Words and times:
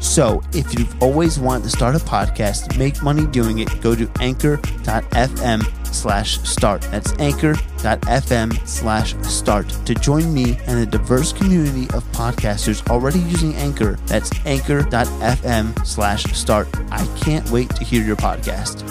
So, 0.00 0.42
if 0.52 0.78
you've 0.78 1.02
always 1.02 1.38
wanted 1.38 1.64
to 1.64 1.70
start 1.70 1.94
a 1.94 1.98
podcast, 1.98 2.78
make 2.78 3.02
money 3.02 3.26
doing 3.26 3.58
it, 3.58 3.68
go 3.80 3.94
to 3.94 4.10
anchor.fm 4.20 5.62
slash 5.94 6.40
start. 6.40 6.82
That's 6.82 7.12
anchor.fm 7.18 8.66
slash 8.68 9.14
start 9.22 9.68
to 9.68 9.94
join 9.94 10.32
me 10.32 10.58
and 10.66 10.80
a 10.80 10.86
diverse 10.86 11.32
community 11.32 11.84
of 11.94 12.04
podcasters 12.12 12.88
already 12.88 13.20
using 13.20 13.54
Anchor. 13.56 13.98
That's 14.06 14.30
anchor.fm 14.46 15.86
slash 15.86 16.24
start. 16.32 16.68
I 16.90 17.06
can't 17.20 17.48
wait 17.50 17.70
to 17.70 17.84
hear 17.84 18.02
your 18.02 18.16
podcast. 18.16 18.86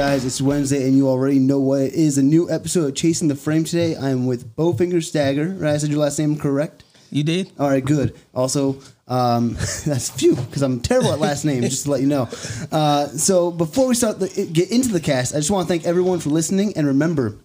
Guys, 0.00 0.24
it's 0.24 0.40
Wednesday, 0.40 0.88
and 0.88 0.96
you 0.96 1.06
already 1.10 1.38
know 1.38 1.60
what 1.60 1.82
it 1.82 1.92
is. 1.92 2.16
A 2.16 2.22
new 2.22 2.50
episode 2.50 2.88
of 2.88 2.94
Chasing 2.94 3.28
the 3.28 3.34
Frame 3.34 3.64
today. 3.64 3.96
I 3.96 4.08
am 4.08 4.24
with 4.24 4.56
Bowfinger 4.56 5.04
Stagger. 5.04 5.48
Right, 5.58 5.74
I 5.74 5.76
said 5.76 5.90
your 5.90 5.98
last 5.98 6.18
name 6.18 6.38
correct. 6.38 6.84
You 7.10 7.22
did? 7.22 7.52
All 7.58 7.68
right, 7.68 7.84
good. 7.84 8.18
Also, 8.34 8.78
um, 9.08 9.52
that's 9.84 10.08
few 10.08 10.36
because 10.36 10.62
I'm 10.62 10.80
terrible 10.80 11.12
at 11.12 11.18
last 11.18 11.44
names. 11.44 11.68
just 11.68 11.84
to 11.84 11.90
let 11.90 12.00
you 12.00 12.06
know. 12.06 12.30
Uh, 12.72 13.08
so 13.08 13.50
before 13.50 13.88
we 13.88 13.94
start 13.94 14.20
the, 14.20 14.48
get 14.50 14.70
into 14.70 14.88
the 14.88 15.00
cast, 15.00 15.34
I 15.34 15.36
just 15.36 15.50
want 15.50 15.68
to 15.68 15.68
thank 15.68 15.84
everyone 15.84 16.18
for 16.18 16.30
listening, 16.30 16.72
and 16.78 16.86
remember. 16.86 17.36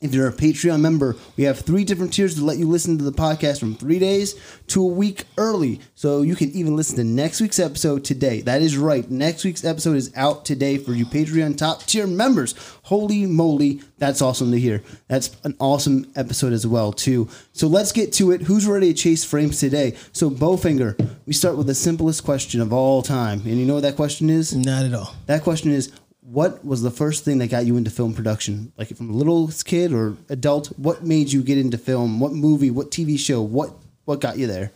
If 0.00 0.14
you're 0.14 0.28
a 0.28 0.32
Patreon 0.32 0.80
member, 0.80 1.16
we 1.36 1.44
have 1.44 1.58
three 1.58 1.84
different 1.84 2.12
tiers 2.12 2.36
to 2.36 2.44
let 2.44 2.58
you 2.58 2.68
listen 2.68 2.98
to 2.98 3.04
the 3.04 3.12
podcast 3.12 3.58
from 3.58 3.74
three 3.74 3.98
days 3.98 4.36
to 4.68 4.82
a 4.82 4.86
week 4.86 5.24
early. 5.36 5.80
So 5.96 6.22
you 6.22 6.36
can 6.36 6.52
even 6.52 6.76
listen 6.76 6.96
to 6.96 7.04
next 7.04 7.40
week's 7.40 7.58
episode 7.58 8.04
today. 8.04 8.40
That 8.42 8.62
is 8.62 8.76
right. 8.76 9.10
Next 9.10 9.44
week's 9.44 9.64
episode 9.64 9.96
is 9.96 10.12
out 10.14 10.44
today 10.44 10.78
for 10.78 10.92
you 10.92 11.04
Patreon 11.04 11.56
top 11.56 11.82
tier 11.82 12.06
members. 12.06 12.54
Holy 12.84 13.26
moly, 13.26 13.82
that's 13.98 14.22
awesome 14.22 14.52
to 14.52 14.60
hear. 14.60 14.82
That's 15.08 15.36
an 15.42 15.56
awesome 15.58 16.10
episode 16.14 16.52
as 16.52 16.66
well, 16.66 16.92
too. 16.92 17.28
So 17.52 17.66
let's 17.66 17.90
get 17.90 18.12
to 18.14 18.30
it. 18.30 18.42
Who's 18.42 18.66
ready 18.66 18.92
to 18.92 18.98
chase 18.98 19.24
frames 19.24 19.58
today? 19.58 19.96
So 20.12 20.30
Bowfinger, 20.30 21.16
we 21.26 21.32
start 21.32 21.56
with 21.56 21.66
the 21.66 21.74
simplest 21.74 22.24
question 22.24 22.60
of 22.60 22.72
all 22.72 23.02
time. 23.02 23.40
And 23.40 23.58
you 23.58 23.66
know 23.66 23.74
what 23.74 23.82
that 23.82 23.96
question 23.96 24.30
is? 24.30 24.54
Not 24.54 24.84
at 24.84 24.94
all. 24.94 25.14
That 25.26 25.42
question 25.42 25.72
is 25.72 25.90
what 26.30 26.62
was 26.64 26.82
the 26.82 26.90
first 26.90 27.24
thing 27.24 27.38
that 27.38 27.48
got 27.48 27.64
you 27.64 27.76
into 27.76 27.90
film 27.90 28.12
production? 28.12 28.70
Like 28.76 28.94
from 28.94 29.08
a 29.08 29.14
little 29.14 29.50
kid 29.64 29.92
or 29.92 30.16
adult, 30.28 30.66
what 30.78 31.02
made 31.02 31.32
you 31.32 31.42
get 31.42 31.56
into 31.56 31.78
film? 31.78 32.20
What 32.20 32.32
movie, 32.32 32.70
what 32.70 32.90
TV 32.90 33.18
show, 33.18 33.40
what 33.40 33.72
what 34.04 34.20
got 34.20 34.36
you 34.38 34.46
there? 34.46 34.72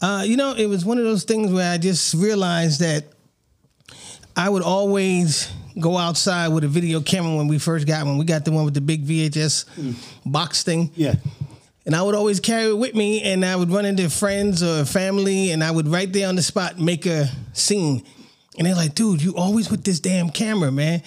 Uh, 0.00 0.22
you 0.26 0.36
know, 0.36 0.54
it 0.54 0.66
was 0.66 0.84
one 0.84 0.98
of 0.98 1.04
those 1.04 1.24
things 1.24 1.52
where 1.52 1.70
I 1.70 1.78
just 1.78 2.14
realized 2.14 2.80
that 2.80 3.04
I 4.34 4.48
would 4.48 4.62
always 4.62 5.50
go 5.78 5.98
outside 5.98 6.48
with 6.48 6.64
a 6.64 6.68
video 6.68 7.00
camera 7.00 7.36
when 7.36 7.48
we 7.48 7.58
first 7.58 7.86
got 7.86 8.06
one. 8.06 8.16
We 8.16 8.24
got 8.24 8.44
the 8.44 8.52
one 8.52 8.64
with 8.64 8.74
the 8.74 8.80
big 8.80 9.06
VHS 9.06 9.66
box 10.24 10.62
thing. 10.62 10.90
Yeah. 10.94 11.16
And 11.84 11.94
I 11.94 12.02
would 12.02 12.14
always 12.14 12.40
carry 12.40 12.70
it 12.70 12.78
with 12.78 12.94
me 12.94 13.22
and 13.22 13.44
I 13.44 13.54
would 13.54 13.70
run 13.70 13.84
into 13.84 14.10
friends 14.10 14.62
or 14.62 14.84
family 14.84 15.52
and 15.52 15.62
I 15.62 15.70
would 15.70 15.88
right 15.88 16.12
there 16.12 16.28
on 16.28 16.36
the 16.36 16.42
spot 16.42 16.78
make 16.78 17.06
a 17.06 17.28
scene. 17.52 18.02
And 18.58 18.66
they're 18.66 18.74
like, 18.74 18.94
dude, 18.94 19.22
you 19.22 19.36
always 19.36 19.70
with 19.70 19.84
this 19.84 20.00
damn 20.00 20.30
camera, 20.30 20.72
man. 20.72 21.02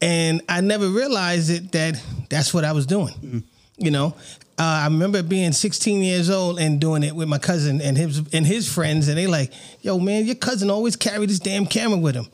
And 0.00 0.42
I 0.48 0.60
never 0.60 0.88
realized 0.88 1.50
it 1.50 1.72
that 1.72 2.02
that's 2.28 2.52
what 2.52 2.64
I 2.64 2.72
was 2.72 2.86
doing. 2.86 3.44
You 3.78 3.90
know, 3.90 4.14
uh, 4.58 4.62
I 4.62 4.84
remember 4.84 5.22
being 5.22 5.52
16 5.52 6.02
years 6.02 6.30
old 6.30 6.58
and 6.58 6.80
doing 6.80 7.02
it 7.02 7.14
with 7.14 7.28
my 7.28 7.38
cousin 7.38 7.80
and 7.82 7.96
his 7.96 8.22
and 8.32 8.46
his 8.46 8.72
friends, 8.72 9.08
and 9.08 9.18
they 9.18 9.26
like, 9.26 9.52
yo, 9.82 9.98
man, 9.98 10.24
your 10.24 10.34
cousin 10.34 10.70
always 10.70 10.96
carried 10.96 11.28
this 11.28 11.38
damn 11.38 11.66
camera 11.66 11.98
with 11.98 12.14
him, 12.14 12.26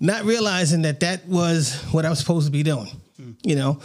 not 0.00 0.24
realizing 0.24 0.82
that 0.82 1.00
that 1.00 1.26
was 1.28 1.74
what 1.92 2.06
I 2.06 2.10
was 2.10 2.18
supposed 2.18 2.46
to 2.46 2.52
be 2.52 2.62
doing. 2.62 2.88
You 3.42 3.56
know. 3.56 3.80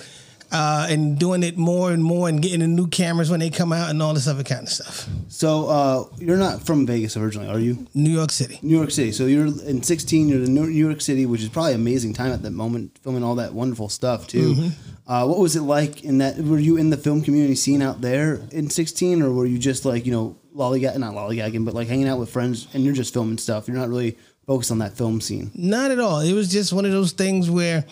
Uh, 0.49 0.87
and 0.89 1.19
doing 1.19 1.43
it 1.43 1.57
more 1.57 1.91
and 1.91 2.01
more 2.01 2.29
and 2.29 2.41
getting 2.41 2.61
the 2.61 2.67
new 2.67 2.87
cameras 2.87 3.29
when 3.29 3.41
they 3.41 3.49
come 3.49 3.73
out 3.73 3.89
and 3.89 4.01
all 4.01 4.13
this 4.13 4.27
other 4.27 4.43
kind 4.43 4.63
of 4.63 4.69
stuff. 4.69 5.09
So 5.27 5.67
uh, 5.67 6.03
you're 6.19 6.37
not 6.37 6.65
from 6.65 6.85
Vegas 6.85 7.17
originally, 7.17 7.49
are 7.49 7.59
you? 7.59 7.85
New 7.93 8.11
York 8.11 8.31
City. 8.31 8.57
New 8.61 8.77
York 8.77 8.91
City. 8.91 9.11
So 9.11 9.25
you're 9.25 9.47
in 9.47 9.83
16. 9.83 10.29
You're 10.29 10.43
in 10.43 10.53
New 10.53 10.67
York 10.67 11.01
City, 11.01 11.25
which 11.25 11.41
is 11.41 11.49
probably 11.49 11.73
amazing 11.73 12.13
time 12.13 12.31
at 12.31 12.43
that 12.43 12.51
moment, 12.51 12.97
filming 13.03 13.23
all 13.23 13.35
that 13.35 13.53
wonderful 13.53 13.89
stuff 13.89 14.27
too. 14.27 14.71
Uh, 15.05 15.25
what 15.25 15.39
was 15.39 15.55
it 15.55 15.61
like 15.61 16.03
in 16.03 16.17
that? 16.19 16.37
Were 16.37 16.59
you 16.59 16.77
in 16.77 16.89
the 16.89 16.97
film 16.97 17.21
community 17.21 17.55
scene 17.55 17.81
out 17.81 18.01
there 18.01 18.41
in 18.51 18.69
16, 18.69 19.21
or 19.21 19.31
were 19.31 19.45
you 19.45 19.57
just 19.57 19.85
like 19.85 20.05
you 20.05 20.11
know 20.11 20.37
lollygagging, 20.55 20.99
not 20.99 21.13
lollygagging, 21.13 21.65
but 21.65 21.73
like 21.73 21.87
hanging 21.87 22.07
out 22.07 22.19
with 22.19 22.29
friends 22.29 22.67
and 22.73 22.83
you're 22.83 22.93
just 22.93 23.13
filming 23.13 23.37
stuff? 23.37 23.67
You're 23.67 23.77
not 23.77 23.89
really 23.89 24.17
focused 24.45 24.71
on 24.71 24.79
that 24.79 24.97
film 24.97 25.21
scene. 25.21 25.51
Not 25.53 25.91
at 25.91 25.99
all. 25.99 26.21
It 26.21 26.33
was 26.33 26.49
just 26.49 26.73
one 26.73 26.85
of 26.85 26.91
those 26.91 27.11
things 27.11 27.49
where 27.49 27.85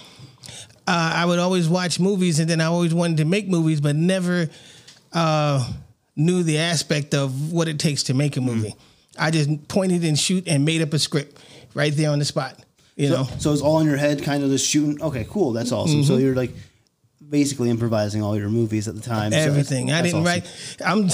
uh, 0.87 1.11
I 1.15 1.25
would 1.25 1.39
always 1.39 1.67
watch 1.69 1.99
movies, 1.99 2.39
and 2.39 2.49
then 2.49 2.61
I 2.61 2.65
always 2.65 2.93
wanted 2.93 3.17
to 3.17 3.25
make 3.25 3.47
movies, 3.47 3.81
but 3.81 3.95
never 3.95 4.47
uh, 5.13 5.73
knew 6.15 6.43
the 6.43 6.59
aspect 6.59 7.13
of 7.13 7.51
what 7.51 7.67
it 7.67 7.79
takes 7.79 8.03
to 8.03 8.13
make 8.13 8.37
a 8.37 8.41
movie. 8.41 8.75
I 9.17 9.31
just 9.31 9.67
pointed 9.67 10.03
and 10.03 10.17
shoot 10.19 10.47
and 10.47 10.65
made 10.65 10.81
up 10.81 10.93
a 10.93 10.99
script 10.99 11.41
right 11.73 11.93
there 11.95 12.09
on 12.11 12.19
the 12.19 12.25
spot. 12.25 12.59
You 12.97 13.09
know, 13.09 13.27
So 13.39 13.51
it's 13.51 13.61
all 13.61 13.79
in 13.79 13.87
your 13.87 13.97
head, 13.97 14.23
kind 14.23 14.43
of 14.43 14.49
just 14.49 14.65
shooting. 14.69 15.01
Okay, 15.01 15.25
cool. 15.29 15.51
That's 15.51 15.71
awesome. 15.73 16.03
So 16.03 16.15
you're 16.17 16.35
like 16.35 16.51
basically 17.27 17.69
improvising 17.69 18.21
all 18.21 18.37
your 18.37 18.47
movies 18.49 18.87
at 18.87 18.95
the 18.95 19.01
time. 19.01 19.31
So 19.31 19.37
that's- 19.37 19.47
everything. 19.47 19.91
I 19.91 20.01
didn't 20.01 20.25
awesome. 20.25 20.25
write. 20.25 20.77
I'm 20.85 21.09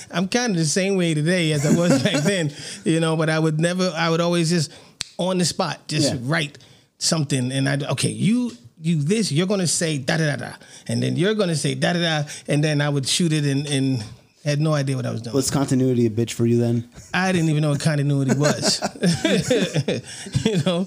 I'm 0.10 0.28
kind 0.28 0.52
of 0.52 0.58
the 0.58 0.64
same 0.64 0.96
way 0.96 1.14
today 1.14 1.52
as 1.52 1.64
I 1.66 1.78
was 1.78 2.02
back 2.02 2.22
then. 2.24 2.52
You 2.84 2.98
know, 3.00 3.16
but 3.16 3.28
I 3.30 3.38
would 3.38 3.60
never. 3.60 3.92
I 3.96 4.10
would 4.10 4.20
always 4.20 4.50
just 4.50 4.72
on 5.18 5.38
the 5.38 5.44
spot 5.44 5.86
just 5.88 6.12
Yeah. 6.12 6.18
write 6.22 6.58
something, 6.98 7.52
and 7.52 7.68
I 7.68 7.78
okay 7.92 8.10
you. 8.10 8.52
You 8.78 9.00
this 9.02 9.32
you're 9.32 9.46
gonna 9.46 9.66
say 9.66 9.96
da 9.96 10.18
da 10.18 10.36
da 10.36 10.36
da, 10.36 10.52
and 10.86 11.02
then 11.02 11.16
you're 11.16 11.32
gonna 11.34 11.56
say 11.56 11.74
da 11.74 11.94
da 11.94 12.00
da, 12.22 12.28
and 12.46 12.62
then 12.62 12.82
I 12.82 12.90
would 12.90 13.08
shoot 13.08 13.32
it 13.32 13.44
and, 13.46 13.66
and 13.66 14.04
had 14.44 14.60
no 14.60 14.74
idea 14.74 14.96
what 14.96 15.06
I 15.06 15.10
was 15.12 15.22
doing. 15.22 15.34
Was 15.34 15.50
continuity 15.50 16.04
a 16.06 16.10
bitch 16.10 16.32
for 16.34 16.44
you 16.44 16.58
then? 16.60 16.88
I 17.14 17.32
didn't 17.32 17.48
even 17.48 17.62
know 17.62 17.70
what 17.70 17.80
continuity 17.80 18.34
was. 18.36 18.80
you 20.44 20.62
know, 20.64 20.86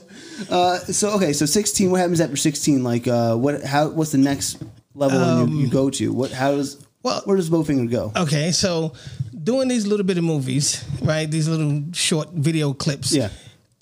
Uh, 0.49 0.77
so 0.79 1.09
okay, 1.15 1.33
so 1.33 1.45
16. 1.45 1.89
What 1.91 1.99
happens 1.99 2.21
after 2.21 2.35
16? 2.37 2.83
Like, 2.83 3.07
uh, 3.07 3.35
what? 3.35 3.63
How? 3.63 3.89
What's 3.89 4.11
the 4.11 4.17
next 4.17 4.61
level 4.93 5.47
you, 5.49 5.61
you 5.61 5.67
go 5.67 5.89
to? 5.89 6.13
What? 6.13 6.31
How 6.31 6.51
does? 6.51 6.75
Um, 6.75 6.81
well- 7.03 7.21
where 7.25 7.37
does 7.37 7.49
Bowfinger 7.49 7.89
go? 7.89 8.11
okay, 8.15 8.51
so 8.51 8.93
doing 9.43 9.67
these 9.67 9.87
little 9.87 10.05
bit 10.05 10.17
of 10.17 10.23
movies, 10.23 10.83
right? 11.01 11.29
These 11.29 11.47
little 11.47 11.83
short 11.93 12.29
video 12.33 12.73
clips. 12.73 13.13
Yeah. 13.15 13.29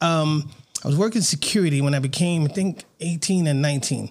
um, 0.01 0.49
I 0.87 0.89
was 0.89 0.97
working 0.97 1.21
security 1.21 1.81
when 1.81 1.93
I 1.93 1.99
became, 1.99 2.45
I 2.45 2.47
think, 2.47 2.85
18 3.01 3.45
and 3.47 3.61
19. 3.61 4.09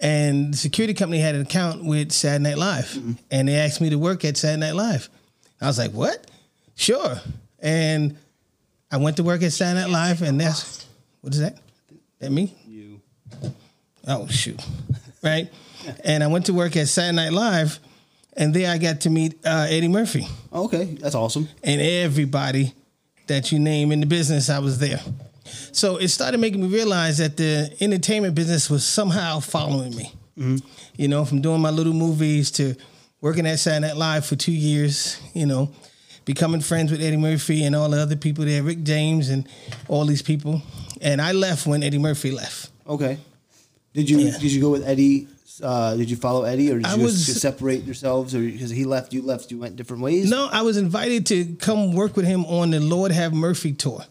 And 0.00 0.54
the 0.54 0.56
security 0.56 0.94
company 0.94 1.20
had 1.20 1.34
an 1.34 1.42
account 1.42 1.84
with 1.84 2.12
Saturday 2.12 2.44
Night 2.44 2.56
Live. 2.56 2.98
And 3.30 3.46
they 3.46 3.56
asked 3.56 3.82
me 3.82 3.90
to 3.90 3.98
work 3.98 4.24
at 4.24 4.38
Saturday 4.38 4.60
Night 4.60 4.74
Live. 4.74 5.10
I 5.60 5.66
was 5.66 5.76
like, 5.76 5.90
what? 5.90 6.26
Sure. 6.76 7.20
And 7.58 8.16
I 8.90 8.96
went 8.96 9.18
to 9.18 9.22
work 9.22 9.42
at 9.42 9.52
Saturday 9.52 9.82
Night 9.82 9.90
Live, 9.90 10.22
and 10.22 10.40
that's, 10.40 10.86
what 11.20 11.34
is 11.34 11.40
that? 11.40 11.58
That 12.20 12.32
me? 12.32 12.56
You. 12.66 13.02
Oh, 14.06 14.26
shoot. 14.28 14.64
Right? 15.22 15.52
And 16.04 16.24
I 16.24 16.28
went 16.28 16.46
to 16.46 16.54
work 16.54 16.74
at 16.78 16.88
Saturday 16.88 17.16
Night 17.16 17.32
Live, 17.34 17.80
and 18.34 18.54
there 18.54 18.70
I 18.70 18.78
got 18.78 19.02
to 19.02 19.10
meet 19.10 19.34
uh, 19.44 19.66
Eddie 19.68 19.88
Murphy 19.88 20.26
Okay, 20.54 20.84
that's 20.98 21.14
awesome. 21.14 21.50
and 21.62 21.82
everybody 21.82 22.72
that 23.26 23.52
you 23.52 23.58
name 23.58 23.92
in 23.92 24.00
the 24.00 24.06
business. 24.06 24.48
I 24.48 24.60
was 24.60 24.78
there, 24.78 25.00
so 25.72 25.96
it 25.96 26.08
started 26.08 26.38
making 26.38 26.62
me 26.62 26.68
realize 26.68 27.18
that 27.18 27.36
the 27.36 27.74
entertainment 27.80 28.34
business 28.34 28.68
was 28.70 28.86
somehow 28.86 29.40
following 29.40 29.94
me. 29.96 30.12
You 30.96 31.08
know, 31.08 31.24
from 31.24 31.40
doing 31.40 31.60
my 31.60 31.70
little 31.70 31.92
movies 31.92 32.50
to 32.52 32.74
working 33.20 33.44
at 33.46 33.58
Saturday 33.58 33.88
Night 33.88 33.96
Live 33.96 34.24
for 34.26 34.36
two 34.36 34.52
years. 34.52 35.18
You 35.34 35.46
know, 35.46 35.70
becoming 36.24 36.60
friends 36.60 36.90
with 36.92 37.00
Eddie 37.02 37.16
Murphy 37.16 37.64
and 37.64 37.74
all 37.74 37.88
the 37.88 37.98
other 38.00 38.14
people 38.16 38.44
there, 38.44 38.62
Rick 38.62 38.84
James 38.84 39.30
and 39.30 39.48
all 39.88 40.04
these 40.04 40.22
people. 40.22 40.62
And 41.00 41.20
I 41.20 41.32
left 41.32 41.66
when 41.66 41.82
Eddie 41.82 41.98
Murphy 41.98 42.30
left. 42.30 42.70
Okay. 42.86 43.18
Did 43.94 44.08
you 44.08 44.18
Yeah. 44.18 44.38
did 44.38 44.52
you 44.52 44.60
go 44.60 44.70
with 44.70 44.86
Eddie? 44.86 45.26
Uh, 45.60 45.96
did 45.96 46.08
you 46.08 46.14
follow 46.16 46.44
Eddie, 46.44 46.70
or 46.70 46.76
did 46.76 46.86
I 46.86 46.94
you 46.94 47.02
was- 47.02 47.14
just, 47.14 47.26
just 47.26 47.40
separate 47.40 47.82
yourselves, 47.84 48.32
or 48.32 48.40
because 48.40 48.70
he 48.70 48.84
left, 48.84 49.12
you 49.12 49.22
left, 49.22 49.50
you 49.50 49.58
went 49.58 49.74
different 49.74 50.04
ways? 50.04 50.30
No, 50.30 50.48
I 50.52 50.62
was 50.62 50.76
invited 50.76 51.26
to 51.26 51.56
come 51.58 51.94
work 51.94 52.16
with 52.16 52.26
him 52.26 52.44
on 52.44 52.70
the 52.70 52.78
Lord 52.78 53.10
Have 53.10 53.34
Murphy 53.34 53.72
tour. 53.72 54.04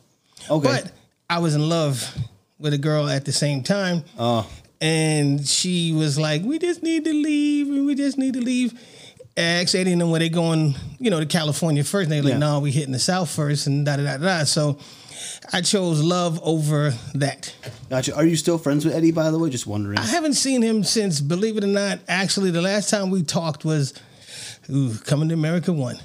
Okay. 0.49 0.67
But 0.67 0.91
I 1.29 1.39
was 1.39 1.55
in 1.55 1.67
love 1.67 2.15
with 2.57 2.73
a 2.73 2.77
girl 2.77 3.09
at 3.09 3.25
the 3.25 3.31
same 3.31 3.63
time. 3.63 4.03
Oh. 4.17 4.49
And 4.79 5.45
she 5.45 5.91
was 5.91 6.17
like, 6.19 6.43
We 6.43 6.59
just 6.59 6.83
need 6.83 7.03
to 7.05 7.13
leave 7.13 7.67
and 7.67 7.85
we 7.85 7.95
just 7.95 8.17
need 8.17 8.33
to 8.35 8.41
leave. 8.41 8.73
I 9.35 9.41
asked 9.41 9.75
Eddie 9.75 9.91
and 9.91 10.01
them 10.01 10.09
where 10.09 10.19
they 10.19 10.29
going, 10.29 10.75
you 10.99 11.09
know, 11.11 11.19
to 11.19 11.25
California 11.25 11.83
first. 11.83 12.05
And 12.05 12.13
They're 12.13 12.23
like, 12.23 12.33
Yeah. 12.33 12.39
no, 12.39 12.59
we 12.59 12.71
hitting 12.71 12.91
the 12.93 12.99
South 12.99 13.29
first 13.29 13.67
and 13.67 13.85
da 13.85 13.97
da 13.97 14.03
da 14.03 14.17
da. 14.17 14.43
So 14.45 14.77
I 15.51 15.61
chose 15.61 16.03
love 16.03 16.39
over 16.43 16.91
that. 17.15 17.53
Gotcha. 17.89 18.15
Are 18.15 18.25
you 18.25 18.35
still 18.35 18.57
friends 18.57 18.85
with 18.85 18.93
Eddie, 18.95 19.11
by 19.11 19.31
the 19.31 19.39
way? 19.39 19.49
Just 19.49 19.67
wondering. 19.67 19.97
I 19.97 20.05
haven't 20.05 20.33
seen 20.33 20.61
him 20.61 20.83
since, 20.83 21.21
believe 21.21 21.57
it 21.57 21.63
or 21.63 21.67
not, 21.67 21.99
actually, 22.07 22.51
the 22.51 22.61
last 22.61 22.89
time 22.89 23.09
we 23.09 23.23
talked 23.23 23.65
was 23.65 23.93
ooh, 24.69 24.95
Coming 25.05 25.29
to 25.29 25.33
America 25.33 25.71
1, 25.73 25.97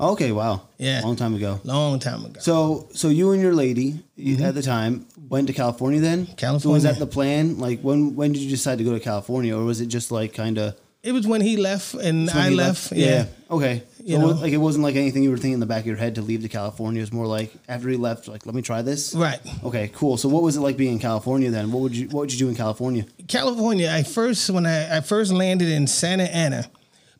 Okay, 0.00 0.32
wow. 0.32 0.62
Yeah. 0.78 1.02
Long 1.04 1.16
time 1.16 1.34
ago. 1.34 1.60
long 1.64 1.98
time 1.98 2.24
ago. 2.24 2.40
So, 2.40 2.88
so 2.94 3.08
you 3.08 3.32
and 3.32 3.42
your 3.42 3.54
lady 3.54 4.00
you, 4.16 4.42
at 4.42 4.54
the 4.54 4.62
time 4.62 5.06
went 5.28 5.46
to 5.48 5.52
California 5.52 6.00
then? 6.00 6.26
California. 6.26 6.60
So 6.60 6.70
was 6.70 6.84
Mm-hmm. 6.84 6.92
That 6.94 6.98
the 6.98 7.06
plan? 7.06 7.58
Like, 7.58 7.80
when 7.82 8.16
when 8.16 8.32
did 8.32 8.40
you 8.42 8.48
decide 8.50 8.78
to 8.78 8.84
go 8.84 8.92
to 8.92 9.00
California, 9.00 9.56
or 9.56 9.62
was 9.64 9.80
it 9.80 9.86
just 9.86 10.10
like 10.10 10.32
kind 10.34 10.58
of? 10.58 10.74
It 11.02 11.12
was 11.12 11.26
when 11.26 11.40
he 11.40 11.56
left 11.56 11.94
and 11.94 12.28
I 12.30 12.50
left. 12.50 12.92
Yeah. 12.92 13.24
Okay. 13.50 13.82
So 13.98 14.04
You 14.04 14.20
was- 14.20 14.40
like 14.40 14.52
it 14.52 14.58
wasn't 14.58 14.84
like 14.84 14.96
anything 14.96 15.22
you 15.22 15.30
were 15.30 15.36
thinking 15.38 15.54
in 15.54 15.60
the 15.60 15.66
back 15.66 15.80
of 15.80 15.86
your 15.86 15.96
head 15.96 16.14
to 16.16 16.22
leave 16.22 16.42
to 16.42 16.48
California. 16.48 17.00
It 17.00 17.04
was 17.04 17.12
more 17.12 17.26
like 17.26 17.52
after 17.68 17.88
he 17.88 17.96
left, 17.96 18.28
like 18.28 18.44
let 18.46 18.54
me 18.54 18.60
try 18.62 18.82
this. 18.82 19.14
Right. 19.14 19.40
Okay. 19.64 19.88
Cool. 19.94 20.16
So 20.18 20.28
what 20.28 20.42
was 20.42 20.56
it 20.56 20.60
like 20.60 20.76
being 20.76 20.92
in 20.94 20.98
California 20.98 21.50
then? 21.50 21.72
What 21.72 21.80
would 21.82 21.96
you 21.96 22.06
What 22.08 22.20
would 22.22 22.32
you 22.32 22.38
do 22.38 22.48
in 22.48 22.54
California? 22.54 23.04
California, 23.28 23.90
I 23.90 24.02
first 24.02 24.48
when 24.50 24.66
I, 24.66 24.98
I 24.98 25.00
first 25.00 25.32
landed 25.32 25.68
in 25.68 25.86
Santa 25.86 26.24
Ana, 26.24 26.70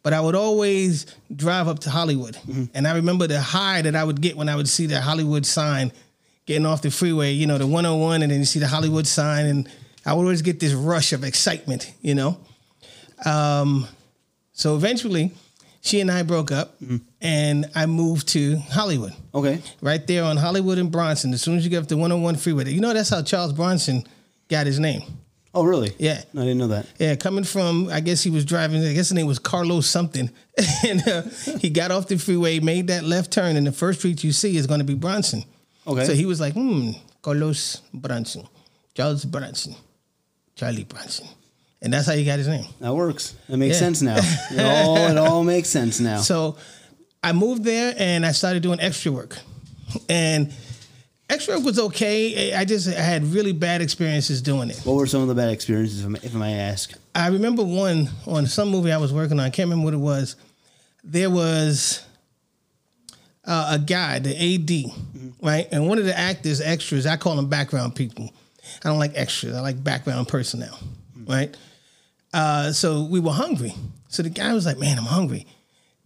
but 0.03 0.13
I 0.13 0.21
would 0.21 0.35
always 0.35 1.07
drive 1.35 1.69
up 1.69 1.79
to 1.81 1.91
Hollywood. 1.91 2.37
And 2.75 2.87
I 2.89 2.95
remember 2.95 3.27
the 3.27 3.41
high 3.41 3.83
that 3.83 3.95
I 3.95 4.03
would 4.05 4.21
get 4.21 4.37
when 4.37 4.49
I 4.49 4.57
would 4.57 4.69
see 4.69 4.87
the 4.87 5.01
Hollywood 5.01 5.45
sign 5.47 5.93
getting 6.47 6.67
off 6.67 6.83
the 6.83 6.91
freeway, 6.91 7.33
you 7.33 7.47
know, 7.47 7.59
the 7.59 7.67
101, 7.67 8.23
and 8.23 8.33
then 8.33 8.39
you 8.41 8.45
see 8.45 8.59
the 8.59 8.67
Hollywood 8.67 9.07
sign, 9.07 9.47
and 9.47 9.69
I 10.07 10.15
would 10.15 10.23
always 10.23 10.43
get 10.43 10.59
this 10.59 10.73
rush 10.73 11.13
of 11.13 11.23
excitement, 11.23 11.93
you 12.01 12.15
know. 12.15 12.39
Um, 13.25 13.87
so 14.53 14.75
eventually, 14.77 15.33
she 15.83 16.01
and 16.01 16.11
I 16.11 16.23
broke 16.23 16.51
up, 16.51 16.77
and 17.21 17.67
I 17.75 17.87
moved 17.87 18.29
to 18.29 18.57
Hollywood 18.57 19.13
Okay. 19.35 19.61
right 19.81 20.05
there 20.07 20.25
on 20.25 20.37
Hollywood 20.39 20.79
and 20.79 20.91
Bronson. 20.91 21.33
As 21.33 21.43
soon 21.43 21.57
as 21.57 21.65
you 21.65 21.71
get 21.71 21.83
up 21.83 21.89
the 21.89 21.97
101 21.97 22.37
freeway, 22.37 22.71
you 22.71 22.81
know 22.81 22.93
that's 22.93 23.11
how 23.11 23.23
Charles 23.23 23.53
Bronson 23.53 24.05
got 24.49 24.67
his 24.67 24.79
name. 24.81 25.03
Oh, 25.53 25.65
really? 25.65 25.93
Yeah. 25.99 26.23
No, 26.33 26.43
I 26.43 26.45
didn't 26.45 26.59
know 26.59 26.69
that. 26.69 26.87
Yeah, 26.99 27.17
coming 27.17 27.43
from, 27.45 27.89
I 27.89 27.99
guess 28.01 28.23
he 28.23 28.31
was 28.31 28.45
driving, 28.45 28.79
I 28.85 28.89
guess 28.93 29.09
his 29.09 29.13
name 29.15 29.27
was 29.27 29.39
Carlos 29.41 29.87
something. 29.89 30.31
and 30.87 31.07
uh, 31.09 31.23
he 31.59 31.71
got 31.71 31.91
off 31.91 32.07
the 32.07 32.19
freeway, 32.19 32.61
made 32.61 32.87
that 32.87 33.03
left 33.05 33.33
turn, 33.33 33.57
and 33.57 33.67
the 33.67 33.73
first 33.73 33.99
street 33.99 34.23
you 34.23 34.31
see 34.33 34.57
is 34.57 34.67
going 34.69 34.79
to 34.81 34.85
be 34.87 34.95
Bronson. 34.95 35.43
Okay. 35.87 36.05
So 36.05 36.15
he 36.15 36.25
was 36.25 36.41
like, 36.41 36.55
hmm, 36.55 36.93
Carlos 37.23 37.83
Bronson, 37.93 38.47
Charles 38.95 39.25
Bronson, 39.25 39.75
Charlie 40.55 40.85
Bronson. 40.85 41.27
And 41.83 41.93
that's 41.93 42.07
how 42.07 42.13
he 42.13 42.25
got 42.25 42.39
his 42.39 42.47
name. 42.47 42.67
That 42.81 42.95
works. 42.95 43.35
That 43.49 43.57
makes 43.57 43.75
Yeah. 43.77 43.79
sense 43.81 44.03
now. 44.03 44.19
It 44.53 44.61
all 44.61 44.97
it 44.99 45.17
all 45.19 45.43
makes 45.45 45.69
sense 45.69 45.99
now. 45.99 46.19
So 46.19 46.59
I 47.25 47.33
moved 47.33 47.65
there 47.65 47.95
and 47.97 48.25
I 48.27 48.33
started 48.33 48.63
doing 48.63 48.79
extra 48.81 49.11
work. 49.11 49.39
And 50.09 50.53
extra 51.31 51.59
was 51.59 51.79
okay. 51.79 52.53
I 52.55 52.65
just 52.65 52.89
I 52.89 53.01
had 53.01 53.25
really 53.25 53.53
bad 53.53 53.81
experiences 53.81 54.43
doing 54.43 54.71
it. 54.71 54.79
what 54.85 54.95
were 54.97 55.07
some 55.07 55.23
of 55.23 55.29
the 55.29 55.35
bad 55.35 55.51
experiences, 55.51 56.01
if 56.01 56.07
I 56.07 56.09
may- 56.11 56.21
if 56.23 56.35
I 56.35 56.39
may 56.39 56.59
ask? 56.59 56.93
I 57.15 57.29
remember 57.29 57.63
one 57.63 58.09
on 58.27 58.47
some 58.47 58.69
movie 58.69 58.93
I 58.93 58.99
was 58.99 59.13
working 59.13 59.39
on. 59.41 59.47
I 59.47 59.51
can't 59.51 59.69
remember 59.71 59.85
what 59.87 59.95
it 59.95 59.99
was. 59.99 60.37
There 61.03 61.31
was 61.31 62.03
uh, 63.45 63.69
a 63.73 63.79
guy, 63.79 64.19
the 64.19 64.37
AD, 64.37 64.93
right? 65.43 65.67
And 65.73 65.89
one 65.89 65.99
of 65.99 66.05
the 66.05 66.17
actors, 66.19 66.61
extras, 66.61 67.07
I 67.07 67.17
call 67.17 67.37
them 67.37 67.49
background 67.49 67.95
people. 67.95 68.31
I 68.85 68.89
don't 68.89 68.99
like 68.99 69.13
extras. 69.15 69.55
I 69.57 69.61
like 69.61 69.83
background 69.83 70.29
personnel, 70.29 70.79
right? 71.27 71.57
Uh, 72.33 72.71
so 72.73 73.03
we 73.05 73.19
were 73.19 73.33
hungry. 73.33 73.75
So 74.09 74.23
the 74.23 74.29
guy 74.31 74.53
was 74.53 74.67
like, 74.67 74.79
"Man, 74.79 74.99
I'm 74.99 75.05
hungry," 75.05 75.47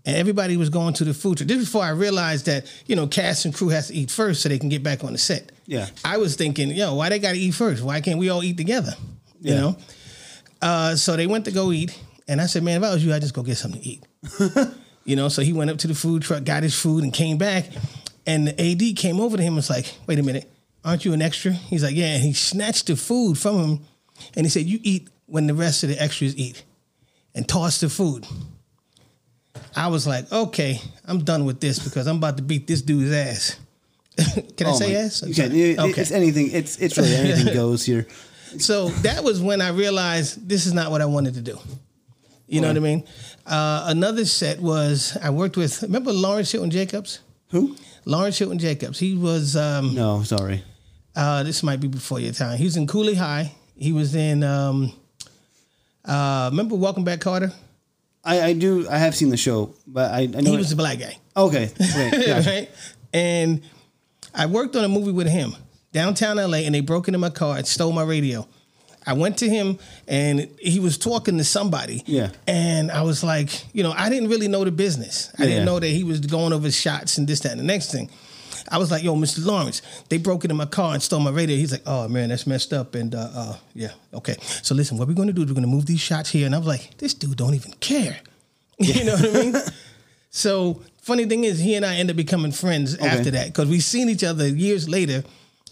and 0.07 0.17
everybody 0.17 0.57
was 0.57 0.69
going 0.71 0.95
to 0.95 1.05
the 1.05 1.15
food 1.15 1.39
truck. 1.39 1.49
This 1.49 1.59
is 1.59 1.65
before 1.67 1.85
I 1.85 1.91
realized 1.91 2.47
that 2.47 2.71
you 2.87 2.97
know 2.97 3.07
cast 3.07 3.45
and 3.45 3.55
crew 3.55 3.69
has 3.69 3.89
to 3.89 3.95
eat 3.95 4.11
first 4.11 4.43
so 4.43 4.49
they 4.49 4.59
can 4.59 4.69
get 4.69 4.83
back 4.83 5.05
on 5.05 5.13
the 5.13 5.19
set. 5.19 5.51
Yeah. 5.67 5.89
I 6.05 6.19
was 6.19 6.37
thinking, 6.37 6.71
yo, 6.71 6.95
why 6.95 7.09
they 7.09 7.19
got 7.19 7.33
to 7.33 7.39
eat 7.39 7.53
first? 7.53 7.83
Why 7.83 8.01
can't 8.01 8.19
we 8.19 8.29
all 8.29 8.43
eat 8.43 8.57
together? 8.57 8.93
You 9.41 9.55
Yeah. 9.55 9.61
know. 9.61 9.77
Uh, 10.63 10.97
so 10.97 11.17
they 11.17 11.27
went 11.27 11.45
to 11.47 11.51
go 11.51 11.73
eat, 11.73 11.99
and 12.29 12.41
I 12.41 12.47
said, 12.47 12.63
"Man, 12.63 12.79
if 12.83 12.89
I 12.89 12.95
was 12.95 13.05
you, 13.05 13.13
I'd 13.13 13.21
just 13.23 13.35
go 13.35 13.43
get 13.43 13.57
something 13.59 13.81
to 13.83 13.87
eat." 13.87 14.03
you 15.05 15.17
know. 15.17 15.29
So 15.29 15.43
he 15.43 15.53
went 15.53 15.71
up 15.71 15.79
to 15.79 15.87
the 15.89 15.95
food 15.95 16.23
truck, 16.23 16.45
got 16.45 16.63
his 16.63 16.75
food, 16.79 17.05
and 17.05 17.13
came 17.13 17.37
back. 17.39 17.67
And 18.27 18.49
the 18.49 18.59
AD 18.59 18.97
came 18.97 19.21
over 19.21 19.37
to 19.37 19.43
him 19.43 19.49
and 19.49 19.57
was 19.57 19.69
like, 19.69 19.93
"Wait 20.07 20.19
a 20.19 20.23
minute, 20.23 20.51
aren't 20.85 21.05
you 21.05 21.13
an 21.13 21.21
extra?" 21.21 21.53
He's 21.53 21.83
like, 21.83 21.95
"Yeah." 21.95 22.15
And 22.15 22.23
he 22.23 22.33
snatched 22.33 22.87
the 22.87 22.97
food 22.97 23.37
from 23.37 23.57
him, 23.59 23.81
and 24.35 24.47
he 24.47 24.51
said, 24.51 24.65
"You 24.65 24.81
eat 24.83 25.09
when 25.27 25.47
the 25.47 25.55
rest 25.55 25.83
of 25.83 25.91
the 25.91 26.03
extras 26.03 26.35
eat," 26.39 26.63
and 27.35 27.47
tossed 27.47 27.83
the 27.83 27.91
food. 27.91 28.27
I 29.77 29.89
was 29.89 30.07
like, 30.07 30.31
"Okay, 30.33 30.81
I'm 31.07 31.21
done 31.25 31.45
with 31.45 31.61
this 31.61 31.79
because 31.79 32.07
I'm 32.07 32.17
about 32.17 32.37
to 32.37 32.43
beat 32.43 32.67
this 32.67 32.83
dude's 32.83 33.13
ass." 33.13 33.57
can 34.57 34.67
I 34.67 34.71
Oh 34.71 34.75
say 34.79 34.93
my- 34.95 35.01
ass? 35.01 35.23
I'm 35.23 35.29
You 35.31 35.35
can. 35.35 35.51
sorry. 35.51 35.61
It- 35.91 35.99
It's 35.99 36.11
anything. 36.11 36.51
It's 36.53 36.77
it's 36.79 36.97
really 36.99 37.15
anything 37.17 37.55
goes 37.63 37.85
here. 37.85 38.07
So 38.59 38.89
that 39.03 39.25
was 39.25 39.41
when 39.41 39.61
I 39.61 39.71
realized 39.71 40.49
this 40.49 40.67
is 40.67 40.73
not 40.73 40.91
what 40.93 41.01
I 41.03 41.07
wanted 41.07 41.35
to 41.35 41.41
do. 41.41 41.59
You 42.47 42.61
know 42.61 42.69
what 42.69 42.77
I 42.77 42.81
mean? 42.81 43.03
Uh, 43.47 43.85
another 43.89 44.25
set 44.25 44.61
was 44.61 45.17
I 45.23 45.31
worked 45.31 45.57
with. 45.57 45.83
Remember 45.83 46.13
Lawrence 46.13 46.53
Hilton 46.53 46.71
Jacobs? 46.71 47.21
Who? 47.51 47.75
Lawrence 48.05 48.39
Hilton 48.39 48.59
Jacobs. 48.59 48.99
He 48.99 49.17
was. 49.17 49.57
Um, 49.57 49.95
No, 49.95 50.23
sorry. 50.23 50.63
uh, 51.17 51.43
this 51.43 51.63
might 51.63 51.81
be 51.81 51.89
before 51.89 52.21
your 52.21 52.33
time. 52.33 52.57
He 52.59 52.65
was 52.65 52.77
in 52.77 52.87
Cooley 52.87 53.15
High. 53.15 53.53
He 53.77 53.93
was 53.93 54.15
in. 54.15 54.45
Um, 54.45 54.93
uh, 56.05 56.49
remember 56.53 56.77
Welcome 56.77 57.03
Back 57.03 57.21
Kotter? 57.21 57.53
I, 58.25 58.43
I 58.43 58.53
do. 58.55 58.89
I 58.89 58.99
have 58.99 59.15
seen 59.15 59.29
the 59.31 59.37
show, 59.37 59.75
but 59.87 60.11
I, 60.13 60.21
I 60.23 60.27
know 60.27 60.51
He 60.51 60.55
it- 60.55 60.59
was 60.59 60.71
the 60.71 60.77
black 60.77 60.99
guy. 60.99 61.19
okay. 61.37 61.65
okay 61.81 62.27
gotcha. 62.27 62.51
right? 62.51 62.71
And 63.13 63.63
I 64.35 64.47
worked 64.47 64.75
on 64.77 64.85
a 64.85 64.89
movie 64.89 65.13
with 65.13 65.29
him 65.29 65.55
downtown 65.93 66.37
LA, 66.37 66.59
and 66.59 66.75
they 66.75 66.81
broke 66.81 67.07
into 67.09 67.19
my 67.19 67.31
car 67.31 67.57
and 67.57 67.67
stole 67.67 67.93
my 67.93 68.03
radio. 68.03 68.47
I 69.07 69.13
went 69.13 69.37
to 69.39 69.49
him, 69.49 69.79
and 70.09 70.49
he 70.59 70.81
was 70.81 70.97
talking 70.97 71.37
to 71.37 71.45
somebody. 71.45 72.03
Yeah. 72.07 72.31
And 72.47 72.91
I 72.91 73.03
was 73.03 73.23
like, 73.23 73.51
you 73.75 73.83
know, 73.83 73.93
I 73.93 74.09
didn't 74.09 74.31
really 74.31 74.49
know 74.49 74.65
the 74.65 74.73
business. 74.73 75.31
I 75.39 75.43
Yeah. 75.43 75.49
didn't 75.51 75.65
know 75.67 75.79
that 75.79 75.87
he 75.89 76.05
was 76.05 76.21
going 76.21 76.55
over 76.55 76.71
shots 76.71 77.19
and 77.19 77.29
this, 77.29 77.41
that, 77.41 77.53
and 77.53 77.61
the 77.61 77.65
next 77.65 77.93
thing. 77.93 78.09
I 78.71 78.79
was 78.79 78.91
like, 78.91 79.03
yo, 79.03 79.15
Mr. 79.15 79.45
Lawrence, 79.45 79.83
they 80.09 80.19
broke 80.19 80.45
into 80.45 80.55
my 80.55 80.67
car 80.67 80.95
and 80.95 81.03
stole 81.03 81.21
my 81.21 81.31
radio. 81.31 81.57
He's 81.57 81.73
like, 81.73 81.83
oh 81.87 82.09
man, 82.09 82.29
that's 82.29 82.47
messed 82.47 82.73
up. 82.73 82.95
And 82.95 83.15
uh, 83.15 83.31
uh 83.35 83.57
yeah, 83.75 83.93
okay. 84.13 84.37
So 84.41 84.75
listen, 84.75 84.99
what 84.99 85.09
we're 85.09 85.15
gonna 85.15 85.33
do 85.33 85.43
is 85.43 85.49
we're 85.49 85.55
gonna 85.55 85.67
move 85.67 85.87
these 85.87 86.01
shots 86.01 86.31
here. 86.31 86.47
And 86.47 86.55
I 86.55 86.59
was 86.59 86.67
like, 86.67 86.97
this 86.99 87.15
dude 87.15 87.37
don't 87.37 87.55
even 87.55 87.73
care. 87.75 88.19
you 88.79 89.05
know 89.05 89.15
what 89.15 89.29
I 89.29 89.33
mean? 89.33 89.55
So 90.31 90.83
funny 91.01 91.27
thing 91.27 91.45
is, 91.45 91.61
he 91.61 91.77
and 91.77 91.87
I 91.87 91.95
ended 91.97 92.15
up 92.15 92.17
becoming 92.17 92.51
friends 92.51 92.97
after 92.97 93.31
that 93.31 93.47
because 93.47 93.69
we 93.69 93.79
seen 93.79 94.09
each 94.09 94.25
other 94.25 94.49
years 94.49 94.89
later. 94.89 95.23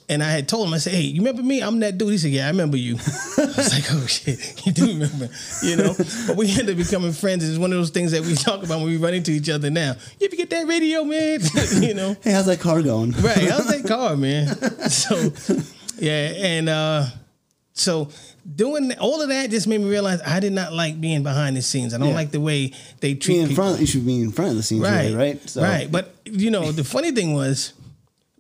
And 0.09 0.23
I 0.23 0.31
had 0.31 0.49
told 0.49 0.67
him, 0.69 0.75
I 0.75 0.79
said, 0.79 0.93
"Hey, 0.95 1.03
you 1.03 1.21
remember 1.21 1.43
me? 1.43 1.63
I'm 1.63 1.79
that 1.81 1.97
dude." 1.97 2.11
He 2.11 2.19
said, 2.19 2.33
"Yeah, 2.33 2.47
I 2.47 2.51
remember 2.51 2.77
you." 2.77 2.95
I 2.97 3.45
was 3.47 3.73
like, 3.73 3.85
"Oh 3.93 4.05
shit, 4.07 4.67
you 4.67 4.73
do 4.73 4.87
remember?" 4.89 5.29
You 5.63 5.77
know. 5.77 5.95
But 6.27 6.37
we 6.37 6.51
ended 6.51 6.71
up 6.71 6.77
becoming 6.77 7.13
friends. 7.13 7.49
It's 7.49 7.59
one 7.59 7.73
of 7.73 7.79
those 7.79 7.91
things 7.91 8.11
that 8.13 8.23
we 8.23 8.35
talk 8.49 8.63
about 8.63 8.81
when 8.81 8.89
we 8.89 8.97
run 8.97 9.15
into 9.15 9.31
each 9.31 9.49
other 9.49 9.71
now. 9.71 9.95
You 10.21 10.27
ever 10.27 10.37
get 10.37 10.51
that 10.51 10.67
radio, 10.67 11.05
man? 11.05 11.41
you 11.83 11.95
know. 11.95 12.17
Hey, 12.23 12.33
how's 12.33 12.47
that 12.47 12.61
car 12.61 12.83
going? 12.83 13.13
Right. 13.13 13.49
How's 13.49 13.69
that 13.69 13.87
car, 13.87 14.17
man? 14.17 14.49
So, 14.91 15.33
yeah, 15.99 16.33
and 16.37 16.69
uh, 16.69 17.07
so 17.73 18.09
doing 18.57 18.93
all 18.99 19.23
of 19.23 19.29
that 19.29 19.51
just 19.51 19.67
made 19.69 19.79
me 19.81 19.89
realize 19.89 20.21
I 20.27 20.41
did 20.41 20.53
not 20.53 20.73
like 20.73 21.01
being 21.01 21.23
behind 21.23 21.57
the 21.57 21.63
scenes. 21.63 21.95
I 21.95 21.99
don't 21.99 22.09
Yeah. 22.09 22.15
like 22.15 22.33
the 22.33 22.41
way 22.41 22.73
they 23.01 23.15
treat 23.15 23.35
Being 23.35 23.43
in 23.43 23.49
people. 23.51 23.65
front, 23.65 23.81
you 23.81 23.87
should 23.87 24.05
be 24.05 24.21
in 24.21 24.33
front 24.33 24.51
of 24.51 24.57
the 24.57 24.63
scenes, 24.65 24.83
Right. 24.83 25.13
right? 25.13 25.17
Right. 25.17 25.49
So, 25.49 25.63
Right. 25.63 25.91
But 25.91 26.13
you 26.25 26.51
know, 26.51 26.73
the 26.73 26.83
funny 26.85 27.13
thing 27.13 27.35
was, 27.35 27.73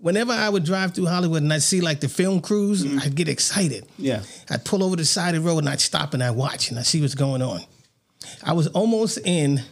whenever 0.03 0.33
I 0.33 0.49
would 0.49 0.65
drive 0.65 0.95
through 0.95 1.07
Hollywood 1.07 1.43
and 1.43 1.53
I'd 1.53 1.63
see 1.63 1.81
like 1.81 2.01
the 2.01 2.09
film 2.09 2.41
crews, 2.41 2.85
I'd 3.03 3.15
get 3.15 3.29
excited. 3.29 3.87
Yeah. 3.97 4.23
I'd 4.51 4.65
pull 4.65 4.83
over 4.83 4.97
the 4.97 5.05
side 5.05 5.35
of 5.37 5.45
the 5.45 5.49
road 5.49 5.59
and 5.59 5.69
I'd 5.69 5.81
stop 5.81 6.13
and 6.13 6.23
I'd 6.23 6.33
watch 6.33 6.71
and 6.71 6.79
I'd 6.79 6.87
see 6.87 7.01
what's 7.01 7.15
going 7.15 7.41
on. 7.41 7.61
I 8.43 8.53
was 8.53 8.67
almost 8.69 9.19
in 9.25 9.63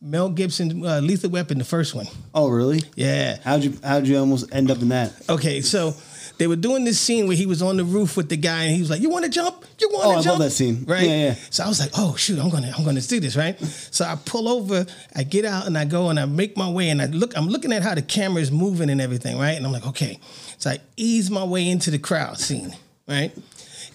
Mel 0.00 0.30
Gibson, 0.30 0.84
uh, 0.84 1.00
Lethal 1.00 1.30
Weapon, 1.30 1.58
the 1.58 1.64
first 1.64 1.94
one. 1.94 2.06
Oh, 2.34 2.48
really? 2.48 2.82
Yeah. 2.96 3.36
How'd 3.44 3.62
you 3.62 3.78
How'd 3.84 4.06
you 4.06 4.18
almost 4.18 4.52
end 4.54 4.70
up 4.70 4.80
in 4.80 4.88
that? 4.88 5.12
Okay, 5.28 5.60
so 5.60 5.94
they 6.40 6.46
were 6.46 6.56
doing 6.56 6.84
this 6.84 6.98
scene 6.98 7.28
where 7.28 7.36
he 7.36 7.44
was 7.44 7.60
on 7.60 7.76
the 7.76 7.84
roof 7.84 8.16
with 8.16 8.30
the 8.30 8.36
guy, 8.36 8.64
and 8.64 8.74
he 8.74 8.80
was 8.80 8.88
like, 8.88 9.00
"You 9.02 9.10
want 9.10 9.26
to 9.26 9.30
jump? 9.30 9.62
You 9.78 9.90
want 9.92 10.02
to 10.02 10.08
Oh, 10.08 10.10
I 10.10 10.14
love 10.16 10.24
jump?" 10.24 10.38
that 10.40 10.50
scene. 10.50 10.84
right? 10.88 11.02
Yeah, 11.06 11.24
yeah. 11.26 11.34
So 11.50 11.64
I 11.64 11.68
was 11.68 11.78
like, 11.78 11.90
"Oh 11.96 12.16
shoot, 12.16 12.38
I'm 12.40 12.48
gonna, 12.48 12.72
I'm 12.76 12.82
gonna 12.84 13.00
do 13.02 13.20
this, 13.20 13.36
right?" 13.36 13.60
So 13.60 14.04
I 14.06 14.16
pull 14.24 14.48
over, 14.48 14.86
I 15.14 15.22
get 15.22 15.44
out, 15.44 15.66
and 15.66 15.76
I 15.76 15.84
go 15.84 16.08
and 16.08 16.18
I 16.18 16.24
make 16.24 16.56
my 16.56 16.68
way, 16.70 16.88
and 16.88 17.00
I 17.02 17.06
look, 17.06 17.36
I'm 17.36 17.46
looking 17.48 17.72
at 17.72 17.82
how 17.82 17.94
the 17.94 18.02
camera 18.02 18.40
is 18.40 18.50
moving 18.50 18.88
and 18.90 19.00
everything, 19.00 19.38
right? 19.38 19.52
And 19.52 19.66
I'm 19.66 19.72
like, 19.72 19.86
okay, 19.88 20.18
so 20.58 20.70
I 20.70 20.78
ease 20.96 21.30
my 21.30 21.44
way 21.44 21.68
into 21.68 21.90
the 21.90 21.98
crowd 21.98 22.38
scene, 22.38 22.74
right? 23.06 23.30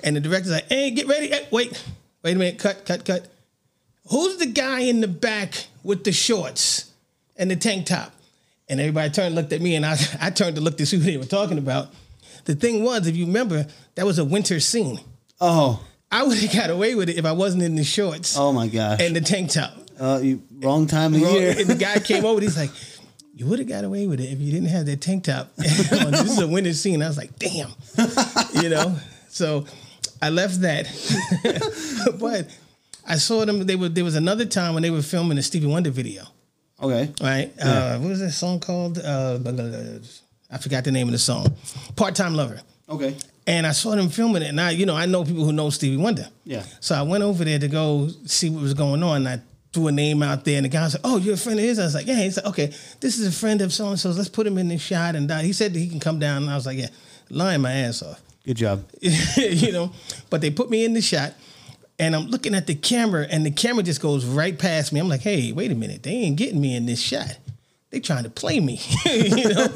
And 0.03 0.15
the 0.15 0.19
director's 0.21 0.51
like, 0.51 0.69
"Hey, 0.69 0.91
get 0.91 1.07
ready! 1.07 1.27
Hey, 1.29 1.47
wait, 1.51 1.83
wait 2.23 2.35
a 2.35 2.39
minute, 2.39 2.59
cut, 2.59 2.85
cut, 2.85 3.03
cut." 3.05 3.27
Who's 4.11 4.37
the 4.37 4.45
guy 4.45 4.81
in 4.81 5.01
the 5.01 5.07
back 5.07 5.65
with 5.83 6.03
the 6.03 6.11
shorts 6.11 6.91
and 7.35 7.49
the 7.49 7.55
tank 7.55 7.87
top? 7.87 8.11
And 8.69 8.79
everybody 8.79 9.09
turned 9.11 9.27
and 9.27 9.35
looked 9.35 9.53
at 9.53 9.61
me, 9.61 9.75
and 9.75 9.85
I, 9.85 9.95
I 10.21 10.29
turned 10.29 10.55
to 10.57 10.61
look 10.61 10.77
to 10.77 10.85
see 10.85 10.97
who 10.97 11.03
they 11.03 11.17
were 11.17 11.25
talking 11.25 11.57
about. 11.57 11.89
The 12.45 12.55
thing 12.55 12.83
was, 12.83 13.07
if 13.07 13.15
you 13.15 13.25
remember, 13.25 13.67
that 13.95 14.05
was 14.05 14.19
a 14.19 14.25
winter 14.25 14.59
scene. 14.59 14.99
Oh, 15.41 15.83
I 16.11 16.23
would 16.23 16.37
have 16.37 16.53
got 16.53 16.69
away 16.69 16.95
with 16.95 17.09
it 17.09 17.17
if 17.17 17.25
I 17.25 17.31
wasn't 17.33 17.63
in 17.63 17.75
the 17.75 17.83
shorts 17.83 18.37
oh 18.37 18.53
my 18.53 18.67
gosh! 18.67 19.01
and 19.01 19.15
the 19.15 19.21
tank 19.21 19.49
top. 19.51 19.73
uh, 19.99 20.19
you, 20.23 20.41
wrong 20.59 20.87
time 20.87 21.13
of 21.13 21.19
Bro, 21.21 21.31
year. 21.31 21.55
and 21.57 21.67
the 21.67 21.75
guy 21.75 21.99
came 21.99 22.23
over, 22.23 22.39
he's 22.39 22.55
like, 22.63 22.69
You 23.33 23.47
would 23.47 23.59
have 23.59 23.67
got 23.67 23.83
away 23.83 24.07
with 24.07 24.19
it 24.21 24.31
if 24.31 24.39
you 24.39 24.51
didn't 24.51 24.69
have 24.69 24.85
that 24.85 25.01
tank 25.01 25.25
top. 25.25 25.51
on. 25.57 26.11
this 26.11 26.29
is 26.31 26.39
a 26.39 26.47
winter 26.47 26.71
scene. 26.73 27.01
I 27.03 27.07
was 27.07 27.17
like, 27.17 27.37
Damn. 27.39 27.71
You 28.61 28.69
know? 28.69 28.95
So 29.29 29.65
I 30.21 30.29
left 30.29 30.61
that. 30.61 30.85
but 32.19 32.47
I 33.07 33.17
saw 33.17 33.43
them. 33.43 33.65
They 33.65 33.75
were 33.75 33.89
there 33.89 34.05
was 34.05 34.15
another 34.15 34.45
time 34.45 34.73
when 34.75 34.83
they 34.83 34.91
were 34.91 35.01
filming 35.01 35.37
a 35.37 35.41
Stevie 35.43 35.67
Wonder 35.67 35.89
video. 35.91 36.23
okay. 36.81 37.11
Right? 37.21 37.51
Uh, 37.61 37.97
what 37.97 38.09
was 38.09 38.19
that 38.21 38.31
song 38.31 38.59
called? 38.61 38.99
Uh. 38.99 39.39
I 40.55 40.57
forgot 40.57 40.85
the 40.85 40.91
name 40.91 41.07
of 41.07 41.12
the 41.12 41.19
song. 41.19 41.53
Part 41.97 42.15
Time 42.15 42.33
Lover. 42.33 42.62
Okay. 42.88 43.15
And 43.45 43.67
I 43.67 43.74
saw 43.74 43.93
them 43.93 44.09
filming 44.09 44.41
it, 44.41 44.47
and 44.47 44.59
I, 44.59 44.71
you 44.71 44.85
know, 44.85 44.95
I 44.95 45.05
know 45.05 45.25
people 45.25 45.43
who 45.43 45.51
know 45.51 45.69
Stevie 45.69 45.97
Wonder. 45.97 46.29
Yeah. 46.45 46.63
So 46.79 46.95
I 46.95 47.01
went 47.01 47.24
over 47.24 47.43
there 47.43 47.59
to 47.59 47.67
go 47.67 48.07
see 48.25 48.50
what 48.50 48.62
was 48.62 48.74
going 48.74 49.03
on. 49.03 49.17
And 49.17 49.27
I 49.27 49.41
threw 49.74 49.88
a 49.88 49.91
name 49.91 50.24
out 50.24 50.45
there, 50.45 50.55
and 50.55 50.65
the 50.65 50.69
guy 50.69 50.83
was 50.83 50.93
like, 50.93 51.01
"Oh, 51.03 51.17
you're 51.17 51.33
a 51.33 51.38
friend 51.38 51.59
of 51.59 51.65
his." 51.65 51.77
I 51.77 51.83
was 51.83 51.93
like, 51.93 52.07
"Yeah." 52.07 52.24
He's 52.24 52.38
like, 52.38 52.45
"Okay, 52.45 52.67
this 53.01 53.19
is 53.19 53.27
a 53.27 53.31
friend 53.38 53.62
of 53.62 53.74
so 53.74 53.89
and 53.89 54.00
so. 54.00 54.12
Let's 54.12 54.29
put 54.29 54.47
him 54.47 54.57
in 54.57 54.69
this 54.69 54.81
shot." 54.81 55.15
And 55.15 55.29
uh, 55.29 55.39
he 55.39 55.51
said 55.51 55.74
that 55.74 55.79
he 55.79 55.89
can 55.89 56.00
come 56.00 56.19
down. 56.19 56.43
And 56.43 56.50
I 56.50 56.55
was 56.55 56.65
like, 56.65 56.77
"Yeah," 56.77 56.88
lying 57.29 57.62
my 57.62 57.74
ass 57.74 58.01
off, 58.01 58.21
Good 58.45 58.57
job. 58.57 58.85
you 59.01 59.74
know. 59.74 59.91
But 60.29 60.41
they 60.41 60.50
put 60.50 60.69
me 60.69 60.85
in 60.85 60.93
the 60.93 61.01
shot, 61.01 61.33
and 62.00 62.15
I'm 62.15 62.27
looking 62.27 62.55
at 62.55 62.67
the 62.67 62.75
camera, 62.75 63.27
and 63.29 63.45
the 63.45 63.51
camera 63.51 63.83
just 63.83 64.01
goes 64.01 64.25
right 64.25 64.57
past 64.57 64.93
me. 64.93 65.00
I'm 65.00 65.09
like, 65.09 65.21
"Hey, 65.21 65.51
wait 65.51 65.71
a 65.71 65.75
minute! 65.75 66.03
They 66.03 66.12
ain't 66.12 66.38
getting 66.38 66.62
me 66.62 66.75
in 66.75 66.85
this 66.85 67.01
shot. 67.01 67.38
They 67.89 68.00
trying 68.00 68.24
to 68.24 68.29
play 68.29 68.59
me," 68.59 68.79
you 69.05 69.50
know. 69.50 69.67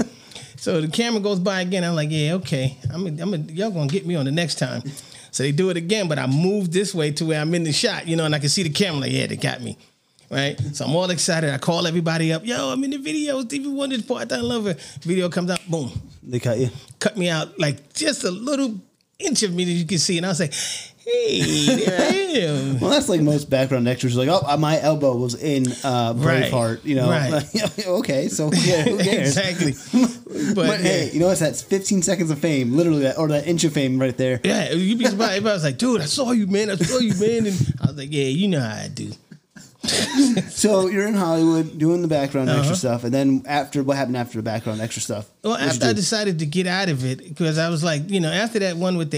So 0.60 0.82
the 0.82 0.90
camera 0.90 1.22
goes 1.22 1.40
by 1.40 1.62
again. 1.62 1.86
I'm 1.86 1.96
like, 1.96 2.10
yeah, 2.12 2.34
okay. 2.34 2.78
I'm, 2.94 3.08
a, 3.08 3.22
I'm 3.22 3.34
a, 3.34 3.38
y'all 3.38 3.72
gonna 3.72 3.88
get 3.88 4.06
me 4.06 4.16
on 4.16 4.26
the 4.26 4.32
next 4.32 4.56
time. 4.60 4.84
So 5.32 5.44
they 5.44 5.54
do 5.54 5.70
it 5.70 5.78
again, 5.78 6.10
but 6.10 6.20
I 6.20 6.28
move 6.28 6.72
this 6.74 6.94
way 6.94 7.12
to 7.14 7.26
where 7.26 7.40
I'm 7.40 7.54
in 7.54 7.64
the 7.64 7.72
shot, 7.72 8.08
you 8.08 8.18
know, 8.18 8.26
and 8.26 8.36
I 8.36 8.40
can 8.40 8.50
see 8.50 8.64
the 8.64 8.70
camera. 8.70 9.02
Like, 9.02 9.12
yeah, 9.12 9.28
they 9.28 9.38
got 9.38 9.62
me, 9.62 9.78
right? 10.30 10.60
So 10.74 10.84
I'm 10.86 10.94
all 10.96 11.10
excited. 11.12 11.54
I 11.54 11.60
call 11.60 11.88
everybody 11.88 12.34
up. 12.34 12.46
Yo, 12.46 12.72
I'm 12.74 12.84
in 12.84 12.90
the 12.92 12.98
video. 12.98 13.40
Stevie 13.42 13.70
Wonder's 13.70 14.02
part 14.02 14.28
time 14.28 14.42
lover. 14.42 14.76
Video 15.02 15.30
comes 15.30 15.50
out. 15.50 15.60
Boom, 15.70 15.92
They 16.24 16.40
cut 16.40 16.58
you. 16.58 16.70
cut 17.00 17.16
me 17.16 17.30
out 17.30 17.58
like 17.58 17.94
just 17.94 18.26
a 18.26 18.32
little 18.32 18.76
inch 19.18 19.44
of 19.44 19.54
me 19.54 19.64
that 19.64 19.72
you 19.72 19.86
can 19.86 19.98
see, 19.98 20.18
and 20.18 20.26
I 20.26 20.30
was 20.30 20.42
like, 20.42 20.54
hey, 21.12 21.76
there 21.76 22.00
I 22.02 22.14
am. 22.40 22.80
Well, 22.80 22.90
that's 22.92 23.10
like 23.10 23.22
most 23.22 23.50
background 23.50 23.88
extras. 23.88 24.16
Like, 24.16 24.30
oh, 24.30 24.58
my 24.58 24.80
elbow 24.82 25.16
was 25.16 25.36
in 25.36 25.66
uh, 25.84 26.14
Right. 26.16 26.52
Braveheart. 26.52 26.86
You 26.86 26.96
know. 26.96 27.10
Right. 27.10 27.44
Okay, 28.00 28.28
so 28.28 28.52
yeah, 28.54 28.84
who 28.84 28.98
cares? 29.00 29.36
exactly. 29.38 29.74
But, 30.54 30.56
But 30.68 30.80
hey, 30.80 31.08
yeah. 31.08 31.12
you 31.14 31.20
know 31.20 31.28
what? 31.28 31.40
That's 31.40 31.62
15 31.64 32.04
seconds 32.04 32.30
of 32.30 32.38
fame, 32.40 32.74
literally, 32.78 33.02
that, 33.02 33.18
or 33.18 33.28
that 33.30 33.48
inch 33.48 33.64
of 33.64 33.74
fame 33.74 34.00
right 34.00 34.16
there. 34.16 34.40
Yeah, 34.44 34.72
you'd 34.74 35.00
be 35.00 35.06
surprised. 35.06 35.32
Everybody 35.32 35.54
was 35.56 35.64
like, 35.64 35.78
dude, 35.80 36.02
I 36.02 36.06
saw 36.06 36.32
you, 36.32 36.46
man. 36.46 36.70
I 36.70 36.76
saw 36.76 37.00
you, 37.00 37.14
man. 37.20 37.48
And 37.48 37.74
I 37.82 37.88
was 37.88 37.98
like, 37.98 38.10
yeah, 38.12 38.26
you 38.26 38.48
know 38.48 38.60
how 38.60 38.76
I 38.76 38.88
do. 38.90 39.12
So 40.50 40.88
you're 40.88 41.08
in 41.08 41.14
Hollywood 41.14 41.78
doing 41.78 42.02
the 42.02 42.08
background 42.08 42.50
Uh-huh. 42.50 42.60
extra 42.60 42.76
stuff, 42.76 43.04
and 43.04 43.14
then 43.14 43.44
after 43.46 43.82
what 43.84 43.98
happened 43.98 44.18
after 44.18 44.38
the 44.38 44.44
background 44.44 44.82
extra 44.82 45.02
stuff? 45.02 45.30
Well, 45.44 45.56
after 45.56 45.86
I 45.88 45.94
decided 45.94 46.40
to 46.40 46.46
get 46.46 46.68
out 46.68 46.90
of 46.90 47.06
it, 47.06 47.20
because 47.20 47.58
I 47.58 47.70
was 47.70 47.84
like, 47.84 48.10
you 48.10 48.20
know, 48.20 48.32
after 48.32 48.60
that 48.60 48.76
one 48.78 48.98
with 48.98 49.12
the 49.12 49.18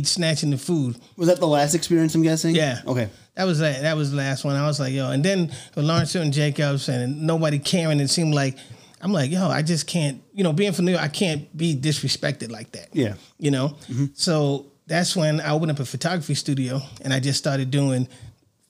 AD 0.00 0.06
snatching 0.06 0.50
the 0.50 0.58
food, 0.58 0.96
was 1.16 1.28
that 1.28 1.38
the 1.40 1.46
last 1.48 1.74
experience? 1.74 2.14
I'm 2.14 2.22
guessing. 2.22 2.54
Yeah. 2.54 2.80
Okay. 2.86 3.08
that 3.34 3.44
was 3.44 3.58
that. 3.58 3.82
That 3.82 3.96
was 3.96 4.10
the 4.12 4.16
last 4.16 4.44
one. 4.44 4.56
I 4.56 4.66
was 4.66 4.78
like, 4.80 4.92
yo, 4.92 5.10
and 5.10 5.24
then 5.24 5.52
with 5.74 5.84
Lawrence 5.84 6.12
Hilton 6.12 6.32
Jacobs 6.32 6.88
and 6.88 7.22
nobody 7.26 7.58
caring, 7.58 8.00
it 8.00 8.08
seemed 8.08 8.34
like 8.34 8.56
I'm 9.02 9.12
like, 9.12 9.30
yo, 9.30 9.48
I 9.48 9.62
just 9.62 9.86
can't, 9.86 10.22
you 10.32 10.42
know, 10.44 10.52
being 10.52 10.72
familiar, 10.72 11.00
I 11.00 11.08
can't 11.08 11.54
be 11.56 11.76
disrespected 11.76 12.50
like 12.50 12.72
that. 12.72 12.88
Yeah. 12.92 13.14
you 13.38 13.50
know. 13.50 13.76
So 14.14 14.66
that's 14.86 15.16
when 15.16 15.40
I 15.40 15.50
opened 15.50 15.72
up 15.72 15.80
a 15.80 15.84
photography 15.84 16.34
studio 16.34 16.80
and 17.02 17.12
I 17.12 17.18
just 17.20 17.38
started 17.38 17.70
doing 17.70 18.08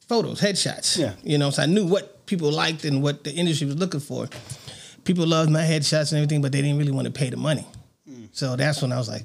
photos, 0.06 0.40
headshots. 0.40 0.98
Yeah. 0.98 1.14
you 1.22 1.38
know, 1.38 1.50
so 1.50 1.62
I 1.62 1.66
knew 1.66 1.86
what 1.86 2.26
people 2.26 2.50
liked 2.50 2.84
and 2.84 3.02
what 3.02 3.24
the 3.24 3.32
industry 3.32 3.66
was 3.66 3.76
looking 3.76 4.00
for. 4.00 4.28
People 5.04 5.26
loved 5.26 5.50
my 5.50 5.62
headshots 5.62 6.10
and 6.12 6.18
everything, 6.18 6.42
but 6.42 6.52
they 6.52 6.62
didn't 6.62 6.78
really 6.78 6.92
want 6.92 7.06
to 7.06 7.12
pay 7.12 7.30
the 7.30 7.36
money. 7.36 7.66
So 8.32 8.54
that's 8.56 8.82
when 8.82 8.92
I 8.92 8.98
was 8.98 9.08
like, 9.08 9.24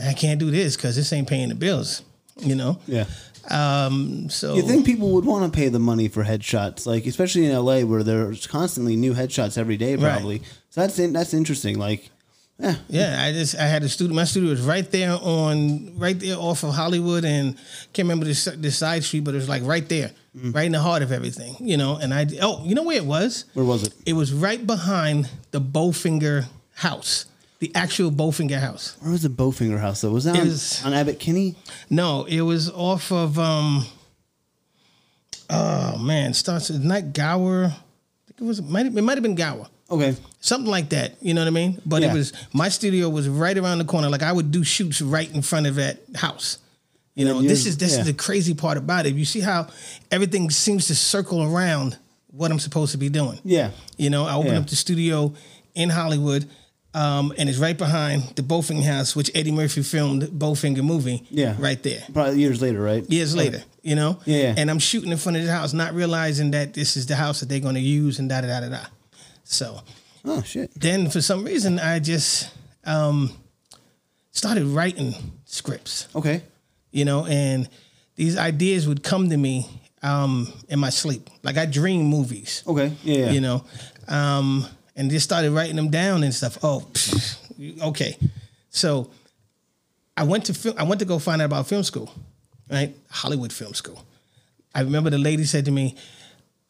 I 0.00 0.12
can't 0.14 0.38
do 0.38 0.50
this 0.50 0.76
because 0.76 0.96
this 0.96 1.12
ain't 1.12 1.28
paying 1.28 1.48
the 1.48 1.54
bills. 1.54 2.02
You 2.36 2.54
know. 2.54 2.78
Yeah. 2.86 3.04
Um. 3.50 4.30
So 4.30 4.54
You 4.54 4.62
think 4.62 4.86
people 4.86 5.10
would 5.12 5.24
want 5.24 5.52
to 5.52 5.56
pay 5.56 5.68
the 5.68 5.78
money 5.78 6.08
for 6.08 6.22
headshots, 6.24 6.86
like 6.86 7.04
especially 7.06 7.46
in 7.46 7.52
LA 7.54 7.80
where 7.80 8.02
there's 8.02 8.46
constantly 8.46 8.96
new 8.96 9.12
headshots 9.12 9.58
every 9.58 9.76
day, 9.76 9.96
probably. 9.96 10.42
So 10.70 10.82
that's 10.82 10.96
that's 10.96 11.34
interesting. 11.34 11.78
Like, 11.78 12.10
yeah, 12.58 12.74
Yeah, 12.88 13.22
I 13.24 13.32
just 13.32 13.54
I 13.56 13.66
had 13.66 13.82
a 13.82 13.88
studio. 13.88 14.14
My 14.14 14.24
studio 14.24 14.50
was 14.50 14.60
right 14.62 14.88
there 14.90 15.12
on 15.20 15.98
right 15.98 16.18
there 16.18 16.36
off 16.36 16.64
of 16.64 16.74
Hollywood 16.74 17.24
and 17.24 17.54
can't 17.92 18.06
remember 18.08 18.24
the 18.24 18.32
s- 18.32 18.48
the 18.56 18.70
side 18.70 19.04
street, 19.04 19.24
but 19.24 19.34
it 19.34 19.38
was 19.38 19.48
like 19.48 19.62
right 19.64 19.88
there, 19.88 20.10
right 20.34 20.66
in 20.66 20.72
the 20.72 20.80
heart 20.80 21.02
of 21.02 21.12
everything, 21.12 21.56
you 21.60 21.76
know. 21.76 21.96
And 21.96 22.12
I 22.12 22.26
oh, 22.42 22.64
you 22.64 22.74
know 22.74 22.82
where 22.82 22.96
it 22.96 23.04
was? 23.06 23.44
where 23.54 23.64
was 23.64 23.84
it? 23.86 23.94
It 24.06 24.14
was 24.14 24.32
right 24.32 24.66
behind 24.66 25.30
the 25.52 25.60
Bowfinger 25.60 26.46
house, 26.74 27.26
the 27.60 27.70
actual 27.76 28.10
Bowfinger 28.10 28.58
house. 28.60 28.96
Where 29.00 29.12
was 29.12 29.22
the 29.22 29.28
Bowfinger 29.28 29.78
House? 29.80 30.00
though? 30.00 30.10
was 30.10 30.24
that 30.24 30.36
on, 30.36 30.46
was- 30.46 30.84
on 30.84 30.92
Abbott 30.94 31.20
Kinney? 31.20 31.54
No, 31.90 32.24
it 32.24 32.40
was 32.40 32.68
off 32.70 33.12
of 33.12 33.38
um. 33.38 33.86
Oh 35.50 35.96
man, 35.98 36.34
starts 36.34 36.70
night 36.70 37.12
Gower. 37.14 37.66
I 37.66 37.70
think 38.26 38.40
it 38.40 38.44
was 38.44 38.60
might 38.60 38.86
it 38.86 38.92
might 39.02 39.14
have 39.16 39.22
been 39.22 39.34
Gower. 39.34 39.66
Okay, 39.90 40.14
something 40.40 40.70
like 40.70 40.90
that. 40.90 41.16
You 41.22 41.32
know 41.34 41.40
what 41.40 41.48
I 41.48 41.50
mean? 41.50 41.80
But 41.86 42.02
Yeah. 42.02 42.10
it 42.10 42.14
was 42.14 42.32
my 42.52 42.68
studio 42.68 43.08
was 43.08 43.28
right 43.28 43.56
around 43.56 43.78
the 43.78 43.84
corner. 43.84 44.08
Like 44.10 44.22
I 44.22 44.32
would 44.32 44.50
do 44.50 44.62
shoots 44.62 45.00
right 45.00 45.32
in 45.32 45.40
front 45.42 45.66
of 45.66 45.76
that 45.76 46.00
house. 46.14 46.58
You 47.14 47.24
know, 47.24 47.40
this 47.42 47.66
is 47.66 47.76
this 47.78 47.94
yeah. 47.94 48.00
is 48.00 48.06
the 48.06 48.12
crazy 48.12 48.54
part 48.54 48.76
about 48.78 49.06
it. 49.06 49.14
You 49.14 49.24
see 49.24 49.40
how 49.40 49.68
everything 50.10 50.50
seems 50.50 50.86
to 50.88 50.94
circle 50.94 51.42
around 51.42 51.96
what 52.30 52.50
I'm 52.52 52.58
supposed 52.60 52.92
to 52.92 52.98
be 52.98 53.08
doing. 53.08 53.40
yeah, 53.44 53.70
You 53.96 54.10
know, 54.10 54.24
I 54.26 54.34
opened 54.34 54.52
Yeah. 54.52 54.58
up 54.60 54.66
the 54.68 54.76
studio 54.76 55.32
in 55.74 55.88
Hollywood, 55.88 56.44
um, 56.94 57.32
and 57.38 57.48
it's 57.48 57.58
right 57.58 57.76
behind 57.76 58.22
the 58.36 58.42
Bowfinger 58.42 58.84
House, 58.84 59.16
which 59.16 59.30
Eddie 59.34 59.50
Murphy 59.50 59.82
filmed 59.82 60.24
Bowfinger 60.24 60.82
movie. 60.84 61.24
Yeah. 61.30 61.56
right 61.58 61.82
there. 61.82 62.02
probably 62.12 62.38
years 62.40 62.60
later, 62.62 62.80
right? 62.80 63.08
Years 63.10 63.34
later, 63.34 63.64
you 63.82 63.96
know, 63.96 64.18
Yeah. 64.26 64.54
and 64.56 64.70
I'm 64.70 64.78
shooting 64.78 65.10
in 65.10 65.18
front 65.18 65.38
of 65.38 65.44
the 65.44 65.50
house, 65.50 65.72
not 65.72 65.94
realizing 65.94 66.50
that 66.52 66.74
this 66.74 66.96
is 66.96 67.06
the 67.06 67.16
house 67.16 67.40
that 67.40 67.48
they're 67.48 67.58
going 67.58 67.74
to 67.76 67.80
use, 67.80 68.18
and 68.20 68.28
da 68.28 68.42
da 68.42 68.46
da 68.48 68.60
da 68.60 68.68
da. 68.68 68.80
So 69.50 69.80
Oh 70.24 70.42
shit. 70.42 70.70
then 70.78 71.08
for 71.10 71.20
some 71.22 71.42
reason 71.44 71.78
I 71.78 71.98
just 72.00 72.50
um, 72.84 73.32
started 74.30 74.64
writing 74.66 75.14
scripts, 75.46 76.06
Okay. 76.14 76.42
you 76.90 77.04
know, 77.04 77.24
and 77.26 77.68
these 78.16 78.36
ideas 78.36 78.86
would 78.86 79.02
come 79.02 79.30
to 79.30 79.36
me 79.36 79.66
um, 80.02 80.52
in 80.68 80.78
my 80.78 80.90
sleep. 80.90 81.30
Like 81.42 81.56
I 81.56 81.66
dream 81.66 82.02
movies, 82.04 82.62
Okay. 82.66 82.92
Yeah. 83.02 83.30
you 83.30 83.40
know, 83.40 83.64
um, 84.06 84.66
and 84.96 85.10
just 85.10 85.24
started 85.24 85.50
writing 85.52 85.76
them 85.76 85.88
down 85.90 86.22
and 86.24 86.34
stuff. 86.34 86.58
Oh, 86.62 86.86
pfft, 86.92 87.80
okay. 87.82 88.16
So 88.70 89.10
I 90.16 90.24
went 90.24 90.44
to 90.46 90.54
film, 90.54 90.74
I 90.78 90.82
went 90.82 90.98
to 91.00 91.06
go 91.06 91.18
find 91.18 91.40
out 91.40 91.46
about 91.46 91.66
film 91.68 91.82
school, 91.84 92.12
right? 92.70 92.94
Hollywood 93.10 93.52
Film 93.52 93.72
School. 93.74 94.04
I 94.74 94.82
remember 94.82 95.10
the 95.10 95.18
lady 95.18 95.44
said 95.44 95.64
to 95.64 95.70
me, 95.70 95.96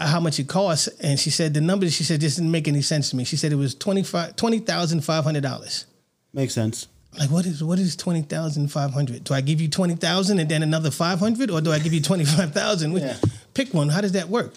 how 0.06 0.20
much 0.20 0.38
it 0.38 0.48
costs, 0.48 0.88
and 1.00 1.18
she 1.18 1.30
said 1.30 1.54
the 1.54 1.60
numbers. 1.60 1.92
She 1.94 2.04
said 2.04 2.20
just 2.20 2.36
didn't 2.36 2.50
make 2.52 2.68
any 2.68 2.82
sense 2.82 3.10
to 3.10 3.16
me. 3.16 3.24
She 3.24 3.36
said 3.36 3.52
it 3.52 3.56
was 3.56 3.74
twenty 3.74 4.02
five 4.02 4.36
twenty 4.36 4.58
thousand 4.60 5.02
five 5.04 5.24
hundred 5.24 5.42
dollars. 5.42 5.86
Makes 6.32 6.54
sense. 6.54 6.86
Like 7.18 7.30
what 7.30 7.46
is 7.46 7.64
what 7.64 7.78
is 7.78 7.96
twenty 7.96 8.22
thousand 8.22 8.68
five 8.68 8.92
hundred? 8.92 9.24
Do 9.24 9.34
I 9.34 9.40
give 9.40 9.60
you 9.60 9.68
twenty 9.68 9.94
thousand 9.96 10.38
and 10.38 10.48
then 10.48 10.62
another 10.62 10.90
five 10.90 11.18
hundred, 11.18 11.50
or 11.50 11.60
do 11.60 11.72
I 11.72 11.78
give 11.80 11.92
you 11.92 12.00
twenty 12.00 12.24
five 12.24 12.52
thousand? 12.52 12.96
Yeah. 12.96 13.16
Pick 13.54 13.74
one. 13.74 13.88
How 13.88 14.00
does 14.00 14.12
that 14.12 14.28
work? 14.28 14.54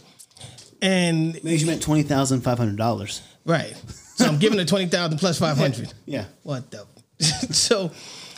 And 0.82 1.34
Maybe 1.44 1.58
she 1.58 1.66
meant 1.66 1.82
twenty 1.82 2.04
thousand 2.04 2.42
five 2.42 2.58
hundred 2.58 2.78
dollars. 2.78 3.22
right, 3.46 3.74
so 4.16 4.26
I'm 4.26 4.38
giving 4.38 4.60
her 4.60 4.66
twenty 4.66 4.88
thousand 4.88 5.18
plus 5.20 5.40
five 5.40 5.58
hundred. 5.58 5.94
Yeah. 6.06 6.26
What 6.44 6.70
the? 6.72 6.86
so 7.20 7.92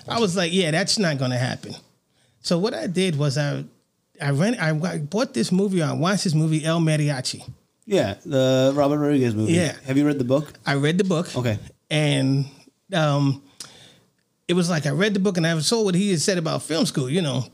I 0.08 0.20
was 0.20 0.36
like, 0.36 0.52
yeah, 0.54 0.72
that's 0.72 1.00
not 1.00 1.18
going 1.18 1.32
to 1.32 1.38
happen. 1.38 1.74
So 2.42 2.60
what 2.60 2.74
I 2.74 2.88
did 2.88 3.18
was 3.18 3.38
I 3.38 3.64
I 4.24 4.32
rent 4.32 4.58
I, 4.62 4.70
I 4.70 4.98
bought 5.00 5.34
this 5.34 5.52
movie. 5.52 5.82
I 5.82 5.94
watched 5.94 6.24
this 6.24 6.34
movie 6.34 6.64
El 6.66 6.80
Mariachi. 6.80 7.48
Yeah, 7.86 8.16
the 8.26 8.72
Robert 8.76 8.98
Rodriguez 9.00 9.36
movie. 9.36 9.54
Yeah. 9.54 9.76
Have 9.86 9.98
you 9.98 10.06
read 10.08 10.18
the 10.18 10.24
book? 10.24 10.54
I 10.66 10.76
read 10.76 10.98
the 10.98 11.04
book. 11.04 11.36
Okay. 11.36 11.60
And 11.90 12.46
um, 12.94 13.44
it 14.48 14.54
was 14.54 14.70
like 14.70 14.86
I 14.86 14.92
read 14.92 15.14
the 15.14 15.20
book 15.20 15.36
and 15.38 15.46
I 15.46 15.60
saw 15.60 15.84
what 15.84 15.94
he 15.96 16.12
had 16.12 16.22
said 16.22 16.38
about 16.38 16.62
film 16.64 16.86
school, 16.86 17.10
you 17.10 17.22
know, 17.22 17.46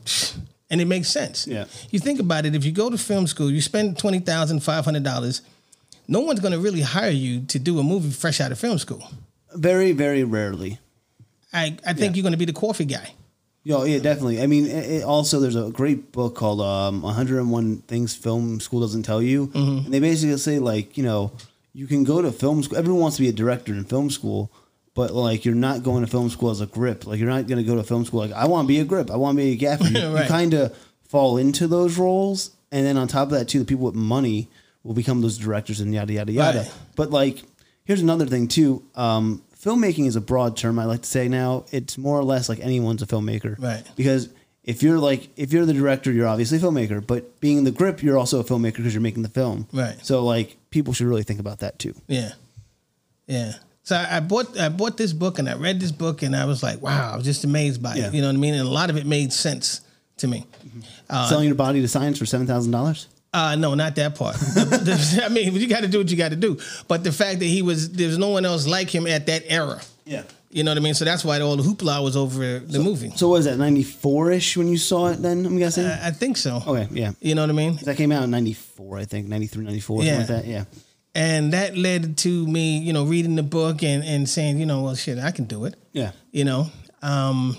and 0.70 0.80
it 0.80 0.84
makes 0.86 1.08
sense. 1.08 1.46
Yeah. 1.48 1.64
You 1.90 1.98
think 1.98 2.20
about 2.20 2.46
it, 2.46 2.54
if 2.54 2.64
you 2.64 2.72
go 2.72 2.88
to 2.90 2.96
film 2.98 3.26
school, 3.26 3.50
you 3.50 3.60
spend 3.60 3.98
twenty 3.98 4.20
thousand 4.20 4.60
five 4.62 4.84
hundred 4.84 5.02
dollars, 5.02 5.42
no 6.06 6.20
one's 6.20 6.40
gonna 6.40 6.58
really 6.60 6.80
hire 6.82 7.10
you 7.10 7.40
to 7.46 7.58
do 7.58 7.78
a 7.80 7.82
movie 7.82 8.10
fresh 8.10 8.40
out 8.40 8.52
of 8.52 8.58
film 8.58 8.78
school. 8.78 9.02
Very, 9.54 9.90
very 9.92 10.22
rarely. 10.22 10.78
I, 11.52 11.76
I 11.84 11.92
think 11.94 12.14
Yeah. 12.14 12.18
you're 12.18 12.22
gonna 12.22 12.36
be 12.36 12.44
the 12.44 12.52
coffee 12.52 12.84
guy. 12.84 13.14
Yeah, 13.62 13.84
yeah, 13.84 13.98
definitely. 13.98 14.40
I 14.42 14.46
mean, 14.46 14.66
it, 14.66 14.90
it 14.90 15.04
also 15.04 15.38
there's 15.38 15.56
a 15.56 15.70
great 15.70 16.12
book 16.12 16.34
called 16.34 16.60
um, 16.62 17.02
101 17.02 17.78
Things 17.82 18.14
Film 18.16 18.58
School 18.60 18.80
Doesn't 18.80 19.02
Tell 19.02 19.20
You, 19.22 19.48
Mm-hmm. 19.48 19.84
and 19.84 19.92
they 19.94 20.00
basically 20.00 20.36
say 20.38 20.58
like, 20.58 20.96
you 20.96 21.04
know, 21.04 21.32
you 21.74 21.86
can 21.86 22.02
go 22.04 22.22
to 22.22 22.32
film 22.32 22.62
school. 22.62 22.78
Everyone 22.78 23.02
wants 23.02 23.16
to 23.18 23.22
be 23.22 23.28
a 23.28 23.32
director 23.32 23.72
in 23.74 23.84
film 23.84 24.10
school, 24.10 24.50
but 24.94 25.12
like 25.12 25.44
you're 25.44 25.54
not 25.54 25.82
going 25.82 26.02
to 26.04 26.10
film 26.10 26.30
school 26.30 26.50
as 26.50 26.60
a 26.62 26.66
grip. 26.66 27.06
Like 27.06 27.20
you're 27.20 27.28
not 27.28 27.46
going 27.46 27.58
to 27.58 27.64
go 27.70 27.76
to 27.76 27.84
film 27.84 28.04
school 28.06 28.20
like 28.20 28.32
I 28.32 28.46
want 28.46 28.64
to 28.64 28.68
be 28.68 28.80
a 28.80 28.84
grip. 28.84 29.10
I 29.10 29.16
want 29.16 29.36
to 29.36 29.42
be 29.44 29.52
a 29.52 29.56
gaffer. 29.56 29.84
You, 29.90 30.08
Right. 30.14 30.26
kind 30.26 30.54
of 30.54 30.76
fall 31.08 31.36
into 31.36 31.68
those 31.68 31.98
roles, 31.98 32.50
and 32.72 32.86
then 32.86 32.96
on 32.96 33.08
top 33.08 33.24
of 33.30 33.38
that 33.38 33.46
too, 33.48 33.58
the 33.60 33.64
people 33.66 33.84
with 33.84 33.94
money 33.94 34.48
will 34.84 34.94
become 34.94 35.20
those 35.20 35.36
directors 35.36 35.80
and 35.80 35.92
yada 35.92 36.12
yada 36.14 36.32
yada. 36.32 36.58
Right. 36.60 36.72
But 36.96 37.10
like, 37.10 37.42
here's 37.84 38.00
another 38.00 38.24
thing 38.26 38.48
too. 38.48 38.82
Um, 38.94 39.42
filmmaking 39.62 40.06
is 40.06 40.16
a 40.16 40.20
broad 40.20 40.56
term. 40.56 40.78
I 40.78 40.84
like 40.84 41.02
to 41.02 41.08
say 41.08 41.28
now. 41.28 41.64
It's 41.70 41.98
more 41.98 42.18
or 42.18 42.24
less 42.24 42.48
like 42.48 42.60
anyone's 42.60 43.02
a 43.02 43.06
filmmaker, 43.06 43.58
Right. 43.58 43.82
Because 43.96 44.28
if 44.64 44.82
you're 44.82 44.98
like 44.98 45.28
if 45.36 45.52
you're 45.52 45.66
the 45.66 45.72
director, 45.74 46.12
you're 46.12 46.26
obviously 46.26 46.58
a 46.58 46.60
filmmaker. 46.60 47.04
But 47.06 47.40
being 47.40 47.64
the 47.64 47.70
grip, 47.70 48.02
you're 48.02 48.18
also 48.18 48.40
a 48.40 48.44
filmmaker 48.44 48.76
because 48.76 48.94
you're 48.94 49.00
making 49.02 49.22
the 49.22 49.28
film, 49.28 49.66
Right. 49.72 49.96
So 50.04 50.24
like, 50.24 50.56
people 50.70 50.92
should 50.94 51.06
really 51.06 51.22
think 51.24 51.40
about 51.40 51.58
that 51.60 51.78
too. 51.78 51.94
Yeah, 52.08 52.32
yeah. 53.26 53.52
So 53.82 53.96
I, 53.96 54.18
I 54.18 54.20
bought 54.20 54.58
I 54.58 54.68
bought 54.68 54.96
this 54.96 55.12
book 55.12 55.38
and 55.38 55.48
I 55.48 55.54
read 55.54 55.80
this 55.80 55.90
book 55.92 56.22
and 56.22 56.36
I 56.36 56.44
was 56.44 56.62
like, 56.62 56.80
wow, 56.82 57.12
I 57.12 57.16
was 57.16 57.24
just 57.24 57.44
amazed 57.44 57.82
by 57.82 57.94
Yeah. 57.94 58.08
it. 58.08 58.14
You 58.14 58.20
know 58.20 58.28
what 58.28 58.34
I 58.36 58.38
mean? 58.38 58.54
And 58.54 58.66
a 58.66 58.70
lot 58.70 58.90
of 58.90 58.96
it 58.96 59.06
made 59.06 59.32
sense 59.32 59.80
to 60.18 60.28
me. 60.28 60.46
Mm-hmm. 60.66 61.28
Selling 61.28 61.46
your 61.46 61.54
body 61.56 61.80
to 61.80 61.88
science 61.88 62.18
for 62.18 62.26
seven 62.26 62.46
thousand 62.46 62.72
dollars. 62.72 63.08
Uh, 63.32 63.54
no, 63.56 63.74
not 63.74 63.94
that 63.96 64.16
part. 64.16 64.36
I 65.22 65.28
mean, 65.28 65.54
you 65.54 65.68
got 65.68 65.82
to 65.82 65.88
do 65.88 65.98
what 65.98 66.10
you 66.10 66.16
got 66.16 66.30
to 66.30 66.36
do. 66.36 66.58
But 66.88 67.04
the 67.04 67.12
fact 67.12 67.38
that 67.38 67.44
he 67.46 67.62
was 67.62 67.90
there's 67.92 68.18
no 68.18 68.30
one 68.30 68.44
else 68.44 68.66
like 68.66 68.90
him 68.92 69.06
at 69.06 69.26
that 69.26 69.44
era. 69.46 69.80
Yeah. 70.04 70.22
You 70.50 70.64
know 70.64 70.72
what 70.72 70.78
I 70.78 70.80
mean? 70.80 70.94
So 70.94 71.04
that's 71.04 71.24
why 71.24 71.40
all 71.40 71.54
the 71.56 71.62
hoopla 71.62 72.02
was 72.02 72.16
over 72.16 72.58
the 72.58 72.80
movie. 72.80 73.12
So 73.14 73.28
what 73.28 73.34
was 73.36 73.44
that 73.44 73.56
ninety 73.56 73.84
four 73.84 74.32
ish 74.32 74.56
when 74.56 74.66
you 74.66 74.78
saw 74.78 75.06
it? 75.10 75.22
Then 75.22 75.46
I'm 75.46 75.56
guessing. 75.58 75.86
I, 75.86 76.08
I 76.08 76.10
think 76.10 76.36
so. 76.36 76.60
okay, 76.66 76.88
yeah. 76.90 77.12
You 77.20 77.36
know 77.36 77.42
what 77.42 77.50
I 77.50 77.52
mean? 77.52 77.76
That 77.84 77.96
came 77.96 78.10
out 78.10 78.24
in 78.24 78.30
'94, 78.32 78.98
I 78.98 79.04
think, 79.04 79.28
93, 79.28 79.64
94, 79.64 80.02
Yeah. 80.02 80.16
something 80.18 80.34
like 80.36 80.44
that. 80.44 80.50
Yeah. 80.50 80.64
And 81.14 81.52
that 81.52 81.76
led 81.76 82.18
to 82.18 82.46
me, 82.48 82.78
you 82.78 82.92
know, 82.92 83.04
reading 83.04 83.36
the 83.36 83.42
book 83.44 83.84
and, 83.84 84.02
and 84.02 84.28
saying, 84.28 84.58
you 84.58 84.66
know, 84.66 84.82
well, 84.82 84.94
shit, 84.96 85.18
I 85.18 85.30
can 85.30 85.44
do 85.44 85.66
it. 85.66 85.74
Yeah. 85.92 86.12
you 86.32 86.44
know. 86.44 86.66
Um, 87.02 87.56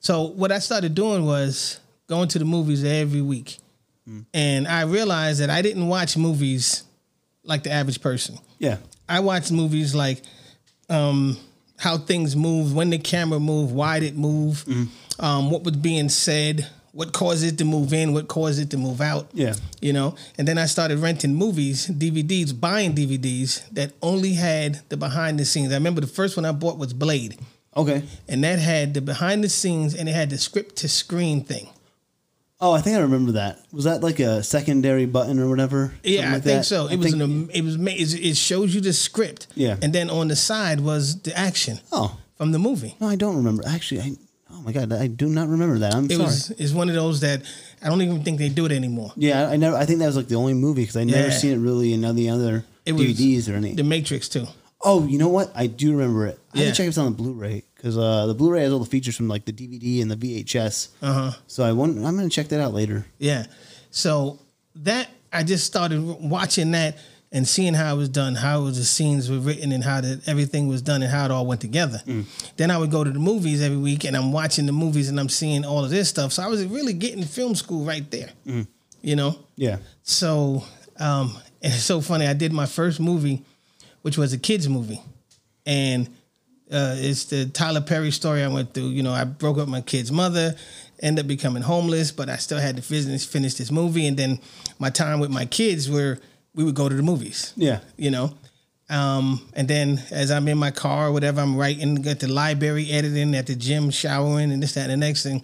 so 0.00 0.22
what 0.22 0.50
I 0.52 0.58
started 0.58 0.94
doing 0.96 1.24
was 1.26 1.78
going 2.08 2.28
to 2.28 2.38
the 2.40 2.44
movies 2.44 2.82
every 2.84 3.22
week, 3.22 3.58
and 4.32 4.68
I 4.68 4.82
realized 4.82 5.40
that 5.40 5.50
I 5.50 5.62
didn't 5.62 5.88
watch 5.88 6.16
movies 6.16 6.84
like 7.44 7.62
the 7.64 7.70
average 7.70 8.00
person. 8.00 8.38
Yeah. 8.58 8.78
I 9.08 9.20
watched 9.20 9.50
movies 9.52 9.94
like 9.94 10.22
um, 10.88 11.36
how 11.78 11.98
things 11.98 12.34
move, 12.36 12.74
when 12.74 12.90
the 12.90 12.98
camera 12.98 13.38
moved, 13.40 13.74
why 13.74 14.00
did 14.00 14.14
it 14.14 14.16
move, 14.16 14.64
um, 15.18 15.50
what 15.50 15.62
was 15.64 15.76
being 15.76 16.08
said, 16.08 16.66
what 16.92 17.12
caused 17.12 17.44
it 17.44 17.58
to 17.58 17.64
move 17.64 17.92
in, 17.92 18.12
what 18.14 18.26
caused 18.28 18.58
it 18.60 18.70
to 18.70 18.78
move 18.78 19.00
out. 19.00 19.28
Yeah. 19.32 19.54
You 19.80 19.92
know, 19.92 20.16
and 20.38 20.46
then 20.48 20.56
I 20.58 20.66
started 20.66 20.98
renting 20.98 21.34
movies, 21.34 21.88
DVDs, 21.88 22.58
buying 22.58 22.94
DVDs 22.94 23.68
that 23.70 23.92
only 24.02 24.32
had 24.34 24.80
the 24.88 24.96
behind 24.96 25.38
the 25.38 25.44
scenes. 25.44 25.72
I 25.72 25.76
remember 25.76 26.00
the 26.00 26.06
first 26.06 26.36
one 26.36 26.44
I 26.46 26.52
bought 26.52 26.78
was 26.78 26.92
Blade 26.92 27.38
Okay. 27.76 28.02
and 28.28 28.42
that 28.44 28.58
had 28.58 28.94
the 28.94 29.02
behind 29.02 29.44
the 29.44 29.48
scenes 29.50 29.94
and 29.94 30.08
it 30.08 30.14
had 30.14 30.30
the 30.30 30.38
script 30.38 30.76
to 30.76 30.88
screen 30.88 31.44
thing. 31.44 31.68
Oh, 32.60 32.72
I 32.72 32.80
think 32.80 32.96
I 32.96 33.00
remember 33.00 33.32
that. 33.32 33.58
Was 33.70 33.84
that 33.84 34.02
like 34.02 34.18
a 34.18 34.42
secondary 34.42 35.04
button 35.04 35.38
or 35.38 35.48
whatever? 35.48 35.92
Yeah, 36.02 36.22
Something 36.22 36.28
I 36.28 36.32
think 36.40 36.44
that? 36.60 36.64
so. 36.64 36.86
It 36.86 36.92
I 36.94 36.96
was 36.96 37.10
think- 37.12 37.22
an, 37.22 37.50
it 37.52 37.62
was 37.62 37.76
it 38.14 38.36
shows 38.36 38.74
you 38.74 38.80
the 38.80 38.92
script. 38.94 39.46
Yeah. 39.54 39.76
and 39.82 39.92
then 39.92 40.08
on 40.08 40.28
the 40.28 40.36
side 40.36 40.80
was 40.80 41.20
the 41.20 41.36
action 41.36 41.80
Oh 41.92 42.18
from 42.36 42.52
the 42.52 42.58
movie. 42.58 42.96
no, 43.00 43.08
I 43.08 43.16
don't 43.16 43.36
remember. 43.36 43.62
Actually, 43.66 44.00
I 44.00 44.12
oh 44.52 44.62
my 44.62 44.72
god, 44.72 44.90
I 44.92 45.06
do 45.06 45.28
not 45.28 45.48
remember 45.48 45.78
that. 45.80 45.94
I'm 45.94 46.06
It 46.06 46.12
sorry. 46.12 46.24
was 46.24 46.50
it's 46.52 46.72
one 46.72 46.88
of 46.88 46.94
those 46.94 47.20
that 47.20 47.42
I 47.82 47.88
don't 47.90 48.00
even 48.00 48.22
think 48.24 48.38
they 48.38 48.48
do 48.48 48.64
it 48.64 48.72
anymore. 48.72 49.12
yeah, 49.16 49.48
I, 49.48 49.56
never. 49.56 49.76
I 49.76 49.84
think 49.84 49.98
that 49.98 50.06
was 50.06 50.16
like 50.16 50.28
the 50.28 50.36
only 50.36 50.54
movie 50.54 50.82
because 50.82 50.96
I 50.96 51.04
never 51.04 51.28
Yeah. 51.28 51.34
seen 51.38 51.52
it 51.52 51.58
really 51.58 51.92
in 51.92 52.04
any 52.06 52.30
other 52.30 52.64
It 52.86 52.92
was 52.92 53.02
DVDs 53.02 53.52
or 53.52 53.56
any. 53.56 53.74
The 53.74 53.84
Matrix 53.84 54.30
too. 54.30 54.46
oh, 54.82 55.06
you 55.06 55.18
know 55.18 55.28
what? 55.28 55.52
I 55.54 55.66
do 55.66 55.92
remember 55.92 56.26
it. 56.26 56.38
I 56.54 56.58
have 56.60 56.68
to 56.68 56.72
check 56.72 56.84
if 56.84 56.88
it's 56.90 56.98
on 56.98 57.04
the 57.06 57.10
Blu-ray 57.22 57.64
because 57.76 57.96
uh, 57.98 58.26
the 58.26 58.34
Blu-ray 58.34 58.62
has 58.62 58.72
all 58.72 58.78
the 58.78 58.86
features 58.86 59.16
from 59.16 59.28
like 59.28 59.44
the 59.44 59.52
DVD 59.52 60.02
and 60.02 60.10
the 60.10 60.16
VHS. 60.16 60.88
Uh 61.02 61.12
huh. 61.12 61.32
So 61.46 61.64
I 61.64 61.72
want. 61.72 61.96
I'm 61.98 62.16
gonna 62.16 62.28
check 62.28 62.48
that 62.48 62.60
out 62.60 62.72
later. 62.72 63.06
Yeah. 63.18 63.46
So 63.90 64.40
that 64.76 65.08
I 65.32 65.42
just 65.42 65.66
started 65.66 66.00
watching 66.02 66.72
that 66.72 66.98
and 67.32 67.46
seeing 67.46 67.74
how 67.74 67.94
it 67.94 67.98
was 67.98 68.08
done, 68.08 68.34
how 68.34 68.62
was 68.62 68.78
the 68.78 68.84
scenes 68.84 69.30
were 69.30 69.38
written, 69.38 69.72
and 69.72 69.82
how 69.82 70.00
the, 70.00 70.20
everything 70.26 70.68
was 70.68 70.80
done, 70.80 71.02
and 71.02 71.10
how 71.10 71.24
it 71.24 71.30
all 71.30 71.46
went 71.46 71.60
together. 71.60 72.00
Then 72.56 72.70
I 72.70 72.78
would 72.78 72.90
go 72.90 73.04
to 73.04 73.10
the 73.10 73.18
movies 73.18 73.62
every 73.62 73.76
week, 73.76 74.04
and 74.04 74.16
I'm 74.16 74.32
watching 74.32 74.66
the 74.66 74.72
movies, 74.72 75.08
and 75.08 75.18
I'm 75.18 75.28
seeing 75.28 75.64
all 75.64 75.84
of 75.84 75.90
this 75.90 76.08
stuff. 76.08 76.32
So 76.32 76.42
I 76.42 76.46
was 76.46 76.64
really 76.66 76.92
getting 76.92 77.24
film 77.24 77.54
school 77.54 77.84
right 77.84 78.08
there. 78.10 78.30
You 79.02 79.16
know. 79.16 79.38
Yeah. 79.56 79.78
So 80.02 80.64
um, 80.98 81.36
and 81.62 81.72
it's 81.72 81.82
so 81.82 82.00
funny. 82.00 82.26
I 82.26 82.32
did 82.32 82.52
my 82.52 82.66
first 82.66 83.00
movie, 83.00 83.44
which 84.02 84.18
was 84.18 84.32
a 84.32 84.38
kids 84.38 84.68
movie, 84.68 85.00
and 85.64 86.08
uh, 86.70 86.96
it's 86.98 87.24
the 87.24 87.46
Tyler 87.46 87.80
Perry 87.80 88.10
story 88.10 88.42
I 88.42 88.48
went 88.48 88.74
through. 88.74 88.88
You 88.88 89.02
know, 89.02 89.12
I 89.12 89.24
broke 89.24 89.58
up 89.58 89.68
my 89.68 89.80
kid's 89.80 90.10
mother, 90.10 90.56
ended 91.00 91.24
up 91.24 91.28
becoming 91.28 91.62
homeless, 91.62 92.10
but 92.10 92.28
I 92.28 92.36
still 92.36 92.58
had 92.58 92.76
to 92.76 92.82
finish 92.82 93.26
finish 93.26 93.54
this 93.54 93.70
movie. 93.70 94.06
And 94.06 94.16
then 94.16 94.40
my 94.78 94.90
time 94.90 95.20
with 95.20 95.30
my 95.30 95.44
kids, 95.44 95.88
where 95.88 96.18
we 96.54 96.64
would 96.64 96.74
go 96.74 96.88
to 96.88 96.94
the 96.94 97.02
movies. 97.02 97.52
Yeah. 97.56 97.80
You 97.96 98.10
know. 98.10 98.34
Um, 98.88 99.40
and 99.54 99.66
then 99.66 100.00
as 100.10 100.30
I'm 100.30 100.46
in 100.46 100.58
my 100.58 100.70
car 100.70 101.08
or 101.08 101.12
whatever, 101.12 101.40
I'm 101.40 101.56
writing 101.56 102.06
at 102.06 102.20
the 102.20 102.28
library, 102.28 102.90
editing 102.90 103.34
at 103.34 103.46
the 103.46 103.56
gym, 103.56 103.90
showering, 103.90 104.52
and 104.52 104.62
this, 104.62 104.74
that, 104.74 104.90
and 104.90 105.02
the 105.02 105.06
next 105.06 105.24
thing. 105.24 105.42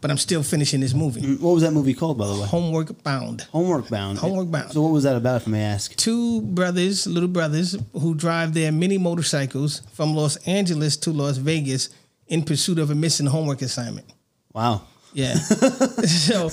But 0.00 0.10
I'm 0.10 0.18
still 0.18 0.42
finishing 0.42 0.80
this 0.80 0.94
movie. 0.94 1.36
What 1.36 1.54
was 1.54 1.62
that 1.62 1.72
movie 1.72 1.94
called, 1.94 2.18
by 2.18 2.26
the 2.26 2.34
way? 2.34 2.46
Homework 2.46 3.02
Bound. 3.02 3.42
Homework 3.52 3.88
Bound. 3.88 4.18
Homework 4.18 4.50
Bound. 4.50 4.72
So 4.72 4.82
what 4.82 4.92
was 4.92 5.04
that 5.04 5.16
about, 5.16 5.42
if 5.42 5.48
I 5.48 5.50
may 5.50 5.62
ask? 5.62 5.96
two 5.96 6.42
brothers, 6.42 7.06
little 7.06 7.28
brothers, 7.28 7.76
who 7.92 8.14
drive 8.14 8.54
their 8.54 8.70
mini 8.70 8.98
motorcycles 8.98 9.80
from 9.92 10.14
Los 10.14 10.36
Angeles 10.46 10.96
to 10.98 11.12
Las 11.12 11.38
Vegas 11.38 11.88
in 12.28 12.42
pursuit 12.44 12.78
of 12.78 12.90
a 12.90 12.94
missing 12.94 13.26
homework 13.26 13.62
assignment. 13.62 14.06
Wow. 14.52 14.82
Yeah. 15.14 15.34
so 15.34 16.50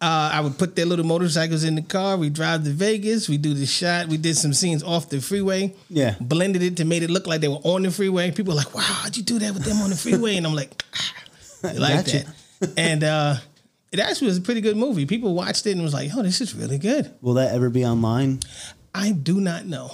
uh, 0.00 0.30
I 0.32 0.40
would 0.40 0.58
put 0.58 0.76
their 0.76 0.84
little 0.86 1.04
motorcycles 1.06 1.64
in 1.64 1.74
the 1.74 1.82
car. 1.82 2.16
We 2.16 2.28
drive 2.28 2.64
to 2.64 2.70
Vegas. 2.70 3.28
We 3.28 3.38
do 3.38 3.54
the 3.54 3.66
shot. 3.66 4.08
We 4.08 4.18
did 4.18 4.36
some 4.36 4.52
scenes 4.52 4.82
off 4.82 5.08
the 5.08 5.20
freeway. 5.20 5.74
Yeah. 5.88 6.16
Blended 6.20 6.62
it 6.62 6.76
to 6.78 6.84
make 6.84 7.02
it 7.02 7.10
look 7.10 7.26
like 7.26 7.40
they 7.40 7.48
were 7.48 7.62
on 7.64 7.82
the 7.82 7.90
freeway. 7.90 8.30
People 8.30 8.52
were 8.52 8.58
like, 8.58 8.74
wow, 8.74 8.82
how'd 8.82 9.16
you 9.16 9.22
do 9.22 9.38
that 9.38 9.54
with 9.54 9.64
them 9.64 9.78
on 9.78 9.90
the 9.90 9.96
freeway? 9.96 10.36
And 10.36 10.46
I'm 10.46 10.54
like, 10.54 10.82
ah, 10.94 11.14
I 11.64 11.72
like 11.72 12.04
Gotcha. 12.06 12.24
that. 12.60 12.72
And 12.76 13.04
uh, 13.04 13.36
it 13.92 14.00
actually 14.00 14.28
was 14.28 14.36
a 14.38 14.42
pretty 14.42 14.60
good 14.60 14.76
movie. 14.76 15.06
People 15.06 15.34
watched 15.34 15.66
it 15.66 15.72
and 15.72 15.82
was 15.82 15.94
like, 15.94 16.10
oh, 16.14 16.22
this 16.22 16.40
is 16.40 16.54
really 16.54 16.78
good. 16.78 17.10
Will 17.22 17.34
that 17.34 17.54
ever 17.54 17.70
be 17.70 17.84
online? 17.84 18.40
I 18.94 19.12
do 19.12 19.40
not 19.40 19.64
know. 19.66 19.90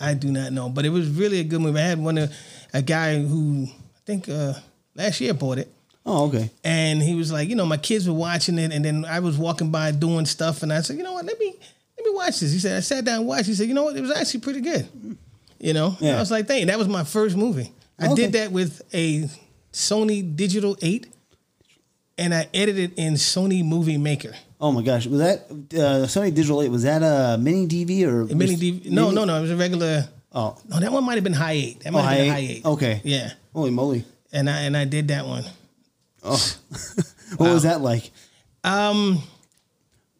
I 0.00 0.14
do 0.14 0.30
not 0.30 0.52
know, 0.52 0.68
but 0.68 0.86
it 0.86 0.90
was 0.90 1.08
really 1.08 1.40
a 1.40 1.44
good 1.44 1.60
movie. 1.60 1.78
I 1.80 1.82
had 1.82 1.98
one 1.98 2.18
of 2.18 2.32
a 2.72 2.82
guy 2.82 3.20
who 3.20 3.66
I 3.66 3.98
think 4.06 4.28
uh, 4.28 4.54
last 4.94 5.20
year 5.20 5.34
bought 5.34 5.58
it, 5.58 5.72
Oh, 6.10 6.26
okay. 6.28 6.50
and 6.64 7.02
he 7.02 7.14
was 7.14 7.30
like, 7.30 7.50
you 7.50 7.54
know, 7.54 7.66
my 7.66 7.76
kids 7.76 8.08
were 8.08 8.14
watching 8.14 8.58
it, 8.58 8.72
and 8.72 8.82
then 8.84 9.04
I 9.04 9.20
was 9.20 9.36
walking 9.36 9.70
by 9.70 9.90
doing 9.90 10.24
stuff, 10.24 10.62
and 10.62 10.72
I 10.72 10.80
said, 10.80 10.96
you 10.96 11.02
know 11.02 11.12
what, 11.12 11.26
let 11.26 11.38
me 11.38 11.54
let 11.98 12.04
me 12.06 12.12
watch 12.14 12.40
this. 12.40 12.50
He 12.52 12.58
said, 12.58 12.76
I 12.78 12.80
sat 12.80 13.04
down 13.04 13.18
and 13.20 13.26
watched. 13.26 13.46
He 13.46 13.54
said, 13.54 13.68
you 13.68 13.74
know 13.74 13.84
what, 13.84 13.96
it 13.96 14.00
was 14.00 14.10
actually 14.12 14.40
pretty 14.40 14.60
good. 14.62 14.88
You 15.58 15.72
know, 15.74 15.96
Yeah. 16.00 16.16
I 16.16 16.20
was 16.20 16.30
like, 16.30 16.46
dang, 16.46 16.66
that 16.68 16.78
was 16.78 16.88
my 16.88 17.04
first 17.04 17.36
movie. 17.36 17.72
I 17.98 18.06
Okay. 18.06 18.14
did 18.22 18.32
that 18.32 18.52
with 18.52 18.80
a 18.94 19.28
Sony 19.72 20.34
Digital 20.34 20.76
Eight, 20.80 21.08
and 22.16 22.32
I 22.34 22.48
edited 22.54 22.94
in 22.96 23.14
Sony 23.14 23.64
Movie 23.64 23.98
Maker. 23.98 24.32
Oh 24.60 24.72
my 24.72 24.82
gosh, 24.82 25.06
was 25.06 25.20
that 25.20 25.46
uh, 25.50 26.06
Sony 26.06 26.34
Digital 26.34 26.62
Eight? 26.62 26.70
Was 26.70 26.84
that 26.84 27.02
a 27.02 27.36
mini 27.38 27.66
DV 27.66 28.06
or 28.06 28.22
A 28.22 28.34
mini 28.34 28.56
DV. 28.56 28.86
No, 28.90 29.10
no, 29.10 29.24
no. 29.24 29.36
It 29.38 29.42
was 29.42 29.50
a 29.50 29.56
regular. 29.56 30.08
Oh, 30.32 30.56
No, 30.68 30.78
that 30.80 30.92
one 30.92 31.04
might 31.04 31.14
have 31.14 31.24
been 31.24 31.32
high 31.32 31.52
eight. 31.52 31.80
That 31.80 31.90
oh 31.90 31.92
might 31.92 32.02
have 32.02 32.08
high 32.10 32.22
been 32.24 32.30
high 32.32 32.38
eight. 32.54 32.64
Okay. 32.64 33.00
Yeah. 33.04 33.32
Holy 33.54 33.70
moly! 33.70 34.04
And 34.32 34.48
I 34.50 34.60
and 34.62 34.76
I 34.76 34.84
did 34.84 35.08
that 35.08 35.26
one. 35.26 35.44
Oh, 36.28 36.54
what 37.36 37.50
was 37.52 37.62
that 37.64 37.80
like? 37.80 38.10
Um, 38.64 39.22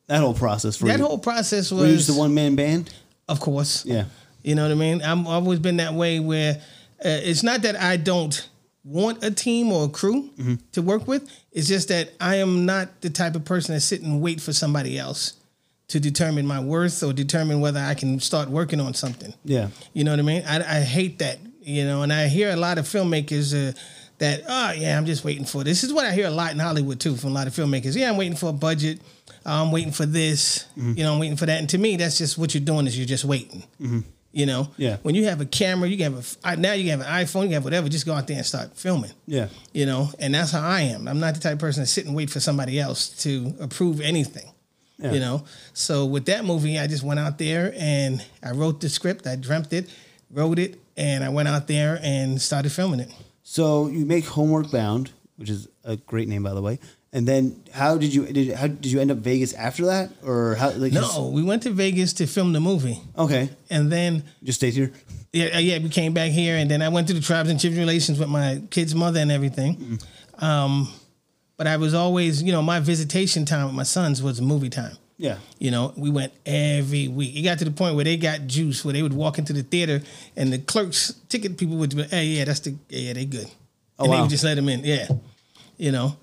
That 0.07 0.21
whole 0.21 0.35
process 0.35 0.77
for 0.77 0.87
that 0.87 0.99
you? 0.99 1.05
whole 1.07 1.19
process 1.19 1.71
Were 1.71 1.87
you 1.87 1.97
just 1.97 2.09
was, 2.09 2.17
a 2.17 2.21
one 2.21 2.35
man 2.35 2.57
band? 2.57 2.93
of 3.29 3.41
course. 3.41 3.85
Yeah. 3.85 4.05
You 4.43 4.55
know 4.55 4.63
what 4.63 4.73
I 4.73 4.75
mean? 4.77 5.03
I'm, 5.03 5.21
I've 5.27 5.43
always 5.45 5.59
been 5.59 5.77
that 5.79 5.93
way 5.95 6.19
where 6.21 6.55
uh, 7.05 7.21
it's 7.31 7.43
not 7.43 7.63
that 7.63 7.77
I 7.77 7.97
don't 7.99 8.49
want 8.85 9.23
a 9.23 9.31
team 9.31 9.71
or 9.71 9.85
a 9.85 9.89
crew 9.89 10.31
Mm-hmm. 10.39 10.55
to 10.73 10.81
work 10.83 11.07
with. 11.07 11.29
It's 11.53 11.69
just 11.69 11.89
that 11.89 12.11
I 12.21 12.37
am 12.37 12.65
not 12.65 13.01
the 13.03 13.11
type 13.11 13.35
of 13.35 13.45
person 13.45 13.75
that 13.75 13.81
sit 13.83 14.01
and 14.03 14.23
wait 14.23 14.41
for 14.41 14.53
somebody 14.55 14.99
else 14.99 15.35
to 15.89 16.01
determine 16.01 16.47
my 16.47 16.61
worth 16.61 17.03
or 17.03 17.13
determine 17.13 17.61
whether 17.61 17.81
I 17.81 17.95
can 17.95 18.21
start 18.21 18.49
working 18.49 18.81
on 18.81 18.95
something. 18.95 19.35
Yeah. 19.45 19.69
You 19.93 20.05
know 20.05 20.13
what 20.13 20.21
I 20.21 20.23
mean? 20.23 20.43
I, 20.47 20.79
I 20.79 20.81
hate 20.81 21.19
that, 21.19 21.39
you 21.63 21.85
know, 21.85 22.03
and 22.03 22.13
I 22.13 22.29
hear 22.29 22.51
a 22.51 22.57
lot 22.57 22.79
of 22.79 22.87
filmmakers 22.87 23.53
uh, 23.55 23.73
that, 24.19 24.43
oh, 24.49 24.73
yeah, 24.73 24.97
I'm 24.97 25.07
just 25.07 25.25
waiting 25.25 25.45
for 25.45 25.65
this. 25.65 25.85
is 25.85 25.93
what 25.93 26.05
I 26.05 26.13
hear 26.13 26.27
a 26.27 26.31
lot 26.31 26.53
in 26.53 26.59
Hollywood, 26.59 27.01
too, 27.01 27.17
from 27.17 27.31
a 27.31 27.35
lot 27.35 27.47
of 27.47 27.53
filmmakers. 27.53 27.97
Yeah, 27.97 28.11
I'm 28.11 28.17
waiting 28.17 28.37
for 28.37 28.51
a 28.51 28.53
budget. 28.53 29.01
I'm 29.47 29.73
waiting 29.73 29.93
for 29.93 30.07
this. 30.07 30.67
Mm-hmm. 30.77 30.95
You 30.97 31.05
know, 31.05 31.13
I'm 31.15 31.19
waiting 31.19 31.37
for 31.37 31.47
that. 31.47 31.59
And 31.59 31.71
to 31.71 31.79
me, 31.79 31.97
that's 31.97 32.19
just 32.19 32.37
what 32.37 32.55
you're 32.55 32.65
doing 32.65 32.87
is 32.87 32.99
you're 32.99 33.07
just 33.07 33.25
waiting. 33.25 33.63
You 34.33 34.47
know? 34.47 34.65
Mm-hmm. 34.65 34.83
Yeah. 34.83 34.97
When 35.03 35.15
you 35.15 35.25
have 35.27 35.41
a 35.41 35.47
camera, 35.47 35.89
you 35.89 35.97
can 35.97 36.13
have 36.13 36.39
a, 36.45 36.57
now 36.57 36.73
you 36.73 36.91
can 36.91 37.01
have 37.01 37.09
an 37.09 37.27
iPhone, 37.27 37.43
you 37.43 37.49
can 37.49 37.53
have 37.55 37.65
whatever, 37.65 37.89
just 37.89 38.07
go 38.07 38.13
out 38.13 38.27
there 38.27 38.37
and 38.37 38.47
start 38.47 38.77
filming. 38.77 39.13
Yeah. 39.27 39.49
You 39.73 39.87
know, 39.87 40.11
and 40.19 40.35
that's 40.35 40.53
how 40.53 40.61
I 40.61 40.83
am. 40.83 41.09
I'm 41.09 41.21
not 41.21 41.35
the 41.35 41.41
type 41.41 41.55
of 41.55 41.59
person 41.61 41.83
to 41.83 41.87
sit 41.87 42.07
and 42.07 42.15
wait 42.15 42.29
for 42.29 42.41
somebody 42.41 42.79
else 42.79 43.09
to 43.23 43.55
approve 43.61 44.01
anything. 44.01 44.51
Yeah. 44.99 45.13
You 45.13 45.21
know, 45.21 45.45
so 45.75 46.05
with 46.07 46.27
that 46.27 46.45
movie, 46.45 46.77
I 46.77 46.89
just 46.89 47.05
went 47.05 47.21
out 47.21 47.39
there 47.39 47.73
and 47.79 48.25
I 48.43 48.51
wrote 48.51 48.81
the 48.81 48.89
script. 48.89 49.29
I 49.29 49.37
dreamt 49.37 49.73
it, 49.73 49.89
wrote 50.29 50.59
it, 50.59 50.81
and 50.97 51.23
I 51.23 51.29
went 51.29 51.47
out 51.47 51.69
there 51.69 52.01
and 52.03 52.43
started 52.43 52.73
filming 52.73 53.01
it. 53.01 53.13
So 53.51 53.87
you 53.87 54.05
make 54.05 54.27
Homework 54.27 54.71
Bound, 54.71 55.11
which 55.37 55.49
is 55.49 55.69
a 55.83 55.97
great 55.97 56.29
name, 56.29 56.43
by 56.43 56.53
the 56.53 56.61
way. 56.61 56.79
And 57.15 57.27
then 57.27 57.65
how 57.73 57.97
did 57.97 58.15
you 58.15 58.27
did 58.27 58.55
how 58.55 58.67
did 58.67 58.85
you 58.85 59.01
end 59.01 59.11
up 59.11 59.17
Vegas 59.19 59.55
after 59.55 59.87
that, 59.87 60.11
or 60.23 60.55
how? 60.57 60.69
Like 60.73 60.93
No, 60.93 61.31
we 61.33 61.43
went 61.43 61.63
to 61.63 61.71
Vegas 61.71 62.13
to 62.15 62.27
film 62.27 62.53
the 62.53 62.61
movie, 62.61 63.01
okay, 63.17 63.49
and 63.71 63.91
then 63.91 64.25
just 64.45 64.59
stayed 64.59 64.75
here. 64.75 64.93
yeah, 65.33 65.57
uh, 65.57 65.61
yeah, 65.61 65.79
we 65.79 65.89
came 65.89 66.13
back 66.13 66.31
here, 66.31 66.59
and 66.59 66.71
then 66.71 66.83
I 66.83 66.91
went 66.91 67.09
to 67.09 67.15
the 67.15 67.23
tribes 67.23 67.49
and 67.49 67.59
children 67.59 67.81
relations 67.81 68.19
with 68.19 68.29
my 68.29 68.61
kid's 68.69 68.95
mother 68.95 69.21
and 69.21 69.33
everything. 69.33 69.99
Um, 70.41 70.93
but 71.57 71.67
I 71.67 71.79
was 71.79 71.95
always, 71.95 72.43
you 72.43 72.53
know, 72.53 72.61
my 72.61 72.81
visitation 72.81 73.47
time 73.47 73.65
with 73.65 73.75
my 73.75 73.83
sons 73.83 74.23
was 74.23 74.43
movie 74.43 74.69
time. 74.69 74.99
Yeah. 75.19 75.39
You 75.59 75.71
know, 75.73 75.93
we 75.97 76.11
went 76.11 76.33
every 76.47 77.09
week. 77.09 77.37
It 77.37 77.43
got 77.43 77.59
to 77.59 77.65
the 77.65 77.73
point 77.73 77.97
where 77.97 78.05
they 78.05 78.17
got 78.17 78.47
juice, 78.47 78.85
where 78.85 78.95
they 78.95 79.03
would 79.03 79.13
walk 79.13 79.39
into 79.39 79.53
the 79.53 79.65
theater 79.65 80.01
and 80.37 80.53
the 80.53 80.59
clerks, 80.59 81.13
ticket 81.29 81.59
people 81.59 81.77
would 81.77 81.95
be, 81.95 82.05
hey, 82.05 82.25
yeah, 82.27 82.45
that's 82.45 82.61
the, 82.61 82.77
yeah, 82.89 83.13
they 83.13 83.25
good. 83.25 83.49
Oh, 83.99 84.05
and 84.05 84.13
they 84.13 84.21
would 84.21 84.31
just 84.31 84.45
let 84.45 84.55
them 84.55 84.69
in. 84.69 84.85
Yeah. 84.85 85.09
You 85.77 85.93
know, 85.93 86.17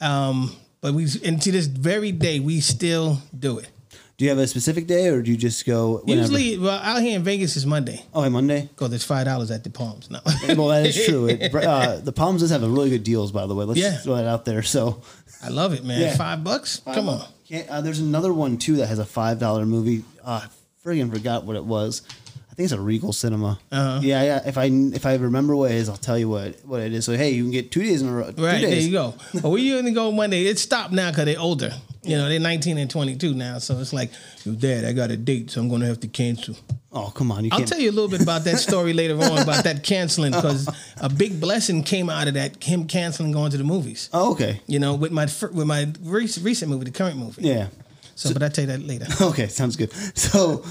um, 0.00 0.54
but 0.80 0.94
we, 0.94 1.06
and 1.24 1.40
to 1.42 1.52
this 1.52 1.66
very 1.66 2.12
day, 2.12 2.40
we 2.40 2.60
still 2.60 3.18
do 3.38 3.58
it. 3.58 3.68
Do 4.16 4.24
you 4.24 4.30
have 4.30 4.38
a 4.38 4.46
specific 4.46 4.86
day, 4.86 5.08
or 5.08 5.22
do 5.22 5.30
you 5.30 5.36
just 5.38 5.64
go 5.64 6.02
whenever? 6.04 6.20
Usually, 6.32 6.58
well, 6.58 6.78
out 6.78 7.00
here 7.00 7.16
in 7.16 7.22
Vegas 7.22 7.56
is 7.56 7.64
Monday. 7.64 8.04
Oh, 8.12 8.22
hey, 8.22 8.28
Monday. 8.28 8.62
Because 8.62 8.90
there's 8.90 9.06
$5 9.06 9.54
at 9.54 9.64
the 9.64 9.70
Palms. 9.70 10.10
No. 10.10 10.20
well, 10.56 10.68
that 10.68 10.84
is 10.84 11.06
true. 11.06 11.26
It, 11.26 11.54
uh, 11.64 11.96
the 11.96 12.12
Palms 12.12 12.42
does 12.42 12.50
have 12.50 12.62
a 12.62 12.68
really 12.68 12.90
good 12.90 13.02
deals, 13.04 13.32
by 13.32 13.46
the 13.46 13.54
way. 13.54 13.64
Let's 13.64 13.80
Yeah. 13.80 13.96
throw 13.96 14.16
that 14.16 14.26
out 14.26 14.44
there. 14.44 14.62
So, 14.62 15.00
I 15.42 15.48
love 15.48 15.72
it, 15.72 15.84
man. 15.84 16.02
Yeah. 16.02 16.16
Five 16.16 16.44
bucks? 16.44 16.82
Come 16.92 17.08
on. 17.08 17.26
Can't, 17.50 17.68
uh, 17.68 17.80
there's 17.80 17.98
another 17.98 18.32
one 18.32 18.58
too 18.58 18.76
that 18.76 18.86
has 18.86 19.00
a 19.00 19.04
five 19.04 19.40
dollar 19.40 19.66
movie. 19.66 20.04
Uh, 20.24 20.42
I 20.44 20.48
friggin' 20.86 21.12
forgot 21.12 21.44
what 21.44 21.56
it 21.56 21.64
was. 21.64 22.02
I 22.50 22.54
think 22.54 22.64
it's 22.64 22.72
a 22.72 22.80
Regal 22.80 23.12
Cinema. 23.12 23.58
Uh-huh. 23.72 24.00
Yeah, 24.02 24.22
yeah. 24.22 24.42
If 24.46 24.56
I 24.56 24.66
if 24.66 25.04
I 25.04 25.16
remember 25.16 25.56
what 25.56 25.72
it 25.72 25.76
is, 25.76 25.88
I'll 25.88 25.96
tell 25.96 26.18
you 26.18 26.28
what 26.28 26.64
what 26.64 26.80
it 26.80 26.92
is. 26.92 27.04
So 27.04 27.16
hey, 27.16 27.30
you 27.30 27.42
can 27.42 27.50
get 27.50 27.72
two 27.72 27.82
days 27.82 28.02
in 28.02 28.08
a 28.08 28.12
row. 28.12 28.30
Two 28.30 28.44
Right, 28.44 28.60
there 28.60 28.78
you 28.78 28.92
go. 28.92 29.14
But 29.42 29.50
we 29.50 29.62
usually 29.70 29.90
go 29.92 30.12
Monday. 30.12 30.46
It 30.46 30.58
stopped 30.60 30.92
now 30.92 31.10
because 31.10 31.24
they're 31.24 31.40
older. 31.40 31.72
You 32.02 32.16
know, 32.16 32.28
they're 32.28 32.40
19 32.40 32.78
and 32.78 32.90
22 32.90 33.34
now. 33.34 33.58
So 33.58 33.78
it's 33.78 33.92
like, 33.92 34.10
yo, 34.44 34.52
dad, 34.54 34.84
I 34.84 34.92
got 34.92 35.10
a 35.10 35.16
date, 35.16 35.50
so 35.50 35.60
I'm 35.60 35.68
going 35.68 35.82
to 35.82 35.86
have 35.86 36.00
to 36.00 36.08
cancel. 36.08 36.56
Oh 36.92 37.12
come 37.14 37.30
on, 37.30 37.44
you 37.44 37.50
I'll 37.52 37.64
tell 37.64 37.78
you 37.78 37.88
a 37.88 37.92
little 37.92 38.08
bit 38.10 38.20
about 38.20 38.42
that 38.44 38.58
story 38.58 38.92
later 38.92 39.14
on 39.14 39.38
about 39.38 39.62
that 39.62 39.84
canceling 39.84 40.32
because 40.32 40.68
a 41.00 41.08
big 41.08 41.40
blessing 41.40 41.84
came 41.84 42.10
out 42.10 42.26
of 42.26 42.34
that, 42.34 42.62
him 42.64 42.88
canceling 42.88 43.30
going 43.30 43.52
to 43.52 43.58
the 43.58 43.64
movies. 43.64 44.10
Oh, 44.12 44.32
okay. 44.32 44.60
You 44.66 44.80
know, 44.80 44.96
with 44.96 45.12
my 45.12 45.28
with 45.52 45.66
my 45.66 45.92
recent, 46.02 46.68
movie, 46.68 46.86
the 46.86 46.90
current 46.90 47.16
movie. 47.16 47.42
Yeah. 47.42 47.68
So, 48.16 48.32
but 48.32 48.42
I'll 48.42 48.50
tell 48.50 48.64
you 48.64 48.72
that 48.72 48.82
later. 48.82 49.06
Okay, 49.22 49.46
sounds 49.46 49.76
good. 49.76 49.92
So, 50.18 50.64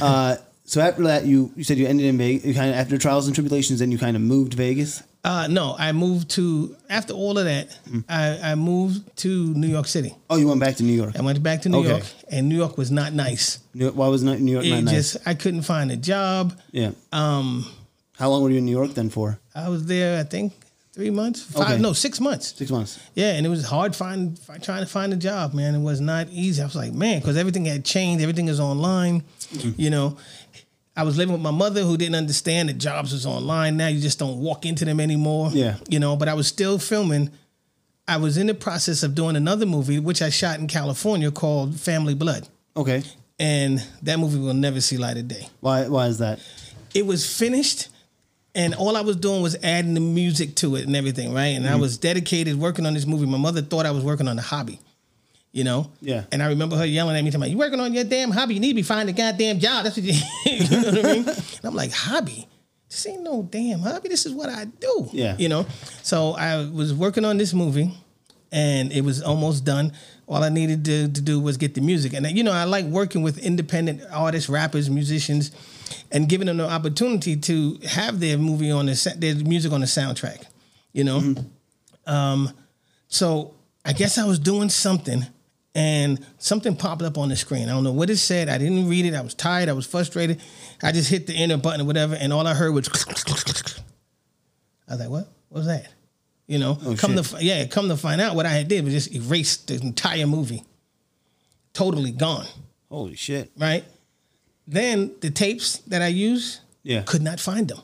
uh, 0.00 0.36
so 0.64 0.80
after 0.80 1.02
that, 1.04 1.24
you 1.26 1.52
you 1.56 1.64
said 1.64 1.78
you 1.78 1.86
ended 1.86 2.06
in 2.06 2.18
Vegas. 2.18 2.44
You 2.44 2.54
kind 2.54 2.70
of 2.70 2.76
after 2.76 2.96
trials 2.98 3.26
and 3.26 3.34
tribulations, 3.34 3.78
then 3.80 3.90
you 3.90 3.98
kind 3.98 4.16
of 4.16 4.22
moved 4.22 4.52
to 4.52 4.56
Vegas. 4.58 5.02
Uh, 5.24 5.46
no, 5.48 5.76
I 5.78 5.92
moved 5.92 6.30
to, 6.30 6.74
after 6.90 7.12
all 7.14 7.38
of 7.38 7.44
that, 7.44 7.68
Mm. 7.88 8.02
I, 8.08 8.50
I 8.50 8.54
moved 8.56 9.16
to 9.18 9.54
New 9.54 9.68
York 9.68 9.86
City. 9.86 10.16
Oh, 10.28 10.34
you 10.36 10.48
went 10.48 10.58
back 10.58 10.74
to 10.78 10.82
New 10.82 10.94
York. 10.94 11.14
I 11.16 11.22
went 11.22 11.40
back 11.44 11.62
to 11.62 11.68
New 11.68 11.78
Okay. 11.78 11.90
York, 11.90 12.02
and 12.28 12.48
New 12.48 12.56
York 12.56 12.76
was 12.76 12.90
not 12.90 13.12
nice. 13.12 13.60
Why 13.72 14.08
was 14.08 14.24
not 14.24 14.40
New 14.40 14.50
York 14.50 14.64
It 14.64 14.70
not 14.70 14.82
nice? 14.82 15.16
I 15.24 15.34
couldn't 15.34 15.62
find 15.62 15.92
a 15.92 15.96
job. 15.96 16.58
yeah. 16.72 16.90
Um, 17.12 17.64
How 18.18 18.30
long 18.30 18.42
were 18.42 18.50
you 18.50 18.58
in 18.58 18.64
New 18.64 18.72
York 18.76 18.94
then 18.94 19.10
for? 19.10 19.38
I 19.54 19.68
was 19.68 19.86
there, 19.86 20.18
I 20.18 20.24
think, 20.24 20.54
three 20.92 21.10
months, 21.10 21.40
five, 21.40 21.70
Okay. 21.74 21.78
no, 21.80 21.92
six 21.92 22.18
months. 22.20 22.54
Six 22.56 22.72
months. 22.72 22.98
Yeah, 23.14 23.32
and 23.34 23.46
it 23.46 23.48
was 23.48 23.64
hard 23.64 23.94
find, 23.94 24.36
trying 24.60 24.82
to 24.84 24.90
find 24.90 25.12
a 25.12 25.16
job, 25.16 25.54
man. 25.54 25.76
It 25.76 25.82
was 25.82 26.00
not 26.00 26.26
easy. 26.32 26.60
I 26.60 26.64
was 26.64 26.74
like, 26.74 26.92
man, 26.92 27.20
because 27.20 27.36
everything 27.36 27.64
had 27.66 27.84
changed. 27.84 28.22
Everything 28.24 28.48
is 28.48 28.58
online. 28.58 29.22
Mm-hmm. 29.54 29.80
You 29.80 29.90
know, 29.90 30.16
I 30.96 31.04
was 31.04 31.16
living 31.16 31.32
with 31.32 31.40
my 31.42 31.50
mother 31.50 31.82
who 31.82 31.96
didn't 31.96 32.16
understand 32.16 32.68
that 32.68 32.78
jobs 32.78 33.12
was 33.12 33.24
online. 33.24 33.76
Now 33.78 33.88
you 33.88 34.00
just 34.00 34.18
don't 34.18 34.38
walk 34.38 34.66
into 34.66 34.84
them 34.84 35.00
anymore. 35.00 35.50
Yeah. 35.52 35.76
You 35.88 35.98
know, 35.98 36.16
but 36.16 36.28
I 36.28 36.34
was 36.34 36.46
still 36.46 36.78
filming. 36.78 37.30
I 38.06 38.18
was 38.18 38.36
in 38.36 38.46
the 38.46 38.54
process 38.54 39.02
of 39.02 39.14
doing 39.14 39.36
another 39.36 39.64
movie, 39.64 39.98
which 39.98 40.20
I 40.20 40.28
shot 40.28 40.58
in 40.58 40.66
California 40.66 41.30
called 41.30 41.78
Family 41.80 42.14
Blood. 42.14 42.46
Okay. 42.76 43.02
And 43.38 43.82
that 44.02 44.18
movie 44.18 44.38
will 44.38 44.52
never 44.54 44.80
see 44.80 44.98
light 44.98 45.16
of 45.16 45.28
day. 45.28 45.48
Why? 45.60 45.88
Why 45.88 46.06
is 46.08 46.18
that? 46.18 46.40
it 46.94 47.06
was 47.06 47.24
finished 47.38 47.88
and 48.54 48.74
all 48.74 48.98
I 48.98 49.00
was 49.00 49.16
doing 49.16 49.40
was 49.40 49.56
adding 49.62 49.94
the 49.94 50.00
music 50.00 50.56
to 50.56 50.76
it 50.76 50.84
and 50.86 50.94
everything, 50.94 51.32
right? 51.32 51.46
And 51.56 51.66
I 51.66 51.70
Mm-hmm. 51.70 51.80
was 51.80 51.96
dedicated 51.96 52.58
working 52.58 52.84
on 52.84 52.92
this 52.92 53.06
movie. 53.06 53.24
My 53.24 53.38
mother 53.38 53.62
thought 53.62 53.86
I 53.86 53.92
was 53.92 54.04
working 54.04 54.28
on 54.28 54.38
a 54.38 54.42
hobby, 54.42 54.78
you 55.52 55.64
know? 55.64 55.90
Yeah. 56.00 56.24
And 56.32 56.42
I 56.42 56.48
remember 56.48 56.76
her 56.76 56.84
yelling 56.84 57.16
at 57.16 57.22
me, 57.22 57.30
talking 57.30 57.42
about, 57.42 57.50
you 57.50 57.58
working 57.58 57.78
on 57.78 57.92
your 57.92 58.04
damn 58.04 58.30
hobby. 58.30 58.54
You 58.54 58.60
need 58.60 58.70
to 58.70 58.74
be 58.74 58.82
finding 58.82 59.14
a 59.14 59.16
goddamn 59.16 59.58
job. 59.58 59.84
That's 59.84 59.96
what 59.96 60.04
you, 60.04 60.14
you 60.46 60.68
know 60.68 60.90
what 60.90 60.98
I 60.98 61.12
mean? 61.12 61.28
And 61.28 61.64
I'm 61.64 61.74
like, 61.74 61.92
hobby? 61.92 62.48
This 62.88 63.06
ain't 63.06 63.22
no 63.22 63.42
damn 63.42 63.80
hobby. 63.80 64.08
This 64.08 64.26
is 64.26 64.32
what 64.32 64.48
I 64.48 64.64
do. 64.64 65.08
Yeah. 65.12 65.36
You 65.38 65.48
know? 65.48 65.66
So 66.02 66.32
I 66.32 66.68
was 66.68 66.92
working 66.92 67.24
on 67.24 67.38
this 67.38 67.54
movie 67.54 67.94
and 68.50 68.92
it 68.92 69.02
was 69.02 69.22
almost 69.22 69.64
done. 69.64 69.92
All 70.26 70.42
I 70.42 70.48
needed 70.48 70.84
to, 70.86 71.08
to 71.08 71.20
do 71.20 71.40
was 71.40 71.56
get 71.56 71.74
the 71.74 71.80
music. 71.80 72.14
And, 72.14 72.26
you 72.36 72.42
know, 72.42 72.52
I 72.52 72.64
like 72.64 72.86
working 72.86 73.22
with 73.22 73.38
independent 73.38 74.02
artists, 74.12 74.48
rappers, 74.48 74.88
musicians, 74.88 75.50
and 76.10 76.28
giving 76.28 76.46
them 76.46 76.56
the 76.58 76.70
opportunity 76.70 77.36
to 77.36 77.78
have 77.88 78.20
their 78.20 78.38
movie 78.38 78.70
on 78.70 78.86
the, 78.86 79.14
their 79.18 79.34
music 79.36 79.72
on 79.72 79.80
the 79.80 79.86
soundtrack, 79.86 80.44
you 80.92 81.04
know? 81.04 81.34
Um, 82.06 82.50
so 83.08 83.54
I 83.84 83.92
guess 83.92 84.18
I 84.18 84.24
was 84.24 84.38
doing 84.38 84.68
something 84.68 85.26
and 85.74 86.24
something 86.38 86.76
popped 86.76 87.02
up 87.02 87.16
on 87.18 87.30
the 87.30 87.36
screen. 87.36 87.68
I 87.68 87.72
don't 87.72 87.84
know 87.84 87.92
what 87.92 88.10
it 88.10 88.18
said. 88.18 88.48
I 88.48 88.58
didn't 88.58 88.88
read 88.88 89.06
it. 89.06 89.14
I 89.14 89.22
was 89.22 89.34
tired. 89.34 89.68
I 89.68 89.72
was 89.72 89.86
frustrated. 89.86 90.40
I 90.82 90.92
just 90.92 91.10
hit 91.10 91.26
the 91.26 91.34
enter 91.34 91.56
button 91.56 91.80
or 91.80 91.84
whatever, 91.84 92.14
and 92.14 92.32
all 92.32 92.46
I 92.46 92.54
heard 92.54 92.72
was. 92.74 92.88
I 92.88 92.92
was 94.92 95.00
like, 95.00 95.08
"What? 95.10 95.28
What 95.48 95.58
was 95.58 95.66
that?" 95.66 95.88
You 96.46 96.58
know, 96.58 96.78
Oh, 96.84 96.94
come 96.96 97.16
shit. 97.16 97.24
to 97.24 97.44
yeah, 97.44 97.66
come 97.66 97.88
to 97.88 97.96
find 97.96 98.20
out, 98.20 98.36
what 98.36 98.46
I 98.46 98.50
had 98.50 98.68
did 98.68 98.84
was 98.84 98.92
just 98.92 99.14
erase 99.14 99.56
the 99.56 99.74
entire 99.80 100.26
movie. 100.26 100.64
Totally 101.72 102.10
gone. 102.10 102.46
Holy 102.90 103.14
shit. 103.14 103.50
Right. 103.56 103.84
Then 104.66 105.12
the 105.20 105.30
tapes 105.30 105.78
that 105.86 106.02
I 106.02 106.08
use, 106.08 106.60
Yeah. 106.82 107.02
could 107.02 107.22
not 107.22 107.40
find 107.40 107.68
them. 107.68 107.80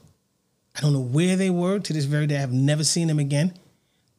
I 0.76 0.80
don't 0.80 0.92
know 0.92 1.00
where 1.00 1.36
they 1.36 1.50
were 1.50 1.78
to 1.78 1.92
this 1.92 2.04
very 2.04 2.26
day. 2.26 2.42
I've 2.42 2.52
never 2.52 2.84
seen 2.84 3.08
them 3.08 3.18
again. 3.18 3.54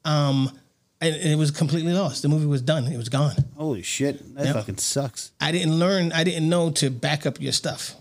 Um, 0.04 0.58
and, 1.02 1.16
it 1.16 1.38
was 1.38 1.52
completely 1.52 1.94
lost. 1.94 2.22
The 2.22 2.30
movie 2.30 2.46
was 2.46 2.62
done. 2.62 2.88
It 2.88 2.98
was 2.98 3.10
gone. 3.10 3.36
Holy 3.58 3.82
shit. 3.82 4.36
That 4.36 4.46
Yep. 4.46 4.56
fucking 4.56 4.78
sucks. 4.78 5.32
I 5.40 5.52
didn't 5.52 5.78
learn. 5.80 6.12
I 6.12 6.24
didn't 6.24 6.48
know 6.50 6.70
to 6.72 6.90
back 6.90 7.26
up 7.26 7.40
your 7.42 7.52
stuff. 7.54 7.96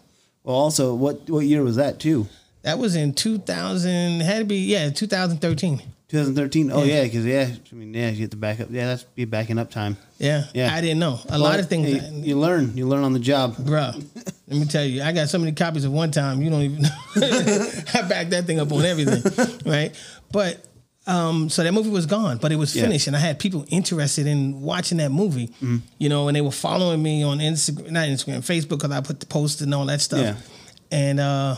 Well, 0.45 0.57
also, 0.57 0.95
what 0.95 1.29
what 1.31 1.41
year 1.47 1.63
was 1.63 1.77
that 1.77 1.99
too? 2.01 2.27
That 2.63 2.79
was 2.79 2.97
in 2.97 3.13
2000. 3.15 4.21
Had 4.21 4.39
to 4.41 4.45
be 4.45 4.57
yeah, 4.67 4.91
2013. 4.91 5.83
2013. 6.09 6.73
Oh 6.73 6.85
yeah, 6.85 7.05
because 7.05 7.27
yeah, 7.27 7.51
I 7.71 7.75
mean 7.75 7.93
yeah, 7.93 8.09
you 8.11 8.17
get 8.17 8.31
the 8.31 8.37
backup. 8.39 8.69
Yeah, 8.71 8.87
that's 8.87 9.03
be 9.05 9.27
backing 9.27 9.59
up 9.59 9.71
time. 9.71 9.97
Yeah, 10.19 10.45
Yeah. 10.55 10.75
I 10.75 10.81
didn't 10.81 10.99
know 11.01 11.21
a 11.29 11.39
lot 11.39 11.61
of 11.61 11.69
things. 11.69 11.87
Hey, 12.01 12.11
you 12.25 12.39
learn. 12.39 12.75
You 12.77 12.89
learn 12.89 13.05
on 13.05 13.13
the 13.13 13.19
job. 13.21 13.57
Bro, 13.59 13.93
let 14.49 14.59
me 14.59 14.65
tell 14.65 14.85
you, 14.85 15.03
I 15.03 15.13
got 15.13 15.29
so 15.29 15.39
many 15.39 15.53
copies 15.53 15.85
of 15.85 15.93
one 15.93 16.11
time, 16.11 16.41
you 16.41 16.49
don't 16.51 16.63
even 16.63 16.83
know. 16.83 16.89
I 17.95 18.03
backed 18.09 18.31
that 18.31 18.45
thing 18.47 18.59
up 18.59 18.73
on 18.73 18.85
everything, 18.87 19.23
right? 19.71 19.95
But 20.33 20.65
um, 21.09 21.49
so 21.49 21.65
that 21.65 21.73
movie 21.73 21.91
was 21.91 22.07
gone, 22.07 22.39
but 22.39 22.53
it 22.53 22.57
was 22.57 22.75
Yeah. 22.77 22.83
finished, 22.83 23.07
and 23.09 23.17
I 23.17 23.19
had 23.19 23.39
people 23.41 23.65
interested 23.69 24.27
in 24.27 24.61
watching 24.61 24.99
that 24.99 25.11
movie, 25.11 25.49
Mm-hmm. 25.49 25.77
you 25.99 26.09
know, 26.09 26.29
and 26.29 26.37
they 26.37 26.41
were 26.43 26.53
following 26.53 27.03
me 27.03 27.23
on 27.25 27.39
Instagram, 27.39 27.91
not 27.91 28.07
Instagram, 28.09 28.39
Facebook, 28.45 28.69
because 28.81 28.91
I 28.93 29.01
put 29.01 29.19
the 29.21 29.27
post 29.27 29.61
and 29.63 29.75
all 29.75 29.87
that 29.87 30.01
stuff, 30.01 30.21
Yeah. 30.21 30.37
and 30.93 31.19
uh, 31.19 31.57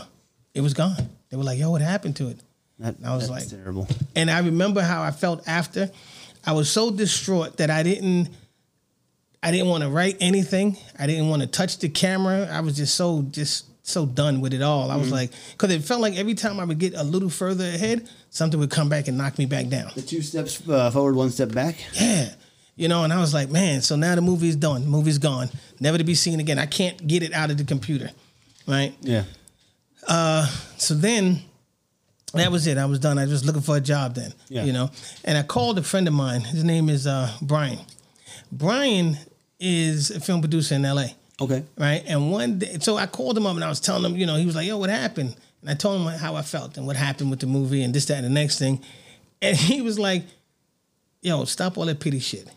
it 0.53 0.61
was 0.61 0.73
gone. 0.73 1.09
They 1.29 1.37
were 1.37 1.43
like, 1.43 1.59
"Yo, 1.59 1.69
what 1.69 1.81
happened 1.81 2.15
to 2.17 2.29
it?" 2.29 2.39
That, 2.79 2.95
I 3.05 3.15
was 3.15 3.29
like- 3.29 3.47
terrible. 3.47 3.87
And 4.15 4.31
I 4.31 4.39
remember 4.39 4.81
how 4.81 5.03
I 5.03 5.11
felt 5.11 5.47
after. 5.47 5.91
I 6.45 6.53
was 6.53 6.69
so 6.71 6.89
distraught 6.89 7.57
that 7.57 7.69
I 7.69 7.83
didn't 7.83 8.29
I 9.43 9.49
didn't 9.51 9.67
want 9.69 9.83
to 9.83 9.89
write 9.89 10.17
anything. 10.21 10.77
I 10.99 11.07
didn't 11.07 11.27
want 11.29 11.41
to 11.41 11.47
touch 11.47 11.79
the 11.79 11.89
camera. 11.89 12.47
I 12.51 12.59
was 12.61 12.75
just 12.77 12.95
so 12.95 13.23
just 13.31 13.65
so 13.83 14.05
done 14.05 14.41
with 14.41 14.53
it 14.53 14.61
all. 14.61 14.91
I 14.91 14.95
was 14.95 15.11
like 15.11 15.31
cuz 15.57 15.71
it 15.71 15.83
felt 15.83 16.01
like 16.01 16.15
every 16.15 16.35
time 16.35 16.59
I 16.59 16.65
would 16.65 16.79
get 16.79 16.93
a 16.95 17.03
little 17.03 17.29
further 17.29 17.65
ahead, 17.65 18.07
something 18.29 18.59
would 18.59 18.69
come 18.69 18.89
back 18.89 19.07
and 19.07 19.17
knock 19.17 19.37
me 19.37 19.45
back 19.45 19.69
down. 19.69 19.91
The 19.95 20.01
two 20.01 20.21
steps 20.21 20.61
uh, 20.67 20.91
forward, 20.91 21.15
one 21.15 21.31
step 21.31 21.51
back. 21.51 21.75
Yeah. 21.93 22.33
You 22.75 22.87
know, 22.87 23.03
and 23.03 23.11
I 23.11 23.19
was 23.19 23.33
like, 23.33 23.49
man, 23.49 23.81
so 23.81 23.95
now 23.95 24.15
the 24.15 24.21
movie's 24.21 24.55
done. 24.55 24.83
The 24.83 24.87
movie's 24.87 25.17
gone. 25.17 25.49
Never 25.79 25.97
to 25.97 26.03
be 26.03 26.15
seen 26.15 26.39
again. 26.39 26.57
I 26.57 26.65
can't 26.65 27.05
get 27.05 27.21
it 27.21 27.33
out 27.33 27.51
of 27.51 27.57
the 27.57 27.63
computer. 27.63 28.09
Right? 28.65 28.95
Yeah. 29.01 29.23
So 30.77 30.93
then 30.95 31.41
that 32.33 32.51
was 32.51 32.65
it. 32.67 32.77
I 32.77 32.85
was 32.85 32.99
done. 32.99 33.17
I 33.17 33.23
was 33.23 33.31
just 33.31 33.45
looking 33.45 33.61
for 33.61 33.77
a 33.77 33.81
job 33.81 34.15
then. 34.15 34.33
Yeah. 34.47 34.63
You 34.63 34.73
know. 34.73 34.89
And 35.25 35.37
I 35.37 35.43
called 35.43 35.77
a 35.77 35.83
friend 35.83 36.07
of 36.07 36.13
mine. 36.13 36.41
His 36.41 36.63
name 36.63 36.89
is 36.89 37.05
uh, 37.05 37.29
Brian. 37.41 37.79
Brian 38.51 39.17
is 39.59 40.09
a 40.09 40.19
film 40.19 40.41
producer 40.41 40.75
in 40.75 40.83
LA. 40.83 41.07
Okay. 41.41 41.63
Right. 41.77 42.03
And 42.05 42.31
one 42.31 42.59
day 42.59 42.77
so 42.79 42.97
I 42.97 43.07
called 43.07 43.35
him 43.35 43.47
up 43.47 43.55
and 43.55 43.63
I 43.63 43.69
was 43.69 43.79
telling 43.79 44.05
him, 44.05 44.17
you 44.17 44.27
know, 44.27 44.35
he 44.35 44.45
was 44.45 44.55
like, 44.55 44.67
yo, 44.67 44.77
what 44.77 44.91
happened? 44.91 45.35
And 45.61 45.69
I 45.69 45.73
told 45.73 45.99
him 45.99 46.07
how 46.07 46.35
I 46.35 46.43
felt 46.43 46.77
and 46.77 46.85
what 46.85 46.95
happened 46.95 47.31
with 47.31 47.39
the 47.39 47.47
movie 47.47 47.83
and 47.83 47.93
this, 47.93 48.05
that, 48.05 48.17
and 48.17 48.25
the 48.25 48.29
next 48.29 48.59
thing. 48.59 48.81
And 49.41 49.57
he 49.57 49.81
was 49.81 49.97
like, 49.97 50.23
yo, 51.21 51.45
stop 51.45 51.77
all 51.77 51.85
that 51.85 51.99
pity 51.99 52.19
shit. 52.19 52.47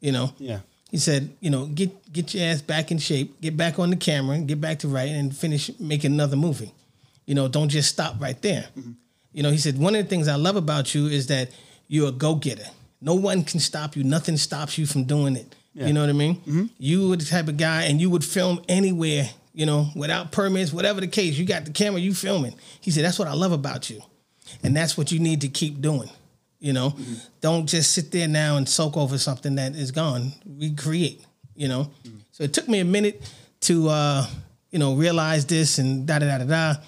You 0.00 0.12
know? 0.12 0.32
Yeah. 0.38 0.60
He 0.90 0.98
said, 0.98 1.30
you 1.40 1.48
know, 1.48 1.66
get 1.66 2.12
get 2.12 2.34
your 2.34 2.44
ass 2.44 2.60
back 2.60 2.90
in 2.90 2.98
shape, 2.98 3.40
get 3.40 3.56
back 3.56 3.78
on 3.78 3.88
the 3.88 3.96
camera, 3.96 4.36
and 4.36 4.46
get 4.46 4.60
back 4.60 4.80
to 4.80 4.88
writing 4.88 5.14
and 5.14 5.34
finish 5.34 5.70
making 5.80 6.12
another 6.12 6.36
movie. 6.36 6.74
You 7.24 7.34
know, 7.34 7.48
don't 7.48 7.70
just 7.70 7.88
stop 7.88 8.20
right 8.20 8.40
there. 8.42 8.66
Mm-hmm. 8.76 8.92
You 9.32 9.42
know, 9.42 9.50
he 9.50 9.56
said, 9.56 9.78
one 9.78 9.94
of 9.94 10.04
the 10.04 10.10
things 10.10 10.28
I 10.28 10.34
love 10.34 10.56
about 10.56 10.94
you 10.94 11.06
is 11.06 11.28
that 11.28 11.50
you're 11.88 12.10
a 12.10 12.12
go-getter. 12.12 12.66
No 13.00 13.14
one 13.14 13.42
can 13.42 13.58
stop 13.58 13.96
you. 13.96 14.04
Nothing 14.04 14.36
stops 14.36 14.76
you 14.76 14.84
from 14.84 15.04
doing 15.04 15.36
it. 15.36 15.54
Yeah. 15.74 15.86
You 15.86 15.92
know 15.92 16.00
what 16.00 16.10
I 16.10 16.12
mean? 16.12 16.36
Mm-hmm. 16.36 16.64
You 16.78 17.08
were 17.08 17.16
the 17.16 17.24
type 17.24 17.48
of 17.48 17.56
guy 17.56 17.84
and 17.84 18.00
you 18.00 18.10
would 18.10 18.24
film 18.24 18.62
anywhere, 18.68 19.30
you 19.54 19.64
know, 19.64 19.88
without 19.96 20.30
permits, 20.30 20.72
whatever 20.72 21.00
the 21.00 21.06
case. 21.06 21.38
You 21.38 21.46
got 21.46 21.64
the 21.64 21.72
camera, 21.72 22.00
you 22.00 22.14
filming. 22.14 22.54
He 22.80 22.90
said, 22.90 23.04
that's 23.04 23.18
what 23.18 23.28
I 23.28 23.32
love 23.34 23.52
about 23.52 23.88
you. 23.88 24.02
And 24.62 24.76
that's 24.76 24.98
what 24.98 25.10
you 25.10 25.18
need 25.18 25.40
to 25.42 25.48
keep 25.48 25.80
doing. 25.80 26.10
You 26.60 26.72
know, 26.72 26.90
mm-hmm. 26.90 27.14
don't 27.40 27.66
just 27.66 27.92
sit 27.92 28.12
there 28.12 28.28
now 28.28 28.56
and 28.56 28.68
soak 28.68 28.96
over 28.96 29.18
something 29.18 29.56
that 29.56 29.74
is 29.74 29.90
gone. 29.90 30.32
Recreate. 30.46 31.24
You 31.56 31.68
know, 31.68 31.90
mm-hmm. 32.04 32.18
so 32.30 32.44
it 32.44 32.54
took 32.54 32.68
me 32.68 32.80
a 32.80 32.84
minute 32.84 33.22
to, 33.62 33.88
uh, 33.88 34.26
you 34.70 34.78
know, 34.78 34.94
realize 34.94 35.44
this 35.44 35.78
and 35.78 36.06
da 36.06 36.18
da 36.18 36.26
da 36.26 36.38
da 36.38 36.44
da. 36.44 36.80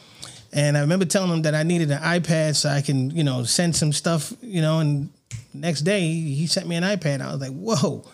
And 0.52 0.76
I 0.76 0.80
remember 0.80 1.04
telling 1.04 1.30
him 1.30 1.42
that 1.42 1.54
I 1.54 1.64
needed 1.64 1.90
an 1.90 2.00
iPad 2.00 2.54
so 2.54 2.68
I 2.68 2.80
can, 2.80 3.10
you 3.10 3.24
know, 3.24 3.42
send 3.44 3.74
some 3.74 3.92
stuff. 3.92 4.32
You 4.40 4.62
know, 4.62 4.78
and 4.78 5.10
next 5.52 5.82
day 5.82 6.00
he 6.00 6.46
sent 6.46 6.68
me 6.68 6.76
an 6.76 6.84
iPad. 6.84 7.20
I 7.20 7.32
was 7.32 7.40
like, 7.40 7.52
whoa, 7.52 8.04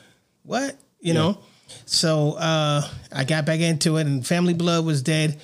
what? 0.45 0.77
You 1.01 1.15
know. 1.15 1.39
So 1.87 2.33
uh, 2.33 2.83
I 3.13 3.25
got 3.25 3.47
back 3.47 3.61
into 3.61 3.97
it, 3.97 4.07
and 4.07 4.27
Family 4.27 4.55
Blood 4.55 4.85
was 4.85 5.03
dead, 5.03 5.39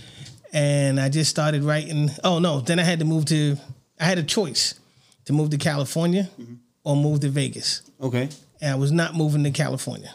and 0.52 0.98
I 1.00 1.08
just 1.08 1.30
started 1.30 1.62
writing. 1.62 2.10
Oh 2.24 2.38
no! 2.40 2.60
Then 2.60 2.78
I 2.78 2.82
had 2.82 2.98
to 2.98 3.04
move 3.04 3.26
to. 3.26 3.56
I 4.00 4.04
had 4.04 4.18
a 4.18 4.22
choice 4.22 4.74
to 5.26 5.32
move 5.32 5.50
to 5.50 5.58
California 5.58 6.28
or 6.84 6.96
move 6.96 7.20
to 7.20 7.28
Vegas, 7.28 7.82
Okay. 8.00 8.28
and 8.60 8.70
I 8.72 8.74
was 8.74 8.92
not 8.92 9.14
moving 9.14 9.42
to 9.44 9.50
California, 9.50 10.12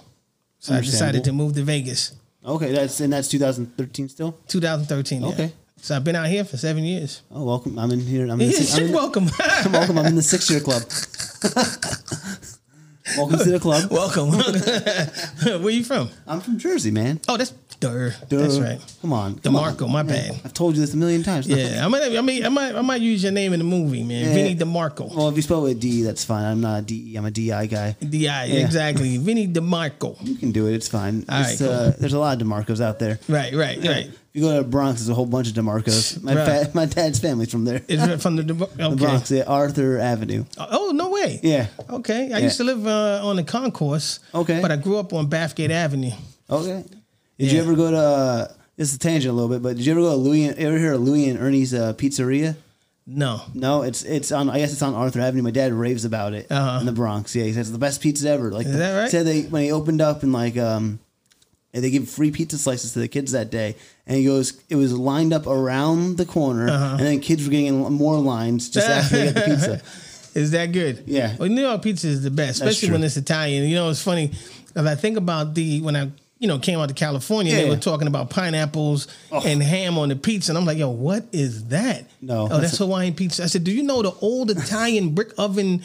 so 0.59 0.73
I 0.75 0.81
decided 0.81 1.23
to 1.25 1.31
move 1.33 1.55
to 1.55 1.63
Vegas. 1.63 2.13
Okay. 2.45 2.71
That's 2.71 2.99
and 2.99 3.11
that's 3.13 3.27
2013 3.27 4.09
still. 4.09 4.33
2013. 4.47 5.21
yeah. 5.21 5.27
Okay. 5.29 5.51
So 5.77 5.95
I've 5.95 6.03
been 6.03 6.15
out 6.15 6.27
here 6.27 6.43
for 6.45 6.57
seven 6.57 6.83
years. 6.83 7.21
Oh, 7.31 7.43
welcome. 7.43 7.77
I'm 7.79 7.89
in 7.91 7.99
here. 8.01 8.23
I'm 8.25 8.31
in. 8.31 8.37
The, 8.39 8.45
Yeah, 8.53 8.59
si- 8.61 8.81
I'm 8.81 8.87
in, 8.89 8.93
welcome. 8.93 9.25
welcome. 9.71 9.97
I'm 9.97 10.05
in 10.07 10.15
the 10.15 10.21
six 10.21 10.49
year 10.49 10.59
club. 10.59 10.83
welcome 13.17 13.39
to 13.39 13.51
the 13.51 13.59
club. 13.59 13.91
welcome. 13.91 14.31
Where 15.63 15.73
you 15.73 15.83
from? 15.83 16.09
I'm 16.27 16.41
from 16.41 16.57
Jersey, 16.57 16.91
man. 16.91 17.19
Oh, 17.27 17.37
that's 17.37 17.53
Durr. 17.81 18.15
Duh. 18.29 18.37
That's 18.37 18.59
right. 18.59 18.79
Come 19.01 19.11
on. 19.11 19.39
Come 19.39 19.55
DeMarco, 19.55 19.83
on. 19.85 19.91
my 19.91 20.01
Yeah, 20.03 20.29
bad. 20.31 20.41
I've 20.45 20.53
told 20.53 20.75
you 20.75 20.81
this 20.81 20.93
a 20.93 20.97
million 20.97 21.23
times. 21.23 21.47
Yeah, 21.47 21.83
I 21.83 21.87
might, 21.89 22.03
I 22.15 22.21
mean, 22.21 22.45
I 22.45 22.49
might, 22.49 22.75
I 22.75 22.81
might 22.81 23.01
use 23.01 23.23
your 23.23 23.31
name 23.33 23.51
in 23.53 23.59
the 23.59 23.65
movie, 23.65 24.03
man. 24.03 24.27
Yeah. 24.27 24.33
Vinny 24.33 24.55
DeMarco. 24.55 25.13
Well, 25.13 25.27
if 25.27 25.35
you 25.35 25.41
spell 25.41 25.65
it 25.65 25.69
with 25.69 25.79
D, 25.81 26.03
that's 26.03 26.23
fine. 26.23 26.45
I'm 26.45 26.61
not 26.61 26.79
a 26.79 26.81
DE. 26.83 27.15
I'm 27.17 27.25
a 27.25 27.31
DI 27.31 27.65
guy. 27.65 27.95
D.I. 28.07 28.45
exactly. 28.45 29.17
Vinny 29.17 29.47
DeMarco. 29.47 30.15
You 30.25 30.35
can 30.35 30.51
do 30.53 30.67
it. 30.67 30.75
It's 30.75 30.87
fine. 30.87 31.25
All 31.27 31.41
It's, 31.41 31.59
right, 31.59 31.67
cool. 31.67 31.69
uh, 31.69 31.91
there's 31.99 32.13
a 32.13 32.19
lot 32.19 32.39
of 32.41 32.47
Demarcos 32.47 32.79
out 32.79 32.99
there. 32.99 33.19
Right, 33.27 33.53
right, 33.53 33.77
right. 33.83 34.05
If 34.33 34.39
you 34.39 34.43
go 34.43 34.57
to 34.61 34.63
Bronx, 34.63 34.99
there's 35.01 35.09
a 35.09 35.13
whole 35.13 35.25
bunch 35.25 35.49
of 35.49 35.53
Demarcos. 35.55 36.21
My 36.23 36.35
Right. 36.35 36.65
fa- 36.67 36.71
my 36.73 36.85
dad's 36.85 37.19
family's 37.19 37.51
from 37.51 37.65
there. 37.65 37.81
Is 37.87 38.01
it 38.01 38.21
from 38.21 38.37
the, 38.37 38.43
the 38.53 38.63
okay. 38.63 38.89
The 38.89 38.95
Bronx, 38.95 39.29
yeah, 39.31 39.43
Arthur 39.45 39.97
Avenue. 39.99 40.45
Oh 40.57 40.91
no 40.95 41.09
way. 41.09 41.39
Yeah. 41.43 41.67
Okay. 41.89 42.25
I 42.25 42.37
Yeah. 42.37 42.37
used 42.37 42.57
to 42.57 42.63
live 42.63 42.85
uh, 42.87 43.19
on 43.27 43.35
the 43.35 43.43
concourse. 43.43 44.19
Okay. 44.33 44.61
But 44.61 44.71
I 44.71 44.77
grew 44.77 44.97
up 44.99 45.11
on 45.13 45.29
Bathgate 45.29 45.71
Avenue. 45.71 46.11
Okay. 46.49 46.85
Did 47.41 47.51
you 47.51 47.61
ever 47.61 47.75
go 47.75 47.91
to? 47.91 47.97
Uh, 47.97 48.47
this 48.77 48.89
is 48.89 48.95
a 48.95 48.99
tangent 48.99 49.31
a 49.31 49.33
little 49.35 49.49
bit, 49.49 49.61
but 49.61 49.75
did 49.77 49.85
you 49.85 49.91
ever 49.91 50.01
go 50.01 50.09
to 50.11 50.15
Louis? 50.15 50.45
And, 50.45 50.57
ever 50.57 50.77
hear 50.77 50.93
of 50.93 51.01
Louis 51.01 51.29
and 51.29 51.39
Ernie's 51.39 51.73
uh, 51.73 51.93
Pizzeria? 51.93 52.55
No. 53.07 53.41
No, 53.53 53.81
it's 53.81 54.03
it's 54.03 54.31
on. 54.31 54.49
I 54.49 54.59
guess 54.59 54.71
it's 54.71 54.81
on 54.81 54.93
Arthur 54.93 55.19
Avenue. 55.21 55.41
My 55.43 55.51
dad 55.51 55.73
raves 55.73 56.05
about 56.05 56.33
it 56.33 56.47
Uh-huh. 56.51 56.79
in 56.79 56.85
the 56.85 56.91
Bronx. 56.91 57.35
Yeah, 57.35 57.43
he 57.43 57.51
says 57.53 57.67
it's 57.67 57.71
the 57.71 57.77
best 57.79 58.01
pizza 58.01 58.29
ever. 58.29 58.51
Like 58.51 58.65
Is 58.67 58.77
that 58.77 58.97
right? 58.99 59.09
Said 59.11 59.25
they 59.25 59.41
when 59.43 59.63
he 59.63 59.71
opened 59.71 60.01
up 60.01 60.23
and 60.23 60.31
like 60.31 60.55
um, 60.57 60.99
and 61.73 61.83
they 61.83 61.89
give 61.89 62.09
free 62.09 62.31
pizza 62.31 62.57
slices 62.57 62.93
to 62.93 62.99
the 62.99 63.07
kids 63.07 63.31
that 63.33 63.49
day, 63.49 63.75
and 64.05 64.17
he 64.17 64.25
goes, 64.25 64.61
it 64.69 64.75
was 64.75 64.93
lined 64.93 65.33
up 65.33 65.47
around 65.47 66.17
the 66.17 66.25
corner, 66.25 66.69
Uh-huh. 66.69 66.97
and 66.97 67.05
then 67.05 67.19
kids 67.21 67.43
were 67.43 67.51
getting 67.51 67.67
in 67.67 67.93
more 67.93 68.17
lines 68.19 68.69
just 68.69 68.87
after 68.97 69.17
they 69.17 69.25
got 69.31 69.35
the 69.45 69.51
pizza. 69.55 69.81
Is 70.39 70.51
that 70.51 70.67
good? 70.71 71.03
Yeah. 71.07 71.35
Well, 71.37 71.49
New 71.49 71.61
York 71.61 71.81
pizza 71.81 72.07
is 72.07 72.21
the 72.23 72.31
best, 72.31 72.61
especially 72.61 72.91
when 72.91 73.03
it's 73.03 73.17
Italian. 73.17 73.67
You 73.67 73.75
know, 73.75 73.89
it's 73.89 74.01
funny 74.01 74.31
if 74.75 74.85
I 74.85 74.95
think 74.95 75.17
about 75.17 75.55
the 75.55 75.81
when 75.81 75.95
I 75.95 76.11
you 76.41 76.47
know 76.47 76.59
came 76.59 76.79
out 76.79 76.89
to 76.89 76.95
California, 76.95 77.55
they 77.55 77.69
were 77.69 77.77
talking 77.77 78.07
about 78.07 78.29
pineapples 78.29 79.07
and 79.31 79.61
ham 79.63 79.97
on 79.97 80.09
the 80.09 80.15
pizza, 80.17 80.51
and 80.51 80.57
I'm 80.57 80.65
like, 80.65 80.77
yo, 80.77 80.89
what 80.89 81.23
is 81.31 81.65
that? 81.65 82.05
No, 82.21 82.43
oh, 82.45 82.47
that's 82.47 82.61
that's 82.61 82.77
Hawaiian 82.79 83.13
pizza. 83.13 83.43
I 83.43 83.45
said, 83.47 83.63
do 83.63 83.71
you 83.71 83.83
know 83.83 84.01
the 84.01 84.11
old 84.21 84.49
Italian 84.57 85.13
brick 85.15 85.31
oven? 85.37 85.83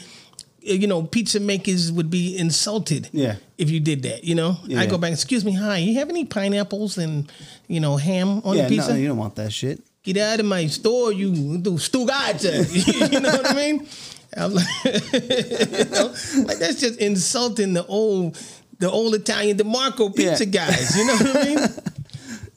uh, 0.67 0.73
You 0.73 0.87
know, 0.87 1.03
pizza 1.03 1.39
makers 1.39 1.91
would 1.91 2.09
be 2.09 2.35
insulted. 2.37 3.07
Yeah. 3.13 3.35
If 3.57 3.69
you 3.69 3.79
did 3.79 4.01
that, 4.03 4.23
you 4.23 4.35
know, 4.35 4.57
Yeah. 4.65 4.81
I 4.81 4.85
go 4.87 4.97
back. 4.97 5.13
Excuse 5.13 5.45
me, 5.45 5.53
hi. 5.53 5.77
You 5.77 5.93
have 5.99 6.09
any 6.09 6.25
pineapples 6.25 6.97
and 6.97 7.31
you 7.67 7.79
know 7.79 7.95
ham 7.97 8.41
on 8.43 8.57
yeah, 8.57 8.63
the 8.63 8.69
pizza? 8.75 8.89
no, 8.93 8.97
you 8.97 9.07
don't 9.07 9.17
want 9.17 9.35
that 9.35 9.53
shit. 9.53 9.79
get 10.03 10.17
out 10.17 10.39
of 10.39 10.45
my 10.47 10.67
store, 10.67 11.11
you 11.13 11.57
do 11.59 11.73
stugata. 11.77 12.53
you 13.13 13.19
know 13.19 13.29
what 13.31 13.47
I 13.51 13.53
mean? 13.53 13.87
I'm 14.35 14.53
like, 14.53 14.67
you 14.85 15.85
know, 15.91 16.13
like 16.47 16.59
that's 16.59 16.79
just 16.79 16.99
insulting 16.99 17.73
the 17.73 17.85
old, 17.87 18.37
the 18.79 18.89
old 18.91 19.15
Italian 19.15 19.57
DeMarco 19.57 20.15
pizza 20.15 20.45
Yeah. 20.45 20.51
guys. 20.67 20.95
You 20.97 21.05
know 21.05 21.15
what 21.17 21.35
I 21.35 21.43
mean? 21.55 21.59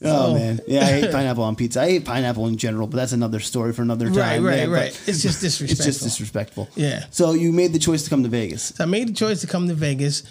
Oh 0.03 0.33
man, 0.33 0.61
yeah, 0.67 0.81
I 0.81 0.85
hate 0.93 1.13
pineapple 1.13 1.45
on 1.45 1.57
pizza. 1.57 1.83
I 1.83 1.91
hate 1.91 2.07
pineapple 2.07 2.47
in 2.47 2.57
general, 2.57 2.87
but 2.87 2.97
that's 2.97 3.13
another 3.13 3.39
story 3.39 3.75
for 3.75 3.83
another 3.83 4.07
time. 4.07 4.17
Right, 4.17 4.41
right, 4.43 4.59
Yeah, 4.69 4.75
right. 4.75 5.03
It's 5.07 5.21
just 5.21 5.43
disrespectful. 5.43 5.73
It's 5.77 5.85
just 5.85 6.03
disrespectful. 6.03 6.69
Yeah. 6.75 7.05
So 7.11 7.33
you 7.35 7.53
made 7.53 7.75
the 7.75 7.79
choice 7.79 8.05
to 8.05 8.09
come 8.11 8.23
to 8.23 8.31
Vegas. 8.31 8.63
So 8.63 8.85
I 8.85 8.87
made 8.87 9.09
the 9.09 9.13
choice 9.13 9.43
to 9.43 9.47
come 9.47 9.69
to 9.69 9.75
Vegas, 9.75 10.23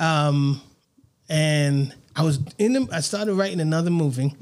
um, 0.00 0.62
and 1.28 1.94
I 2.16 2.22
was 2.22 2.38
in. 2.56 2.72
The, 2.72 2.88
I 2.90 3.00
started 3.00 3.34
writing 3.34 3.60
another 3.60 3.90
movie. 3.90 4.34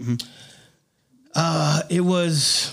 Uh, 1.35 1.83
it 1.91 2.01
was 2.03 2.73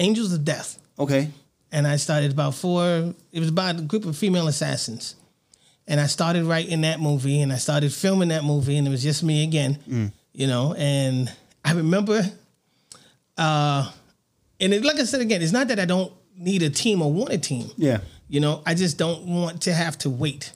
Angels 0.00 0.32
of 0.34 0.44
Death. 0.44 0.78
Okay. 0.98 1.30
and 1.72 1.86
I 1.86 1.96
started 1.96 2.30
about 2.30 2.54
four. 2.54 3.14
It 3.32 3.40
was 3.40 3.48
about 3.48 3.78
a 3.78 3.82
group 3.82 4.04
of 4.04 4.16
female 4.18 4.48
assassins, 4.48 5.14
and 5.86 6.00
I 6.00 6.06
started 6.06 6.44
writing 6.44 6.82
that 6.82 7.00
movie, 7.00 7.40
and 7.40 7.52
I 7.52 7.56
started 7.56 7.92
filming 7.92 8.28
that 8.28 8.44
movie, 8.44 8.76
and 8.76 8.86
it 8.86 8.90
was 8.90 9.02
just 9.02 9.22
me 9.22 9.44
again, 9.44 10.12
you 10.32 10.46
know. 10.46 10.74
And 10.78 11.32
I 11.64 11.72
remember, 11.72 12.22
uh, 13.36 13.90
and 14.60 14.72
it, 14.74 14.84
like 14.84 14.96
I 14.96 15.04
said 15.04 15.20
again, 15.20 15.42
it's 15.42 15.52
not 15.52 15.68
that 15.68 15.80
I 15.80 15.84
don't 15.84 16.12
need 16.36 16.62
a 16.62 16.70
team 16.70 17.02
or 17.02 17.12
want 17.12 17.32
a 17.32 17.38
team. 17.38 17.70
Yeah. 17.76 18.00
You 18.28 18.40
know, 18.40 18.62
I 18.64 18.74
just 18.74 18.96
don't 18.96 19.26
want 19.26 19.62
to 19.62 19.74
have 19.74 19.98
to 19.98 20.10
wait 20.10 20.52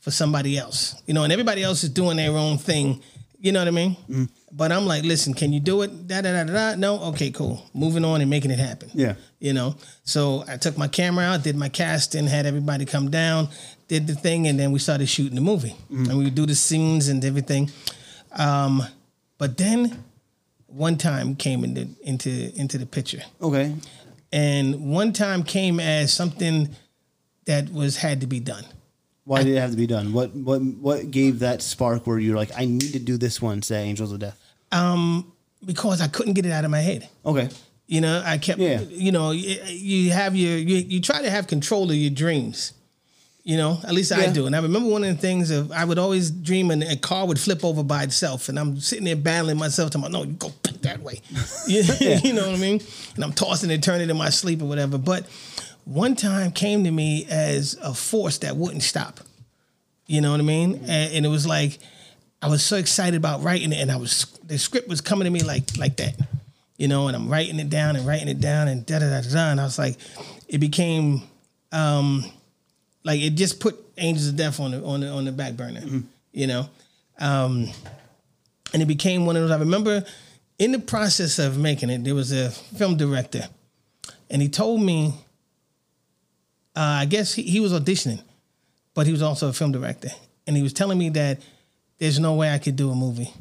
for 0.00 0.10
somebody 0.10 0.56
else. 0.56 1.00
You 1.06 1.14
know, 1.14 1.24
and 1.24 1.32
everybody 1.32 1.62
else 1.62 1.84
is 1.84 1.90
doing 1.90 2.16
their 2.16 2.36
own 2.36 2.56
thing. 2.58 3.02
You 3.40 3.52
know 3.52 3.60
what 3.60 3.68
I 3.68 3.72
mean? 3.72 3.96
Mm. 4.10 4.28
But 4.50 4.72
I'm 4.72 4.84
like, 4.86 5.04
listen, 5.04 5.32
can 5.32 5.52
you 5.52 5.60
do 5.60 5.82
it? 5.82 6.08
Da 6.08 6.20
da 6.22 6.32
da 6.32 6.44
da. 6.44 6.52
da. 6.72 6.74
No, 6.76 6.98
okay, 7.10 7.30
cool. 7.30 7.62
Moving 7.72 8.04
on 8.04 8.20
and 8.20 8.28
making 8.28 8.50
it 8.50 8.58
happen. 8.58 8.90
Yeah. 8.94 9.14
You 9.38 9.52
know, 9.52 9.76
so 10.02 10.44
I 10.48 10.56
took 10.56 10.76
my 10.76 10.88
camera 10.88 11.24
out, 11.24 11.44
did 11.44 11.54
my 11.54 11.68
casting, 11.68 12.26
had 12.26 12.46
everybody 12.46 12.84
come 12.84 13.10
down, 13.10 13.48
did 13.86 14.06
the 14.08 14.14
thing, 14.14 14.48
and 14.48 14.58
then 14.58 14.72
we 14.72 14.80
started 14.80 15.08
shooting 15.08 15.36
the 15.36 15.40
movie, 15.40 15.76
Mm. 15.92 16.08
and 16.08 16.18
we 16.18 16.24
would 16.24 16.34
do 16.34 16.46
the 16.46 16.56
scenes 16.56 17.06
and 17.08 17.24
everything. 17.24 17.70
Um, 18.32 18.82
but 19.38 19.56
then 19.56 20.02
one 20.66 20.96
time 20.98 21.36
came 21.36 21.62
into 21.64 21.86
into 22.02 22.52
into 22.58 22.76
the 22.76 22.84
picture 22.86 23.22
Okay. 23.40 23.74
and 24.32 24.90
one 24.92 25.12
time 25.14 25.42
came 25.42 25.80
as 25.80 26.12
something 26.12 26.68
that 27.46 27.72
was 27.72 27.96
had 27.96 28.20
to 28.20 28.26
be 28.26 28.40
done. 28.40 28.64
Why 29.28 29.42
did 29.42 29.54
it 29.56 29.60
have 29.60 29.72
to 29.72 29.76
be 29.76 29.86
done? 29.86 30.14
What 30.14 30.34
what 30.34 30.62
what 30.62 31.10
gave 31.10 31.40
that 31.40 31.60
spark 31.60 32.06
where 32.06 32.18
you're 32.18 32.34
like, 32.34 32.50
I 32.56 32.64
need 32.64 32.92
to 32.94 32.98
do 32.98 33.18
this 33.18 33.42
one? 33.42 33.60
Say 33.60 33.82
Angels 33.84 34.10
of 34.10 34.20
Death. 34.20 34.40
Um, 34.72 35.30
because 35.62 36.00
I 36.00 36.08
couldn't 36.08 36.32
get 36.32 36.46
it 36.46 36.50
out 36.52 36.64
of 36.64 36.70
my 36.70 36.80
head. 36.80 37.08
Okay. 37.26 37.50
You 37.86 38.00
know, 38.00 38.22
I 38.24 38.38
kept, 38.38 38.58
Yeah. 38.58 38.80
you 38.80 39.12
know, 39.12 39.30
you, 39.32 40.12
have 40.12 40.34
your, 40.36 40.56
you, 40.56 40.76
you 40.76 41.00
try 41.00 41.20
to 41.22 41.30
have 41.30 41.46
control 41.46 41.90
of 41.90 41.96
your 41.96 42.10
dreams. 42.10 42.72
You 43.44 43.56
know, 43.56 43.78
at 43.82 43.92
least 43.92 44.12
I 44.12 44.30
do. 44.30 44.46
And 44.46 44.54
I 44.54 44.60
remember 44.60 44.90
one 44.90 45.04
of 45.04 45.14
the 45.14 45.20
things 45.20 45.50
of 45.50 45.72
I 45.72 45.84
would 45.84 45.98
always 45.98 46.30
dream 46.30 46.70
and 46.70 46.82
a 46.82 46.96
car 46.96 47.26
would 47.26 47.40
flip 47.40 47.64
over 47.64 47.82
by 47.82 48.02
itself, 48.02 48.48
and 48.50 48.58
I'm 48.58 48.78
sitting 48.78 49.04
there 49.04 49.16
battling 49.16 49.56
myself. 49.56 49.90
To 49.92 49.98
my 49.98 50.08
no, 50.08 50.24
you 50.24 50.32
go 50.32 50.50
back 50.62 50.74
that 50.82 51.00
way. 51.00 51.20
you, 51.66 51.82
you 52.00 52.34
know 52.34 52.46
what 52.46 52.56
I 52.56 52.60
mean? 52.60 52.82
And 53.14 53.24
I'm 53.24 53.32
tossing 53.32 53.70
and 53.70 53.82
turning 53.82 54.10
in 54.10 54.16
my 54.18 54.28
sleep 54.28 54.60
or 54.60 54.66
whatever. 54.66 54.98
But 54.98 55.26
one 55.88 56.14
time 56.14 56.52
came 56.52 56.84
to 56.84 56.90
me 56.90 57.26
as 57.30 57.74
a 57.82 57.94
force 57.94 58.38
that 58.38 58.56
wouldn't 58.56 58.82
stop. 58.82 59.20
You 60.06 60.20
know 60.20 60.30
what 60.32 60.40
I 60.40 60.44
mean? 60.44 60.74
And, 60.74 61.14
and 61.14 61.26
it 61.26 61.28
was 61.28 61.46
like 61.46 61.78
I 62.42 62.48
was 62.48 62.62
so 62.62 62.76
excited 62.76 63.16
about 63.16 63.42
writing 63.42 63.72
it, 63.72 63.78
and 63.78 63.90
I 63.90 63.96
was 63.96 64.38
the 64.44 64.58
script 64.58 64.88
was 64.88 65.00
coming 65.00 65.24
to 65.24 65.30
me 65.30 65.40
like 65.40 65.76
like 65.78 65.96
that, 65.96 66.14
you 66.76 66.88
know. 66.88 67.08
And 67.08 67.16
I'm 67.16 67.28
writing 67.28 67.58
it 67.58 67.70
down 67.70 67.96
and 67.96 68.06
writing 68.06 68.28
it 68.28 68.40
down 68.40 68.68
and 68.68 68.84
da 68.84 68.98
da 68.98 69.08
da 69.08 69.22
da. 69.22 69.50
And 69.50 69.60
I 69.60 69.64
was 69.64 69.78
like, 69.78 69.96
it 70.46 70.58
became 70.58 71.22
um 71.72 72.24
like 73.04 73.20
it 73.20 73.30
just 73.30 73.58
put 73.58 73.76
Angels 73.96 74.28
of 74.28 74.36
Death 74.36 74.60
on 74.60 74.72
the 74.72 74.84
on 74.84 75.00
the 75.00 75.08
on 75.08 75.24
the 75.24 75.32
back 75.32 75.54
burner, 75.56 75.80
you 76.32 76.46
know. 76.46 76.68
Um, 77.18 77.70
and 78.72 78.82
it 78.82 78.86
became 78.86 79.24
one 79.24 79.36
of 79.36 79.42
those. 79.42 79.50
I 79.50 79.58
remember 79.58 80.04
in 80.58 80.72
the 80.72 80.78
process 80.78 81.38
of 81.38 81.56
making 81.58 81.88
it, 81.90 82.04
there 82.04 82.14
was 82.14 82.30
a 82.30 82.50
film 82.50 82.96
director, 82.96 83.48
and 84.30 84.42
he 84.42 84.48
told 84.48 84.82
me, 84.82 85.14
uh, 86.78 87.02
I 87.02 87.06
guess 87.06 87.34
he, 87.34 87.42
he 87.42 87.60
was 87.60 87.72
auditioning, 87.72 88.22
but 88.94 89.06
he 89.06 89.12
was 89.12 89.22
also 89.22 89.48
a 89.48 89.52
film 89.52 89.72
director, 89.72 90.10
and 90.46 90.56
he 90.56 90.62
was 90.62 90.72
telling 90.72 90.98
me 90.98 91.08
that 91.10 91.40
there's 91.98 92.18
no 92.20 92.34
way 92.34 92.52
I 92.54 92.58
could 92.58 92.76
do 92.76 92.90
a 92.90 92.94
movie 92.94 93.32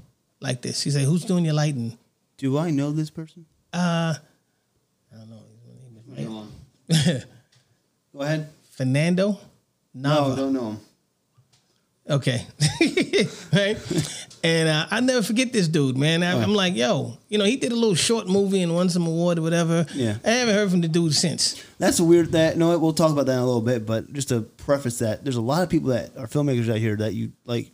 like 0.42 0.62
this. 0.62 0.82
He 0.84 0.90
said, 0.92 1.04
"Who's 1.06 1.24
doing 1.26 1.46
your 1.46 1.54
lighting?" 1.54 1.98
Do 2.38 2.58
I 2.58 2.72
know 2.72 2.92
this 2.92 3.10
person? 3.12 3.46
Uh, 3.74 4.16
I 5.14 5.16
don't 5.18 5.30
know. 5.30 5.42
Hang 6.16 6.28
on. 6.28 6.52
Go 8.14 8.22
ahead. 8.22 8.50
Fernando 8.72 9.40
No, 9.94 10.10
Nava. 10.10 10.36
don't 10.36 10.54
know 10.54 10.70
him. 10.72 10.80
Okay. 12.10 12.46
right. 13.54 13.78
And 14.44 14.70
uh, 14.70 14.88
I 14.92 15.00
never 15.02 15.22
forget 15.24 15.52
this 15.52 15.68
dude, 15.68 15.98
man. 15.98 16.24
I, 16.24 16.42
I'm 16.42 16.54
like, 16.54 16.76
yo, 16.76 17.18
you 17.30 17.38
know, 17.38 17.46
he 17.46 17.58
did 17.58 17.72
a 17.72 17.76
little 17.76 17.96
short 17.96 18.28
movie 18.28 18.62
and 18.62 18.74
won 18.74 18.90
some 18.90 19.06
award 19.08 19.40
or 19.40 19.42
whatever. 19.42 19.86
Yeah. 19.94 20.18
I 20.24 20.30
haven't 20.30 20.56
heard 20.56 20.72
from 20.72 20.82
the 20.82 20.88
dude 20.88 21.14
since. 21.16 21.62
That's 21.80 22.00
a 22.00 22.04
weird 22.04 22.32
that. 22.34 22.58
No, 22.58 22.78
we'll 22.78 22.94
talk 22.94 23.12
about 23.12 23.26
that 23.26 23.34
in 23.34 23.40
a 23.40 23.46
little 23.46 23.62
bit. 23.62 23.86
But 23.86 24.14
just 24.14 24.30
to 24.30 24.42
preface 24.42 25.00
that, 25.00 25.24
there's 25.24 25.36
a 25.36 25.42
lot 25.42 25.64
of 25.64 25.70
people 25.70 25.90
that 25.90 26.16
are 26.18 26.28
filmmakers 26.28 26.70
out 26.70 26.78
here 26.78 26.96
that 26.98 27.14
you 27.14 27.32
like. 27.46 27.72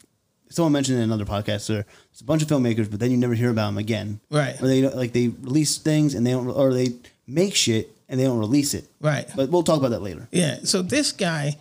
Someone 0.50 0.72
mentioned 0.72 1.00
in 1.00 1.04
another 1.04 1.26
podcast. 1.26 1.68
There, 1.68 1.84
there's 2.12 2.22
a 2.22 2.26
bunch 2.26 2.44
of 2.44 2.48
filmmakers, 2.48 2.90
but 2.90 3.00
then 3.00 3.10
you 3.12 3.18
never 3.18 3.34
hear 3.34 3.50
about 3.50 3.68
them 3.68 3.78
again. 3.80 4.20
Right. 4.30 4.60
Or 4.62 4.68
they 4.68 4.82
don't- 4.82 4.96
like 4.96 5.12
they 5.12 5.30
release 5.30 5.78
things 5.80 6.14
and 6.14 6.26
they 6.28 6.32
don't, 6.32 6.48
or 6.48 6.74
they 6.74 6.90
make 7.28 7.56
shit 7.56 7.90
and 8.08 8.20
they 8.20 8.24
don't 8.26 8.38
release 8.38 8.74
it. 8.76 8.86
Right. 9.02 9.28
But 9.36 9.50
we'll 9.50 9.64
talk 9.64 9.80
about 9.80 9.90
that 9.90 10.04
later. 10.04 10.28
Yeah. 10.32 10.60
So 10.64 10.84
this 10.84 11.12
guy 11.12 11.58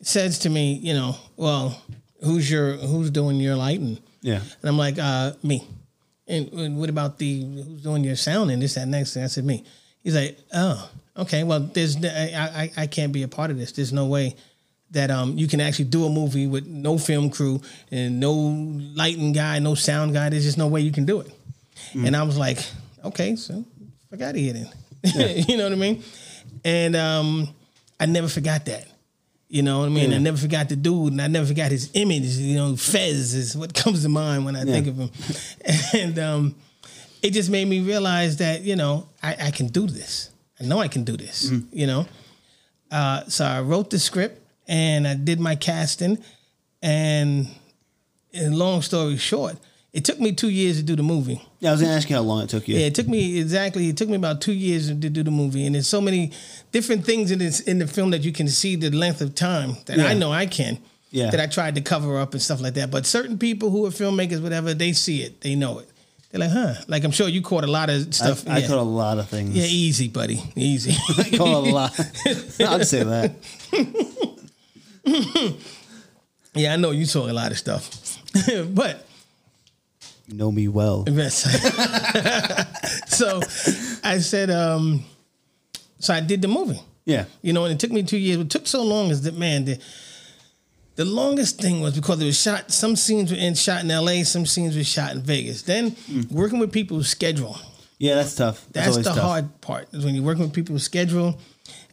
says 0.00 0.38
to 0.40 0.48
me, 0.50 0.74
you 0.74 0.94
know, 0.94 1.16
well, 1.36 1.82
who's 2.22 2.48
your 2.50 2.74
who's 2.74 3.10
doing 3.10 3.36
your 3.40 3.56
lighting? 3.56 3.98
Yeah. 4.26 4.40
And 4.60 4.68
I'm 4.68 4.76
like, 4.76 4.98
uh, 4.98 5.34
me. 5.44 5.64
And, 6.26 6.52
and 6.52 6.80
what 6.80 6.90
about 6.90 7.16
the 7.18 7.42
who's 7.42 7.82
doing 7.82 8.02
your 8.02 8.16
sound 8.16 8.50
and 8.50 8.60
this 8.60 8.74
that 8.74 8.88
next 8.88 9.14
thing? 9.14 9.22
I 9.22 9.28
said 9.28 9.44
me. 9.44 9.62
He's 10.02 10.16
like, 10.16 10.36
oh, 10.52 10.90
okay. 11.16 11.44
Well, 11.44 11.60
there's 11.60 12.04
I 12.04 12.70
I, 12.76 12.82
I 12.82 12.86
can't 12.88 13.12
be 13.12 13.22
a 13.22 13.28
part 13.28 13.52
of 13.52 13.56
this. 13.56 13.70
There's 13.70 13.92
no 13.92 14.06
way 14.06 14.34
that 14.90 15.12
um 15.12 15.38
you 15.38 15.46
can 15.46 15.60
actually 15.60 15.84
do 15.84 16.06
a 16.06 16.10
movie 16.10 16.48
with 16.48 16.66
no 16.66 16.98
film 16.98 17.30
crew 17.30 17.60
and 17.92 18.18
no 18.18 18.32
lighting 18.32 19.32
guy, 19.32 19.60
no 19.60 19.76
sound 19.76 20.12
guy. 20.12 20.28
There's 20.28 20.44
just 20.44 20.58
no 20.58 20.66
way 20.66 20.80
you 20.80 20.90
can 20.90 21.04
do 21.04 21.20
it. 21.20 21.30
And 21.94 22.16
I 22.16 22.24
was 22.24 22.36
like, 22.36 22.58
okay, 23.04 23.36
so 23.36 23.64
fuck 24.10 24.20
out 24.22 24.30
of 24.30 24.36
here 24.36 24.54
then. 24.54 24.68
you 25.48 25.56
know 25.56 25.64
what 25.64 25.72
I 25.72 25.76
mean? 25.76 26.02
And 26.64 26.96
um, 26.96 27.48
I 28.00 28.06
never 28.06 28.26
forgot 28.26 28.64
that. 28.64 28.88
You 29.48 29.62
know 29.62 29.78
what 29.80 29.86
I 29.86 29.88
mean? 29.90 30.12
I 30.12 30.18
never 30.18 30.36
forgot 30.36 30.68
the 30.68 30.74
dude, 30.76 31.12
and 31.12 31.22
I 31.22 31.28
never 31.28 31.46
forgot 31.46 31.70
his 31.70 31.90
image. 31.94 32.24
You 32.36 32.56
know, 32.56 32.76
Fez 32.76 33.32
is 33.34 33.56
what 33.56 33.72
comes 33.82 34.02
to 34.02 34.08
mind 34.08 34.44
when 34.44 34.56
I 34.56 34.64
think 34.64 34.86
of 34.88 34.96
him. 34.96 35.10
And 35.94 36.18
um, 36.18 36.54
it 37.22 37.30
just 37.32 37.48
made 37.50 37.68
me 37.68 37.80
realize 37.80 38.38
that 38.38 38.62
you 38.62 38.76
know 38.76 39.08
I, 39.22 39.36
I 39.44 39.50
can 39.52 39.68
do 39.68 39.86
this. 39.86 40.30
I 40.60 40.64
know 40.64 40.80
I 40.80 40.88
can 40.88 41.04
do 41.04 41.16
this. 41.16 41.52
You 41.72 41.86
know, 41.86 42.06
uh, 42.90 43.24
so 43.28 43.44
I 43.44 43.60
wrote 43.60 43.90
the 43.90 43.98
script 43.98 44.40
and 44.66 45.06
I 45.06 45.14
did 45.14 45.40
my 45.40 45.54
casting. 45.54 46.18
And, 46.82 47.48
and 48.32 48.56
long 48.56 48.82
story 48.82 49.16
short, 49.16 49.56
it 49.96 50.04
took 50.04 50.20
me 50.20 50.32
two 50.32 50.50
years 50.50 50.76
to 50.76 50.82
do 50.82 50.94
the 50.94 51.02
movie. 51.02 51.40
Yeah, 51.58 51.70
I 51.70 51.72
was 51.72 51.80
gonna 51.80 51.94
ask 51.94 52.10
you 52.10 52.16
how 52.16 52.22
long 52.22 52.42
it 52.42 52.50
took 52.50 52.68
you. 52.68 52.76
Yeah, 52.76 52.84
it 52.84 52.94
took 52.94 53.08
me 53.08 53.40
exactly. 53.40 53.88
It 53.88 53.96
took 53.96 54.10
me 54.10 54.16
about 54.16 54.42
two 54.42 54.52
years 54.52 54.88
to 54.88 54.94
do 54.94 55.22
the 55.22 55.30
movie, 55.30 55.64
and 55.64 55.74
there's 55.74 55.88
so 55.88 56.02
many 56.02 56.32
different 56.70 57.06
things 57.06 57.30
in 57.30 57.38
this 57.38 57.60
in 57.60 57.78
the 57.78 57.86
film 57.86 58.10
that 58.10 58.22
you 58.22 58.30
can 58.30 58.46
see 58.46 58.76
the 58.76 58.90
length 58.90 59.22
of 59.22 59.34
time 59.34 59.78
that 59.86 59.98
I 59.98 60.12
know 60.12 60.30
I 60.30 60.44
can. 60.44 60.78
Yeah. 61.12 61.30
That 61.30 61.40
I 61.40 61.46
tried 61.46 61.76
to 61.76 61.80
cover 61.80 62.18
up 62.18 62.34
and 62.34 62.42
stuff 62.42 62.60
like 62.60 62.74
that. 62.74 62.90
But 62.90 63.06
certain 63.06 63.38
people 63.38 63.70
who 63.70 63.86
are 63.86 63.90
filmmakers, 63.90 64.42
whatever, 64.42 64.74
they 64.74 64.92
see 64.92 65.22
it, 65.22 65.40
they 65.40 65.54
know 65.54 65.78
it. 65.78 65.88
They're 66.30 66.40
like, 66.40 66.50
huh? 66.50 66.74
Like 66.88 67.04
I'm 67.04 67.12
sure 67.12 67.28
you 67.28 67.40
caught 67.40 67.64
a 67.64 67.70
lot 67.70 67.88
of 67.88 68.12
stuff. 68.12 68.46
I 68.46 68.58
yeah. 68.58 68.66
caught 68.66 68.78
a 68.78 68.82
lot 68.82 69.16
of 69.16 69.30
things. 69.30 69.56
yeah, 69.56 69.64
easy, 69.64 70.08
buddy, 70.08 70.42
easy. 70.56 70.94
I 71.18 71.30
caught 71.38 71.66
a 71.66 71.72
lot. 71.72 71.98
I'd 72.60 72.86
say 72.86 73.02
that. 73.02 73.32
yeah, 76.54 76.74
I 76.74 76.76
know 76.76 76.90
you 76.90 77.06
saw 77.06 77.30
a 77.30 77.32
lot 77.32 77.50
of 77.50 77.56
stuff, 77.56 78.20
but 78.74 79.06
know 80.28 80.50
me 80.50 80.68
well. 80.68 81.04
Yes. 81.06 81.42
so 83.08 83.40
I 84.04 84.18
said, 84.18 84.50
um, 84.50 85.04
so 85.98 86.14
I 86.14 86.20
did 86.20 86.42
the 86.42 86.48
movie. 86.48 86.80
Yeah. 87.04 87.26
You 87.42 87.52
know, 87.52 87.64
and 87.64 87.72
it 87.74 87.80
took 87.80 87.92
me 87.92 88.02
two 88.02 88.18
years. 88.18 88.38
It 88.40 88.50
took 88.50 88.66
so 88.66 88.82
long 88.82 89.10
is 89.10 89.22
that 89.22 89.34
man, 89.36 89.64
the 89.64 89.78
the 90.96 91.04
longest 91.04 91.60
thing 91.60 91.80
was 91.80 91.94
because 91.94 92.20
it 92.20 92.24
was 92.24 92.40
shot. 92.40 92.72
Some 92.72 92.96
scenes 92.96 93.30
were 93.30 93.38
in 93.38 93.54
shot 93.54 93.84
in 93.84 93.90
L.A. 93.90 94.24
Some 94.24 94.46
scenes 94.46 94.76
were 94.76 94.84
shot 94.84 95.12
in 95.12 95.20
Vegas. 95.20 95.62
Then 95.62 95.94
working 96.30 96.58
with 96.58 96.72
people's 96.72 97.08
schedule. 97.08 97.56
Yeah, 97.98 98.14
that's 98.16 98.34
tough. 98.34 98.66
That's, 98.72 98.96
That's 98.96 99.08
the 99.08 99.14
tough. 99.14 99.18
hard 99.18 99.60
part 99.60 99.88
is 99.92 100.04
when 100.04 100.14
you're 100.14 100.24
working 100.24 100.42
with 100.44 100.52
people's 100.52 100.82
schedule, 100.82 101.38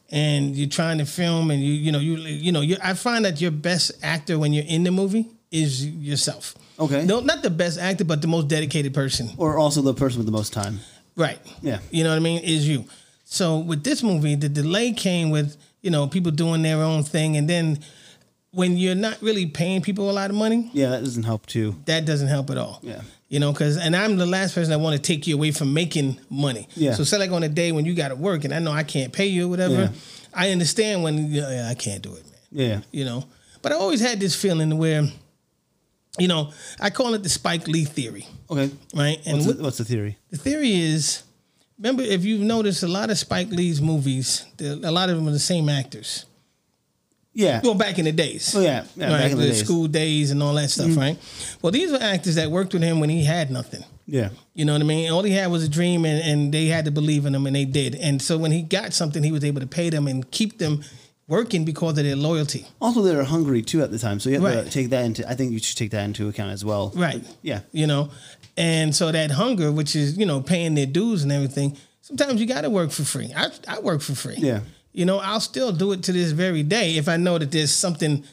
and 0.09 0.55
you're 0.55 0.69
trying 0.69 0.97
to 0.97 1.05
film, 1.05 1.51
and 1.51 1.61
you 1.61 1.73
you 1.73 1.91
know 1.91 1.99
you 1.99 2.15
you 2.17 2.51
know 2.51 2.61
you. 2.61 2.77
I 2.83 2.93
find 2.93 3.25
that 3.25 3.39
your 3.39 3.51
best 3.51 3.91
actor 4.01 4.39
when 4.39 4.51
you're 4.53 4.65
in 4.67 4.83
the 4.83 4.91
movie 4.91 5.29
is 5.53 5.85
yourself. 5.85 6.55
Okay. 6.79 7.05
No, 7.05 7.19
not 7.21 7.43
the 7.43 7.49
best 7.49 7.79
actor, 7.79 8.03
but 8.03 8.21
the 8.21 8.27
most 8.27 8.47
dedicated 8.49 8.93
person. 8.93 9.29
Or 9.37 9.57
also 9.57 9.81
the 9.81 9.93
person 9.93 10.17
with 10.19 10.25
the 10.25 10.31
most 10.31 10.51
time. 10.51 10.79
Right. 11.15 11.39
Yeah. 11.61 11.79
You 11.91 12.03
know 12.03 12.09
what 12.09 12.15
I 12.17 12.19
mean? 12.19 12.43
Is 12.43 12.67
you. 12.67 12.85
So 13.25 13.59
with 13.59 13.83
this 13.83 14.01
movie, 14.03 14.35
the 14.35 14.49
delay 14.49 14.91
came 14.91 15.29
with, 15.29 15.55
you 15.81 15.91
know, 15.91 16.07
people 16.07 16.31
doing 16.31 16.61
their 16.63 16.77
own 16.77 17.03
thing. 17.03 17.37
And 17.37 17.47
then 17.49 17.79
when 18.51 18.77
you're 18.77 18.95
not 18.95 19.21
really 19.21 19.45
paying 19.45 19.81
people 19.81 20.09
a 20.09 20.13
lot 20.13 20.29
of 20.31 20.35
money, 20.35 20.69
Yeah, 20.73 20.89
that 20.89 21.03
doesn't 21.03 21.23
help 21.23 21.45
too. 21.45 21.75
that 21.85 22.05
doesn't 22.05 22.27
help 22.27 22.49
at 22.49 22.57
all. 22.57 22.79
Yeah. 22.81 23.01
You 23.29 23.39
know, 23.39 23.51
because, 23.51 23.77
and 23.77 23.95
I'm 23.95 24.17
the 24.17 24.25
last 24.27 24.53
person 24.53 24.69
that 24.71 24.79
want 24.79 24.95
to 24.95 25.01
take 25.01 25.25
you 25.27 25.35
away 25.35 25.51
from 25.51 25.73
making 25.73 26.19
money. 26.29 26.67
Yeah. 26.75 26.93
So, 26.93 27.03
say 27.03 27.17
like 27.17 27.31
on 27.31 27.41
a 27.43 27.49
day 27.49 27.71
when 27.71 27.85
you 27.85 27.95
got 27.95 28.09
to 28.09 28.15
work 28.15 28.43
and 28.43 28.53
I 28.53 28.59
know 28.59 28.71
I 28.71 28.83
can't 28.83 29.11
pay 29.11 29.25
you 29.27 29.45
or 29.45 29.49
whatever, 29.49 29.73
Yeah. 29.73 29.89
I 30.35 30.51
understand 30.51 31.01
when, 31.03 31.31
yeah, 31.31 31.49
yeah, 31.49 31.69
I 31.69 31.73
can't 31.75 32.01
do 32.03 32.13
it, 32.15 32.23
man. 32.25 32.33
Yeah. 32.51 32.79
You 32.91 33.05
know, 33.05 33.23
but 33.63 33.71
I 33.71 33.75
always 33.75 34.01
had 34.01 34.19
this 34.19 34.35
feeling 34.35 34.77
where, 34.77 35.03
you 36.19 36.27
know, 36.27 36.51
I 36.79 36.89
call 36.89 37.13
it 37.15 37.23
the 37.23 37.29
Spike 37.29 37.67
Lee 37.67 37.85
theory, 37.85 38.27
Okay. 38.49 38.69
right? 38.95 39.19
And 39.25 39.37
What's, 39.37 39.47
what- 39.47 39.57
the, 39.57 39.63
what's 39.63 39.77
the 39.77 39.85
theory? 39.85 40.17
the 40.29 40.37
theory 40.37 40.71
is, 40.73 41.23
remember, 41.79 42.03
if 42.03 42.23
you've 42.23 42.41
noticed, 42.41 42.83
a 42.83 42.87
lot 42.87 43.09
of 43.09 43.17
Spike 43.17 43.49
Lee's 43.49 43.81
movies, 43.81 44.45
the- 44.57 44.79
a 44.83 44.91
lot 44.91 45.09
of 45.09 45.15
them 45.15 45.27
are 45.27 45.31
the 45.31 45.39
same 45.39 45.69
actors. 45.69 46.25
Yeah. 47.35 47.61
Well, 47.63 47.73
back 47.73 47.97
in 47.97 48.05
the 48.05 48.11
days. 48.11 48.53
Oh, 48.55 48.61
yeah. 48.61 48.85
Yeah, 48.95 49.11
right, 49.11 49.21
back 49.23 49.31
in 49.31 49.37
the 49.39 49.45
days. 49.47 49.55
Mm-hmm. 49.57 49.65
school 49.65 49.87
days 49.87 50.29
and 50.29 50.43
all 50.43 50.53
that 50.53 50.69
stuff, 50.69 50.95
right? 50.95 51.17
Well, 51.63 51.71
these 51.71 51.91
were 51.91 51.97
actors 51.99 52.35
that 52.35 52.51
worked 52.51 52.73
with 52.73 52.83
him 52.83 52.99
when 52.99 53.09
he 53.09 53.23
had 53.23 53.49
nothing. 53.49 53.83
Yeah. 54.05 54.29
You 54.53 54.65
know 54.65 54.73
what 54.73 54.81
I 54.81 54.85
mean? 54.85 55.11
All 55.11 55.23
he 55.23 55.31
had 55.31 55.49
was 55.49 55.63
a 55.63 55.69
dream, 55.69 56.05
and, 56.05 56.21
and 56.21 56.53
they 56.53 56.67
had 56.67 56.85
to 56.85 56.91
believe 56.91 57.25
in 57.25 57.33
him, 57.33 57.47
and 57.47 57.55
they 57.55 57.65
did. 57.65 57.95
And 57.95 58.21
so 58.21 58.37
when 58.37 58.51
he 58.51 58.61
got 58.61 58.93
something, 58.93 59.23
he 59.23 59.31
was 59.31 59.43
able 59.43 59.61
to 59.61 59.67
pay 59.67 59.89
them 59.89 60.07
and 60.07 60.29
keep 60.29 60.59
them 60.59 60.83
working 61.27 61.63
because 61.65 61.97
of 61.97 62.03
their 62.03 62.15
loyalty. 62.15 62.67
Also, 62.81 63.01
they 63.01 63.15
were 63.15 63.23
hungry 63.23 63.61
too 63.61 63.81
at 63.81 63.91
the 63.91 63.99
time, 63.99 64.19
so 64.19 64.29
you 64.29 64.35
have 64.35 64.43
Right. 64.43 64.65
to 64.65 64.69
take 64.71 64.89
that 64.89 65.05
into. 65.05 65.27
I 65.29 65.35
think 65.35 65.51
you 65.51 65.59
should 65.59 65.77
take 65.77 65.91
that 65.91 66.03
into 66.03 66.27
account 66.27 66.51
as 66.51 66.63
well. 66.65 66.91
Right. 66.95 67.23
Yeah. 67.41 67.61
You 67.71 67.87
know, 67.87 68.09
and 68.57 68.95
so 68.95 69.11
that 69.11 69.31
hunger, 69.31 69.71
which 69.71 69.95
is 69.95 70.17
you 70.17 70.25
know 70.25 70.41
paying 70.41 70.75
their 70.75 70.85
dues 70.85 71.23
and 71.23 71.31
everything, 71.31 71.77
sometimes 72.01 72.39
you 72.41 72.45
got 72.47 72.61
to 72.61 72.69
work 72.69 72.91
for 72.91 73.03
free. 73.03 73.31
I 73.35 73.49
I 73.67 73.79
work 73.79 74.01
for 74.01 74.15
free. 74.15 74.35
Yeah. 74.37 74.61
You 74.91 75.05
know, 75.05 75.17
I'll 75.19 75.39
still 75.39 75.71
do 75.71 75.91
it 75.93 76.03
to 76.03 76.11
this 76.11 76.31
very 76.33 76.61
day 76.61 76.97
if 76.97 77.07
I 77.09 77.17
know 77.17 77.37
that 77.39 77.51
there's 77.51 77.71
something 77.73 78.23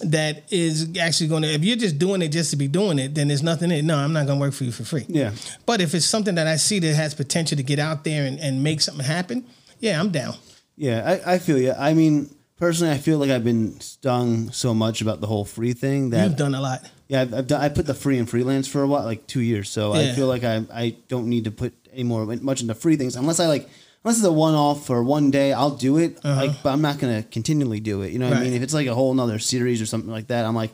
that 0.00 0.44
is 0.50 0.88
actually 0.98 1.28
going 1.28 1.42
to. 1.42 1.48
If 1.48 1.64
you're 1.64 1.76
just 1.76 1.98
doing 1.98 2.22
it 2.22 2.28
just 2.28 2.50
to 2.52 2.56
be 2.56 2.68
doing 2.68 2.98
it, 2.98 3.14
then 3.14 3.28
there's 3.28 3.42
nothing 3.42 3.70
in 3.70 3.78
it. 3.78 3.82
No, 3.84 3.96
I'm 3.98 4.12
not 4.14 4.26
going 4.26 4.38
to 4.38 4.40
work 4.40 4.54
for 4.54 4.64
you 4.64 4.72
for 4.72 4.84
free. 4.84 5.04
Yeah. 5.08 5.32
But 5.66 5.80
if 5.80 5.94
it's 5.94 6.06
something 6.06 6.34
that 6.36 6.46
I 6.46 6.56
see 6.56 6.78
that 6.78 6.94
has 6.94 7.14
potential 7.14 7.56
to 7.56 7.62
get 7.62 7.78
out 7.78 8.04
there 8.04 8.24
and, 8.26 8.38
and 8.40 8.62
make 8.62 8.80
something 8.82 9.04
happen, 9.04 9.44
yeah, 9.80 9.98
I'm 10.00 10.10
down. 10.10 10.34
Yeah, 10.76 11.20
I, 11.26 11.34
I 11.34 11.38
feel 11.38 11.56
you. 11.58 11.72
I 11.72 11.94
mean, 11.94 12.30
personally, 12.56 12.92
I 12.92 12.98
feel 12.98 13.18
like 13.18 13.30
I've 13.30 13.44
been 13.44 13.80
stung 13.80 14.50
so 14.52 14.74
much 14.74 15.00
about 15.02 15.20
the 15.20 15.26
whole 15.26 15.44
free 15.44 15.72
thing 15.72 16.10
that 16.10 16.24
You've 16.24 16.36
done 16.36 16.54
a 16.54 16.60
lot. 16.60 16.88
yeah, 17.08 17.22
I've, 17.22 17.34
I've 17.34 17.46
done. 17.46 17.60
I 17.60 17.68
put 17.68 17.86
the 17.86 17.94
free 17.94 18.18
and 18.18 18.28
freelance 18.28 18.66
for 18.68 18.82
a 18.82 18.86
while, 18.86 19.04
like 19.04 19.26
two 19.26 19.40
years. 19.40 19.68
So 19.68 19.92
I 19.92 20.02
Yeah. 20.02 20.14
feel 20.14 20.26
like 20.26 20.44
I 20.44 20.64
I 20.72 20.96
don't 21.08 21.28
need 21.28 21.44
to 21.44 21.50
put 21.50 21.72
any 21.92 22.02
more 22.04 22.24
much 22.26 22.60
into 22.62 22.74
free 22.74 22.96
things 22.96 23.16
unless 23.16 23.40
I 23.40 23.46
like. 23.46 23.68
Unless 24.04 24.18
it's 24.18 24.26
a 24.26 24.32
one 24.32 24.54
off 24.54 24.86
for 24.86 25.02
one 25.02 25.32
day, 25.32 25.52
I'll 25.52 25.74
do 25.74 25.96
it. 25.98 26.22
Like, 26.22 26.62
but 26.62 26.70
I'm 26.72 26.80
not 26.80 27.00
gonna 27.00 27.24
continually 27.24 27.80
do 27.80 28.02
it. 28.02 28.12
You 28.12 28.20
know 28.20 28.26
what 28.26 28.34
I 28.34 28.36
Uh-huh. 28.36 28.42
Right. 28.44 28.50
mean? 28.52 28.56
If 28.56 28.62
it's 28.62 28.74
like 28.74 28.86
a 28.86 28.94
whole 28.94 29.12
nother 29.12 29.40
series 29.40 29.82
or 29.82 29.86
something 29.86 30.10
like 30.12 30.28
that, 30.28 30.44
I'm 30.44 30.54
like, 30.54 30.70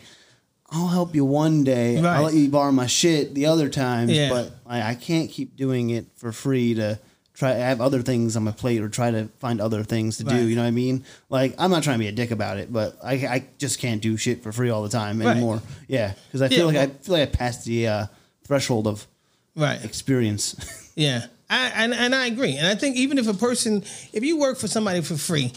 I'll 0.71 0.89
help 0.89 1.15
you 1.15 1.25
one 1.25 1.65
day. 1.65 1.97
I'll 1.99 2.25
let 2.25 2.35
you 2.35 2.51
borrow 2.51 2.73
my 2.73 2.87
shit 2.87 3.35
the 3.35 3.47
other 3.47 3.71
times, 3.71 4.11
Yeah. 4.13 4.29
but 4.29 4.51
I, 4.67 4.83
I 4.91 4.95
can't 4.97 5.31
keep 5.31 5.57
doing 5.57 5.89
it 5.91 6.07
for 6.17 6.31
free 6.33 6.75
to 6.75 6.99
try 7.43 7.51
I 7.53 7.69
have 7.73 7.81
other 7.81 8.03
things 8.03 8.37
on 8.37 8.45
my 8.45 8.53
plate 8.53 8.81
or 8.81 8.89
try 8.89 9.11
to 9.11 9.29
find 9.41 9.61
other 9.61 9.83
things 9.85 10.19
to 10.19 10.25
Right. 10.25 10.37
do. 10.39 10.47
You 10.49 10.57
know 10.57 10.63
what 10.63 10.69
I 10.69 10.73
mean? 10.73 11.05
Like 11.29 11.55
I'm 11.59 11.71
not 11.71 11.83
trying 11.83 11.97
to 11.99 12.05
be 12.05 12.09
a 12.09 12.13
dick 12.13 12.31
about 12.31 12.57
it, 12.59 12.73
but 12.73 12.97
I, 13.03 13.15
I 13.15 13.45
just 13.59 13.79
can't 13.81 14.01
do 14.01 14.17
shit 14.17 14.43
for 14.43 14.53
free 14.53 14.71
all 14.71 14.83
the 14.83 14.89
time 14.89 15.21
Right. 15.21 15.31
anymore. 15.33 15.61
Yeah, 15.89 16.15
because 16.29 16.43
I 16.43 16.47
Yeah, 16.47 16.57
feel 16.59 16.67
like 16.67 16.77
I 16.77 16.87
feel 16.87 17.15
like 17.19 17.29
I 17.29 17.33
passed 17.33 17.65
the 17.65 17.87
uh, 17.89 18.07
threshold 18.45 18.87
of 18.87 19.07
Right. 19.57 19.85
experience. 19.85 20.55
Yeah, 20.95 21.25
I, 21.49 21.73
and 21.75 21.95
and 21.95 22.15
I 22.15 22.27
agree. 22.27 22.59
And 22.59 22.67
I 22.67 22.75
think 22.75 22.97
even 22.97 23.17
if 23.17 23.27
a 23.27 23.33
person, 23.33 23.83
if 24.13 24.23
you 24.23 24.39
work 24.39 24.59
for 24.59 24.69
somebody 24.69 25.01
for 25.01 25.17
free, 25.17 25.51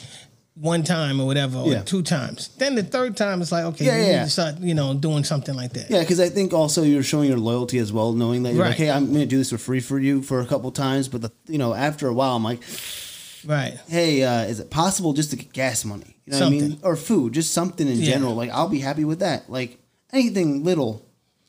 one 0.60 0.84
time 0.84 1.20
or 1.20 1.26
whatever, 1.28 1.58
or 1.60 1.72
Yeah. 1.72 1.82
two 1.82 2.02
times, 2.02 2.50
then 2.58 2.76
the 2.76 2.84
third 2.84 3.18
time 3.18 3.42
it's 3.42 3.52
like, 3.52 3.66
okay, 3.66 3.86
Yeah, 3.86 3.98
you 3.98 4.04
yeah, 4.06 4.18
need 4.20 4.24
to 4.26 4.30
start, 4.32 4.60
you 4.62 4.74
know, 4.74 4.94
doing 4.94 5.24
something 5.26 5.54
like 5.54 5.74
that. 5.74 5.90
Yeah, 5.92 6.00
because 6.00 6.20
I 6.22 6.30
think 6.30 6.54
also 6.54 6.82
you're 6.84 7.04
showing 7.04 7.28
your 7.30 7.38
loyalty 7.40 7.78
as 7.78 7.92
well, 7.92 8.14
knowing 8.14 8.44
that 8.44 8.54
you're 8.54 8.62
Right. 8.64 8.70
like, 8.70 8.78
hey, 8.78 8.90
I'm 8.90 9.08
going 9.08 9.20
to 9.20 9.26
do 9.26 9.38
this 9.38 9.50
for 9.50 9.58
free 9.58 9.82
for 9.82 10.00
you 10.00 10.22
for 10.22 10.40
a 10.40 10.46
couple 10.46 10.72
times, 10.72 11.10
but 11.10 11.22
the 11.22 11.32
you 11.48 11.58
know 11.58 11.74
after 11.74 12.08
a 12.08 12.14
while, 12.14 12.36
I'm 12.38 12.44
like, 12.44 12.62
Right. 13.46 13.78
hey, 13.88 14.24
uh, 14.24 14.44
is 14.44 14.60
it 14.60 14.70
possible 14.70 15.14
just 15.14 15.30
to 15.32 15.36
get 15.36 15.52
gas 15.54 15.86
money? 15.86 16.16
You 16.26 16.32
know 16.32 16.40
what 16.40 16.48
I 16.48 16.50
mean? 16.50 16.80
Or 16.84 16.96
food, 16.96 17.34
just 17.34 17.54
something 17.54 17.88
in 17.88 18.00
Yeah. 18.00 18.06
general. 18.14 18.34
Like 18.36 18.50
I'll 18.52 18.70
be 18.70 18.80
happy 18.80 19.04
with 19.06 19.20
that. 19.20 19.50
Like 19.50 19.78
anything 20.14 20.64
little. 20.64 21.04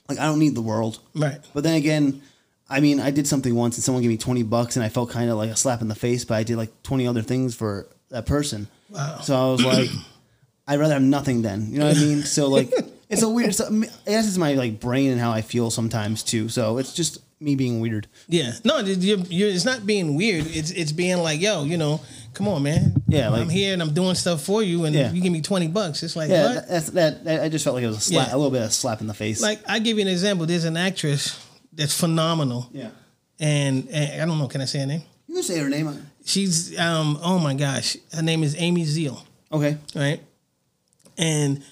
Like 0.09 0.19
I 0.19 0.25
don't 0.27 0.39
need 0.39 0.55
the 0.55 0.63
world. 0.63 0.99
Right. 1.15 1.39
But 1.55 1.63
then 1.65 1.75
again, 1.75 2.21
I 2.69 2.81
mean, 2.81 3.01
I 3.01 3.11
did 3.13 3.27
something 3.27 3.55
once 3.55 3.77
and 3.77 3.85
someone 3.85 4.03
gave 4.03 4.11
me 4.11 4.17
twenty 4.19 4.43
bucks, 4.43 4.77
and 4.77 4.85
I 4.85 4.89
felt 4.89 5.11
kind 5.11 5.31
of 5.31 5.37
like 5.39 5.51
a 5.51 5.57
slap 5.57 5.81
in 5.81 5.89
the 5.89 5.95
face. 5.95 6.25
But 6.25 6.35
I 6.35 6.43
did 6.43 6.57
like 6.57 6.83
twenty 6.83 7.07
other 7.07 7.23
things 7.23 7.55
for 7.55 7.87
that 8.11 8.27
person. 8.27 8.67
Wow. 8.91 9.19
So 9.21 9.35
I 9.35 9.51
was 9.53 9.65
like, 9.65 9.91
I'd 10.69 10.79
rather 10.81 10.95
have 10.95 11.03
nothing 11.03 11.43
then. 11.43 11.69
You 11.71 11.79
know 11.81 11.87
what 11.89 11.97
I 11.97 12.01
mean? 12.01 12.23
So 12.23 12.49
like, 12.49 12.73
it's 13.09 13.23
a 13.23 13.29
weird. 13.29 13.55
So, 13.55 13.67
I 13.67 14.11
guess 14.11 14.27
it's 14.29 14.39
my 14.39 14.55
like 14.55 14.81
brain 14.81 15.11
and 15.13 15.21
how 15.21 15.33
I 15.33 15.43
feel 15.43 15.71
sometimes 15.71 16.23
too. 16.23 16.49
So 16.49 16.79
it's 16.79 16.93
just 16.95 17.19
me 17.39 17.55
being 17.55 17.81
weird. 17.81 18.07
Yeah. 18.29 18.53
No, 18.65 18.79
you're, 18.79 19.19
you're, 19.19 19.49
it's 19.51 19.65
not 19.67 19.87
being 19.87 20.17
weird. 20.17 20.47
It's 20.49 20.71
it's 20.71 20.93
being 20.93 21.19
like, 21.19 21.41
yo, 21.41 21.65
you 21.65 21.77
know, 21.77 22.01
come 22.35 22.49
on, 22.49 22.63
man. 22.63 22.95
Yeah, 23.07 23.29
like- 23.29 23.43
I'm 23.43 23.49
here 23.49 23.73
and 23.75 23.83
I'm 23.83 23.93
doing 23.95 24.15
stuff 24.15 24.43
for 24.43 24.63
you, 24.63 24.85
and 24.87 24.95
Yeah. 24.95 25.13
you 25.13 25.21
give 25.21 25.33
me 25.33 25.43
twenty 25.43 25.69
bucks. 25.69 26.03
It's 26.03 26.17
like 26.17 26.31
Yeah, 26.31 26.47
what? 26.47 26.55
that, 26.55 26.69
that's 26.69 26.91
that, 26.91 27.25
that. 27.25 27.43
I 27.43 27.49
just 27.49 27.63
felt 27.65 27.75
like 27.75 27.85
it 27.85 27.89
was 27.89 27.99
a 27.99 28.01
slap, 28.01 28.29
Yeah. 28.29 28.35
a 28.35 28.37
little 28.37 28.51
bit 28.51 28.63
of 28.63 28.69
a 28.69 28.73
slap 28.73 29.01
in 29.03 29.07
the 29.07 29.15
face. 29.15 29.41
Like 29.43 29.61
I 29.69 29.79
give 29.81 29.99
you 29.99 30.03
an 30.03 30.09
example. 30.09 30.47
There's 30.47 30.65
an 30.65 30.77
actress 30.77 31.39
that's 31.73 31.99
phenomenal, 31.99 32.69
yeah, 32.73 32.89
and, 33.39 33.87
and 33.91 34.23
I 34.23 34.25
don't 34.25 34.39
know. 34.39 34.49
Can 34.49 34.63
I 34.63 34.65
say 34.65 34.81
her 34.81 34.87
name? 34.87 35.03
you 35.29 35.35
can 35.35 35.43
say 35.45 35.59
her 35.59 35.69
name. 35.69 36.07
She's 36.27 36.79
um. 36.79 37.19
Oh 37.23 37.39
my 37.39 37.55
gosh, 37.55 37.97
her 38.13 38.21
name 38.23 38.43
is 38.43 38.55
Amy 38.59 38.85
Zeal. 38.85 39.23
Okay. 39.53 39.79
right? 39.95 40.21
And 41.17 41.63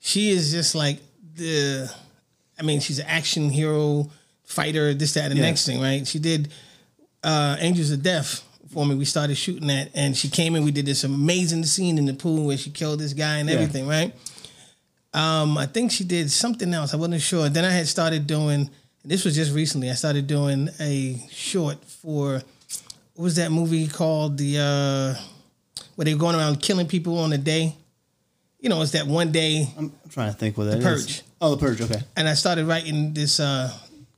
she 0.00 0.30
is 0.30 0.50
just 0.50 0.74
like 0.74 0.98
the, 1.36 1.90
I 2.58 2.62
mean, 2.62 2.80
she's 2.80 2.98
an 2.98 3.06
action 3.06 3.48
hero, 3.50 4.10
fighter, 4.44 4.92
this, 4.92 5.14
that, 5.14 5.26
and 5.30 5.32
the 5.32 5.36
Yeah. 5.36 5.46
next 5.46 5.64
thing, 5.64 5.80
right? 5.80 6.06
She 6.06 6.18
did 6.18 6.50
uh, 7.22 7.56
Angels 7.60 7.92
of 7.92 8.02
Death 8.02 8.42
for 8.74 8.84
me. 8.84 8.94
We 8.96 9.04
started 9.04 9.36
shooting 9.36 9.68
that, 9.68 9.90
and 9.94 10.16
she 10.16 10.28
came 10.28 10.56
in. 10.56 10.64
We 10.64 10.70
did 10.72 10.86
this 10.86 11.04
amazing 11.04 11.64
scene 11.66 11.96
in 11.98 12.04
the 12.04 12.14
pool 12.14 12.46
where 12.46 12.58
she 12.58 12.70
killed 12.70 12.98
this 12.98 13.12
guy 13.14 13.38
and 13.38 13.48
Yeah. 13.48 13.54
everything, 13.56 13.86
right? 13.86 14.12
Um, 15.14 15.56
I 15.56 15.66
think 15.66 15.92
she 15.92 16.04
did 16.04 16.30
something 16.30 16.74
else. 16.74 16.92
I 16.92 16.96
wasn't 16.96 17.22
sure. 17.22 17.48
Then 17.48 17.64
I 17.64 17.70
had 17.70 17.86
started 17.88 18.26
doing. 18.26 18.70
This 19.04 19.24
was 19.24 19.34
just 19.34 19.52
recently. 19.54 19.88
I 19.90 19.94
started 19.94 20.26
doing 20.26 20.68
a 20.80 21.22
short 21.30 21.78
for 21.84 22.42
what 23.20 23.24
was 23.24 23.36
that 23.36 23.52
movie 23.52 23.86
called? 23.86 24.38
The 24.38 24.56
uh, 24.56 25.20
where 25.94 26.06
they 26.06 26.14
were 26.14 26.20
going 26.20 26.36
around 26.36 26.62
killing 26.62 26.86
people 26.86 27.18
on 27.18 27.34
a 27.34 27.38
day. 27.38 27.76
You 28.60 28.70
know, 28.70 28.80
it's 28.80 28.92
that 28.92 29.06
one 29.06 29.30
day. 29.30 29.68
I'm 29.76 29.92
trying 30.08 30.32
to 30.32 30.38
think 30.38 30.56
what 30.56 30.64
that 30.64 30.78
is. 30.78 30.84
Purge. 30.84 31.22
Oh, 31.38 31.54
the 31.54 31.58
purge. 31.58 31.82
Okay. 31.82 32.00
And 32.16 32.26
I 32.26 32.32
started 32.32 32.64
writing 32.64 33.12
this, 33.12 33.38
uh, 33.38 33.70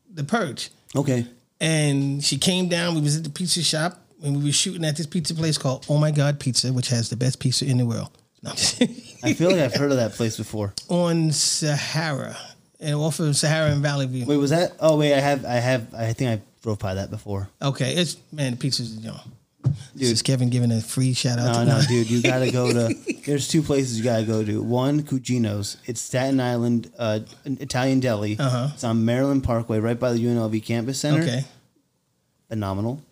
the 0.09 0.23
purge. 0.23 0.71
Okay. 0.95 1.27
And 1.61 2.23
she 2.23 2.39
came 2.39 2.69
down. 2.69 2.95
We 2.95 3.01
was 3.01 3.17
at 3.17 3.25
the 3.25 3.31
pizza 3.31 3.65
shop 3.65 4.01
and 4.23 4.37
we 4.39 4.45
were 4.45 4.53
shooting 4.53 4.85
at 4.85 4.97
this 4.97 5.07
pizza 5.09 5.35
place 5.35 5.59
called 5.59 5.85
Oh 5.89 5.99
My 5.99 6.13
God 6.13 6.39
Pizza, 6.39 6.73
which 6.73 6.89
has 6.91 7.11
the 7.11 7.17
best 7.17 7.41
pizza 7.41 7.65
in 7.67 7.79
the 7.79 7.87
world. 7.87 8.17
No, 8.45 8.53
I 9.25 9.35
feel 9.35 9.51
like 9.51 9.61
I've 9.61 9.75
heard 9.81 9.91
of 9.91 9.97
that 9.97 10.13
place 10.13 10.37
before. 10.37 10.75
on 10.89 11.33
Sahara 11.33 12.37
and 12.79 12.95
off 12.95 13.19
of 13.19 13.37
Sahara 13.37 13.73
and 13.73 13.83
Valley 13.83 14.07
View. 14.07 14.27
Wait, 14.27 14.37
was 14.37 14.51
that? 14.51 14.77
Oh, 14.79 14.97
wait. 14.97 15.13
I 15.13 15.21
have. 15.21 15.45
I 15.45 15.55
have. 15.55 15.93
I 15.93 16.13
think 16.13 16.41
I 16.41 16.45
drove 16.63 16.79
by 16.79 16.95
that 16.95 17.11
before. 17.11 17.49
Okay, 17.61 17.95
it's 17.95 18.17
man, 18.33 18.57
pizza's 18.57 18.97
you 18.97 19.09
know. 19.09 19.21
This 19.95 20.09
Dude. 20.09 20.13
is 20.13 20.23
Kevin 20.23 20.51
giving 20.51 20.73
a 20.73 20.81
free 20.81 21.15
shout 21.15 21.39
out. 21.39 21.53
No, 21.53 21.61
to 21.61 21.65
no, 21.67 21.79
no, 21.81 21.87
dude. 21.87 22.11
You 22.11 22.21
gotta 22.23 22.51
go 22.51 22.73
to. 22.73 22.95
There's 23.27 23.47
two 23.47 23.63
places 23.63 23.97
you 23.97 24.05
gotta 24.05 24.25
go 24.25 24.45
to. 24.45 24.61
One, 24.63 25.03
Cugino's. 25.03 25.77
It's 25.87 26.01
Staten 26.01 26.41
Island, 26.41 26.91
uh, 26.99 27.21
an 27.45 27.59
Italian 27.61 28.01
deli. 28.01 28.37
Uh-huh. 28.39 28.71
It's 28.75 28.83
on 28.83 29.05
Maryland 29.05 29.45
Parkway, 29.45 29.79
right 29.79 29.99
by 29.99 30.13
the 30.13 30.19
UNLV 30.25 30.65
campus 30.65 30.99
center. 30.99 31.23
Okay, 31.23 31.45
Phenomenal. 32.49 33.03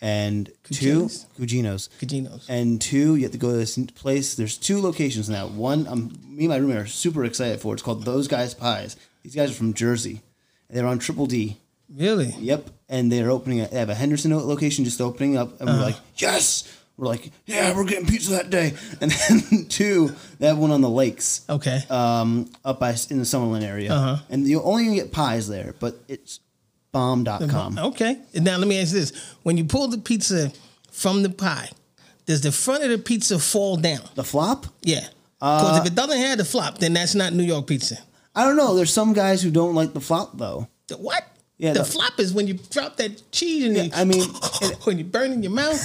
And 0.00 0.50
Cugino's? 0.64 1.24
two, 1.36 1.44
Cugino's. 1.44 1.90
Cagino's. 2.00 2.46
And 2.48 2.80
two, 2.80 3.16
you 3.16 3.24
have 3.24 3.32
to 3.32 3.38
go 3.38 3.50
to 3.50 3.56
this 3.56 3.76
place. 3.76 4.34
There's 4.34 4.56
two 4.56 4.80
locations 4.80 5.28
now. 5.28 5.48
One, 5.48 5.86
um, 5.88 6.18
me 6.24 6.44
and 6.44 6.48
my 6.48 6.56
roommate 6.56 6.78
are 6.78 6.86
super 6.86 7.24
excited 7.24 7.60
for. 7.60 7.74
It's 7.74 7.82
called 7.82 8.04
Those 8.04 8.28
Guys 8.28 8.54
Pies. 8.54 8.96
These 9.24 9.34
guys 9.34 9.50
are 9.50 9.54
from 9.54 9.74
Jersey. 9.74 10.22
They're 10.70 10.86
on 10.86 11.00
Triple 11.00 11.26
D. 11.26 11.58
Really? 11.94 12.34
Yep. 12.38 12.70
And 12.88 13.10
they're 13.10 13.30
opening. 13.30 13.60
A, 13.60 13.68
they 13.68 13.78
have 13.78 13.90
a 13.90 13.94
Henderson 13.94 14.36
location 14.36 14.84
just 14.84 15.00
opening 15.00 15.36
up, 15.36 15.60
and 15.60 15.68
we're 15.68 15.80
like, 15.80 15.96
yes. 16.16 16.74
We're 16.96 17.06
like, 17.06 17.30
yeah, 17.46 17.76
we're 17.76 17.84
getting 17.84 18.06
pizza 18.06 18.32
that 18.32 18.50
day. 18.50 18.72
And 19.00 19.12
then 19.12 19.66
two, 19.68 20.14
they 20.40 20.48
have 20.48 20.58
one 20.58 20.72
on 20.72 20.80
the 20.80 20.90
lakes, 20.90 21.44
Okay. 21.48 21.80
um, 21.90 22.50
up 22.64 22.80
by 22.80 22.90
in 23.10 23.18
the 23.18 23.24
Summerlin 23.24 23.62
area. 23.62 23.92
Uh-huh. 23.92 24.16
And 24.30 24.46
you 24.48 24.60
only 24.62 24.84
can 24.84 24.94
get 24.94 25.12
pies 25.12 25.46
there, 25.48 25.74
but 25.78 25.94
it's 26.08 26.40
bomb.com. 26.90 27.78
Okay. 27.78 28.18
And 28.34 28.44
now 28.44 28.56
let 28.58 28.66
me 28.66 28.80
ask 28.80 28.92
you 28.92 29.00
this: 29.00 29.12
When 29.44 29.56
you 29.56 29.64
pull 29.64 29.86
the 29.88 29.98
pizza 29.98 30.50
from 30.90 31.22
the 31.22 31.30
pie, 31.30 31.68
does 32.26 32.40
the 32.40 32.50
front 32.52 32.82
of 32.82 32.90
the 32.90 32.98
pizza 32.98 33.38
fall 33.38 33.76
down? 33.76 34.00
The 34.16 34.24
flop? 34.24 34.66
Yeah. 34.82 35.06
Because 35.38 35.78
Uh, 35.78 35.82
if 35.82 35.86
it 35.92 35.94
doesn't 35.94 36.18
have 36.18 36.38
the 36.38 36.44
flop, 36.44 36.78
then 36.78 36.94
that's 36.94 37.14
not 37.14 37.32
New 37.32 37.44
York 37.44 37.68
pizza. 37.68 37.96
I 38.34 38.42
don't 38.44 38.56
know. 38.56 38.74
There's 38.74 38.92
some 38.92 39.12
guys 39.12 39.40
who 39.40 39.52
don't 39.52 39.74
like 39.76 39.92
the 39.92 40.00
flop 40.00 40.36
though. 40.36 40.66
The 40.88 40.96
what? 40.96 41.22
Yeah, 41.58 41.72
the 41.72 41.80
the- 41.80 41.84
flop 41.86 42.20
is 42.20 42.32
when 42.32 42.46
you 42.46 42.54
drop 42.70 42.98
that 42.98 43.32
cheese 43.32 43.64
and 43.64 43.76
you, 43.76 43.90
I 43.92 44.04
mean, 44.04 44.22
when 44.84 44.96
you 44.96 45.02
burn 45.04 45.32
in 45.32 45.42
your 45.42 45.50
mouth. 45.50 45.76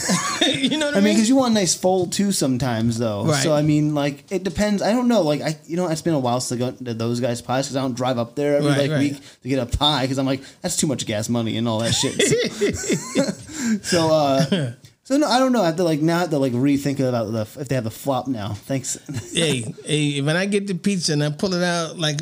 you 0.47 0.77
know 0.77 0.85
what 0.85 0.93
I, 0.93 0.97
I 0.97 1.01
mean, 1.01 1.03
mean? 1.05 1.13
because 1.15 1.27
you 1.27 1.35
want 1.35 1.51
a 1.51 1.55
nice 1.55 1.73
fold 1.73 2.13
too 2.13 2.31
sometimes, 2.31 2.99
though. 2.99 3.25
Right. 3.25 3.41
So 3.41 3.53
I 3.53 3.63
mean, 3.63 3.95
like 3.95 4.31
it 4.31 4.43
depends. 4.43 4.83
I 4.83 4.91
don't 4.91 5.07
know. 5.07 5.21
Like 5.23 5.41
I, 5.41 5.57
you 5.65 5.75
know, 5.75 5.87
it's 5.87 6.03
been 6.03 6.13
a 6.13 6.19
while 6.19 6.39
since 6.41 6.61
I 6.61 6.63
got 6.63 6.77
to 6.85 6.93
those 6.93 7.19
guys' 7.19 7.41
pies 7.41 7.65
because 7.65 7.75
I 7.75 7.81
don't 7.81 7.95
drive 7.95 8.19
up 8.19 8.35
there 8.35 8.57
every 8.57 8.69
Right, 8.69 8.77
like 8.81 8.91
right. 8.91 8.99
week 8.99 9.21
to 9.41 9.49
get 9.49 9.57
a 9.57 9.65
pie 9.77 10.03
because 10.03 10.19
I'm 10.19 10.27
like 10.27 10.41
that's 10.61 10.77
too 10.77 10.85
much 10.85 11.07
gas 11.07 11.27
money 11.27 11.57
and 11.57 11.67
all 11.67 11.79
that 11.79 11.93
shit. 11.93 12.21
so, 13.83 14.11
uh, 14.13 14.73
so 15.03 15.17
no, 15.17 15.27
I 15.27 15.39
don't 15.39 15.51
know. 15.53 15.63
I 15.63 15.67
have 15.67 15.77
to 15.77 15.83
like 15.83 16.01
now 16.01 16.17
I 16.17 16.19
have 16.21 16.29
to 16.29 16.37
like 16.37 16.53
rethink 16.53 16.99
about 16.99 17.31
the 17.31 17.41
if 17.61 17.67
they 17.67 17.73
have 17.75 17.83
the 17.83 17.89
flop 17.89 18.27
now. 18.27 18.53
Thanks. 18.53 18.97
hey, 19.33 19.73
hey, 19.85 20.21
when 20.21 20.35
I 20.35 20.45
get 20.45 20.67
the 20.67 20.75
pizza 20.75 21.13
and 21.13 21.23
I 21.23 21.31
pull 21.31 21.53
it 21.55 21.63
out 21.63 21.97
like 21.97 22.19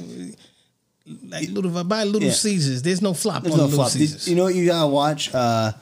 like 1.28 1.50
little, 1.50 1.84
buy 1.84 2.04
little 2.04 2.28
Yeah. 2.30 2.34
Caesars, 2.34 2.82
there's 2.82 3.02
no 3.02 3.14
flop 3.14 3.44
There's 3.44 3.56
on 3.56 3.62
no 3.62 3.68
flop. 3.70 3.92
Did- 3.92 4.28
you 4.28 4.36
know 4.36 4.44
what 4.46 4.56
you 4.56 4.66
gotta 4.66 4.88
watch? 4.88 5.34
Uh, 5.34 5.74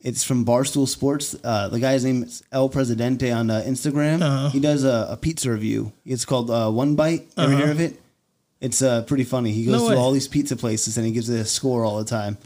it's 0.00 0.22
from 0.22 0.44
Barstool 0.44 0.86
Sports. 0.86 1.34
Uh, 1.42 1.68
the 1.68 1.80
guy's 1.80 2.04
name 2.04 2.24
is 2.24 2.42
El 2.52 2.68
Presidente 2.68 3.30
on 3.30 3.50
uh, 3.50 3.62
Instagram. 3.66 4.20
Uh-huh. 4.22 4.50
He 4.50 4.60
does 4.60 4.84
a, 4.84 5.08
a 5.10 5.16
pizza 5.16 5.50
review. 5.50 5.92
It's 6.04 6.24
called 6.24 6.50
uh, 6.50 6.70
One 6.70 6.94
Bite. 6.94 7.26
Ever 7.38 7.52
Uh-huh. 7.52 7.56
hear 7.62 7.70
of 7.70 7.80
it? 7.80 8.00
It's 8.60 8.80
uh, 8.82 9.02
pretty 9.02 9.24
funny. 9.24 9.52
He 9.52 9.64
goes 9.64 9.72
No 9.72 9.78
through 9.88 9.96
way. 9.96 10.02
all 10.02 10.12
these 10.12 10.28
pizza 10.28 10.56
places 10.56 10.96
and 10.96 11.04
he 11.06 11.12
gives 11.12 11.28
it 11.28 11.40
a 11.40 11.44
score 11.44 11.84
all 11.84 11.98
the 11.98 12.04
time. 12.04 12.38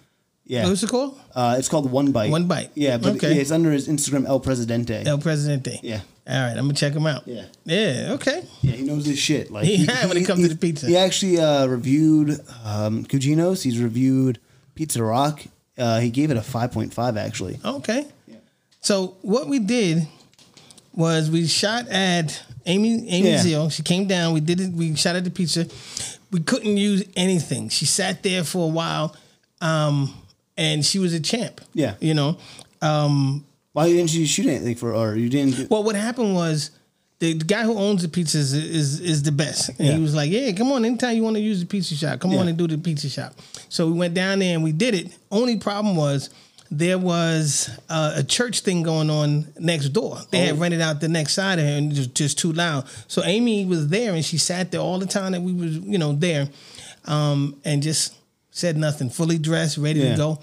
Yeah, 0.49 0.67
What's 0.67 0.83
it 0.83 0.89
called? 0.91 1.17
uh, 1.35 1.57
it's 1.59 1.69
called 1.69 1.91
One 1.93 2.11
Bite. 2.11 2.31
One 2.31 2.47
Bite. 2.49 2.71
Yeah, 2.75 2.97
but 2.97 3.17
Okay. 3.17 3.35
yeah, 3.35 3.41
it's 3.43 3.51
under 3.53 3.71
his 3.71 3.87
Instagram 3.87 4.27
El 4.27 4.41
Presidente. 4.41 5.05
El 5.07 5.19
Presidente. 5.19 5.79
Yeah. 5.83 6.01
All 6.27 6.35
right, 6.41 6.51
I'm 6.57 6.65
gonna 6.65 6.73
check 6.75 6.95
him 6.95 7.07
out. 7.07 7.23
Yeah. 7.27 7.45
Yeah. 7.65 8.13
Okay. 8.15 8.43
Yeah, 8.63 8.73
he 8.73 8.83
knows 8.83 9.05
his 9.07 9.19
shit. 9.19 9.51
Like 9.51 9.67
Yeah, 9.69 10.07
when 10.07 10.17
it 10.17 10.25
comes 10.27 10.43
to 10.43 10.49
the 10.49 10.57
pizza. 10.57 10.87
He 10.87 10.97
actually 10.97 11.39
uh, 11.39 11.67
reviewed 11.67 12.41
um, 12.65 13.05
Cugino's. 13.05 13.63
He's 13.63 13.79
reviewed 13.79 14.39
Pizza 14.75 15.03
Rock. 15.03 15.41
Uh, 15.77 16.01
he 16.01 16.11
gave 16.11 16.31
it 16.31 16.37
a 16.37 16.43
five 16.43 16.73
point 16.73 16.93
five 16.95 17.17
actually. 17.17 17.59
Okay. 17.65 18.07
Yeah. 18.27 18.37
So 18.81 19.17
what 19.23 19.49
we 19.49 19.59
did 19.59 20.09
was 20.95 21.31
we 21.31 21.47
shot 21.47 21.89
at 21.89 22.43
Amy 22.67 23.07
Amy 23.09 23.31
Yeah. 23.31 23.39
Zeal. 23.39 23.71
She 23.71 23.83
came 23.83 24.07
down. 24.07 24.33
We 24.35 24.41
did 24.41 24.61
it. 24.61 24.73
We 24.73 24.95
shot 24.97 25.15
at 25.17 25.25
the 25.25 25.31
pizza. 25.31 25.67
We 26.31 26.41
couldn't 26.41 26.77
use 26.77 27.05
anything. 27.17 27.69
She 27.69 27.85
sat 27.87 28.23
there 28.23 28.45
for 28.45 28.65
a 28.65 28.73
while, 28.73 29.15
um, 29.61 30.13
and 30.59 30.85
she 30.85 30.99
was 30.99 31.15
a 31.15 31.21
champ. 31.21 31.63
Yeah. 31.73 31.95
You 32.01 32.13
know. 32.15 32.37
Um, 32.83 33.45
Why 33.73 33.89
didn't 33.89 34.13
you 34.13 34.27
shoot 34.27 34.47
anything 34.47 34.75
for 34.77 34.93
her? 34.93 35.17
you 35.17 35.29
didn't? 35.31 35.57
Do, 35.57 35.67
well, 35.71 35.83
what 35.85 35.97
happened 35.97 36.35
was 36.35 36.71
the, 37.21 37.33
the 37.33 37.45
guy 37.45 37.63
who 37.63 37.77
owns 37.79 38.03
the 38.03 38.09
pizzas 38.09 38.35
is 38.35 38.55
is, 38.55 39.01
is 39.01 39.23
the 39.23 39.33
best. 39.33 39.71
And 39.71 39.79
Yeah. 39.89 39.95
he 39.97 40.01
was 40.03 40.15
like, 40.15 40.31
"Yeah, 40.31 40.53
come 40.53 40.71
on, 40.73 40.85
anytime 40.85 41.17
you 41.17 41.23
want 41.23 41.37
to 41.37 41.43
use 41.43 41.61
the 41.61 41.67
pizza 41.67 41.95
shop, 41.95 42.21
come 42.21 42.33
Yeah. 42.33 42.41
on 42.41 42.49
and 42.49 42.59
do 42.59 42.67
the 42.67 42.77
pizza 42.79 43.09
shop." 43.09 43.35
So 43.71 43.87
we 43.87 43.93
went 43.95 44.15
down 44.15 44.39
there 44.41 44.55
and 44.55 44.63
we 44.63 44.73
did 44.73 44.95
it. 44.95 45.17
Only 45.31 45.57
problem 45.57 45.97
was 45.97 46.31
there 46.71 46.99
was 46.99 47.71
uh, 47.89 48.13
a 48.17 48.23
church 48.23 48.61
thing 48.61 48.83
going 48.83 49.09
on 49.11 49.47
next 49.59 49.89
door. 49.89 50.19
They 50.31 50.41
had 50.47 50.55
Oh. 50.57 50.59
rented 50.59 50.81
out 50.83 51.01
the 51.01 51.09
next 51.09 51.33
side 51.35 51.59
of 51.59 51.65
her 51.65 51.71
and 51.73 51.91
it 51.93 51.99
was 51.99 52.07
just 52.09 52.39
too 52.39 52.53
loud. 52.53 52.85
So 53.09 53.25
Amy 53.25 53.65
was 53.65 53.89
there 53.89 54.13
and 54.15 54.23
she 54.25 54.37
sat 54.39 54.71
there 54.71 54.81
all 54.83 54.99
the 54.99 55.07
time 55.07 55.33
that 55.33 55.41
we 55.43 55.53
was 55.53 55.73
you 55.79 55.99
know 55.99 56.13
there, 56.13 56.49
um, 57.07 57.57
and 57.65 57.83
just 57.83 58.15
said 58.59 58.77
nothing. 58.77 59.09
Fully 59.11 59.39
dressed, 59.39 59.79
ready 59.79 60.01
Yeah. 60.01 60.11
to 60.13 60.17
go, 60.17 60.39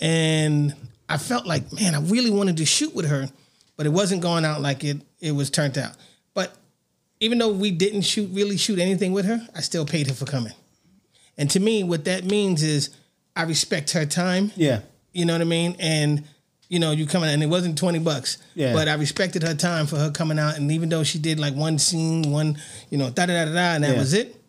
and. 0.00 0.74
I 1.12 1.16
felt 1.18 1.44
like, 1.44 1.72
man, 1.72 1.96
I 1.96 2.00
really 2.02 2.30
wanted 2.30 2.58
to 2.58 2.64
shoot 2.64 2.94
with 2.94 3.06
her, 3.08 3.28
but 3.76 3.84
it 3.84 3.88
wasn't 3.88 4.22
going 4.22 4.44
out 4.44 4.60
like 4.62 4.84
it 4.84 4.98
it 5.18 5.32
was 5.32 5.50
turned 5.50 5.76
out. 5.76 5.90
But 6.34 6.54
even 7.18 7.38
though 7.38 7.48
we 7.50 7.72
didn't 7.72 8.02
shoot 8.02 8.30
really 8.32 8.56
shoot 8.56 8.78
anything 8.78 9.10
with 9.10 9.24
her, 9.24 9.40
I 9.52 9.60
still 9.60 9.84
paid 9.84 10.06
her 10.06 10.14
for 10.14 10.24
coming. 10.24 10.52
And 11.36 11.50
to 11.50 11.58
me, 11.58 11.82
what 11.82 12.04
that 12.04 12.22
means 12.26 12.62
is 12.62 12.90
I 13.34 13.42
respect 13.42 13.90
her 13.90 14.06
time. 14.06 14.52
Yeah. 14.54 14.82
You 15.12 15.24
know 15.24 15.32
what 15.32 15.40
I 15.40 15.46
mean? 15.46 15.74
And 15.80 16.22
you 16.68 16.78
know, 16.78 16.92
you 16.92 17.06
coming 17.06 17.28
and 17.28 17.42
it 17.42 17.46
wasn't 17.48 17.76
twenty 17.76 17.98
bucks. 17.98 18.38
Yeah. 18.54 18.72
But 18.72 18.86
I 18.86 18.94
respected 18.94 19.42
her 19.42 19.54
time 19.56 19.88
for 19.88 19.96
her 19.96 20.12
coming 20.12 20.38
out, 20.38 20.58
and 20.58 20.70
even 20.70 20.90
though 20.90 21.02
she 21.02 21.18
did 21.18 21.40
like 21.40 21.54
one 21.56 21.80
scene, 21.80 22.30
one, 22.30 22.56
you 22.90 22.98
know, 22.98 23.10
da 23.10 23.26
da 23.26 23.32
da 23.34 23.44
da, 23.46 23.52
da 23.52 23.74
and 23.74 23.82
that 23.82 23.94
Yeah. 23.94 23.98
was 23.98 24.14
it. 24.14 24.39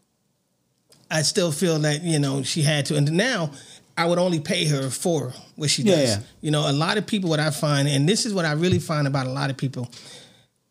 I 1.12 1.22
still 1.24 1.52
feel 1.52 1.78
that 1.80 2.02
you 2.04 2.20
know 2.20 2.42
she 2.44 2.62
had 2.62 2.86
to, 2.88 2.96
and 2.96 3.12
now 3.12 3.52
I 3.98 4.06
would 4.06 4.18
only 4.18 4.40
pay 4.40 4.66
her 4.66 4.90
for 4.90 5.34
what 5.56 5.70
she 5.70 5.84
does. 5.84 6.18
yeah. 6.18 6.20
You 6.42 6.52
know, 6.52 6.70
a 6.70 6.72
lot 6.72 6.98
of 6.98 7.06
people, 7.06 7.30
what 7.30 7.40
I 7.40 7.52
find, 7.52 7.88
and 7.88 8.08
this 8.08 8.26
is 8.26 8.34
what 8.34 8.46
I 8.46 8.54
really 8.54 8.80
find 8.80 9.06
about 9.08 9.28
a 9.28 9.30
lot 9.32 9.50
of 9.50 9.58
people, 9.58 9.90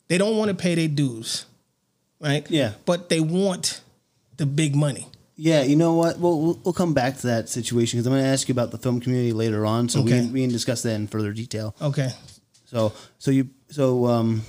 they 0.09 0.19
don't 0.19 0.37
want 0.37 0.49
to 0.49 0.55
pay 0.55 0.75
their 0.75 0.89
dues, 0.89 1.45
right? 2.21 2.51
Yeah. 2.51 2.73
But 2.87 3.09
they 3.09 3.21
want 3.21 3.83
the 4.39 4.47
big 4.47 4.75
money. 4.75 5.07
Yeah, 5.37 5.63
you 5.63 5.77
know 5.77 5.95
what? 5.95 6.19
We'll 6.19 6.41
we'll, 6.41 6.61
we'll 6.65 6.75
come 6.75 6.93
back 6.93 7.17
to 7.19 7.27
that 7.29 7.49
situation 7.49 7.99
because 7.99 8.07
I'm 8.07 8.13
going 8.13 8.25
to 8.25 8.29
ask 8.29 8.49
you 8.49 8.53
about 8.53 8.73
the 8.73 8.79
film 8.79 9.01
community 9.01 9.33
later 9.33 9.65
on, 9.65 9.89
so 9.89 10.03
we 10.03 10.11
can, 10.11 10.33
we 10.33 10.41
can 10.43 10.51
discuss 10.51 10.83
that 10.83 10.95
in 10.95 11.07
further 11.07 11.33
detail. 11.33 11.75
Okay. 11.81 12.11
So 12.67 12.93
so 13.19 13.31
you 13.31 13.49
so 13.71 14.07
um, 14.07 14.43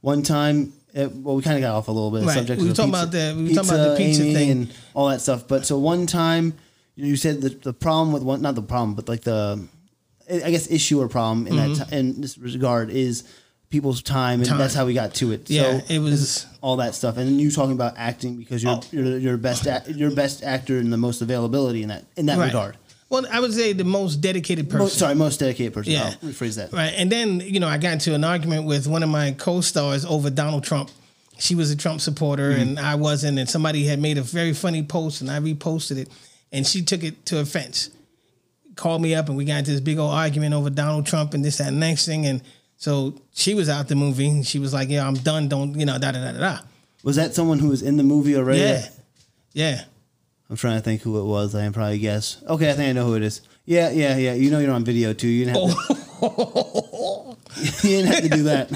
one 0.00 0.22
time, 0.22 0.72
uh, 0.96 1.08
well, 1.14 1.36
we 1.36 1.42
kind 1.42 1.56
of 1.56 1.62
got 1.62 1.74
off 1.76 1.88
a 1.88 1.92
little 1.92 2.10
bit. 2.10 2.20
of 2.22 2.26
Right. 2.26 2.34
Subject 2.38 2.60
We 2.60 2.68
were 2.68 2.74
talking 2.74 2.92
pizza- 2.92 3.02
about 3.02 3.12
the- 3.12 3.34
we 3.36 3.42
were 3.48 3.54
talking 3.54 3.70
about 3.70 3.90
the 3.90 3.96
pizza 3.96 4.22
Amy, 4.22 4.34
thing. 4.34 4.50
and 4.50 4.68
all 4.94 5.08
that 5.08 5.20
stuff. 5.20 5.46
But 5.48 5.66
so 5.66 5.78
one 5.78 6.06
time, 6.06 6.54
you 6.96 7.16
said 7.16 7.40
that 7.42 7.62
the 7.62 7.72
problem 7.72 8.12
with 8.12 8.22
one, 8.22 8.42
not 8.42 8.54
the 8.54 8.62
problem, 8.62 8.94
but 8.94 9.08
like 9.08 9.22
the, 9.22 9.66
I 10.30 10.50
guess 10.50 10.70
issue 10.70 11.00
or 11.00 11.08
problem 11.08 11.46
in 11.46 11.56
that 11.56 11.88
ti- 11.88 11.96
in 11.96 12.20
this 12.20 12.36
regard 12.38 12.90
is 12.90 13.24
people's 13.70 14.02
time, 14.02 14.40
and 14.40 14.42
Mm-hmm. 14.42 14.50
Time. 14.50 14.58
that's 14.58 14.74
how 14.74 14.84
we 14.84 14.94
got 14.94 15.14
to 15.14 15.30
it. 15.32 15.48
Yeah, 15.48 15.78
so 15.78 15.84
it 15.88 15.98
was- 16.00 16.46
all 16.60 16.76
that 16.78 16.94
stuff, 16.94 17.16
and 17.16 17.26
then 17.28 17.38
you 17.38 17.50
talking 17.50 17.72
about 17.72 17.94
acting 17.96 18.36
because 18.36 18.62
you're 18.62 18.72
Oh. 18.72 18.82
you're 18.92 19.18
you're 19.18 19.36
best 19.36 19.66
act, 19.66 19.88
you're 19.88 20.10
best 20.10 20.42
actor 20.42 20.78
and 20.78 20.92
the 20.92 20.96
most 20.96 21.22
availability 21.22 21.82
in 21.82 21.88
that 21.88 22.04
in 22.16 22.26
that 22.26 22.38
Right. 22.38 22.46
regard. 22.46 22.76
Well, 23.10 23.26
I 23.30 23.40
would 23.40 23.52
say 23.52 23.72
the 23.72 23.84
most 23.84 24.16
dedicated 24.20 24.66
person. 24.70 24.78
Most, 24.84 24.98
sorry, 24.98 25.14
most 25.16 25.40
dedicated 25.40 25.74
person. 25.74 25.92
Yeah. 25.92 26.14
I'll 26.22 26.28
rephrase 26.30 26.56
that. 26.56 26.72
Right. 26.72 26.94
And 26.96 27.10
then, 27.10 27.40
you 27.40 27.58
know, 27.60 27.66
I 27.68 27.76
got 27.76 27.92
into 27.94 28.14
an 28.14 28.22
argument 28.24 28.66
with 28.66 28.86
one 28.86 29.02
of 29.02 29.08
my 29.10 29.32
co 29.32 29.60
stars 29.60 30.04
over 30.04 30.30
Donald 30.30 30.62
Trump. 30.64 30.90
She 31.38 31.54
was 31.56 31.70
a 31.70 31.76
Trump 31.76 32.00
supporter 32.00 32.50
Mm-hmm. 32.52 32.60
and 32.62 32.78
I 32.78 32.94
wasn't. 32.94 33.38
And 33.38 33.48
somebody 33.48 33.84
had 33.84 33.98
made 33.98 34.16
a 34.16 34.22
very 34.22 34.52
funny 34.54 34.82
post 34.84 35.20
and 35.22 35.30
I 35.30 35.40
reposted 35.40 35.98
it. 35.98 36.08
And 36.52 36.66
she 36.66 36.82
took 36.82 37.02
it 37.02 37.26
to 37.26 37.40
offense. 37.40 37.90
Called 38.76 39.02
me 39.02 39.14
up 39.14 39.28
and 39.28 39.36
we 39.36 39.44
got 39.44 39.58
into 39.58 39.72
this 39.72 39.80
big 39.80 39.98
old 39.98 40.12
argument 40.14 40.54
over 40.54 40.70
Donald 40.70 41.04
Trump 41.04 41.34
and 41.34 41.44
this, 41.44 41.58
that, 41.58 41.68
and 41.68 41.80
next 41.80 42.06
thing. 42.06 42.26
And 42.26 42.42
so 42.76 43.20
she 43.34 43.54
was 43.54 43.68
out 43.68 43.88
the 43.88 43.96
movie 43.96 44.28
and 44.28 44.46
she 44.46 44.58
was 44.60 44.72
like, 44.72 44.88
Yeah, 44.88 45.06
I'm 45.06 45.14
done. 45.14 45.48
Don't, 45.48 45.74
you 45.74 45.84
know, 45.84 45.98
da 45.98 46.12
da 46.12 46.20
da 46.24 46.32
da 46.32 46.38
da. 46.38 46.58
Was 47.02 47.16
that 47.16 47.34
someone 47.34 47.58
who 47.58 47.68
was 47.70 47.82
in 47.82 47.96
the 47.96 48.02
movie 48.04 48.36
already? 48.36 48.60
Yeah. 48.60 48.88
Yeah. 49.52 49.84
I'm 50.50 50.56
trying 50.56 50.76
to 50.78 50.82
think 50.82 51.02
who 51.02 51.18
it 51.20 51.24
was. 51.24 51.54
I 51.54 51.62
can 51.62 51.72
probably 51.72 51.98
guess. 51.98 52.42
Okay, 52.48 52.70
I 52.70 52.72
think 52.74 52.88
I 52.90 52.92
know 52.92 53.06
who 53.06 53.14
it 53.14 53.22
is. 53.22 53.40
Yeah, 53.66 53.90
yeah, 53.90 54.16
yeah. 54.16 54.34
You 54.34 54.50
know 54.50 54.58
you're 54.58 54.72
on 54.72 54.84
video 54.84 55.12
too. 55.12 55.28
You 55.28 55.44
didn't 55.44 55.68
have, 55.70 56.06
Oh. 56.22 57.36
to, 57.54 57.62
you 57.88 58.02
didn't 58.02 58.12
have 58.12 58.22
to 58.24 58.28
do 58.28 58.42
that. 58.44 58.68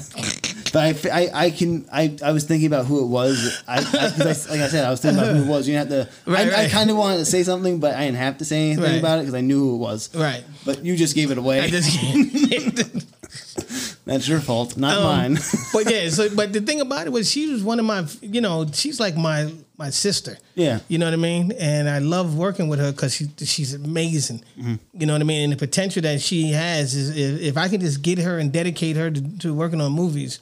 But 0.72 1.06
I, 1.12 1.30
I 1.34 1.50
can. 1.50 1.86
I, 1.92 2.16
I 2.24 2.30
was 2.32 2.44
thinking 2.44 2.66
about 2.68 2.86
who 2.86 3.02
it 3.04 3.08
was. 3.08 3.62
I, 3.66 3.78
I, 3.78 3.78
I- 3.78 4.16
like 4.18 4.60
I 4.60 4.68
said, 4.68 4.84
I 4.84 4.90
was 4.90 5.00
thinking 5.00 5.20
about 5.22 5.34
who 5.36 5.42
it 5.42 5.48
was. 5.48 5.66
You 5.68 5.74
didn't 5.76 5.90
have 5.92 6.08
to. 6.24 6.30
Right, 6.30 6.48
I, 6.52 6.64
I 6.64 6.68
kind 6.68 6.90
of 6.90 6.96
wanted 6.96 7.18
to 7.18 7.24
say 7.24 7.42
something, 7.42 7.80
but 7.80 7.94
I 7.96 8.04
didn't 8.04 8.18
have 8.18 8.38
to 8.38 8.44
say 8.44 8.66
anything 8.70 8.84
Right. 8.84 8.98
about 9.00 9.18
it 9.18 9.22
because 9.22 9.34
I 9.34 9.40
knew 9.40 9.58
who 9.58 9.74
it 9.74 9.78
was. 9.78 10.14
Right. 10.14 10.44
But 10.64 10.84
you 10.84 10.96
just 10.96 11.14
gave 11.16 11.30
it 11.32 11.38
away. 11.38 11.60
I 11.60 11.68
just 11.70 11.90
That's 14.06 14.28
your 14.28 14.40
fault, 14.40 14.76
not 14.76 14.98
Um, 14.98 15.02
mine. 15.04 15.38
but 15.72 15.90
yeah, 15.90 16.08
so 16.10 16.28
but 16.34 16.52
the 16.52 16.60
thing 16.60 16.80
about 16.80 17.06
it 17.06 17.10
was 17.10 17.30
she 17.30 17.50
was 17.50 17.64
one 17.64 17.80
of 17.80 17.86
my, 17.86 18.06
you 18.20 18.40
know, 18.42 18.66
she's 18.70 19.00
like 19.00 19.16
my 19.16 19.50
my 19.76 19.90
sister. 19.90 20.38
Yeah. 20.54 20.80
you 20.88 20.98
know 20.98 21.06
what 21.06 21.14
I 21.14 21.16
mean. 21.16 21.52
And 21.58 21.88
I 21.88 21.98
love 21.98 22.36
working 22.36 22.68
with 22.68 22.78
her 22.78 22.92
because 22.92 23.14
she 23.14 23.28
she's 23.44 23.74
amazing. 23.74 24.42
Mm-hmm. 24.58 24.74
You 25.00 25.06
know 25.06 25.14
what 25.14 25.20
I 25.22 25.24
mean. 25.24 25.44
And 25.44 25.52
the 25.52 25.56
potential 25.56 26.02
that 26.02 26.20
she 26.20 26.52
has 26.52 26.94
is 26.94 27.10
if, 27.16 27.40
if 27.40 27.56
I 27.56 27.68
can 27.68 27.80
just 27.80 28.02
get 28.02 28.18
her 28.18 28.38
and 28.38 28.52
dedicate 28.52 28.96
her 28.96 29.10
to, 29.10 29.38
to 29.38 29.54
working 29.54 29.80
on 29.80 29.92
movies, 29.92 30.40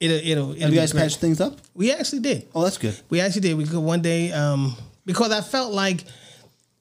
it'll 0.00 0.16
it'll. 0.18 0.50
it'll 0.52 0.60
Have 0.60 0.70
you 0.70 0.80
guys 0.80 0.92
great. 0.92 1.02
patched 1.02 1.20
things 1.20 1.40
up? 1.40 1.58
We 1.74 1.92
actually 1.92 2.20
did. 2.20 2.46
Oh, 2.54 2.62
that's 2.62 2.78
good. 2.78 2.98
We 3.08 3.20
actually 3.20 3.42
did. 3.42 3.56
We 3.56 3.64
could 3.64 3.80
one 3.80 4.02
day 4.02 4.32
um, 4.32 4.76
because 5.06 5.32
I 5.32 5.40
felt 5.40 5.72
like, 5.72 6.04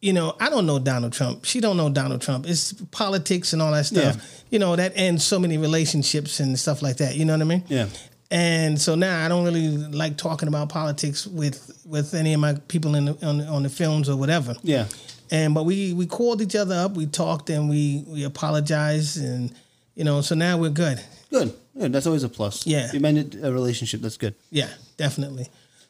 you 0.01 0.11
know, 0.13 0.35
I 0.41 0.49
don't 0.49 0.65
know 0.65 0.77
Donald 0.79 1.13
Trump. 1.13 1.45
She 1.45 1.61
don't 1.61 1.77
know 1.77 1.89
Donald 1.89 2.21
Trump. 2.21 2.47
It's 2.47 2.73
politics 2.91 3.53
and 3.53 3.61
all 3.61 3.71
that 3.71 3.85
stuff. 3.85 4.15
Yeah. 4.17 4.21
You 4.49 4.59
know 4.59 4.75
that 4.75 4.91
ends 4.95 5.23
so 5.23 5.39
many 5.39 5.57
relationships 5.57 6.41
and 6.41 6.59
stuff 6.59 6.81
like 6.81 6.97
that. 6.97 7.15
You 7.15 7.23
know 7.23 7.33
what 7.33 7.41
I 7.41 7.45
mean? 7.45 7.63
Yeah. 7.69 7.87
And 8.31 8.79
so 8.79 8.95
now 8.95 9.25
I 9.25 9.27
don't 9.27 9.43
really 9.43 9.67
like 9.67 10.15
talking 10.15 10.47
about 10.47 10.69
politics 10.69 11.27
with 11.27 11.81
with 11.85 12.13
any 12.13 12.33
of 12.33 12.39
my 12.39 12.53
people 12.69 12.95
in 12.95 13.05
the, 13.05 13.27
on 13.27 13.37
the, 13.39 13.45
on 13.45 13.63
the 13.63 13.69
films 13.69 14.09
or 14.09 14.15
whatever. 14.15 14.55
Yeah. 14.63 14.87
And 15.29 15.53
but 15.53 15.65
we 15.65 15.93
we 15.93 16.05
called 16.05 16.41
each 16.41 16.55
other 16.55 16.75
up. 16.75 16.93
We 16.93 17.07
talked 17.07 17.49
and 17.49 17.69
we 17.69 18.05
we 18.07 18.23
apologized 18.23 19.17
and 19.21 19.53
you 19.95 20.05
know 20.05 20.21
so 20.21 20.35
now 20.35 20.57
we're 20.57 20.69
good. 20.69 21.03
Good. 21.29 21.53
Good. 21.77 21.91
That's 21.91 22.07
always 22.07 22.23
a 22.23 22.29
plus. 22.29 22.65
Yeah. 22.65 22.89
You 22.93 23.01
mended 23.01 23.43
a 23.43 23.51
relationship. 23.51 24.01
That's 24.01 24.17
good. 24.17 24.35
Yeah, 24.49 24.69
definitely. 24.97 25.47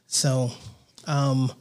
So, 0.08 0.52
um, 1.08 1.52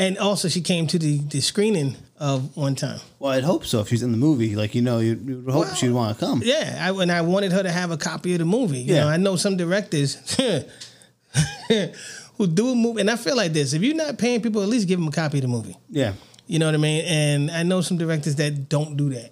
and 0.00 0.18
also 0.18 0.48
she 0.48 0.60
came 0.62 0.86
to 0.88 0.98
the, 0.98 1.18
the 1.18 1.40
screening 1.40 1.96
of 2.18 2.56
one 2.56 2.74
time. 2.74 3.00
Well, 3.18 3.32
I'd 3.32 3.44
hope 3.44 3.64
so. 3.64 3.80
If 3.80 3.88
she's 3.88 4.02
in 4.02 4.12
the 4.12 4.18
movie, 4.18 4.56
like 4.56 4.74
you 4.74 4.82
know, 4.82 4.98
you 4.98 5.16
would 5.16 5.52
hope 5.54 5.64
Well, 5.66 5.74
she'd 5.74 5.90
want 5.90 6.18
to 6.18 6.24
come. 6.24 6.42
Yeah, 6.44 6.66
I, 6.80 7.02
and 7.02 7.10
I 7.12 7.20
wanted 7.22 7.52
her 7.52 7.62
to 7.62 7.70
have 7.70 7.90
a 7.90 7.96
copy 7.96 8.32
of 8.34 8.38
the 8.40 8.44
movie. 8.44 8.80
You 8.80 8.94
Yeah. 8.94 9.04
know, 9.04 9.08
I 9.10 9.16
know 9.16 9.36
some 9.36 9.56
directors 9.56 10.16
who 12.36 12.46
do 12.46 12.70
a 12.70 12.74
movie, 12.74 13.00
and 13.00 13.10
I 13.10 13.16
feel 13.16 13.36
like 13.36 13.52
this: 13.52 13.72
if 13.72 13.82
you're 13.82 13.94
not 13.94 14.18
paying 14.18 14.40
people, 14.40 14.62
at 14.62 14.68
least 14.68 14.88
give 14.88 14.98
them 14.98 15.08
a 15.08 15.12
copy 15.12 15.38
of 15.38 15.42
the 15.42 15.48
movie. 15.48 15.76
Yeah. 15.88 16.12
You 16.46 16.58
know 16.58 16.66
what 16.66 16.74
I 16.74 16.78
mean? 16.78 17.04
And 17.06 17.50
I 17.50 17.62
know 17.62 17.80
some 17.80 17.96
directors 17.96 18.34
that 18.36 18.68
don't 18.68 18.96
do 18.96 19.10
that. 19.10 19.30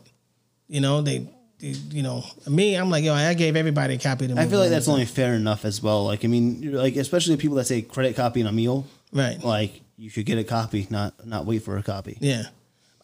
You 0.68 0.80
know, 0.80 1.00
they, 1.02 1.26
they 1.58 1.68
you 1.90 2.02
know, 2.02 2.24
me, 2.46 2.74
I'm 2.76 2.90
like, 2.90 3.02
yo, 3.02 3.12
I 3.14 3.34
gave 3.34 3.56
everybody 3.56 3.94
a 3.94 3.98
copy 3.98 4.26
of 4.26 4.28
the 4.30 4.34
movie. 4.36 4.46
I 4.46 4.50
feel 4.50 4.60
like 4.60 4.70
that's 4.70 4.86
only 4.88 5.04
fair 5.06 5.34
enough 5.34 5.64
as 5.64 5.82
well. 5.82 6.04
Like, 6.04 6.24
I 6.24 6.28
mean, 6.28 6.72
like 6.72 6.94
especially 6.96 7.36
people 7.36 7.56
that 7.56 7.64
say 7.66 7.82
credit 7.82 8.14
copy 8.14 8.40
on 8.42 8.46
a 8.46 8.52
meal. 8.52 8.86
right. 9.12 9.42
Like, 9.42 9.80
you 9.98 10.08
should 10.08 10.24
get 10.26 10.38
a 10.38 10.44
copy, 10.44 10.86
not 10.90 11.26
not 11.26 11.44
wait 11.44 11.62
for 11.62 11.76
a 11.76 11.82
copy. 11.82 12.16
Yeah. 12.20 12.44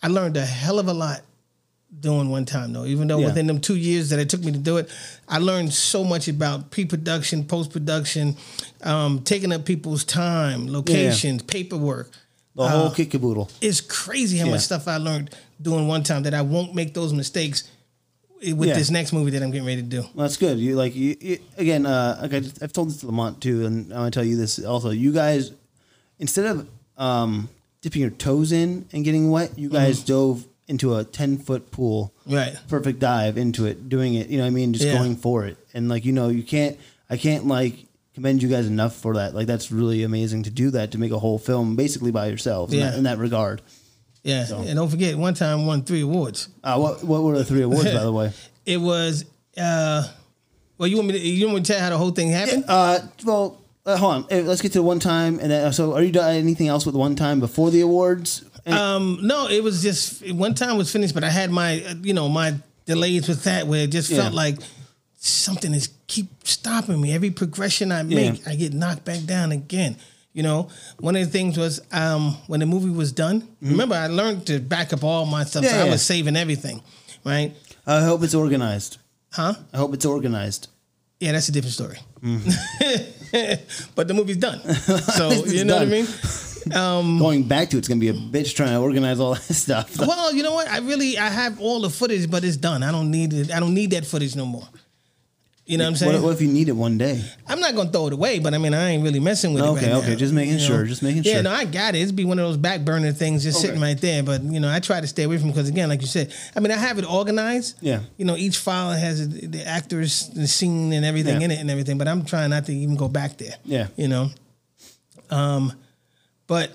I 0.03 0.09
learned 0.09 0.37
a 0.37 0.45
hell 0.47 0.79
of 0.79 0.87
a 0.89 0.93
lot 0.95 1.23
doing 2.01 2.29
one 2.31 2.45
time 2.45 2.73
though. 2.73 2.85
Even 2.87 3.09
though 3.09 3.19
Yeah. 3.19 3.27
within 3.27 3.47
them 3.47 3.61
two 3.61 3.77
years 3.77 4.11
that 4.11 4.19
it 4.19 4.29
took 4.29 4.43
me 4.45 4.53
to 4.53 4.59
do 4.59 4.77
it, 4.79 4.89
I 5.29 5.39
learned 5.39 5.73
so 5.73 6.05
much 6.05 6.29
about 6.29 6.71
pre-production, 6.71 7.45
post-production, 7.45 8.37
um, 8.83 9.21
taking 9.23 9.53
up 9.53 9.65
people's 9.65 10.05
time, 10.05 10.69
locations, 10.69 11.43
paperwork. 11.43 12.11
The 12.57 12.69
whole 12.69 12.91
kick 12.91 13.11
caboodle. 13.11 13.51
It's 13.61 13.81
crazy 13.81 14.39
how 14.39 14.47
Yeah. 14.47 14.53
much 14.53 14.61
stuff 14.63 14.87
I 14.87 14.97
learned 14.99 15.31
doing 15.61 15.89
one 15.89 16.05
time 16.05 16.23
that 16.25 16.35
I 16.35 16.43
won't 16.43 16.75
make 16.75 16.95
those 16.95 17.13
mistakes 17.13 17.65
with 18.53 18.69
Yeah. 18.69 18.75
this 18.75 18.91
next 18.91 19.13
movie 19.13 19.31
that 19.33 19.43
I'm 19.43 19.51
getting 19.51 19.67
ready 19.67 19.83
to 19.83 19.89
do. 19.89 20.03
Well, 20.15 20.27
that's 20.29 20.37
good. 20.37 20.59
You 20.59 20.77
like 20.77 20.95
you, 20.95 21.17
you 21.21 21.39
again. 21.57 21.87
Uh, 21.87 22.19
like 22.23 22.35
I 22.35 22.43
I've 22.63 22.73
told 22.73 22.91
this 22.91 22.99
to 22.99 23.07
Lamont 23.07 23.41
too, 23.41 23.65
and 23.67 23.87
I'm 23.93 23.99
gonna 23.99 24.11
tell 24.13 24.25
you 24.25 24.37
this 24.37 24.59
also. 24.63 24.91
You 24.91 25.13
guys, 25.13 25.51
instead 26.21 26.47
of 26.47 26.69
um, 26.97 27.49
dipping 27.81 28.01
your 28.03 28.11
toes 28.11 28.53
in 28.53 28.87
and 28.93 29.05
getting 29.05 29.31
wet, 29.31 29.59
you 29.59 29.69
guys 29.69 29.99
Mm-hmm. 29.99 30.07
dove 30.07 30.47
into 30.67 30.95
a 30.97 31.05
10 31.05 31.39
foot 31.39 31.71
pool. 31.71 32.13
Right. 32.27 32.57
perfect 32.69 32.99
dive 32.99 33.37
into 33.37 33.67
it, 33.67 33.89
doing 33.89 34.15
it. 34.15 34.29
You 34.29 34.39
know 34.39 34.45
what 34.45 34.49
I 34.49 34.51
mean? 34.51 34.73
Just 34.73 34.87
Yeah. 34.87 34.95
going 34.97 35.17
for 35.17 35.45
it. 35.45 35.59
And 35.75 35.89
like 35.89 36.05
you 36.05 36.13
know, 36.13 36.29
you 36.29 36.43
can't. 36.43 36.79
I 37.11 37.17
can't 37.19 37.47
like 37.47 37.85
commend 38.15 38.43
you 38.43 38.49
guys 38.49 38.67
enough 38.67 38.95
for 38.97 39.15
that. 39.17 39.35
Like 39.35 39.47
that's 39.47 39.71
really 39.71 40.05
amazing 40.05 40.45
to 40.45 40.51
do 40.51 40.71
that 40.71 40.93
to 40.93 40.99
make 40.99 41.11
a 41.13 41.19
whole 41.19 41.39
film 41.39 41.77
basically 41.77 42.11
by 42.13 42.29
yourselves. 42.29 42.73
in 42.73 42.79
Yeah. 42.79 42.91
that- 42.91 42.99
in 42.99 43.05
that 43.05 43.19
regard. 43.19 43.61
Yeah. 44.23 44.47
And 44.51 44.77
don't 44.77 44.89
forget, 44.89 45.19
one 45.19 45.35
time 45.35 45.67
won 45.67 45.83
three 45.83 46.01
awards. 46.01 46.49
Uh, 46.63 46.79
what 46.79 47.05
what 47.05 47.23
were 47.23 47.37
the 47.37 47.45
three 47.45 47.61
awards 47.63 47.91
by 47.93 48.03
the 48.03 48.13
way? 48.13 48.33
It 48.65 48.79
was 48.81 49.27
uh 49.59 50.09
well 50.79 50.89
you 50.89 50.97
want 50.97 51.09
me 51.09 51.13
to 51.13 51.21
you 51.21 51.45
want 51.47 51.57
me 51.59 51.63
to 51.63 51.67
tell 51.67 51.77
you 51.77 51.83
how 51.85 51.91
the 51.91 51.99
whole 51.99 52.13
thing 52.13 52.31
happened? 52.31 52.65
Uh, 52.67 53.01
well, 53.27 53.61
uh, 53.87 53.97
hold 53.97 54.15
on. 54.15 54.23
Uh, 54.31 54.43
Let's 54.43 54.63
get 54.63 54.73
to 54.73 54.83
one 54.83 54.99
time, 55.01 55.39
and 55.39 55.51
then 55.51 55.67
uh, 55.67 55.73
so 55.73 55.95
are 55.95 56.03
you 56.03 56.13
done 56.13 56.35
anything 56.35 56.69
else 56.69 56.87
with 56.87 56.95
one 56.95 57.15
time 57.17 57.41
before 57.41 57.71
the 57.71 57.81
awards? 57.81 58.45
Any- 58.67 58.77
Um, 58.77 59.19
no, 59.23 59.47
it 59.49 59.63
was 59.63 59.83
just 59.83 60.27
one 60.33 60.55
time 60.55 60.77
was 60.79 60.91
finished, 60.91 61.15
but 61.15 61.25
I 61.25 61.31
had 61.31 61.51
my 61.51 61.83
uh, 61.85 61.95
you 62.03 62.15
know 62.15 62.29
my 62.29 62.55
delays 62.87 63.29
with 63.29 63.45
that 63.45 63.67
where 63.67 63.85
it 63.85 63.91
just 63.91 64.11
Yeah. 64.11 64.23
felt 64.23 64.35
like 64.35 64.59
something 65.19 65.73
is 65.75 65.89
keep 66.07 66.27
stopping 66.45 67.01
me. 67.01 67.13
Every 67.15 67.31
progression 67.31 67.93
I 67.93 68.03
make, 68.03 68.45
Yeah. 68.45 68.53
I 68.53 68.57
get 68.57 68.73
knocked 68.75 69.05
back 69.05 69.25
down 69.25 69.53
again. 69.53 69.97
You 70.33 70.43
know, 70.43 70.69
one 70.99 71.15
of 71.17 71.25
the 71.25 71.31
things 71.31 71.57
was 71.57 71.81
um, 71.93 72.37
when 72.49 72.61
the 72.61 72.67
movie 72.67 72.91
was 72.91 73.13
done. 73.13 73.47
Remember, 73.63 73.95
I 73.95 74.09
learned 74.09 74.47
to 74.49 74.59
back 74.59 74.93
up 74.93 75.05
all 75.05 75.27
my 75.27 75.45
stuff. 75.45 75.63
Mm-hmm. 75.65 75.75
Yeah, 75.77 75.83
so 75.85 75.87
I 75.89 75.91
was 75.91 76.03
saving 76.03 76.37
everything, 76.37 76.83
right? 77.25 77.55
I 77.87 78.01
hope 78.03 78.23
it's 78.25 78.35
organized. 78.35 78.99
Huh? 79.33 79.55
I 79.73 79.77
hope 79.77 79.95
it's 79.95 80.05
organized. 80.05 80.69
Yeah, 81.25 81.33
that's 81.33 81.49
a 81.49 81.53
different 81.53 81.73
story. 81.73 81.99
Mm-hmm. 82.23 83.91
but 83.95 84.09
the 84.09 84.13
movie's 84.13 84.37
done, 84.37 84.61
so 85.17 85.31
you 85.47 85.65
know 85.65 85.79
done. 85.79 85.89
what 85.89 85.99
I 85.99 86.03
mean. 86.03 86.07
Um, 86.77 87.19
Going 87.19 87.45
back 87.45 87.71
to 87.71 87.79
it's 87.79 87.89
gonna 87.89 87.99
be 88.01 88.09
a 88.09 88.13
bitch 88.13 88.55
trying 88.55 88.71
to 88.71 88.79
organize 88.79 89.19
all 89.21 89.33
that 89.49 89.55
stuff. 89.55 89.99
well, 89.99 90.35
you 90.35 90.43
know 90.43 90.53
what? 90.53 90.69
I 90.69 90.79
really 90.79 91.17
I 91.17 91.29
have 91.29 91.61
all 91.63 91.81
the 91.81 91.89
footage, 91.89 92.31
but 92.31 92.45
it's 92.45 92.59
done. 92.59 92.83
I 92.83 92.93
don't 92.93 93.11
need 93.11 93.33
it. 93.33 93.51
I 93.51 93.59
don't 93.59 93.73
need 93.73 93.93
that 93.93 94.05
footage 94.05 94.37
no 94.37 94.45
more. 94.45 94.69
You 95.67 95.79
know 95.79 95.85
what 95.85 95.89
I'm 95.89 95.97
saying? 95.97 96.13
What, 96.13 96.23
what 96.23 96.35
if 96.35 96.43
you 96.43 96.49
need 96.49 96.69
it 96.69 96.73
one 96.73 96.99
day? 96.99 97.25
I'm 97.47 97.59
not 97.59 97.75
gonna 97.75 97.91
throw 97.91 98.09
it 98.09 98.13
away, 98.13 98.39
but 98.39 98.53
I 98.53 98.59
mean 98.59 98.75
I 98.75 98.91
ain't 98.91 99.03
really 99.03 99.19
messing 99.21 99.55
with 99.55 99.63
Okay, 99.63 99.87
it. 99.87 99.89
Right 99.93 99.97
okay, 100.03 100.11
now, 100.11 100.17
just 100.17 100.35
making 100.35 100.53
you 100.55 100.59
know? 100.61 100.67
sure, 100.67 100.85
just 100.85 101.03
making 101.03 101.23
Yeah, 101.23 101.33
sure. 101.33 101.35
Yeah, 101.37 101.41
no, 101.43 101.53
I 101.53 101.65
got 101.65 101.95
it. 101.95 102.01
It's 102.01 102.13
be 102.13 102.27
one 102.27 102.39
of 102.39 102.47
those 102.47 102.59
back 102.59 102.83
burner 102.85 103.13
things 103.13 103.45
just 103.45 103.63
sitting 103.63 103.81
right 103.81 103.99
there. 103.99 104.23
But 104.23 104.43
you 104.43 104.61
know, 104.61 104.71
I 104.71 104.81
try 104.81 105.01
to 105.01 105.07
stay 105.07 105.23
away 105.23 105.39
from 105.39 105.49
because 105.49 105.71
again, 105.71 105.89
like 105.89 106.03
you 106.03 106.07
said, 106.07 106.35
I 106.55 106.61
mean 106.61 106.71
I 106.71 106.77
have 106.77 106.99
it 106.99 107.11
organized. 107.11 107.79
Yeah. 107.81 108.01
You 108.19 108.27
know, 108.27 108.37
each 108.37 108.59
file 108.59 108.93
has 108.93 109.27
the 109.27 109.65
actors, 109.65 110.29
the 110.35 110.47
scene, 110.47 110.93
and 110.93 111.03
everything 111.03 111.39
Yeah. 111.41 111.45
in 111.47 111.51
it, 111.51 111.61
and 111.61 111.71
everything. 111.71 111.97
But 111.97 112.09
I'm 112.09 112.27
trying 112.27 112.51
not 112.51 112.67
to 112.67 112.73
even 112.75 112.97
go 112.97 113.09
back 113.09 113.39
there. 113.39 113.55
Yeah. 113.65 113.87
You 113.97 114.09
know. 114.09 114.31
Um, 115.31 115.73
but 116.47 116.73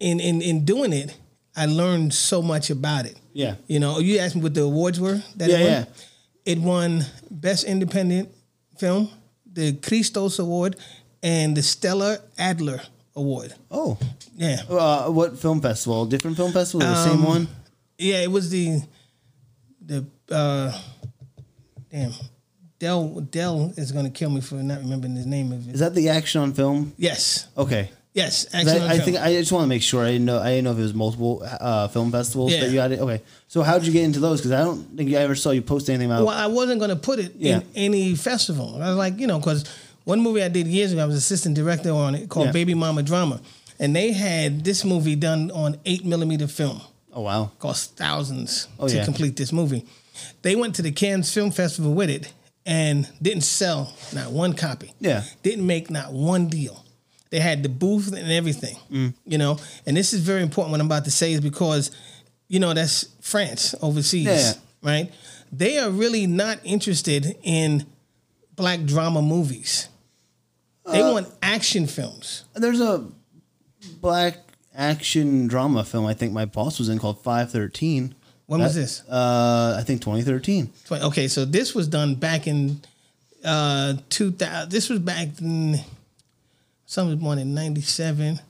in 0.00 0.18
in 0.20 0.40
in 0.40 0.64
doing 0.64 0.94
it, 0.94 1.14
I 1.54 1.66
learned 1.66 2.14
so 2.14 2.40
much 2.40 2.70
about 2.70 3.04
it. 3.04 3.18
Yeah. 3.34 3.56
You 3.66 3.80
know, 3.80 3.98
you 3.98 4.18
asked 4.18 4.34
me 4.34 4.40
what 4.40 4.54
the 4.54 4.62
awards 4.62 4.98
were. 4.98 5.22
That 5.36 5.50
Yeah, 5.50 5.58
yeah. 5.58 5.84
It 6.48 6.58
won 6.58 7.04
Best 7.30 7.64
Independent 7.64 8.30
Film, 8.78 9.10
the 9.52 9.74
Christos 9.74 10.38
Award, 10.38 10.76
and 11.22 11.54
the 11.54 11.62
Stella 11.62 12.18
Adler 12.38 12.80
Award. 13.14 13.52
Oh, 13.70 13.98
Yeah, 14.34 14.62
uh, 14.70 15.10
what 15.10 15.38
film 15.38 15.60
festival? 15.60 16.06
Different 16.06 16.38
film 16.38 16.52
festival? 16.52 16.86
The 16.86 17.04
same 17.04 17.18
Um, 17.18 17.24
one? 17.24 17.48
yeah. 17.98 18.22
It 18.22 18.30
was 18.30 18.48
the 18.48 18.80
the 19.84 20.06
uh, 20.30 20.72
damn 21.90 22.12
Del 22.78 23.20
Del 23.30 23.74
is 23.76 23.92
gonna 23.92 24.08
kill 24.10 24.30
me 24.30 24.40
for 24.40 24.54
not 24.54 24.78
remembering 24.78 25.16
the 25.16 25.26
name 25.26 25.52
of 25.52 25.68
it. 25.68 25.74
Is 25.74 25.80
that 25.80 25.94
the 25.94 26.08
action 26.08 26.40
on 26.40 26.54
film? 26.54 26.94
yes, 26.96 27.48
Okay. 27.58 27.90
Yes. 28.18 28.46
on 28.54 28.68
I, 28.68 28.94
I 28.94 28.98
think 28.98 29.16
I 29.16 29.32
just 29.32 29.52
want 29.52 29.64
to 29.64 29.68
make 29.68 29.82
sure. 29.82 30.04
I 30.04 30.12
didn't 30.12 30.26
know. 30.26 30.38
I 30.38 30.50
didn't 30.50 30.64
know 30.64 30.72
if 30.72 30.78
it 30.78 30.82
was 30.82 30.94
multiple 30.94 31.34
uh, 31.44 31.88
film 31.88 32.10
festivals 32.12 32.52
Yeah. 32.52 32.60
that 32.60 32.70
you 32.72 32.78
had 32.80 32.92
it. 32.92 33.00
Okay. 33.00 33.22
So 33.48 33.62
how 33.62 33.78
did 33.78 33.86
you 33.86 33.92
get 33.92 34.04
into 34.04 34.20
those? 34.20 34.40
Because 34.40 34.52
I 34.52 34.62
don't 34.64 34.82
think 34.96 35.10
I 35.10 35.18
ever 35.28 35.34
saw 35.34 35.50
you 35.50 35.62
post 35.62 35.88
anything 35.88 36.06
about. 36.10 36.22
It. 36.22 36.24
Well, 36.26 36.36
I 36.36 36.46
wasn't 36.46 36.78
going 36.80 36.90
to 36.90 36.96
put 37.10 37.18
it 37.18 37.32
Yeah. 37.36 37.56
in 37.58 37.62
any 37.74 38.14
festival. 38.14 38.68
I 38.82 38.88
was 38.88 38.96
like, 38.96 39.18
you 39.18 39.26
know, 39.26 39.38
because 39.38 39.64
one 40.04 40.20
movie 40.20 40.42
I 40.42 40.48
did 40.48 40.66
years 40.66 40.92
ago, 40.92 41.02
I 41.02 41.06
was 41.06 41.16
assistant 41.16 41.54
director 41.54 41.92
on 41.92 42.14
it 42.14 42.28
called 42.28 42.46
Yeah. 42.46 42.52
Baby 42.52 42.74
Mama 42.74 43.02
Drama, 43.02 43.40
and 43.78 43.94
they 43.94 44.12
had 44.12 44.64
this 44.64 44.84
movie 44.84 45.16
done 45.16 45.50
on 45.52 45.76
eight 45.84 46.04
millimeter 46.04 46.46
film. 46.48 46.80
oh 47.12 47.22
wow. 47.22 47.50
Cost 47.58 47.96
thousands 47.96 48.68
Oh, 48.78 48.88
to 48.88 48.96
yeah. 48.96 49.04
complete 49.04 49.36
this 49.36 49.52
movie. 49.52 49.84
They 50.42 50.56
went 50.56 50.74
to 50.76 50.82
the 50.82 50.90
Cannes 50.92 51.32
Film 51.32 51.50
Festival 51.52 51.94
with 51.94 52.10
it 52.10 52.32
and 52.66 53.08
didn't 53.22 53.44
sell 53.44 53.92
not 54.12 54.32
one 54.32 54.52
copy. 54.52 54.92
Yeah. 55.00 55.22
Didn't 55.42 55.66
make 55.66 55.90
not 55.90 56.12
one 56.12 56.48
deal. 56.48 56.84
They 57.30 57.40
had 57.40 57.62
the 57.62 57.68
booth 57.68 58.12
and 58.12 58.30
everything, 58.32 58.76
Mm. 58.90 59.14
you 59.26 59.36
know. 59.38 59.58
And 59.86 59.96
this 59.96 60.12
is 60.12 60.20
very 60.20 60.42
important. 60.42 60.70
What 60.72 60.80
I'm 60.80 60.86
about 60.86 61.04
to 61.04 61.10
say 61.10 61.32
is 61.32 61.40
because, 61.40 61.90
you 62.48 62.58
know, 62.58 62.72
that's 62.74 63.06
France 63.20 63.74
overseas, 63.82 64.26
Yeah. 64.26 64.52
right? 64.82 65.12
They 65.52 65.78
are 65.78 65.90
really 65.90 66.26
not 66.26 66.58
interested 66.64 67.36
in 67.42 67.86
black 68.56 68.84
drama 68.84 69.20
movies. 69.22 69.88
They 70.90 71.02
Uh, 71.02 71.12
want 71.12 71.28
action 71.42 71.86
films. 71.86 72.44
There's 72.54 72.80
a 72.80 73.04
black 74.00 74.38
action 74.74 75.46
drama 75.48 75.84
film. 75.84 76.06
I 76.06 76.14
think 76.14 76.32
my 76.32 76.44
boss 76.46 76.78
was 76.78 76.88
in 76.88 76.98
called 76.98 77.22
Five 77.22 77.50
Thirteen. 77.50 78.14
When 78.46 78.60
was 78.60 78.74
this? 78.74 79.02
Uh, 79.02 79.76
I 79.78 79.82
think 79.84 80.00
2013. 80.00 80.70
Twen- 80.86 81.02
Okay, 81.02 81.28
so 81.28 81.44
this 81.44 81.74
was 81.74 81.86
done 81.88 82.14
back 82.14 82.46
in 82.46 82.80
uh 83.44 83.94
2000. 84.08 84.70
This 84.70 84.88
was 84.88 84.98
back 85.00 85.28
in. 85.40 85.80
Some 86.90 87.08
was 87.08 87.16
born 87.16 87.38
in 87.38 87.52
'97. 87.52 88.40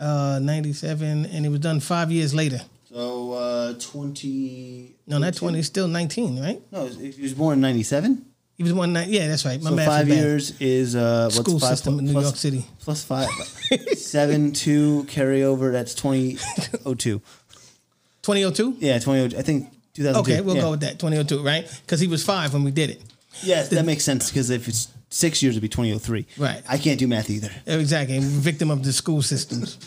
Uh, 0.00 0.40
'97, 0.42 1.26
and 1.26 1.44
it 1.46 1.50
was 1.50 1.60
done 1.60 1.78
five 1.78 2.10
years 2.10 2.34
later. 2.34 2.60
So 2.90 3.32
uh, 3.34 3.74
20. 3.78 4.96
No, 5.06 5.18
not 5.18 5.34
20. 5.34 5.58
It's 5.58 5.68
still 5.68 5.88
19, 5.88 6.40
right? 6.40 6.60
No, 6.72 6.86
he 6.86 7.14
was 7.22 7.34
born 7.34 7.54
in 7.54 7.60
97. 7.60 8.24
He 8.56 8.62
was 8.62 8.72
one. 8.72 8.94
Yeah, 8.94 9.28
that's 9.28 9.44
right. 9.44 9.60
My 9.62 9.70
So 9.70 9.76
five 9.76 10.08
years 10.08 10.58
is 10.60 10.96
uh, 10.96 11.24
what's 11.24 11.36
School 11.36 11.58
five 11.60 11.68
system 11.70 11.94
pl- 11.94 11.98
in 12.00 12.04
New 12.06 12.12
plus- 12.12 12.24
York 12.24 12.36
City. 12.36 12.64
plus 12.80 13.04
five, 13.04 13.28
seven 13.96 14.52
two 14.52 15.04
carryover. 15.08 15.70
That's 15.70 15.94
2002. 15.94 17.20
2002. 18.22 18.76
Yeah, 18.78 18.94
2002. 18.98 19.38
I 19.38 19.42
think 19.42 19.68
2002. 19.94 20.20
Okay, 20.32 20.40
we'll 20.40 20.56
yeah. 20.56 20.62
go 20.62 20.70
with 20.72 20.80
that. 20.80 20.98
2002, 20.98 21.42
right? 21.44 21.80
Because 21.84 22.00
he 22.00 22.06
was 22.08 22.24
five 22.24 22.52
when 22.54 22.64
we 22.64 22.70
did 22.70 22.88
it. 22.90 23.02
Yeah, 23.42 23.62
that 23.64 23.84
makes 23.84 24.04
sense 24.04 24.30
because 24.30 24.48
if 24.50 24.68
it's 24.68 24.88
six 25.12 25.42
years, 25.42 25.54
it'd 25.54 25.62
be 25.62 25.68
2003. 25.68 26.26
Right. 26.38 26.62
I 26.68 26.78
can't 26.78 26.98
do 26.98 27.06
math 27.06 27.30
either. 27.30 27.50
Exactly. 27.66 28.18
Victim 28.20 28.70
of 28.70 28.82
the 28.82 28.92
school 28.92 29.22
systems. 29.22 29.78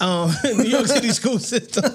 Um, 0.00 0.30
New 0.44 0.64
York 0.64 0.86
City 0.86 1.10
school 1.10 1.38
system. 1.38 1.84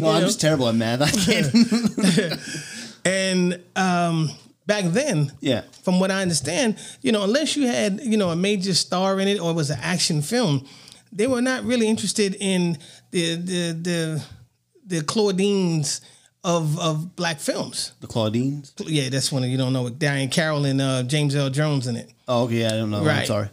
No, 0.00 0.08
I'm 0.10 0.20
know? 0.20 0.26
just 0.26 0.40
terrible 0.40 0.68
at 0.68 0.74
math. 0.76 1.02
I 1.02 1.10
can't. 1.10 2.40
And 3.06 3.60
um, 3.76 4.30
back 4.66 4.84
then, 4.86 5.30
Yeah. 5.40 5.62
from 5.82 6.00
what 6.00 6.10
I 6.10 6.22
understand, 6.22 6.78
you 7.02 7.12
know, 7.12 7.22
unless 7.24 7.54
you 7.56 7.66
had, 7.66 8.00
you 8.00 8.16
know, 8.16 8.30
a 8.30 8.36
major 8.36 8.72
star 8.74 9.20
in 9.20 9.28
it 9.28 9.38
or 9.40 9.50
it 9.50 9.54
was 9.54 9.68
an 9.70 9.78
action 9.82 10.22
film, 10.22 10.66
they 11.12 11.26
were 11.26 11.42
not 11.42 11.64
really 11.64 11.86
interested 11.86 12.34
in 12.40 12.78
the 13.10 13.34
the 13.36 13.72
the 13.72 14.24
the 14.86 15.00
Claudines 15.02 16.00
of 16.44 16.78
of 16.78 17.16
black 17.16 17.40
films. 17.40 17.92
the 18.00 18.06
Claudines. 18.06 18.72
Yeah, 18.78 19.08
that's 19.08 19.32
one 19.32 19.42
you 19.44 19.56
don't 19.58 19.72
know 19.72 19.84
with 19.84 19.98
Diahann 19.98 20.30
Carroll 20.30 20.64
and 20.66 20.80
uh, 20.80 21.02
James 21.02 21.34
Earl 21.34 21.50
Jones 21.50 21.86
in 21.86 21.96
it. 21.96 22.10
Oh, 22.28 22.44
okay. 22.44 22.60
Yeah, 22.60 22.68
I 22.68 22.76
don't 22.76 22.90
know. 22.90 23.04
I'm 23.06 23.26
sorry. 23.26 23.48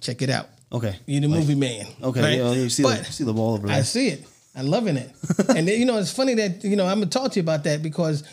Check 0.00 0.22
it 0.22 0.30
out. 0.30 0.48
Okay. 0.72 0.96
You're 1.06 1.20
the 1.20 1.28
movie 1.28 1.54
man. 1.56 1.86
Okay. 2.02 2.20
right? 2.22 2.38
Yeah, 2.38 2.52
you 2.52 2.70
see, 2.70 2.82
But- 2.84 2.98
the, 3.00 3.04
see 3.12 3.24
the 3.24 3.32
ball 3.34 3.54
over 3.54 3.68
I 3.68 3.82
see 3.82 4.08
it. 4.08 4.24
I'm 4.54 4.66
loving 4.66 4.96
it. 4.96 5.10
and 5.48 5.68
then, 5.68 5.78
you 5.78 5.84
know, 5.84 5.98
it's 5.98 6.12
funny 6.12 6.34
that 6.34 6.64
you 6.64 6.76
know 6.76 6.86
I'm 6.86 6.98
gonna 7.00 7.10
talk 7.10 7.32
to 7.32 7.36
you 7.38 7.42
about 7.42 7.64
that 7.64 7.82
because 7.82 8.24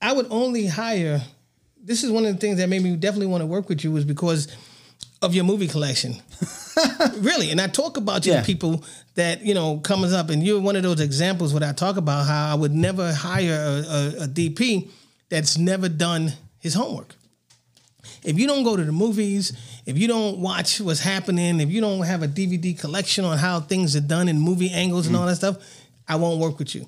I 0.00 0.12
would 0.12 0.26
only 0.30 0.66
hire. 0.66 1.22
This 1.82 2.02
is 2.02 2.10
one 2.10 2.24
of 2.26 2.34
the 2.34 2.40
things 2.40 2.58
that 2.58 2.68
made 2.68 2.82
me 2.82 2.96
definitely 2.96 3.28
want 3.28 3.42
to 3.42 3.46
work 3.46 3.68
with 3.68 3.84
you 3.84 3.92
was 3.92 4.04
because 4.04 4.48
of 5.22 5.34
your 5.34 5.44
movie 5.44 5.68
collection. 5.68 6.16
really, 7.18 7.50
and 7.50 7.60
I 7.60 7.68
talk 7.68 7.96
about 7.96 8.26
you 8.26 8.32
Yeah. 8.32 8.40
to 8.40 8.46
people 8.46 8.84
that 9.14 9.44
you 9.44 9.54
know 9.54 9.78
comes 9.78 10.12
up, 10.12 10.30
and 10.30 10.42
you're 10.42 10.60
one 10.60 10.76
of 10.76 10.82
those 10.82 11.00
examples 11.00 11.52
where 11.54 11.64
I 11.64 11.72
talk 11.72 11.96
about 11.96 12.26
how 12.26 12.52
I 12.52 12.54
would 12.54 12.74
never 12.74 13.12
hire 13.12 13.54
a, 13.54 14.22
a, 14.22 14.24
a 14.24 14.28
DP 14.28 14.90
that's 15.28 15.58
never 15.58 15.88
done 15.88 16.32
his 16.58 16.74
homework 16.74 17.16
if 18.26 18.38
you 18.38 18.46
don't 18.46 18.64
go 18.64 18.76
to 18.76 18.84
the 18.84 18.92
movies, 18.92 19.52
if 19.86 19.96
you 19.96 20.08
don't 20.08 20.38
watch 20.38 20.80
what's 20.80 21.00
happening, 21.00 21.60
if 21.60 21.70
you 21.70 21.80
don't 21.80 22.02
have 22.02 22.22
a 22.22 22.28
DVD 22.28 22.78
collection 22.78 23.24
on 23.24 23.38
how 23.38 23.60
things 23.60 23.94
are 23.96 24.00
done 24.00 24.28
in 24.28 24.38
movie 24.38 24.70
angles 24.70 25.06
and 25.06 25.14
mm. 25.14 25.20
all 25.20 25.26
that 25.26 25.36
stuff, 25.36 25.58
I 26.08 26.16
won't 26.16 26.40
work 26.40 26.58
with 26.58 26.74
you. 26.74 26.86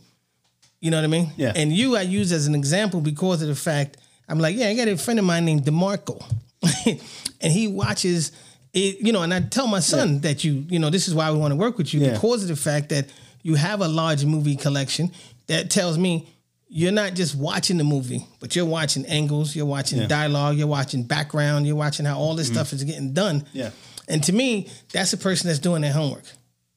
You 0.81 0.91
know 0.91 0.99
what 0.99 1.05
I 1.05 1.09
mean? 1.09 1.31
Yeah. 1.37 1.53
And 1.55 1.72
you, 1.72 1.97
I 1.97 2.03
use 2.03 2.33
as 2.33 2.47
an 2.47 2.55
example 2.55 3.01
because 3.01 3.41
of 3.43 3.49
the 3.49 3.55
fact 3.55 3.97
I'm 4.29 4.39
like, 4.39 4.57
yeah, 4.57 4.68
I 4.68 4.74
got 4.74 4.89
a 4.89 4.97
friend 4.97 5.18
of 5.18 5.24
mine 5.24 5.45
named 5.45 5.62
Demarco, 5.62 6.22
and 6.87 7.53
he 7.53 7.69
watches 7.69 8.33
it. 8.73 8.99
You 9.01 9.13
know, 9.13 9.23
and 9.23 9.33
I 9.33 9.41
tell 9.41 9.67
my 9.67 9.81
son 9.81 10.21
that 10.21 10.45
you, 10.45 10.65
you 10.69 10.79
know, 10.79 10.91
this 10.91 11.09
is 11.09 11.15
why 11.15 11.31
we 11.31 11.39
want 11.39 11.53
to 11.53 11.57
work 11.57 11.79
with 11.79 11.93
you 11.95 12.01
Yeah. 12.01 12.13
because 12.13 12.43
of 12.43 12.49
the 12.49 12.57
fact 12.57 12.89
that 12.91 13.09
you 13.43 13.55
have 13.55 13.81
a 13.81 13.89
large 13.89 14.25
movie 14.25 14.57
collection 14.57 15.13
that 15.47 15.71
tells 15.71 15.97
me 15.97 16.29
you're 16.69 16.93
not 16.93 17.15
just 17.15 17.35
watching 17.35 17.79
the 17.79 17.85
movie, 17.85 18.27
but 18.41 18.55
you're 18.55 18.67
watching 18.67 19.07
angles, 19.07 19.57
you're 19.57 19.67
watching 19.67 20.01
Yeah. 20.01 20.07
dialogue, 20.07 20.57
you're 20.57 20.67
watching 20.67 21.03
background, 21.03 21.67
you're 21.67 21.77
watching 21.77 22.05
how 22.05 22.19
all 22.19 22.35
this 22.35 22.49
mm-hmm. 22.49 22.57
stuff 22.57 22.73
is 22.73 22.85
getting 22.85 23.15
done. 23.15 23.47
Yeah. 23.53 23.71
And 24.09 24.23
to 24.25 24.33
me, 24.33 24.69
that's 24.93 25.13
a 25.13 25.17
person 25.17 25.49
that's 25.49 25.59
doing 25.59 25.83
their 25.83 25.93
homework. 25.93 26.25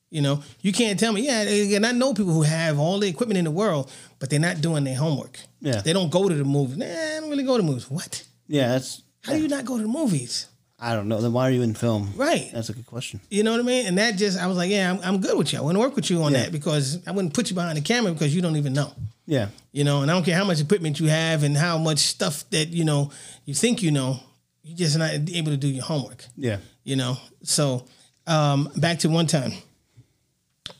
You 0.09 0.21
know, 0.21 0.43
you 0.61 0.73
can't 0.73 0.99
tell 0.99 1.13
me, 1.13 1.21
yeah, 1.21 1.45
eh, 1.47 1.75
and 1.75 1.85
I 1.85 1.93
know 1.93 2.13
people 2.13 2.33
who 2.33 2.41
have 2.41 2.77
all 2.77 2.99
the 2.99 3.07
equipment 3.07 3.37
in 3.37 3.45
the 3.45 3.51
world, 3.51 3.89
but 4.19 4.29
they're 4.29 4.41
not 4.41 4.59
doing 4.59 4.83
their 4.83 4.97
homework. 4.97 5.39
Yeah. 5.61 5.81
They 5.81 5.93
don't 5.93 6.11
go 6.11 6.27
to 6.27 6.35
the 6.35 6.43
movies. 6.43 6.75
Nah, 6.75 6.85
I 6.85 7.19
don't 7.21 7.29
really 7.29 7.45
go 7.45 7.55
to 7.55 7.63
movies. 7.63 7.89
What? 7.89 8.23
Yeah, 8.47 8.67
that's. 8.69 9.03
How 9.21 9.33
do 9.33 9.39
you 9.41 9.47
not 9.47 9.65
go 9.65 9.77
to 9.77 9.83
the 9.83 9.89
movies? 9.89 10.47
I 10.83 10.95
don't 10.95 11.07
know. 11.07 11.21
Then 11.21 11.31
why 11.31 11.47
are 11.47 11.51
you 11.51 11.61
in 11.61 11.75
film? 11.75 12.11
Right. 12.15 12.49
That's 12.51 12.69
a 12.69 12.73
good 12.73 12.87
question. 12.87 13.19
You 13.29 13.43
know 13.43 13.51
what 13.51 13.59
I 13.59 13.63
mean? 13.63 13.85
And 13.85 13.97
that 13.99 14.15
just, 14.17 14.39
I 14.39 14.47
was 14.47 14.57
like, 14.57 14.71
yeah, 14.71 14.91
I'm, 14.91 14.99
I'm 15.03 15.21
good 15.21 15.37
with 15.37 15.53
you. 15.53 15.59
I 15.59 15.61
want 15.61 15.75
to 15.75 15.79
work 15.79 15.95
with 15.95 16.09
you 16.09 16.23
on 16.23 16.31
Yeah. 16.31 16.39
that 16.43 16.51
because 16.51 16.97
I 17.07 17.11
wouldn't 17.11 17.35
put 17.35 17.49
you 17.51 17.55
behind 17.55 17.77
the 17.77 17.81
camera 17.81 18.11
because 18.11 18.33
you 18.35 18.41
don't 18.41 18.55
even 18.57 18.73
know. 18.73 18.91
Yeah. 19.27 19.49
You 19.71 19.83
know, 19.83 20.01
and 20.01 20.09
I 20.09 20.15
don't 20.15 20.23
care 20.23 20.35
how 20.35 20.43
much 20.43 20.59
equipment 20.59 20.99
you 20.99 21.05
have 21.07 21.43
and 21.43 21.55
how 21.55 21.77
much 21.77 21.99
stuff 21.99 22.49
that, 22.49 22.69
you 22.69 22.83
know, 22.83 23.11
you 23.45 23.53
think 23.53 23.83
you 23.83 23.91
know, 23.91 24.19
you're 24.63 24.75
just 24.77 24.97
not 24.97 25.11
able 25.11 25.51
to 25.51 25.57
do 25.57 25.67
your 25.67 25.83
homework. 25.83 26.25
Yeah. 26.35 26.57
You 26.83 26.95
know? 26.95 27.17
So 27.43 27.85
um 28.25 28.69
back 28.75 28.99
to 28.99 29.09
one 29.09 29.27
time. 29.27 29.51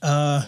Uh 0.01 0.45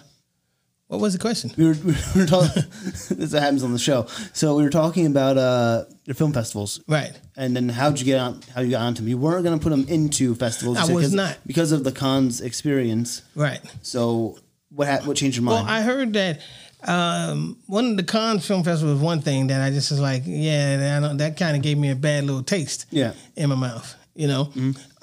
what 0.93 1.01
was 1.01 1.13
the 1.13 1.19
question? 1.19 1.51
We 1.57 1.65
were, 1.67 1.73
we 2.15 2.21
were 2.21 2.25
talking. 2.27 2.63
this 3.11 3.31
happens 3.33 3.63
on 3.63 3.71
the 3.73 3.79
show. 3.79 4.07
So 4.33 4.55
we 4.55 4.63
were 4.63 4.69
talking 4.69 5.05
about 5.05 5.37
uh, 5.37 5.85
your 6.05 6.15
film 6.15 6.33
festivals, 6.33 6.79
Right. 6.87 7.11
and 7.35 7.55
then 7.55 7.69
how'd 7.69 7.99
you 7.99 8.05
get 8.05 8.19
on? 8.19 8.41
How 8.53 8.61
you 8.61 8.71
got 8.71 8.81
onto 8.81 9.01
them? 9.01 9.09
You 9.09 9.17
weren't 9.17 9.43
going 9.43 9.57
to 9.57 9.63
put 9.63 9.69
them 9.71 9.85
into 9.87 10.35
festivals. 10.35 10.77
I 10.77 10.91
was 10.93 11.13
not. 11.13 11.37
because 11.45 11.71
of 11.71 11.83
the 11.83 11.91
Cannes 11.91 12.41
experience. 12.41 13.21
Right. 13.35 13.59
So 13.81 14.37
what 14.69 14.87
ha- 14.87 15.01
what 15.05 15.17
changed 15.17 15.37
your 15.37 15.43
mind? 15.45 15.65
Well. 15.67 15.75
I 15.75 15.81
heard 15.81 16.13
that 16.13 16.41
um, 16.83 17.57
one 17.67 17.85
of 17.91 17.97
the 17.97 18.03
Cannes 18.03 18.45
Film 18.45 18.63
Festival 18.63 18.93
was 18.93 19.01
one 19.03 19.21
thing 19.21 19.47
that 19.47 19.61
I 19.61 19.69
just 19.69 19.89
was 19.91 19.99
like, 19.99 20.23
yeah, 20.25 20.77
that, 20.77 20.97
I 21.03 21.07
don't- 21.07 21.17
that 21.17 21.37
kind 21.37 21.55
of 21.55 21.63
gave 21.63 21.77
me 21.77 21.89
a 21.91 21.95
bad 21.95 22.23
little 22.25 22.43
taste. 22.43 22.85
Yeah. 22.91 23.13
in 23.35 23.49
my 23.49 23.55
mouth. 23.55 23.95
You 24.15 24.27
know, 24.27 24.51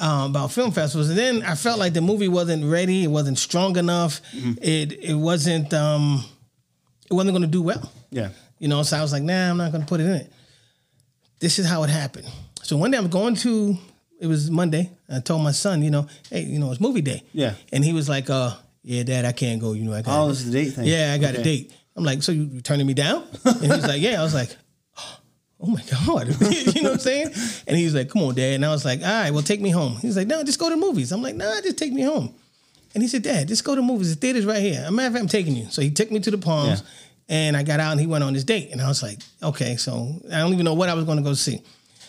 um, 0.01 0.31
about 0.31 0.51
film 0.51 0.73
festivals, 0.73 1.09
and 1.11 1.19
then 1.19 1.43
I 1.43 1.55
felt 1.55 1.79
like 1.79 1.93
the 1.93 2.01
movie 2.01 2.29
wasn't 2.29 2.65
ready. 2.65 3.05
It 3.05 3.09
wasn't 3.09 3.39
strong 3.39 3.77
enough. 3.77 4.21
It 4.35 4.93
it 4.93 5.15
wasn't 5.15 5.73
um, 5.75 6.25
it 7.11 7.15
wasn't 7.15 7.33
going 7.33 7.43
to 7.43 7.49
do 7.49 7.63
well. 7.63 7.93
Yeah. 8.11 8.31
You 8.59 8.69
know, 8.69 8.83
so 8.83 8.97
I 8.99 9.03
was 9.03 9.13
like, 9.13 9.23
nah, 9.23 9.51
I'm 9.51 9.57
not 9.57 9.73
going 9.73 9.83
to 9.83 9.89
put 9.89 10.01
it 10.01 10.05
in 10.07 10.13
it. 10.13 10.33
This 11.39 11.59
is 11.59 11.67
how 11.67 11.83
it 11.85 11.91
happened. 11.91 12.27
So 12.63 12.77
one 12.77 12.91
day 12.91 12.99
I'm 12.99 13.09
going 13.09 13.35
to, 13.37 13.77
it 14.21 14.27
was 14.27 14.51
Monday. 14.51 14.91
I 15.09 15.21
told 15.21 15.43
my 15.43 15.53
son, 15.53 15.83
you 15.83 15.91
know, 15.91 16.07
hey, 16.31 16.43
you 16.43 16.59
know, 16.59 16.71
it's 16.71 16.81
movie 16.81 17.01
day. 17.01 17.23
Yeah. 17.33 17.55
And 17.73 17.83
he 17.83 17.93
was 17.95 18.07
like, 18.09 18.29
uh, 18.29 18.55
yeah, 18.83 19.03
dad, 19.03 19.25
I 19.25 19.33
can't 19.33 19.61
go. 19.61 19.73
You 19.73 19.85
know, 19.85 19.95
I 19.95 20.03
got 20.03 20.19
Oh, 20.21 20.29
this 20.29 20.45
the 20.45 20.51
date 20.53 20.71
thing. 20.75 20.85
yeah, 20.87 21.13
I 21.15 21.19
got 21.19 21.35
a 21.35 21.43
date. 21.43 21.73
I'm 21.97 22.05
like, 22.05 22.23
so 22.23 22.33
you 22.33 22.43
you 22.53 22.61
turning 22.61 22.87
me 22.87 22.95
down? 22.95 23.25
And 23.45 23.61
he 23.63 23.69
was 23.69 23.87
like, 23.87 24.01
yeah. 24.03 24.21
I 24.21 24.23
was 24.23 24.35
like, 24.35 24.55
oh 25.63 25.67
my 25.67 25.83
God. 26.07 26.29
you 26.75 26.83
know 26.83 26.91
what 26.91 26.93
I'm 26.95 26.99
saying? 26.99 27.31
And 27.67 27.77
he 27.77 27.85
was 27.85 27.95
like, 27.95 28.09
come 28.11 28.23
on, 28.23 28.35
dad. 28.35 28.55
And 28.55 28.65
I 28.65 28.71
was 28.71 28.85
like, 28.85 29.01
all 29.03 29.07
right, 29.09 29.31
well, 29.31 29.43
take 29.43 29.61
me 29.61 29.71
home. 29.71 29.97
He 29.97 30.07
was 30.07 30.17
like, 30.17 30.27
no, 30.27 30.43
just 30.43 30.59
go 30.59 30.69
to 30.69 30.75
the 30.75 30.81
movies. 30.81 31.13
I'm 31.13 31.23
like, 31.23 31.35
nah, 31.37 31.61
just 31.61 31.79
take 31.79 31.93
me 31.93 32.03
home. 32.03 32.35
And 32.95 33.03
he 33.03 33.09
said, 33.09 33.23
dad, 33.23 33.47
just 33.49 33.65
go 33.65 33.75
to 33.75 33.81
the 33.81 33.87
movies. 33.87 34.15
The 34.15 34.21
theater's 34.21 34.45
right 34.47 34.61
here. 34.61 34.81
As 34.81 34.89
a 34.89 34.91
matter 34.91 35.09
of 35.09 35.13
fact, 35.15 35.23
I'm 35.23 35.29
taking 35.29 35.55
you. 35.55 35.67
So 35.71 35.81
he 35.83 35.91
took 35.91 36.11
me 36.11 36.19
to 36.21 36.31
the 36.31 36.39
Palms 36.39 36.81
Yeah. 36.81 36.87
and 37.37 37.57
I 37.57 37.63
got 37.63 37.79
out 37.79 37.93
and 37.93 38.01
he 38.01 38.07
went 38.07 38.25
on 38.25 38.35
his 38.35 38.45
date. 38.45 38.71
And 38.73 38.81
I 38.81 38.89
was 38.89 39.03
like, 39.03 39.19
okay, 39.43 39.77
so 39.77 40.15
I 40.33 40.39
don't 40.39 40.53
even 40.53 40.65
know 40.65 40.75
what 40.75 40.89
I 40.89 40.95
was 40.95 41.05
going 41.05 41.19
to 41.19 41.25
go 41.25 41.35
see. 41.35 41.63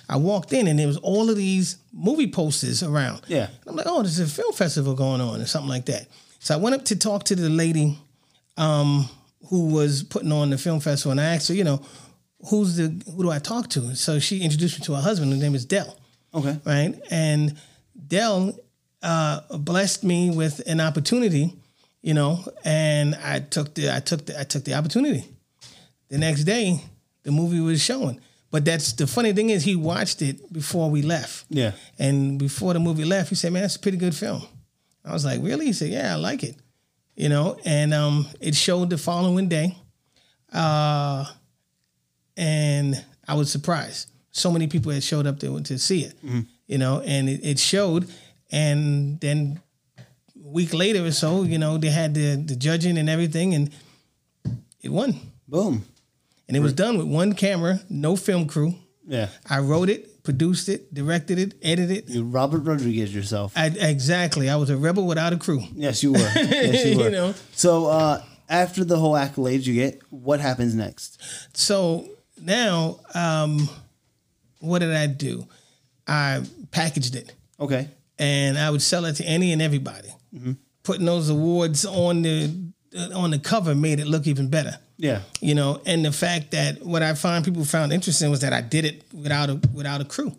I 0.10 0.18
walked 0.18 0.52
in 0.54 0.68
and 0.68 0.78
there 0.80 0.88
was 0.88 0.98
all 0.98 1.30
of 1.30 1.36
these 1.38 1.78
movie 1.94 2.32
posters 2.32 2.82
around. 2.84 3.22
Yeah. 3.28 3.48
I'm 3.68 3.76
like, 3.76 3.86
oh, 3.88 4.02
there's 4.02 4.20
a 4.20 4.26
film 4.28 4.54
festival 4.54 4.94
going 4.96 5.22
on 5.22 5.40
or 5.40 5.46
something 5.46 5.70
like 5.70 5.86
that. 5.86 6.08
So 6.40 6.54
I 6.56 6.58
went 6.58 6.76
up 6.76 6.84
to 6.86 6.96
talk 6.98 7.24
to 7.26 7.36
the 7.36 7.50
lady 7.50 7.98
um, 8.58 9.08
who 9.50 9.68
was 9.68 10.04
putting 10.04 10.32
on 10.32 10.50
the 10.50 10.58
film 10.58 10.80
festival, 10.80 11.12
and 11.12 11.22
I 11.22 11.36
asked 11.36 11.48
her, 11.50 11.54
you 11.54 11.64
know, 11.64 11.82
who's 12.50 12.76
the 12.78 12.88
who 13.16 13.24
do 13.24 13.30
I 13.32 13.40
talk 13.40 13.70
to? 13.72 13.96
So 13.96 14.20
she 14.20 14.42
introduced 14.42 14.80
me 14.80 14.86
to 14.86 14.94
her 14.96 15.02
husband, 15.02 15.32
whose 15.32 15.42
name 15.42 15.56
is 15.56 15.66
Del, 15.66 15.98
Okay. 16.34 16.58
right? 16.66 16.94
And 17.10 17.58
Del 18.08 18.58
uh, 19.02 19.42
blessed 19.58 20.04
me 20.04 20.30
with 20.30 20.62
an 20.68 20.80
opportunity, 20.80 21.54
you 22.02 22.14
know, 22.14 22.44
and 22.64 23.16
I 23.16 23.40
took 23.40 23.74
the 23.74 23.94
I 23.96 24.00
took 24.00 24.26
the 24.26 24.40
I 24.40 24.44
took 24.44 24.64
the 24.64 24.74
opportunity. 24.74 25.26
The 26.10 26.18
next 26.18 26.44
day, 26.44 26.82
the 27.24 27.32
movie 27.32 27.60
was 27.62 27.82
showing. 27.82 28.20
But 28.52 28.66
that's 28.66 28.92
the 28.94 29.08
funny 29.08 29.32
thing 29.32 29.50
is 29.50 29.64
he 29.64 29.78
watched 29.78 30.22
it 30.22 30.52
before 30.52 30.90
we 30.92 31.02
left. 31.04 31.46
Yeah. 31.50 31.72
And 31.98 32.38
before 32.38 32.74
the 32.74 32.80
movie 32.82 33.06
left, 33.06 33.30
he 33.30 33.36
said, 33.36 33.54
"Man, 33.54 33.62
that's 33.62 33.78
a 33.78 33.80
pretty 33.80 33.98
good 33.98 34.14
film." 34.14 34.44
I 35.06 35.14
was 35.14 35.24
like, 35.24 35.42
"Really?" 35.42 35.68
He 35.68 35.74
said, 35.74 35.90
"Yeah, 35.90 36.14
I 36.14 36.16
like 36.18 36.44
it." 36.44 36.56
You 37.16 37.30
know, 37.30 37.58
and 37.66 37.94
um, 37.94 38.28
it 38.42 38.56
showed 38.56 38.90
the 38.90 38.98
following 38.98 39.48
day, 39.48 39.78
uh, 40.52 41.26
and 42.38 43.04
I 43.28 43.34
was 43.36 43.52
surprised. 43.52 44.10
So 44.32 44.52
many 44.52 44.68
people 44.68 44.92
had 44.92 45.04
showed 45.04 45.28
up 45.28 45.40
to 45.40 45.62
to 45.62 45.78
see 45.78 46.04
it. 46.04 46.14
You 46.68 46.78
know, 46.78 47.02
and 47.02 47.28
it, 47.28 47.42
it 47.44 47.60
showed, 47.60 48.10
and 48.52 49.20
then 49.20 49.60
a 50.00 50.48
week 50.48 50.74
later 50.74 51.04
or 51.04 51.12
so, 51.12 51.44
you 51.44 51.58
know, 51.58 51.78
they 51.78 51.90
had 51.90 52.14
the 52.14 52.36
the 52.36 52.56
judging 52.56 52.98
and 52.98 53.10
everything, 53.10 53.54
and 53.54 53.70
it 54.82 54.90
won. 54.90 55.20
Boom. 55.48 55.84
And 56.48 56.58
it 56.58 56.60
was 56.62 56.74
done 56.74 56.98
with 56.98 57.08
one 57.08 57.34
camera, 57.34 57.80
no 57.90 58.16
film 58.18 58.46
crew. 58.46 58.76
Yeah. 59.08 59.30
I 59.50 59.60
wrote 59.60 59.90
it, 59.90 60.22
produced 60.24 60.70
it, 60.70 60.94
directed 60.94 61.40
it, 61.40 61.54
edited 61.62 61.98
it. 61.98 62.10
You 62.10 62.24
Robert 62.24 62.60
Rodriguez 62.60 63.14
yourself. 63.16 63.54
I, 63.56 63.68
exactly. 63.68 64.50
I 64.50 64.56
was 64.58 64.70
a 64.70 64.78
rebel 64.78 65.06
without 65.08 65.34
a 65.34 65.38
crew. 65.38 65.64
Yes, 65.74 66.04
you 66.04 66.14
were. 66.14 66.20
Yes, 66.36 66.86
you 66.86 67.04
You 67.04 67.10
know. 67.10 67.34
So 67.54 67.88
uh, 67.88 68.22
after 68.50 68.84
the 68.84 68.98
whole 68.98 69.14
accolades 69.14 69.66
you 69.66 69.74
get, 69.74 70.02
what 70.10 70.40
happens 70.40 70.76
next? 70.76 71.22
So 71.58 72.08
now, 72.42 73.00
um, 73.14 73.70
what 74.60 74.80
did 74.80 74.94
I 74.94 75.08
do? 75.08 75.48
I 76.08 76.44
packaged 76.72 77.16
it 77.16 77.34
Okay. 77.60 77.88
and 78.20 78.58
I 78.58 78.70
would 78.70 78.82
sell 78.82 79.06
it 79.06 79.14
to 79.18 79.24
any 79.26 79.52
and 79.52 79.62
everybody. 79.62 80.10
Putting 80.84 81.06
those 81.06 81.30
awards 81.30 81.86
on 81.86 82.22
the 82.24 82.52
on 83.14 83.32
the 83.32 83.40
cover 83.40 83.74
made 83.76 84.00
it 84.00 84.08
look 84.08 84.28
even 84.28 84.50
better. 84.50 84.78
Yeah. 84.98 85.22
You 85.40 85.56
know, 85.56 85.82
and 85.86 86.04
the 86.04 86.12
fact 86.12 86.52
that 86.52 86.84
what 86.86 87.02
I 87.04 87.14
find 87.14 87.44
people 87.46 87.64
found 87.66 87.92
interesting 87.94 88.30
was 88.30 88.42
that 88.42 88.52
I 88.54 88.62
did 88.62 88.86
it 88.86 89.04
without 89.14 89.50
a 89.50 89.56
without 89.74 90.02
a 90.02 90.06
crew. 90.06 90.36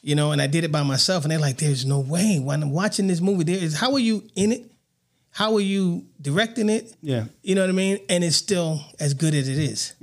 You 0.00 0.14
know, 0.16 0.32
and 0.32 0.40
I 0.42 0.46
did 0.48 0.64
it 0.64 0.72
by 0.72 0.82
myself, 0.82 1.24
and 1.24 1.30
they're 1.30 1.38
like, 1.38 1.58
"There's 1.58 1.84
no 1.86 2.00
way." 2.00 2.38
When 2.40 2.62
I'm 2.62 2.70
watching 2.72 3.06
this 3.06 3.20
movie, 3.20 3.44
there 3.44 3.56
is 3.62 3.74
how 3.76 3.92
are 3.92 3.98
you 4.00 4.24
in 4.34 4.50
it? 4.52 4.70
How 5.30 5.54
are 5.54 5.60
you 5.60 6.06
directing 6.20 6.68
it? 6.68 6.92
Yeah. 7.02 7.24
You 7.42 7.54
know 7.54 7.60
what 7.62 7.70
I 7.70 7.72
mean? 7.72 7.98
And 8.08 8.22
it's 8.24 8.36
still 8.36 8.80
as 8.98 9.14
good 9.14 9.34
as 9.34 9.48
it 9.48 9.58
is. 9.58 9.94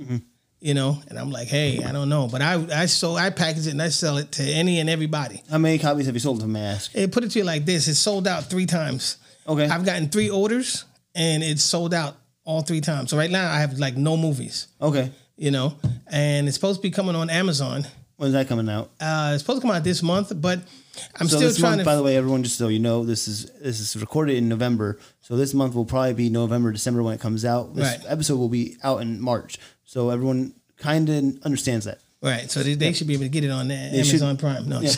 You 0.62 0.74
know, 0.74 0.98
and 1.08 1.18
I'm 1.18 1.30
like, 1.30 1.48
hey, 1.48 1.82
I 1.82 1.90
don't 1.90 2.10
know, 2.10 2.28
but 2.30 2.42
I 2.42 2.82
I 2.82 2.86
so 2.86 3.14
I 3.16 3.30
package 3.30 3.66
it 3.66 3.70
and 3.70 3.80
I 3.80 3.88
sell 3.88 4.18
it 4.18 4.32
to 4.32 4.42
any 4.42 4.78
and 4.80 4.90
everybody. 4.90 5.42
How 5.50 5.56
many 5.56 5.78
copies 5.78 6.04
have 6.04 6.14
you 6.14 6.20
sold 6.20 6.42
of 6.42 6.48
Mask? 6.48 6.90
It 6.94 7.12
put 7.12 7.24
it 7.24 7.30
to 7.30 7.38
you 7.38 7.44
like 7.46 7.64
this: 7.64 7.88
it's 7.88 7.98
sold 7.98 8.28
out 8.28 8.44
three 8.44 8.66
times. 8.66 9.16
Okay. 9.48 9.66
I've 9.66 9.86
gotten 9.86 10.10
three 10.10 10.28
orders, 10.28 10.84
and 11.14 11.42
it's 11.42 11.62
sold 11.62 11.94
out 11.94 12.16
all 12.44 12.60
three 12.60 12.82
times. 12.82 13.10
So 13.10 13.16
right 13.16 13.30
now, 13.30 13.50
I 13.50 13.60
have 13.60 13.78
like 13.78 13.96
no 13.96 14.18
movies. 14.18 14.66
Okay. 14.82 15.10
You 15.36 15.50
know, 15.50 15.76
and 16.06 16.46
it's 16.46 16.56
supposed 16.56 16.80
to 16.80 16.82
be 16.82 16.90
coming 16.90 17.16
on 17.16 17.30
Amazon. 17.30 17.86
When's 18.20 18.34
that 18.34 18.48
coming 18.48 18.68
out? 18.68 18.90
Uh, 19.00 19.30
it's 19.32 19.42
supposed 19.42 19.62
to 19.62 19.66
come 19.66 19.74
out 19.74 19.82
this 19.82 20.02
month, 20.02 20.30
but 20.42 20.58
I'm 21.18 21.26
So 21.26 21.36
still 21.38 21.48
this 21.48 21.56
trying 21.56 21.70
month, 21.70 21.80
to. 21.80 21.84
by 21.86 21.96
the 21.96 22.02
way, 22.02 22.18
everyone, 22.18 22.42
just 22.42 22.58
so 22.58 22.68
you 22.68 22.78
know, 22.78 23.02
this 23.02 23.26
is 23.26 23.46
this 23.62 23.80
is 23.80 23.96
recorded 23.98 24.36
in 24.36 24.46
November. 24.46 24.98
So 25.22 25.36
this 25.38 25.54
month 25.54 25.74
will 25.74 25.86
probably 25.86 26.12
be 26.12 26.28
November, 26.28 26.70
December 26.70 27.02
when 27.02 27.14
it 27.14 27.20
comes 27.20 27.46
out. 27.46 27.74
This 27.74 27.86
Right. 27.96 28.00
episode 28.06 28.36
will 28.36 28.50
be 28.50 28.76
out 28.82 29.00
in 29.00 29.22
March. 29.22 29.58
So 29.86 30.10
everyone 30.10 30.52
kind 30.76 31.08
of 31.08 31.42
understands 31.44 31.86
that. 31.86 32.00
Right, 32.22 32.50
so 32.50 32.62
they, 32.62 32.74
they 32.74 32.92
should 32.92 33.06
be 33.06 33.14
able 33.14 33.24
to 33.24 33.28
get 33.28 33.44
it 33.44 33.50
on 33.50 33.68
that 33.68 33.92
should- 34.04 34.22
Amazon 34.22 34.36
Prime. 34.36 34.68
No, 34.68 34.82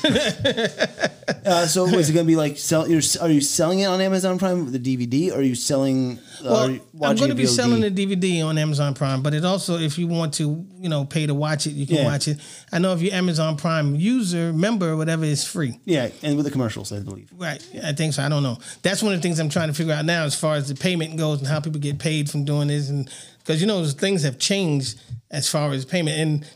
Uh, 1.45 1.67
so 1.67 1.87
is 1.87 2.09
it 2.11 2.13
going 2.13 2.25
to 2.27 2.31
be 2.31 2.37
like 2.37 2.57
sell? 2.59 2.87
You're, 2.89 3.01
are 3.21 3.29
you 3.29 3.41
selling 3.41 3.81
it 3.81 3.87
on 3.87 4.01
Amazon 4.01 4.39
Prime 4.39 4.65
with 4.65 4.73
the 4.73 4.97
DVD? 4.97 5.33
Or 5.33 5.39
are 5.39 5.43
you 5.43 5.55
selling? 5.55 6.19
Uh, 6.41 6.45
Well, 6.45 6.59
are 6.65 6.71
you 6.71 6.81
I'm 7.03 7.17
going 7.17 7.31
to 7.31 7.35
be 7.35 7.47
selling 7.47 7.81
the 7.81 7.91
DVD 7.91 8.45
on 8.45 8.59
Amazon 8.59 8.95
Prime, 8.95 9.23
but 9.23 9.35
it 9.35 9.45
also, 9.45 9.79
if 9.79 9.99
you 9.99 10.07
want 10.09 10.35
to, 10.35 10.65
you 10.79 10.89
know, 10.89 11.05
pay 11.05 11.27
to 11.27 11.35
watch 11.35 11.67
it, 11.67 11.71
you 11.71 11.87
can 11.87 11.97
Yeah. 11.97 12.05
watch 12.05 12.29
it. 12.29 12.39
I 12.73 12.79
know 12.79 12.93
if 12.93 13.01
you're 13.03 13.15
Amazon 13.15 13.57
Prime 13.57 13.95
user, 13.97 14.53
member, 14.53 14.97
whatever, 14.97 15.25
it's 15.25 15.45
free. 15.45 15.81
Yeah, 15.85 16.11
and 16.23 16.37
with 16.37 16.45
the 16.45 16.51
commercials, 16.53 16.93
I 16.93 17.01
believe. 17.01 17.31
Right. 17.37 17.65
I 17.85 17.93
think 17.93 18.15
so. 18.15 18.23
I 18.23 18.29
don't 18.29 18.43
know. 18.43 18.59
That's 18.83 19.03
one 19.03 19.13
of 19.13 19.19
the 19.19 19.23
things 19.23 19.39
I'm 19.41 19.49
trying 19.49 19.69
to 19.69 19.75
figure 19.75 19.95
out 19.95 20.05
now 20.05 20.25
as 20.25 20.39
far 20.39 20.55
as 20.57 20.69
the 20.69 20.75
payment 20.75 21.17
goes 21.17 21.39
and 21.39 21.47
how 21.49 21.61
people 21.61 21.81
get 21.81 21.99
paid 21.99 22.31
from 22.31 22.45
doing 22.45 22.69
this. 22.69 22.89
And 22.89 23.09
because, 23.39 23.61
you 23.61 23.67
know, 23.67 23.85
things 23.87 24.23
have 24.23 24.39
changed 24.39 25.01
as 25.31 25.49
far 25.49 25.71
as 25.73 25.85
payment. 25.85 26.19
And 26.19 26.47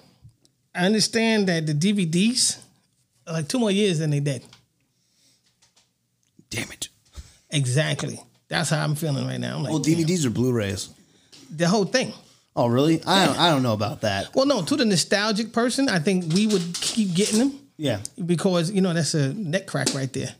I 0.76 0.86
understand 0.86 1.48
that 1.48 1.66
the 1.66 1.72
DVDs 1.74 2.58
are 3.26 3.32
like 3.34 3.48
two 3.48 3.58
more 3.58 3.70
years 3.70 3.98
than 3.98 4.10
they 4.10 4.20
dead. 4.20 4.42
Damn 6.50 6.70
it. 6.70 6.88
Exactly. 7.50 8.20
That's 8.48 8.70
how 8.70 8.82
I'm 8.84 8.94
feeling 8.94 9.26
right 9.26 9.40
now. 9.40 9.56
I'm 9.56 9.62
like, 9.62 9.72
Well, 9.72 9.82
DVDs 9.82 10.24
or 10.24 10.30
Blu-rays? 10.30 10.90
the 11.50 11.68
whole 11.68 11.84
thing. 11.84 12.12
Oh, 12.54 12.66
really? 12.66 13.02
I 13.06 13.26
don't. 13.26 13.38
I 13.38 13.50
don't 13.50 13.62
know 13.62 13.72
about 13.74 14.00
that. 14.00 14.34
Well, 14.34 14.46
no, 14.46 14.62
to 14.62 14.76
the 14.76 14.84
nostalgic 14.84 15.52
person, 15.52 15.88
I 15.88 15.98
think 15.98 16.32
we 16.32 16.46
would 16.46 16.74
keep 16.74 17.14
getting 17.14 17.38
them 17.38 17.58
Yeah. 17.76 18.00
because, 18.24 18.70
you 18.70 18.80
know, 18.80 18.92
that's 18.94 19.14
a 19.14 19.32
neck 19.34 19.66
crack 19.66 19.92
right 19.94 20.10
there. 20.12 20.34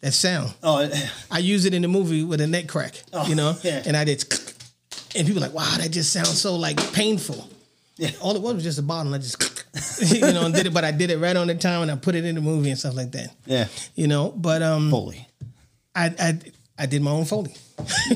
That 0.00 0.12
sound. 0.12 0.54
Oh, 0.62 0.78
it- 0.80 0.94
I 1.30 1.38
use 1.38 1.64
it 1.64 1.74
in 1.74 1.82
the 1.82 1.88
movie 1.88 2.22
with 2.24 2.40
a 2.40 2.46
neck 2.46 2.68
crack, 2.68 3.02
oh, 3.12 3.26
you 3.26 3.34
know, 3.34 3.56
yeah. 3.62 3.82
and 3.84 3.96
I 3.96 4.04
did, 4.04 4.22
and 5.16 5.26
people 5.26 5.42
are 5.42 5.46
like, 5.48 5.54
wow, 5.54 5.76
that 5.78 5.90
just 5.90 6.12
sounds 6.12 6.40
so 6.40 6.56
like 6.56 6.78
painful. 6.92 7.50
Yeah. 7.96 8.10
All 8.20 8.34
it 8.36 8.40
was 8.42 8.54
was 8.54 8.64
just 8.64 8.78
a 8.78 8.82
bottle. 8.82 9.12
I 9.12 9.18
just, 9.18 9.59
you 10.02 10.20
know, 10.20 10.46
and 10.46 10.54
did 10.54 10.66
it, 10.66 10.74
but 10.74 10.84
I 10.84 10.90
did 10.90 11.10
it 11.10 11.18
right 11.18 11.36
on 11.36 11.46
the 11.46 11.54
time 11.54 11.82
and 11.82 11.90
I 11.90 11.96
put 11.96 12.14
it 12.14 12.24
in 12.24 12.34
the 12.34 12.40
movie 12.40 12.70
and 12.70 12.78
stuff 12.78 12.96
like 12.96 13.12
that, 13.12 13.34
yeah. 13.46 13.68
you 13.94 14.08
know. 14.08 14.32
But 14.36 14.62
um, 14.62 14.90
Foley. 14.90 15.26
I 15.94 16.06
I 16.18 16.38
I 16.78 16.86
did 16.86 17.02
my 17.02 17.10
own 17.10 17.24
foley. 17.26 17.54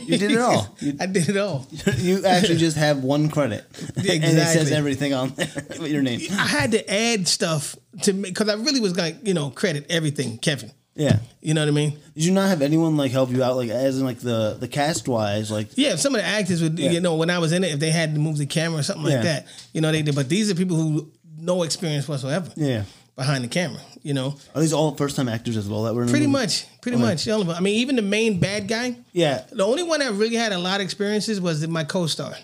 You 0.07 0.19
did 0.19 0.31
it 0.31 0.39
all. 0.39 0.75
You, 0.81 0.97
I 1.01 1.07
did 1.07 1.29
it 1.29 1.37
all. 1.37 1.67
you 1.99 2.25
actually 2.25 2.57
just 2.57 2.77
have 2.77 3.03
one 3.03 3.29
credit, 3.29 3.65
and 3.97 4.07
it 4.07 4.47
says 4.47 4.73
everything 4.73 5.13
on 5.15 5.31
there 5.31 5.49
with 5.81 5.91
your 5.91 6.03
name. 6.03 6.21
I 6.33 6.47
had 6.47 6.73
to 6.73 6.93
add 6.93 7.29
stuff 7.29 7.77
to 8.03 8.13
make 8.13 8.33
because 8.35 8.49
I 8.49 8.55
really 8.55 8.81
was 8.81 8.97
like, 8.97 9.27
you 9.27 9.35
know, 9.35 9.51
credit 9.51 9.87
everything, 9.91 10.39
Kevin. 10.39 10.73
Yeah. 10.95 11.19
You 11.41 11.55
know 11.55 11.63
what 11.63 11.69
I 11.69 11.73
mean? 11.73 11.99
Did 12.15 12.25
you 12.25 12.33
not 12.33 12.49
have 12.49 12.63
anyone 12.63 12.97
like 12.97 13.11
help 13.11 13.31
you 13.31 13.43
out, 13.43 13.57
like 13.57 13.69
as 13.71 13.99
in 13.99 14.05
like 14.05 14.21
the 14.21 14.57
the 14.59 14.69
cast 14.69 15.09
wise, 15.09 15.51
like 15.51 15.69
Yeah, 15.75 15.97
some 15.97 16.15
of 16.15 16.21
the 16.21 16.27
actors 16.27 16.63
would, 16.63 16.79
Yeah. 16.79 16.93
you 16.93 17.01
know, 17.01 17.17
when 17.17 17.31
I 17.31 17.39
was 17.39 17.53
in 17.53 17.65
it, 17.65 17.73
if 17.73 17.81
they 17.81 17.91
had 17.91 18.15
to 18.15 18.21
move 18.21 18.39
the 18.39 18.47
camera 18.47 18.79
or 18.81 18.83
something 18.85 19.07
Yeah. 19.07 19.15
like 19.17 19.25
that, 19.25 19.47
you 19.73 19.81
know, 19.81 19.91
they 19.91 20.03
did. 20.03 20.15
But 20.15 20.29
these 20.29 20.51
are 20.51 20.55
people 20.55 20.77
who 20.77 21.11
no 21.39 21.63
experience 21.63 22.07
whatsoever 22.09 22.51
yeah? 22.57 22.85
behind 23.17 23.45
the 23.45 23.49
camera, 23.49 23.81
you 24.03 24.15
know. 24.15 24.35
Are 24.55 24.61
these 24.61 24.73
all 24.73 24.95
first 24.97 25.17
time 25.17 25.29
actors 25.29 25.57
as 25.57 25.69
well 25.69 25.85
that 25.85 25.95
were 25.95 26.07
Pretty 26.07 26.27
much, 26.27 26.67
pretty 26.81 26.99
much. 26.99 27.29
all 27.29 27.41
of 27.41 27.47
them. 27.47 27.57
I 27.57 27.61
mean, 27.61 27.77
even 27.77 27.97
the 27.97 28.03
main 28.03 28.41
bad 28.41 28.67
guy, 28.69 28.97
Yeah. 29.13 29.45
the 29.53 29.65
only 29.65 29.83
one 29.83 30.01
that 30.01 30.13
really 30.13 30.37
had 30.37 30.53
a 30.53 30.59
lot 30.59 30.81
of 30.81 30.85
experiences 30.85 31.41
was 31.41 31.67
my 31.69 31.85
co-star. 31.85 32.35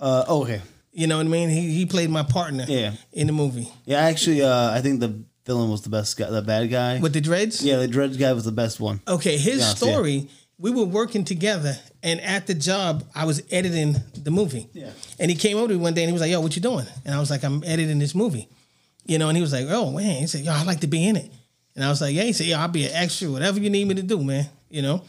Uh, 0.00 0.24
oh, 0.28 0.42
okay. 0.42 0.60
You 0.92 1.06
know 1.06 1.16
what 1.16 1.26
I 1.26 1.28
mean? 1.30 1.48
He 1.48 1.72
he 1.72 1.86
played 1.86 2.10
my 2.10 2.22
partner 2.22 2.64
Yeah. 2.68 2.92
in 3.12 3.26
the 3.26 3.32
movie 3.32 3.72
Yeah, 3.86 4.00
actually, 4.00 4.42
uh, 4.42 4.70
I 4.70 4.80
think 4.82 5.00
the 5.00 5.24
villain 5.46 5.70
was 5.70 5.82
the 5.82 5.88
best 5.88 6.16
guy, 6.16 6.28
the 6.30 6.42
bad 6.42 6.70
guy. 6.70 6.98
with 7.00 7.12
the 7.14 7.20
dreads. 7.20 7.64
yeah, 7.64 7.76
the 7.78 7.88
Dredge 7.88 8.18
guy 8.18 8.32
was 8.32 8.44
the 8.44 8.52
best 8.52 8.78
one. 8.78 9.00
Okay, 9.08 9.38
his 9.38 9.64
story. 9.66 10.28
We 10.62 10.70
were 10.70 10.84
working 10.84 11.24
together, 11.24 11.74
and 12.02 12.20
at 12.20 12.46
the 12.46 12.54
job, 12.54 13.04
I 13.14 13.24
was 13.26 13.42
editing 13.50 13.96
the 14.16 14.30
movie. 14.30 14.68
Yeah. 14.72 14.90
And 15.18 15.30
he 15.30 15.36
came 15.36 15.58
over 15.58 15.68
to 15.68 15.74
me 15.74 15.80
one 15.80 15.92
day, 15.92 16.02
and 16.04 16.08
he 16.08 16.12
was 16.12 16.22
like, 16.22 16.30
"Yo, 16.30 16.40
what 16.40 16.56
you 16.56 16.62
doing?" 16.62 16.86
And 17.04 17.14
I 17.14 17.20
was 17.20 17.30
like, 17.30 17.42
"I'm 17.44 17.62
editing 17.64 17.98
this 17.98 18.14
movie," 18.14 18.48
you 19.04 19.18
know. 19.18 19.28
And 19.28 19.36
he 19.36 19.42
was 19.42 19.52
like, 19.52 19.66
"Oh 19.68 19.90
man," 19.90 20.20
he 20.20 20.26
said, 20.26 20.42
"Yo, 20.42 20.52
I'd 20.52 20.66
like 20.66 20.80
to 20.80 20.86
be 20.86 21.06
in 21.06 21.16
it." 21.16 21.30
And 21.74 21.84
I 21.84 21.88
was 21.88 22.00
like, 22.00 22.14
yeah, 22.14 22.24
he 22.24 22.32
said, 22.32 22.46
yeah, 22.46 22.60
I'll 22.60 22.68
be 22.68 22.84
an 22.86 22.92
extra, 22.92 23.30
whatever 23.30 23.58
you 23.58 23.70
need 23.70 23.88
me 23.88 23.94
to 23.94 24.02
do, 24.02 24.22
man. 24.22 24.46
You 24.68 24.82
know? 24.82 25.02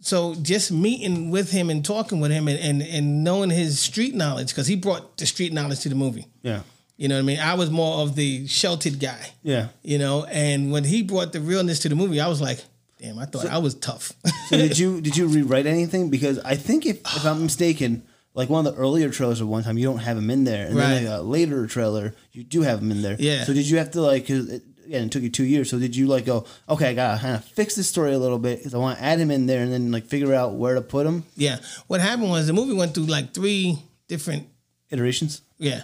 So 0.00 0.34
just 0.34 0.70
meeting 0.70 1.30
with 1.30 1.50
him 1.50 1.70
and 1.70 1.84
talking 1.84 2.20
with 2.20 2.30
him 2.30 2.46
and, 2.46 2.58
and, 2.58 2.82
and 2.82 3.24
knowing 3.24 3.50
his 3.50 3.80
street 3.80 4.14
knowledge, 4.14 4.48
because 4.48 4.66
he 4.66 4.76
brought 4.76 5.16
the 5.16 5.24
street 5.24 5.52
knowledge 5.52 5.80
to 5.80 5.88
the 5.88 5.94
movie. 5.94 6.26
Yeah. 6.42 6.60
You 6.96 7.08
know 7.08 7.16
what 7.16 7.20
I 7.20 7.24
mean? 7.24 7.40
I 7.40 7.54
was 7.54 7.70
more 7.70 8.02
of 8.02 8.14
the 8.14 8.46
sheltered 8.46 9.00
guy. 9.00 9.30
Yeah. 9.42 9.68
You 9.82 9.98
know, 9.98 10.24
and 10.26 10.70
when 10.70 10.84
he 10.84 11.02
brought 11.02 11.32
the 11.32 11.40
realness 11.40 11.78
to 11.80 11.88
the 11.88 11.96
movie, 11.96 12.20
I 12.20 12.28
was 12.28 12.40
like, 12.40 12.62
damn, 13.04 13.18
I 13.18 13.26
thought 13.26 13.46
I 13.46 13.58
was 13.58 13.74
tough. 13.74 14.12
So 14.48 14.56
did 14.58 14.78
you 14.78 15.00
did 15.06 15.16
you 15.16 15.26
rewrite 15.26 15.66
anything? 15.66 16.10
Because 16.10 16.38
I 16.40 16.54
think 16.56 16.86
if, 16.86 17.00
if 17.00 17.24
I'm 17.24 17.42
mistaken, 17.42 18.02
like 18.34 18.48
one 18.50 18.66
of 18.66 18.74
the 18.74 18.80
earlier 18.80 19.10
trailers 19.10 19.40
of 19.40 19.48
one 19.48 19.62
time, 19.62 19.78
you 19.78 19.84
don't 19.86 19.98
have 19.98 20.16
him 20.18 20.30
in 20.30 20.44
there, 20.44 20.66
and 20.66 20.76
then 20.76 21.04
Right. 21.04 21.10
like 21.10 21.20
a 21.20 21.22
later 21.22 21.66
trailer, 21.66 22.14
you 22.32 22.44
do 22.44 22.62
have 22.62 22.80
him 22.82 22.90
in 22.90 23.02
there. 23.02 23.16
Yeah. 23.18 23.44
So 23.44 23.52
did 23.54 23.68
you 23.68 23.78
have 23.78 23.90
to 23.92 24.00
like? 24.02 24.26
Cause 24.26 24.48
it, 24.50 24.62
again, 24.86 25.06
it 25.06 25.12
took 25.12 25.22
you 25.22 25.30
two 25.30 25.44
years. 25.44 25.70
So 25.70 25.78
did 25.78 25.96
you 25.96 26.06
like 26.06 26.26
go? 26.26 26.44
Okay, 26.68 26.90
I 26.90 26.94
gotta 26.94 27.20
kind 27.20 27.36
of 27.36 27.44
fix 27.44 27.74
this 27.74 27.88
story 27.88 28.12
a 28.12 28.18
little 28.18 28.38
bit 28.38 28.58
because 28.58 28.74
I 28.74 28.78
want 28.78 28.98
to 28.98 29.04
add 29.04 29.18
him 29.18 29.30
in 29.30 29.46
there, 29.46 29.62
and 29.62 29.72
then 29.72 29.90
like 29.92 30.06
figure 30.06 30.34
out 30.34 30.54
where 30.54 30.74
to 30.74 30.82
put 30.82 31.06
him. 31.06 31.24
yeah. 31.36 31.58
What 31.86 32.00
happened 32.00 32.28
was 32.30 32.46
the 32.46 32.52
movie 32.52 32.74
went 32.74 32.94
through 32.94 33.04
like 33.04 33.32
three 33.34 33.78
different 34.08 34.46
Iterations. 34.90 35.40
Yeah. 35.58 35.82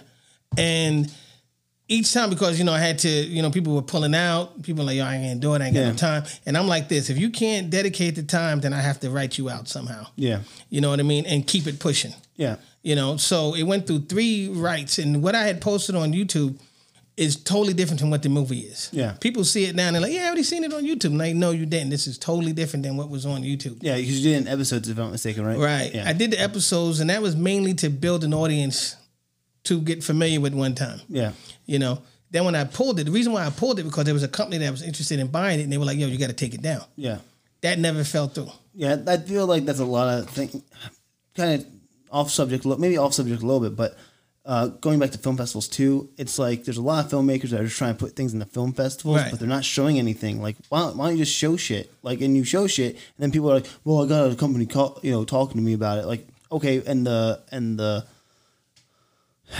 And 0.57 1.11
each 1.91 2.13
time 2.13 2.29
because 2.29 2.57
you 2.57 2.63
know 2.65 2.73
I 2.73 2.79
had 2.79 2.99
to, 2.99 3.09
you 3.09 3.41
know, 3.41 3.51
people 3.51 3.75
were 3.75 3.81
pulling 3.81 4.15
out, 4.15 4.63
people 4.63 4.83
were 4.83 4.87
like, 4.87 4.97
yo, 4.97 5.05
I 5.05 5.15
ain't 5.15 5.23
gonna 5.25 5.39
do 5.39 5.53
it, 5.55 5.61
I 5.61 5.65
ain't 5.65 5.73
got 5.75 5.81
Yeah. 5.81 5.89
no 5.91 5.95
time. 5.97 6.23
And 6.45 6.57
I'm 6.57 6.67
like 6.67 6.87
this, 6.87 7.09
if 7.09 7.17
you 7.17 7.29
can't 7.29 7.69
dedicate 7.69 8.15
the 8.15 8.23
time, 8.23 8.61
then 8.61 8.73
I 8.73 8.81
have 8.81 8.99
to 9.01 9.09
write 9.09 9.37
you 9.37 9.49
out 9.49 9.67
somehow. 9.67 10.07
Yeah. 10.15 10.39
You 10.69 10.81
know 10.81 10.89
what 10.89 10.99
I 10.99 11.03
mean? 11.03 11.25
And 11.25 11.45
keep 11.45 11.67
it 11.67 11.79
pushing. 11.79 12.13
Yeah. 12.37 12.55
You 12.81 12.95
know, 12.95 13.17
so 13.17 13.53
it 13.55 13.63
went 13.63 13.85
through 13.87 14.05
three 14.05 14.47
writes, 14.49 14.97
and 14.97 15.21
what 15.21 15.35
I 15.35 15.43
had 15.43 15.59
posted 15.61 15.95
on 15.95 16.13
YouTube 16.13 16.57
is 17.17 17.35
totally 17.35 17.73
different 17.73 17.99
from 17.99 18.09
what 18.09 18.23
the 18.23 18.29
movie 18.29 18.59
is. 18.61 18.89
Yeah. 18.93 19.11
People 19.19 19.43
see 19.43 19.65
it 19.65 19.75
now 19.75 19.87
and 19.87 19.95
they're 19.95 20.01
like, 20.01 20.13
Yeah, 20.13 20.21
I 20.23 20.25
already 20.27 20.43
seen 20.43 20.63
it 20.63 20.73
on 20.73 20.83
YouTube. 20.85 21.05
And 21.11 21.17
like, 21.17 21.35
no, 21.35 21.51
you 21.51 21.65
didn't. 21.65 21.89
This 21.89 22.07
is 22.07 22.17
totally 22.17 22.53
different 22.53 22.83
than 22.83 22.95
what 22.95 23.09
was 23.09 23.25
on 23.25 23.43
YouTube. 23.43 23.77
Yeah, 23.81 23.97
because 23.97 24.17
you 24.23 24.31
did 24.31 24.41
in 24.41 24.47
episodes, 24.47 24.87
if 24.89 24.97
I'm 24.97 25.03
not 25.03 25.11
mistaken, 25.11 25.45
right? 25.45 25.57
Right. 25.57 25.93
Yeah. 25.93 26.07
I 26.07 26.13
did 26.13 26.31
the 26.31 26.39
episodes, 26.41 27.01
and 27.01 27.09
that 27.09 27.21
was 27.21 27.35
mainly 27.35 27.73
to 27.75 27.89
build 27.89 28.23
an 28.23 28.33
audience 28.33 28.95
to 29.65 29.79
get 29.79 30.03
familiar 30.03 30.39
with 30.39 30.55
one 30.55 30.73
time. 30.73 31.01
yeah. 31.09 31.33
You 31.71 31.79
know. 31.79 32.01
Then 32.33 32.45
when 32.45 32.55
I 32.55 32.63
pulled 32.63 32.97
it, 32.99 33.03
the 33.03 33.11
reason 33.11 33.33
why 33.33 33.45
I 33.45 33.49
pulled 33.49 33.77
it 33.79 33.83
because 33.83 34.05
there 34.05 34.13
was 34.13 34.23
a 34.23 34.27
company 34.39 34.57
that 34.59 34.71
was 34.71 34.81
interested 34.83 35.19
in 35.19 35.27
buying 35.27 35.59
it, 35.59 35.63
and 35.63 35.71
they 35.71 35.77
were 35.77 35.85
like, 35.85 35.97
"Yo, 35.97 36.07
you 36.07 36.17
got 36.17 36.27
to 36.27 36.33
take 36.45 36.53
it 36.53 36.61
down." 36.61 36.83
Yeah. 36.95 37.17
That 37.61 37.77
never 37.77 38.03
fell 38.03 38.27
through. 38.29 38.51
Yeah, 38.73 38.95
I 39.05 39.17
feel 39.17 39.45
like 39.47 39.65
that's 39.65 39.79
a 39.79 39.85
lot 39.85 40.07
of 40.17 40.29
thing, 40.29 40.63
kind 41.35 41.51
of 41.61 41.67
off 42.09 42.29
subject, 42.31 42.65
maybe 42.65 42.97
off 42.97 43.13
subject 43.13 43.41
a 43.43 43.45
little 43.45 43.61
bit, 43.61 43.75
but 43.75 43.97
uh, 44.45 44.67
going 44.67 44.97
back 44.97 45.11
to 45.11 45.17
film 45.17 45.37
festivals 45.37 45.67
too, 45.67 46.09
it's 46.17 46.39
like 46.39 46.63
there's 46.63 46.77
a 46.77 46.81
lot 46.81 47.05
of 47.05 47.11
filmmakers 47.11 47.49
that 47.49 47.59
are 47.61 47.65
just 47.65 47.77
trying 47.77 47.93
to 47.93 47.99
put 47.99 48.15
things 48.15 48.33
in 48.33 48.39
the 48.39 48.45
film 48.45 48.71
festivals, 48.73 49.17
Right. 49.17 49.29
but 49.29 49.39
they're 49.39 49.47
not 49.57 49.63
showing 49.65 49.99
anything. 49.99 50.41
Like, 50.41 50.55
why 50.69 50.79
don't, 50.79 50.97
why 50.97 51.07
don't 51.07 51.17
you 51.17 51.23
just 51.25 51.37
show 51.37 51.55
shit? 51.57 51.91
Like, 52.01 52.21
and 52.21 52.35
you 52.35 52.43
show 52.43 52.65
shit, 52.65 52.93
and 52.95 53.19
then 53.19 53.31
people 53.31 53.51
are 53.51 53.55
like, 53.55 53.67
"Well, 53.83 54.03
I 54.03 54.07
got 54.07 54.31
a 54.31 54.35
company 54.35 54.65
call, 54.65 54.99
you 55.03 55.11
know, 55.11 55.23
talking 55.25 55.57
to 55.57 55.61
me 55.61 55.73
about 55.73 55.99
it." 55.99 56.05
Like, 56.05 56.27
okay, 56.51 56.81
and 56.85 57.05
the 57.05 57.43
and 57.51 57.77
the 57.77 58.05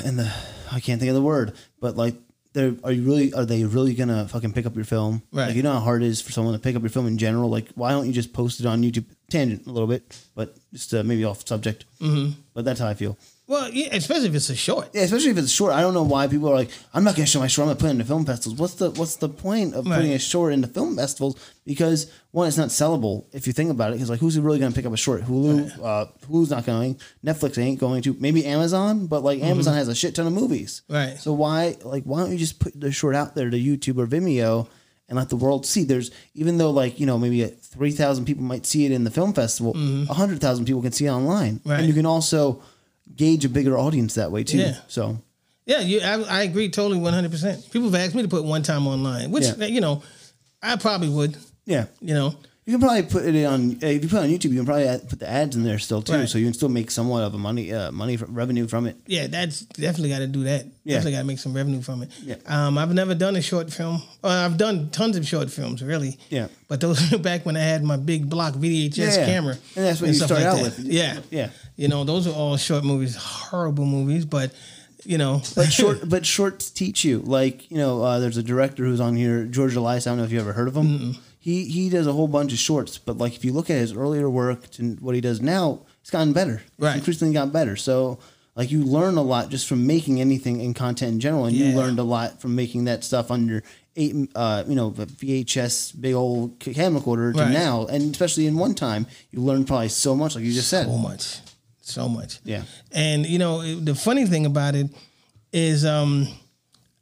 and 0.04 0.20
the 0.20 0.32
I 0.72 0.80
can't 0.80 1.00
think 1.00 1.10
of 1.10 1.16
the 1.16 1.22
word, 1.22 1.54
but 1.80 1.96
like. 1.96 2.16
They're, 2.54 2.76
are 2.84 2.92
you 2.92 3.04
really? 3.04 3.34
Are 3.34 3.46
they 3.46 3.64
really 3.64 3.94
gonna 3.94 4.28
fucking 4.28 4.52
pick 4.52 4.66
up 4.66 4.76
your 4.76 4.84
film? 4.84 5.24
Right. 5.32 5.46
Like, 5.48 5.56
you 5.56 5.64
know 5.64 5.72
how 5.72 5.80
hard 5.80 6.04
it 6.04 6.08
is 6.08 6.20
for 6.20 6.34
someone 6.34 6.54
to 6.54 6.60
pick 6.60 6.76
up 6.76 6.82
your 6.82 6.90
film 6.90 7.08
in 7.08 7.18
general. 7.18 7.50
Like, 7.50 7.70
why 7.76 7.92
don't 7.92 8.06
you 8.08 8.12
just 8.12 8.34
post 8.34 8.60
it 8.60 8.66
on 8.66 8.82
YouTube? 8.84 9.06
Tangent 9.30 9.68
a 9.68 9.72
little 9.72 9.88
bit, 9.88 10.04
but 10.36 10.58
just 10.74 10.94
uh, 10.94 11.02
maybe 11.02 11.24
off 11.24 11.48
subject. 11.48 11.86
Mm-hmm. 12.02 12.32
But 12.54 12.66
that's 12.66 12.82
how 12.82 12.90
I 12.90 12.94
feel. 12.94 13.18
Well, 13.52 13.70
yeah, 13.70 13.90
especially 13.96 14.28
if 14.30 14.36
it's 14.36 14.50
a 14.50 14.56
short. 14.56 14.90
Yeah, 14.94 15.02
especially 15.02 15.32
if 15.32 15.38
it's 15.38 15.52
short. 15.52 15.74
I 15.74 15.82
don't 15.82 15.94
know 15.94 16.04
why 16.04 16.28
people 16.28 16.48
are 16.50 16.56
like, 16.56 16.70
I'm 16.94 17.04
not 17.04 17.16
gonna 17.16 17.26
show 17.28 17.40
my 17.40 17.48
short. 17.48 17.66
I'm 17.68 17.70
gonna 17.76 17.80
put 17.82 17.88
it 17.88 17.92
in 17.92 17.98
the 17.98 18.06
film 18.06 18.26
festivals. 18.26 18.60
What's 18.60 18.76
the 18.76 18.92
What's 18.92 19.18
the 19.18 19.28
point 19.28 19.74
of 19.76 19.84
putting 19.86 20.14
a 20.14 20.20
short 20.20 20.54
in 20.54 20.62
the 20.62 20.68
film 20.68 20.96
festivals? 20.96 21.36
Because 21.66 22.10
one, 22.32 22.48
it's 22.48 22.58
not 22.58 22.70
sellable 22.70 23.26
if 23.34 23.46
you 23.48 23.54
think 23.54 23.70
about 23.70 23.90
it. 23.92 23.96
Because 23.96 24.10
like, 24.10 24.22
who's 24.22 24.40
really 24.40 24.58
gonna 24.60 24.74
pick 24.74 24.86
up 24.86 24.94
a 24.94 24.98
short? 24.98 25.24
Hulu, 25.24 25.80
uh, 25.84 26.06
Hulu's 26.30 26.50
not 26.50 26.66
going. 26.66 26.98
Netflix 27.26 27.58
ain't 27.62 27.80
going 27.80 28.02
to. 28.04 28.16
Maybe 28.20 28.46
Amazon, 28.46 29.08
but 29.08 29.22
like 29.24 29.42
Amazon 29.44 29.74
has 29.76 29.90
a 29.90 29.96
shit 29.96 30.16
ton 30.16 30.28
of 30.28 30.34
movies. 30.34 30.82
Mm-hmm. 30.90 30.94
Right. 30.94 31.18
So 31.20 31.34
why 31.34 31.76
like 31.84 32.06
why 32.06 32.22
don't 32.22 32.32
you 32.32 32.38
just 32.38 32.60
put 32.60 32.80
the 32.80 32.92
short 32.92 33.16
out 33.16 33.36
there 33.36 33.50
to 33.50 33.58
YouTube 33.58 33.98
or 33.98 34.08
Vimeo? 34.08 34.68
And 35.10 35.18
let 35.18 35.28
the 35.28 35.36
world 35.36 35.66
see. 35.66 35.84
There's 35.84 36.10
even 36.36 36.58
though 36.58 36.72
like 36.72 36.98
you 36.98 37.06
know 37.06 37.18
maybe 37.18 37.44
three 37.46 37.92
thousand 37.92 38.24
people 38.24 38.44
might 38.46 38.66
see 38.66 38.86
it 38.86 38.94
in 38.94 39.04
the 39.04 39.12
film 39.12 39.34
festival, 39.34 39.74
a 40.10 40.14
hundred 40.14 40.40
thousand 40.40 40.64
people 40.64 40.82
can 40.82 40.94
see 40.94 41.06
it 41.08 41.10
online, 41.10 41.56
Mm-hmm. 41.56 41.70
Right. 41.70 41.80
and 41.80 41.88
you 41.90 41.94
can 41.94 42.06
also 42.06 42.64
gauge 43.16 43.46
a 43.46 43.50
bigger 43.50 43.78
audience 43.78 44.16
that 44.16 44.32
way 44.32 44.44
too. 44.44 44.58
Yeah. 44.60 44.76
So 44.88 45.18
Yeah, 45.66 45.80
you, 45.82 46.02
I, 46.02 46.22
I 46.40 46.44
agree 46.44 46.70
totally, 46.70 47.00
one 47.00 47.14
hundred 47.14 47.32
percent. 47.32 47.70
People 47.72 47.90
have 47.90 47.96
asked 47.96 48.16
me 48.16 48.22
to 48.24 48.28
put 48.28 48.44
one 48.44 48.64
time 48.64 48.88
online, 48.88 49.32
which 49.32 49.46
Yeah. 49.58 49.66
you 49.66 49.82
know, 49.82 50.04
I 50.62 50.76
probably 50.76 51.10
would. 51.10 51.38
yeah, 51.66 51.86
You 52.02 52.14
know, 52.14 52.36
you 52.66 52.74
can 52.74 52.80
probably 52.82 53.04
put 53.04 53.26
it 53.26 53.44
on. 53.46 53.72
If 53.82 54.04
you 54.04 54.10
put 54.10 54.18
it 54.18 54.24
on 54.24 54.30
YouTube, 54.30 54.52
you 54.52 54.58
can 54.58 54.66
probably 54.66 54.88
add, 54.88 55.10
put 55.10 55.20
the 55.20 55.30
ads 55.30 55.56
in 55.56 55.64
there 55.64 55.80
still 55.80 56.02
too, 56.02 56.14
Right. 56.14 56.30
so 56.30 56.38
you 56.38 56.46
can 56.46 56.54
still 56.54 56.70
make 56.70 56.92
somewhat 56.92 57.24
of 57.24 57.34
a 57.34 57.38
money 57.38 57.74
uh, 57.74 57.92
money 57.92 58.18
revenue 58.18 58.68
from 58.68 58.86
it. 58.86 58.98
yeah, 59.08 59.28
that's 59.28 59.62
definitely 59.62 60.10
got 60.10 60.20
to 60.20 60.28
do 60.28 60.44
that. 60.44 60.66
Yeah. 60.84 60.96
Definitely 60.98 61.12
got 61.14 61.18
to 61.20 61.26
make 61.26 61.40
some 61.40 61.54
revenue 61.56 61.82
from 61.82 62.04
it. 62.04 62.10
Yeah. 62.24 62.36
Um, 62.46 62.78
I've 62.78 62.94
never 62.94 63.16
done 63.16 63.36
a 63.36 63.42
short 63.42 63.72
film. 63.74 64.02
Uh, 64.24 64.28
I've 64.28 64.58
done 64.58 64.90
tons 64.92 65.18
of 65.18 65.28
short 65.28 65.50
films, 65.50 65.82
really. 65.84 66.18
Yeah. 66.30 66.48
But 66.68 66.82
those 66.82 67.00
were 67.12 67.18
back 67.18 67.46
when 67.46 67.58
I 67.58 67.62
had 67.62 67.84
my 67.84 67.98
big 67.98 68.30
block 68.30 68.54
VHS 68.56 68.98
Yeah. 69.18 69.26
camera. 69.26 69.58
And 69.76 69.86
that's 69.86 70.00
what 70.02 70.08
you 70.08 70.14
stuff 70.14 70.28
started 70.28 70.48
out 70.48 70.62
with. 70.62 70.80
Yeah. 70.80 71.20
Yeah. 71.32 71.50
You 71.78 71.88
know, 71.88 72.04
those 72.04 72.28
are 72.28 72.34
all 72.34 72.58
short 72.58 72.84
movies, 72.84 73.16
horrible 73.16 73.86
movies, 73.86 74.26
but 74.26 74.52
you 75.04 75.18
know, 75.18 75.42
But 75.56 75.72
short, 75.74 75.98
but 76.08 76.28
shorts 76.28 76.70
teach 76.70 77.04
you. 77.04 77.20
Like 77.20 77.72
you 77.72 77.78
know, 77.78 78.04
uh, 78.04 78.20
there's 78.20 78.38
a 78.38 78.44
director 78.44 78.86
who's 78.86 79.00
on 79.02 79.16
here, 79.16 79.46
George 79.46 79.76
Elias. 79.76 80.06
I 80.06 80.12
don't 80.12 80.20
know 80.20 80.26
if 80.26 80.32
you 80.32 80.40
ever 80.40 80.54
heard 80.54 80.68
of 80.68 80.76
him. 80.78 81.18
He 81.44 81.66
he 81.66 81.90
does 81.90 82.06
a 82.06 82.14
whole 82.14 82.28
bunch 82.28 82.54
of 82.54 82.60
shorts, 82.60 82.98
but 83.00 83.18
like 83.18 83.36
if 83.36 83.44
you 83.44 83.52
look 83.52 83.70
at 83.72 83.78
his 83.78 83.94
earlier 83.94 84.30
work 84.30 84.70
to 84.72 84.96
what 85.02 85.16
he 85.16 85.22
does 85.22 85.42
now, 85.42 85.82
it's 86.02 86.12
gotten 86.12 86.34
better. 86.34 86.62
It's 86.64 86.80
Right. 86.80 86.96
increasingly 86.98 87.34
gotten 87.34 87.50
better. 87.52 87.76
So 87.76 88.20
like 88.56 88.70
you 88.72 88.84
learn 88.84 89.18
a 89.18 89.24
lot 89.24 89.50
just 89.50 89.66
from 89.68 89.88
making 89.88 90.22
anything 90.22 90.62
in 90.62 90.74
content 90.76 91.14
in 91.14 91.20
general, 91.20 91.46
and 91.46 91.56
you 91.56 91.76
learned 91.76 91.98
a 91.98 92.04
lot 92.04 92.40
from 92.42 92.54
making 92.56 92.86
that 92.86 93.04
stuff 93.04 93.32
under 93.32 93.64
eight, 93.96 94.16
uh, 94.36 94.64
you 94.68 94.76
know, 94.76 94.92
VHS 94.92 95.94
big 96.00 96.14
old 96.14 96.60
camcorder 96.60 97.34
to 97.34 97.40
Right. 97.40 97.52
now, 97.52 97.88
and 97.88 98.12
especially 98.12 98.46
in 98.46 98.56
one 98.58 98.76
time, 98.76 99.08
you 99.32 99.42
learned 99.42 99.66
probably 99.68 99.90
so 99.90 100.16
much, 100.16 100.36
like 100.36 100.44
you 100.44 100.54
just 100.54 100.70
said. 100.70 100.86
so 100.86 100.98
much, 100.98 101.40
so 101.82 102.08
much. 102.08 102.40
Yeah. 102.46 102.64
And 102.92 103.26
you 103.26 103.40
know, 103.40 103.64
the 103.80 103.96
funny 103.96 104.26
thing 104.28 104.46
about 104.46 104.76
it 104.76 104.88
is, 105.52 105.86
um, 105.86 106.28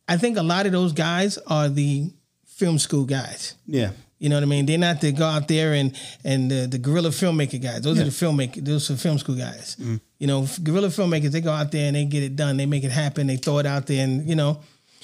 I 0.08 0.16
think 0.18 0.38
a 0.38 0.44
lot 0.44 0.66
of 0.66 0.72
those 0.72 0.94
guys 0.94 1.38
are 1.46 1.68
the 1.68 2.10
film 2.46 2.80
school 2.80 3.04
guys. 3.06 3.56
Yeah. 3.68 3.92
You 4.20 4.28
know 4.30 4.36
what 4.36 4.44
I 4.44 4.48
mean? 4.48 4.66
They're 4.66 4.78
not 4.78 5.00
the 5.02 5.12
go 5.14 5.26
out 5.26 5.48
there 5.48 5.74
and 5.74 5.96
and 6.24 6.52
the, 6.52 6.68
the 6.68 6.78
guerrilla 6.78 7.10
filmmaker 7.10 7.62
guys. 7.62 7.82
Those 7.82 8.00
are 8.00 8.04
the 8.04 8.10
filmmaker. 8.12 8.64
Those 8.64 8.92
are 8.92 8.98
film 8.98 9.18
school 9.18 9.36
guys. 9.36 9.78
You 10.20 10.28
know, 10.28 10.46
guerrilla 10.62 10.90
filmmakers. 10.90 11.32
They 11.32 11.42
go 11.42 11.52
out 11.52 11.72
there 11.72 11.88
and 11.88 11.96
they 11.96 12.06
get 12.06 12.24
it 12.24 12.36
done. 12.36 12.58
They 12.58 12.66
make 12.66 12.84
it 12.84 12.92
happen. 12.92 13.28
They 13.28 13.38
throw 13.38 13.60
it 13.60 13.66
out 13.66 13.88
there, 13.88 14.04
and 14.04 14.28
you 14.28 14.36
know, 14.36 14.60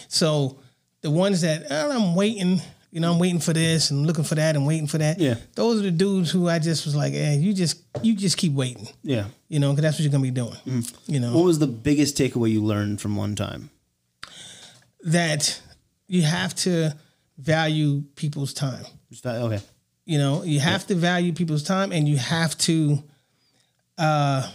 so 0.09 0.59
the 1.01 1.09
ones 1.09 1.41
that 1.41 1.63
oh, 1.69 1.91
I'm 1.91 2.15
waiting. 2.15 2.61
You 2.91 3.01
know, 3.01 3.11
I'm 3.11 3.19
waiting 3.19 3.41
for 3.41 3.51
this 3.51 3.91
and 3.91 4.07
looking 4.07 4.23
for 4.23 4.35
that 4.35 4.55
and 4.55 4.65
waiting 4.65 4.87
for 4.87 4.97
that. 4.99 5.19
Yeah. 5.19 5.35
those 5.55 5.81
are 5.81 5.83
the 5.83 5.91
dudes 5.91 6.31
who 6.31 6.47
I 6.47 6.59
just 6.59 6.85
was 6.85 6.95
like, 6.95 7.11
eh, 7.13 7.33
you 7.33 7.53
just 7.53 7.81
you 8.01 8.15
just 8.15 8.37
keep 8.37 8.53
waiting. 8.53 8.87
Yeah. 9.03 9.25
You 9.49 9.59
know, 9.59 9.71
because 9.71 9.83
that's 9.83 9.95
what 9.97 10.03
you're 10.03 10.11
gonna 10.13 10.23
be 10.23 10.31
doing. 10.31 10.55
You 11.05 11.19
know, 11.19 11.33
What 11.35 11.43
was 11.43 11.59
the 11.59 11.67
biggest 11.67 12.17
takeaway 12.17 12.51
you 12.51 12.63
learned 12.63 13.01
from 13.01 13.17
one 13.17 13.35
time? 13.35 13.69
that 15.03 15.61
you 16.07 16.21
have 16.23 16.55
to 16.55 16.95
value 17.37 18.03
people's 18.15 18.53
time. 18.53 18.85
Okay. 19.25 19.59
You 20.05 20.17
know, 20.19 20.43
you 20.43 20.59
have 20.59 20.85
to 20.87 20.95
value 20.95 21.33
people's 21.33 21.63
time, 21.63 21.91
and 21.91 22.07
you 22.07 22.17
have 22.17 22.57
to, 22.59 23.03
uh, 23.97 24.49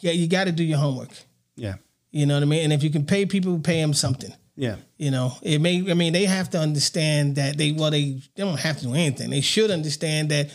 yeah, 0.00 0.12
you 0.12 0.28
got 0.28 0.44
to 0.44 0.52
do 0.52 0.64
your 0.64 0.78
homework. 0.78 1.10
Yeah. 1.56 1.74
You 2.10 2.26
know 2.26 2.34
what 2.34 2.42
I 2.42 2.46
mean? 2.46 2.64
And 2.64 2.72
if 2.72 2.82
you 2.82 2.90
can 2.90 3.04
pay 3.04 3.26
people, 3.26 3.58
pay 3.58 3.80
them 3.80 3.94
something. 3.94 4.32
Yeah. 4.56 4.76
You 4.98 5.10
know, 5.10 5.32
it 5.42 5.60
may. 5.60 5.90
I 5.90 5.94
mean, 5.94 6.12
they 6.12 6.26
have 6.26 6.50
to 6.50 6.58
understand 6.58 7.36
that 7.36 7.56
they 7.56 7.72
well, 7.72 7.90
they 7.90 8.20
they 8.34 8.42
don't 8.44 8.60
have 8.60 8.78
to 8.78 8.84
do 8.84 8.94
anything. 8.94 9.30
They 9.30 9.40
should 9.40 9.70
understand 9.70 10.28
that. 10.30 10.50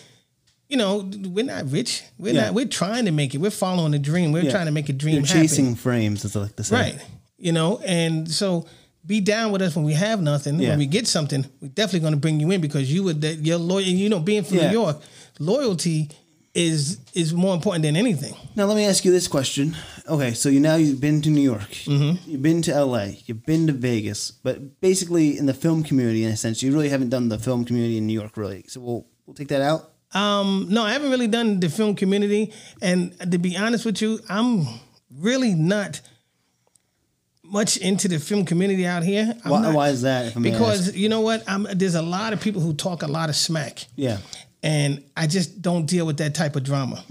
You 0.69 0.75
know, 0.75 1.09
we're 1.29 1.45
not 1.45 1.71
rich. 1.71 2.03
We're 2.17 2.33
Yeah. 2.33 2.45
not. 2.45 2.53
We're 2.53 2.65
trying 2.67 3.05
to 3.05 3.11
make 3.11 3.33
it. 3.33 3.37
We're 3.39 3.51
following 3.51 3.93
a 3.93 3.99
dream. 3.99 4.33
We're 4.33 4.43
Yeah. 4.43 4.51
trying 4.51 4.65
to 4.65 4.71
make 4.73 4.89
a 4.89 4.93
dream 4.93 5.15
You're 5.15 5.25
happen. 5.25 5.41
chasing 5.43 5.75
frames, 5.75 6.25
as 6.25 6.35
I 6.35 6.41
like 6.41 6.55
to 6.57 6.63
say. 6.65 6.75
Right. 6.75 7.01
You 7.37 7.53
know, 7.53 7.79
and 7.85 8.29
so 8.29 8.67
be 9.07 9.21
down 9.21 9.51
with 9.51 9.61
us 9.61 9.75
when 9.75 9.85
we 9.85 9.93
have 9.93 10.21
nothing. 10.21 10.59
Yeah. 10.59 10.69
When 10.69 10.79
we 10.79 10.85
get 10.85 11.07
something, 11.07 11.45
we're 11.61 11.69
definitely 11.69 12.01
going 12.01 12.13
to 12.13 12.19
bring 12.19 12.39
you 12.39 12.51
in 12.51 12.61
because 12.61 12.91
you 12.93 13.03
would 13.03 13.21
that 13.21 13.35
you're 13.45 13.57
loyal. 13.57 13.81
You 13.81 14.09
know, 14.09 14.19
being 14.19 14.43
from 14.43 14.57
Yeah. 14.57 14.67
New 14.67 14.79
York, 14.81 14.97
loyalty 15.39 16.09
is 16.53 16.97
is 17.13 17.33
more 17.33 17.53
important 17.53 17.83
than 17.83 17.95
anything. 17.95 18.33
Now 18.55 18.65
let 18.65 18.75
me 18.75 18.85
ask 18.85 19.05
you 19.05 19.11
this 19.11 19.27
question. 19.27 19.75
Okay, 20.09 20.33
so 20.33 20.49
you 20.49 20.59
now 20.59 20.75
you've 20.75 20.99
been 21.01 21.21
to 21.21 21.29
New 21.29 21.41
York, 21.41 21.69
Mm-hmm. 21.85 22.29
you've 22.31 22.41
been 22.41 22.61
to 22.63 22.83
LA, 22.85 23.09
you've 23.25 23.45
been 23.45 23.67
to 23.67 23.73
Vegas, 23.73 24.31
but 24.31 24.81
basically 24.81 25.37
in 25.37 25.45
the 25.45 25.53
film 25.53 25.83
community, 25.83 26.23
in 26.23 26.31
a 26.31 26.37
sense, 26.37 26.63
you 26.63 26.71
really 26.73 26.89
haven't 26.89 27.09
done 27.09 27.29
the 27.29 27.37
film 27.37 27.63
community 27.65 27.97
in 27.97 28.07
New 28.07 28.13
York, 28.19 28.35
really. 28.37 28.63
So 28.67 28.81
we'll 28.81 29.05
we'll 29.25 29.35
take 29.35 29.49
that 29.49 29.61
out. 29.61 29.91
Um, 30.13 30.67
no, 30.69 30.83
I 30.83 30.93
haven't 30.93 31.11
really 31.11 31.27
done 31.27 31.59
the 31.59 31.69
film 31.69 31.93
community, 31.95 32.51
and 32.81 33.13
to 33.31 33.37
be 33.37 33.55
honest 33.57 33.85
with 33.85 34.01
you, 34.01 34.19
I'm 34.29 34.65
really 35.13 35.53
not 35.53 36.01
much 37.49 37.77
into 37.77 38.07
the 38.07 38.19
film 38.19 38.45
community 38.45 38.85
out 38.85 39.03
here. 39.03 39.33
Why, 39.43 39.61
not- 39.61 39.73
why 39.73 39.89
is 39.89 40.01
that? 40.03 40.27
If 40.27 40.37
I 40.37 40.39
may 40.39 40.51
because 40.51 40.95
you 40.95 41.09
know 41.09 41.21
what? 41.21 41.43
I'm, 41.47 41.63
there's 41.73 41.95
a 41.95 42.01
lot 42.01 42.33
of 42.33 42.41
people 42.41 42.61
who 42.61 42.73
talk 42.73 43.03
a 43.03 43.07
lot 43.07 43.29
of 43.29 43.35
smack, 43.35 43.85
yeah, 43.95 44.17
and 44.63 45.03
I 45.15 45.27
just 45.27 45.61
don't 45.61 45.85
deal 45.85 46.05
with 46.05 46.17
that 46.17 46.35
type 46.35 46.55
of 46.55 46.63
drama. 46.63 47.03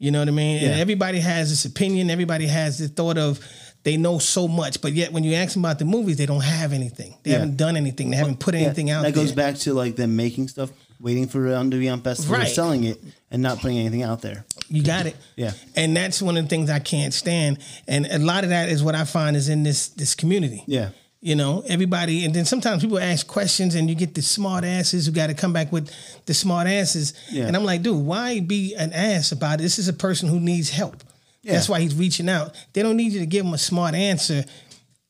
You 0.00 0.12
know 0.12 0.20
what 0.20 0.28
I 0.28 0.30
mean? 0.30 0.56
And 0.58 0.66
Mm-hmm. 0.66 0.74
Yeah. 0.76 0.80
everybody 0.80 1.18
has 1.20 1.50
this 1.50 1.64
opinion. 1.64 2.08
Everybody 2.10 2.46
has 2.46 2.78
the 2.78 2.86
thought 2.88 3.18
of 3.18 3.40
they 3.82 3.96
know 3.96 4.18
so 4.18 4.46
much, 4.46 4.80
but 4.80 4.92
yet 4.92 5.12
when 5.12 5.24
you 5.24 5.34
ask 5.34 5.54
them 5.54 5.64
about 5.64 5.78
the 5.80 5.84
movies, 5.84 6.16
they 6.18 6.26
don't 6.26 6.44
have 6.44 6.72
anything. 6.72 7.16
They 7.24 7.30
Yeah. 7.32 7.38
haven't 7.38 7.56
done 7.56 7.76
anything. 7.76 8.10
They 8.10 8.16
haven't 8.16 8.38
put 8.38 8.54
Yeah, 8.54 8.60
anything 8.66 8.90
out 8.90 9.02
That 9.02 9.14
there. 9.14 9.24
goes 9.24 9.32
back 9.32 9.56
to 9.58 9.72
like 9.74 9.96
them 9.96 10.14
making 10.14 10.48
stuff, 10.48 10.70
waiting 11.00 11.26
for 11.26 11.46
it 11.48 11.54
on 11.54 11.70
to 11.72 11.78
be 11.78 11.88
on 11.88 12.00
festival, 12.02 12.36
Right. 12.36 12.46
selling 12.48 12.84
it, 12.84 13.02
and 13.30 13.42
not 13.42 13.58
putting 13.60 13.78
anything 13.78 14.02
out 14.04 14.20
there. 14.22 14.44
You 14.68 14.82
got 14.82 15.06
it. 15.06 15.16
Yeah. 15.36 15.52
And 15.76 15.96
that's 15.96 16.20
one 16.20 16.36
of 16.36 16.44
the 16.44 16.48
things 16.48 16.68
I 16.70 16.78
can't 16.78 17.14
stand. 17.14 17.58
And 17.86 18.06
a 18.06 18.18
lot 18.18 18.44
of 18.44 18.50
that 18.50 18.68
is 18.68 18.82
what 18.82 18.94
I 18.94 19.04
find 19.04 19.36
is 19.36 19.48
in 19.48 19.62
this 19.62 19.88
this 19.88 20.14
community. 20.14 20.62
Yeah, 20.66 20.90
You 21.20 21.34
know, 21.36 21.62
everybody, 21.66 22.24
and 22.24 22.34
then 22.34 22.44
sometimes 22.44 22.82
people 22.82 22.98
ask 22.98 23.26
questions, 23.26 23.74
and 23.74 23.88
you 23.88 23.96
get 23.96 24.14
the 24.14 24.22
smart 24.22 24.64
asses 24.64 25.06
who 25.06 25.12
got 25.12 25.28
to 25.28 25.34
come 25.34 25.52
back 25.52 25.72
with 25.72 25.90
the 26.26 26.34
smart 26.34 26.66
answers. 26.66 27.12
Yeah. 27.30 27.46
And 27.46 27.56
I'm 27.56 27.64
like, 27.64 27.82
dude, 27.82 28.04
why 28.04 28.40
be 28.40 28.74
an 28.74 28.92
ass 28.92 29.32
about 29.32 29.60
it? 29.60 29.62
This 29.62 29.78
is 29.78 29.88
a 29.88 29.92
person 29.94 30.28
who 30.28 30.38
needs 30.40 30.70
help. 30.70 31.02
Yeah. 31.42 31.52
That's 31.54 31.68
why 31.68 31.80
he's 31.80 31.94
reaching 31.94 32.28
out. 32.28 32.54
They 32.72 32.82
don't 32.82 32.96
need 32.96 33.12
you 33.12 33.20
to 33.20 33.26
give 33.26 33.44
him 33.46 33.54
a 33.54 33.58
smart 33.58 33.94
answer 33.94 34.44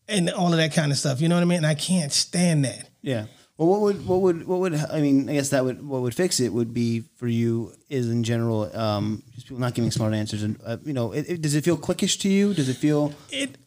and 0.06 0.30
all 0.30 0.52
of 0.52 0.58
that 0.58 0.72
kind 0.72 0.92
of 0.92 0.98
stuff. 0.98 1.20
You 1.20 1.28
know 1.28 1.34
what 1.36 1.42
I 1.42 1.46
mean? 1.46 1.58
And 1.58 1.66
I 1.66 1.74
can't 1.74 2.12
stand 2.12 2.64
that. 2.64 2.88
yeah. 3.02 3.26
Well, 3.58 3.68
what 3.68 3.80
would 3.80 4.06
what 4.06 4.20
would 4.20 4.46
what 4.46 4.60
would 4.60 4.74
I 4.74 5.00
mean? 5.00 5.28
I 5.28 5.32
guess 5.34 5.48
that 5.50 5.64
would 5.64 5.86
what 5.86 6.02
would 6.02 6.14
fix 6.14 6.38
it 6.38 6.52
would 6.52 6.72
be 6.72 7.02
for 7.16 7.26
you 7.26 7.72
is 7.90 8.08
in 8.08 8.22
general 8.22 8.74
um, 8.76 9.22
just 9.34 9.48
people 9.48 9.58
not 9.60 9.74
giving 9.74 9.90
smart 9.90 10.14
answers 10.14 10.42
and 10.44 10.58
uh, 10.64 10.76
you 10.84 10.92
know 10.92 11.10
it, 11.12 11.28
it, 11.28 11.42
does 11.42 11.54
it 11.56 11.64
feel 11.64 11.76
cliquish 11.76 12.20
to 12.20 12.28
you? 12.28 12.54
Does 12.54 12.68
it 12.68 12.76
feel 12.76 13.12
It 13.30 13.58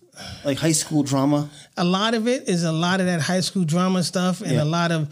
like 0.45 0.57
high 0.59 0.71
school 0.71 1.03
drama? 1.03 1.49
a 1.75 1.83
lot 1.83 2.13
of 2.13 2.25
it 2.27 2.47
is 2.47 2.63
a 2.63 2.71
lot 2.71 3.01
of 3.01 3.05
that 3.05 3.19
high 3.21 3.41
school 3.41 3.65
drama 3.65 4.01
stuff 4.03 4.39
and 4.41 4.51
Yeah. 4.53 4.63
a 4.63 4.69
lot 4.79 4.91
of 4.93 5.09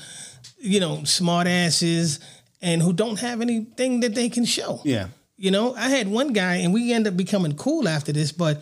you 0.57 0.79
know 0.79 1.03
smart 1.03 1.47
asses 1.47 2.19
and 2.61 2.81
who 2.81 2.93
don't 2.93 3.19
have 3.19 3.41
anything 3.41 3.99
that 4.01 4.13
they 4.15 4.29
can 4.29 4.45
show 4.45 4.79
Yeah, 4.83 5.07
you 5.37 5.51
know 5.51 5.73
i 5.75 5.87
had 5.89 6.07
one 6.07 6.31
guy 6.33 6.55
and 6.57 6.73
we 6.73 6.93
end 6.93 7.07
up 7.07 7.15
becoming 7.17 7.55
cool 7.55 7.87
after 7.87 8.11
this 8.13 8.31
but 8.33 8.61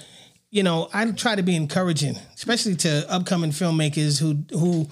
you 0.52 0.62
know 0.64 0.90
i 0.94 1.10
try 1.12 1.36
to 1.36 1.44
be 1.44 1.56
encouraging 1.56 2.16
especially 2.36 2.76
to 2.78 3.06
upcoming 3.12 3.52
filmmakers 3.52 4.20
who 4.20 4.38
who 4.58 4.88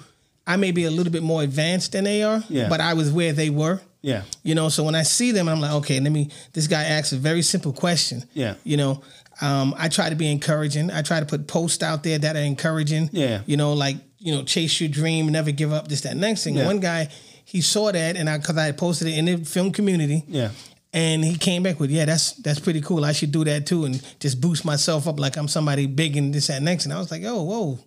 i 0.48 0.56
may 0.56 0.72
be 0.72 0.86
a 0.86 0.92
little 0.92 1.12
bit 1.12 1.24
more 1.24 1.42
advanced 1.44 1.92
than 1.94 2.04
they 2.04 2.24
are 2.24 2.44
Yeah. 2.50 2.70
but 2.70 2.80
i 2.82 2.94
was 2.94 3.12
where 3.12 3.34
they 3.34 3.50
were 3.50 3.80
yeah, 4.02 4.22
you 4.44 4.54
know, 4.54 4.70
so 4.70 4.84
when 4.84 4.94
I 4.94 5.02
see 5.02 5.32
them, 5.32 5.50
I'm 5.50 5.60
like, 5.60 5.72
okay, 5.82 6.00
let 6.00 6.12
me. 6.12 6.30
This 6.54 6.68
guy 6.68 6.84
asks 6.84 7.12
a 7.12 7.18
very 7.18 7.42
simple 7.42 7.74
question. 7.74 8.24
Yeah. 8.36 8.54
You 8.64 8.78
know, 8.78 9.02
um, 9.42 9.74
I 9.80 9.90
try 9.90 10.10
to 10.12 10.16
be 10.16 10.32
encouraging. 10.32 10.92
I 10.92 11.02
try 11.02 11.20
to 11.20 11.26
put 11.26 11.48
posts 11.48 11.82
out 11.82 12.04
there 12.04 12.20
that 12.20 12.36
are 12.36 12.40
encouraging. 12.44 13.10
Yeah. 13.14 13.42
You 13.48 13.58
know, 13.58 13.74
like 13.74 13.96
you 14.20 14.32
know, 14.36 14.44
chase 14.44 14.80
your 14.80 14.90
dream, 14.90 15.30
never 15.30 15.50
give 15.50 15.74
up. 15.74 15.88
This, 15.88 16.02
that, 16.02 16.16
next 16.18 16.44
thing. 16.44 16.54
Yeah. 16.56 16.68
One 16.68 16.80
guy, 16.82 17.10
he 17.46 17.62
saw 17.62 17.92
that, 17.92 18.16
and 18.16 18.30
I 18.30 18.38
because 18.38 18.58
I 18.58 18.72
posted 18.74 19.08
it 19.08 19.18
in 19.18 19.26
the 19.26 19.38
film 19.44 19.72
community. 19.72 20.24
yeah, 20.28 20.52
And 20.94 21.26
he 21.26 21.36
came 21.36 21.64
back 21.64 21.80
with, 21.80 21.90
yeah, 21.90 22.06
that's 22.06 22.34
that's 22.34 22.60
pretty 22.60 22.82
cool. 22.82 23.04
I 23.04 23.12
should 23.12 23.32
do 23.32 23.44
that 23.46 23.66
too, 23.66 23.86
and 23.86 24.00
just 24.20 24.40
boost 24.40 24.66
myself 24.66 25.08
up 25.08 25.20
like 25.20 25.36
I'm 25.36 25.48
somebody 25.48 25.88
big 25.88 26.16
and 26.16 26.32
this, 26.32 26.46
that, 26.46 26.62
next. 26.62 26.86
And 26.86 26.94
I 26.94 27.00
was 27.00 27.10
like, 27.10 27.24
oh, 27.26 27.42
whoa, 27.42 27.80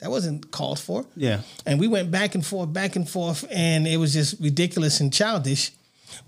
that 0.00 0.10
wasn't 0.10 0.50
called 0.50 0.78
for. 0.78 1.04
yeah, 1.16 1.40
And 1.66 1.80
we 1.80 1.88
went 1.88 2.10
back 2.10 2.34
and 2.34 2.44
forth, 2.46 2.72
back 2.72 2.96
and 2.96 3.08
forth, 3.08 3.44
and 3.50 3.86
it 3.86 3.96
was 3.96 4.12
just 4.12 4.40
ridiculous 4.40 5.00
and 5.00 5.12
childish. 5.12 5.72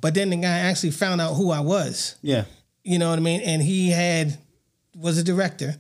But 0.01 0.15
then 0.15 0.31
the 0.31 0.37
guy 0.37 0.59
actually 0.59 0.91
found 0.91 1.21
out 1.21 1.35
who 1.35 1.51
I 1.51 1.61
was. 1.61 2.17
yeah, 2.23 2.45
You 2.85 2.99
know 2.99 3.09
what 3.11 3.19
I 3.19 3.23
mean? 3.23 3.41
And 3.43 3.63
he 3.63 3.91
had 3.91 4.39
was 4.97 5.19
a 5.19 5.23
director, 5.25 5.77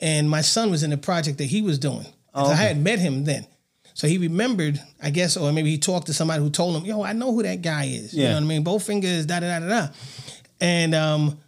and 0.00 0.28
my 0.28 0.40
son 0.40 0.70
was 0.70 0.82
in 0.82 0.90
the 0.90 0.96
project 0.98 1.38
that 1.38 1.44
he 1.46 1.62
was 1.62 1.78
doing. 1.78 2.06
So 2.34 2.42
I 2.42 2.54
had 2.54 2.78
met 2.82 2.98
him 2.98 3.24
then. 3.24 3.46
So 3.94 4.06
he 4.06 4.18
remembered, 4.18 4.80
I 5.02 5.10
guess, 5.10 5.36
or 5.36 5.52
maybe 5.52 5.70
he 5.70 5.78
talked 5.78 6.06
to 6.06 6.14
somebody 6.14 6.42
who 6.42 6.50
told 6.50 6.76
him, 6.76 6.84
"Yo, 6.84 7.02
I 7.02 7.12
know 7.12 7.32
who 7.32 7.42
that 7.42 7.60
guy 7.62 7.84
is." 7.86 8.14
Yeah. 8.14 8.22
You 8.22 8.28
know 8.30 8.34
what 8.36 8.42
I 8.44 8.46
mean? 8.46 8.62
Both 8.64 8.84
fingers, 8.84 9.26
da 9.26 9.40
da 9.40 9.58
da 9.58 9.66
da 9.66 9.68
da. 9.68 9.88
And 10.60 10.94
um, 10.94 11.38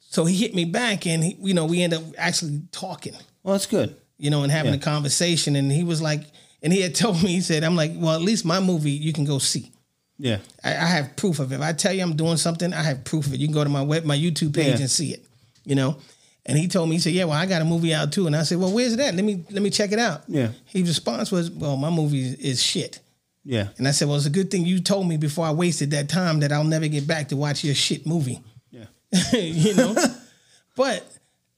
so 0.00 0.24
he 0.24 0.34
hit 0.36 0.54
me 0.54 0.64
back, 0.64 1.06
and 1.06 1.22
he, 1.22 1.36
you 1.40 1.54
know, 1.54 1.66
we 1.66 1.82
ended 1.82 1.98
up 2.00 2.04
actually 2.16 2.62
talking 2.72 3.14
Well, 3.42 3.52
that's 3.54 3.66
good. 3.66 3.94
You 4.18 4.30
know, 4.30 4.42
and 4.42 4.52
having 4.52 4.72
Yeah. 4.72 4.78
a 4.78 4.82
conversation. 4.82 5.56
And 5.56 5.70
he 5.72 5.84
was 5.84 6.02
like, 6.02 6.22
and 6.62 6.72
he 6.72 6.80
had 6.80 6.94
told 7.02 7.22
me, 7.22 7.30
he 7.30 7.40
said, 7.40 7.64
I'm 7.64 7.76
like, 7.76 7.92
well, 7.94 8.14
at 8.14 8.22
least 8.22 8.44
my 8.44 8.60
movie 8.60 8.90
you 8.90 9.12
can 9.12 9.24
go 9.24 9.38
see. 9.38 9.70
Yeah, 10.20 10.38
I, 10.64 10.70
I 10.70 10.86
have 10.86 11.14
proof 11.16 11.38
of 11.38 11.52
it. 11.52 11.56
If 11.56 11.60
I 11.62 11.72
tell 11.72 11.92
you 11.92 12.02
I'm 12.02 12.16
doing 12.16 12.36
something, 12.38 12.72
I 12.74 12.82
have 12.82 13.04
proof 13.04 13.26
of 13.26 13.34
it. 13.34 13.38
You 13.40 13.46
can 13.46 13.54
go 13.54 13.62
to 13.62 13.70
my 13.70 13.82
web, 13.82 14.04
my 14.04 14.16
YouTube 14.16 14.52
page 14.54 14.74
Yeah. 14.74 14.80
and 14.80 14.90
see 14.90 15.12
it. 15.14 15.24
You 15.64 15.76
know. 15.76 15.96
And 16.44 16.56
he 16.58 16.66
told 16.66 16.88
me, 16.88 16.96
he 16.96 17.00
said, 17.00 17.12
"Yeah, 17.12 17.24
well, 17.24 17.36
I 17.38 17.44
got 17.46 17.60
a 17.60 17.64
movie 17.64 17.92
out 17.94 18.10
too." 18.10 18.26
And 18.26 18.34
I 18.34 18.42
said, 18.42 18.58
"Well, 18.58 18.72
where's 18.72 18.96
that? 18.96 19.14
Let 19.14 19.22
me 19.24 19.44
let 19.50 19.62
me 19.62 19.68
check 19.70 19.92
it 19.92 19.98
out." 19.98 20.22
Yeah. 20.26 20.48
His 20.64 20.88
response 20.88 21.30
was, 21.30 21.50
"Well, 21.50 21.76
my 21.76 21.90
movie 21.90 22.20
is, 22.26 22.34
is 22.36 22.62
shit." 22.62 23.00
yeah, 23.44 23.68
And 23.78 23.86
I 23.86 23.90
said, 23.92 24.08
"Well, 24.08 24.16
it's 24.16 24.26
a 24.26 24.30
good 24.30 24.50
thing 24.50 24.64
you 24.66 24.80
told 24.80 25.06
me 25.06 25.18
before 25.18 25.46
I 25.46 25.52
wasted 25.52 25.90
that 25.92 26.08
time 26.08 26.40
that 26.40 26.50
I'll 26.50 26.64
never 26.64 26.88
get 26.88 27.06
back 27.06 27.28
to 27.28 27.36
watch 27.36 27.62
your 27.64 27.74
shit 27.74 28.06
movie." 28.06 28.40
yeah, 28.72 28.86
you 29.32 29.74
know. 29.74 29.94
but 30.76 31.04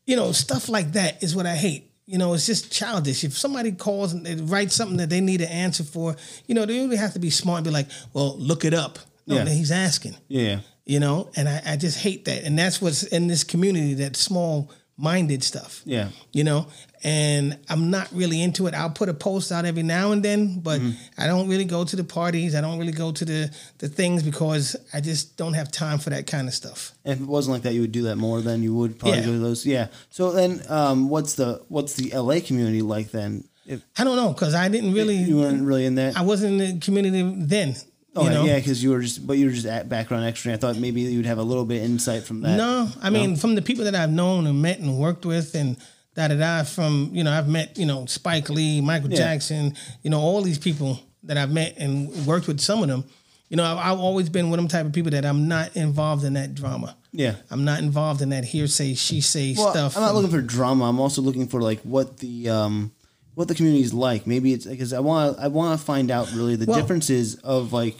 you 0.06 0.16
know, 0.16 0.32
stuff 0.32 0.68
like 0.68 0.92
that 0.92 1.22
is 1.22 1.34
what 1.36 1.46
I 1.46 1.54
hate. 1.54 1.89
You 2.10 2.18
know, 2.18 2.34
it's 2.34 2.46
just 2.46 2.72
childish. 2.72 3.22
If 3.22 3.38
somebody 3.38 3.70
calls 3.72 4.12
and 4.12 4.26
they 4.26 4.34
write 4.34 4.72
something 4.72 4.96
that 4.96 5.10
they 5.10 5.20
need 5.20 5.40
an 5.42 5.48
answer 5.48 5.84
for, 5.84 6.16
you 6.48 6.54
know, 6.56 6.66
they 6.66 6.74
really 6.80 6.96
have 6.96 7.12
to 7.12 7.20
be 7.20 7.30
smart 7.30 7.58
and 7.58 7.64
be 7.66 7.70
like, 7.70 7.86
"Well, 8.12 8.36
look 8.38 8.64
it 8.64 8.74
up." 8.74 8.98
No, 9.28 9.36
Yeah. 9.36 9.44
he's 9.48 9.70
asking. 9.70 10.16
yeah, 10.26 10.60
You 10.84 10.98
know, 10.98 11.30
and 11.36 11.48
I, 11.48 11.62
I 11.64 11.76
just 11.76 11.98
hate 11.98 12.24
that. 12.24 12.42
And 12.42 12.58
that's 12.58 12.82
what's 12.82 13.04
in 13.04 13.28
this 13.28 13.44
community, 13.44 13.94
that 13.94 14.16
small 14.16 14.72
minded 14.96 15.44
stuff. 15.44 15.82
yeah. 15.84 16.08
You 16.32 16.42
know, 16.42 16.66
and 17.02 17.58
I'm 17.68 17.90
not 17.90 18.08
really 18.12 18.42
into 18.42 18.66
it. 18.66 18.74
I'll 18.74 18.90
put 18.90 19.08
a 19.08 19.14
post 19.14 19.50
out 19.52 19.64
every 19.64 19.82
now 19.82 20.12
and 20.12 20.22
then, 20.22 20.60
but 20.60 20.80
Mm-hmm. 20.80 20.90
I 21.22 21.26
don't 21.26 21.48
really 21.48 21.64
go 21.64 21.84
to 21.84 21.96
the 21.96 22.04
parties. 22.04 22.54
I 22.54 22.60
don't 22.60 22.78
really 22.78 22.92
go 22.92 23.12
to 23.12 23.24
the 23.24 23.50
the 23.78 23.88
things 23.88 24.22
because 24.22 24.76
I 24.92 25.00
just 25.00 25.36
don't 25.36 25.54
have 25.54 25.70
time 25.70 25.98
for 25.98 26.10
that 26.10 26.26
kind 26.26 26.46
of 26.48 26.54
stuff. 26.54 26.92
If 27.04 27.20
it 27.20 27.26
wasn't 27.26 27.54
like 27.54 27.62
that, 27.62 27.74
you 27.74 27.82
would 27.82 27.92
do 27.92 28.02
that 28.04 28.16
more 28.16 28.40
than 28.40 28.62
you 28.62 28.74
would 28.74 28.98
probably 28.98 29.18
Yeah. 29.20 29.26
go 29.26 29.32
to 29.32 29.38
those. 29.38 29.66
Yeah. 29.66 29.88
So 30.10 30.32
then, 30.32 30.62
um, 30.68 31.08
what's 31.08 31.34
the 31.34 31.62
what's 31.68 31.94
the 31.94 32.10
LA 32.14 32.40
community 32.40 32.82
like 32.82 33.10
then? 33.10 33.44
If 33.66 33.82
I 33.98 34.04
don't 34.04 34.16
know 34.16 34.32
because 34.32 34.54
I 34.54 34.68
didn't 34.68 34.92
really. 34.94 35.16
you 35.16 35.36
weren't 35.38 35.62
really 35.62 35.86
in 35.86 35.94
that. 35.96 36.16
I 36.16 36.22
wasn't 36.22 36.60
in 36.60 36.74
the 36.74 36.80
community 36.84 37.22
then. 37.46 37.76
Oh 38.16 38.24
you 38.24 38.30
know? 38.30 38.44
yeah, 38.44 38.56
because 38.56 38.82
you 38.82 38.90
were 38.90 39.00
just, 39.00 39.24
but 39.24 39.34
you 39.38 39.46
were 39.46 39.52
just 39.52 39.66
at 39.66 39.88
background 39.88 40.24
extra. 40.24 40.52
I 40.52 40.56
thought 40.56 40.76
maybe 40.76 41.02
you'd 41.02 41.26
have 41.26 41.38
a 41.38 41.44
little 41.44 41.64
bit 41.64 41.78
of 41.78 41.84
insight 41.84 42.24
from 42.24 42.40
that. 42.40 42.56
No, 42.56 42.88
I 43.00 43.08
mean 43.10 43.36
from 43.36 43.54
the 43.54 43.62
people 43.62 43.84
that 43.84 43.94
I've 43.94 44.10
known 44.10 44.46
and 44.48 44.60
met 44.60 44.80
and 44.80 44.98
worked 44.98 45.24
with 45.24 45.54
and 45.54 45.76
da 46.14 46.28
da 46.28 46.34
da. 46.36 46.62
From 46.64 47.10
you 47.12 47.24
know 47.24 47.32
I've 47.32 47.48
met 47.48 47.78
you 47.78 47.86
know 47.86 48.06
Spike 48.06 48.48
Lee, 48.50 48.80
Michael 48.80 49.10
Yeah. 49.10 49.16
Jackson, 49.16 49.74
you 50.02 50.10
know 50.10 50.20
all 50.20 50.42
these 50.42 50.58
people 50.58 50.98
that 51.24 51.36
I've 51.36 51.52
met 51.52 51.76
and 51.78 52.08
worked 52.26 52.46
with. 52.46 52.60
Some 52.60 52.82
of 52.82 52.88
them, 52.88 53.04
you 53.50 53.56
know, 53.56 53.64
I've, 53.64 53.78
I've 53.78 53.98
always 53.98 54.28
been 54.30 54.48
one 54.48 54.58
of 54.58 54.62
them 54.64 54.68
type 54.68 54.86
of 54.86 54.92
people 54.92 55.10
that 55.10 55.24
I'm 55.26 55.48
not 55.48 55.76
involved 55.76 56.24
in 56.24 56.32
that 56.32 56.54
drama. 56.54 56.96
Yeah. 57.12 57.34
I'm 57.50 57.64
not 57.64 57.80
involved 57.80 58.22
in 58.22 58.30
that 58.30 58.44
hearsay, 58.44 58.94
she 58.94 59.20
say 59.20 59.54
Well, 59.58 59.72
stuff. 59.72 59.96
I'm 59.96 60.02
not 60.02 60.14
looking 60.14 60.30
for 60.30 60.40
drama. 60.40 60.84
I'm 60.88 60.98
also 61.00 61.20
looking 61.22 61.46
for 61.48 61.60
like 61.60 61.80
what 61.82 62.18
the 62.18 62.48
um, 62.48 62.92
what 63.34 63.48
the 63.48 63.54
community 63.54 63.82
is 63.82 63.92
like. 63.92 64.26
Maybe 64.26 64.52
it's 64.52 64.64
because 64.66 64.92
I 64.92 65.00
want 65.00 65.38
I 65.38 65.48
want 65.48 65.78
to 65.78 65.84
find 65.84 66.10
out 66.10 66.32
really 66.32 66.56
the 66.56 66.66
Well- 66.66 66.80
differences 66.80 67.34
of 67.36 67.72
like 67.72 67.96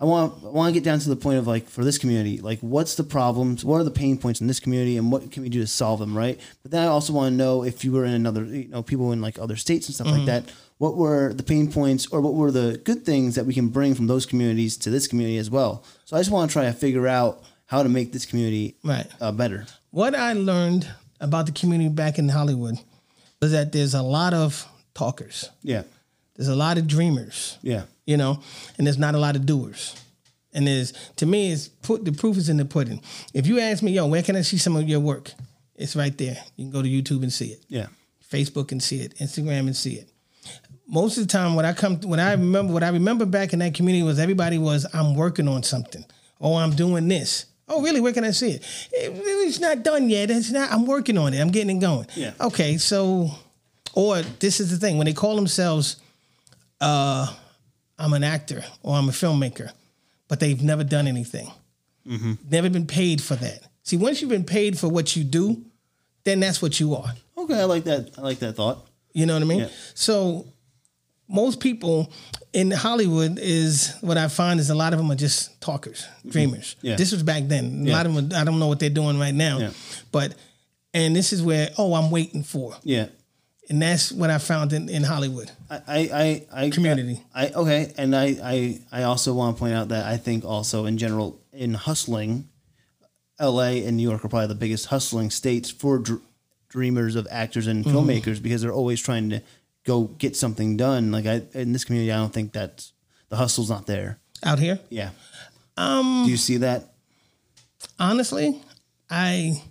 I 0.00 0.04
want 0.06 0.42
I 0.44 0.48
want 0.48 0.74
to 0.74 0.80
get 0.80 0.84
down 0.84 0.98
to 0.98 1.08
the 1.08 1.16
point 1.16 1.38
of 1.38 1.46
like 1.46 1.68
for 1.68 1.84
this 1.84 1.98
community, 1.98 2.38
like 2.38 2.58
what's 2.60 2.96
the 2.96 3.04
problems, 3.04 3.64
what 3.64 3.76
are 3.80 3.84
the 3.84 3.90
pain 3.92 4.18
points 4.18 4.40
in 4.40 4.46
this 4.48 4.58
community, 4.60 4.96
and 4.96 5.10
what 5.12 5.30
can 5.30 5.42
we 5.44 5.48
do 5.48 5.60
to 5.60 5.66
solve 5.66 6.00
them, 6.00 6.16
right? 6.16 6.38
But 6.62 6.72
then 6.72 6.82
I 6.82 6.86
also 6.88 7.12
want 7.12 7.32
to 7.32 7.36
know 7.36 7.62
if 7.64 7.84
you 7.84 7.92
were 7.92 8.04
in 8.04 8.12
another, 8.12 8.44
you 8.44 8.68
know, 8.68 8.82
people 8.82 9.12
in 9.12 9.20
like 9.20 9.38
other 9.38 9.56
states 9.56 9.86
and 9.86 9.94
stuff 9.94 10.08
Mm-hmm. 10.08 10.16
like 10.18 10.26
that. 10.44 10.52
What 10.78 10.96
were 10.96 11.32
the 11.32 11.44
pain 11.44 11.70
points, 11.70 12.08
or 12.08 12.20
what 12.20 12.34
were 12.34 12.50
the 12.50 12.80
good 12.84 13.04
things 13.06 13.36
that 13.36 13.46
we 13.46 13.54
can 13.54 13.68
bring 13.68 13.94
from 13.94 14.08
those 14.08 14.26
communities 14.26 14.76
to 14.78 14.90
this 14.90 15.06
community 15.06 15.38
as 15.38 15.48
well? 15.48 15.84
So 16.04 16.16
I 16.16 16.20
just 16.20 16.32
want 16.32 16.50
to 16.50 16.52
try 16.52 16.64
to 16.64 16.72
figure 16.72 17.06
out 17.06 17.44
how 17.66 17.84
to 17.84 17.88
make 17.88 18.12
this 18.12 18.26
community 18.26 18.74
Right. 18.82 19.06
uh, 19.20 19.30
better. 19.30 19.66
what 19.92 20.16
I 20.16 20.32
learned 20.32 20.88
about 21.20 21.46
the 21.46 21.52
community 21.52 21.88
back 21.88 22.18
in 22.18 22.28
Hollywood 22.28 22.74
was 23.40 23.52
that 23.52 23.70
there's 23.70 23.94
a 23.94 24.02
lot 24.02 24.34
of 24.34 24.66
talkers. 24.94 25.48
Yeah, 25.62 25.84
There's 26.34 26.48
a 26.48 26.56
lot 26.56 26.76
of 26.76 26.88
dreamers. 26.88 27.56
yeah, 27.62 27.84
you 28.06 28.16
know, 28.16 28.40
and 28.78 28.86
there's 28.86 28.98
not 28.98 29.14
a 29.14 29.18
lot 29.18 29.36
of 29.36 29.46
doers. 29.46 29.94
And 30.52 30.66
there's 30.66 30.92
to 31.16 31.26
me, 31.26 31.52
it's 31.52 31.68
put 31.68 32.04
the 32.04 32.12
proof 32.12 32.36
is 32.36 32.48
in 32.48 32.56
the 32.58 32.64
pudding. 32.64 33.00
If 33.32 33.46
you 33.46 33.58
ask 33.60 33.82
me, 33.82 33.92
yo, 33.92 34.06
where 34.06 34.22
can 34.22 34.36
I 34.36 34.42
see 34.42 34.56
some 34.58 34.76
of 34.76 34.88
your 34.88 35.00
work? 35.00 35.32
It's 35.74 35.96
right 35.96 36.16
there. 36.16 36.36
You 36.56 36.64
can 36.64 36.70
go 36.70 36.82
to 36.82 36.88
YouTube 36.88 37.22
and 37.22 37.32
see 37.32 37.48
it, 37.48 37.64
yeah, 37.68 37.86
Facebook 38.30 38.70
and 38.70 38.80
see 38.82 38.98
it, 39.00 39.16
Instagram 39.16 39.60
and 39.66 39.76
see 39.76 39.94
it. 39.94 40.08
Most 40.86 41.16
of 41.18 41.26
the 41.26 41.32
time, 41.32 41.54
when 41.56 41.64
I 41.64 41.72
come, 41.72 42.00
when 42.02 42.20
I 42.20 42.32
remember, 42.32 42.72
what 42.72 42.82
I 42.84 42.90
remember 42.90 43.24
back 43.26 43.52
in 43.52 43.58
that 43.60 43.74
community 43.74 44.04
was 44.04 44.18
everybody 44.18 44.58
was, 44.58 44.86
I'm 44.94 45.14
working 45.16 45.48
on 45.48 45.62
something. 45.62 46.04
Oh, 46.40 46.56
I'm 46.56 46.72
doing 46.76 47.08
this. 47.08 47.46
Oh, 47.66 47.80
really? 47.82 48.00
Where 48.00 48.12
can 48.12 48.22
I 48.24 48.30
see 48.32 48.50
it? 48.50 48.62
It- 48.92 49.12
It's 49.48 49.58
not 49.58 49.82
done 49.82 50.10
yet. 50.10 50.30
It's 50.30 50.50
not. 50.52 50.70
I'm 50.70 50.84
working 50.86 51.16
on 51.16 51.32
it. 51.32 51.40
I'm 51.40 51.50
getting 51.50 51.78
it 51.78 51.80
going. 51.80 52.06
Yeah. 52.14 52.34
Okay. 52.38 52.76
So, 52.76 53.30
or 53.94 54.20
this 54.40 54.60
is 54.60 54.70
the 54.70 54.76
thing 54.76 54.98
when 54.98 55.06
they 55.06 55.14
call 55.14 55.34
themselves 55.36 55.96
uh, 56.82 57.32
I'm 58.04 58.12
an 58.12 58.24
actor 58.24 58.64
or 58.82 58.96
I'm 58.96 59.08
a 59.08 59.12
filmmaker, 59.12 59.70
but 60.28 60.40
they've 60.40 60.62
never 60.62 60.84
done 60.84 61.06
anything. 61.08 61.50
Never 62.50 62.68
been 62.70 62.86
paid 62.86 63.22
for 63.22 63.34
that. 63.36 63.60
See, 63.82 63.96
once 63.96 64.20
you've 64.20 64.30
been 64.30 64.44
paid 64.44 64.78
for 64.78 64.88
what 64.88 65.16
you 65.16 65.24
do, 65.24 65.64
then 66.24 66.40
that's 66.40 66.60
what 66.60 66.78
you 66.80 66.94
are. 66.94 67.12
Okay, 67.38 67.58
I 67.60 67.64
like 67.64 67.84
that. 67.84 68.10
I 68.18 68.20
like 68.20 68.38
that 68.40 68.54
thought. 68.56 68.86
You 69.12 69.26
know 69.26 69.34
what 69.34 69.42
I 69.42 69.46
mean? 69.46 69.60
Yeah. 69.60 69.68
So 69.94 70.46
most 71.28 71.60
people 71.60 72.12
in 72.52 72.70
Hollywood 72.70 73.38
is 73.40 73.94
what 74.00 74.18
I 74.18 74.28
find 74.28 74.60
is 74.60 74.68
a 74.70 74.74
lot 74.74 74.92
of 74.92 74.98
them 74.98 75.10
are 75.10 75.14
just 75.16 75.60
talkers, 75.60 76.06
dreamers. 76.26 76.76
Mm-hmm. 76.78 76.86
Yeah. 76.88 76.96
This 76.96 77.12
was 77.12 77.22
back 77.22 77.44
then. 77.46 77.82
A 77.86 77.88
Yeah. 77.88 77.96
lot 77.96 78.06
of 78.06 78.14
them, 78.14 78.30
I 78.34 78.44
don't 78.44 78.58
know 78.58 78.66
what 78.68 78.80
they're 78.80 78.90
doing 78.90 79.18
right 79.18 79.34
now, 79.34 79.58
Yeah. 79.58 79.70
but 80.12 80.34
and 80.92 81.16
this 81.16 81.32
is 81.32 81.42
where 81.42 81.70
oh 81.78 81.94
I'm 81.94 82.10
waiting 82.10 82.42
for, 82.42 82.76
Yeah. 82.84 83.06
And 83.70 83.80
that's 83.82 84.12
what 84.12 84.30
I 84.30 84.38
found 84.38 84.72
in, 84.72 84.88
in 84.88 85.02
Hollywood. 85.04 85.50
I, 85.70 85.76
I, 85.88 85.98
I, 86.52 86.64
I 86.66 86.70
Community. 86.70 87.20
I 87.34 87.48
okay, 87.48 87.92
and 87.96 88.14
I, 88.14 88.36
I, 88.42 88.80
I 88.92 89.02
also 89.04 89.32
want 89.34 89.56
to 89.56 89.60
point 89.60 89.74
out 89.74 89.88
that 89.88 90.04
I 90.06 90.16
think 90.16 90.44
also 90.44 90.84
in 90.86 90.98
general 90.98 91.40
in 91.52 91.74
hustling, 91.74 92.48
L.A. 93.38 93.84
and 93.86 93.96
New 93.96 94.02
York 94.08 94.24
are 94.24 94.28
probably 94.28 94.48
the 94.48 94.54
biggest 94.54 94.86
hustling 94.86 95.30
states 95.30 95.70
for 95.70 95.98
dr- 95.98 96.20
dreamers 96.68 97.16
of 97.16 97.26
actors 97.30 97.66
and 97.66 97.84
Mm-hmm. 97.84 97.96
filmmakers 97.96 98.42
because 98.42 98.62
they're 98.62 98.72
always 98.72 99.00
trying 99.00 99.30
to 99.30 99.40
go 99.84 100.04
get 100.18 100.36
something 100.36 100.76
done. 100.76 101.10
Like 101.12 101.26
I 101.26 101.42
in 101.54 101.72
this 101.72 101.84
community, 101.84 102.12
I 102.12 102.16
don't 102.16 102.32
think 102.32 102.52
that 102.52 102.90
the 103.28 103.36
hustle's 103.36 103.70
not 103.70 103.86
there. 103.86 104.18
Out 104.44 104.58
here, 104.58 104.78
Yeah. 104.90 105.10
Um. 105.76 106.22
Do 106.24 106.30
you 106.30 106.36
see 106.36 106.58
that? 106.58 106.92
honestly, 107.98 108.60
I 109.10 109.62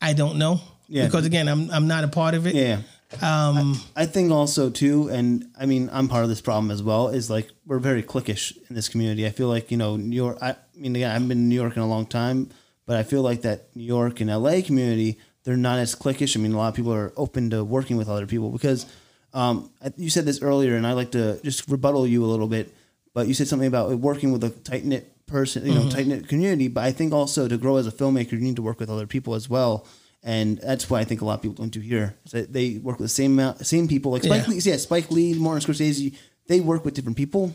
I 0.00 0.12
don't 0.14 0.38
know. 0.38 0.60
Yeah. 0.92 1.06
Because 1.06 1.24
again, 1.24 1.48
I'm 1.48 1.70
I'm 1.70 1.88
not 1.88 2.04
a 2.04 2.08
part 2.08 2.34
of 2.34 2.46
it. 2.46 2.54
Yeah. 2.54 2.82
Um, 3.20 3.80
I, 3.96 4.02
I 4.02 4.06
think 4.06 4.30
also 4.30 4.68
too, 4.68 5.08
and 5.08 5.50
I 5.58 5.66
mean, 5.66 5.88
I'm 5.92 6.06
part 6.06 6.22
of 6.22 6.28
this 6.28 6.40
problem 6.42 6.70
as 6.70 6.82
well. 6.82 7.08
Is 7.08 7.30
like 7.30 7.50
we're 7.66 7.78
very 7.78 8.02
cliquish 8.02 8.56
in 8.68 8.76
this 8.76 8.88
community. 8.88 9.26
I 9.26 9.30
feel 9.30 9.48
like 9.48 9.70
you 9.70 9.78
know 9.78 9.96
New 9.96 10.16
York. 10.16 10.38
I, 10.42 10.56
mean, 10.76 10.94
again, 10.94 11.10
I 11.10 11.14
haven't 11.14 11.28
been 11.28 11.38
in 11.38 11.48
New 11.48 11.54
York 11.54 11.76
in 11.76 11.82
a 11.82 11.88
long 11.88 12.04
time, 12.04 12.50
but 12.86 12.96
I 12.96 13.04
feel 13.04 13.22
like 13.22 13.42
that 13.42 13.74
New 13.74 13.84
York 13.84 14.20
and 14.20 14.30
LA 14.30 14.60
community, 14.60 15.18
they're 15.44 15.56
not 15.56 15.78
as 15.78 15.94
cliquish. 15.94 16.36
I 16.36 16.40
mean, 16.40 16.52
a 16.52 16.58
lot 16.58 16.68
of 16.68 16.74
people 16.74 16.92
are 16.92 17.12
open 17.16 17.48
to 17.50 17.64
working 17.64 17.96
with 17.96 18.08
other 18.08 18.26
people 18.26 18.50
because 18.50 18.84
um, 19.32 19.70
you 19.96 20.10
said 20.10 20.26
this 20.26 20.42
earlier, 20.42 20.76
and 20.76 20.86
I 20.86 20.92
like 20.92 21.12
to 21.12 21.40
just 21.42 21.68
rebuttal 21.68 22.06
you 22.06 22.22
a 22.24 22.28
little 22.28 22.48
bit. 22.48 22.74
But 23.14 23.28
you 23.28 23.34
said 23.34 23.48
something 23.48 23.68
about 23.68 23.90
working 23.98 24.32
with 24.32 24.44
a 24.44 24.50
tight 24.50 24.84
knit 24.84 25.26
person, 25.26 25.64
you 25.66 25.74
know, 25.74 25.88
tight 25.88 26.06
knit 26.06 26.28
community. 26.28 26.68
But 26.68 26.84
I 26.84 26.92
think 26.92 27.12
also 27.12 27.48
to 27.48 27.56
grow 27.56 27.76
as 27.76 27.86
a 27.86 27.92
filmmaker, 27.92 28.32
you 28.32 28.40
need 28.40 28.56
to 28.56 28.62
work 28.62 28.78
with 28.78 28.90
other 28.90 29.06
people 29.06 29.34
as 29.34 29.48
well. 29.48 29.86
And 30.24 30.58
that's 30.58 30.88
why 30.88 31.00
I 31.00 31.04
think 31.04 31.20
a 31.20 31.24
lot 31.24 31.34
of 31.34 31.42
people 31.42 31.56
don't 31.56 31.72
do 31.72 31.80
here. 31.80 32.14
that 32.30 32.52
They 32.52 32.78
work 32.78 32.98
with 32.98 33.06
the 33.06 33.14
same 33.14 33.32
amount, 33.32 33.66
same 33.66 33.88
people. 33.88 34.12
Like 34.12 34.22
Spike 34.22 34.42
Yeah. 34.46 34.48
Lee, 34.54 34.58
yeah, 34.58 34.76
Spike 34.76 35.10
Lee, 35.10 35.34
Martin 35.34 35.72
Scorsese, 35.72 36.14
they 36.46 36.60
work 36.60 36.84
with 36.84 36.94
different 36.94 37.16
people, 37.16 37.52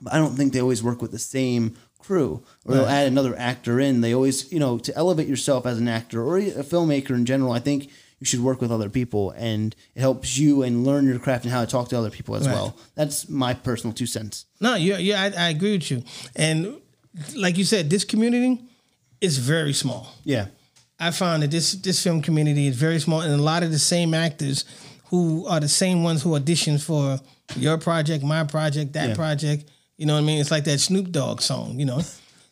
but 0.00 0.14
I 0.14 0.18
don't 0.18 0.34
think 0.36 0.52
they 0.52 0.60
always 0.60 0.82
work 0.82 1.02
with 1.02 1.10
the 1.10 1.18
same 1.18 1.76
crew. 1.98 2.42
Or 2.64 2.74
they'll 2.74 2.86
add 2.86 3.06
another 3.08 3.36
actor 3.36 3.78
in. 3.78 4.00
They 4.00 4.14
always, 4.14 4.50
you 4.50 4.58
know, 4.58 4.78
to 4.78 4.96
elevate 4.96 5.28
yourself 5.28 5.66
as 5.66 5.78
an 5.78 5.88
actor 5.88 6.22
or 6.22 6.38
a 6.38 6.64
filmmaker 6.64 7.10
in 7.10 7.26
general. 7.26 7.52
I 7.52 7.58
think 7.58 7.90
you 8.20 8.24
should 8.24 8.40
work 8.40 8.60
with 8.60 8.72
other 8.72 8.88
people, 8.88 9.30
and 9.36 9.76
it 9.94 10.00
helps 10.00 10.38
you 10.38 10.62
and 10.62 10.84
learn 10.86 11.06
your 11.06 11.18
craft 11.18 11.44
and 11.44 11.52
how 11.52 11.60
to 11.64 11.70
talk 11.70 11.88
to 11.90 11.98
other 11.98 12.10
people 12.10 12.34
as 12.36 12.46
Right. 12.46 12.54
well. 12.54 12.76
That's 12.94 13.28
my 13.28 13.52
personal 13.54 13.92
two 13.94 14.06
cents. 14.06 14.46
No, 14.60 14.74
yeah, 14.74 14.98
yeah, 14.98 15.22
I, 15.22 15.46
I 15.46 15.48
agree 15.50 15.72
with 15.72 15.90
you. 15.90 16.02
And 16.34 16.78
like 17.36 17.58
you 17.58 17.64
said, 17.64 17.90
this 17.90 18.04
community 18.04 18.60
is 19.20 19.38
very 19.38 19.72
small. 19.72 20.14
Yeah, 20.24 20.46
I 21.00 21.10
found 21.12 21.42
that 21.42 21.50
this 21.50 21.72
this 21.72 22.02
film 22.02 22.22
community 22.22 22.66
is 22.66 22.76
very 22.76 22.98
small, 23.00 23.20
and 23.20 23.32
a 23.32 23.42
lot 23.42 23.62
of 23.62 23.70
the 23.70 23.78
same 23.78 24.14
actors 24.14 24.64
who 25.10 25.46
are 25.46 25.60
the 25.60 25.68
same 25.68 26.02
ones 26.02 26.22
who 26.22 26.34
audition 26.34 26.78
for 26.78 27.18
your 27.56 27.78
project, 27.78 28.22
my 28.24 28.44
project, 28.44 28.92
that 28.94 29.10
Yeah. 29.10 29.14
project. 29.14 29.70
You 29.96 30.06
know 30.06 30.14
what 30.14 30.20
I 30.20 30.24
mean? 30.24 30.40
It's 30.40 30.50
like 30.50 30.64
that 30.64 30.78
Snoop 30.80 31.10
Dogg 31.12 31.40
song. 31.40 31.78
You 31.78 31.86
know, 31.86 32.02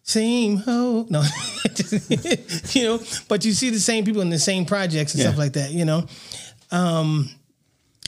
same 0.03 0.59
ho. 0.59 1.07
No, 1.11 1.23
you 2.73 2.83
know, 2.85 3.01
but 3.29 3.45
you 3.45 3.53
see 3.53 3.71
the 3.71 3.81
same 3.81 4.05
people 4.05 4.23
in 4.23 4.31
the 4.31 4.39
same 4.39 4.65
projects 4.65 5.15
and 5.15 5.23
Yeah. 5.23 5.29
stuff 5.29 5.39
like 5.39 5.53
that. 5.55 5.71
You 5.73 5.85
know, 5.85 6.07
um, 6.71 7.29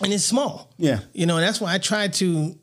and 0.03 0.13
it's 0.13 0.25
small. 0.25 0.71
yeah, 0.79 1.01
You 1.13 1.27
know, 1.27 1.37
and 1.39 1.47
that's 1.47 1.61
why 1.61 1.75
I 1.75 1.79
try 1.79 2.09
to. 2.09 2.57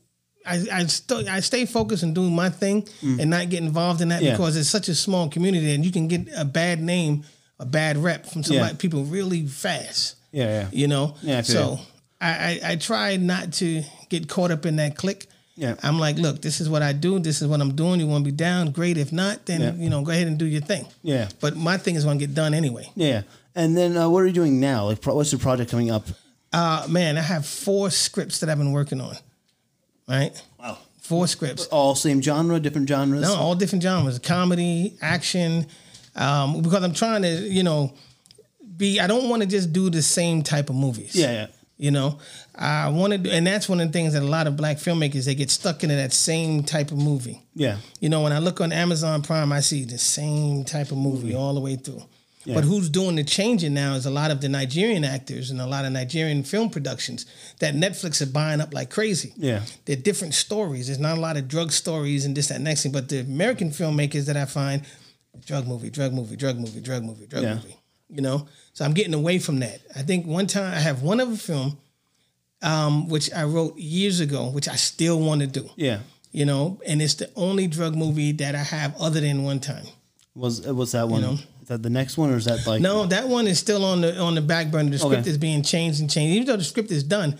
I 0.46 0.64
I, 0.72 0.86
st- 0.86 1.28
I 1.28 1.40
stay 1.40 1.66
focused 1.66 2.04
and 2.04 2.14
doing 2.14 2.32
my 2.34 2.50
thing 2.50 2.86
and 3.02 3.30
not 3.30 3.48
get 3.50 3.62
involved 3.62 4.00
in 4.00 4.08
that 4.08 4.22
Mm. 4.22 4.26
Yeah. 4.26 4.30
because 4.32 4.56
it's 4.56 4.68
such 4.70 4.88
a 4.88 4.94
small 4.94 5.28
community 5.28 5.74
and 5.74 5.84
you 5.84 5.90
can 5.90 6.06
get 6.08 6.28
a 6.36 6.44
bad 6.44 6.80
name, 6.80 7.24
a 7.58 7.66
bad 7.66 7.96
rep 7.96 8.26
from 8.26 8.42
somebody 8.44 8.72
Yeah. 8.72 8.76
people 8.78 9.04
really 9.04 9.46
fast. 9.46 10.16
yeah, 10.32 10.44
yeah. 10.62 10.68
You 10.72 10.88
know, 10.88 11.14
Yeah, 11.22 11.38
I 11.38 11.42
so 11.42 11.78
I, 12.20 12.60
I 12.64 12.72
I 12.72 12.76
try 12.76 13.16
not 13.16 13.52
to 13.54 13.82
get 14.08 14.28
caught 14.28 14.50
up 14.50 14.66
in 14.66 14.76
that 14.76 14.96
click. 14.96 15.26
Yeah. 15.58 15.74
I'm 15.82 15.98
like, 15.98 16.16
look, 16.18 16.42
this 16.42 16.60
is 16.60 16.68
what 16.68 16.82
I 16.82 16.92
do. 16.92 17.18
This 17.18 17.40
is 17.40 17.48
what 17.48 17.60
I'm 17.62 17.74
doing. 17.74 17.98
You 18.00 18.06
want 18.06 18.24
to 18.26 18.30
be 18.30 18.36
down? 18.36 18.72
Great. 18.72 18.98
If 18.98 19.10
not, 19.10 19.46
then 19.46 19.60
Yeah. 19.62 19.72
you 19.74 19.88
know, 19.88 20.02
go 20.02 20.10
ahead 20.10 20.26
and 20.26 20.36
do 20.38 20.44
your 20.44 20.60
thing. 20.60 20.86
Yeah. 21.02 21.28
But 21.40 21.56
my 21.56 21.78
thing 21.78 21.94
is 21.94 22.04
going 22.04 22.18
to 22.18 22.26
get 22.26 22.34
done 22.34 22.52
anyway. 22.52 22.90
Yeah. 22.94 23.22
And 23.54 23.74
then 23.74 23.96
uh, 23.96 24.08
what 24.10 24.22
are 24.22 24.26
you 24.26 24.34
doing 24.34 24.60
now? 24.60 24.84
Like, 24.84 25.00
pro- 25.00 25.14
what's 25.14 25.30
the 25.30 25.38
project 25.38 25.70
coming 25.70 25.90
up? 25.90 26.06
Uh, 26.52 26.86
man, 26.90 27.16
I 27.16 27.22
have 27.22 27.46
four 27.46 27.88
scripts 27.90 28.40
that 28.40 28.50
I've 28.50 28.58
been 28.58 28.72
working 28.72 29.00
on. 29.00 29.16
Right, 30.08 30.30
Wow. 30.60 30.78
four 31.00 31.26
scripts. 31.26 31.66
All 31.66 31.94
same 31.94 32.22
genre, 32.22 32.60
different 32.60 32.88
genres. 32.88 33.22
No, 33.22 33.34
all 33.34 33.54
different 33.56 33.82
genres: 33.82 34.18
comedy, 34.20 34.94
action. 35.00 35.66
Um, 36.16 36.62
because 36.62 36.82
I'm 36.82 36.94
trying 36.94 37.22
to, 37.22 37.28
you 37.28 37.62
know, 37.62 37.92
be. 38.76 39.00
I 39.00 39.06
don't 39.06 39.28
want 39.28 39.42
to 39.42 39.48
just 39.48 39.72
do 39.72 39.90
the 39.90 40.02
same 40.02 40.42
type 40.42 40.70
of 40.70 40.76
movies. 40.76 41.14
Yeah, 41.14 41.32
yeah. 41.32 41.46
You 41.78 41.90
know, 41.90 42.18
I 42.54 42.88
want 42.88 43.12
to 43.12 43.30
and 43.30 43.46
that's 43.46 43.68
one 43.68 43.80
of 43.80 43.88
the 43.88 43.92
things 43.92 44.14
that 44.14 44.22
a 44.22 44.26
lot 44.26 44.46
of 44.46 44.56
black 44.56 44.78
filmmakers 44.78 45.26
they 45.26 45.34
get 45.34 45.50
stuck 45.50 45.82
into 45.82 45.94
that 45.94 46.14
same 46.14 46.62
type 46.62 46.90
of 46.90 46.96
movie. 46.96 47.42
Yeah. 47.54 47.76
You 48.00 48.08
know, 48.08 48.22
when 48.22 48.32
I 48.32 48.38
look 48.38 48.62
on 48.62 48.72
Amazon 48.72 49.20
Prime, 49.20 49.52
I 49.52 49.60
see 49.60 49.84
the 49.84 49.98
same 49.98 50.64
type 50.64 50.90
of 50.90 50.96
movie 50.96 51.34
all 51.34 51.52
the 51.52 51.60
way 51.60 51.76
through. 51.76 52.02
Yeah. 52.46 52.54
But 52.54 52.64
who's 52.64 52.88
doing 52.88 53.16
the 53.16 53.24
changing 53.24 53.74
now 53.74 53.94
is 53.94 54.06
a 54.06 54.10
lot 54.10 54.30
of 54.30 54.40
the 54.40 54.48
Nigerian 54.48 55.04
actors 55.04 55.50
and 55.50 55.60
a 55.60 55.66
lot 55.66 55.84
of 55.84 55.92
Nigerian 55.92 56.44
film 56.44 56.70
productions 56.70 57.26
that 57.58 57.74
Netflix 57.74 58.22
are 58.22 58.30
buying 58.30 58.60
up 58.60 58.72
like 58.72 58.88
crazy. 58.88 59.34
Yeah. 59.36 59.62
They're 59.84 59.96
different 59.96 60.32
stories. 60.32 60.86
There's 60.86 61.00
not 61.00 61.18
a 61.18 61.20
lot 61.20 61.36
of 61.36 61.48
drug 61.48 61.72
stories 61.72 62.24
and 62.24 62.36
this, 62.36 62.48
that, 62.48 62.60
next 62.60 62.84
thing. 62.84 62.92
But 62.92 63.08
the 63.08 63.20
American 63.20 63.70
filmmakers 63.70 64.26
that 64.26 64.36
I 64.36 64.44
find, 64.44 64.82
drug 65.44 65.66
movie, 65.66 65.90
drug 65.90 66.12
movie, 66.12 66.36
drug 66.36 66.58
movie, 66.58 66.80
drug 66.80 67.02
movie, 67.04 67.26
drug 67.26 67.42
Yeah. 67.42 67.54
movie. 67.54 67.76
You 68.08 68.22
know? 68.22 68.46
So 68.72 68.84
I'm 68.84 68.92
getting 68.94 69.14
away 69.14 69.38
from 69.38 69.58
that. 69.60 69.80
I 69.94 70.02
think 70.02 70.26
one 70.26 70.46
time 70.46 70.72
I 70.72 70.78
have 70.80 71.02
one 71.02 71.20
other 71.20 71.36
film, 71.36 71.76
um, 72.62 73.08
which 73.08 73.32
I 73.32 73.44
wrote 73.44 73.76
years 73.78 74.20
ago, 74.20 74.48
which 74.50 74.68
I 74.68 74.76
still 74.76 75.20
want 75.20 75.40
to 75.42 75.46
do 75.46 75.68
Yeah. 75.76 75.98
you 76.32 76.44
know, 76.44 76.80
and 76.86 77.00
it's 77.02 77.14
the 77.14 77.30
only 77.36 77.66
drug 77.66 77.94
movie 77.94 78.32
that 78.32 78.54
I 78.54 78.62
have 78.62 78.94
other 79.00 79.20
than 79.20 79.42
one 79.44 79.60
time. 79.60 79.86
Was 80.34 80.60
was 80.62 80.92
that 80.92 81.08
one? 81.08 81.22
know. 81.22 81.38
Is 81.62 81.68
that 81.68 81.82
the 81.82 81.90
next 81.90 82.16
one, 82.16 82.30
or 82.30 82.36
is 82.36 82.44
that 82.44 82.64
like? 82.66 82.80
No, 82.80 83.06
that 83.06 83.28
one 83.28 83.46
is 83.48 83.58
still 83.58 83.84
on 83.84 84.02
the 84.02 84.16
on 84.18 84.34
the 84.36 84.40
back 84.42 84.70
burner. 84.70 84.90
The 84.90 84.98
script 84.98 85.22
Okay. 85.22 85.30
is 85.30 85.38
being 85.38 85.62
changed 85.62 86.00
and 86.00 86.08
changed. 86.10 86.34
Even 86.36 86.46
though 86.46 86.56
the 86.56 86.62
script 86.64 86.90
is 86.92 87.02
done, 87.02 87.36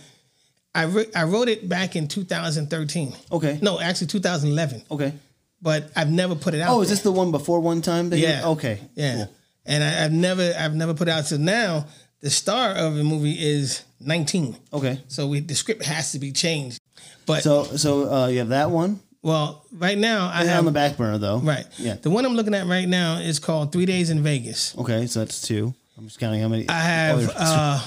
I 0.75 0.83
re- 0.83 1.05
I 1.15 1.23
wrote 1.23 1.47
it 1.47 1.69
back 1.69 1.95
in 1.95 2.07
2013. 2.07 3.13
Okay. 3.31 3.57
No, 3.61 3.79
actually 3.79 4.07
2011. 4.07 4.83
Okay. 4.91 5.13
But 5.61 5.91
I've 5.95 6.11
never 6.11 6.35
put 6.35 6.53
it 6.53 6.61
out. 6.61 6.69
Oh, 6.69 6.81
is 6.81 6.89
there. 6.89 6.95
this 6.95 7.03
the 7.03 7.11
one 7.11 7.31
before 7.31 7.59
one 7.59 7.81
time? 7.81 8.13
Yeah. 8.13 8.41
okay. 8.45 8.79
Yeah. 8.95 9.15
Cool. 9.15 9.33
And 9.65 9.83
I, 9.83 10.05
I've 10.05 10.11
never 10.11 10.53
I've 10.57 10.75
never 10.75 10.93
put 10.93 11.07
it 11.07 11.11
out. 11.11 11.25
So 11.25 11.37
now 11.37 11.87
the 12.21 12.29
star 12.29 12.71
of 12.71 12.95
the 12.95 13.03
movie 13.03 13.33
is 13.33 13.83
19. 13.99 14.55
Okay. 14.73 15.01
So 15.07 15.27
we, 15.27 15.39
the 15.39 15.55
script 15.55 15.83
has 15.83 16.11
to 16.13 16.19
be 16.19 16.31
changed. 16.31 16.79
But 17.25 17.43
So 17.43 17.63
so 17.63 18.11
uh, 18.11 18.27
you 18.27 18.39
have 18.39 18.49
that 18.49 18.71
one 18.71 19.01
well, 19.27 19.65
right 19.73 19.97
now 19.97 20.29
I 20.33 20.45
have 20.45 20.59
on 20.59 20.65
the 20.65 20.71
back 20.71 20.95
burner 20.95 21.17
though. 21.17 21.39
right. 21.39 21.65
Yeah. 21.77 21.95
The 21.95 22.09
one 22.09 22.25
I'm 22.25 22.35
looking 22.35 22.53
at 22.53 22.65
right 22.65 22.87
now 22.87 23.17
is 23.17 23.39
called 23.39 23.73
Three 23.73 23.85
Days 23.85 24.09
in 24.09 24.23
Vegas. 24.23 24.73
Okay, 24.77 25.05
so 25.07 25.19
that's 25.19 25.41
two. 25.41 25.73
I'm 25.97 26.05
just 26.05 26.17
counting 26.17 26.41
how 26.41 26.47
many. 26.47 26.69
I 26.69 26.79
have 26.79 27.29
oh, 27.35 27.81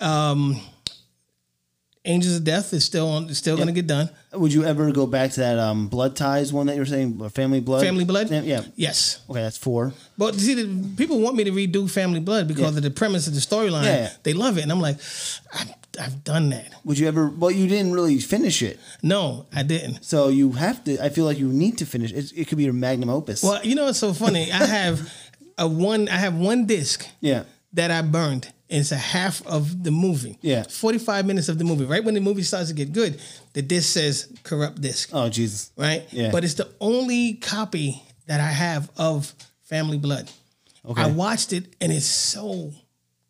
uh, 0.00 0.04
um, 0.06 0.60
Angels 2.06 2.36
of 2.36 2.44
Death 2.44 2.72
is 2.72 2.84
still 2.84 3.08
on, 3.08 3.28
is 3.28 3.38
still 3.38 3.56
going 3.56 3.66
to 3.68 3.72
get 3.74 3.86
done. 3.86 4.08
Would 4.32 4.52
you 4.52 4.64
ever 4.64 4.92
go 4.92 5.06
back 5.06 5.32
to 5.32 5.40
that 5.40 5.58
um, 5.58 5.88
blood 5.88 6.14
ties 6.16 6.52
one 6.52 6.66
that 6.66 6.74
you 6.74 6.80
were 6.80 6.86
saying, 6.86 7.18
or 7.20 7.28
family 7.30 7.60
blood? 7.60 7.82
Family 7.82 8.04
Blood. 8.04 8.30
Yeah. 8.30 8.42
yeah. 8.42 8.62
Yes, 8.76 9.20
Okay, 9.28 9.40
that's 9.42 9.58
four. 9.58 9.92
but 10.16 10.34
see, 10.36 10.54
the, 10.54 10.88
people 10.96 11.18
want 11.20 11.36
me 11.36 11.44
to 11.44 11.50
redo 11.50 11.90
Family 11.90 12.20
Blood 12.20 12.46
because 12.48 12.72
Yeah. 12.72 12.78
of 12.78 12.82
the 12.82 12.90
premise 12.90 13.26
of 13.26 13.34
the 13.34 13.40
storyline. 13.40 13.84
Yeah, 13.84 13.96
yeah. 13.96 14.10
They 14.22 14.32
love 14.34 14.56
it, 14.58 14.62
and 14.62 14.70
I'm 14.72 14.80
like, 14.80 14.96
I've, 15.54 15.70
I've 16.00 16.24
done 16.24 16.50
that. 16.50 16.72
Would 16.84 16.98
you 16.98 17.08
ever? 17.08 17.28
Well, 17.28 17.50
you 17.50 17.66
didn't 17.66 17.92
really 17.92 18.18
finish 18.20 18.62
it, 18.62 18.78
No, 19.02 19.46
I 19.54 19.62
didn't. 19.62 20.04
so 20.04 20.28
you 20.28 20.52
have 20.52 20.84
to. 20.84 21.02
I 21.04 21.08
feel 21.08 21.24
like 21.24 21.38
you 21.38 21.48
need 21.48 21.78
to 21.78 21.86
finish. 21.86 22.12
It, 22.12 22.32
it 22.36 22.46
could 22.48 22.58
be 22.58 22.64
your 22.64 22.72
magnum 22.74 23.10
opus. 23.10 23.42
Well, 23.42 23.60
you 23.64 23.74
know 23.74 23.86
what's 23.86 23.98
so 23.98 24.12
funny? 24.12 24.52
I 24.52 24.64
have 24.66 25.12
a 25.58 25.66
one. 25.66 26.08
I 26.08 26.18
have 26.18 26.34
one 26.36 26.66
disc 26.66 27.06
Yeah. 27.20 27.44
that 27.72 27.90
I 27.90 28.02
burned. 28.02 28.52
It's 28.68 28.90
a 28.92 28.96
half 28.96 29.46
of 29.46 29.84
the 29.84 29.90
movie. 29.90 30.38
Yeah. 30.42 30.64
45 30.64 31.24
minutes 31.26 31.48
of 31.48 31.58
the 31.58 31.64
movie. 31.64 31.84
Right 31.84 32.02
when 32.04 32.14
the 32.14 32.20
movie 32.20 32.42
starts 32.42 32.68
to 32.68 32.74
get 32.74 32.92
good, 32.92 33.20
the 33.52 33.62
disc 33.62 33.92
says 33.92 34.32
corrupt 34.42 34.80
disc. 34.80 35.10
Oh 35.12 35.28
Jesus. 35.28 35.70
right? 35.76 36.04
Yeah. 36.10 36.30
But 36.32 36.44
it's 36.44 36.54
the 36.54 36.68
only 36.80 37.34
copy 37.34 38.02
that 38.26 38.40
I 38.40 38.48
have 38.50 38.90
of 38.96 39.32
Family 39.62 39.98
Blood. 39.98 40.30
Okay. 40.84 41.02
I 41.02 41.06
watched 41.08 41.52
it 41.52 41.74
and 41.80 41.92
it's 41.92 42.06
so 42.06 42.72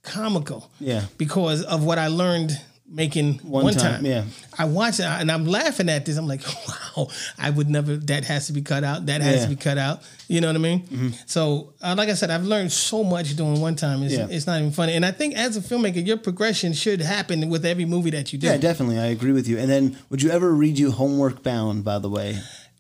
comical. 0.03 0.71
Yeah. 0.81 1.05
Because 1.19 1.63
of 1.63 1.85
what 1.85 1.99
I 1.99 2.09
learned 2.09 2.59
making 2.89 3.35
one, 3.39 3.65
One 3.65 3.75
time. 3.75 3.95
time, 3.97 4.07
yeah. 4.07 4.25
I 4.59 4.65
watch 4.67 5.01
it 5.01 5.05
and 5.07 5.31
I'm 5.31 5.45
laughing 5.47 5.89
at 5.89 6.07
this. 6.07 6.17
I'm 6.17 6.27
like, 6.29 6.43
wow, 6.97 7.09
I 7.39 7.51
would 7.51 7.69
never. 7.69 7.97
That 7.97 8.25
has 8.25 8.47
to 8.47 8.53
be 8.53 8.63
cut 8.63 8.85
out. 8.85 9.07
That 9.07 9.21
has 9.23 9.35
Yeah. 9.35 9.41
Mm-hmm. 9.43 9.51
to 9.51 9.57
be 9.57 9.63
cut 9.63 9.79
out. 9.79 10.03
You 10.29 10.41
know 10.41 10.47
what 10.49 10.57
I 10.57 10.61
mean? 10.61 11.13
So, 11.27 11.73
uh, 11.83 11.95
like 11.97 12.09
I 12.09 12.15
said, 12.15 12.31
I've 12.31 12.45
learned 12.45 12.73
so 12.73 13.05
much 13.05 13.35
doing 13.37 13.61
one 13.61 13.77
time. 13.77 14.03
It's, 14.03 14.15
Yeah. 14.15 14.27
it's 14.31 14.47
not 14.47 14.59
even 14.61 14.73
funny. 14.73 14.95
And 14.95 15.05
I 15.05 15.11
think 15.13 15.35
as 15.37 15.57
a 15.57 15.61
filmmaker, 15.61 16.05
your 16.05 16.17
progression 16.17 16.73
should 16.73 17.01
happen 17.01 17.49
with 17.49 17.65
every 17.65 17.85
movie 17.85 18.11
that 18.11 18.33
you 18.33 18.39
do. 18.39 18.47
Yeah, 18.47 18.57
definitely. 18.57 18.99
I 18.99 19.07
agree 19.07 19.33
with 19.33 19.47
you. 19.49 19.59
And 19.59 19.69
then, 19.71 19.99
would 20.11 20.23
you 20.23 20.31
ever 20.31 20.53
redo 20.53 20.91
Homework 20.93 21.43
Bound? 21.43 21.85
By 21.85 21.99
the 21.99 22.09
way, 22.09 22.39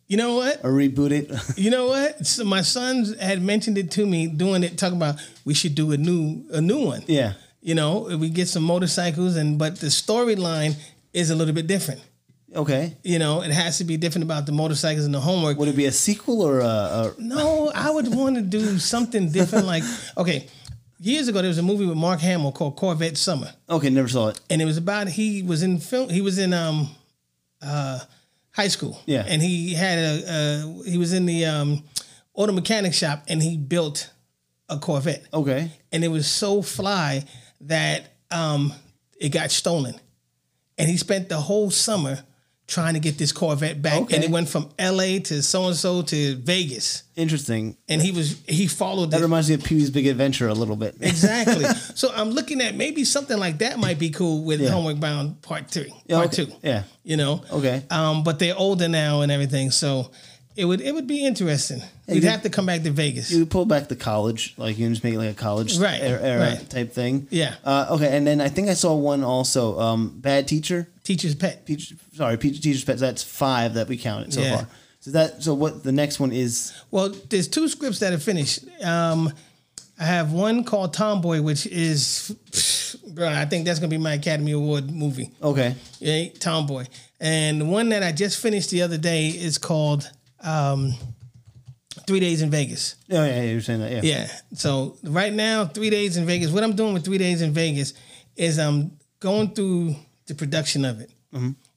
you 0.09 0.17
know 0.17 0.35
what? 0.37 0.65
or 0.65 0.71
reboot 0.71 1.11
it? 1.11 1.31
You 1.59 1.71
know 1.71 1.87
what? 1.89 2.27
So 2.27 2.45
my 2.45 2.63
sons 2.63 3.19
had 3.21 3.43
mentioned 3.43 3.77
it 3.79 3.91
to 3.93 4.07
me, 4.07 4.27
doing 4.29 4.63
it, 4.63 4.79
talking 4.79 4.97
about 4.97 5.17
we 5.45 5.53
should 5.55 5.75
do 5.75 5.93
a 5.93 5.97
new 5.97 6.45
a 6.53 6.61
new 6.61 6.85
one. 6.85 7.03
yeah. 7.07 7.35
You 7.67 7.75
know, 7.75 8.17
we 8.21 8.29
get 8.31 8.47
some 8.49 8.63
motorcycles, 8.63 9.35
and 9.37 9.59
but 9.59 9.73
the 9.81 9.89
storyline 9.89 10.73
is 11.13 11.31
a 11.31 11.35
little 11.35 11.55
bit 11.55 11.67
different. 11.67 12.01
Okay. 12.55 12.97
You 13.03 13.19
know, 13.19 13.43
it 13.43 13.51
has 13.51 13.79
to 13.79 13.85
be 13.85 13.97
different 13.97 14.23
about 14.23 14.47
the 14.47 14.53
motorcycles 14.53 15.05
and 15.05 15.13
the 15.13 15.21
homework. 15.21 15.59
Would 15.59 15.69
it 15.69 15.77
be 15.77 15.87
a 15.87 15.93
sequel 15.93 16.43
or 16.43 16.61
a? 16.61 16.65
a 16.67 17.15
No, 17.19 17.73
I 17.75 17.91
would 17.91 18.09
want 18.15 18.37
to 18.37 18.43
do 18.43 18.79
something 18.79 19.31
different. 19.33 19.67
Like, 19.67 19.83
okay, 20.17 20.47
years 21.01 21.27
ago 21.29 21.41
there 21.43 21.49
was 21.49 21.59
a 21.59 21.63
movie 21.63 21.87
with 21.87 21.99
Mark 21.99 22.21
Hamill 22.21 22.53
called 22.53 22.77
Corvette 22.77 23.17
Summer, 23.17 23.51
okay, 23.69 23.91
never 23.91 24.09
saw 24.09 24.29
it. 24.29 24.41
and 24.49 24.63
it 24.63 24.65
was 24.65 24.77
about 24.79 25.09
he 25.09 25.43
was 25.43 25.63
in 25.65 25.79
film. 25.79 26.09
He 26.09 26.21
was 26.21 26.39
in 26.39 26.53
um, 26.55 26.89
uh, 27.61 27.99
high 28.53 28.69
school. 28.69 29.03
Yeah. 29.07 29.25
and 29.27 29.43
he 29.43 29.75
had 29.75 29.99
a 29.99 30.13
uh, 30.33 30.83
he 30.85 30.99
was 30.99 31.13
in 31.13 31.27
the 31.27 31.45
um, 31.47 31.83
auto 32.33 32.53
mechanic 32.53 32.95
shop, 32.95 33.25
and 33.29 33.43
he 33.43 33.57
built 33.57 34.11
a 34.69 34.79
Corvette, 34.79 35.25
Okay. 35.33 35.71
and 35.93 36.05
it 36.05 36.09
was 36.09 36.27
so 36.29 36.63
fly 36.63 37.25
that 37.63 38.15
um, 38.31 38.73
it 39.21 39.31
got 39.31 39.51
stolen, 39.51 39.95
and 40.79 40.89
he 40.89 40.97
spent 40.97 41.29
the 41.29 41.37
whole 41.41 41.71
summer 41.71 42.19
trying 42.69 42.95
to 42.95 43.01
get 43.01 43.17
this 43.17 43.31
Corvette 43.31 43.81
back, 43.81 44.03
Okay. 44.03 44.17
and 44.17 44.25
it 44.25 44.31
went 44.31 44.49
from 44.49 44.69
L.A. 44.77 45.21
to 45.21 45.41
so 45.41 45.69
and 45.69 45.77
so 45.77 46.03
to 46.03 46.35
Vegas 46.39 47.05
Interesting. 47.15 47.77
and 47.89 48.03
he 48.03 48.11
was 48.11 48.41
he 48.49 48.67
followed 48.67 49.13
That 49.13 49.21
it. 49.21 49.23
reminds 49.23 49.49
me 49.49 49.55
of 49.55 49.63
Pee 49.63 49.77
Wee's 49.77 49.91
Big 49.91 50.09
Adventure 50.09 50.49
a 50.49 50.53
little 50.53 50.75
bit. 50.75 50.97
exactly. 51.01 51.65
so 51.95 52.11
I'm 52.13 52.31
looking 52.31 52.61
at 52.61 52.75
maybe 52.75 53.05
something 53.05 53.39
like 53.39 53.59
that 53.59 53.79
might 53.79 54.01
be 54.01 54.11
cool 54.11 54.43
with 54.43 54.61
Yeah. 54.61 54.71
Homework 54.71 54.99
Bound 54.99 55.41
Part 55.43 55.71
Three, 55.71 55.95
Yeah, 56.07 56.17
Part 56.17 56.37
okay. 56.41 56.51
Two. 56.51 56.57
Yeah. 56.65 56.83
You 57.05 57.17
know. 57.17 57.45
Okay. 57.53 57.85
Um, 57.89 58.25
but 58.25 58.41
they're 58.41 58.57
older 58.59 58.89
now 58.89 59.21
and 59.21 59.31
everything, 59.31 59.71
so 59.71 60.11
it 60.57 60.65
would 60.65 60.81
it 60.81 60.93
would 60.95 61.07
be 61.07 61.25
interesting. 61.25 61.83
We'd 62.09 62.23
you- 62.23 62.29
have 62.31 62.43
to 62.43 62.51
come 62.51 62.67
back 62.67 62.83
to 62.83 62.91
Vegas. 62.91 63.31
You 63.31 63.47
pull 63.47 63.65
back 63.67 63.89
the 63.89 63.97
college, 63.97 64.55
like 64.57 64.79
you 64.79 64.89
just 64.89 65.05
make 65.05 65.15
it 65.15 65.19
like 65.19 65.31
a 65.31 65.35
college 65.35 65.79
Right, 65.79 66.01
era, 66.01 66.21
era 66.23 66.41
right. 66.41 66.71
type 66.71 66.93
thing. 66.93 67.29
Yeah. 67.31 67.55
Uh, 67.65 67.87
okay, 67.91 68.17
and 68.17 68.27
then 68.27 68.41
I 68.41 68.49
think 68.49 68.69
I 68.69 68.75
saw 68.75 68.95
one 68.95 69.23
also. 69.25 69.79
Um, 69.79 70.19
Bad 70.19 70.49
Teacher. 70.49 70.89
Teacher's 71.05 71.35
pet. 71.35 71.67
Teach, 71.67 71.95
sorry, 72.15 72.37
Pe- 72.37 72.51
Teacher's 72.51 72.85
pet. 72.85 72.99
That's 72.99 73.23
five 73.23 73.75
that 73.75 73.87
we 73.89 73.97
counted 73.97 74.33
so 74.33 74.41
Yeah. 74.41 74.57
far. 74.57 74.69
So 75.01 75.11
that 75.13 75.43
so 75.43 75.55
what 75.55 75.85
the 75.85 75.93
next 75.93 76.19
one 76.19 76.33
is? 76.33 76.73
Well, 76.91 77.15
there's 77.29 77.47
two 77.49 77.69
scripts 77.69 78.01
that 78.01 78.13
are 78.13 78.19
finished. 78.19 78.61
Um, 78.83 79.33
I 79.99 80.05
have 80.05 80.33
one 80.33 80.65
called 80.65 80.93
Tomboy, 80.93 81.41
which 81.43 81.65
is, 81.67 82.35
bro, 83.09 83.29
I 83.29 83.45
think 83.47 83.65
that's 83.67 83.79
gonna 83.79 83.89
be 83.89 83.99
my 83.99 84.15
Academy 84.15 84.53
Award 84.53 84.91
movie. 84.91 85.31
Okay. 85.43 85.75
Yeah, 86.01 86.29
Tomboy. 86.39 86.87
And 87.21 87.61
the 87.61 87.65
one 87.65 87.89
that 87.91 88.03
I 88.03 88.13
just 88.13 88.37
finished 88.39 88.71
the 88.71 88.83
other 88.83 88.99
day 88.99 89.29
is 89.29 89.57
called 89.59 90.11
um, 90.43 90.95
Three 92.07 92.21
Days 92.21 92.43
in 92.43 92.51
Vegas. 92.51 92.97
Oh 93.11 93.25
yeah, 93.25 93.27
yeah, 93.27 93.43
you're 93.43 93.61
saying 93.61 93.81
that. 93.81 93.91
Yeah. 93.91 94.01
Yeah. 94.03 94.29
So 94.55 94.97
right 95.03 95.33
now, 95.33 95.65
Three 95.65 95.91
Days 95.91 96.17
in 96.17 96.27
Vegas. 96.27 96.51
What 96.51 96.63
I'm 96.63 96.77
doing 96.77 96.95
with 96.95 97.05
Three 97.05 97.19
Days 97.19 97.43
in 97.43 97.53
Vegas 97.53 97.95
is 98.37 98.59
I'm 98.59 98.93
going 99.19 99.51
through 99.51 99.97
the 100.27 100.35
production 100.35 100.85
of 100.85 101.01
it, 101.01 101.11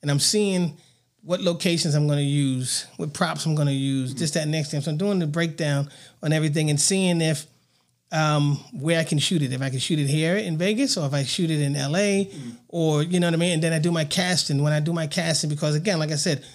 and 0.02 0.12
I'm 0.12 0.20
seeing 0.20 0.78
what 1.24 1.42
locations 1.42 1.96
I'm 1.96 2.08
going 2.08 2.20
to 2.20 2.24
use, 2.24 2.88
what 2.98 3.14
props 3.14 3.46
I'm 3.46 3.56
going 3.56 3.68
to 3.68 3.74
use, 3.74 4.16
this, 4.16 4.32
that, 4.32 4.48
next 4.48 4.72
thing. 4.72 4.82
So 4.82 4.92
I'm 4.92 4.98
doing 4.98 5.20
the 5.20 5.28
breakdown 5.28 5.90
on 6.24 6.34
everything 6.34 6.70
and 6.70 6.80
seeing 6.80 7.22
if 7.22 7.46
um, 8.12 8.56
where 8.74 9.00
I 9.00 9.04
can 9.04 9.20
shoot 9.20 9.42
it. 9.42 9.54
If 9.54 9.62
I 9.62 9.70
can 9.70 9.80
shoot 9.80 10.00
it 10.00 10.08
here 10.08 10.38
in 10.38 10.58
Vegas, 10.58 10.98
or 10.98 11.06
if 11.06 11.14
I 11.14 11.24
shoot 11.24 11.52
it 11.52 11.62
in 11.62 11.74
LA, 11.74 12.32
or 12.68 13.04
you 13.04 13.20
know 13.20 13.28
what 13.28 13.34
I 13.34 13.38
mean. 13.38 13.54
And 13.54 13.64
then 13.64 13.74
I 13.74 13.80
do 13.80 13.92
my 13.92 14.06
casting. 14.06 14.64
When 14.64 14.74
I 14.74 14.80
do 14.80 14.94
my 14.94 15.08
casting, 15.08 15.50
because 15.50 15.76
again, 15.76 16.00
like 16.00 16.12
I 16.12 16.16
said. 16.16 16.46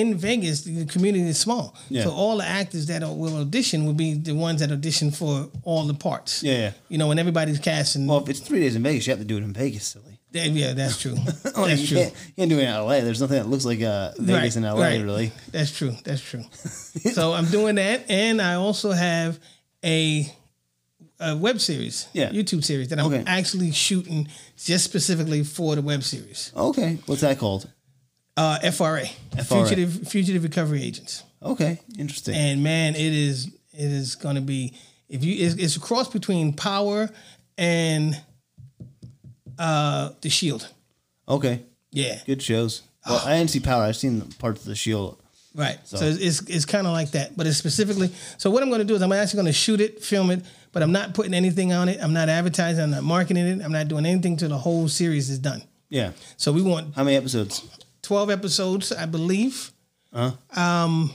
In 0.00 0.14
Vegas, 0.16 0.60
the 0.64 0.84
community 0.94 1.24
is 1.28 1.38
small, 1.38 1.74
Yeah. 1.88 2.04
so 2.04 2.10
all 2.12 2.36
the 2.36 2.44
actors 2.60 2.84
that 2.86 3.00
will 3.02 3.36
audition 3.38 3.78
will 3.86 3.94
be 4.04 4.12
the 4.14 4.34
ones 4.34 4.60
that 4.60 4.70
audition 4.70 5.10
for 5.10 5.48
all 5.62 5.84
the 5.86 5.94
parts. 5.94 6.42
Yeah, 6.42 6.52
yeah. 6.58 6.72
You 6.90 6.98
know, 6.98 7.08
when 7.08 7.18
everybody's 7.18 7.58
casting, 7.58 8.06
Well, 8.06 8.22
if 8.22 8.28
it's 8.28 8.40
three 8.40 8.60
days 8.60 8.76
in 8.76 8.82
Vegas, 8.82 9.06
you 9.06 9.12
have 9.12 9.20
to 9.20 9.24
do 9.32 9.38
it 9.38 9.42
in 9.42 9.52
Vegas, 9.54 9.86
silly. 9.86 10.18
yeah, 10.32 10.44
yeah, 10.44 10.72
that's 10.74 11.00
true. 11.00 11.14
Like, 11.56 11.68
that's 11.70 11.80
you, 11.80 11.86
true. 11.88 11.96
can't, 12.02 12.12
you 12.28 12.32
can't 12.36 12.50
do 12.50 12.58
it 12.58 12.64
in 12.68 12.74
LA. 12.74 13.00
There's 13.00 13.22
nothing 13.22 13.38
that 13.38 13.48
looks 13.48 13.64
like 13.64 13.80
uh, 13.80 14.12
Vegas 14.18 14.56
in 14.56 14.64
LA, 14.64 14.78
right. 14.80 15.02
really. 15.02 15.32
That's 15.50 15.72
true. 15.78 15.94
That's 16.04 16.20
true. 16.20 16.44
so 17.16 17.32
I'm 17.32 17.46
doing 17.46 17.76
that, 17.76 17.98
and 18.10 18.42
I 18.42 18.54
also 18.54 18.90
have 18.92 19.38
a, 19.82 20.30
a 21.20 21.34
web 21.36 21.58
series, 21.58 22.08
Yeah. 22.12 22.28
YouTube 22.30 22.62
series 22.64 22.88
that 22.88 22.98
I'm 23.00 23.06
Okay. 23.06 23.24
actually 23.26 23.72
shooting 23.72 24.28
just 24.62 24.84
specifically 24.84 25.42
for 25.42 25.74
the 25.74 25.80
web 25.82 26.02
series. 26.02 26.52
Okay. 26.54 26.98
What's 27.06 27.22
that 27.22 27.38
called? 27.38 27.70
Uh, 28.36 28.70
FRA, 28.70 29.06
Fugitive 29.44 30.08
Fugitive 30.08 30.42
Recovery 30.42 30.82
Agents, 30.82 31.24
Okay. 31.42 31.80
Interesting. 31.98 32.34
and 32.34 32.62
man, 32.62 32.94
it 32.94 33.00
is 33.00 33.46
it 33.72 33.90
is 33.90 34.14
going 34.14 34.34
to 34.34 34.42
be 34.42 34.74
if 35.08 35.24
you 35.24 35.46
it's, 35.46 35.54
it's 35.54 35.76
a 35.76 35.80
cross 35.80 36.08
between 36.10 36.52
Power 36.52 37.08
and 37.56 38.14
uh, 39.58 40.10
the 40.20 40.28
Shield. 40.30 40.68
okay. 41.28 41.62
Yeah, 41.92 42.18
Good 42.26 42.42
shows. 42.42 42.82
Well, 43.08 43.22
I 43.24 43.38
didn't 43.38 43.50
see 43.50 43.60
Power. 43.60 43.84
I've 43.84 43.96
seen 43.96 44.20
parts 44.38 44.60
of 44.60 44.66
the 44.66 44.74
Shield. 44.74 45.16
Right. 45.54 45.78
So, 45.84 45.96
it's 46.04 46.18
it's, 46.18 46.50
it's 46.50 46.64
kind 46.66 46.86
of 46.86 46.92
like 46.92 47.12
that, 47.12 47.34
but 47.38 47.46
it's 47.46 47.56
specifically. 47.56 48.10
So 48.36 48.50
what 48.50 48.62
I'm 48.62 48.68
going 48.68 48.80
to 48.80 48.84
do 48.84 48.94
is 48.94 49.00
I'm 49.00 49.12
actually 49.12 49.38
going 49.38 49.46
to 49.46 49.52
shoot 49.54 49.80
it, 49.80 50.02
film 50.04 50.30
it, 50.30 50.42
but 50.72 50.82
I'm 50.82 50.92
not 50.92 51.14
putting 51.14 51.32
anything 51.32 51.72
on 51.72 51.88
it. 51.88 51.98
I'm 52.02 52.12
not 52.12 52.28
advertising. 52.28 52.82
I'm 52.84 52.90
not 52.90 53.02
marketing 53.04 53.46
it. 53.46 53.64
I'm 53.64 53.72
not 53.72 53.88
doing 53.88 54.04
anything 54.04 54.36
till 54.36 54.50
the 54.50 54.58
whole 54.58 54.88
series 54.88 55.30
is 55.30 55.38
done. 55.38 55.62
Yeah. 55.88 56.10
So 56.36 56.52
we 56.52 56.60
want 56.60 56.94
How 56.94 57.04
many 57.04 57.16
episodes? 57.16 57.62
12 58.06 58.30
episodes, 58.30 58.92
I 58.92 59.06
believe. 59.06 59.72
Um, 60.56 61.10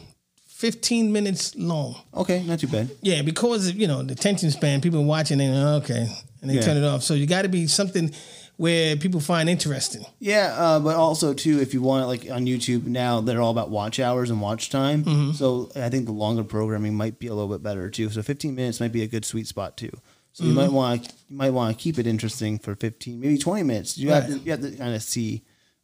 15 0.47 1.11
minutes 1.11 1.55
long. 1.55 1.95
Okay, 2.13 2.43
not 2.43 2.59
too 2.59 2.67
bad. 2.67 2.89
Yeah, 3.01 3.21
because 3.23 3.71
you 3.71 3.87
know 3.87 4.03
the 4.03 4.13
attention 4.13 4.51
span, 4.51 4.81
people 4.81 5.03
watching 5.05 5.41
and 5.41 5.83
okay, 5.83 6.07
and 6.41 6.49
they 6.49 6.55
Yeah. 6.55 6.61
turn 6.61 6.77
it 6.77 6.83
off. 6.83 7.01
So 7.03 7.13
you 7.15 7.25
got 7.25 7.43
to 7.43 7.49
be 7.49 7.65
something 7.67 8.11
where 8.57 8.95
people 8.95 9.19
find 9.19 9.49
interesting. 9.49 10.05
Yeah, 10.19 10.53
uh, 10.55 10.79
but 10.79 10.95
also 10.95 11.33
too, 11.33 11.59
if 11.59 11.73
you 11.73 11.81
want 11.81 12.03
it 12.03 12.07
like 12.07 12.29
on 12.29 12.45
YouTube 12.45 12.85
now, 12.85 13.21
they're 13.21 13.41
all 13.41 13.49
about 13.51 13.71
watch 13.71 13.99
hours 13.99 14.29
and 14.29 14.39
watch 14.39 14.69
time. 14.69 15.03
Mm-hmm. 15.03 15.31
So 15.31 15.71
I 15.75 15.89
think 15.89 16.05
the 16.05 16.11
longer 16.11 16.43
programming 16.43 16.93
might 16.93 17.17
be 17.17 17.27
a 17.27 17.33
little 17.33 17.49
bit 17.49 17.63
better 17.63 17.89
too. 17.89 18.09
So 18.09 18.21
15 18.21 18.53
minutes 18.53 18.79
might 18.79 18.91
be 18.91 19.01
a 19.01 19.07
good 19.07 19.25
sweet 19.25 19.47
spot 19.47 19.77
too. 19.77 19.91
So 20.33 20.43
you 20.43 20.51
Mm-hmm. 20.51 20.59
might 20.59 20.71
want 20.71 21.05
to 21.05 21.13
you 21.29 21.37
might 21.37 21.51
want 21.51 21.75
to 21.75 21.81
keep 21.81 21.97
it 21.97 22.05
interesting 22.05 22.59
for 22.59 22.75
15, 22.75 23.19
maybe 23.19 23.37
20 23.39 23.63
minutes. 23.63 23.97
You 23.97 24.09
have 24.11 24.27
to 24.27 24.37
you 24.37 24.51
have 24.51 24.61
to 24.61 24.71
kind 24.71 24.93
of 24.93 25.01
see 25.01 25.41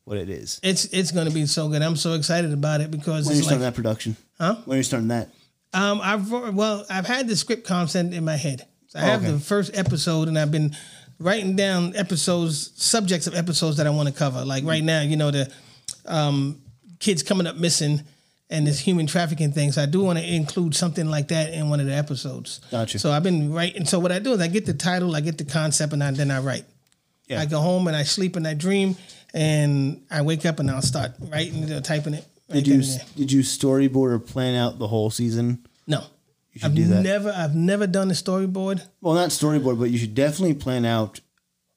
what 0.07 0.17
it 0.17 0.29
is. 0.29 0.59
It's 0.63 0.85
it's 0.85 1.11
going 1.11 1.27
to 1.27 1.33
be 1.33 1.45
so 1.47 1.67
good. 1.67 1.81
I'm 1.81 1.97
so 1.97 2.13
excited 2.13 2.53
about 2.53 2.79
it 2.79 2.89
because 2.89 3.27
When 3.27 3.35
starting 3.35 3.59
like 3.59 3.73
that 3.73 3.75
production, 3.75 4.15
Huh? 4.39 4.55
When 4.63 4.77
you're 4.77 4.83
starting 4.83 5.09
that, 5.09 5.29
Um, 5.73 5.99
I've 6.01 6.31
well, 6.31 6.85
I've 6.89 7.05
had 7.05 7.27
the 7.27 7.35
script 7.35 7.67
concept 7.67 8.13
in 8.13 8.23
my 8.23 8.37
head. 8.37 8.65
So 8.87 8.99
I 8.99 9.01
have 9.01 9.21
okay. 9.21 9.33
the 9.33 9.39
first 9.39 9.75
episode, 9.75 10.29
and 10.29 10.39
I've 10.39 10.49
been 10.51 10.73
writing 11.19 11.57
down 11.57 11.93
episodes, 11.97 12.71
subjects 12.81 13.27
of 13.27 13.35
episodes 13.35 13.77
that 13.77 13.85
I 13.85 13.89
want 13.89 14.07
to 14.07 14.13
cover. 14.13 14.45
Like 14.45 14.63
right 14.63 14.83
now, 14.83 15.01
you 15.01 15.17
know, 15.17 15.29
the 15.29 15.51
um, 16.05 16.61
kids 16.99 17.21
coming 17.21 17.45
up 17.45 17.57
missing 17.57 18.01
and 18.49 18.65
this 18.65 18.79
human 18.79 19.07
trafficking 19.07 19.51
thing. 19.51 19.73
So 19.73 19.83
I 19.83 19.87
do 19.87 20.01
want 20.03 20.19
to 20.19 20.25
include 20.25 20.73
something 20.73 21.09
like 21.09 21.27
that 21.29 21.53
in 21.53 21.69
one 21.69 21.81
of 21.81 21.85
the 21.85 21.93
episodes. 21.93 22.61
Gotcha. 22.71 22.97
So 22.97 23.11
I've 23.11 23.23
been 23.23 23.51
writing. 23.51 23.85
So 23.85 23.99
what 23.99 24.13
I 24.13 24.19
do 24.19 24.31
is 24.31 24.39
I 24.39 24.47
get 24.47 24.65
the 24.65 24.73
title, 24.73 25.17
I 25.17 25.19
get 25.19 25.37
the 25.37 25.43
concept, 25.43 25.91
and 25.91 26.01
I, 26.01 26.11
then 26.11 26.31
I 26.31 26.39
write. 26.39 26.63
Yeah. 27.27 27.41
I 27.41 27.45
go 27.45 27.59
home 27.59 27.87
and 27.87 27.95
I 27.95 28.03
sleep 28.03 28.37
and 28.37 28.47
I 28.47 28.53
dream, 28.53 28.95
and 29.33 30.03
I 30.09 30.21
wake 30.21 30.45
up 30.45 30.59
and 30.59 30.69
I'll 30.71 30.81
start 30.81 31.11
writing, 31.19 31.55
you 31.63 31.65
know, 31.67 31.79
typing 31.81 32.13
it. 32.13 32.25
right 32.49 32.63
did 32.63 32.67
you 32.67 32.83
did 33.15 33.31
you 33.31 33.41
storyboard 33.41 34.11
or 34.11 34.19
plan 34.19 34.55
out 34.55 34.79
the 34.79 34.87
whole 34.87 35.09
season? 35.09 35.65
No. 35.85 36.03
should 36.55 36.65
I've 36.65 36.75
do 36.75 36.85
that. 36.85 37.03
never 37.03 37.31
I've 37.35 37.55
never 37.55 37.87
done 37.87 38.09
a 38.09 38.13
storyboard. 38.13 38.81
Well, 39.01 39.13
not 39.13 39.29
storyboard, 39.29 39.79
but 39.79 39.89
you 39.89 39.97
should 39.97 40.15
definitely 40.15 40.55
plan 40.55 40.85
out 40.85 41.19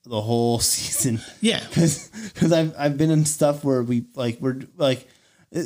the 0.05 0.20
whole 0.20 0.59
season. 0.74 1.20
Yeah. 1.40 1.62
because 1.68 2.52
I've 2.52 2.74
I've 2.78 2.97
been 2.97 3.10
in 3.10 3.24
stuff 3.24 3.64
where 3.64 3.82
we 3.82 4.06
like 4.14 4.39
we're 4.40 4.60
like 4.77 5.06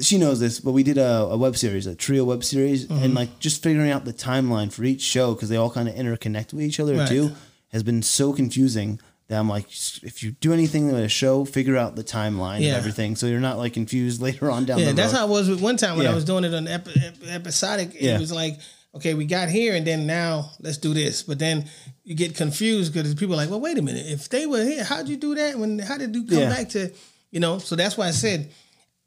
she 0.00 0.16
knows 0.16 0.40
this, 0.40 0.60
but 0.60 0.72
we 0.72 0.82
did 0.82 0.96
a, 0.96 1.04
a 1.30 1.36
web 1.36 1.58
series, 1.58 1.86
a 1.86 1.94
trio 1.94 2.24
web 2.24 2.42
series, 2.42 2.86
Mm-hmm. 2.86 3.04
and 3.04 3.14
like 3.14 3.38
just 3.38 3.62
figuring 3.62 3.90
out 3.90 4.06
the 4.06 4.14
timeline 4.14 4.72
for 4.72 4.82
each 4.82 5.02
show 5.02 5.34
because 5.34 5.50
they 5.50 5.56
all 5.58 5.70
kind 5.70 5.88
of 5.90 5.94
interconnect 5.94 6.54
with 6.54 6.62
each 6.62 6.80
other 6.80 6.96
Right. 6.96 7.08
too 7.08 7.32
has 7.68 7.82
been 7.82 8.02
so 8.02 8.32
confusing 8.32 8.98
that 9.28 9.38
I'm 9.38 9.48
like, 9.48 9.66
if 10.02 10.22
you 10.22 10.32
do 10.32 10.52
anything 10.52 10.86
with 10.86 10.96
a 11.02 11.08
show, 11.08 11.44
figure 11.44 11.76
out 11.76 11.96
the 11.96 12.04
timeline 12.04 12.60
Yeah. 12.60 12.72
of 12.72 12.78
everything 12.78 13.16
so 13.16 13.26
you're 13.26 13.40
not 13.40 13.56
like 13.58 13.72
confused 13.72 14.20
later 14.28 14.50
on 14.50 14.64
down 14.66 14.78
Yeah, 14.78 14.84
the 14.86 14.90
road. 14.90 14.98
Yeah, 14.98 15.02
that's 15.04 15.16
how 15.16 15.26
it 15.26 15.30
was 15.30 15.48
with 15.48 15.60
one 15.62 15.76
time 15.76 15.96
when 15.96 16.06
I 16.06 16.14
was 16.14 16.24
doing 16.24 16.44
it 16.44 16.52
on 16.54 16.68
epi- 16.68 16.92
ep- 17.02 17.26
episodic. 17.28 17.94
It 17.94 18.02
Yeah. 18.02 18.18
was 18.18 18.30
like, 18.32 18.58
okay, 18.94 19.14
we 19.14 19.24
got 19.24 19.48
here, 19.48 19.74
and 19.74 19.86
then 19.86 20.06
now 20.06 20.50
let's 20.60 20.76
do 20.78 20.92
this. 20.94 21.22
But 21.22 21.38
then 21.38 21.64
you 22.04 22.14
get 22.14 22.36
confused 22.36 22.92
because 22.92 23.14
people 23.14 23.34
are 23.34 23.38
like, 23.38 23.50
well, 23.50 23.60
wait 23.60 23.78
a 23.78 23.82
minute, 23.82 24.06
if 24.06 24.28
they 24.28 24.46
were 24.46 24.62
here, 24.62 24.84
how'd 24.84 25.08
you 25.08 25.16
do 25.16 25.34
that? 25.34 25.58
When 25.58 25.78
how 25.78 25.96
did 25.98 26.14
you 26.14 26.24
come 26.26 26.38
Yeah. 26.38 26.48
back 26.50 26.68
to, 26.70 26.92
you 27.30 27.40
know? 27.40 27.58
So 27.58 27.76
that's 27.76 27.96
why 27.96 28.08
I 28.08 28.12
said 28.12 28.50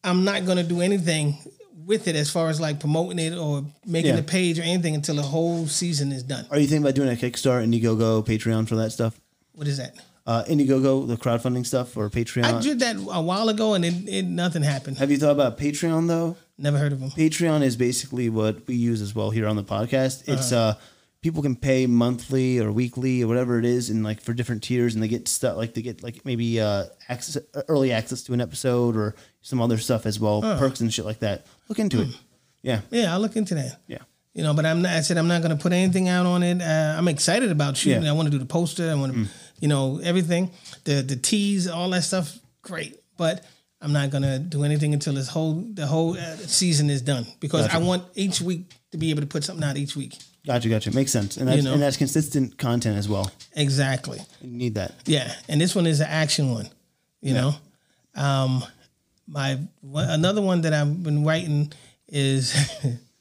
I'm 0.03 0.23
not 0.23 0.45
gonna 0.45 0.63
do 0.63 0.81
anything 0.81 1.37
with 1.85 2.07
it 2.07 2.15
as 2.15 2.29
far 2.29 2.49
as 2.49 2.59
like 2.59 2.79
promoting 2.79 3.19
it 3.19 3.37
or 3.37 3.63
making 3.85 4.13
Yeah. 4.15 4.19
a 4.19 4.23
page 4.23 4.59
or 4.59 4.63
anything 4.63 4.93
until 4.95 5.15
the 5.15 5.21
whole 5.21 5.67
season 5.67 6.11
is 6.11 6.23
done. 6.23 6.45
Are 6.51 6.57
you 6.59 6.67
thinking 6.67 6.83
about 6.83 6.95
doing 6.95 7.09
a 7.09 7.15
Kickstarter, 7.15 7.63
Indiegogo, 7.65 8.25
Patreon 8.25 8.67
for 8.67 8.75
that 8.77 8.91
stuff? 8.91 9.17
What 9.57 9.67
is 9.67 9.77
that? 9.77 9.95
Uh, 10.23 10.43
Indiegogo, 10.43 11.07
the 11.07 11.17
crowdfunding 11.17 11.65
stuff, 11.65 11.97
or 11.97 12.11
Patreon? 12.11 12.43
I 12.43 12.61
did 12.61 12.79
that 12.81 12.95
a 12.95 13.21
while 13.21 13.49
ago 13.49 13.73
and 13.73 13.83
it, 13.83 14.07
it 14.07 14.23
nothing 14.23 14.61
happened. 14.61 14.99
Have 14.99 15.09
you 15.09 15.17
thought 15.17 15.31
about 15.31 15.57
Patreon 15.57 16.07
though? 16.07 16.37
Never 16.59 16.77
heard 16.77 16.91
of 16.91 16.99
them. 16.99 17.09
Patreon 17.09 17.63
is 17.63 17.75
basically 17.75 18.29
what 18.29 18.67
we 18.67 18.75
use 18.75 19.01
as 19.01 19.15
well 19.15 19.31
here 19.31 19.47
on 19.47 19.55
the 19.55 19.63
podcast. 19.63 20.27
It's 20.27 20.51
uh 20.51 20.75
people 21.21 21.41
can 21.41 21.55
pay 21.55 21.87
monthly 21.87 22.59
or 22.59 22.71
weekly 22.71 23.23
or 23.23 23.27
whatever 23.27 23.57
it 23.57 23.65
is 23.65 23.89
and 23.89 24.03
like 24.03 24.21
for 24.21 24.33
different 24.33 24.61
tiers 24.61 24.93
and 24.93 25.01
they 25.01 25.07
get 25.07 25.27
stuff 25.27 25.57
like 25.57 25.73
they 25.73 25.81
get 25.81 26.03
like 26.03 26.23
maybe 26.23 26.61
uh 26.61 26.85
access 27.09 27.35
early 27.67 27.91
access 27.91 28.21
to 28.23 28.33
an 28.33 28.41
episode 28.41 28.95
or 28.95 29.15
some 29.41 29.59
other 29.59 29.79
stuff 29.79 30.05
as 30.05 30.19
well, 30.19 30.41
perks 30.41 30.81
and 30.81 30.93
shit 30.93 31.05
like 31.05 31.19
that. 31.19 31.47
Look 31.67 31.79
into 31.79 32.01
it. 32.01 32.09
Yeah. 32.61 32.81
Yeah, 32.91 33.11
I'll 33.11 33.19
look 33.21 33.35
into 33.35 33.55
that. 33.55 33.79
Yeah. 33.87 33.99
You 34.33 34.43
know, 34.43 34.53
but 34.53 34.67
I'm 34.67 34.83
not. 34.83 34.91
I 34.91 35.01
said 35.01 35.17
I'm 35.17 35.27
not 35.27 35.41
going 35.41 35.57
to 35.57 35.59
put 35.61 35.73
anything 35.73 36.09
out 36.09 36.27
on 36.27 36.43
it. 36.43 36.61
Uh, 36.61 36.95
I'm 36.95 37.07
excited 37.07 37.49
about 37.49 37.75
shooting. 37.75 38.03
Yeah. 38.03 38.11
I 38.11 38.13
want 38.13 38.27
to 38.27 38.31
do 38.31 38.37
the 38.37 38.45
poster. 38.45 38.91
I 38.91 38.93
want 38.93 39.15
to, 39.15 39.27
you 39.59 39.67
know, 39.67 39.99
everything, 40.03 40.51
the 40.83 41.01
the 41.01 41.15
teas, 41.15 41.67
all 41.67 41.89
that 41.91 42.03
stuff. 42.03 42.37
Great, 42.61 42.99
but 43.17 43.45
I'm 43.81 43.93
not 43.93 44.11
to 44.11 44.39
do 44.39 44.63
anything 44.63 44.93
until 44.93 45.13
this 45.13 45.27
whole 45.27 45.53
the 45.53 45.85
whole 45.85 46.17
uh, 46.17 46.35
season 46.37 46.89
is 46.89 47.01
done 47.01 47.25
because 47.39 47.67
I 47.67 47.77
want 47.77 48.03
each 48.15 48.41
week 48.41 48.71
to 48.91 48.97
be 48.97 49.11
able 49.11 49.21
to 49.21 49.27
put 49.27 49.43
something 49.43 49.63
out 49.63 49.77
each 49.77 49.95
week. 49.95 50.17
Gotcha, 50.45 50.69
gotcha. 50.69 50.95
Makes 50.95 51.11
sense. 51.11 51.37
And 51.37 51.47
that's 51.47 51.57
You 51.57 51.63
know? 51.63 51.73
and 51.73 51.81
that's 51.81 51.97
consistent 51.97 52.57
content 52.57 52.97
as 52.97 53.09
well. 53.09 53.29
Exactly. 53.55 54.19
You 54.41 54.49
need 54.49 54.75
that. 54.75 54.93
Yeah, 55.05 55.31
and 55.49 55.59
this 55.59 55.75
one 55.75 55.85
is 55.85 55.99
an 55.99 56.07
action 56.07 56.51
one. 56.51 56.69
You 57.21 57.33
know, 57.33 57.55
um, 58.15 58.63
my 59.27 59.59
another 59.83 60.41
one 60.41 60.61
that 60.61 60.73
I've 60.73 61.03
been 61.03 61.25
writing 61.25 61.73
is 62.07 62.55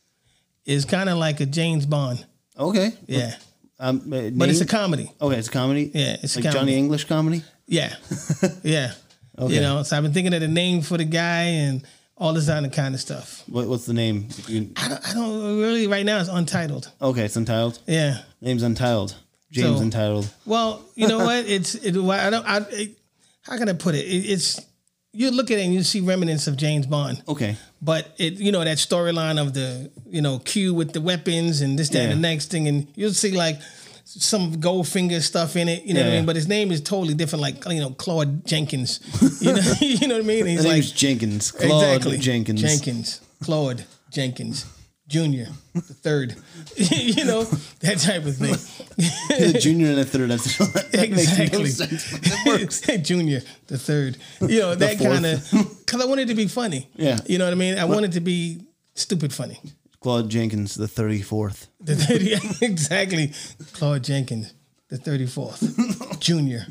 is 0.64 0.84
kind 0.84 1.08
of 1.08 1.18
like 1.18 1.40
a 1.40 1.46
James 1.46 1.84
Bond. 1.84 2.24
Okay. 2.58 2.92
Yeah, 3.06 3.34
Um, 3.78 4.02
but 4.06 4.48
it's 4.48 4.60
a 4.60 4.66
comedy. 4.66 5.10
Okay, 5.20 5.36
it's 5.36 5.48
a 5.48 5.50
comedy. 5.50 5.90
Yeah, 5.92 6.16
it's 6.22 6.36
a 6.36 6.42
comedy. 6.42 6.58
Johnny 6.58 6.76
English 6.76 7.04
comedy. 7.04 7.42
Yeah, 7.66 7.94
yeah. 8.62 8.92
Okay. 9.38 9.54
You 9.54 9.60
know, 9.60 9.82
so 9.82 9.96
I've 9.96 10.02
been 10.02 10.12
thinking 10.14 10.32
of 10.32 10.40
the 10.40 10.48
name 10.48 10.80
for 10.80 10.96
the 10.96 11.04
guy 11.04 11.42
and 11.42 11.82
all 12.16 12.32
this 12.32 12.48
other 12.48 12.70
kind 12.70 12.94
of 12.94 13.00
stuff. 13.00 13.42
What, 13.46 13.66
what's 13.66 13.84
the 13.84 13.92
name? 13.92 14.28
I 14.48 14.88
don't, 14.88 15.08
I 15.10 15.12
don't 15.12 15.60
really 15.60 15.86
right 15.86 16.06
now. 16.06 16.18
It's 16.20 16.30
untitled. 16.30 16.90
okay, 17.02 17.24
it's 17.26 17.36
untitled. 17.36 17.78
Yeah. 17.86 18.22
Name's 18.40 18.62
untitled. 18.62 19.14
James 19.50 19.76
So- 19.76 19.82
untitled. 19.82 20.32
Well, 20.46 20.82
you 20.94 21.06
know 21.08 21.18
what? 21.18 21.44
It's 21.46 21.74
it. 21.74 21.94
I 21.96 22.30
don't. 22.30 22.46
I. 22.46 22.58
It, 22.70 22.98
how 23.42 23.58
can 23.58 23.68
I 23.68 23.74
put 23.74 23.94
it? 23.94 24.04
it? 24.06 24.24
It's 24.30 24.60
you 25.16 25.30
look 25.30 25.50
at 25.50 25.58
it 25.58 25.62
and 25.64 25.72
you 25.74 25.82
see 25.82 26.00
remnants 26.00 26.46
of 26.46 26.56
James 26.56 26.86
Bond. 26.86 27.22
Okay. 27.26 27.56
But 27.80 28.14
it, 28.18 28.34
you 28.34 28.52
know, 28.52 28.62
that 28.62 28.78
storyline 28.78 29.40
of 29.40 29.54
the, 29.54 29.90
you 30.06 30.20
know, 30.20 30.38
Q 30.40 30.74
with 30.74 30.92
the 30.92 31.00
weapons 31.00 31.60
and 31.62 31.78
this, 31.78 31.88
that, 31.90 32.02
and 32.02 32.12
the 32.12 32.16
next 32.16 32.50
thing, 32.50 32.68
and 32.68 32.86
you'll 32.94 33.12
see 33.12 33.32
like 33.32 33.58
some 34.04 34.54
Goldfinger 34.56 35.20
stuff 35.20 35.56
in 35.56 35.68
it. 35.68 35.84
You 35.84 35.94
know 35.94 36.00
what 36.00 36.08
I 36.08 36.16
mean? 36.16 36.26
But 36.26 36.36
his 36.36 36.48
name 36.48 36.70
is 36.70 36.80
totally 36.80 37.14
different, 37.14 37.42
like 37.42 37.64
you 37.66 37.80
know, 37.80 37.90
Claude 37.90 38.46
Jenkins. 38.46 39.00
You 39.40 39.52
know, 39.52 39.62
you 39.80 40.08
know 40.08 40.14
what 40.16 40.24
I 40.24 40.26
mean? 40.26 40.46
He's 40.46 40.64
His 40.64 40.66
like 40.66 40.96
Jenkins. 40.96 41.50
Claude 41.50 42.02
Jenkins. 42.20 42.60
Jenkins, 42.60 43.20
Claude 43.42 43.84
Jenkins, 44.10 44.64
Junior, 45.08 45.46
the 45.72 45.80
third. 45.80 46.34
you 46.76 47.24
know 47.24 47.44
that 47.44 47.98
type 47.98 48.24
of 48.26 48.36
thing. 48.36 48.54
the 49.52 49.58
junior 49.60 49.88
and 49.88 49.98
the 49.98 50.04
third. 50.04 50.30
That's 50.30 50.58
that 50.90 51.10
makes 51.10 51.38
no 51.38 51.60
Exactly. 51.60 51.66
sense. 51.68 52.18
but 52.44 52.60
works. 52.60 52.80
Junior, 53.06 53.40
the 53.68 53.78
third. 53.78 54.16
You 54.40 54.60
know, 54.60 54.74
that 54.74 54.98
kind 54.98 55.24
of, 55.24 55.48
because 55.78 56.00
I 56.00 56.06
wanted 56.06 56.26
to 56.28 56.34
be 56.34 56.48
funny. 56.48 56.88
Yeah. 56.96 57.18
You 57.26 57.38
know 57.38 57.44
what 57.44 57.52
I 57.52 57.56
mean? 57.56 57.78
I 57.78 57.84
wanted 57.84 58.12
to 58.12 58.20
be 58.20 58.62
stupid 58.94 59.32
funny. 59.32 59.60
Claude 60.00 60.28
Jenkins, 60.28 60.74
the 60.74 60.88
thirty 60.88 61.22
fourth. 61.22 61.68
The 61.80 61.94
30, 61.94 62.64
exactly. 62.66 63.32
Claude 63.74 64.02
Jenkins, 64.02 64.54
the 64.88 64.98
34th. 64.98 66.18
Junior. 66.20 66.66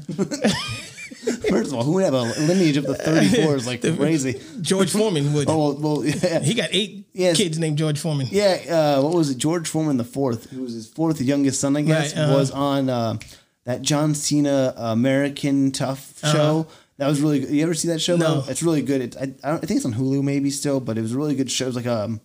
First 1.50 1.72
of 1.72 1.78
all, 1.78 1.84
who 1.84 1.94
would 1.94 2.04
have 2.04 2.14
a 2.14 2.22
lineage 2.42 2.78
of 2.78 2.86
the 2.86 2.96
thirty 2.96 3.28
four 3.28 3.56
is 3.56 3.66
like 3.68 3.82
crazy. 3.98 4.42
George 4.62 4.92
Foreman 4.92 5.34
would. 5.34 5.48
Oh 5.56 5.74
well, 5.74 6.06
yeah, 6.06 6.40
He 6.40 6.54
got 6.54 6.70
eight 6.72 7.08
Yes. 7.14 7.38
kids 7.38 7.58
named 7.60 7.78
George 7.78 8.00
Foreman. 8.00 8.28
yeah. 8.30 8.96
Uh, 8.98 9.02
what 9.04 9.14
was 9.14 9.30
it? 9.30 9.38
George 9.38 9.68
Foreman 9.70 9.98
the 9.98 10.04
fourth, 10.04 10.50
who 10.50 10.62
was 10.64 10.74
his 10.74 10.88
fourth 10.88 11.22
youngest 11.22 11.60
son, 11.62 11.78
I 11.78 11.82
guess, 11.82 12.14
Right, 12.16 12.22
uh-huh. 12.24 12.34
was 12.36 12.52
on 12.52 12.90
uh, 12.90 13.18
that 13.66 13.82
John 13.82 14.14
Cena 14.16 14.74
American 14.76 15.72
Tough 15.72 16.20
show. 16.20 16.68
That 16.98 17.08
was 17.08 17.22
really 17.22 17.40
good. 17.42 17.50
You 17.50 17.64
ever 17.64 17.74
see 17.74 17.90
that 17.90 18.00
show? 18.00 18.16
Uh-huh. 18.16 18.24
No. 18.24 18.42
though? 18.42 18.52
It's 18.52 18.64
really 18.64 18.82
good. 18.82 19.02
It, 19.02 19.18
I, 19.18 19.24
I, 19.24 19.26
don't, 19.52 19.64
I 19.64 19.68
think 19.68 19.78
it's 19.78 19.86
on 19.86 19.94
Hulu 19.94 20.24
maybe 20.24 20.50
still, 20.50 20.80
but 20.80 20.98
it 20.98 21.02
was 21.02 21.12
a 21.14 21.18
really 21.18 21.36
good 21.36 21.52
show. 21.52 21.66
It 21.66 21.68
was 21.68 21.76
like 21.76 21.88
um 21.88 22.22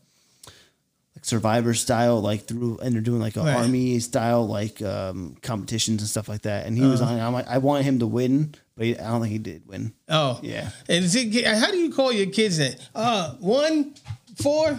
Survivor 1.30 1.74
style, 1.74 2.20
like 2.20 2.44
through, 2.48 2.78
and 2.82 2.92
they're 2.94 3.00
doing 3.10 3.20
like 3.20 3.36
a 3.36 3.42
Right. 3.42 3.56
army 3.56 3.98
style 4.00 4.46
like 4.58 4.82
um 4.82 5.36
competitions 5.42 6.02
and 6.02 6.08
stuff 6.10 6.28
like 6.28 6.42
that. 6.42 6.66
And 6.66 6.76
he 6.76 6.82
Uh-huh. 6.82 6.90
was 6.92 7.00
on. 7.02 7.18
I'm 7.20 7.32
like, 7.32 7.46
I 7.48 7.58
want 7.58 7.84
him 7.84 7.98
to 8.00 8.06
win, 8.06 8.54
but 8.76 8.86
he, 8.86 8.98
I 8.98 9.08
don't 9.10 9.20
think 9.22 9.32
he 9.32 9.38
did 9.38 9.62
win. 9.66 9.92
Oh. 10.08 10.40
Yeah. 10.42 10.70
And 10.88 11.04
is 11.04 11.14
it, 11.14 11.46
how 11.46 11.70
do 11.70 11.78
you 11.78 11.92
call 11.92 12.12
your 12.12 12.26
kids 12.26 12.58
that? 12.58 12.76
Uh, 12.94 13.34
one, 13.40 13.94
four, 14.42 14.78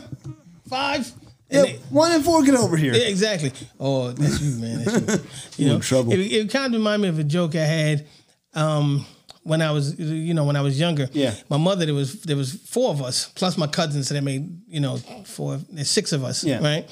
five? 0.69 1.09
Yeah, 1.49 1.59
And 1.59 1.67
they- 1.67 1.79
one 1.89 2.11
and 2.11 2.23
four, 2.23 2.43
get 2.43 2.55
over 2.55 2.77
here. 2.77 2.93
Yeah, 2.93 3.07
exactly. 3.07 3.51
Oh, 3.79 4.11
that's 4.11 4.41
you, 4.41 4.55
man. 4.61 4.83
That's 4.83 5.09
you. 5.19 5.25
You 5.57 5.65
know, 5.69 5.75
in 5.75 5.81
trouble. 5.81 6.11
It, 6.13 6.19
it 6.19 6.49
kind 6.49 6.73
of 6.73 6.79
reminded 6.79 7.01
me 7.03 7.09
of 7.09 7.19
a 7.19 7.23
joke 7.23 7.55
I 7.55 7.65
had 7.65 8.05
um, 8.53 9.05
when 9.43 9.61
I 9.61 9.71
was, 9.71 9.99
you 9.99 10.33
know, 10.33 10.45
when 10.45 10.55
I 10.55 10.61
was 10.61 10.79
younger. 10.79 11.09
Yeah. 11.13 11.33
My 11.49 11.57
mother, 11.57 11.85
there 11.85 11.95
was 11.95 12.21
there 12.23 12.37
was 12.37 12.53
four 12.53 12.89
of 12.91 13.01
us 13.01 13.29
plus 13.35 13.57
my 13.57 13.67
cousins, 13.67 14.07
so 14.07 14.13
they 14.13 14.21
made 14.21 14.49
you 14.67 14.79
know 14.79 14.97
four, 15.25 15.59
there's 15.69 15.89
six 15.89 16.11
of 16.13 16.23
us, 16.23 16.43
Yeah. 16.43 16.59
right? 16.63 16.87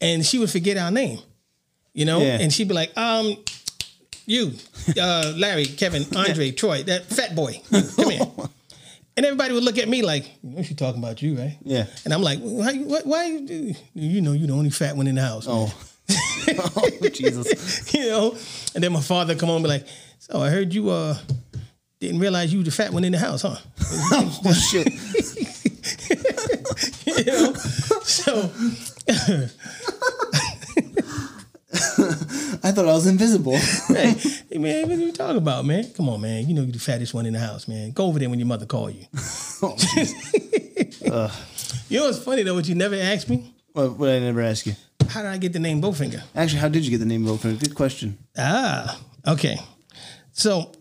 And 0.00 0.24
she 0.26 0.38
would 0.38 0.50
forget 0.50 0.76
our 0.76 0.90
name, 0.90 1.18
you 1.92 2.04
know, 2.04 2.20
Yeah. 2.20 2.38
and 2.40 2.52
she'd 2.52 2.68
be 2.68 2.74
like, 2.74 2.96
um. 2.96 3.36
You, 4.26 4.52
uh, 4.98 5.34
Larry, 5.36 5.66
Kevin, 5.66 6.02
Andre, 6.16 6.50
Troy, 6.50 6.82
that 6.84 7.04
fat 7.04 7.34
boy, 7.34 7.60
come 7.96 8.08
here. 8.10 8.26
And 9.16 9.26
everybody 9.26 9.52
would 9.52 9.62
look 9.62 9.76
at 9.78 9.86
me 9.86 10.00
like, 10.02 10.24
you 10.42 10.56
know, 10.56 10.62
she 10.62 10.74
talking 10.74 10.98
about 11.02 11.20
you, 11.22 11.36
right? 11.36 11.56
Yeah. 11.62 11.84
And 12.06 12.12
I'm 12.14 12.22
like, 12.22 12.40
why? 12.40 12.74
Why? 12.78 13.00
why 13.04 13.26
you, 13.26 13.74
you 13.92 14.20
know, 14.22 14.32
you 14.32 14.46
the 14.46 14.54
only 14.54 14.70
fat 14.70 14.96
one 14.96 15.06
in 15.06 15.14
the 15.16 15.20
house. 15.22 15.44
Oh. 15.46 15.70
oh, 16.48 17.08
Jesus. 17.12 17.92
you 17.94 18.08
know. 18.08 18.34
And 18.74 18.82
then 18.82 18.92
my 18.92 19.00
father 19.02 19.34
come 19.36 19.50
on 19.50 19.56
and 19.56 19.64
be 19.64 19.68
like, 19.68 19.86
"So 20.18 20.40
I 20.40 20.48
heard 20.50 20.72
you 20.74 20.90
uh 20.90 21.16
didn't 22.06 22.20
realize 22.20 22.52
you 22.52 22.58
were 22.60 22.64
the 22.64 22.70
fat 22.70 22.92
one 22.92 23.04
in 23.04 23.12
the 23.12 23.18
house, 23.18 23.42
huh?" 23.42 23.56
Oh, 24.46 24.52
shit. 24.52 24.86
you 27.06 27.24
know. 27.24 27.52
So 28.04 28.50
I 32.62 32.70
thought 32.72 32.88
I 32.88 32.92
was 32.92 33.06
invisible. 33.06 33.56
hey, 33.88 34.14
hey, 34.50 34.58
man, 34.58 34.88
what 34.88 34.98
are 34.98 35.00
you 35.00 35.12
talking 35.12 35.36
about, 35.38 35.64
man? 35.64 35.90
Come 35.92 36.08
on, 36.08 36.20
man. 36.20 36.46
You 36.48 36.54
know 36.54 36.62
you're 36.62 36.72
the 36.72 36.78
fattest 36.78 37.14
one 37.14 37.26
in 37.26 37.32
the 37.32 37.40
house, 37.40 37.68
man. 37.68 37.90
Go 37.92 38.06
over 38.06 38.18
there 38.18 38.30
when 38.30 38.38
your 38.38 38.48
mother 38.48 38.66
call 38.66 38.90
you. 38.90 39.06
You 41.88 42.00
know 42.00 42.06
what's 42.06 42.18
funny 42.18 42.42
though? 42.42 42.54
What 42.54 42.68
you 42.68 42.74
never 42.74 42.96
asked 42.96 43.28
me? 43.28 43.54
what 43.74 43.98
would 43.98 44.10
I 44.10 44.20
never 44.20 44.40
ask 44.40 44.66
you? 44.66 44.74
How 45.08 45.22
did 45.22 45.32
I 45.32 45.36
get 45.36 45.52
the 45.52 45.58
name 45.58 45.82
Bowfinger? 45.82 46.22
Actually, 46.34 46.60
how 46.60 46.68
did 46.68 46.84
you 46.84 46.90
get 46.90 46.98
the 46.98 47.06
name 47.06 47.24
Bowfinger? 47.24 47.58
Good 47.58 47.74
question. 47.74 48.16
Ah, 48.38 48.98
okay. 49.26 49.58
So 50.32 50.72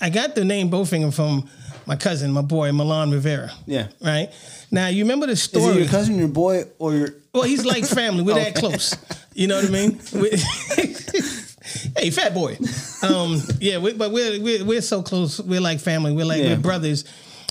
I 0.00 0.10
got 0.10 0.34
the 0.34 0.44
name 0.44 0.70
Bowfinger 0.70 1.12
from 1.14 1.48
my 1.86 1.96
cousin, 1.96 2.32
my 2.32 2.42
boy 2.42 2.72
Milan 2.72 3.10
Rivera. 3.10 3.50
Yeah. 3.66 3.88
Right 4.04 4.30
now, 4.70 4.88
you 4.88 5.04
remember 5.04 5.26
the 5.26 5.32
Is 5.32 5.42
story? 5.42 5.74
it 5.76 5.78
your 5.80 5.88
cousin, 5.88 6.18
your 6.18 6.28
boy, 6.28 6.64
or 6.78 6.94
your? 6.94 7.08
Well, 7.32 7.44
he's 7.44 7.64
like 7.64 7.84
family. 7.84 8.22
We're 8.22 8.34
that 8.34 8.54
close. 8.62 8.96
You 9.34 9.46
know 9.48 9.56
what 9.56 9.66
I 9.66 9.70
mean? 9.70 10.00
Hey, 11.96 12.10
fat 12.10 12.32
boy. 12.32 12.56
Um, 13.02 13.40
yeah, 13.58 13.78
we, 13.78 13.92
but 13.92 14.12
we're, 14.12 14.40
we're 14.40 14.64
we're 14.64 14.80
so 14.82 15.02
close. 15.02 15.40
We're 15.40 15.60
like 15.60 15.80
family. 15.80 16.12
We're 16.12 16.24
like 16.24 16.42
Yeah. 16.42 16.50
we're 16.54 16.60
brothers. 16.60 17.04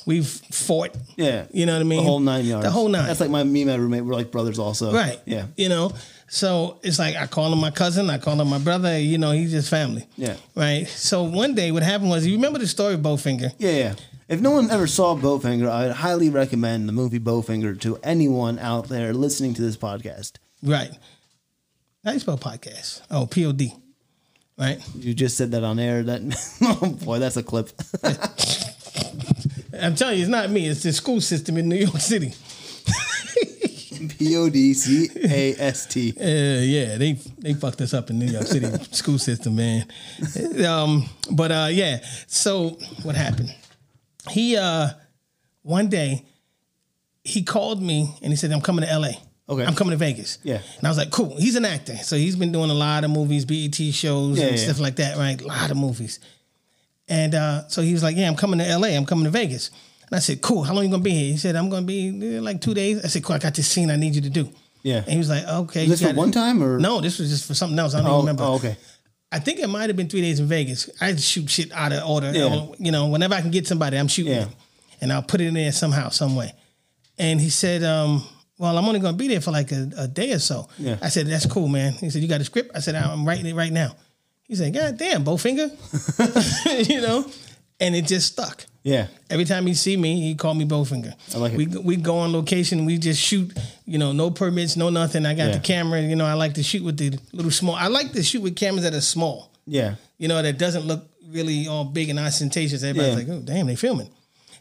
We've 0.05 0.27
fought. 0.27 0.91
Yeah. 1.17 1.47
You 1.51 1.65
know 1.65 1.73
what 1.73 1.81
I 1.81 1.83
mean? 1.83 1.99
The 2.03 2.09
whole 2.09 2.19
nine 2.19 2.45
yards. 2.45 2.63
The 2.65 2.71
whole 2.71 2.87
nine. 2.87 3.07
That's 3.07 3.19
like 3.19 3.29
my 3.29 3.43
me 3.43 3.63
and 3.63 3.71
my 3.71 3.75
roommate. 3.75 4.05
We're 4.05 4.13
like 4.13 4.31
brothers, 4.31 4.57
also. 4.59 4.93
right. 4.93 5.19
Yeah. 5.25 5.47
You 5.57 5.67
know, 5.69 5.91
so 6.27 6.79
it's 6.83 6.99
like 6.99 7.15
I 7.15 7.27
call 7.27 7.53
him 7.53 7.59
my 7.59 7.71
cousin. 7.71 8.09
I 8.09 8.17
call 8.17 8.39
him 8.39 8.49
my 8.49 8.59
brother. 8.59 8.99
You 8.99 9.17
know, 9.17 9.31
he's 9.31 9.51
just 9.51 9.69
family. 9.69 10.07
Yeah. 10.17 10.35
Right. 10.55 10.87
So 10.87 11.23
one 11.23 11.55
day, 11.55 11.71
what 11.71 11.83
happened 11.83 12.09
was, 12.09 12.25
you 12.25 12.35
remember 12.35 12.59
the 12.59 12.67
story 12.67 12.95
of 12.95 13.01
Bowfinger? 13.01 13.53
Yeah, 13.57 13.71
yeah. 13.71 13.95
If 14.27 14.41
no 14.41 14.51
one 14.51 14.71
ever 14.71 14.87
saw 14.87 15.15
Bowfinger, 15.15 15.69
I 15.69 15.85
would 15.87 15.95
highly 15.95 16.29
recommend 16.31 16.89
the 16.89 16.93
movie 16.93 17.19
Bowfinger 17.19 17.79
to 17.81 17.97
anyone 18.03 18.57
out 18.57 18.89
there 18.89 19.13
listening 19.13 19.53
to 19.55 19.61
this 19.61 19.77
podcast. 19.77 20.33
Right. 20.63 20.91
How 22.03 22.11
you 22.11 22.19
spell 22.19 22.37
podcast? 22.37 23.01
Oh, 23.11 23.27
P 23.27 23.45
O 23.45 23.51
D. 23.51 23.73
Right. 24.57 24.81
You 24.95 25.13
just 25.13 25.37
said 25.37 25.51
that 25.51 25.63
on 25.63 25.79
air. 25.79 26.01
That 26.01 26.21
oh 26.81 26.89
boy, 27.03 27.19
that's 27.19 27.37
a 27.37 27.43
clip. 27.43 27.69
I'm 29.79 29.95
telling 29.95 30.15
you, 30.17 30.21
it's 30.21 30.29
not 30.29 30.49
me. 30.49 30.67
It's 30.67 30.83
the 30.83 30.93
school 30.93 31.21
system 31.21 31.57
in 31.57 31.67
New 31.67 31.75
York 31.75 31.97
City. 31.97 32.33
P 34.17 34.35
O 34.37 34.49
D 34.49 34.73
C 34.73 35.09
A 35.23 35.55
S 35.59 35.85
T. 35.85 36.13
Uh, 36.19 36.61
yeah, 36.61 36.97
they 36.97 37.13
they 37.39 37.53
fucked 37.53 37.81
us 37.81 37.93
up 37.93 38.09
in 38.09 38.19
New 38.19 38.27
York 38.27 38.47
City 38.47 38.67
school 38.91 39.17
system, 39.19 39.55
man. 39.55 39.85
Um, 40.65 41.05
but 41.31 41.51
uh, 41.51 41.67
yeah, 41.71 41.99
so 42.27 42.77
what 43.03 43.15
happened? 43.15 43.53
He 44.29 44.57
uh, 44.57 44.89
one 45.61 45.87
day 45.89 46.25
he 47.23 47.43
called 47.43 47.81
me 47.81 48.13
and 48.21 48.31
he 48.31 48.35
said, 48.37 48.51
"I'm 48.51 48.61
coming 48.61 48.83
to 48.85 48.91
L.A. 48.91 49.19
Okay. 49.47 49.63
I'm 49.65 49.75
coming 49.75 49.91
to 49.91 49.97
Vegas." 49.97 50.39
Yeah. 50.43 50.61
and 50.77 50.87
I 50.87 50.89
was 50.89 50.97
like, 50.97 51.11
"Cool." 51.11 51.37
He's 51.37 51.55
an 51.55 51.65
actor, 51.65 51.95
so 51.97 52.15
he's 52.15 52.35
been 52.35 52.51
doing 52.51 52.69
a 52.69 52.73
lot 52.75 53.03
of 53.03 53.11
movies, 53.11 53.45
BET 53.45 53.75
shows, 53.93 54.39
Yeah, 54.39 54.45
and 54.47 54.57
yeah. 54.57 54.63
stuff 54.63 54.79
like 54.79 54.95
that, 54.97 55.17
right? 55.17 55.39
A 55.41 55.45
lot 55.47 55.69
of 55.71 55.77
movies. 55.77 56.19
And 57.07 57.35
uh, 57.35 57.67
so 57.67 57.81
he 57.83 57.93
was 57.93 58.01
like, 58.03 58.15
"Yeah, 58.17 58.27
I'm 58.27 58.35
coming 58.35 58.59
to 58.59 58.65
L.A. 58.67 58.95
I'm 58.95 59.05
coming 59.05 59.25
to 59.25 59.31
Vegas." 59.31 59.69
And 60.07 60.15
I 60.15 60.19
said, 60.19 60.41
"Cool. 60.41 60.63
How 60.63 60.73
long 60.73 60.83
you 60.85 60.89
gonna 60.91 61.03
be 61.03 61.11
here?" 61.11 61.31
He 61.31 61.37
said, 61.37 61.55
"I'm 61.55 61.69
gonna 61.69 61.85
be 61.85 62.37
uh, 62.37 62.41
like 62.41 62.61
two 62.61 62.73
days." 62.73 63.03
I 63.03 63.07
said, 63.07 63.23
"Cool. 63.23 63.35
I 63.35 63.39
got 63.39 63.55
this 63.55 63.67
scene 63.67 63.89
I 63.89 63.95
need 63.95 64.15
you 64.15 64.21
to 64.21 64.29
do." 64.29 64.49
Yeah. 64.83 64.97
And 64.97 65.09
he 65.09 65.17
was 65.17 65.29
like, 65.29 65.43
"Okay." 65.47 65.83
Is 65.83 65.89
this 65.89 65.99
for 66.01 66.05
got 66.07 66.15
it." 66.15 66.17
one 66.17 66.31
time 66.31 66.61
or 66.63 66.79
No, 66.79 67.01
this 67.01 67.19
was 67.19 67.29
just 67.29 67.45
for 67.45 67.53
something 67.53 67.77
else. 67.79 67.93
I 67.95 67.99
don't 68.01 68.07
Oh, 68.09 68.13
even 68.19 68.27
remember. 68.27 68.43
oh, 68.43 68.53
okay. 68.55 68.77
I 69.31 69.39
think 69.39 69.59
it 69.59 69.67
might 69.67 69.89
have 69.89 69.97
been 69.97 70.07
three 70.07 70.21
days 70.21 70.39
in 70.39 70.47
Vegas. 70.47 70.89
I 71.01 71.15
shoot 71.15 71.49
shit 71.49 71.71
out 71.73 71.91
of 71.91 72.07
order. 72.07 72.31
Yeah. 72.31 72.67
You 72.79 72.91
know, 72.91 73.07
whenever 73.07 73.33
I 73.33 73.41
can 73.41 73.51
get 73.51 73.67
somebody, 73.67 73.97
I'm 73.97 74.07
shooting 74.07 74.33
Yeah. 74.33 74.47
And 75.01 75.11
I'll 75.11 75.23
put 75.23 75.41
it 75.41 75.47
in 75.47 75.55
there 75.55 75.71
somehow, 75.73 76.09
some 76.09 76.35
way. 76.37 76.53
And 77.17 77.41
he 77.41 77.49
said, 77.49 77.83
um, 77.83 78.23
well, 78.57 78.77
I'm 78.77 78.85
only 78.85 78.99
going 79.01 79.13
to 79.13 79.17
be 79.17 79.27
there 79.27 79.41
for 79.41 79.51
like 79.51 79.71
a, 79.73 79.89
a 79.97 80.07
day 80.07 80.31
or 80.31 80.39
so. 80.39 80.69
Yeah. 80.77 80.97
I 81.01 81.09
said, 81.09 81.27
that's 81.27 81.45
cool, 81.47 81.67
man. 81.67 81.91
He 81.93 82.09
said, 82.09 82.21
you 82.21 82.29
got 82.29 82.39
a 82.39 82.45
script? 82.45 82.71
I 82.75 82.79
said, 82.79 82.95
I'm 82.95 83.25
writing 83.27 83.45
it 83.47 83.55
right 83.55 83.73
now. 83.73 83.95
He 84.47 84.55
said, 84.55 84.73
God 84.73 84.97
damn, 84.97 85.25
Bowfinger. 85.25 85.69
you 86.89 87.01
know? 87.01 87.25
And 87.79 87.95
it 87.95 88.05
just 88.05 88.33
stuck. 88.33 88.65
Yeah. 88.83 89.07
Every 89.29 89.45
time 89.45 89.65
he 89.65 89.73
see 89.73 89.97
me, 89.97 90.21
he 90.21 90.35
call 90.35 90.53
me 90.53 90.63
Bowfinger. 90.65 91.13
I 91.33 91.37
like 91.39 91.53
it. 91.53 91.57
We 91.57 91.65
we 91.65 91.95
go 91.97 92.17
on 92.19 92.31
location. 92.31 92.85
We 92.85 92.97
just 92.97 93.19
shoot. 93.21 93.51
You 93.85 93.97
know, 93.97 94.11
no 94.11 94.29
permits, 94.31 94.77
no 94.77 94.89
nothing. 94.89 95.25
I 95.25 95.33
got 95.33 95.47
Yeah. 95.47 95.53
the 95.53 95.59
camera. 95.59 96.01
You 96.01 96.15
know, 96.15 96.25
I 96.25 96.33
like 96.33 96.53
to 96.53 96.63
shoot 96.63 96.83
with 96.83 96.97
the 96.97 97.17
little 97.33 97.51
small. 97.51 97.75
I 97.75 97.87
like 97.87 98.11
to 98.13 98.23
shoot 98.23 98.41
with 98.41 98.55
cameras 98.55 98.83
that 98.83 98.93
are 98.93 99.01
small. 99.01 99.51
Yeah. 99.65 99.95
You 100.19 100.27
know, 100.27 100.41
that 100.41 100.57
doesn't 100.57 100.85
look 100.85 101.03
really 101.29 101.67
all 101.67 101.83
big 101.83 102.09
and 102.09 102.19
ostentatious. 102.19 102.83
Everybody's 102.83 103.27
Yeah. 103.27 103.33
like, 103.33 103.41
oh 103.41 103.43
damn, 103.43 103.65
they 103.67 103.75
filming. 103.75 104.09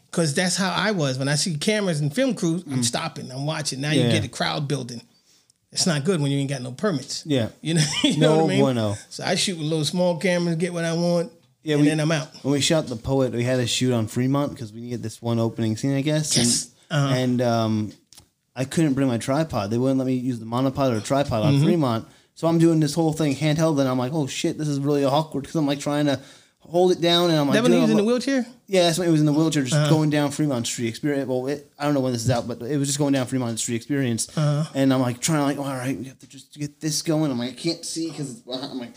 Because 0.09 0.33
that's 0.33 0.55
how 0.55 0.71
I 0.71 0.91
was 0.91 1.17
when 1.19 1.27
I 1.29 1.35
see 1.35 1.55
cameras 1.55 1.99
and 1.99 2.13
film 2.13 2.33
crews. 2.33 2.63
Mm. 2.63 2.73
I'm 2.73 2.83
stopping. 2.83 3.31
I'm 3.31 3.45
watching. 3.45 3.79
Now 3.79 3.91
Yeah. 3.91 4.05
you 4.05 4.11
get 4.11 4.23
the 4.23 4.27
crowd 4.27 4.67
building. 4.67 5.01
It's 5.71 5.85
not 5.85 6.03
good 6.05 6.21
when 6.21 6.31
you 6.31 6.39
ain't 6.39 6.49
got 6.49 6.61
no 6.61 6.71
permits. 6.71 7.23
Yeah. 7.25 7.49
You 7.61 7.75
know, 7.75 7.83
you 8.03 8.17
know 8.17 8.35
No 8.35 8.37
what 8.37 8.45
I 8.45 8.47
mean. 8.47 8.59
bueno. 8.61 8.95
So 9.09 9.23
I 9.23 9.35
shoot 9.35 9.57
with 9.57 9.67
little 9.67 9.85
small 9.85 10.17
cameras, 10.17 10.55
get 10.55 10.73
what 10.73 10.85
I 10.85 10.93
want, 10.93 11.31
Yeah, 11.65 11.73
and 11.75 11.81
we- 11.83 11.89
then 11.89 11.99
I'm 11.99 12.11
out. 12.11 12.29
When 12.43 12.51
we 12.53 12.61
shot 12.61 12.87
the 12.87 12.95
poet, 12.95 13.33
we 13.33 13.43
had 13.43 13.57
to 13.57 13.67
shoot 13.67 13.91
on 13.93 14.07
Fremont 14.07 14.51
because 14.53 14.71
we 14.71 14.81
needed 14.81 15.03
this 15.03 15.21
one 15.21 15.39
opening 15.39 15.75
scene, 15.77 15.95
I 15.95 16.01
guess. 16.01 16.37
Yes. 16.37 16.69
And, 16.89 17.01
Uh-huh. 17.03 17.13
and 17.15 17.41
um, 17.41 17.91
I 18.55 18.63
couldn't 18.65 18.93
bring 18.93 19.07
my 19.07 19.17
tripod. 19.17 19.71
They 19.71 19.77
wouldn't 19.77 19.97
let 19.97 20.05
me 20.07 20.13
use 20.13 20.39
the 20.39 20.45
monopod 20.45 20.95
or 20.95 21.01
tripod 21.01 21.43
Mm-hmm. 21.43 21.55
on 21.55 21.63
Fremont. 21.63 22.07
So 22.35 22.47
I'm 22.47 22.59
doing 22.59 22.79
this 22.79 22.93
whole 22.93 23.13
thing 23.13 23.35
handheld, 23.35 23.79
and 23.79 23.89
I'm 23.89 23.97
like, 23.97 24.13
oh 24.13 24.27
shit, 24.27 24.57
this 24.57 24.67
is 24.67 24.79
really 24.79 25.03
awkward 25.05 25.41
because 25.41 25.55
I'm 25.55 25.65
like 25.65 25.79
trying 25.79 26.05
to 26.05 26.19
hold 26.59 26.91
it 26.91 26.99
down, 27.01 27.29
and 27.29 27.39
I'm 27.39 27.47
like, 27.47 27.53
That 27.55 27.63
when 27.63 27.71
he 27.73 27.79
was 27.79 27.91
in 27.91 27.97
the 27.97 28.03
wheelchair. 28.03 28.45
Yeah, 28.67 28.83
that's 28.83 28.97
when 28.97 29.07
it 29.07 29.11
was 29.11 29.19
in 29.19 29.25
the 29.27 29.33
wheelchair, 29.33 29.63
just 29.63 29.75
Uh-huh. 29.75 29.89
going 29.89 30.09
down 30.09 30.31
Fremont 30.31 30.65
Street 30.67 30.87
Experience. 30.87 31.27
Well, 31.29 31.45
it, 31.47 31.71
I 31.79 31.85
don't 31.85 31.93
know 31.93 31.99
when 31.99 32.11
this 32.13 32.23
is 32.25 32.29
out, 32.31 32.47
but 32.47 32.61
it 32.63 32.77
was 32.77 32.87
just 32.87 32.97
going 32.99 33.13
down 33.13 33.25
Fremont 33.27 33.59
Street 33.59 33.75
Experience, 33.75 34.27
Uh-huh. 34.35 34.65
and 34.75 34.91
I'm 34.93 34.99
like 35.01 35.19
trying 35.21 35.39
to 35.39 35.45
like, 35.45 35.59
all 35.59 35.73
right, 35.75 35.97
we 35.97 36.05
have 36.05 36.17
to 36.19 36.27
just 36.27 36.53
get 36.57 36.79
this 36.81 37.01
going. 37.03 37.31
I'm 37.31 37.37
like, 37.39 37.51
I 37.51 37.53
can't 37.55 37.85
see 37.85 38.09
because. 38.11 38.41
I'm 38.51 38.79
like, 38.79 38.93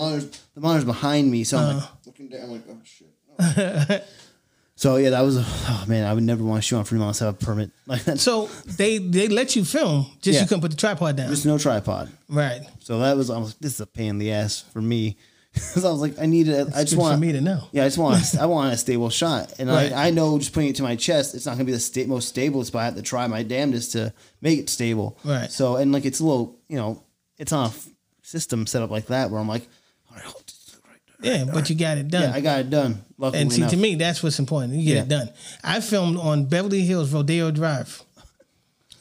monitor's 0.00 0.40
the 0.54 0.60
monitor's 0.60 0.84
behind 0.84 1.30
me, 1.30 1.44
so 1.44 1.58
I'm 1.58 1.76
Uh-huh. 1.76 1.86
like 1.94 2.06
looking 2.06 2.28
down. 2.28 2.42
I'm 2.42 2.50
like, 2.50 2.62
oh 2.68 2.80
shit. 2.84 4.04
so 4.76 4.96
yeah, 4.96 5.10
that 5.10 5.20
was 5.22 5.36
oh 5.38 5.84
man, 5.88 6.04
I 6.06 6.12
would 6.14 6.22
never 6.22 6.42
want 6.44 6.62
to 6.62 6.66
shoot 6.66 6.76
on 6.76 6.84
Fremont 6.84 7.18
have 7.18 7.34
a 7.34 7.44
permit. 7.44 7.70
Like 7.86 8.04
that's 8.04 8.22
So 8.22 8.46
they 8.66 8.98
they 8.98 9.28
let 9.28 9.56
you 9.56 9.64
film, 9.64 10.06
just 10.22 10.34
Yeah. 10.36 10.42
you 10.42 10.46
couldn't 10.48 10.62
put 10.62 10.70
the 10.70 10.76
tripod 10.76 11.16
down. 11.16 11.28
just 11.30 11.46
no 11.46 11.58
tripod. 11.58 12.10
right. 12.28 12.62
So 12.80 12.98
that 13.00 13.16
was 13.16 13.30
I 13.30 13.38
was 13.38 13.50
like, 13.50 13.58
this 13.60 13.74
is 13.74 13.80
a 13.80 13.86
pain 13.86 14.10
in 14.10 14.18
the 14.18 14.32
ass 14.32 14.60
for 14.72 14.80
me. 14.82 15.16
Because 15.52 15.84
I 15.84 15.90
was 15.90 16.00
like, 16.00 16.16
I 16.20 16.26
needed, 16.26 16.54
I 16.54 16.82
just 16.82 16.90
good 16.90 16.96
for 16.96 17.00
want 17.10 17.20
me 17.20 17.32
to 17.32 17.40
know. 17.40 17.64
Yeah, 17.72 17.82
I 17.82 17.86
just 17.88 17.98
want, 17.98 18.22
I 18.38 18.46
want 18.46 18.72
a 18.72 18.76
stable 18.76 19.10
shot, 19.10 19.52
and 19.58 19.68
Right. 19.68 19.92
I, 19.92 20.06
I 20.06 20.10
know 20.12 20.38
just 20.38 20.52
putting 20.52 20.68
it 20.70 20.76
to 20.76 20.84
my 20.84 20.94
chest, 20.94 21.34
it's 21.34 21.44
not 21.44 21.54
gonna 21.54 21.64
be 21.64 21.72
the 21.72 21.80
sta- 21.80 22.06
most 22.06 22.28
stable. 22.28 22.64
But 22.72 22.78
I 22.78 22.84
have 22.84 22.94
to 22.94 23.02
try 23.02 23.26
my 23.26 23.42
damnedest 23.42 23.90
to 23.92 24.14
make 24.40 24.60
it 24.60 24.68
stable. 24.70 25.18
Right. 25.24 25.50
So 25.50 25.74
and 25.74 25.90
like 25.90 26.04
it's 26.04 26.20
a 26.20 26.24
little, 26.24 26.56
you 26.68 26.76
know, 26.76 27.02
it's 27.36 27.52
on 27.52 27.64
a 27.64 27.68
f- 27.68 27.88
system 28.22 28.64
set 28.68 28.80
up 28.80 28.90
like 28.92 29.06
that 29.06 29.30
where 29.32 29.40
I'm 29.40 29.48
like, 29.48 29.66
right, 30.14 30.24
this 30.46 30.76
right. 30.86 30.98
Yeah, 31.22 31.44
but 31.52 31.68
you 31.70 31.76
got 31.76 31.98
it 31.98 32.08
done. 32.08 32.22
Yeah, 32.30 32.34
I 32.36 32.40
got 32.40 32.60
it 32.60 32.70
done. 32.70 33.02
Luckily 33.18 33.42
and 33.42 33.52
see, 33.52 33.60
enough. 33.60 33.70
to 33.72 33.76
me, 33.76 33.94
that's 33.96 34.22
what's 34.22 34.38
important. 34.38 34.74
You 34.74 34.84
get 34.86 34.94
Yeah. 34.96 35.02
it 35.02 35.08
done. 35.08 35.30
I 35.62 35.80
filmed 35.80 36.18
on 36.18 36.46
Beverly 36.46 36.82
Hills 36.82 37.12
Rodeo 37.12 37.50
Drive. 37.50 38.02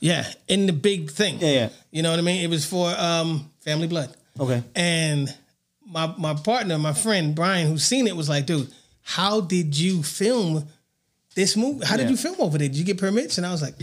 Yeah, 0.01 0.25
in 0.47 0.65
the 0.65 0.73
big 0.73 1.11
thing. 1.11 1.39
Yeah, 1.39 1.51
yeah. 1.51 1.69
You 1.91 2.03
know 2.03 2.11
what 2.11 2.19
I 2.19 2.21
mean? 2.21 2.41
It 2.43 2.49
was 2.49 2.65
for 2.65 2.93
um, 2.97 3.49
Family 3.61 3.87
Blood. 3.87 4.15
Okay. 4.39 4.63
And 4.75 5.33
my 5.85 6.13
my 6.17 6.33
partner, 6.35 6.77
my 6.77 6.93
friend 6.93 7.35
Brian, 7.35 7.67
who's 7.67 7.83
seen 7.83 8.07
it, 8.07 8.15
was 8.15 8.29
like, 8.29 8.45
"Dude, 8.45 8.71
how 9.01 9.41
did 9.41 9.77
you 9.77 10.01
film 10.03 10.65
this 11.35 11.57
movie? 11.57 11.85
How 11.85 11.97
did 11.97 12.09
you 12.09 12.15
film 12.15 12.37
over 12.39 12.57
there? 12.57 12.69
Did 12.69 12.77
you 12.77 12.85
get 12.85 12.97
permits?" 12.97 13.37
And 13.37 13.45
I 13.45 13.51
was 13.51 13.61
like, 13.61 13.75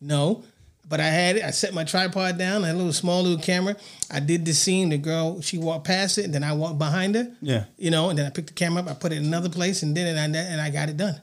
"No." 0.00 0.44
But 0.88 1.00
I 1.00 1.06
had 1.06 1.36
it. 1.36 1.44
I 1.44 1.50
set 1.50 1.72
my 1.72 1.84
tripod 1.84 2.36
down. 2.38 2.62
I 2.62 2.68
had 2.68 2.74
a 2.74 2.78
little 2.78 2.92
small 2.92 3.22
little 3.22 3.38
camera. 3.42 3.74
I 4.10 4.20
did 4.20 4.44
the 4.44 4.52
scene. 4.52 4.90
The 4.90 4.98
girl, 4.98 5.40
she 5.40 5.56
walked 5.58 5.86
past 5.86 6.18
it, 6.18 6.26
and 6.26 6.34
then 6.34 6.44
I 6.44 6.52
walked 6.52 6.78
behind 6.78 7.14
her. 7.14 7.30
Yeah. 7.40 7.64
You 7.78 7.90
know, 7.90 8.10
and 8.10 8.18
then 8.18 8.26
I 8.26 8.30
picked 8.30 8.48
the 8.48 8.54
camera 8.54 8.82
up. 8.82 8.90
I 8.90 8.94
put 8.94 9.12
it 9.12 9.16
in 9.16 9.24
another 9.24 9.48
place, 9.48 9.82
and 9.82 9.96
then 9.96 10.16
and 10.16 10.36
I, 10.36 10.40
and 10.40 10.60
I 10.60 10.70
got 10.70 10.88
it 10.90 10.96
done. 10.96 11.20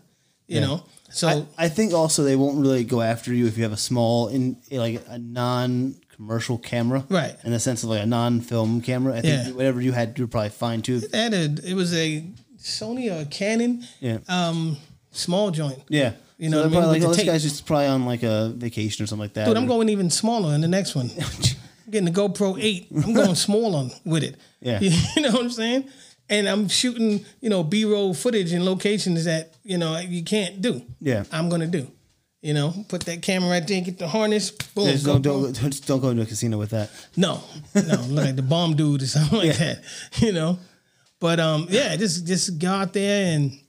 You 0.48 0.60
Yeah. 0.60 0.66
know, 0.68 0.84
so 1.12 1.28
I, 1.28 1.66
I 1.66 1.70
think 1.70 1.94
also 1.94 2.24
they 2.24 2.36
won't 2.36 2.58
really 2.60 2.84
go 2.84 3.02
after 3.02 3.34
you 3.34 3.46
if 3.48 3.56
you 3.58 3.64
have 3.64 3.72
a 3.72 3.78
small 3.78 4.28
in 4.30 4.58
like 4.72 5.02
a 5.08 5.18
non 5.20 5.96
commercial 6.16 6.58
camera. 6.58 7.06
Right. 7.08 7.36
In 7.44 7.52
the 7.52 7.60
sense 7.60 7.84
of 7.84 7.90
like 7.90 8.02
a 8.02 8.06
non 8.06 8.42
film 8.42 8.82
camera. 8.82 9.16
I 9.16 9.22
think 9.22 9.48
Yeah. 9.48 9.54
whatever 9.54 9.80
you 9.82 9.92
had 9.94 10.18
you're 10.18 10.28
probably 10.28 10.50
fine 10.50 10.82
too. 10.82 11.02
it 11.04 11.14
had 11.16 11.34
a, 11.34 11.56
it 11.64 11.74
was 11.76 11.94
a 11.94 12.26
Sony 12.60 13.10
or 13.16 13.22
a 13.22 13.26
Canon, 13.26 13.86
Yeah. 14.00 14.18
um, 14.28 14.78
small 15.12 15.52
joint. 15.52 15.80
Yeah. 15.88 16.14
You 16.42 16.50
know 16.50 16.64
so 16.64 16.70
what 16.70 16.78
I 16.78 16.82
mean? 16.82 17.02
like, 17.04 17.04
oh, 17.04 17.14
this 17.14 17.24
guy's 17.24 17.44
just 17.44 17.68
probably 17.68 17.86
on 17.86 18.08
like 18.08 18.24
a 18.24 18.52
vacation 18.56 19.04
or 19.04 19.08
something 19.08 19.26
like 19.26 19.34
that. 19.34 19.46
Dude, 19.46 19.56
I'm 19.56 19.68
going 19.68 19.90
even 19.90 20.10
smaller 20.10 20.56
in 20.56 20.62
the 20.62 20.68
next 20.68 20.96
one. 20.96 21.12
I'm 21.16 21.32
getting 21.92 22.12
the 22.12 22.20
GoPro 22.20 22.58
8. 22.60 22.88
I'm 23.06 23.14
going 23.14 23.36
smaller 23.48 23.92
with 24.04 24.24
it. 24.24 24.38
Yeah. 24.60 24.80
You 25.16 25.22
know 25.22 25.34
what 25.34 25.44
I'm 25.44 25.52
saying? 25.52 25.88
And 26.30 26.50
I'm 26.50 26.68
shooting, 26.68 27.24
you 27.42 27.52
know, 27.52 27.62
B-roll 27.62 28.16
footage 28.16 28.54
in 28.54 28.66
locations 28.66 29.26
that, 29.26 29.54
you 29.64 29.78
know, 29.78 30.00
you 30.00 30.24
can't 30.24 30.64
do. 30.64 30.82
Yeah. 31.00 31.26
I'm 31.32 31.48
going 31.48 31.62
to 31.62 31.68
do. 31.68 31.92
You 32.42 32.56
know, 32.56 32.74
put 32.90 33.02
that 33.02 33.22
camera 33.22 33.52
right 33.52 33.68
there, 33.68 33.82
get 33.82 34.00
the 34.00 34.08
harness, 34.08 34.50
boom. 34.50 34.88
Yeah, 34.88 34.96
go, 35.06 35.20
don't, 35.20 35.42
boom. 35.44 35.52
don't, 35.52 35.86
don't 35.86 36.00
go 36.00 36.10
into 36.10 36.24
a 36.24 36.26
casino 36.26 36.58
with 36.58 36.72
that. 36.72 36.90
No, 37.16 37.44
no, 37.76 38.02
look 38.10 38.26
like 38.26 38.36
the 38.36 38.42
bomb 38.42 38.76
dude 38.76 39.04
or 39.04 39.06
something 39.06 39.38
like 39.38 39.58
that, 39.58 39.84
you 40.16 40.32
know. 40.32 40.58
But 41.20 41.40
um, 41.40 41.68
yeah, 41.70 41.96
just 41.98 42.26
just 42.26 42.58
go 42.58 42.70
out 42.72 42.94
there 42.94 43.36
and 43.36 43.60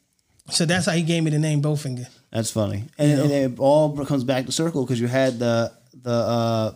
so 0.49 0.65
that's 0.65 0.87
how 0.87 0.93
he 0.93 1.03
gave 1.03 1.23
me 1.23 1.31
the 1.31 1.39
name 1.39 1.61
Bowfinger. 1.61 2.09
That's 2.33 2.51
funny, 2.51 2.85
and, 2.99 3.21
and 3.21 3.31
it 3.31 3.59
all 3.61 3.95
comes 4.07 4.25
back 4.25 4.47
to 4.47 4.53
circle 4.53 4.85
because 4.85 4.99
you 5.01 5.07
had 5.07 5.39
the 5.39 5.71
the 6.03 6.11
uh, 6.11 6.73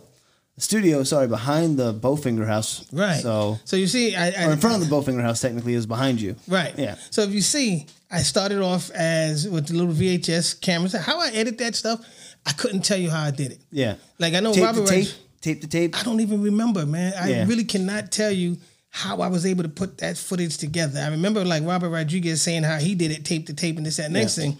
studio, 0.57 1.03
sorry, 1.03 1.27
behind 1.27 1.77
the 1.77 1.93
Bowfinger 1.93 2.45
house, 2.45 2.85
Right. 2.91 3.21
So, 3.21 3.57
so 3.65 3.75
you 3.75 3.87
see, 3.87 4.15
I, 4.15 4.29
I 4.29 4.45
or 4.47 4.51
in 4.53 4.59
front 4.59 4.81
of 4.81 4.87
the 4.89 4.95
Bowfinger 4.95 5.21
house, 5.21 5.41
technically, 5.41 5.73
is 5.73 5.85
behind 5.85 6.21
you. 6.21 6.35
Right. 6.47 6.73
Yeah. 6.77 6.95
So 7.09 7.21
if 7.23 7.31
you 7.31 7.41
see, 7.41 7.87
I 8.09 8.19
started 8.21 8.61
off 8.61 8.89
as 8.91 9.47
with 9.49 9.67
the 9.67 9.73
little 9.73 9.93
VHS 9.93 10.61
cameras. 10.61 10.93
How 10.93 11.19
I 11.19 11.29
edit 11.29 11.57
that 11.57 11.75
stuff, 11.75 11.99
I 12.45 12.53
couldn't 12.53 12.81
tell 12.85 12.97
you 12.97 13.09
how 13.09 13.23
I 13.23 13.31
did 13.31 13.51
it. 13.51 13.59
Yeah. 13.71 13.95
Like 14.19 14.33
I 14.33 14.39
know 14.39 14.53
tape 14.53 14.63
Robert 14.63 14.87
to 14.87 14.93
tape, 14.93 15.07
tape 15.41 15.61
to 15.61 15.67
tape. 15.67 15.99
I 15.99 16.03
don't 16.03 16.21
even 16.21 16.41
remember, 16.41 16.85
man. 16.85 17.13
I 17.19 17.29
Yeah. 17.29 17.45
really 17.47 17.65
cannot 17.65 18.11
tell 18.11 18.31
you 18.31 18.57
how 18.89 19.21
I 19.21 19.27
was 19.27 19.45
able 19.45 19.63
to 19.63 19.69
put 19.69 19.97
that 19.99 20.17
footage 20.17 20.57
together. 20.57 20.99
I 20.99 21.09
remember 21.09 21.43
like 21.43 21.63
Robert 21.63 21.89
Rodriguez 21.89 22.41
saying 22.41 22.63
how 22.63 22.77
he 22.77 22.95
did 22.95 23.11
it 23.11 23.25
tape 23.25 23.47
to 23.47 23.53
tape 23.53 23.77
and 23.77 23.85
this, 23.85 23.97
that, 23.97 24.11
next 24.11 24.37
Yeah. 24.37 24.45
thing. 24.45 24.57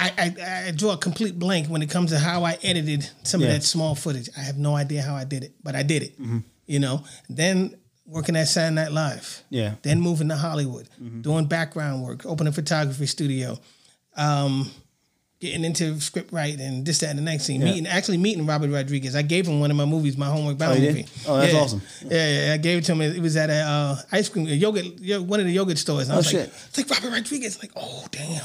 I, 0.00 0.12
I, 0.18 0.64
I 0.68 0.70
draw 0.70 0.92
a 0.92 0.96
complete 0.96 1.38
blank 1.38 1.66
when 1.68 1.82
it 1.82 1.90
comes 1.90 2.10
to 2.12 2.18
how 2.18 2.44
I 2.44 2.56
edited 2.62 3.08
some 3.24 3.42
of 3.42 3.48
that 3.48 3.64
small 3.64 3.94
footage. 3.96 4.28
I 4.36 4.40
have 4.40 4.56
no 4.56 4.76
idea 4.76 5.02
how 5.02 5.14
I 5.16 5.24
did 5.24 5.42
it, 5.44 5.54
but 5.62 5.74
I 5.74 5.82
did 5.82 6.02
it. 6.04 6.20
Mm-hmm. 6.20 6.38
You 6.66 6.78
know, 6.78 7.02
then 7.28 7.74
working 8.06 8.36
at 8.36 8.46
Saturday 8.48 8.74
Night 8.76 8.92
Live. 8.92 9.42
Yeah. 9.50 9.74
Then 9.82 10.00
moving 10.00 10.28
to 10.28 10.36
Hollywood, 10.36 10.88
Mm-hmm. 11.02 11.22
doing 11.22 11.46
background 11.46 12.02
work, 12.04 12.24
opening 12.26 12.50
a 12.52 12.54
photography 12.54 13.06
studio, 13.06 13.58
um, 14.16 14.70
getting 15.40 15.64
into 15.64 16.00
script 16.00 16.32
writing 16.32 16.60
and 16.60 16.84
this, 16.86 16.98
that, 17.00 17.10
and 17.10 17.18
the 17.18 17.22
next 17.22 17.46
thing. 17.46 17.62
Meeting, 17.62 17.86
actually 17.86 18.18
meeting 18.18 18.44
Robert 18.46 18.70
Rodriguez. 18.70 19.14
I 19.14 19.22
gave 19.22 19.46
him 19.46 19.60
one 19.60 19.70
of 19.70 19.76
my 19.76 19.84
movies, 19.84 20.16
my 20.16 20.26
homework 20.26 20.58
you 20.60 20.74
did? 20.80 20.94
movie. 20.96 21.06
Oh, 21.26 21.36
that's 21.38 21.52
Yeah. 21.52 21.60
awesome. 21.60 21.82
Yeah, 22.06 22.46
yeah, 22.46 22.54
I 22.54 22.56
gave 22.56 22.78
it 22.78 22.84
to 22.86 22.92
him. 22.92 23.00
It 23.02 23.20
was 23.20 23.36
at 23.36 23.50
a 23.50 23.60
uh, 23.60 23.96
ice 24.12 24.28
cream, 24.28 24.46
a 24.46 24.50
yogurt, 24.50 24.84
one 25.22 25.38
of 25.40 25.46
the 25.46 25.52
yogurt 25.52 25.78
stores. 25.78 26.04
And 26.08 26.12
I 26.12 26.14
Oh, 26.16 26.18
was 26.18 26.28
shit. 26.30 26.40
like, 26.40 26.48
it's 26.68 26.78
like 26.78 26.90
Robert 26.90 27.10
Rodriguez. 27.16 27.58
Like, 27.62 27.70
oh 27.76 28.04
damn, 28.10 28.42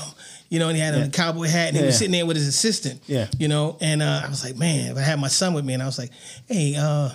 you 0.54 0.60
know. 0.60 0.68
And 0.70 0.78
he 0.78 0.82
had 0.84 0.94
Yeah. 0.96 1.06
a 1.06 1.10
cowboy 1.10 1.48
hat, 1.48 1.70
and 1.70 1.78
he 1.78 1.84
was 1.84 1.96
Yeah. 1.96 2.00
sitting 2.00 2.12
there 2.14 2.26
with 2.26 2.38
his 2.38 2.48
assistant. 2.48 3.02
Yeah. 3.08 3.28
you 3.40 3.48
know. 3.48 3.78
And 3.82 4.02
uh, 4.02 4.22
I 4.26 4.30
was 4.30 4.44
like, 4.44 4.56
man, 4.56 4.92
if 4.92 4.98
I 4.98 5.02
had 5.02 5.20
my 5.20 5.28
son 5.28 5.54
with 5.54 5.66
me, 5.66 5.74
and 5.74 5.82
I 5.84 5.86
was 5.88 5.98
like, 5.98 6.12
hey, 6.48 6.76
uh, 6.76 7.10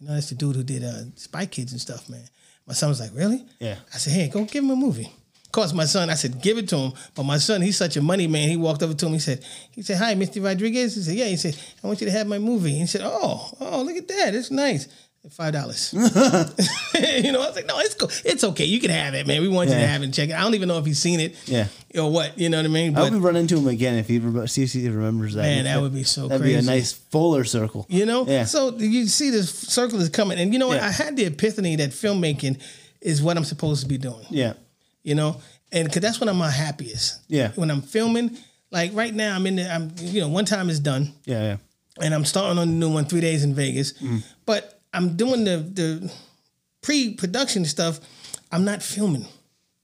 you 0.00 0.06
know, 0.08 0.14
that's 0.14 0.28
the 0.28 0.34
dude 0.34 0.56
who 0.56 0.62
did 0.62 0.84
uh, 0.84 1.04
Spy 1.16 1.46
Kids 1.46 1.72
and 1.72 1.80
stuff, 1.80 2.08
man. 2.08 2.28
My 2.66 2.74
son 2.74 2.88
was 2.90 3.00
like, 3.00 3.10
really? 3.14 3.44
Yeah. 3.58 3.76
I 3.92 3.98
said, 3.98 4.12
hey, 4.12 4.28
go 4.28 4.44
give 4.44 4.62
him 4.64 4.70
a 4.70 4.76
movie. 4.76 5.10
Of 5.46 5.52
course, 5.52 5.72
my 5.72 5.84
son, 5.84 6.10
I 6.10 6.14
said, 6.14 6.42
give 6.42 6.58
it 6.58 6.68
to 6.70 6.76
him. 6.76 6.92
But 7.14 7.22
my 7.22 7.38
son, 7.38 7.62
he's 7.62 7.76
such 7.76 7.96
a 7.96 8.02
money 8.02 8.26
man. 8.26 8.48
He 8.48 8.56
walked 8.56 8.82
over 8.82 8.92
to 8.94 9.06
him. 9.06 9.12
He 9.12 9.18
said, 9.20 9.44
he 9.70 9.82
said, 9.82 9.98
hi, 9.98 10.14
Mr. 10.16 10.44
Rodriguez. 10.44 10.96
He 10.96 11.02
said, 11.02 11.14
yeah. 11.14 11.26
He 11.26 11.36
said, 11.36 11.56
I 11.82 11.86
want 11.86 12.00
you 12.00 12.06
to 12.06 12.10
have 12.12 12.26
my 12.26 12.38
movie. 12.38 12.72
He 12.74 12.86
said, 12.86 13.02
oh, 13.04 13.50
oh, 13.60 13.82
look 13.82 13.96
at 13.96 14.08
that. 14.08 14.34
It's 14.34 14.50
nice. 14.50 14.88
Five 15.30 15.52
dollars. 15.54 15.92
you 15.94 17.32
know, 17.32 17.40
I 17.42 17.46
was 17.46 17.56
like, 17.56 17.66
no, 17.66 17.78
it's 17.78 17.94
cool. 17.94 18.10
It's 18.24 18.44
okay. 18.44 18.64
You 18.66 18.78
can 18.78 18.90
have 18.90 19.14
it, 19.14 19.26
man. 19.26 19.40
We 19.40 19.48
want 19.48 19.70
you 19.70 19.74
to 19.76 19.86
have 19.86 20.02
it 20.02 20.04
and 20.04 20.12
check 20.14 20.28
it. 20.28 20.34
I 20.34 20.42
don't 20.42 20.54
even 20.54 20.68
know 20.68 20.78
if 20.78 20.84
he's 20.84 20.98
seen 20.98 21.18
it. 21.18 21.34
Yeah. 21.46 21.66
Or 21.98 22.10
what. 22.12 22.38
You 22.38 22.50
know 22.50 22.58
what 22.58 22.66
I 22.66 22.68
mean? 22.68 22.94
I 22.94 23.00
hope 23.00 23.10
But 23.10 23.14
we 23.14 23.24
run 23.24 23.36
into 23.36 23.56
him 23.56 23.66
again 23.68 23.94
if 23.96 24.06
he 24.06 24.18
re- 24.18 24.46
see 24.46 24.64
if 24.64 24.72
he 24.72 24.86
remembers 24.88 25.34
that. 25.34 25.42
man, 25.42 25.64
that 25.64 25.80
would 25.80 25.94
be 25.94 26.02
so 26.04 26.28
That'd 26.28 26.42
crazy. 26.42 26.54
be 26.56 26.58
a 26.58 26.62
nice 26.70 26.92
fuller 26.92 27.44
circle. 27.44 27.86
You 27.88 28.04
know? 28.04 28.26
Yeah. 28.26 28.44
So 28.44 28.76
you 28.76 29.06
see 29.06 29.30
this 29.30 29.50
circle 29.50 29.98
is 30.00 30.10
coming. 30.10 30.38
And 30.38 30.52
you 30.52 30.58
know 30.58 30.68
what? 30.68 30.76
Yeah. 30.76 30.88
I 30.88 30.90
had 30.90 31.16
the 31.16 31.24
epiphany 31.24 31.76
that 31.76 31.90
filmmaking 31.90 32.60
is 33.00 33.22
what 33.22 33.36
I'm 33.38 33.44
supposed 33.44 33.82
to 33.82 33.88
be 33.88 33.96
doing. 33.96 34.26
Yeah. 34.28 34.52
You 35.02 35.14
know? 35.14 35.40
And 35.72 35.90
cause 35.90 36.02
that's 36.02 36.20
when 36.20 36.28
I'm 36.28 36.36
my 36.36 36.50
happiest. 36.50 37.20
Yeah. 37.28 37.50
When 37.54 37.70
I'm 37.70 37.80
filming, 37.82 38.36
like 38.70 38.90
right 38.94 39.12
now 39.14 39.34
I'm 39.34 39.46
in 39.46 39.56
the 39.56 39.72
I'm 39.74 39.90
you 40.00 40.20
know, 40.20 40.28
one 40.28 40.44
time 40.44 40.68
is 40.68 40.80
done 40.80 41.12
Yeah. 41.24 41.42
Yeah. 41.42 41.56
and 42.02 42.12
I'm 42.14 42.24
starting 42.26 42.58
on 42.58 42.68
the 42.68 42.74
new 42.74 42.92
one, 42.92 43.06
three 43.06 43.22
days 43.22 43.42
in 43.42 43.54
Vegas. 43.54 43.94
Mm. 43.94 44.22
But 44.46 44.73
I'm 44.94 45.16
doing 45.16 45.44
the 45.44 45.58
the 45.58 46.12
pre-production 46.82 47.64
stuff. 47.64 48.00
I'm 48.52 48.64
not 48.64 48.82
filming. 48.82 49.26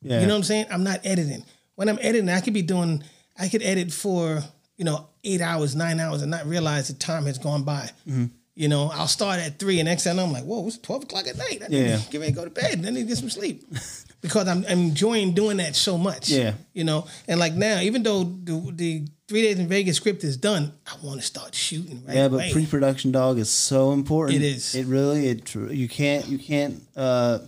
Yeah. 0.02 0.20
You 0.20 0.26
know 0.26 0.34
what 0.34 0.38
I'm 0.38 0.44
saying? 0.44 0.66
I'm 0.70 0.84
not 0.84 1.00
editing. 1.04 1.44
When 1.74 1.88
I'm 1.88 1.98
editing, 2.00 2.28
I 2.28 2.40
could 2.40 2.54
be 2.54 2.62
doing, 2.62 3.02
I 3.38 3.48
could 3.48 3.62
edit 3.62 3.92
for, 3.92 4.42
you 4.76 4.84
know, 4.84 5.08
eight 5.24 5.40
hours, 5.40 5.74
nine 5.74 5.98
hours 5.98 6.22
and 6.22 6.30
not 6.30 6.46
realize 6.46 6.88
the 6.88 6.94
time 6.94 7.24
has 7.26 7.38
gone 7.38 7.64
by. 7.64 7.90
Mm-hmm. 8.08 8.26
You 8.54 8.68
know, 8.68 8.90
I'll 8.92 9.08
start 9.08 9.40
at 9.40 9.58
three 9.58 9.78
and 9.80 9.86
next 9.88 10.04
thing 10.04 10.18
I'm 10.18 10.32
like, 10.32 10.44
whoa, 10.44 10.66
it's 10.66 10.76
12 10.78 11.04
o'clock 11.04 11.26
at 11.26 11.36
night. 11.38 11.62
I 11.64 11.68
need 11.68 11.86
Yeah. 11.86 11.96
to 11.96 12.10
get 12.10 12.20
ready 12.20 12.32
to 12.32 12.36
go 12.36 12.44
to 12.44 12.50
bed. 12.50 12.84
I 12.86 12.90
need 12.90 13.02
to 13.02 13.04
get 13.04 13.16
some 13.18 13.30
sleep. 13.30 13.64
because 14.20 14.46
I'm, 14.48 14.64
I'm 14.68 14.78
enjoying 14.80 15.32
doing 15.32 15.56
that 15.58 15.74
so 15.74 15.96
much. 15.96 16.28
Yeah. 16.28 16.54
You 16.74 16.84
know, 16.84 17.06
and 17.26 17.40
like 17.40 17.54
now, 17.54 17.80
even 17.80 18.02
though 18.02 18.24
the, 18.24 18.72
the 18.74 19.06
three 19.30 19.42
days 19.42 19.60
in 19.60 19.68
Vegas 19.68 19.96
script 19.96 20.24
is 20.24 20.36
done, 20.36 20.72
I 20.86 20.94
want 21.06 21.20
to 21.20 21.26
start 21.26 21.54
shooting 21.54 22.02
right 22.04 22.16
Yeah, 22.16 22.26
but 22.28 22.36
away. 22.36 22.52
pre-production 22.52 23.12
dog 23.12 23.38
is 23.38 23.48
so 23.48 23.92
important. 23.92 24.42
It 24.42 24.44
is. 24.44 24.74
It 24.74 24.86
really. 24.86 25.28
It 25.28 25.54
you 25.54 25.88
can't 25.88 26.26
you 26.26 26.36
can't 26.38 26.82
uh 26.96 27.38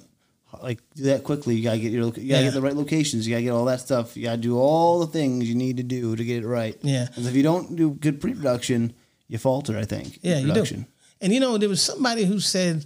like 0.62 0.78
do 0.94 1.02
that 1.04 1.24
quickly. 1.24 1.56
You 1.56 1.64
gotta 1.64 1.78
get 1.80 1.90
your 1.90 2.04
you 2.04 2.10
gotta 2.12 2.22
Yeah. 2.22 2.42
get 2.44 2.54
the 2.54 2.62
right 2.62 2.76
locations. 2.76 3.26
You 3.26 3.34
gotta 3.34 3.42
get 3.42 3.50
all 3.50 3.64
that 3.64 3.80
stuff. 3.80 4.16
You 4.16 4.22
gotta 4.22 4.36
do 4.40 4.56
all 4.58 5.00
the 5.00 5.08
things 5.08 5.48
you 5.48 5.56
need 5.56 5.76
to 5.78 5.82
do 5.82 6.14
to 6.14 6.24
get 6.24 6.44
it 6.44 6.46
right. 6.46 6.78
Yeah. 6.82 7.08
'Cause 7.12 7.26
if 7.26 7.34
you 7.34 7.42
don't 7.42 7.74
do 7.74 7.90
good 7.90 8.20
pre-production, 8.20 8.92
you 9.28 9.38
falter. 9.38 9.76
I 9.76 9.84
think. 9.84 10.20
Yeah, 10.22 10.38
you 10.38 10.52
do. 10.54 10.84
And 11.20 11.32
you 11.34 11.40
know, 11.40 11.58
there 11.58 11.68
was 11.68 11.82
somebody 11.82 12.24
who 12.24 12.38
said, 12.38 12.84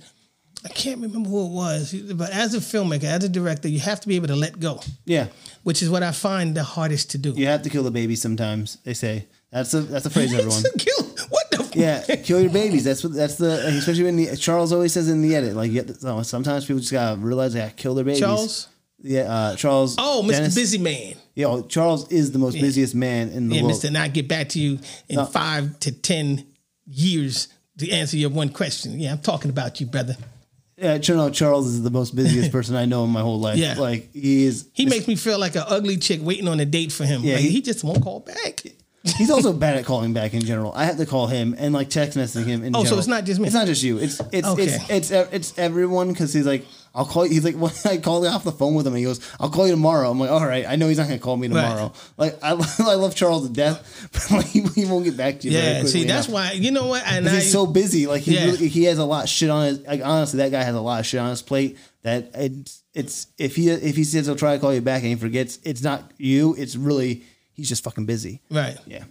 I 0.71 0.73
can't 0.75 1.01
remember 1.01 1.29
who 1.29 1.47
it 1.47 1.51
was, 1.53 1.93
but 2.15 2.31
as 2.31 2.55
a 2.55 2.59
filmmaker, 2.59 3.05
as 3.05 3.25
a 3.25 3.29
director, 3.29 3.69
you 3.69 3.81
have 3.81 4.01
to 4.01 4.09
be 4.09 4.17
able 4.17 4.29
to 4.29 4.37
let 4.37 4.59
go, 4.61 4.81
Yeah, 5.05 5.29
which 5.63 5.83
is 5.83 5.89
what 5.91 6.03
I 6.03 6.13
find 6.13 6.55
the 6.55 6.65
hardest 6.65 7.11
to 7.13 7.19
do. 7.19 7.31
you 7.33 7.47
have 7.47 7.63
to 7.63 7.71
kill 7.71 7.83
the 7.83 7.91
baby 7.91 8.17
sometimes. 8.17 8.77
They 8.85 8.95
say 8.95 9.27
that's 9.51 9.73
a 9.75 9.81
that's 9.83 10.07
a 10.07 10.11
phrase 10.11 10.33
everyone. 10.39 10.63
Kill, 10.79 11.03
what 11.29 11.51
the? 11.51 11.73
Yeah, 11.75 12.17
kill 12.25 12.41
your 12.41 12.51
babies. 12.53 12.85
That's 12.85 13.03
what. 13.05 13.13
That's 13.15 13.37
the. 13.37 13.67
Especially 13.79 14.05
when 14.05 14.17
the 14.17 14.37
Charles 14.37 14.73
always 14.73 14.93
says 14.93 15.09
in 15.09 15.23
the 15.23 15.35
edit, 15.37 15.55
like, 15.57 15.71
you 15.71 15.83
to- 15.83 15.95
so 15.95 16.23
sometimes 16.23 16.65
people 16.67 16.81
just 16.81 16.93
gotta 16.93 17.17
realize 17.19 17.53
they 17.55 17.61
gotta 17.61 17.73
kill 17.75 17.95
their 17.95 18.05
babies. 18.05 18.21
Charles? 18.21 18.69
Yeah, 19.03 19.23
uh, 19.33 19.57
Charles. 19.57 19.95
Oh, 19.99 20.23
Mr. 20.25 20.31
Dennis. 20.31 20.55
Busy 20.55 20.79
Man. 20.79 21.15
Yo, 21.35 21.63
Charles 21.63 22.11
is 22.11 22.33
the 22.33 22.39
most 22.39 22.55
busiest 22.59 22.95
man 22.95 23.29
in 23.29 23.49
the 23.49 23.57
Yeah, 23.57 23.63
world. 23.63 23.75
Yeah, 23.85 23.91
Mr. 23.91 23.93
Not 23.93 24.13
get 24.15 24.27
back 24.27 24.49
to 24.51 24.59
you 24.59 24.79
in 25.09 25.25
five 25.27 25.79
to 25.81 25.93
ten 25.93 26.47
years 26.87 27.49
to 27.79 27.91
answer 27.91 28.17
your 28.17 28.31
one 28.31 28.49
question. 28.49 28.99
Yeah, 28.99 29.13
I'm 29.13 29.19
talking 29.19 29.51
about 29.51 29.81
you, 29.81 29.87
brother. 29.87 30.17
Yeah, 30.79 30.99
know, 31.09 31.31
Charles 31.31 31.67
is 31.69 31.83
the 31.83 31.91
most 31.91 32.15
busiest 32.15 32.53
person 32.57 32.77
I 32.77 32.85
know 32.85 33.05
in 33.05 33.11
my 33.11 33.23
whole 33.23 33.41
life. 33.41 33.57
Yeah. 33.57 33.75
like 33.79 34.13
he 34.13 34.45
is. 34.45 34.69
He 34.75 34.85
makes 34.87 35.09
me 35.09 35.17
feel 35.17 35.39
like 35.39 35.55
an 35.57 35.65
ugly 35.67 35.97
chick 35.97 36.21
waiting 36.23 36.49
on 36.49 36.61
a 36.61 36.67
date 36.67 36.93
for 36.93 37.05
him. 37.05 37.23
Yeah, 37.23 37.35
like, 37.35 37.45
he- 37.45 37.51
he, 37.51 37.63
just 37.63 37.83
won't 37.83 38.03
call 38.03 38.21
back. 38.21 38.63
He's 39.17 39.31
also 39.31 39.53
bad 39.53 39.77
at 39.77 39.85
calling 39.87 40.13
back 40.13 40.35
in 40.35 40.41
general. 40.45 40.73
I 40.75 40.85
have 40.85 40.97
to 40.99 41.07
call 41.07 41.29
him 41.29 41.55
and 41.59 41.73
like 41.73 41.89
text 41.89 42.19
messaging 42.19 42.47
him. 42.47 42.65
In 42.65 42.75
Oh, 42.77 42.85
so 42.85 42.99
it's 42.99 43.07
not 43.07 43.25
just 43.25 43.41
me. 43.41 43.47
It's 43.47 43.55
not 43.55 43.67
just 43.67 43.83
you. 43.83 43.99
It's 43.99 44.21
it's 44.33 44.47
Okay. 44.49 44.65
it's 44.65 44.91
it's 44.91 45.11
it's, 45.11 45.33
it's 45.33 45.59
everyone 45.59 46.09
because 46.09 46.33
he's 46.33 46.47
like, 46.47 46.67
I'll 46.97 47.05
call 47.05 47.27
you. 47.27 47.33
He's 47.35 47.45
like, 47.45 47.55
when 47.57 47.71
I 47.85 47.99
call 47.99 48.27
off 48.27 48.43
the 48.43 48.51
phone 48.53 48.75
with 48.75 48.87
him, 48.87 48.95
And 48.95 48.99
he 48.99 49.05
goes, 49.05 49.21
I'll 49.39 49.51
call 49.51 49.67
you 49.67 49.73
tomorrow. 49.73 50.11
I'm 50.11 50.19
like, 50.19 50.31
all 50.31 50.45
right. 50.47 50.65
I 50.67 50.77
know 50.77 50.89
he's 50.89 50.97
not 50.99 51.07
gonna 51.07 51.19
call 51.19 51.37
me 51.37 51.47
tomorrow. 51.49 51.93
Like 52.17 52.39
I, 52.43 52.53
I 52.81 52.95
love 52.95 53.15
Charles 53.15 53.47
to 53.47 53.53
death, 53.53 54.09
but 54.13 54.31
like 54.39 54.47
he, 54.47 54.63
he 54.63 54.87
won't 54.87 55.05
get 55.05 55.17
back 55.17 55.41
to 55.41 55.49
you. 55.49 55.57
Yeah, 55.59 55.83
see, 55.85 56.05
that's 56.05 56.27
enough. 56.29 56.35
why 56.35 56.53
you 56.53 56.71
know 56.71 56.87
what? 56.87 57.03
And 57.07 57.29
I, 57.29 57.35
he's 57.35 57.53
so 57.53 57.67
busy. 57.67 58.07
Like 58.07 58.23
he 58.23 58.35
Yeah. 58.35 58.47
really, 58.47 58.69
he 58.69 58.85
has 58.85 58.99
a 58.99 59.05
lot 59.05 59.25
of 59.25 59.29
shit 59.29 59.51
on 59.51 59.67
his. 59.67 59.81
Like 59.87 60.01
honestly, 60.03 60.39
that 60.39 60.51
guy 60.51 60.63
has 60.63 60.75
a 60.75 60.81
lot 60.81 60.99
of 61.01 61.07
shit 61.07 61.21
on 61.21 61.31
his 61.31 61.43
plate. 61.43 61.77
That 62.03 62.31
it's 62.35 62.83
it's 62.95 63.27
if 63.37 63.57
he 63.57 63.69
if 63.69 63.95
he 63.95 64.05
says 64.05 64.27
he'll 64.27 64.37
try 64.37 64.55
to 64.55 64.61
call 64.61 64.73
you 64.73 64.81
back 64.81 65.03
and 65.03 65.11
he 65.11 65.17
forgets, 65.17 65.59
it's 65.65 65.83
not 65.83 66.11
you. 66.17 66.55
It's 66.57 66.77
really 66.77 67.25
he's 67.53 67.69
just 67.69 67.85
fucking 67.85 68.07
busy. 68.07 68.41
right. 68.51 68.79
Yeah. 68.87 69.05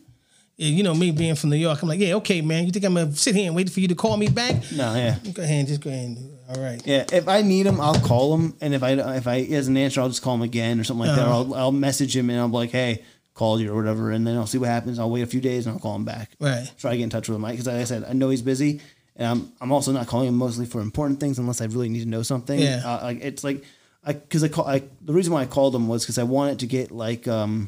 Yeah, 0.57 0.69
you 0.69 0.83
know 0.83 0.93
me 0.93 1.11
being 1.11 1.35
from 1.35 1.49
New 1.49 1.57
York, 1.57 1.81
I'm 1.81 1.89
like, 1.89 1.99
yeah, 1.99 2.13
okay, 2.15 2.41
man. 2.41 2.65
You 2.65 2.71
think 2.71 2.85
I'm 2.85 2.93
gonna 2.93 3.13
sit 3.13 3.35
here 3.35 3.47
and 3.47 3.55
wait 3.55 3.69
for 3.69 3.81
you 3.81 3.89
to 3.89 3.95
call 3.95 4.15
me 4.15 4.27
back? 4.29 4.55
No. 4.71 4.95
Yeah. 4.95 5.17
Go 5.33 5.43
ahead, 5.43 5.59
and 5.59 5.67
just 5.67 5.81
go 5.81 5.89
ahead. 5.89 6.05
And, 6.17 6.37
all 6.47 6.63
right. 6.63 6.81
Yeah. 6.85 7.03
If 7.11 7.27
I 7.27 7.41
need 7.41 7.65
him, 7.65 7.81
I'll 7.81 7.99
call 7.99 8.35
him, 8.35 8.55
and 8.61 8.73
if 8.73 8.81
I 8.81 8.91
if 8.91 9.27
I 9.27 9.41
he 9.41 9.53
doesn't 9.53 9.75
answer, 9.75 9.99
I'll 9.99 10.07
just 10.07 10.21
call 10.21 10.35
him 10.35 10.43
again 10.43 10.79
or 10.79 10.83
something 10.85 11.07
like 11.07 11.15
that. 11.17 11.25
Or 11.27 11.29
Uh-huh. 11.29 11.37
I'll 11.39 11.53
I'll 11.55 11.71
message 11.73 12.15
him 12.15 12.29
and 12.29 12.39
I'll 12.39 12.47
be 12.47 12.55
like, 12.55 12.71
hey, 12.71 13.03
called 13.33 13.59
you 13.59 13.71
or 13.73 13.75
whatever, 13.75 14.11
and 14.11 14.25
then 14.25 14.37
I'll 14.37 14.47
see 14.47 14.57
what 14.57 14.69
happens. 14.69 14.97
I'll 14.97 15.09
wait 15.11 15.23
a 15.23 15.27
few 15.27 15.41
days 15.41 15.65
and 15.65 15.73
I'll 15.73 15.79
call 15.81 15.95
him 15.95 16.05
back. 16.05 16.31
Right. 16.39 16.71
Try 16.77 16.91
to 16.91 16.97
get 16.97 17.03
in 17.03 17.09
touch 17.09 17.27
with 17.27 17.35
him 17.35 17.45
because, 17.45 17.67
like 17.67 17.75
I 17.75 17.83
said, 17.83 18.05
I 18.07 18.13
know 18.13 18.29
he's 18.29 18.41
busy. 18.41 18.79
And 19.17 19.27
I'm, 19.27 19.51
I'm 19.61 19.71
also 19.71 19.91
not 19.93 20.07
calling 20.07 20.27
him 20.29 20.35
mostly 20.35 20.65
for 20.65 20.79
important 20.81 21.19
things 21.21 21.37
unless 21.39 21.59
I 21.61 21.65
really 21.65 21.87
need 21.89 22.03
to 22.03 22.09
know 22.09 22.21
something. 22.21 22.59
Yeah. 22.59 22.81
Uh, 22.85 22.99
like 23.03 23.19
it's 23.21 23.43
like 23.43 23.63
I 24.05 24.13
because 24.13 24.43
I 24.43 24.47
call 24.47 24.67
I 24.67 24.83
the 25.01 25.13
reason 25.13 25.33
why 25.33 25.41
I 25.41 25.45
called 25.47 25.75
him 25.75 25.87
was 25.89 26.03
because 26.03 26.17
I 26.17 26.23
wanted 26.23 26.59
to 26.59 26.65
get 26.67 26.91
like 26.91 27.27
um 27.27 27.67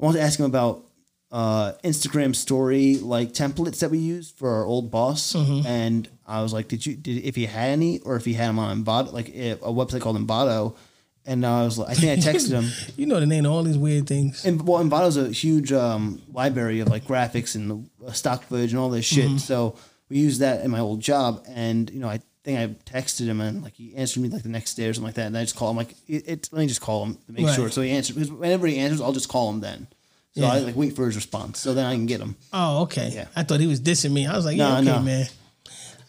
I 0.00 0.04
wanted 0.04 0.18
to 0.18 0.24
ask 0.24 0.38
him 0.38 0.46
about 0.46 0.84
uh 1.32 1.72
Instagram 1.82 2.36
story 2.36 2.96
like 2.98 3.32
templates 3.32 3.78
that 3.80 3.90
we 3.90 3.98
used 3.98 4.36
for 4.36 4.50
our 4.50 4.64
old 4.66 4.90
boss 4.90 5.34
and 5.34 6.08
I 6.26 6.42
was 6.42 6.52
like 6.52 6.68
did 6.68 6.84
you 6.84 6.94
did 6.94 7.24
if 7.24 7.34
he 7.36 7.46
had 7.46 7.70
any 7.70 8.00
or 8.00 8.16
if 8.16 8.24
he 8.26 8.34
had 8.34 8.48
them 8.50 8.58
on 8.58 8.84
Envato 8.84 9.12
like 9.12 9.28
a 9.30 9.56
website 9.72 10.02
called 10.02 10.18
Envato 10.18 10.76
and 11.24 11.46
I 11.46 11.62
was 11.64 11.78
like 11.78 11.88
I 11.88 11.94
think 11.94 12.12
I 12.26 12.30
texted 12.30 12.50
him 12.52 12.66
You 12.98 13.06
know 13.06 13.18
the 13.18 13.26
name 13.26 13.46
of 13.46 13.52
all 13.52 13.62
these 13.62 13.78
weird 13.78 14.06
things. 14.06 14.44
and 14.44 14.60
well, 14.66 14.82
Envato's 14.84 15.16
a 15.16 15.30
huge 15.30 15.72
um, 15.72 16.20
library 16.32 16.80
of 16.80 16.88
like 16.88 17.04
graphics 17.04 17.54
and 17.54 17.88
uh, 18.06 18.12
stock 18.12 18.42
footage 18.44 18.72
and 18.72 18.80
all 18.80 18.90
this 18.90 19.04
shit. 19.06 19.40
So 19.40 19.76
we 20.10 20.18
used 20.18 20.40
that 20.40 20.62
in 20.64 20.70
my 20.70 20.80
old 20.80 21.00
job, 21.00 21.42
and 21.48 21.88
you 21.90 21.98
know, 22.00 22.08
I 22.08 22.20
think 22.44 22.58
I 22.58 22.66
texted 22.98 23.26
him 23.26 23.40
and 23.40 23.62
like 23.62 23.74
he 23.74 23.94
answered 23.96 24.20
me 24.20 24.28
like 24.28 24.42
the 24.42 24.48
next 24.50 24.74
day 24.74 24.86
or 24.88 24.92
something 24.92 25.06
like 25.06 25.14
that, 25.14 25.26
and 25.28 25.38
I 25.38 25.42
just 25.42 25.56
call 25.56 25.70
him 25.70 25.76
like, 25.78 25.92
it, 26.08 26.28
it, 26.28 26.48
let 26.52 26.58
me 26.60 26.66
just 26.66 26.80
call 26.82 27.04
him 27.06 27.14
to 27.26 27.32
make 27.32 27.46
Right. 27.46 27.54
sure. 27.54 27.70
So 27.70 27.80
he 27.80 27.90
answered 27.92 28.16
because 28.16 28.30
whenever 28.30 28.66
he 28.66 28.76
answers, 28.78 29.00
I'll 29.00 29.12
just 29.14 29.28
call 29.30 29.48
him 29.48 29.60
then. 29.60 29.86
So 30.34 30.44
I 30.46 30.60
like 30.60 30.76
wait 30.76 30.96
for 30.96 31.04
his 31.06 31.14
response, 31.16 31.58
so 31.60 31.74
then 31.74 31.84
I 31.84 31.92
can 31.94 32.06
get 32.06 32.20
him. 32.20 32.36
Oh, 32.52 32.82
okay. 32.82 33.10
Yeah. 33.12 33.26
I 33.36 33.42
thought 33.42 33.60
he 33.60 33.66
was 33.66 33.80
dissing 33.80 34.12
me. 34.12 34.26
I 34.26 34.34
was 34.34 34.46
like, 34.46 34.56
yeah, 34.56 34.68
No, 34.80 34.90
okay, 34.92 34.98
no. 34.98 35.00
man. 35.02 35.26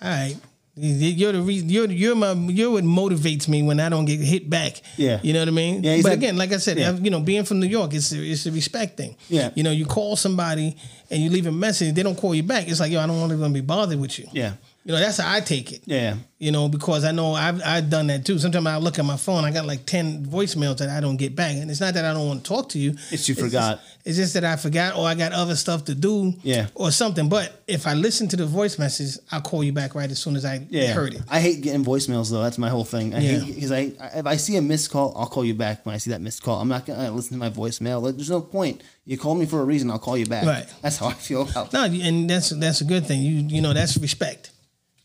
All 0.01 0.09
right. 0.09 0.35
You're 0.75 1.33
the 1.33 1.41
reason. 1.41 1.69
You're 1.69 1.85
you're 1.91 2.15
my 2.15 2.31
you're 2.33 2.71
what 2.71 2.83
motivates 2.83 3.47
me 3.47 3.61
when 3.61 3.79
I 3.79 3.89
don't 3.89 4.05
get 4.05 4.19
hit 4.21 4.49
back. 4.49 4.81
Yeah. 4.97 5.19
you 5.21 5.31
know 5.33 5.39
what 5.39 5.47
I 5.49 5.51
mean. 5.51 5.83
Yeah, 5.83 5.97
but 5.97 6.05
like- 6.05 6.13
again, 6.17 6.35
like 6.37 6.51
I 6.51 6.57
said, 6.57 6.79
Yeah. 6.79 6.93
You 6.93 7.11
know, 7.11 7.19
being 7.19 7.43
from 7.43 7.59
New 7.59 7.67
York, 7.67 7.93
it's 7.93 8.11
a, 8.11 8.17
it's 8.23 8.45
a 8.47 8.51
respect 8.51 8.97
thing. 8.97 9.15
Yeah. 9.29 9.51
you 9.55 9.61
know, 9.61 9.69
you 9.71 9.85
call 9.85 10.15
somebody 10.15 10.75
and 11.11 11.21
you 11.21 11.29
leave 11.29 11.45
a 11.45 11.51
message, 11.51 11.93
they 11.93 12.01
don't 12.01 12.17
call 12.17 12.33
you 12.33 12.41
back. 12.43 12.67
It's 12.67 12.79
like, 12.79 12.91
yo, 12.91 13.01
I 13.01 13.05
don't 13.05 13.19
want 13.19 13.31
to 13.33 13.49
be 13.49 13.61
bothered 13.61 13.99
with 13.99 14.17
you. 14.17 14.27
Yeah, 14.31 14.53
You 14.85 14.91
know, 14.91 14.99
that's 14.99 15.18
how 15.18 15.34
I 15.34 15.39
take 15.39 15.72
it. 15.72 15.81
yeah, 15.85 16.15
You 16.39 16.51
know, 16.51 16.68
because 16.68 17.05
I 17.05 17.14
know 17.14 17.34
I've 17.34 17.61
I've 17.64 17.89
done 17.89 18.07
that 18.07 18.26
too. 18.26 18.38
Sometimes 18.38 18.68
I 18.68 18.76
look 18.77 18.99
at 18.99 19.05
my 19.05 19.15
phone, 19.15 19.45
I 19.45 19.51
got 19.51 19.65
like 19.65 19.85
ten 19.85 20.26
voicemails 20.26 20.77
that 20.80 20.89
I 20.89 20.99
don't 20.99 21.15
get 21.15 21.38
back, 21.38 21.55
and 21.55 21.72
it's 21.72 21.80
not 21.80 21.93
that 21.93 22.03
I 22.03 22.11
don't 22.14 22.27
want 22.27 22.43
to 22.43 22.49
talk 22.49 22.68
to 22.69 22.80
you. 22.80 22.91
It's 23.10 23.30
you 23.30 23.35
just- 23.35 23.39
forgot. 23.45 23.80
it's 24.03 24.18
just 24.18 24.34
that 24.34 24.43
I 24.43 24.57
forgot, 24.57 24.97
or 24.97 25.07
I 25.07 25.15
got 25.15 25.31
other 25.31 25.55
stuff 25.55 25.85
to 25.85 25.95
do, 25.95 26.34
Yeah. 26.43 26.68
or 26.76 26.91
something. 26.91 27.30
But 27.30 27.64
if 27.65 27.88
I 27.88 27.93
listen 27.93 28.27
to 28.27 28.35
the 28.35 28.45
voice 28.45 28.77
message, 28.77 29.18
I'll 29.31 29.39
call 29.39 29.64
you 29.64 29.72
back 29.72 29.95
right 29.95 30.11
as 30.11 30.19
soon 30.19 30.35
as 30.35 30.43
I 30.43 30.68
yeah. 30.69 30.91
heard 30.91 31.14
it. 31.14 31.22
I 31.30 31.39
hate 31.39 31.61
getting 31.61 31.85
voicemails 31.85 32.30
though. 32.30 32.43
That's 32.43 32.57
my 32.57 32.68
whole 32.68 32.84
thing. 32.84 33.15
I 33.15 33.19
Yeah. 33.19 33.39
hate 33.39 33.55
because 33.55 33.72
I 33.72 33.91
if 34.15 34.26
I 34.27 34.35
see 34.35 34.57
a 34.57 34.61
missed 34.61 34.91
call, 34.91 35.14
I'll 35.15 35.27
call 35.27 35.45
you 35.45 35.53
back 35.53 35.85
when 35.85 35.95
I 35.95 35.97
see 35.97 36.10
that 36.10 36.19
missed 36.19 36.43
call. 36.43 36.60
I'm 36.60 36.68
not 36.68 36.85
gonna 36.85 37.10
listen 37.11 37.31
to 37.31 37.38
my 37.39 37.49
voicemail. 37.49 38.03
There's 38.14 38.30
no 38.30 38.41
point. 38.41 38.81
You 39.05 39.18
call 39.18 39.35
me 39.35 39.45
for 39.45 39.61
a 39.61 39.64
reason. 39.65 39.89
I'll 39.89 39.99
call 39.99 40.18
you 40.18 40.26
back. 40.26 40.45
Right. 40.45 40.65
That's 40.81 40.97
how 40.97 41.07
I 41.07 41.14
feel 41.14 41.43
about. 41.43 41.72
No, 41.72 41.85
and 41.85 42.30
that's 42.30 42.49
that's 42.49 42.81
a 42.81 42.85
good 42.85 43.05
thing. 43.05 43.22
You 43.22 43.47
you 43.47 43.61
know 43.61 43.72
that's 43.73 43.95
respect. 43.97 44.49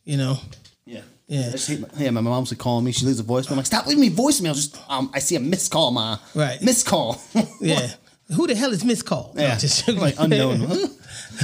You 0.09 0.17
know, 0.17 0.39
Yeah. 0.87 1.03
Yeah. 1.27 1.53
Yeah, 1.99 2.11
my 2.13 2.23
mom's 2.23 2.51
like 2.51 2.59
calling 2.59 2.83
me. 2.83 2.93
She 2.93 3.05
leaves 3.05 3.21
a 3.21 3.23
voicemail. 3.25 3.51
I'm 3.51 3.57
like, 3.59 3.67
stop 3.67 3.87
leaving 3.87 4.01
me 4.01 4.09
voicemail. 4.09 4.55
Just 4.55 4.81
um, 4.89 5.11
I 5.13 5.19
see 5.19 5.37
a 5.37 5.41
missed 5.41 5.71
call, 5.71 5.91
ma. 5.91 6.17
Right. 6.35 6.63
Missed 6.63 6.87
call. 6.87 7.21
yeah. 7.61 7.89
Who 8.35 8.47
the 8.47 8.55
hell 8.55 8.73
is 8.73 8.85
Miss 8.85 9.03
Call? 9.03 9.33
No, 9.35 9.43
yeah. 9.43 9.57
just- 9.59 9.87
like 9.89 10.15
unknown. 10.19 10.61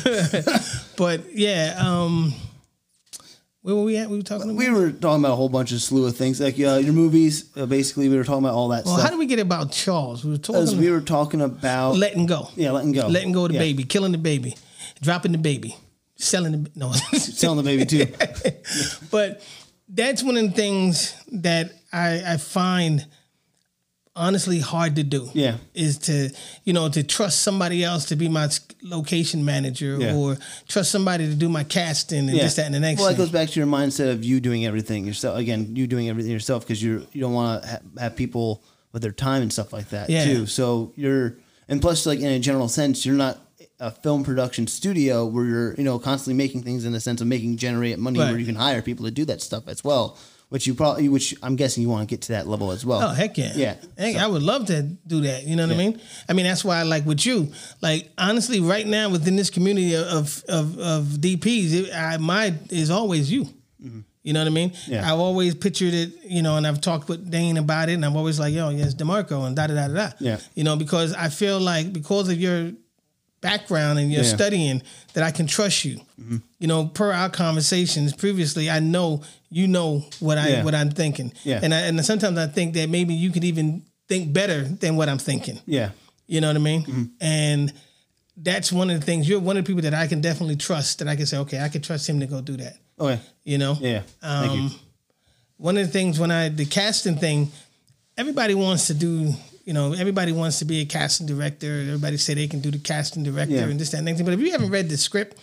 but 0.97 1.35
yeah, 1.35 1.77
um, 1.79 2.33
where 3.61 3.75
were 3.75 3.85
we 3.85 3.97
at? 3.99 4.09
We 4.09 4.17
were 4.17 4.23
talking 4.23 4.51
about. 4.51 4.59
we 4.59 4.71
were 4.71 4.93
talking 4.93 5.25
about 5.25 5.33
a 5.33 5.37
whole 5.37 5.49
bunch 5.51 5.73
of 5.73 5.81
slew 5.83 6.07
of 6.07 6.17
things, 6.17 6.41
like 6.41 6.59
uh, 6.61 6.77
your 6.77 6.93
movies. 6.95 7.51
Uh, 7.57 7.67
basically, 7.67 8.09
we 8.09 8.17
were 8.17 8.25
talking 8.25 8.45
about 8.45 8.55
all 8.55 8.69
that 8.69 8.85
well, 8.85 8.97
stuff. 8.97 9.09
how 9.09 9.15
do 9.15 9.19
we 9.19 9.27
get 9.27 9.39
about 9.39 9.73
Charles? 9.73 10.25
We 10.25 10.33
were 10.33 10.39
talking. 10.39 10.79
We 10.79 10.91
were 10.91 11.01
talking 11.01 11.41
about 11.41 11.97
letting 11.97 12.27
go. 12.27 12.49
yeah, 12.57 12.71
letting 12.71 12.93
go, 12.93 13.09
letting 13.09 13.33
go 13.33 13.45
of 13.45 13.49
the 13.49 13.55
Yeah. 13.55 13.61
baby, 13.61 13.85
killing 13.85 14.13
the 14.13 14.19
baby, 14.19 14.55
dropping 15.01 15.33
the 15.33 15.39
baby, 15.39 15.77
selling 16.17 16.53
the 16.65 16.71
no. 16.75 16.93
selling 17.13 17.57
the 17.57 17.63
baby 17.63 17.85
too. 17.87 18.07
but 19.11 19.43
that's 19.89 20.23
one 20.23 20.37
of 20.37 20.45
the 20.45 20.51
things 20.53 21.15
that 21.33 21.73
I, 21.93 22.23
I 22.35 22.37
find 22.39 23.07
honestly 24.17 24.61
hard 24.61 24.97
to 24.97 25.03
do. 25.03 25.29
Yeah. 25.35 25.57
Is 25.75 25.99
to, 25.99 26.31
you 26.63 26.73
know, 26.73 26.89
to 26.89 27.03
trust 27.03 27.43
somebody 27.43 27.83
else 27.83 28.07
to 28.07 28.17
be 28.17 28.29
my 28.29 28.49
location 28.83 29.45
manager 29.45 29.97
Yeah. 30.01 30.15
or 30.15 30.37
trust 30.69 30.91
somebody 30.93 31.27
to 31.27 31.35
do 31.35 31.49
my 31.49 31.65
casting 31.65 32.21
and 32.29 32.37
Yeah. 32.37 32.45
this, 32.45 32.55
that, 32.57 32.67
and 32.67 32.75
the 32.75 32.81
next 32.81 33.01
Well, 33.01 33.11
it 33.11 33.17
goes 33.17 33.31
back 33.31 33.49
to 33.51 33.59
your 33.61 33.67
mindset 33.67 34.13
of 34.13 34.25
you 34.25 34.39
doing 34.41 34.67
everything 34.67 35.05
yourself. 35.05 35.37
Again, 35.39 35.75
you 35.75 35.87
doing 35.87 36.09
everything 36.09 36.31
yourself 36.31 36.63
because 36.65 36.83
you're 36.83 37.03
you 37.13 37.21
don't 37.21 37.33
want 37.33 37.63
to 37.65 37.69
ha- 37.69 37.79
have 37.99 38.15
people 38.17 38.63
with 38.93 39.03
their 39.03 39.11
time 39.13 39.43
and 39.43 39.53
stuff 39.53 39.73
like 39.73 39.89
that 39.91 40.09
Yeah. 40.09 40.25
too. 40.25 40.47
So 40.47 40.93
you're 40.97 41.37
and 41.69 41.81
plus, 41.81 42.07
like 42.07 42.21
in 42.21 42.27
a 42.27 42.39
general 42.39 42.69
sense, 42.69 43.05
you're 43.05 43.17
not 43.17 43.41
a 43.81 43.91
film 43.91 44.25
production 44.25 44.67
studio 44.67 45.25
where 45.27 45.45
you're 45.45 45.75
you 45.75 45.85
know 45.85 45.99
constantly 45.99 46.35
making 46.35 46.63
things 46.63 46.85
in 46.85 46.93
the 46.93 47.01
sense 47.01 47.21
of 47.21 47.27
making 47.27 47.57
generate 47.57 47.99
money 47.99 48.19
Right. 48.19 48.31
where 48.31 48.39
you 48.39 48.47
can 48.47 48.55
hire 48.57 48.83
people 48.83 49.05
to 49.07 49.11
do 49.11 49.25
that 49.27 49.41
stuff 49.43 49.69
as 49.69 49.83
well. 49.85 50.19
Which 50.51 50.67
you 50.69 50.75
probably, 50.75 51.09
which 51.09 51.35
I'm 51.43 51.57
guessing 51.57 51.83
you 51.83 51.89
want 51.89 52.09
to 52.09 52.13
get 52.15 52.23
to 52.23 52.33
that 52.33 52.47
level 52.47 52.71
as 52.71 52.85
well. 52.87 53.01
Oh 53.03 53.09
heck 53.15 53.37
yeah, 53.39 53.53
Yeah. 53.57 53.75
Heck, 53.99 54.17
I 54.17 54.27
would 54.27 54.43
love 54.43 54.67
to 54.67 54.83
do 54.83 55.23
that. 55.23 55.45
You 55.45 55.57
know 55.57 55.67
what 55.67 55.75
I 55.75 55.79
mean? 55.79 56.01
I 56.29 56.33
mean 56.33 56.45
that's 56.47 56.65
why, 56.65 56.79
i 56.79 56.83
like 56.85 57.05
with 57.07 57.25
you, 57.27 57.51
like 57.81 58.11
honestly, 58.19 58.61
right 58.61 58.87
now 58.87 59.09
within 59.11 59.35
this 59.37 59.51
community 59.51 59.97
of 59.97 60.45
of 60.49 60.79
of 60.79 61.05
DPs, 61.19 61.73
it, 61.73 61.93
I, 61.95 62.19
my 62.19 62.55
is 62.71 62.91
always 62.91 63.33
you. 63.33 63.47
You 64.27 64.33
know 64.33 64.41
what 64.41 64.47
I 64.47 64.51
mean? 64.51 64.71
Mm-hmm. 64.71 64.93
Yeah. 64.93 65.13
I've 65.13 65.19
always 65.19 65.55
pictured 65.55 65.93
it, 65.93 66.11
you 66.25 66.41
know, 66.41 66.57
and 66.57 66.67
I've 66.67 66.81
talked 66.81 67.09
with 67.11 67.31
Dane 67.31 67.59
about 67.59 67.91
it, 67.91 67.93
and 67.95 68.05
I'm 68.07 68.17
always 68.17 68.41
like, 68.41 68.55
yo, 68.55 68.71
yes, 68.71 68.95
Demarco, 68.95 69.47
and 69.47 69.55
da 69.55 69.67
da 69.67 69.75
da. 69.75 69.89
da. 69.89 70.11
Yeah. 70.19 70.39
You 70.55 70.65
know, 70.65 70.77
because 70.77 71.13
I 71.13 71.29
feel 71.29 71.61
like 71.61 71.93
because 71.93 72.31
of 72.31 72.41
your 72.41 72.73
background 73.49 73.99
and 73.99 74.11
your 74.11 74.23
Yeah. 74.23 74.27
Mm-hmm. 74.29 74.37
studying, 74.37 74.83
that 75.13 75.23
I 75.23 75.31
can 75.31 75.47
trust 75.47 75.85
you. 75.85 76.01
You 76.59 76.67
know, 76.71 76.87
per 76.87 77.13
our 77.13 77.29
conversations 77.31 78.15
previously, 78.15 78.71
I 78.71 78.81
know 78.81 79.23
you 79.51 79.67
know 79.69 80.03
what 80.21 80.39
I 80.39 80.49
Yeah. 80.49 80.65
what 80.65 80.75
I'm 80.75 80.91
thinking. 80.91 81.33
Yeah. 81.45 81.61
And 81.63 81.73
I, 81.75 81.81
and 81.89 82.05
sometimes 82.05 82.39
I 82.39 82.47
think 82.57 82.75
that 82.75 82.89
maybe 82.89 83.13
you 83.15 83.31
could 83.31 83.45
even 83.45 83.83
think 84.09 84.33
better 84.33 84.63
than 84.63 84.97
what 84.97 85.09
I'm 85.11 85.19
thinking. 85.19 85.59
Yeah. 85.67 85.91
You 86.27 86.41
know 86.41 86.49
what 86.49 86.57
I 86.57 86.61
mean? 86.71 86.83
Mm-hmm. 86.83 87.05
And 87.21 87.73
that's 88.37 88.73
one 88.73 88.89
of 88.91 88.99
the 88.99 89.05
things. 89.07 89.29
You're 89.29 89.41
one 89.41 89.57
of 89.59 89.65
the 89.65 89.69
people 89.69 89.83
that 89.83 89.95
I 89.95 90.07
can 90.09 90.21
definitely 90.21 90.57
trust. 90.57 90.99
That 90.99 91.09
I 91.09 91.17
can 91.17 91.27
say, 91.27 91.39
okay, 91.45 91.61
I 91.61 91.69
can 91.69 91.83
trust 91.83 92.09
him 92.09 92.19
to 92.21 92.27
go 92.27 92.41
do 92.41 92.57
that. 92.57 92.77
Okay. 92.99 93.21
You 93.45 93.59
know? 93.59 93.77
Yeah. 93.81 94.03
Thank 94.21 94.53
you. 94.55 94.61
Um, 94.63 94.75
one 95.59 95.77
of 95.79 95.87
the 95.87 95.93
things 95.93 96.19
when 96.19 96.31
I 96.31 96.49
the 96.49 96.65
casting 96.67 97.19
thing, 97.19 97.53
everybody 98.17 98.55
wants 98.55 98.87
to 98.89 98.95
do. 98.95 99.35
You 99.65 99.73
know, 99.73 99.93
everybody 99.95 100.33
wants 100.33 100.59
to 100.59 100.65
be 100.65 100.81
a 100.81 100.85
casting 100.85 101.27
director. 101.27 101.81
Everybody 101.81 102.17
say 102.19 102.35
they 102.35 102.49
can 102.49 102.61
do 102.61 102.71
the 102.71 102.79
casting 102.79 103.23
director 103.23 103.55
Yeah. 103.55 103.63
and 103.65 103.81
this, 103.81 103.91
that, 103.93 103.99
and 103.99 104.07
thing. 104.17 104.25
But 104.25 104.35
if 104.35 104.41
you 104.41 104.53
haven't 104.53 104.71
read 104.71 104.89
the 104.91 104.97
script 104.99 105.39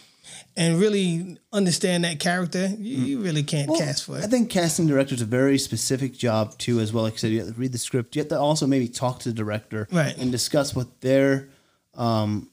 and 0.55 0.79
really 0.79 1.37
understand 1.51 2.03
that 2.03 2.19
character, 2.19 2.67
you, 2.77 2.97
you 2.97 3.19
really 3.21 3.41
can't 3.41 3.69
Well, 3.69 3.79
cast 3.79 4.05
for 4.05 4.17
it. 4.19 4.23
I 4.23 4.27
think 4.27 4.49
casting 4.51 4.85
director 4.85 5.15
is 5.15 5.21
a 5.21 5.25
very 5.25 5.57
specific 5.57 6.13
job 6.13 6.57
too, 6.59 6.79
as 6.79 6.93
well. 6.93 7.03
Like 7.05 7.13
I 7.13 7.17
said, 7.17 7.31
you 7.31 7.39
have 7.39 7.47
to 7.55 7.59
read 7.59 7.71
the 7.71 7.77
script. 7.79 8.15
You 8.15 8.21
have 8.21 8.29
to 8.29 8.39
also 8.39 8.67
maybe 8.67 8.87
talk 8.87 9.19
to 9.21 9.29
the 9.29 9.35
director 9.35 9.87
Right. 9.91 10.15
and 10.17 10.31
discuss 10.31 10.75
what 10.75 11.01
their 11.01 11.47
um, 11.95 12.49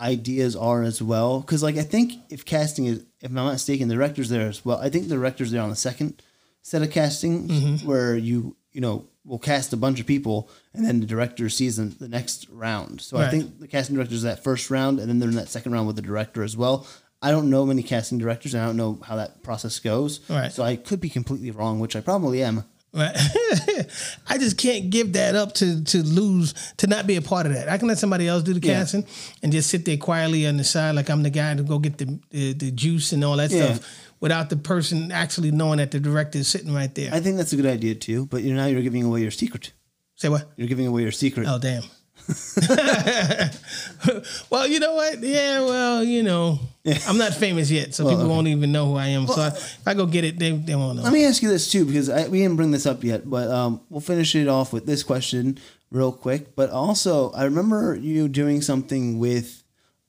ideas 0.00 0.56
are 0.56 0.82
as 0.82 1.00
well. 1.00 1.40
Because 1.40 1.62
like 1.62 1.76
I 1.76 1.82
think 1.82 2.12
if 2.28 2.44
casting 2.44 2.86
is, 2.86 2.98
if 3.20 3.28
I'm 3.30 3.34
not 3.34 3.52
mistaken, 3.52 3.88
the 3.88 3.94
director's 3.94 4.28
there 4.28 4.48
as 4.48 4.64
well. 4.64 4.78
I 4.78 4.90
think 4.90 5.08
the 5.08 5.14
director's 5.14 5.50
there 5.50 5.62
on 5.62 5.70
the 5.70 5.76
second 5.76 6.22
set 6.62 6.82
of 6.82 6.90
casting 6.90 7.48
Mm-hmm. 7.48 7.86
where 7.86 8.16
you 8.16 8.56
you 8.72 8.80
know 8.80 9.06
will 9.26 9.38
cast 9.40 9.72
a 9.72 9.76
bunch 9.76 9.98
of 10.00 10.06
people 10.06 10.48
and 10.72 10.84
then 10.86 11.00
the 11.00 11.06
director 11.06 11.48
sees 11.48 11.76
them 11.76 11.90
the 11.98 12.08
next 12.08 12.48
round. 12.50 13.00
So 13.00 13.16
I 13.16 13.28
think 13.28 13.58
the 13.60 13.66
casting 13.68 13.96
director 13.96 14.14
is 14.14 14.22
that 14.22 14.44
first 14.44 14.70
round 14.70 15.00
and 15.00 15.08
then 15.08 15.18
they're 15.18 15.28
in 15.28 15.34
that 15.36 15.48
second 15.48 15.72
round 15.72 15.86
with 15.88 15.96
the 15.96 16.02
director 16.02 16.42
as 16.44 16.56
well. 16.56 16.86
I 17.20 17.30
don't 17.32 17.50
know 17.50 17.66
many 17.66 17.82
casting 17.82 18.18
directors 18.18 18.54
and 18.54 18.62
I 18.62 18.66
don't 18.66 18.76
know 18.76 18.98
how 19.04 19.16
that 19.16 19.42
process 19.42 19.78
goes. 19.80 20.20
Right. 20.30 20.52
So 20.52 20.62
I 20.62 20.76
could 20.76 21.00
be 21.00 21.08
completely 21.10 21.50
wrong, 21.50 21.80
which 21.80 21.96
I 21.96 22.00
probably 22.00 22.42
am. 22.42 22.64
Right. 22.92 23.14
I 24.28 24.38
just 24.38 24.56
can't 24.56 24.90
give 24.90 25.12
that 25.14 25.34
up 25.34 25.52
to 25.54 25.82
to 25.84 26.02
lose 26.02 26.54
to 26.78 26.86
not 26.86 27.06
be 27.06 27.16
a 27.16 27.22
part 27.22 27.44
of 27.46 27.52
that. 27.52 27.68
I 27.68 27.76
can 27.78 27.88
let 27.88 27.98
somebody 27.98 28.26
else 28.28 28.42
do 28.42 28.54
the 28.54 28.66
Yeah. 28.66 28.74
casting 28.74 29.06
and 29.42 29.52
just 29.52 29.68
sit 29.70 29.84
there 29.84 29.96
quietly 29.98 30.46
on 30.46 30.56
the 30.56 30.64
side 30.64 30.94
like 30.94 31.10
I'm 31.10 31.22
the 31.22 31.30
guy 31.30 31.54
to 31.54 31.62
go 31.62 31.78
get 31.78 31.98
the 31.98 32.18
the, 32.30 32.52
the 32.54 32.70
juice 32.70 33.12
and 33.12 33.22
all 33.24 33.36
that 33.36 33.50
Yeah. 33.50 33.74
stuff 33.74 34.05
without 34.20 34.50
the 34.50 34.56
person 34.56 35.12
actually 35.12 35.50
knowing 35.50 35.78
that 35.78 35.90
the 35.90 36.00
director 36.00 36.38
is 36.38 36.48
sitting 36.48 36.72
right 36.72 36.94
there. 36.94 37.12
I 37.12 37.20
think 37.20 37.36
that's 37.36 37.52
a 37.52 37.56
good 37.56 37.66
idea 37.66 37.94
too, 37.94 38.26
but 38.26 38.42
you 38.42 38.54
know, 38.54 38.62
now 38.62 38.66
you're 38.66 38.82
giving 38.82 39.04
away 39.04 39.22
your 39.22 39.30
secret. 39.30 39.72
Say 40.16 40.28
what? 40.28 40.50
You're 40.56 40.68
giving 40.68 40.86
away 40.86 41.02
your 41.02 41.12
secret. 41.12 41.46
Oh 41.48 41.58
damn. 41.58 41.82
well, 44.50 44.66
you 44.66 44.80
know 44.80 44.94
what? 44.94 45.20
Yeah, 45.20 45.60
well, 45.60 46.02
you 46.02 46.22
know, 46.22 46.58
I'm 47.06 47.18
not 47.18 47.34
famous 47.34 47.70
yet, 47.70 47.94
so 47.94 48.04
people 48.04 48.22
okay. 48.22 48.28
won't 48.28 48.48
even 48.48 48.72
know 48.72 48.86
who 48.86 48.96
I 48.96 49.08
am. 49.08 49.26
so 49.26 49.40
I, 49.40 49.48
if 49.48 49.86
I 49.86 49.94
go 49.94 50.06
get 50.06 50.24
it, 50.24 50.38
they, 50.38 50.52
they 50.52 50.74
won't 50.74 50.96
know. 50.96 51.04
Let 51.04 51.12
me 51.12 51.24
ask 51.24 51.42
you 51.42 51.48
this 51.48 51.70
too, 51.70 51.84
because 51.84 52.08
I, 52.08 52.26
we 52.28 52.38
didn't 52.38 52.56
bring 52.56 52.72
this 52.72 52.86
up 52.86 53.04
yet, 53.04 53.28
but 53.28 53.50
um, 53.50 53.80
we'll 53.90 54.00
finish 54.00 54.34
it 54.34 54.48
off 54.48 54.72
with 54.72 54.86
this 54.86 55.04
question 55.04 55.58
real 55.90 56.10
quick. 56.10 56.56
But 56.56 56.70
also, 56.70 57.30
I 57.32 57.44
remember 57.44 57.94
you 57.94 58.28
doing 58.28 58.60
something 58.60 59.18
with 59.18 59.62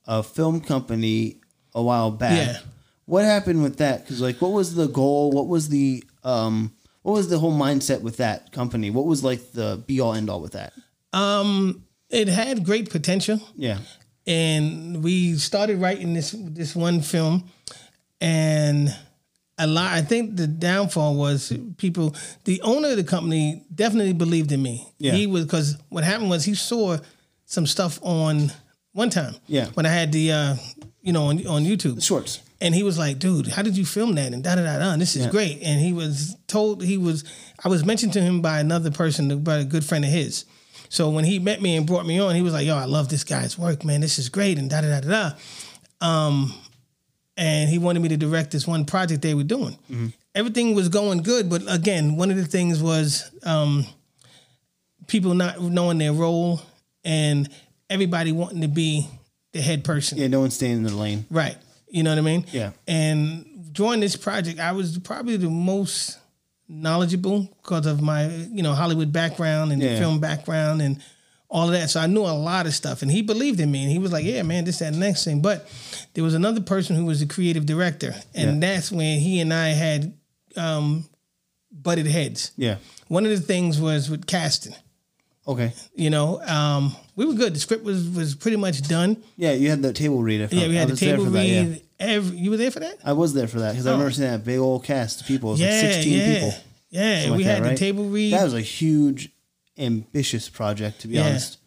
a 0.07 0.23
film 0.23 0.61
company 0.61 1.37
a 1.75 1.83
while 1.83 2.11
back. 2.11 2.47
Yeah. 2.47 2.59
What 3.07 3.25
happened 3.25 3.63
with 3.63 3.77
that? 3.77 4.03
Because 4.03 4.21
like, 4.21 4.39
what 4.41 4.51
was 4.51 4.75
the 4.75 4.87
goal? 4.87 5.31
What 5.31 5.47
was 5.47 5.69
the 5.69 6.03
um, 6.23 6.71
what 7.01 7.13
was 7.13 7.27
the 7.29 7.39
whole 7.39 7.53
mindset 7.53 8.01
with 8.01 8.17
that 8.17 8.51
company? 8.51 8.89
What 8.91 9.05
was 9.05 9.23
like 9.23 9.51
the 9.53 9.81
be 9.87 9.99
all 9.99 10.13
end 10.13 10.29
all 10.29 10.41
with 10.41 10.51
that? 10.53 10.73
Um, 11.13 11.83
it 12.09 12.27
had 12.27 12.63
great 12.63 12.89
potential. 12.91 13.39
Yeah. 13.55 13.79
and 14.27 15.03
we 15.03 15.35
started 15.37 15.79
writing 15.79 16.13
this 16.13 16.35
this 16.37 16.75
one 16.75 17.01
film 17.01 17.43
and 18.19 18.93
a 19.57 19.65
lot 19.67 19.91
i 19.93 20.01
think 20.01 20.35
the 20.35 20.47
downfall 20.47 21.15
was 21.15 21.53
people 21.77 22.13
the 22.43 22.61
owner 22.61 22.89
of 22.89 22.97
the 22.97 23.03
company 23.03 23.63
definitely 23.73 24.13
believed 24.13 24.51
in 24.51 24.61
me 24.61 24.87
Yeah. 24.99 25.13
he 25.13 25.27
was 25.27 25.45
because 25.45 25.77
what 25.89 26.03
happened 26.03 26.29
was 26.29 26.43
he 26.45 26.55
saw 26.55 26.97
some 27.45 27.65
stuff 27.65 27.99
on 28.01 28.51
one 28.91 29.09
time 29.09 29.35
Yeah. 29.47 29.67
when 29.75 29.85
i 29.85 29.89
had 29.89 30.11
the 30.11 30.31
uh 30.31 30.55
you 31.01 31.13
know 31.13 31.25
on, 31.27 31.45
on 31.47 31.63
youtube 31.63 32.03
Shorts. 32.03 32.41
And 32.59 32.73
he 32.73 32.83
was 32.83 32.97
like, 32.97 33.19
dude, 33.19 33.47
how 33.47 33.61
did 33.61 33.77
you 33.77 33.85
film 33.85 34.15
that? 34.15 34.33
And 34.33 34.43
da 34.43 34.55
da 34.55 34.63
da 34.63 34.79
da. 34.79 34.95
This 34.97 35.15
is 35.15 35.25
Yeah. 35.25 35.31
great. 35.31 35.61
And 35.63 35.79
he 35.79 35.93
was 35.93 36.35
told 36.47 36.83
he 36.83 36.97
was 36.97 37.23
I 37.63 37.69
was 37.69 37.85
mentioned 37.85 38.13
to 38.13 38.21
him 38.21 38.41
by 38.41 38.59
another 38.59 38.91
person, 38.91 39.43
by 39.43 39.57
a 39.57 39.63
good 39.65 39.83
friend 39.85 40.03
of 40.05 40.11
his. 40.11 40.45
So 40.89 41.09
when 41.09 41.25
he 41.25 41.37
met 41.39 41.61
me 41.61 41.75
and 41.75 41.85
brought 41.85 42.05
me 42.05 42.17
on, 42.19 42.33
he 42.35 42.41
was 42.41 42.53
like, 42.53 42.65
yo, 42.65 42.75
I 42.77 42.85
love 42.85 43.09
this 43.09 43.23
guy's 43.25 43.57
work, 43.59 43.83
man. 43.83 43.99
This 44.01 44.17
is 44.19 44.29
great. 44.29 44.57
And 44.57 44.69
da 44.69 44.81
da 44.81 44.99
da 44.99 45.01
da 45.01 45.09
da. 45.31 46.07
Um, 46.07 46.53
and 47.35 47.69
he 47.69 47.77
wanted 47.77 48.01
me 48.01 48.09
to 48.09 48.17
direct 48.17 48.51
this 48.51 48.65
one 48.65 48.85
project 48.85 49.21
they 49.21 49.33
were 49.33 49.43
doing. 49.43 49.77
Everything 50.33 50.75
was 50.75 50.87
going 50.89 51.23
good, 51.23 51.49
but 51.49 51.61
again, 51.67 52.15
one 52.15 52.31
of 52.31 52.37
the 52.37 52.45
things 52.45 52.81
was 52.81 53.29
um, 53.43 53.85
people 55.07 55.33
not 55.33 55.61
knowing 55.61 55.97
their 55.97 56.13
role 56.13 56.61
and 57.03 57.49
everybody 57.89 58.31
wanting 58.31 58.61
to 58.61 58.67
be 58.67 59.07
the 59.53 59.61
head 59.61 59.83
person. 59.83 60.17
Yeah. 60.17 60.27
No 60.27 60.39
one's 60.41 60.53
staying 60.55 60.77
in 60.77 60.83
the 60.83 60.93
lane. 60.95 61.25
Right. 61.29 61.57
You 61.89 62.03
know 62.03 62.09
what 62.11 62.19
I 62.19 62.21
mean? 62.21 62.45
Yeah. 62.51 62.71
And 62.87 63.73
during 63.73 63.99
this 63.99 64.15
project, 64.15 64.59
I 64.59 64.71
was 64.73 64.97
probably 64.99 65.37
the 65.37 65.49
most 65.49 66.17
knowledgeable 66.67 67.47
because 67.61 67.85
of 67.85 68.01
my, 68.01 68.27
you 68.51 68.61
know, 68.61 68.73
Hollywood 68.73 69.13
background 69.13 69.71
and 69.71 69.81
Yeah. 69.81 69.97
film 69.97 70.19
background 70.19 70.81
and 70.81 71.01
all 71.49 71.67
of 71.67 71.71
that. 71.71 71.89
So 71.89 72.01
I 72.01 72.07
knew 72.07 72.21
a 72.23 72.35
lot 72.35 72.65
of 72.67 72.73
stuff. 72.73 73.01
And 73.01 73.09
he 73.09 73.21
believed 73.21 73.59
in 73.61 73.71
me. 73.71 73.83
And 73.83 73.91
he 73.91 73.99
was 73.99 74.11
like, 74.11 74.25
yeah, 74.25 74.41
man, 74.43 74.65
this, 74.65 74.79
that, 74.79 74.87
and 74.89 74.99
next 74.99 75.23
thing. 75.23 75.41
But 75.41 75.69
there 76.13 76.23
was 76.23 76.33
another 76.33 76.59
person 76.61 76.95
who 76.97 77.05
was 77.05 77.21
the 77.21 77.25
creative 77.25 77.65
director. 77.65 78.13
And 78.35 78.61
that's 78.61 78.91
when 78.91 79.19
he 79.19 79.39
and 79.39 79.53
I 79.53 79.69
had 79.69 80.13
um, 80.57 81.05
butted 81.71 82.07
heads. 82.07 82.51
Yeah. 82.57 82.77
One 83.07 83.23
of 83.25 83.31
the 83.31 83.39
things 83.39 83.79
was 83.79 84.09
with 84.09 84.25
casting. 84.27 84.75
Okay. 85.47 85.71
You 85.95 86.09
know, 86.09 86.41
um, 86.43 86.93
we 87.17 87.25
were 87.25 87.33
good. 87.33 87.53
The 87.53 87.59
script 87.59 87.83
was 87.83 88.07
was 88.09 88.35
pretty 88.35 88.55
much 88.57 88.87
done. 88.87 89.21
Yeah. 89.35 89.51
You 89.51 89.69
had 89.69 89.81
the 89.81 89.91
table 89.91 90.21
read. 90.23 90.39
if 90.41 90.53
Yeah, 90.53 90.63
I- 90.63 90.67
we 90.69 90.77
I 90.77 90.79
had 90.79 90.89
the 90.89 90.95
table 90.95 91.25
for 91.25 91.31
that, 91.31 91.45
yeah. 91.45 91.61
read. 91.61 91.81
Every, 91.99 92.37
you 92.37 92.51
were 92.51 92.57
there 92.57 92.69
for 92.71 92.79
that? 92.79 92.99
I 93.03 93.13
was 93.13 93.33
there 93.33 93.47
for 93.47 93.59
that 93.59 93.71
because 93.71 93.87
I 93.87 93.91
remember 93.91 94.09
oh. 94.09 94.13
seeing 94.13 94.29
that 94.29 94.45
big 94.45 94.59
old 94.59 94.83
cast 94.85 95.21
of 95.21 95.27
people. 95.27 95.49
It 95.49 95.53
was 95.53 95.61
yeah, 95.61 95.67
like 95.67 95.93
16 95.93 96.13
yeah, 96.17 96.33
people. 96.33 96.53
Yeah, 96.91 97.23
we 97.25 97.37
like 97.37 97.45
had 97.45 97.55
that, 97.57 97.61
right? 97.63 97.69
the 97.71 97.77
table 97.77 98.05
read, 98.05 98.33
That 98.33 98.43
was 98.43 98.53
a 98.53 98.61
huge, 98.61 99.31
ambitious 99.77 100.47
project, 100.47 101.01
to 101.01 101.07
be 101.07 101.15
Yeah. 101.15 101.25
honest. 101.25 101.57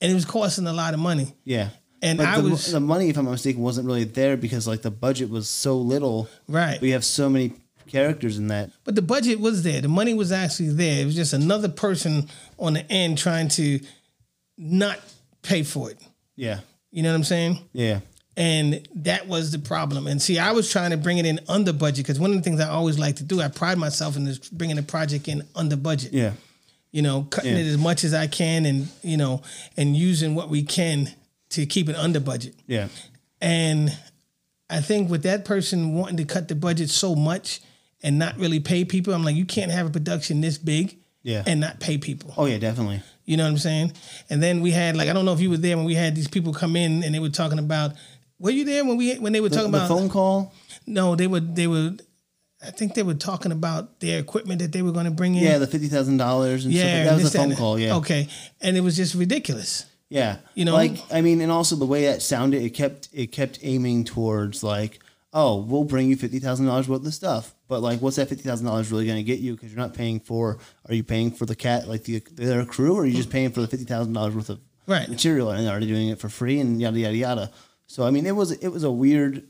and 0.00 0.12
it 0.12 0.14
was 0.14 0.24
costing 0.24 0.66
a 0.66 0.72
lot 0.72 0.94
of 0.94 1.00
money. 1.00 1.34
Yeah. 1.44 1.70
And 2.02 2.18
but 2.18 2.26
I 2.28 2.40
the, 2.40 2.50
was- 2.50 2.70
the 2.70 2.78
money, 2.80 3.08
if 3.08 3.16
I'm 3.16 3.24
not 3.24 3.32
mistaken, 3.32 3.62
wasn't 3.62 3.86
really 3.86 4.04
there 4.04 4.36
because 4.36 4.68
like 4.68 4.82
the 4.82 4.90
budget 4.90 5.30
was 5.30 5.48
so 5.48 5.78
little. 5.78 6.28
Right. 6.46 6.80
We 6.80 6.90
have 6.90 7.04
so 7.04 7.28
many 7.28 7.54
characters 7.88 8.38
in 8.38 8.48
that. 8.48 8.70
But 8.84 8.94
the 8.94 9.02
budget 9.02 9.40
was 9.40 9.62
there. 9.62 9.80
The 9.80 9.88
money 9.88 10.14
was 10.14 10.30
actually 10.30 10.68
there. 10.68 11.02
It 11.02 11.06
was 11.06 11.16
just 11.16 11.32
another 11.32 11.68
person 11.68 12.28
on 12.58 12.74
the 12.74 12.92
end 12.92 13.18
trying 13.18 13.48
to 13.48 13.80
not 14.58 14.98
pay 15.42 15.62
for 15.62 15.90
it. 15.90 15.98
Yeah. 16.36 16.60
You 16.90 17.02
know 17.02 17.10
what 17.10 17.16
I'm 17.16 17.24
saying? 17.24 17.58
Yeah. 17.72 18.00
And 18.36 18.86
that 18.96 19.26
was 19.26 19.50
the 19.50 19.58
problem. 19.58 20.06
And 20.06 20.20
see, 20.22 20.38
I 20.38 20.52
was 20.52 20.70
trying 20.70 20.90
to 20.90 20.96
bring 20.96 21.18
it 21.18 21.26
in 21.26 21.40
under 21.48 21.72
budget 21.72 22.04
because 22.06 22.20
one 22.20 22.30
of 22.30 22.36
the 22.36 22.42
things 22.42 22.60
I 22.60 22.68
always 22.68 22.98
like 22.98 23.16
to 23.16 23.24
do, 23.24 23.40
I 23.40 23.48
pride 23.48 23.78
myself 23.78 24.16
in 24.16 24.26
is 24.26 24.38
bringing 24.38 24.78
a 24.78 24.82
project 24.82 25.26
in 25.28 25.42
under 25.56 25.76
budget. 25.76 26.12
Yeah. 26.12 26.32
you 26.90 27.02
know, 27.02 27.22
cutting 27.30 27.52
Yeah. 27.52 27.58
it 27.58 27.66
as 27.66 27.76
much 27.76 28.02
as 28.04 28.14
I 28.14 28.26
can 28.28 28.64
and, 28.64 28.88
you 29.02 29.16
know, 29.18 29.42
and 29.76 29.94
using 29.94 30.34
what 30.34 30.48
we 30.48 30.62
can 30.62 31.10
to 31.50 31.66
keep 31.66 31.88
it 31.88 31.96
under 31.96 32.18
budget. 32.20 32.54
Yeah. 32.66 32.88
And 33.42 33.94
I 34.70 34.80
think 34.80 35.10
with 35.10 35.22
that 35.24 35.44
person 35.44 35.94
wanting 35.94 36.16
to 36.16 36.24
cut 36.24 36.48
the 36.48 36.54
budget 36.54 36.88
so 36.90 37.14
much 37.14 37.60
and 38.02 38.18
not 38.18 38.38
really 38.38 38.58
pay 38.60 38.84
people, 38.86 39.12
I'm 39.12 39.22
like, 39.24 39.36
you 39.36 39.44
can't 39.44 39.70
have 39.70 39.86
a 39.86 39.90
production 39.90 40.40
this 40.40 40.56
big 40.58 40.96
Yeah. 41.28 41.42
and 41.46 41.60
not 41.60 41.78
pay 41.80 41.98
people. 41.98 42.32
Oh 42.36 42.46
yeah, 42.46 42.58
definitely. 42.58 43.02
You 43.24 43.36
know 43.36 43.44
what 43.44 43.50
I'm 43.50 43.58
saying? 43.58 43.92
And 44.30 44.42
then 44.42 44.62
we 44.62 44.70
had 44.70 44.96
like 44.96 45.08
I 45.08 45.12
don't 45.12 45.24
know 45.24 45.32
if 45.34 45.40
you 45.40 45.50
were 45.50 45.56
there 45.58 45.76
when 45.76 45.86
we 45.86 45.94
had 45.94 46.14
these 46.14 46.28
people 46.28 46.52
come 46.52 46.74
in 46.76 47.02
and 47.04 47.14
they 47.14 47.20
were 47.20 47.28
talking 47.28 47.58
about. 47.58 47.92
Were 48.40 48.50
you 48.50 48.64
there 48.64 48.84
when 48.84 48.96
we 48.96 49.16
when 49.16 49.32
they 49.32 49.40
were 49.40 49.48
The, 49.48 49.56
talking 49.56 49.72
the 49.72 49.78
about? 49.78 49.88
phone 49.88 50.08
call. 50.08 50.54
No, 50.86 51.14
they 51.16 51.26
were 51.26 51.40
they 51.40 51.66
were. 51.66 51.92
I 52.60 52.70
think 52.70 52.94
they 52.94 53.02
were 53.04 53.14
talking 53.14 53.52
about 53.52 54.00
their 54.00 54.18
equipment 54.18 54.60
that 54.60 54.72
they 54.72 54.82
were 54.82 54.90
going 54.92 55.04
to 55.04 55.10
bring 55.12 55.34
in. 55.34 55.42
Yeah, 55.44 55.58
the 55.58 55.66
fifty 55.66 55.88
thousand 55.88 56.16
dollars 56.16 56.64
and 56.64 56.72
yeah, 56.74 56.80
stuff. 56.80 56.94
Like, 56.94 57.04
that 57.04 57.22
was 57.22 57.34
a 57.34 57.38
phone 57.38 57.54
call. 57.56 57.78
Yeah. 57.78 57.96
Okay, 57.96 58.28
and 58.60 58.76
it 58.76 58.80
was 58.80 58.96
just 58.96 59.14
ridiculous. 59.14 59.84
Yeah. 60.08 60.38
You 60.54 60.64
know? 60.64 60.72
like 60.72 60.96
I 61.12 61.20
mean, 61.20 61.40
and 61.40 61.52
also 61.52 61.76
the 61.76 61.84
way 61.84 62.06
that 62.06 62.22
sounded, 62.22 62.62
it 62.62 62.70
kept 62.70 63.08
it 63.12 63.30
kept 63.32 63.58
aiming 63.62 64.04
towards 64.04 64.62
like, 64.64 65.00
oh, 65.40 65.52
we'll 65.68 65.84
bring 65.84 66.08
you 66.10 66.16
fifty 66.16 66.38
thousand 66.40 66.66
dollars 66.66 66.88
worth 66.88 67.06
of 67.06 67.14
stuff, 67.14 67.54
but 67.68 67.80
like, 67.80 68.00
what's 68.02 68.16
that 68.16 68.28
fifty 68.28 68.44
thousand 68.48 68.66
dollars 68.66 68.90
really 68.92 69.06
going 69.06 69.18
to 69.18 69.22
get 69.32 69.38
you? 69.38 69.54
Because 69.54 69.70
you're 69.72 69.80
not 69.86 69.94
paying 69.94 70.18
for. 70.20 70.58
Are 70.88 70.94
you 70.94 71.04
paying 71.04 71.30
for 71.30 71.46
the 71.46 71.56
cat 71.56 71.86
like 71.88 72.04
the 72.04 72.18
their 72.32 72.64
crew, 72.64 72.94
or 72.96 73.02
are 73.02 73.06
you 73.06 73.14
just 73.14 73.30
paying 73.30 73.50
for 73.52 73.60
the 73.60 73.68
fifty 73.68 73.84
thousand 73.86 74.12
dollars 74.14 74.34
worth 74.34 74.50
of 74.50 74.60
Right. 74.86 75.08
material 75.08 75.50
and 75.50 75.64
they're 75.64 75.70
already 75.70 75.86
doing 75.86 76.08
it 76.08 76.18
for 76.18 76.28
free 76.30 76.58
and 76.60 76.80
yada 76.80 76.98
yada 76.98 77.16
yada. 77.16 77.50
So 77.86 78.06
I 78.06 78.10
mean, 78.10 78.26
it 78.26 78.34
was 78.36 78.50
it 78.52 78.68
was 78.68 78.84
a 78.84 78.90
weird. 78.90 79.44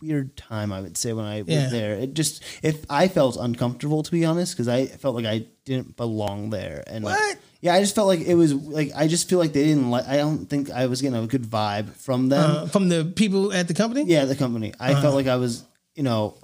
Weird 0.00 0.36
time, 0.36 0.72
I 0.72 0.80
would 0.80 0.96
say, 0.96 1.12
when 1.12 1.24
I 1.24 1.42
Yeah. 1.46 1.62
was 1.62 1.70
there. 1.70 1.94
It 1.94 2.14
just, 2.14 2.42
if 2.60 2.84
I 2.90 3.06
felt 3.06 3.36
uncomfortable, 3.36 4.02
to 4.02 4.10
be 4.10 4.24
honest, 4.24 4.52
because 4.54 4.66
I 4.66 4.86
felt 4.86 5.14
like 5.14 5.26
I 5.26 5.46
didn't 5.64 5.96
belong 5.96 6.50
there. 6.50 6.82
And 6.88 7.04
like, 7.04 7.14
What? 7.16 7.38
Yeah, 7.62 7.72
I 7.74 7.80
just 7.80 7.94
felt 7.94 8.08
like 8.08 8.20
it 8.20 8.34
was 8.34 8.52
like 8.52 8.90
I 8.94 9.06
just 9.08 9.28
feel 9.30 9.38
like 9.38 9.52
they 9.54 9.64
didn't 9.64 9.90
like. 9.90 10.06
I 10.06 10.16
don't 10.18 10.44
think 10.46 10.70
I 10.70 10.86
was 10.86 11.00
getting 11.00 11.16
a 11.22 11.26
good 11.26 11.44
vibe 11.44 11.88
from 11.96 12.28
them. 12.28 12.50
Uh, 12.50 12.66
from 12.66 12.88
the 12.90 13.04
people 13.16 13.52
at 13.52 13.68
the 13.68 13.74
company. 13.74 14.04
yeah, 14.04 14.26
the 14.26 14.36
company. 14.36 14.74
I 14.78 14.92
Uh-huh. 14.92 15.02
felt 15.02 15.14
like 15.14 15.28
I 15.28 15.36
was, 15.36 15.64
you 15.94 16.02
know, 16.02 16.36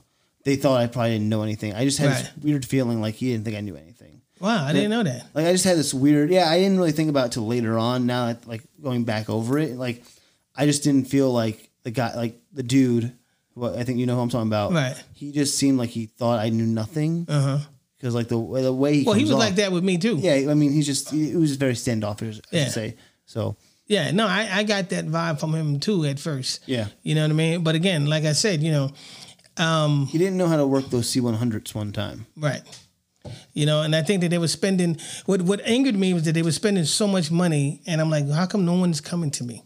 they 0.45 0.57
thought 0.57 0.81
I 0.81 0.87
probably 0.87 1.11
didn't 1.13 1.29
know 1.29 1.43
anything. 1.43 1.75
I 1.75 1.85
just 1.85 1.99
had 1.99 2.09
Right. 2.11 2.31
this 2.35 2.45
weird 2.45 2.65
feeling 2.65 3.01
like 3.03 3.17
he 3.17 3.33
didn't 3.33 3.45
think 3.45 3.57
I 3.57 3.61
knew 3.61 3.77
anything. 3.77 4.23
Wow, 4.41 4.65
I 4.65 4.73
didn't 4.73 4.91
know 4.91 5.03
that. 5.03 5.27
Like 5.35 5.47
I 5.47 5.53
just 5.53 5.65
had 5.65 5.77
this 5.77 5.93
weird. 5.93 6.31
Yeah, 6.31 6.49
I 6.49 6.59
didn't 6.59 6.79
really 6.79 6.93
think 6.93 7.11
about 7.11 7.27
it 7.27 7.33
till 7.33 7.47
later 7.47 7.77
on. 7.77 8.07
Now, 8.07 8.27
that, 8.27 8.47
like 8.47 8.63
going 8.81 9.03
back 9.05 9.29
over 9.29 9.59
it, 9.59 9.77
like 9.77 10.05
I 10.55 10.65
just 10.67 10.85
didn't 10.85 11.09
feel 11.09 11.33
like 11.33 11.69
the 11.83 11.91
guy, 11.91 12.15
like 12.15 12.41
the 12.53 12.63
dude. 12.63 13.13
What 13.55 13.75
I 13.75 13.83
think 13.83 13.99
you 13.99 14.07
know 14.07 14.15
who 14.15 14.21
I'm 14.23 14.29
talking 14.29 14.47
about. 14.47 14.71
Right. 14.73 14.95
He 15.15 15.33
just 15.33 15.59
seemed 15.59 15.79
like 15.79 15.91
he 15.91 16.07
thought 16.07 16.39
I 16.39 16.51
knew 16.51 16.65
nothing 16.67 17.27
Uh 17.29 17.41
huh. 17.59 17.59
Because 17.99 18.15
like 18.15 18.29
the 18.29 18.37
the 18.39 18.73
way 18.73 18.99
he. 18.99 19.05
Well, 19.05 19.15
he 19.15 19.23
was 19.25 19.33
off- 19.33 19.39
like 19.41 19.57
that 19.57 19.73
with 19.73 19.85
me 19.85 19.99
too. 19.99 20.17
Yeah, 20.19 20.51
I 20.51 20.55
mean, 20.55 20.73
he's 20.73 20.87
just 20.87 21.11
he, 21.11 21.35
was 21.37 21.57
very 21.57 21.75
standoffish. 21.75 22.39
I 22.53 22.57
Yeah. 22.57 22.65
should 22.65 22.73
say 22.73 22.97
so. 23.27 23.57
Yeah, 23.87 24.11
no, 24.11 24.27
I, 24.27 24.49
I 24.53 24.63
got 24.65 24.91
that 24.91 25.07
vibe 25.07 25.41
from 25.41 25.55
him 25.55 25.81
too 25.81 26.05
at 26.05 26.19
first. 26.21 26.61
Yeah. 26.67 26.89
You 27.03 27.15
know 27.15 27.23
what 27.23 27.31
I 27.31 27.35
mean? 27.35 27.63
But 27.65 27.75
again, 27.75 28.05
like 28.07 28.25
I 28.25 28.33
said, 28.33 28.63
you 28.63 28.71
know, 28.71 28.91
um, 29.57 30.07
He 30.09 30.19
didn't 30.19 30.37
know 30.37 30.47
how 30.47 30.57
to 30.59 30.67
work 30.67 30.91
those 30.91 31.11
C100s 31.11 31.75
one 31.75 31.93
time. 31.93 32.27
right. 32.37 32.63
You 33.53 33.67
know, 33.67 33.83
and 33.83 33.95
I 33.97 34.03
think 34.03 34.23
that 34.23 34.29
they 34.31 34.39
were 34.39 34.49
spending 34.49 34.99
what 35.27 35.43
what 35.43 35.61
angered 35.65 35.97
me 35.97 36.15
was 36.15 36.23
that 36.25 36.33
they 36.33 36.43
were 36.43 36.53
spending 36.53 36.85
so 36.85 37.07
much 37.07 37.31
money 37.31 37.83
and 37.87 38.01
I'm 38.01 38.09
like, 38.11 38.29
how 38.31 38.47
come 38.47 38.65
no 38.65 38.75
one's 38.75 39.01
coming 39.03 39.31
to 39.33 39.45
me? 39.45 39.65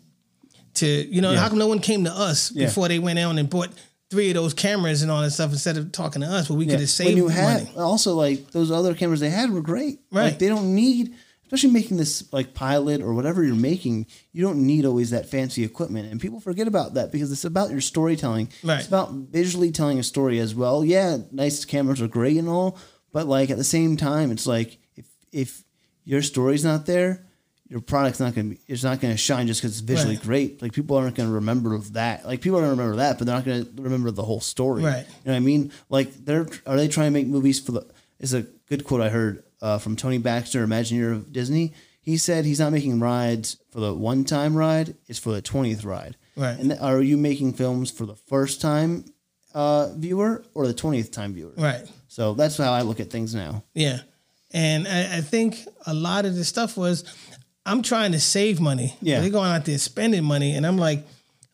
To 0.75 0.87
you 0.87 1.21
know, 1.21 1.33
Yeah. 1.33 1.39
how 1.41 1.49
come 1.49 1.59
no 1.59 1.67
one 1.69 1.79
came 1.81 2.05
to 2.05 2.11
us 2.13 2.51
Yeah. 2.53 2.67
before 2.67 2.89
they 2.89 2.99
went 2.99 3.19
out 3.19 3.37
and 3.39 3.49
bought 3.51 3.71
three 4.13 4.29
of 4.29 4.35
those 4.35 4.53
cameras 4.53 5.01
and 5.01 5.11
all 5.11 5.23
that 5.23 5.31
stuff 5.31 5.53
instead 5.53 5.79
of 5.79 5.91
talking 5.91 6.21
to 6.21 6.29
us 6.29 6.51
where 6.51 6.59
we 6.59 6.67
could 6.67 6.79
have 6.79 6.91
saved 6.91 7.09
when 7.09 7.17
you 7.17 7.29
had 7.29 7.65
money. 7.65 7.77
also 7.79 8.15
like 8.15 8.51
those 8.51 8.71
other 8.71 8.95
cameras 8.95 9.21
they 9.21 9.31
had 9.31 9.51
were 9.51 9.63
great. 9.63 10.01
Right. 10.13 10.25
Like 10.25 10.39
they 10.39 10.49
don't 10.49 10.75
need, 10.75 11.15
especially 11.45 11.71
making 11.71 11.97
this 11.97 12.31
like 12.31 12.53
pilot 12.53 13.01
or 13.01 13.15
whatever 13.15 13.43
you're 13.43 13.55
making. 13.55 14.07
You 14.33 14.43
don't 14.43 14.67
need 14.67 14.85
always 14.85 15.09
that 15.11 15.31
fancy 15.31 15.65
equipment, 15.65 16.13
and 16.13 16.21
people 16.21 16.41
forget 16.41 16.69
about 16.69 16.93
that 16.93 17.11
because 17.11 17.33
it's 17.33 17.47
about 17.47 17.71
your 17.71 17.81
storytelling. 17.81 18.51
Right. 18.63 18.81
It's 18.81 18.87
about 18.87 19.13
visually 19.13 19.73
telling 19.73 19.99
a 19.99 20.03
story 20.03 20.39
as 20.39 20.55
well. 20.55 20.85
Yeah, 20.85 21.17
nice 21.31 21.65
cameras 21.65 22.03
are 22.03 22.07
great 22.07 22.37
and 22.37 22.51
all, 22.51 22.77
but 23.15 23.27
like 23.27 23.49
at 23.49 23.57
the 23.57 23.65
same 23.65 23.97
time, 23.97 24.31
it's 24.31 24.47
like 24.47 24.77
if 24.95 25.07
if 25.33 25.65
your 26.05 26.21
story's 26.21 26.65
not 26.65 26.85
there. 26.85 27.25
Your 27.73 27.81
product's 27.81 28.21
not 28.21 28.35
gonna 28.35 28.51
be. 28.51 28.59
It's 28.69 28.85
not 28.85 29.01
gonna 29.01 29.17
shine 29.17 29.47
just 29.47 29.63
because 29.63 29.73
it's 29.73 29.81
visually 29.81 30.17
Right. 30.17 30.25
great. 30.25 30.61
Like 30.63 30.75
people 30.75 30.95
aren't 30.99 31.15
gonna 31.17 31.31
remember 31.31 31.79
that. 31.79 32.27
Like 32.27 32.43
people 32.43 32.59
are 32.59 32.61
gonna 32.61 32.73
remember 32.73 32.97
that, 32.97 33.17
but 33.17 33.27
they're 33.27 33.35
not 33.35 33.47
gonna 33.47 33.65
remember 33.77 34.11
the 34.11 34.23
whole 34.23 34.41
story. 34.43 34.83
Right. 34.83 35.07
You 35.07 35.13
know 35.25 35.33
what 35.33 35.37
I 35.37 35.41
mean? 35.41 35.73
Like 35.89 36.13
they're 36.27 36.47
are 36.67 36.77
they 36.77 36.87
trying 36.87 37.07
to 37.07 37.13
make 37.19 37.27
movies 37.27 37.59
for 37.59 37.73
the 37.73 37.87
is 38.21 38.35
a 38.35 38.43
good 38.69 38.85
quote 38.85 39.01
I 39.01 39.09
heard 39.09 39.43
uh, 39.63 39.79
from 39.79 39.97
Tony 39.97 40.19
Baxter, 40.19 40.67
Imagineer 40.67 41.13
of 41.13 41.33
Disney. 41.33 41.73
He 42.03 42.19
said 42.19 42.45
he's 42.45 42.59
not 42.61 42.73
making 42.73 43.01
rides 43.01 43.57
for 43.71 43.81
the 43.81 43.95
one 43.95 44.25
time 44.25 44.55
ride, 44.55 44.95
it's 45.09 45.19
for 45.19 45.33
the 45.33 45.41
twentieth 45.41 45.83
ride. 45.83 46.17
Right. 46.37 46.59
And 46.59 46.75
are 46.79 47.01
you 47.01 47.17
making 47.17 47.55
films 47.55 47.91
for 47.91 48.05
the 48.05 48.17
first 48.17 48.61
time 48.61 49.07
uh, 49.55 49.89
viewer 49.95 50.45
or 50.53 50.67
the 50.67 50.75
twentieth 50.75 51.11
time 51.11 51.33
viewer? 51.33 51.53
Right. 51.57 51.87
So 52.09 52.35
that's 52.35 52.59
how 52.59 52.73
I 52.75 52.83
look 52.83 53.01
at 53.01 53.11
things 53.11 53.35
now. 53.35 53.65
Yeah. 53.73 54.01
And 54.55 54.87
I, 54.87 55.17
I 55.17 55.21
think 55.23 55.61
a 55.87 55.95
lot 55.95 56.27
of 56.27 56.35
this 56.35 56.47
stuff 56.47 56.77
was 56.77 57.05
I'm 57.65 57.83
trying 57.83 58.13
to 58.13 58.21
save 58.21 58.61
money. 58.61 58.97
Yeah. 59.01 59.21
They're 59.21 59.31
going 59.31 59.51
out 59.51 59.65
there 59.65 59.79
spending 59.79 60.25
money. 60.25 60.55
And 60.57 60.67
I'm 60.67 60.79
like, 60.79 61.07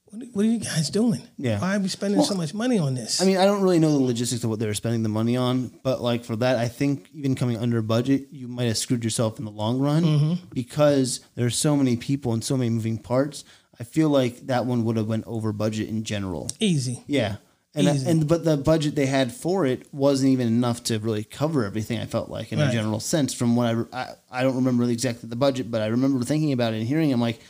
what, 0.07 0.23
what 0.33 0.45
are 0.45 0.49
you 0.49 0.59
guys 0.59 0.89
doing? 0.89 1.23
Yeah. 1.37 1.61
Why 1.61 1.77
are 1.77 1.81
we 1.81 1.89
spending 1.89 2.23
so 2.23 2.35
much 2.35 2.55
money 2.55 2.79
on 2.79 2.95
this? 2.95 3.21
I 3.21 3.27
mean, 3.27 3.37
I 3.37 3.45
don't 3.45 3.63
really 3.63 3.79
know 3.79 3.93
the 3.93 4.03
logistics 4.05 4.43
of 4.43 4.49
what 4.51 4.59
they 4.59 4.67
were 4.67 4.73
spending 4.75 5.03
the 5.03 5.11
money 5.11 5.37
on, 5.37 5.71
but 5.83 6.01
like 6.01 6.25
for 6.25 6.35
that, 6.37 6.57
I 6.57 6.69
think 6.69 7.09
even 7.13 7.35
coming 7.35 7.59
under 7.59 7.83
budget, 7.83 8.29
you 8.31 8.49
might 8.49 8.65
have 8.65 8.79
screwed 8.79 9.05
yourself 9.05 9.39
in 9.39 9.45
the 9.45 9.51
long 9.51 9.79
run 9.81 10.03
Mm-hmm. 10.05 10.35
because 10.55 11.21
there's 11.35 11.57
so 11.57 11.77
many 11.77 11.97
people 11.97 12.33
and 12.33 12.43
so 12.43 12.57
many 12.57 12.71
moving 12.71 12.97
parts. 12.99 13.45
I 13.79 13.85
feel 13.85 14.09
like 14.09 14.47
that 14.47 14.65
one 14.67 14.85
would 14.87 14.97
have 14.97 15.07
went 15.07 15.25
over 15.27 15.53
budget 15.53 15.89
in 15.89 16.05
general. 16.05 16.49
Easy. 16.59 17.05
Yeah. 17.07 17.37
And, 17.75 17.87
Easy. 17.87 18.11
and 18.11 18.27
but 18.27 18.45
the 18.45 18.57
budget 18.57 18.95
they 18.95 19.07
had 19.07 19.31
for 19.33 19.67
it 19.67 19.93
wasn't 19.93 20.31
even 20.31 20.47
enough 20.49 20.83
to 20.85 20.99
really 20.99 21.23
cover 21.23 21.65
everything. 21.65 21.99
I 22.01 22.07
felt 22.07 22.29
like 22.31 22.51
in 22.53 22.59
a 22.59 22.73
general 22.73 22.99
sense. 22.99 23.35
From 23.35 23.55
what 23.57 23.67
I, 23.93 23.99
I 24.01 24.15
I 24.31 24.43
don't 24.43 24.57
remember 24.57 24.85
exactly 24.85 25.29
the 25.29 25.37
budget, 25.37 25.71
but 25.71 25.83
I 25.83 25.87
remember 25.89 26.25
thinking 26.25 26.53
about 26.53 26.73
it 26.73 26.79
and 26.79 26.87
hearing. 26.89 27.13
I'm 27.13 27.21
like, 27.21 27.41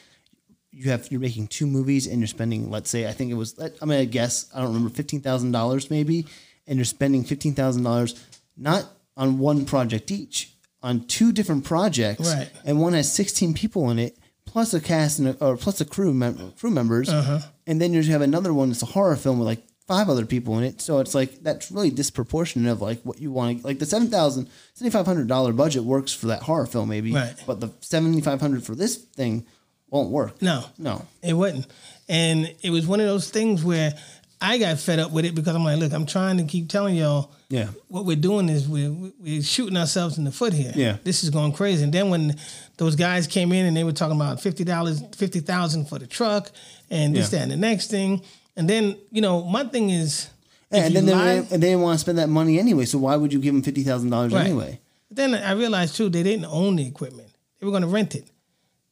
you 0.72 0.90
have 0.90 1.06
you're 1.10 1.20
making 1.20 1.46
two 1.46 1.66
movies 1.66 2.06
and 2.06 2.18
you're 2.18 2.26
spending 2.26 2.68
let's 2.68 2.90
say 2.90 3.06
I 3.08 3.12
think 3.12 3.30
it 3.30 3.34
was 3.34 3.58
I'm 3.58 3.88
gonna 3.88 4.04
guess 4.06 4.50
I 4.54 4.58
don't 4.58 4.68
remember 4.74 4.90
fifteen 4.90 5.20
thousand 5.20 5.52
dollars 5.52 5.88
maybe, 5.88 6.26
and 6.66 6.76
you're 6.78 6.84
spending 6.84 7.22
fifteen 7.24 7.54
thousand 7.54 7.84
dollars 7.84 8.14
not 8.56 8.84
on 9.16 9.38
one 9.38 9.64
project 9.64 10.10
each 10.10 10.52
on 10.82 11.06
two 11.06 11.32
different 11.32 11.64
projects, 11.64 12.34
Right. 12.34 12.50
and 12.64 12.80
one 12.80 12.92
has 12.92 13.10
sixteen 13.12 13.54
people 13.54 13.88
in 13.90 13.98
it 14.00 14.18
plus 14.44 14.74
a 14.74 14.80
cast 14.80 15.18
and 15.20 15.28
a, 15.28 15.44
or 15.44 15.56
plus 15.56 15.80
a 15.80 15.84
crew 15.84 16.12
mem- 16.12 16.52
crew 16.58 16.70
members, 16.70 17.08
Uh-huh. 17.08 17.38
and 17.68 17.80
then 17.80 17.92
you 17.92 18.02
have 18.02 18.22
another 18.22 18.52
one 18.52 18.68
that's 18.70 18.82
a 18.82 18.86
horror 18.86 19.14
film 19.16 19.38
with 19.38 19.46
like 19.46 19.62
five 19.88 20.08
other 20.08 20.24
people 20.26 20.56
in 20.58 20.64
it. 20.64 20.80
So 20.80 21.00
it's 21.00 21.14
like 21.14 21.42
that's 21.42 21.72
really 21.72 21.90
disproportionate 21.90 22.70
of 22.70 22.80
like 22.80 23.00
what 23.02 23.18
you 23.20 23.32
want. 23.32 23.60
to 23.62 23.66
Like 23.66 23.78
the 23.80 23.86
seven 23.86 24.08
thousand 24.08 24.48
seventy 24.74 24.92
five 24.92 25.06
hundred 25.06 25.26
dollar 25.26 25.52
budget 25.52 25.82
works 25.82 26.12
for 26.12 26.26
that 26.28 26.42
horror 26.42 26.66
film 26.66 26.88
maybe, 26.90 27.12
Right. 27.12 27.34
but 27.46 27.58
the 27.60 27.70
seventy 27.80 28.20
five 28.20 28.40
hundred 28.40 28.62
for 28.64 28.74
this 28.76 28.96
thing 28.96 29.44
won't 29.90 30.10
work. 30.10 30.40
No. 30.42 30.64
No. 30.78 31.04
It 31.22 31.32
wouldn't. 31.32 31.66
And 32.08 32.54
it 32.62 32.70
was 32.70 32.86
one 32.86 33.00
of 33.00 33.06
those 33.06 33.30
things 33.30 33.64
where 33.64 33.94
I 34.40 34.58
got 34.58 34.78
fed 34.78 34.98
up 35.00 35.10
with 35.10 35.24
it 35.24 35.34
because 35.34 35.56
I'm 35.56 35.64
like, 35.64 35.78
look, 35.80 35.92
I'm 35.92 36.06
trying 36.06 36.36
to 36.36 36.44
keep 36.44 36.68
telling 36.68 36.94
y'all 36.94 37.32
Yeah. 37.48 37.68
what 37.88 38.04
we're 38.04 38.14
doing 38.16 38.48
is 38.48 38.68
we're, 38.68 38.92
we're 39.18 39.42
shooting 39.42 39.76
ourselves 39.76 40.16
in 40.16 40.22
the 40.24 40.30
foot 40.30 40.52
here. 40.52 40.72
Yeah. 40.76 40.98
This 41.02 41.24
is 41.24 41.30
going 41.30 41.52
crazy. 41.54 41.82
And 41.82 41.92
then 41.92 42.08
when 42.10 42.36
those 42.76 42.94
guys 42.94 43.26
came 43.26 43.50
in 43.52 43.66
and 43.66 43.76
they 43.76 43.82
were 43.82 43.90
talking 43.92 44.14
about 44.14 44.38
$50, 44.38 45.16
50000 45.16 45.86
for 45.88 45.98
the 45.98 46.06
truck 46.06 46.52
and 46.90 47.16
this, 47.16 47.32
Yeah. 47.32 47.38
that, 47.40 47.42
and 47.44 47.52
the 47.52 47.56
next 47.56 47.88
thing. 47.90 48.22
And 48.58 48.68
then, 48.68 48.96
you 49.10 49.22
know, 49.22 49.42
my 49.44 49.64
thing 49.64 49.88
is, 49.90 50.28
Yeah, 50.70 50.84
and 50.84 50.94
then 50.96 51.06
they, 51.06 51.14
lie- 51.14 51.32
and 51.52 51.62
they 51.62 51.68
didn't 51.70 51.80
want 51.80 51.94
to 51.98 52.00
spend 52.00 52.18
that 52.18 52.28
money 52.28 52.58
anyway. 52.58 52.84
So 52.84 52.98
why 52.98 53.16
would 53.16 53.32
you 53.32 53.38
give 53.38 53.54
them 53.54 53.62
fifty 53.62 53.82
thousand 53.84 54.10
dollars 54.10 54.32
Right. 54.34 54.44
anyway? 54.46 54.80
Then 55.10 55.34
I 55.34 55.52
realized 55.52 55.96
too 55.96 56.08
they 56.10 56.22
didn't 56.22 56.44
own 56.46 56.76
the 56.76 56.86
equipment; 56.86 57.28
they 57.58 57.64
were 57.66 57.72
going 57.72 57.82
to 57.88 57.88
rent 57.88 58.14
it. 58.14 58.26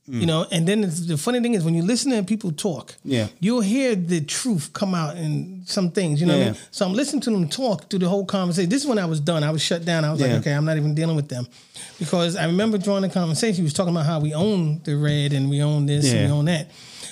Hmm. 0.06 0.20
You 0.20 0.26
know, 0.26 0.46
and 0.52 0.66
then 0.68 0.84
it's, 0.84 1.00
the 1.06 1.16
funny 1.18 1.40
thing 1.40 1.54
is 1.54 1.64
when 1.64 1.74
you 1.74 1.82
listen 1.82 2.12
to 2.12 2.22
people 2.22 2.52
talk, 2.52 2.94
Yeah. 3.04 3.26
you'll 3.40 3.60
hear 3.74 3.96
the 3.96 4.20
truth 4.20 4.72
come 4.72 4.94
out 4.94 5.16
in 5.16 5.62
some 5.66 5.90
things. 5.90 6.20
You 6.20 6.26
know 6.28 6.38
what 6.38 6.46
I 6.46 6.50
mean? 6.52 6.60
So 6.70 6.86
I'm 6.86 6.92
listening 6.94 7.22
to 7.22 7.30
them 7.30 7.48
talk 7.48 7.90
through 7.90 7.98
the 7.98 8.08
whole 8.08 8.24
conversation. 8.24 8.70
This 8.70 8.82
is 8.82 8.88
when 8.88 9.00
I 9.00 9.04
was 9.06 9.18
done. 9.18 9.42
I 9.42 9.50
was 9.50 9.62
shut 9.62 9.84
down. 9.84 10.04
I 10.04 10.12
was 10.12 10.20
Yeah. 10.20 10.28
like, 10.28 10.36
okay, 10.42 10.52
I'm 10.52 10.64
not 10.64 10.76
even 10.76 10.94
dealing 10.94 11.16
with 11.16 11.28
them 11.28 11.44
because 11.98 12.36
I 12.36 12.44
remember 12.46 12.78
during 12.78 13.02
the 13.02 13.08
conversation 13.08 13.56
he 13.56 13.62
was 13.62 13.72
talking 13.74 13.92
about 13.94 14.06
how 14.06 14.20
we 14.20 14.32
own 14.32 14.80
the 14.84 14.94
red 14.96 15.32
and 15.32 15.50
we 15.50 15.60
own 15.60 15.86
this 15.86 16.10
and 16.12 16.30
we 16.30 16.30
own 16.38 16.44
that. 16.44 16.70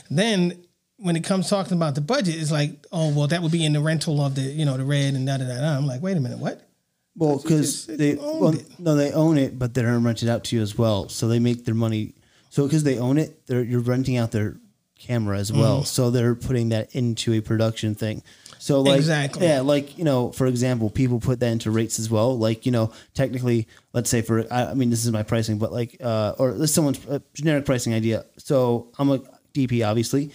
Then 0.08 0.56
when 1.04 1.16
it 1.16 1.22
comes 1.22 1.50
talking 1.50 1.76
about 1.76 1.94
the 1.94 2.00
budget, 2.00 2.34
it's 2.36 2.50
like, 2.50 2.70
oh 2.90 3.12
well, 3.14 3.26
that 3.26 3.42
would 3.42 3.52
be 3.52 3.62
in 3.62 3.74
the 3.74 3.80
rental 3.80 4.24
of 4.24 4.34
the 4.34 4.40
you 4.40 4.64
know 4.64 4.78
the 4.78 4.86
red 4.86 5.12
and 5.12 5.26
da 5.26 5.36
da 5.36 5.44
da. 5.44 5.60
da. 5.60 5.76
I'm 5.76 5.86
like, 5.86 6.00
wait 6.00 6.16
a 6.16 6.20
minute, 6.20 6.38
what? 6.38 6.66
Well, 7.14 7.36
because 7.36 7.86
they 7.86 8.14
well, 8.14 8.54
no, 8.78 8.96
they 8.96 9.12
own 9.12 9.36
it, 9.36 9.58
but 9.58 9.74
they're 9.74 9.98
rented 9.98 10.30
out 10.30 10.44
to 10.44 10.56
you 10.56 10.62
as 10.62 10.78
well. 10.78 11.10
So 11.10 11.28
they 11.28 11.38
make 11.38 11.66
their 11.66 11.74
money. 11.74 12.14
So 12.48 12.64
because 12.64 12.84
they 12.84 12.98
own 12.98 13.18
it, 13.18 13.46
they're 13.46 13.62
you're 13.62 13.80
renting 13.80 14.16
out 14.16 14.32
their 14.32 14.56
camera 14.98 15.38
as 15.38 15.52
well. 15.52 15.78
Mm-hmm. 15.80 15.84
So 15.84 16.10
they're 16.10 16.34
putting 16.34 16.70
that 16.70 16.94
into 16.96 17.34
a 17.34 17.42
production 17.42 17.94
thing. 17.94 18.22
So 18.58 18.80
like 18.80 18.96
Exactly. 18.96 19.46
yeah, 19.46 19.60
like 19.60 19.98
you 19.98 20.04
know, 20.04 20.32
for 20.32 20.46
example, 20.46 20.88
people 20.88 21.20
put 21.20 21.38
that 21.40 21.52
into 21.52 21.70
rates 21.70 21.98
as 21.98 22.10
well. 22.10 22.38
Like 22.38 22.64
you 22.64 22.72
know, 22.72 22.92
technically, 23.12 23.68
let's 23.92 24.08
say 24.08 24.22
for 24.22 24.50
I, 24.50 24.70
I 24.70 24.74
mean, 24.74 24.88
this 24.88 25.04
is 25.04 25.12
my 25.12 25.22
pricing, 25.22 25.58
but 25.58 25.70
like 25.70 25.98
uh, 26.02 26.32
or 26.38 26.52
this 26.52 26.70
is 26.70 26.74
someone's 26.74 27.06
uh, 27.06 27.18
generic 27.34 27.66
pricing 27.66 27.92
idea. 27.92 28.24
So 28.38 28.88
I'm 28.98 29.10
a 29.10 29.18
DP, 29.52 29.86
obviously. 29.86 30.32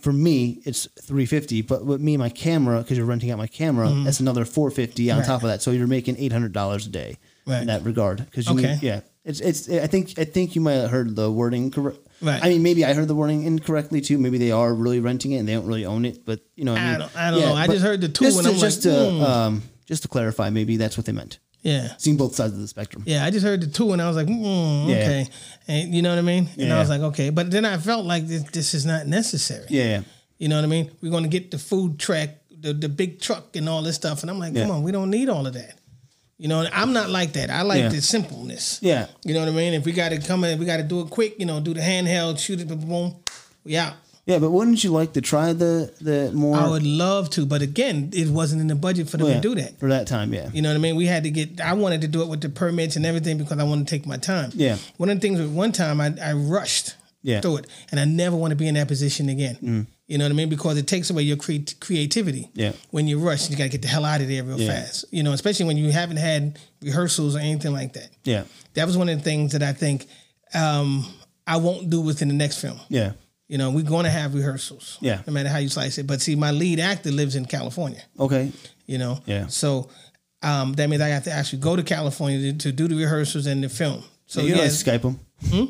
For 0.00 0.12
me, 0.12 0.60
it's 0.64 0.86
350, 1.00 1.62
but 1.62 1.84
with 1.84 2.00
me, 2.00 2.14
and 2.14 2.20
my 2.20 2.28
camera, 2.28 2.78
because 2.82 2.96
you're 2.96 3.06
renting 3.06 3.30
out 3.32 3.38
my 3.38 3.48
camera, 3.48 3.90
that's 4.04 4.20
another 4.20 4.44
450 4.44 5.10
on 5.10 5.14
Mm-hmm. 5.14 5.20
Right. 5.20 5.26
top 5.26 5.42
of 5.42 5.48
that. 5.48 5.60
So 5.62 5.72
you're 5.72 5.86
making 5.88 6.16
$800 6.16 6.86
a 6.86 6.88
day. 6.90 7.18
Right. 7.44 7.62
in 7.62 7.66
that 7.66 7.82
regard. 7.84 8.18
Because 8.18 8.46
you 8.48 8.52
Okay. 8.56 8.74
need, 8.74 8.82
yeah, 8.84 9.00
it's 9.24 9.40
it's. 9.40 9.68
I 9.68 9.88
think 9.88 10.16
I 10.16 10.22
think 10.24 10.54
you 10.54 10.60
might 10.60 10.74
have 10.74 10.90
heard 10.90 11.16
the 11.16 11.28
wording 11.28 11.72
correct. 11.72 11.98
Right. 12.20 12.40
I 12.40 12.48
mean, 12.48 12.62
maybe 12.62 12.84
I 12.84 12.92
heard 12.94 13.08
the 13.08 13.16
wording 13.16 13.42
incorrectly 13.42 14.00
too. 14.00 14.16
Maybe 14.16 14.38
they 14.38 14.52
are 14.52 14.72
really 14.72 15.00
renting 15.00 15.32
it 15.32 15.38
and 15.38 15.48
they 15.48 15.54
don't 15.54 15.66
really 15.66 15.84
own 15.84 16.04
it. 16.04 16.24
But 16.24 16.38
you 16.54 16.64
know, 16.64 16.74
I, 16.76 16.94
I 16.94 16.98
don't- 16.98 17.16
I 17.16 17.30
don't 17.32 17.40
know. 17.40 17.54
I 17.54 17.66
just 17.66 17.82
heard 17.82 18.00
the 18.00 18.08
two 18.08 18.26
Just 18.26 18.38
and 18.38 18.46
to, 18.46 18.52
I'm 18.52 18.60
like, 18.60 18.80
to 18.80 19.10
hmm. 19.10 19.22
um, 19.24 19.62
just 19.86 20.02
to 20.02 20.08
clarify, 20.08 20.50
maybe 20.50 20.76
that's 20.76 20.96
what 20.96 21.04
they 21.06 21.10
meant. 21.12 21.40
Yeah. 21.62 21.94
Seeing 21.96 22.16
both 22.16 22.34
sides 22.34 22.52
of 22.54 22.58
the 22.58 22.66
spectrum. 22.68 23.04
Yeah, 23.06 23.24
I 23.24 23.30
just 23.30 23.44
heard 23.46 23.60
the 23.60 23.68
two 23.68 23.92
and 23.92 24.02
I 24.02 24.08
was 24.08 24.16
like, 24.16 24.26
mm, 24.26 24.88
Yeah. 24.88 24.96
okay. 24.96 25.26
And 25.68 25.94
you 25.94 26.02
know 26.02 26.10
what 26.10 26.18
I 26.18 26.22
mean? 26.22 26.48
And 26.58 26.72
I 26.72 26.80
was 26.80 26.88
like, 26.88 27.00
okay. 27.02 27.30
But 27.30 27.50
then 27.52 27.64
I 27.64 27.76
felt 27.78 28.04
like 28.04 28.26
this, 28.26 28.42
this 28.50 28.74
is 28.74 28.84
not 28.84 29.06
necessary. 29.06 29.66
Yeah, 29.68 29.84
yeah, 29.84 30.02
You 30.38 30.48
know 30.48 30.56
what 30.56 30.64
I 30.64 30.68
mean? 30.68 30.90
We're 31.00 31.10
going 31.12 31.22
to 31.22 31.28
get 31.28 31.50
the 31.52 31.58
food 31.58 31.98
truck, 32.00 32.30
the, 32.50 32.72
the 32.72 32.88
big 32.88 33.20
truck 33.20 33.54
and 33.54 33.68
all 33.68 33.80
this 33.82 33.94
stuff. 33.94 34.22
And 34.22 34.30
I'm 34.30 34.40
like, 34.40 34.54
Yeah. 34.54 34.62
come 34.62 34.72
on, 34.72 34.82
we 34.82 34.90
don't 34.90 35.10
need 35.10 35.28
all 35.28 35.46
of 35.46 35.54
that. 35.54 35.78
You 36.38 36.48
know, 36.48 36.66
I'm 36.72 36.92
not 36.92 37.08
like 37.10 37.34
that. 37.34 37.50
I 37.50 37.62
like 37.62 37.78
Yeah. 37.82 37.88
the 37.90 38.02
simpleness. 38.02 38.80
yeah. 38.82 39.06
You 39.24 39.32
know 39.34 39.40
what 39.40 39.48
I 39.48 39.52
mean? 39.52 39.74
If 39.74 39.84
we 39.84 39.92
got 39.92 40.08
to 40.08 40.18
come 40.18 40.42
in, 40.42 40.58
we 40.58 40.64
got 40.66 40.78
to 40.78 40.82
do 40.82 41.00
it 41.02 41.10
quick, 41.10 41.38
you 41.38 41.46
know, 41.46 41.60
do 41.60 41.72
the 41.74 41.80
handheld, 41.80 42.40
shoot 42.40 42.60
it, 42.60 42.66
boom, 42.66 42.80
boom, 42.80 43.16
we 43.62 43.76
out. 43.76 43.94
Yeah, 44.24 44.38
but 44.38 44.50
wouldn't 44.50 44.84
you 44.84 44.90
like 44.92 45.14
to 45.14 45.20
try 45.20 45.52
the 45.52 45.92
the 46.00 46.30
more 46.32 46.56
I 46.56 46.68
would 46.68 46.84
love 46.86 47.28
to, 47.30 47.44
but 47.44 47.60
again, 47.60 48.10
it 48.12 48.28
wasn't 48.28 48.60
in 48.60 48.68
the 48.68 48.76
budget 48.76 49.08
for 49.10 49.16
them 49.16 49.26
yeah, 49.26 49.34
to 49.34 49.40
do 49.40 49.54
that. 49.56 49.80
for 49.80 49.88
that 49.88 50.06
time? 50.06 50.32
Yeah, 50.32 50.48
You 50.52 50.62
know 50.62 50.68
what 50.68 50.76
I 50.76 50.78
mean? 50.78 50.94
We 50.94 51.06
had 51.06 51.24
to 51.24 51.30
get. 51.30 51.60
I 51.60 51.72
wanted 51.72 52.02
to 52.02 52.08
do 52.08 52.22
it 52.22 52.28
with 52.28 52.40
the 52.40 52.48
permits 52.48 52.94
and 52.94 53.04
everything 53.04 53.36
because 53.36 53.58
I 53.58 53.64
wanted 53.64 53.88
to 53.88 53.90
take 53.90 54.06
my 54.06 54.16
time. 54.18 54.50
Yeah. 54.54 54.76
One 54.96 55.10
of 55.10 55.16
the 55.16 55.20
things 55.20 55.40
with 55.40 55.50
one 55.52 55.72
time 55.72 56.00
I, 56.00 56.14
I 56.22 56.34
rushed 56.34 56.94
Yeah. 57.22 57.38
Mm. 57.38 57.42
through 57.42 57.56
it, 57.58 57.66
and 57.90 57.98
I 57.98 58.04
never 58.04 58.36
want 58.36 58.50
to 58.52 58.56
be 58.56 58.68
in 58.68 58.74
that 58.74 58.86
position 58.86 59.28
again. 59.28 59.86
You 60.06 60.18
know 60.18 60.24
what 60.24 60.32
I 60.32 60.34
mean? 60.34 60.48
Because 60.50 60.76
it 60.76 60.86
takes 60.86 61.08
away 61.10 61.22
your 61.22 61.36
cre- 61.38 61.72
creativity. 61.80 62.48
Yeah. 62.54 62.72
When 62.90 63.08
you 63.08 63.18
rush, 63.18 63.48
you 63.50 63.56
got 63.56 63.64
to 63.64 63.70
get 63.70 63.82
the 63.82 63.88
hell 63.88 64.04
out 64.04 64.20
of 64.20 64.28
there 64.28 64.44
real 64.44 64.60
Yeah. 64.60 64.72
fast. 64.72 65.04
You 65.10 65.22
know, 65.24 65.32
especially 65.32 65.66
when 65.66 65.78
you 65.78 65.90
haven't 65.90 66.18
had 66.18 66.58
rehearsals 66.82 67.34
or 67.34 67.38
anything 67.40 67.72
like 67.72 67.94
that. 67.94 68.10
yeah, 68.24 68.44
That 68.74 68.86
was 68.86 68.96
one 68.96 69.08
of 69.08 69.16
the 69.18 69.24
things 69.24 69.52
that 69.52 69.62
I 69.62 69.72
think 69.72 70.06
um, 70.54 71.06
I 71.46 71.56
won't 71.56 71.88
do 71.90 72.00
within 72.00 72.28
the 72.28 72.34
next 72.34 72.58
film. 72.60 72.78
yeah. 72.88 73.12
You 73.52 73.58
know, 73.58 73.70
we're 73.70 73.84
going 73.94 74.04
to 74.06 74.10
have 74.10 74.34
rehearsals. 74.34 74.96
Yeah. 75.02 75.20
No 75.26 75.32
matter 75.34 75.50
how 75.50 75.58
you 75.58 75.68
slice 75.68 75.98
it. 75.98 76.06
But 76.06 76.22
see, 76.22 76.36
my 76.36 76.52
lead 76.52 76.80
actor 76.80 77.10
lives 77.12 77.34
in 77.36 77.44
California 77.44 78.00
Okay, 78.18 78.50
you 78.86 78.96
know. 78.96 79.18
Yeah. 79.26 79.48
So 79.48 79.90
um, 80.42 80.72
that 80.78 80.88
means 80.88 81.02
I 81.02 81.08
have 81.08 81.24
to 81.24 81.32
actually 81.32 81.58
go 81.60 81.76
to 81.76 81.82
California 81.82 82.38
to, 82.52 82.58
to 82.58 82.72
do 82.72 82.88
the 82.88 82.96
rehearsals 82.96 83.44
and 83.46 83.62
the 83.62 83.68
film. 83.68 84.02
So 84.26 84.40
you 84.40 84.54
yeah, 84.54 84.54
Hmm? 84.54 84.58
know, 84.60 84.64
Skype 84.68 85.02
them. 85.02 85.18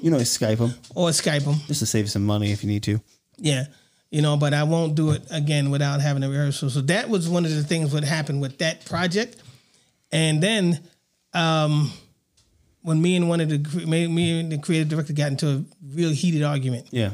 You 0.02 0.10
know, 0.12 0.18
Skype 0.18 0.58
them 0.58 0.74
or 0.94 1.08
Skype 1.10 1.44
them. 1.44 1.56
just 1.66 1.80
to 1.80 1.86
save 1.86 2.08
some 2.08 2.24
money 2.24 2.52
if 2.52 2.62
you 2.62 2.68
need 2.70 2.84
to. 2.84 3.00
Yeah. 3.38 3.64
You 4.12 4.22
know, 4.22 4.36
but 4.36 4.54
I 4.54 4.62
won't 4.62 4.94
do 4.94 5.10
it 5.10 5.22
again 5.30 5.70
without 5.70 6.00
having 6.00 6.22
a 6.22 6.28
rehearsal. 6.28 6.70
So 6.70 6.82
that 6.82 7.08
was 7.08 7.28
one 7.28 7.44
of 7.44 7.50
the 7.50 7.64
things 7.64 7.92
what 7.92 8.04
happened 8.04 8.40
with 8.42 8.58
that 8.58 8.84
project. 8.84 9.36
And 10.12 10.40
then 10.40 10.78
um, 11.34 11.90
when 12.82 13.02
me 13.02 13.16
and 13.16 13.28
one 13.28 13.40
of 13.40 13.48
the 13.48 13.58
me, 13.86 14.06
me 14.06 14.38
and 14.40 14.52
the 14.52 14.58
creative 14.58 14.88
director 14.88 15.14
got 15.14 15.32
into 15.32 15.48
a 15.48 15.64
real 15.96 16.10
heated 16.12 16.42
argument. 16.44 16.86
Yeah, 16.92 17.10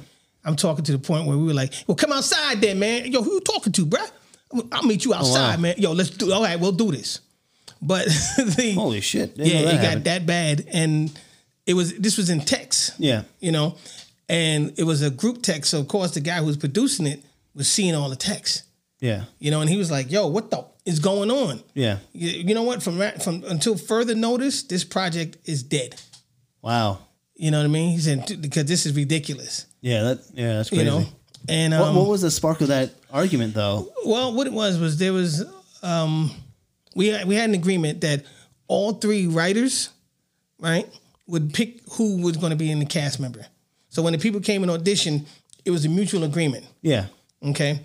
I'm 0.49 0.57
talking 0.57 0.85
to 0.85 0.93
the 0.93 0.99
point 0.99 1.27
where 1.27 1.37
we 1.37 1.45
were 1.45 1.55
like, 1.55 1.73
"Well, 1.87 1.95
come 1.95 2.13
outside, 2.13 2.61
then, 2.61 2.79
man. 2.79 3.13
Yo, 3.13 3.23
who 3.23 3.35
you 3.35 3.41
talking 3.41 3.73
to, 3.75 3.87
bruh? 3.87 4.11
I'll 4.73 4.83
meet 4.83 5.05
you 5.05 5.13
oh, 5.13 5.19
outside, 5.19 5.61
man. 5.61 5.75
Yo, 5.77 5.93
let's 5.93 6.11
do. 6.11 6.33
All 6.33 6.43
right, 6.43 6.59
we'll 6.59 6.73
do 6.73 6.91
this." 6.91 7.21
But 7.83 8.07
the 8.37 8.73
holy 8.75 9.03
shit! 9.03 9.37
Didn't 9.37 9.53
yeah, 9.53 9.71
it 9.71 9.83
got 9.83 10.05
that 10.05 10.27
bad, 10.27 10.65
and 10.73 11.17
it 11.67 11.75
was 11.75 11.95
this 11.99 12.17
was 12.17 12.31
in 12.31 12.41
text. 12.41 12.95
Yeah, 12.99 13.23
you 13.41 13.53
know, 13.53 13.77
and 14.29 14.73
it 14.79 14.85
was 14.85 15.03
a 15.03 15.11
group 15.11 15.43
text. 15.43 15.71
So 15.71 15.81
of 15.81 15.89
course, 15.89 16.15
the 16.15 16.21
guy 16.21 16.39
who 16.39 16.47
was 16.47 16.57
producing 16.57 17.07
it 17.07 17.23
was 17.55 17.69
seeing 17.69 17.95
all 17.95 18.09
the 18.09 18.17
text. 18.17 18.63
yeah, 19.01 19.25
You 19.39 19.51
know, 19.51 19.61
and 19.61 19.69
he 19.69 19.77
was 19.77 19.91
like, 19.91 20.11
"Yo, 20.11 20.27
what 20.27 20.51
the 20.51 20.65
is 20.87 20.99
going 20.99 21.31
on?" 21.31 21.63
yeah. 21.75 21.99
You, 22.13 22.31
you 22.31 22.55
know 22.55 22.63
what? 22.63 22.83
From 22.83 22.99
from 23.21 23.45
until 23.45 23.77
further 23.77 24.15
notice, 24.15 24.63
this 24.63 24.83
project 24.83 25.37
is 25.45 25.63
dead. 25.63 25.95
Wow. 26.63 27.01
You 27.37 27.53
know 27.53 27.59
what 27.59 27.67
I 27.67 27.69
mean? 27.69 27.91
He 27.91 27.99
said 27.99 28.41
because 28.41 28.65
this 28.65 28.85
is 28.85 28.97
ridiculous. 28.97 29.67
Yeah, 29.81 30.03
that 30.03 30.19
yeah, 30.35 30.57
that's 30.57 30.69
crazy. 30.71 30.85
You 30.85 30.91
know, 30.91 31.05
and 31.49 31.73
um, 31.75 31.81
what, 31.81 31.95
what 32.03 32.09
was 32.11 32.23
the 32.23 32.31
spark 32.31 32.61
of 32.61 32.69
that 32.69 32.91
argument 33.13 33.55
though? 33.55 33.93
Well, 34.05 34.35
what 34.35 34.47
it 34.47 34.53
was 34.53 34.79
was 34.79 34.99
there 34.99 35.13
was 35.13 35.45
um, 35.83 36.31
we 36.95 37.09
had, 37.09 37.27
we 37.29 37.35
had 37.37 37.49
an 37.49 37.55
agreement 37.55 38.01
that 38.01 38.25
all 38.67 38.93
three 38.95 39.27
writers, 39.27 39.91
right, 40.59 40.87
would 41.27 41.55
pick 41.55 41.81
who 41.93 42.21
was 42.23 42.37
going 42.37 42.51
to 42.51 42.57
be 42.57 42.71
in 42.71 42.79
the 42.81 42.87
cast 42.87 43.21
member. 43.21 43.47
So 43.89 44.03
when 44.03 44.13
the 44.13 44.19
people 44.19 44.41
came 44.41 44.63
in 44.63 44.71
audition, 44.71 45.27
it 45.65 45.71
was 45.71 45.85
a 45.85 45.89
mutual 45.89 46.25
agreement. 46.25 46.67
Yeah, 46.83 47.07
Okay, 47.43 47.81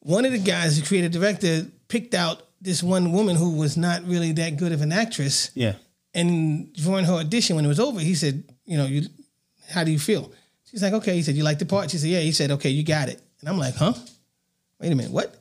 one 0.00 0.24
of 0.24 0.32
the 0.32 0.38
guys, 0.38 0.80
the 0.80 0.86
creative 0.86 1.12
director, 1.12 1.66
picked 1.88 2.14
out 2.14 2.42
this 2.60 2.82
one 2.82 3.12
woman 3.12 3.36
who 3.36 3.50
was 3.56 3.76
not 3.76 4.02
really 4.06 4.32
that 4.32 4.56
good 4.56 4.72
of 4.72 4.80
an 4.80 4.90
actress. 4.92 5.50
yeah, 5.54 5.74
And 6.14 6.72
during 6.72 7.04
her 7.04 7.14
audition, 7.14 7.54
when 7.54 7.64
it 7.64 7.68
was 7.68 7.78
over, 7.80 8.00
he 8.00 8.14
said, 8.14 8.44
"You 8.64 8.78
know, 8.78 8.86
you, 8.86 9.02
how 9.68 9.84
do 9.84 9.90
you 9.92 9.98
feel?" 9.98 10.32
She's 10.76 10.82
like, 10.82 10.92
"Okay." 10.92 11.14
He 11.14 11.22
said, 11.22 11.36
"You 11.36 11.42
like 11.42 11.58
the 11.58 11.64
part?" 11.64 11.90
She 11.90 11.96
said, 11.96 12.10
"Yeah." 12.10 12.20
He 12.20 12.32
said, 12.32 12.50
"Okay, 12.50 12.68
you 12.68 12.82
got 12.84 13.08
it." 13.08 13.18
And 13.40 13.48
I'm 13.48 13.56
like, 13.56 13.74
"Huh? 13.76 13.94
Wait 14.78 14.92
a 14.92 14.94
minute, 14.94 15.10
what?" 15.10 15.34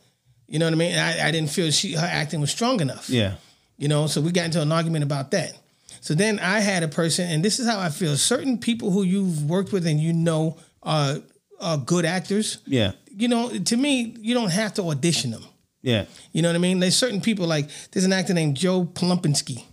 You 0.48 0.60
know 0.60 0.66
what 0.66 0.72
I 0.74 0.78
mean? 0.78 0.95
I, 0.98 1.28
I 1.28 1.32
didn't 1.32 1.49
feel 1.49 1.70
she 1.72 1.94
her 1.95 2.06
acting 2.10 2.40
was 2.40 2.52
strong 2.52 2.80
enough. 2.80 3.10
yeah, 3.10 3.36
You 3.78 3.90
know, 3.90 4.07
so 4.07 4.22
we 4.22 4.32
got 4.32 4.45
into 4.45 4.62
an 4.62 4.72
argument 4.72 5.03
about 5.03 5.32
that. 5.32 5.52
So 5.99 6.14
then 6.14 6.40
I 6.40 6.62
had 6.62 6.84
a 6.84 6.88
person, 6.88 7.28
and 7.30 7.44
this 7.44 7.60
is 7.60 7.68
how 7.68 7.80
I 7.80 7.90
feel: 7.90 8.16
certain 8.16 8.57
people 8.60 8.91
who 8.91 9.03
you've 9.03 9.44
worked 9.49 9.74
with 9.74 9.86
and 9.86 9.99
you 9.99 10.14
know 10.14 10.57
are 10.84 11.18
are 11.60 11.78
good 11.78 12.06
actors. 12.06 12.60
yeah, 12.66 12.94
You 13.10 13.28
know, 13.28 13.49
to 13.49 13.76
me, 13.78 14.16
you 14.22 14.34
don't 14.34 14.52
have 14.52 14.74
to 14.76 14.84
audition 14.84 15.32
them. 15.32 15.44
yeah. 15.82 16.06
You 16.32 16.41
know 16.44 16.49
what 16.49 16.56
I 16.56 16.60
mean? 16.60 16.80
There's 16.80 16.95
certain 16.95 17.20
people 17.20 17.45
like 17.48 17.68
there's 17.91 18.06
an 18.06 18.14
actor 18.14 18.34
named 18.34 18.56
Joe 18.56 18.86
Plumpinski. 18.86 19.64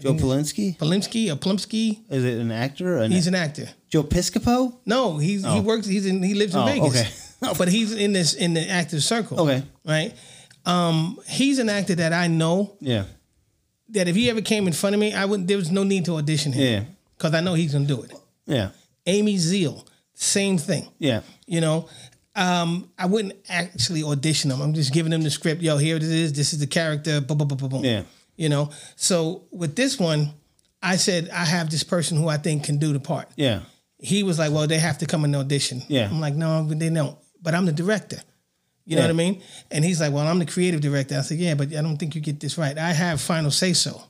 Joe 0.00 0.14
Polinsky 0.14 0.76
Polimsky 0.78 1.30
or 1.30 1.36
Plumsky. 1.36 2.00
is 2.10 2.24
it 2.24 2.40
an 2.40 2.50
actor? 2.50 2.98
An, 2.98 3.12
He's 3.12 3.28
an 3.28 3.36
actor. 3.36 3.68
Joe 3.92 4.02
Piscopo? 4.02 4.78
No, 4.86 5.18
he's 5.18 5.44
he 5.46 5.60
works. 5.60 5.86
He's 5.86 6.06
in. 6.06 6.22
He 6.22 6.32
lives 6.34 6.54
in 6.54 6.62
Oh, 6.62 6.64
Vegas. 6.66 7.34
okay. 7.44 7.52
but 7.58 7.68
he's 7.68 7.92
in 7.92 8.12
this 8.14 8.32
in 8.34 8.54
the 8.54 8.66
active 8.68 9.02
circle. 9.04 9.38
Okay. 9.40 9.62
right. 9.84 10.14
Um, 10.64 11.18
he's 11.28 11.58
an 11.58 11.68
actor 11.68 11.94
that 11.96 12.12
I 12.12 12.26
know 12.28 12.76
Yeah, 12.80 13.04
that 13.90 14.08
if 14.08 14.16
he 14.16 14.30
ever 14.30 14.40
came 14.40 14.66
in 14.66 14.72
front 14.72 14.94
of 14.94 15.00
me, 15.00 15.12
I 15.12 15.26
wouldn't. 15.26 15.46
There 15.48 15.58
was 15.58 15.70
no 15.70 15.82
need 15.84 16.06
to 16.06 16.16
audition 16.16 16.52
him. 16.52 16.62
Yeah. 16.62 16.84
because 17.18 17.34
I 17.34 17.40
know 17.40 17.52
he's 17.54 17.72
gonna 17.74 17.84
do 17.84 18.02
it. 18.02 18.12
yeah, 18.46 18.70
Amy 19.06 19.36
Zeal, 19.36 19.86
same 20.14 20.56
thing. 20.58 20.88
yeah, 20.98 21.20
You 21.46 21.60
know, 21.60 21.88
um, 22.34 22.88
I 22.98 23.06
wouldn't 23.06 23.34
actually 23.48 24.02
audition 24.04 24.50
him. 24.50 24.60
I'm 24.62 24.72
just 24.72 24.92
giving 24.94 25.12
him 25.12 25.22
the 25.22 25.30
script. 25.30 25.60
Yo, 25.62 25.76
here 25.76 25.96
it 25.96 26.02
is. 26.02 26.32
This 26.32 26.52
is 26.54 26.60
the 26.60 26.66
character. 26.66 27.20
Boom, 27.20 27.36
boom, 27.38 27.48
boom, 27.48 27.58
boom, 27.58 27.68
boom. 27.68 27.84
Yeah. 27.84 28.02
You 28.36 28.48
know, 28.48 28.70
so 28.96 29.42
with 29.50 29.76
this 29.76 29.98
one, 29.98 30.30
I 30.82 30.96
said 30.96 31.28
I 31.30 31.44
have 31.44 31.68
this 31.70 31.82
person 31.82 32.16
who 32.16 32.28
I 32.28 32.38
think 32.38 32.64
can 32.64 32.78
do 32.78 32.92
the 32.94 33.00
part. 33.00 33.28
yeah, 33.36 33.60
he 34.02 34.22
was 34.22 34.38
like, 34.38 34.50
"Well, 34.52 34.66
they 34.66 34.78
have 34.78 34.98
to 34.98 35.06
come 35.06 35.24
and 35.24 35.34
audition." 35.36 35.82
Yeah. 35.88 36.08
I'm 36.10 36.20
like, 36.20 36.34
"No, 36.34 36.64
they 36.66 36.90
don't." 36.90 37.16
But 37.40 37.54
I'm 37.54 37.66
the 37.66 37.72
director. 37.72 38.20
You 38.84 38.96
know 38.96 39.02
what 39.02 39.10
I 39.10 39.14
mean? 39.14 39.40
And 39.70 39.84
he's 39.84 40.00
like, 40.00 40.12
"Well, 40.12 40.26
I'm 40.26 40.38
the 40.40 40.46
creative 40.46 40.80
director." 40.80 41.16
I 41.16 41.22
said, 41.22 41.38
"Yeah, 41.38 41.54
but 41.54 41.68
I 41.72 41.80
don't 41.82 41.96
think 41.96 42.14
you 42.16 42.20
get 42.20 42.40
this 42.40 42.58
right. 42.58 42.76
I 42.76 42.92
have 42.92 43.20
final 43.20 43.50
say 43.52 43.72
so 43.72 44.02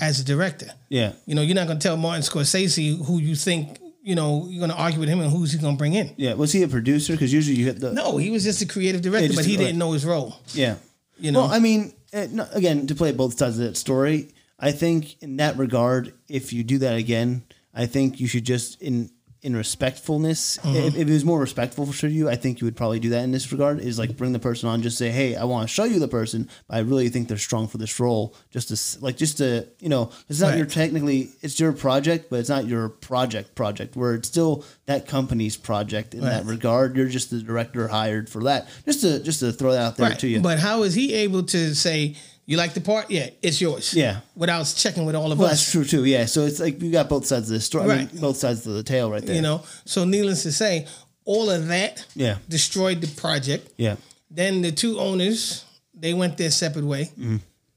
as 0.00 0.18
a 0.20 0.24
director. 0.24 0.70
yeah, 0.88 1.12
You 1.26 1.34
know, 1.34 1.42
you're 1.42 1.54
not 1.54 1.66
going 1.68 1.78
to 1.78 1.82
tell 1.88 1.96
Martin 1.96 2.22
Scorsese 2.22 3.04
who 3.06 3.18
you 3.20 3.34
think 3.36 3.78
you 4.02 4.14
know 4.14 4.46
you're 4.48 4.58
going 4.64 4.70
to 4.70 4.76
argue 4.76 5.00
with 5.00 5.08
him 5.08 5.20
and 5.20 5.30
who's 5.30 5.52
he 5.52 5.58
going 5.58 5.74
to 5.76 5.78
bring 5.78 5.94
in." 5.94 6.14
yeah. 6.16 6.34
Was 6.34 6.52
he 6.52 6.62
a 6.64 6.68
producer? 6.68 7.12
Because 7.12 7.32
usually 7.32 7.56
you 7.56 7.64
hit 7.66 7.78
the 7.80 7.92
No, 7.92 8.16
he 8.16 8.30
was 8.30 8.42
just 8.44 8.60
a 8.60 8.66
creative 8.66 9.02
director, 9.02 9.28
just 9.28 9.38
but 9.38 9.46
he 9.46 9.56
didn't 9.56 9.78
know 9.78 9.92
his 9.92 10.04
role. 10.04 10.34
yeah. 10.52 10.74
You 11.20 11.32
know, 11.32 11.42
Well, 11.42 11.52
I 11.52 11.58
mean, 11.58 11.92
uh, 12.14 12.26
again, 12.52 12.86
to 12.88 12.94
play 12.94 13.10
both 13.12 13.36
sides 13.38 13.58
of 13.58 13.64
that 13.66 13.76
story, 13.76 14.28
I 14.58 14.70
think 14.72 15.20
in 15.22 15.36
that 15.38 15.56
regard, 15.58 16.12
if 16.28 16.52
you 16.52 16.62
do 16.64 16.78
that 16.78 16.96
again, 16.96 17.42
I 17.74 17.86
think 17.86 18.20
you 18.20 18.26
should 18.28 18.44
just 18.44 18.80
in 18.82 19.10
in 19.42 19.54
respectfulness. 19.54 20.58
Mm-hmm. 20.58 20.76
If, 20.76 20.96
if 20.96 21.08
it 21.08 21.12
was 21.12 21.24
more 21.24 21.38
respectful 21.40 21.86
for 21.86 22.06
you, 22.08 22.28
I 22.28 22.34
think 22.36 22.60
you 22.60 22.64
would 22.64 22.76
probably 22.76 22.98
do 22.98 23.10
that 23.10 23.22
in 23.22 23.30
this 23.30 23.52
regard. 23.52 23.80
Is 23.80 23.98
like 23.98 24.16
bring 24.16 24.32
the 24.32 24.38
person 24.38 24.68
on, 24.68 24.82
just 24.82 24.98
say, 24.98 25.10
"Hey, 25.10 25.36
I 25.36 25.44
want 25.44 25.68
to 25.68 25.72
show 25.72 25.84
you 25.84 25.98
the 25.98 26.08
person, 26.08 26.48
but 26.66 26.76
I 26.76 26.80
really 26.80 27.08
think 27.08 27.28
they're 27.28 27.38
strong 27.38 27.68
for 27.68 27.78
this 27.78 28.00
role." 28.00 28.34
Just 28.50 28.68
to 28.68 29.04
like, 29.04 29.16
just 29.16 29.38
to 29.38 29.66
you 29.80 29.88
know, 29.88 30.10
it's 30.28 30.40
not 30.40 30.48
Right. 30.48 30.58
your 30.58 30.66
technically 30.66 31.30
it's 31.40 31.58
your 31.60 31.72
project, 31.72 32.30
but 32.30 32.40
it's 32.40 32.48
not 32.48 32.66
your 32.66 32.88
project 32.88 33.54
project. 33.54 33.96
Where 33.96 34.14
it's 34.14 34.28
still 34.28 34.64
that 34.86 35.06
company's 35.06 35.56
project 35.56 36.14
in 36.14 36.20
that 36.20 36.44
regard. 36.44 36.96
You're 36.96 37.08
just 37.08 37.30
the 37.30 37.40
director 37.40 37.88
hired 37.88 38.28
for 38.28 38.42
that. 38.44 38.68
Just 38.84 39.02
to 39.02 39.20
just 39.20 39.40
to 39.40 39.52
throw 39.52 39.72
that 39.72 39.82
out 39.82 39.96
there 39.96 40.10
right? 40.10 40.18
to 40.18 40.28
you. 40.28 40.40
But 40.40 40.58
how 40.58 40.82
is 40.82 40.94
he 40.94 41.14
able 41.14 41.44
to 41.44 41.74
say 41.74 42.16
you 42.50 42.56
like 42.56 42.72
the 42.74 42.80
part? 42.80 43.10
Yeah, 43.10 43.28
it's 43.42 43.60
yours. 43.60 43.92
Yeah. 43.94 44.20
without 44.34 44.64
checking 44.76 45.04
with 45.06 45.14
all 45.14 45.30
of 45.32 45.38
Well, 45.38 45.48
us. 45.48 45.60
that's 45.60 45.70
true 45.72 45.84
too. 45.84 46.04
Yeah. 46.04 46.24
So 46.26 46.42
it's 46.46 46.58
like 46.60 46.80
you 46.82 46.90
got 46.90 47.08
both 47.08 47.26
sides 47.26 47.48
of 47.50 47.54
the 47.54 47.60
story. 47.60 47.90
I 47.90 47.96
mean, 47.98 48.08
both 48.20 48.36
sides 48.38 48.66
of 48.66 48.72
the 48.74 48.82
tale 48.82 49.10
right 49.10 49.24
there. 49.24 49.36
You 49.36 49.42
know, 49.42 49.62
so 49.84 50.04
needless 50.04 50.42
to 50.44 50.52
say, 50.52 50.86
all 51.24 51.50
of 51.50 51.66
that 51.68 52.04
Yeah. 52.16 52.38
destroyed 52.48 53.00
the 53.02 53.06
project. 53.08 53.70
Yeah. 53.76 53.96
Then 54.30 54.62
the 54.62 54.72
two 54.72 54.98
owners 54.98 55.64
they 55.94 56.14
went 56.14 56.36
their 56.38 56.50
separate 56.50 56.84
way, 56.86 57.10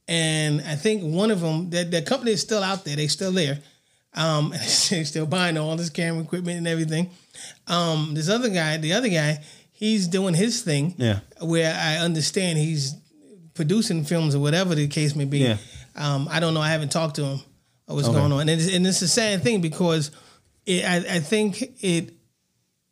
and 0.07 0.61
I 0.61 0.75
think 0.75 1.03
one 1.03 1.31
of 1.31 1.41
them, 1.41 1.69
the, 1.69 1.83
the 1.83 2.01
company 2.01 2.31
is 2.31 2.41
still 2.41 2.63
out 2.63 2.85
there. 2.85 2.95
They're 2.95 3.09
still 3.09 3.31
there. 3.31 3.59
Um, 4.13 4.49
they're 4.89 5.05
still 5.05 5.25
buying 5.25 5.57
all 5.57 5.75
this 5.75 5.89
camera 5.89 6.21
equipment 6.23 6.57
and 6.57 6.67
everything. 6.67 7.09
Um, 7.67 8.13
this 8.13 8.29
other 8.29 8.49
guy, 8.49 8.77
the 8.77 8.93
other 8.93 9.09
guy, 9.09 9.43
he's 9.71 10.07
doing 10.07 10.33
his 10.33 10.61
thing. 10.61 10.93
Yeah. 10.97 11.19
Where 11.41 11.73
I 11.75 11.97
understand 11.97 12.59
he's 12.59 12.93
producing 13.61 14.03
films 14.03 14.33
or 14.35 14.39
whatever 14.39 14.75
the 14.75 14.87
case 14.87 15.15
may 15.15 15.25
be. 15.25 15.39
Yeah. 15.39 15.57
Um, 15.95 16.27
I 16.31 16.39
don't 16.39 16.53
know. 16.55 16.61
I 16.61 16.71
haven't 16.75 16.91
talked 16.91 17.15
to 17.17 17.23
him. 17.23 17.39
Or 17.87 17.95
what's 17.95 18.07
Okay. 18.07 18.17
going 18.17 18.31
on? 18.31 18.41
And 18.41 18.49
it's, 18.49 18.73
and 18.75 18.85
it's 18.87 19.01
a 19.01 19.07
sad 19.07 19.43
thing 19.43 19.61
because 19.61 20.11
it, 20.65 20.83
I, 20.85 20.95
I 21.17 21.19
think 21.19 21.61
it 21.83 22.13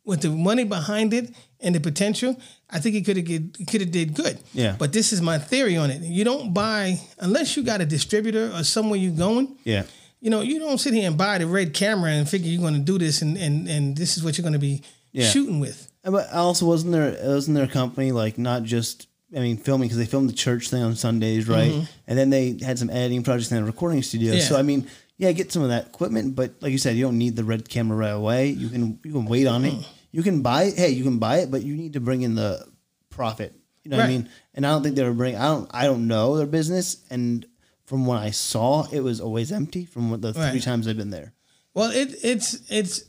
with 0.04 0.20
the 0.22 0.30
money 0.30 0.64
behind 0.64 1.12
it 1.14 1.26
and 1.60 1.74
the 1.74 1.80
potential, 1.80 2.38
I 2.68 2.78
think 2.80 2.94
it 2.96 3.04
could 3.06 3.16
have 3.16 3.26
could 3.70 3.80
have 3.80 3.90
did 3.90 4.14
good. 4.14 4.38
Yeah. 4.52 4.76
But 4.78 4.92
this 4.92 5.12
is 5.12 5.20
my 5.20 5.38
theory 5.38 5.76
on 5.76 5.90
it. 5.90 6.02
You 6.02 6.24
don't 6.24 6.52
buy 6.54 6.98
unless 7.18 7.56
you 7.56 7.62
got 7.62 7.80
a 7.80 7.86
distributor 7.86 8.50
or 8.54 8.62
somewhere 8.64 8.98
you're 8.98 9.16
going. 9.28 9.56
Yeah. 9.64 9.84
You 10.20 10.30
know, 10.30 10.40
you 10.42 10.58
don't 10.58 10.78
sit 10.78 10.92
here 10.94 11.06
and 11.08 11.16
buy 11.16 11.38
the 11.38 11.46
red 11.46 11.72
camera 11.74 12.10
and 12.10 12.28
figure 12.28 12.50
you're 12.50 12.60
going 12.60 12.74
to 12.74 12.80
do 12.92 12.98
this 12.98 13.22
and 13.22 13.36
and 13.36 13.68
and 13.68 13.96
this 13.96 14.16
is 14.16 14.22
what 14.24 14.36
you're 14.36 14.42
going 14.48 14.60
to 14.60 14.66
be 14.70 14.82
Yeah. 15.12 15.28
shooting 15.28 15.60
with. 15.60 15.78
But 16.02 16.32
also, 16.32 16.66
wasn't 16.66 16.92
there 16.92 17.16
wasn't 17.34 17.54
there 17.56 17.64
a 17.64 17.68
company 17.82 18.10
like 18.12 18.38
not 18.38 18.62
just 18.64 19.06
I 19.34 19.40
mean 19.40 19.56
filming 19.56 19.88
because 19.88 19.98
they 19.98 20.06
filmed 20.06 20.28
the 20.28 20.34
church 20.34 20.70
thing 20.70 20.82
on 20.82 20.96
Sundays, 20.96 21.48
right? 21.48 21.72
Mm-hmm. 21.72 21.84
And 22.06 22.18
then 22.18 22.30
they 22.30 22.58
had 22.62 22.78
some 22.78 22.90
editing 22.90 23.22
projects 23.22 23.52
in 23.52 23.58
a 23.62 23.64
recording 23.64 24.02
studio. 24.02 24.34
Yeah. 24.34 24.40
So 24.40 24.56
I 24.56 24.62
mean, 24.62 24.88
yeah, 25.16 25.32
get 25.32 25.52
some 25.52 25.62
of 25.62 25.68
that 25.68 25.86
equipment, 25.86 26.34
but 26.34 26.54
like 26.60 26.72
you 26.72 26.78
said, 26.78 26.96
you 26.96 27.04
don't 27.04 27.18
need 27.18 27.36
the 27.36 27.44
red 27.44 27.68
camera 27.68 27.96
right 27.96 28.08
away. 28.08 28.48
You 28.48 28.68
can 28.68 28.98
you 29.04 29.12
can 29.12 29.26
wait 29.26 29.46
on 29.46 29.64
it. 29.64 29.74
Mm-hmm. 29.74 29.90
You 30.12 30.22
can 30.22 30.42
buy 30.42 30.64
it. 30.64 30.76
Hey, 30.76 30.90
you 30.90 31.04
can 31.04 31.18
buy 31.18 31.38
it, 31.38 31.50
but 31.50 31.62
you 31.62 31.76
need 31.76 31.92
to 31.92 32.00
bring 32.00 32.22
in 32.22 32.34
the 32.34 32.66
profit. 33.10 33.54
You 33.84 33.90
know 33.90 33.98
what 33.98 34.06
I 34.06 34.08
mean? 34.08 34.28
And 34.54 34.66
I 34.66 34.70
don't 34.70 34.82
think 34.82 34.96
they 34.96 35.04
were 35.04 35.12
bringing. 35.12 35.40
I 35.40 35.46
don't. 35.46 35.70
I 35.72 35.84
don't 35.84 36.08
know 36.08 36.36
their 36.36 36.46
business. 36.46 37.04
And 37.10 37.46
from 37.84 38.06
what 38.06 38.18
I 38.18 38.30
saw, 38.30 38.86
it 38.90 39.00
was 39.00 39.20
always 39.20 39.52
empty. 39.52 39.84
From 39.84 40.10
what 40.10 40.22
the 40.22 40.32
three 40.32 40.60
times 40.60 40.88
I've 40.88 40.96
been 40.96 41.10
there. 41.10 41.34
Well, 41.74 41.90
it 41.90 42.14
it's 42.22 42.70
it's. 42.70 43.04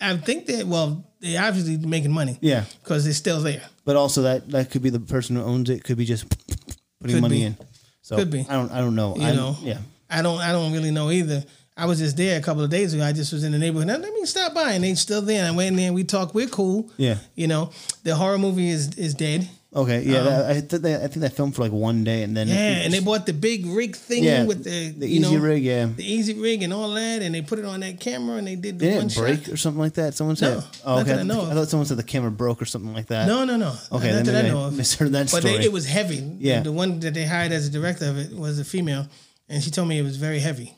I 0.00 0.16
think 0.16 0.46
that 0.46 0.66
well, 0.66 1.07
they 1.20 1.36
obviously 1.36 1.76
making 1.78 2.12
money. 2.12 2.38
Yeah. 2.40 2.64
because 2.82 3.06
it's 3.06 3.18
still 3.18 3.40
there. 3.40 3.62
But 3.84 3.96
also 3.96 4.22
that 4.22 4.48
that 4.50 4.70
could 4.70 4.82
be 4.82 4.90
the 4.90 5.00
person 5.00 5.36
who 5.36 5.42
owns 5.42 5.70
it. 5.70 5.84
Could 5.84 5.96
be 5.98 6.04
just 6.04 6.28
putting 7.00 7.16
Could 7.16 7.22
money 7.22 7.36
be. 7.38 7.42
in. 7.44 7.56
So 8.02 8.16
Could 8.16 8.30
be. 8.30 8.46
I 8.48 8.52
don't. 8.54 8.70
I 8.72 8.78
don't 8.80 8.94
know. 8.94 9.16
You 9.16 9.22
I, 9.26 9.34
know. 9.34 9.56
Yeah. 9.62 9.78
I 10.10 10.22
don't 10.22 10.38
I 10.40 10.52
don't 10.52 10.72
really 10.72 10.90
know 10.90 11.10
either. 11.10 11.44
I 11.76 11.86
was 11.86 12.00
just 12.00 12.16
there 12.16 12.38
a 12.38 12.42
couple 12.42 12.64
of 12.64 12.70
days 12.70 12.92
ago. 12.92 13.04
I 13.04 13.12
just 13.12 13.32
was 13.32 13.44
in 13.44 13.52
the 13.52 13.58
neighborhood. 13.58 13.86
Now, 13.86 13.98
let 13.98 14.12
me 14.12 14.24
stop 14.24 14.52
by, 14.52 14.72
and 14.72 14.82
they 14.82 14.94
still 14.94 15.22
there. 15.22 15.38
And 15.44 15.46
I 15.46 15.56
went 15.56 15.68
in 15.68 15.76
there. 15.76 15.86
and 15.86 15.94
We 15.94 16.02
talked. 16.02 16.34
We're 16.34 16.48
cool. 16.48 16.90
Yeah. 16.96 17.18
You 17.36 17.46
know, 17.46 17.70
the 18.02 18.16
horror 18.16 18.38
movie 18.38 18.68
is 18.68 18.94
is 18.96 19.14
dead. 19.14 19.48
Okay. 19.74 20.02
Yeah. 20.02 20.22
that, 20.22 20.46
I 20.50 20.60
think 20.62 20.82
they, 20.82 20.94
I 20.94 20.98
think 21.08 21.20
that 21.20 21.34
filmed 21.34 21.54
for 21.54 21.60
like 21.62 21.72
one 21.72 22.02
day 22.02 22.22
and 22.22 22.34
then. 22.34 22.48
Um, 22.48 22.54
Yeah, 22.54 22.70
it 22.78 22.84
and 22.86 22.94
they 22.94 23.00
bought 23.00 23.26
the 23.26 23.34
big 23.34 23.66
rig 23.66 23.94
thing 23.96 24.24
yeah 24.24 24.44
with 24.46 24.64
the 24.64 24.92
the 24.92 25.06
you 25.06 25.20
easy 25.20 25.36
know, 25.36 25.42
rig. 25.42 25.62
Yeah. 25.62 25.86
the 25.94 26.10
easy 26.10 26.32
rig 26.32 26.62
and 26.62 26.72
all 26.72 26.90
that, 26.94 27.20
and 27.20 27.34
they 27.34 27.42
put 27.42 27.58
it 27.58 27.66
on 27.66 27.80
that 27.80 28.00
camera 28.00 28.36
and 28.38 28.46
they 28.46 28.56
did 28.56 28.78
the 28.78 28.86
Did 28.86 28.96
one 28.96 29.06
it 29.08 29.14
break 29.16 29.44
shot. 29.44 29.52
or 29.52 29.56
something 29.58 29.78
like 29.80 29.92
that? 29.94 30.14
Someone 30.14 30.36
said. 30.36 30.56
No, 30.56 30.64
oh, 30.86 31.00
okay. 31.00 31.12
I, 31.20 31.22
know 31.22 31.34
thought- 31.42 31.50
I 31.50 31.54
thought 31.54 31.68
someone 31.68 31.86
said 31.86 31.98
the 31.98 32.02
camera 32.02 32.30
broke 32.30 32.62
or 32.62 32.64
something 32.64 32.94
like 32.94 33.08
that. 33.08 33.26
No, 33.28 33.44
no, 33.44 33.56
no. 33.58 33.74
Okay, 33.92 34.10
not 34.10 34.24
that 34.24 34.44
I 34.44 34.48
know 34.48 34.62
I 34.64 34.66
of. 34.68 34.76
misheard 34.76 35.12
that 35.12 35.30
But 35.30 35.42
story. 35.42 35.58
they, 35.58 35.64
it 35.64 35.72
was 35.72 35.84
heavy. 35.86 36.16
Yeah. 36.38 36.60
the 36.60 36.72
one 36.72 37.00
that 37.00 37.12
they 37.12 37.26
hired 37.26 37.52
as 37.52 37.66
a 37.66 37.70
director 37.70 38.08
of 38.08 38.16
it 38.16 38.32
was 38.32 38.58
a 38.58 38.64
female, 38.64 39.06
and 39.50 39.62
she 39.62 39.70
told 39.70 39.86
me 39.88 39.98
it 39.98 40.02
was 40.02 40.16
very 40.16 40.38
heavy. 40.38 40.77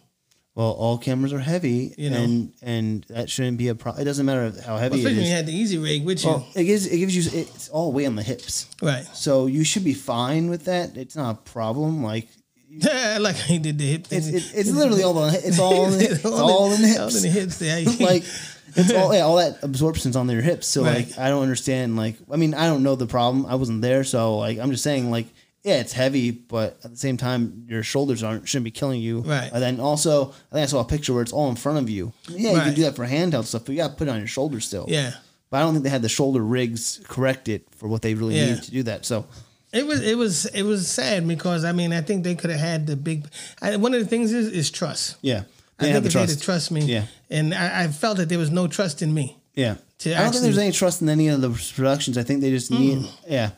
Well, 0.55 0.73
all 0.73 0.99
cameras 0.99 1.33
are 1.33 1.39
heavy, 1.39 1.95
You 1.97 2.11
know. 2.11 2.17
and 2.23 2.53
and 2.63 3.05
that 3.09 3.31
shouldn't 3.31 3.57
be 3.59 3.69
a 3.69 3.75
problem. 3.75 4.03
It 4.03 4.05
doesn't 4.05 4.27
matter 4.27 4.53
how 4.67 4.77
heavy 4.77 4.97
Especially 4.99 5.13
it 5.13 5.21
when 5.21 5.27
you 5.27 5.33
had 5.33 5.47
the 5.47 5.53
easy 5.55 5.79
rig 5.79 6.03
you, 6.03 6.29
Well, 6.29 6.47
it 6.55 6.65
gives 6.65 6.87
it 6.87 6.99
gives 6.99 7.15
you 7.17 7.41
it's 7.41 7.69
all 7.69 7.93
way 7.93 8.05
on 8.07 8.17
the 8.17 8.23
hips, 8.23 8.67
right? 8.83 9.05
so 9.15 9.47
you 9.47 9.65
should 9.65 9.85
be 9.85 9.95
fine 9.95 10.51
with 10.51 10.65
that. 10.65 10.97
It's 10.97 11.17
not 11.17 11.31
a 11.31 11.39
problem. 11.51 12.03
Like 12.03 12.29
like 13.21 13.37
he 13.37 13.59
did 13.59 13.79
the 13.79 13.87
hip 13.87 14.07
thing. 14.07 14.19
it's 14.19 14.29
it's, 14.29 14.53
it's 14.55 14.71
literally 14.71 15.03
all 15.03 15.17
on 15.19 15.35
it's 15.35 15.59
all 15.59 15.87
in 15.87 15.99
the, 15.99 16.05
it's 16.11 16.25
all 16.25 16.73
in 16.73 16.83
the 16.83 16.89
hips. 16.89 16.99
All 17.01 17.17
in 17.17 17.23
the 17.23 17.29
hips 17.29 17.59
there. 17.59 17.85
like 18.01 18.25
it's 18.77 18.93
all 18.93 19.13
yeah, 19.15 19.23
all 19.23 19.37
that 19.37 19.59
absorption's 19.63 20.15
on 20.17 20.27
their 20.29 20.41
hips. 20.43 20.67
So 20.69 20.85
Right. 20.85 21.09
like 21.09 21.19
I 21.19 21.29
don't 21.29 21.43
understand 21.43 21.97
like 21.97 22.17
I 22.31 22.37
mean 22.37 22.55
I 22.55 22.67
don't 22.67 22.83
know 22.83 22.95
the 22.97 23.07
problem. 23.07 23.47
I 23.47 23.55
wasn't 23.57 23.83
there, 23.83 24.05
so 24.05 24.37
like 24.37 24.59
I'm 24.59 24.71
just 24.71 24.85
saying 24.85 25.11
like 25.11 25.27
yeah, 25.63 25.81
it's 25.81 25.93
heavy, 25.93 26.31
but 26.31 26.79
at 26.85 26.91
the 26.91 26.97
same 26.97 27.17
time 27.17 27.67
your 27.69 27.83
shoulders 27.83 28.23
aren't 28.23 28.49
shouldn't 28.49 28.65
be 28.65 28.71
killing 28.71 29.01
you. 29.01 29.21
Right. 29.21 29.51
And 29.53 29.63
then 29.63 29.81
also 29.81 30.31
I 30.31 30.55
think 30.55 30.63
I 30.63 30.67
saw 30.67 30.81
a 30.81 30.85
picture 30.85 31.13
where 31.13 31.23
it's 31.23 31.33
all 31.33 31.49
in 31.51 31.57
front 31.57 31.79
of 31.79 31.91
you. 31.91 32.13
Yeah, 32.29 32.53
you 32.53 32.61
can 32.61 32.75
do 32.75 32.83
that 32.83 32.97
for 32.97 33.07
handheld 33.07 33.45
stuff, 33.45 33.65
but 33.65 33.73
you 33.73 33.79
gotta 33.79 33.95
put 33.95 34.09
it 34.09 34.11
on 34.11 34.19
your 34.19 34.27
shoulder 34.27 34.61
still. 34.61 34.87
yeah. 34.89 35.13
But 35.51 35.57
I 35.59 35.61
don't 35.63 35.73
think 35.75 35.83
they 35.85 35.91
had 35.91 36.03
the 36.03 36.09
shoulder 36.09 36.41
rigs 36.45 37.01
corrected 37.09 37.63
for 37.77 37.89
what 37.89 38.03
they 38.03 38.15
really 38.15 38.37
Yeah. 38.37 38.55
need 38.55 38.63
to 38.63 38.71
do 38.71 38.83
that. 38.85 39.05
So 39.05 39.27
It 39.73 39.85
was 39.87 40.01
it 40.01 40.17
was 40.17 40.47
it 40.47 40.63
was 40.63 40.89
sad 40.89 41.27
because 41.29 41.65
I 41.65 41.73
mean 41.73 41.93
I 41.93 42.01
think 42.01 42.25
they 42.25 42.35
could 42.37 42.51
have 42.51 42.61
had 42.61 42.87
the 42.87 42.97
big. 42.97 43.27
I, 43.61 43.77
one 43.77 43.93
of 43.95 44.01
the 44.01 44.07
things 44.07 44.33
is 44.33 44.49
is 44.49 44.71
trust. 44.71 45.17
yeah. 45.23 45.43
They 45.79 45.89
have 45.91 46.03
think 46.03 46.13
the 46.13 46.19
they 46.19 46.27
had 46.27 46.39
to 46.39 46.41
trust 46.41 46.71
me, 46.71 46.83
Yeah. 46.83 47.05
and 47.31 47.55
I, 47.55 47.85
I 47.85 47.89
felt 47.89 48.19
that 48.19 48.29
there 48.29 48.39
was 48.39 48.51
no 48.51 48.67
trust 48.69 49.01
in 49.01 49.15
me, 49.15 49.39
Yeah. 49.55 49.77
to 50.01 50.15
I 50.15 50.23
don't 50.25 50.33
think 50.33 50.43
there's 50.43 50.59
any 50.59 50.73
trust 50.73 51.01
in 51.03 51.09
any 51.09 51.29
of 51.29 51.41
the 51.41 51.49
productions. 51.75 52.19
I 52.19 52.23
think 52.23 52.43
they 52.43 52.51
just 52.51 52.71
need 52.71 52.99
mm. 52.99 53.11
yeah. 53.27 53.51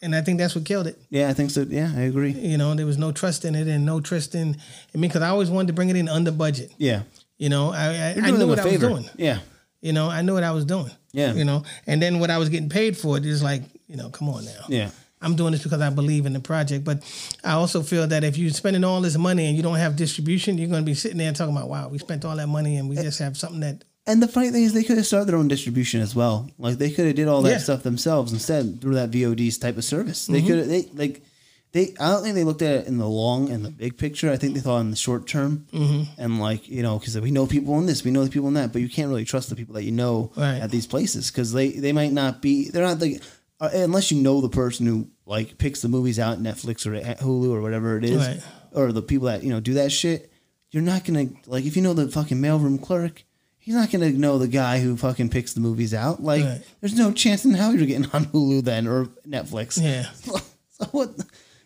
And 0.00 0.14
I 0.14 0.22
think 0.22 0.38
that's 0.38 0.54
what 0.54 0.64
killed 0.64 0.86
it. 0.86 0.98
Yeah, 1.10 1.28
I 1.28 1.32
think 1.32 1.50
so. 1.50 1.62
Yeah, 1.68 1.90
I 1.94 2.02
agree. 2.02 2.32
You 2.32 2.58
know, 2.58 2.74
there 2.74 2.86
was 2.86 2.98
no 2.98 3.12
trust 3.12 3.44
in 3.44 3.54
it 3.54 3.66
and 3.66 3.84
no 3.84 4.00
trust 4.00 4.34
in. 4.34 4.56
I 4.94 4.98
mean, 4.98 5.10
because 5.10 5.22
I 5.22 5.28
always 5.28 5.50
wanted 5.50 5.68
to 5.68 5.72
bring 5.72 5.88
it 5.88 5.96
in 5.96 6.08
under 6.08 6.30
budget. 6.30 6.72
Yeah. 6.78 7.02
You 7.36 7.48
know, 7.48 7.72
I 7.72 8.14
I, 8.16 8.20
I 8.22 8.30
knew 8.30 8.46
what 8.46 8.58
I 8.58 8.64
was 8.64 8.78
doing. 8.78 9.08
Yeah. 9.16 9.40
You 9.80 9.92
know, 9.92 10.08
I 10.08 10.22
knew 10.22 10.34
what 10.34 10.44
I 10.44 10.50
was 10.50 10.64
doing. 10.64 10.90
Yeah. 11.12 11.32
You 11.32 11.44
know, 11.44 11.64
and 11.86 12.02
then 12.02 12.18
what 12.20 12.30
I 12.30 12.38
was 12.38 12.48
getting 12.48 12.68
paid 12.68 12.96
for 12.96 13.16
it 13.16 13.24
is 13.24 13.42
like, 13.42 13.62
you 13.86 13.96
know, 13.96 14.10
come 14.10 14.28
on 14.28 14.44
now. 14.44 14.64
Yeah. 14.68 14.90
I'm 15.20 15.34
doing 15.34 15.52
this 15.52 15.62
because 15.62 15.80
I 15.80 15.90
believe 15.90 16.26
in 16.26 16.32
the 16.32 16.40
project. 16.40 16.84
But 16.84 17.02
I 17.42 17.52
also 17.52 17.82
feel 17.82 18.06
that 18.06 18.22
if 18.22 18.38
you're 18.38 18.50
spending 18.50 18.84
all 18.84 19.00
this 19.00 19.16
money 19.16 19.46
and 19.46 19.56
you 19.56 19.62
don't 19.62 19.76
have 19.76 19.96
distribution, 19.96 20.58
you're 20.58 20.68
going 20.68 20.82
to 20.82 20.86
be 20.86 20.94
sitting 20.94 21.18
there 21.18 21.32
talking 21.32 21.56
about, 21.56 21.68
wow, 21.68 21.88
we 21.88 21.98
spent 21.98 22.24
all 22.24 22.36
that 22.36 22.46
money 22.46 22.76
and 22.76 22.88
we 22.88 22.96
eh. 22.96 23.02
just 23.02 23.18
have 23.18 23.36
something 23.36 23.60
that, 23.60 23.82
And 24.08 24.22
the 24.22 24.26
funny 24.28 24.50
thing 24.50 24.64
is, 24.64 24.72
they 24.72 24.82
could 24.82 24.96
have 24.96 25.06
started 25.06 25.28
their 25.28 25.36
own 25.36 25.46
distribution 25.48 26.00
as 26.00 26.14
well. 26.14 26.50
Like 26.58 26.78
they 26.78 26.90
could 26.90 27.06
have 27.06 27.14
did 27.14 27.28
all 27.28 27.42
that 27.42 27.50
Yeah. 27.50 27.58
stuff 27.58 27.82
themselves 27.82 28.32
instead 28.32 28.80
through 28.80 28.94
that 28.94 29.10
VOD's 29.10 29.58
type 29.58 29.76
of 29.76 29.84
service. 29.84 30.24
Mm-hmm. 30.24 30.32
They 30.32 30.42
could 30.42 30.58
have 30.58 30.68
they 30.68 30.88
like 30.94 31.22
they. 31.72 31.94
I 32.00 32.10
don't 32.12 32.22
think 32.22 32.34
they 32.34 32.44
looked 32.44 32.62
at 32.62 32.74
it 32.80 32.86
in 32.86 32.96
the 32.98 33.06
long 33.06 33.50
and 33.50 33.64
the 33.64 33.70
big 33.70 33.98
picture. 33.98 34.32
I 34.32 34.36
think 34.38 34.54
they 34.54 34.60
thought 34.60 34.80
in 34.80 34.90
the 34.90 34.96
short 34.96 35.26
term 35.28 35.66
Mm-hmm. 35.72 36.20
and 36.20 36.40
like 36.40 36.66
you 36.68 36.82
know 36.82 36.98
because 36.98 37.20
we 37.20 37.30
know 37.30 37.46
people 37.46 37.78
in 37.78 37.84
this, 37.86 38.02
we 38.02 38.10
know 38.10 38.24
the 38.24 38.30
people 38.30 38.48
in 38.48 38.54
that, 38.54 38.72
but 38.72 38.80
you 38.80 38.88
can't 38.88 39.08
really 39.10 39.26
trust 39.26 39.50
the 39.50 39.56
people 39.56 39.74
that 39.74 39.84
you 39.84 39.92
know 39.92 40.32
Right. 40.36 40.58
at 40.58 40.70
these 40.70 40.86
places 40.86 41.30
because 41.30 41.52
they 41.52 41.68
they 41.72 41.92
might 41.92 42.12
not 42.12 42.40
be. 42.40 42.70
They're 42.70 42.86
not 42.86 43.00
the 43.00 43.20
uh, 43.60 43.68
unless 43.74 44.10
you 44.10 44.22
know 44.22 44.40
the 44.40 44.48
person 44.48 44.86
who 44.86 45.06
like 45.26 45.58
picks 45.58 45.82
the 45.82 45.88
movies 45.88 46.18
out 46.18 46.42
Netflix 46.42 46.86
or 46.86 46.94
at 46.94 47.20
Hulu 47.20 47.50
or 47.52 47.60
whatever 47.60 47.98
it 47.98 48.04
is, 48.04 48.16
Right. 48.26 48.40
or 48.72 48.90
the 48.92 49.02
people 49.02 49.26
that 49.26 49.42
you 49.44 49.50
know 49.50 49.60
do 49.60 49.74
that 49.74 49.92
shit. 49.92 50.32
You're 50.70 50.82
not 50.82 51.04
gonna 51.04 51.26
like 51.46 51.66
if 51.66 51.76
you 51.76 51.82
know 51.82 51.92
the 51.92 52.08
fucking 52.08 52.38
mailroom 52.38 52.80
clerk. 52.82 53.24
He's 53.68 53.74
not 53.76 53.90
gonna 53.92 54.08
know 54.08 54.38
the 54.38 54.48
guy 54.48 54.80
who 54.80 54.96
fucking 54.96 55.28
picks 55.28 55.52
the 55.52 55.60
movies 55.60 55.92
out. 55.92 56.22
Like, 56.22 56.42
Right. 56.42 56.62
there's 56.80 56.96
no 56.96 57.12
chance 57.12 57.44
in 57.44 57.52
hell 57.52 57.74
you're 57.74 57.84
getting 57.84 58.10
on 58.14 58.24
Hulu 58.24 58.64
then 58.64 58.86
or 58.86 59.08
Netflix. 59.28 59.78
yeah. 59.78 60.06
so 60.70 60.86
what? 60.92 61.10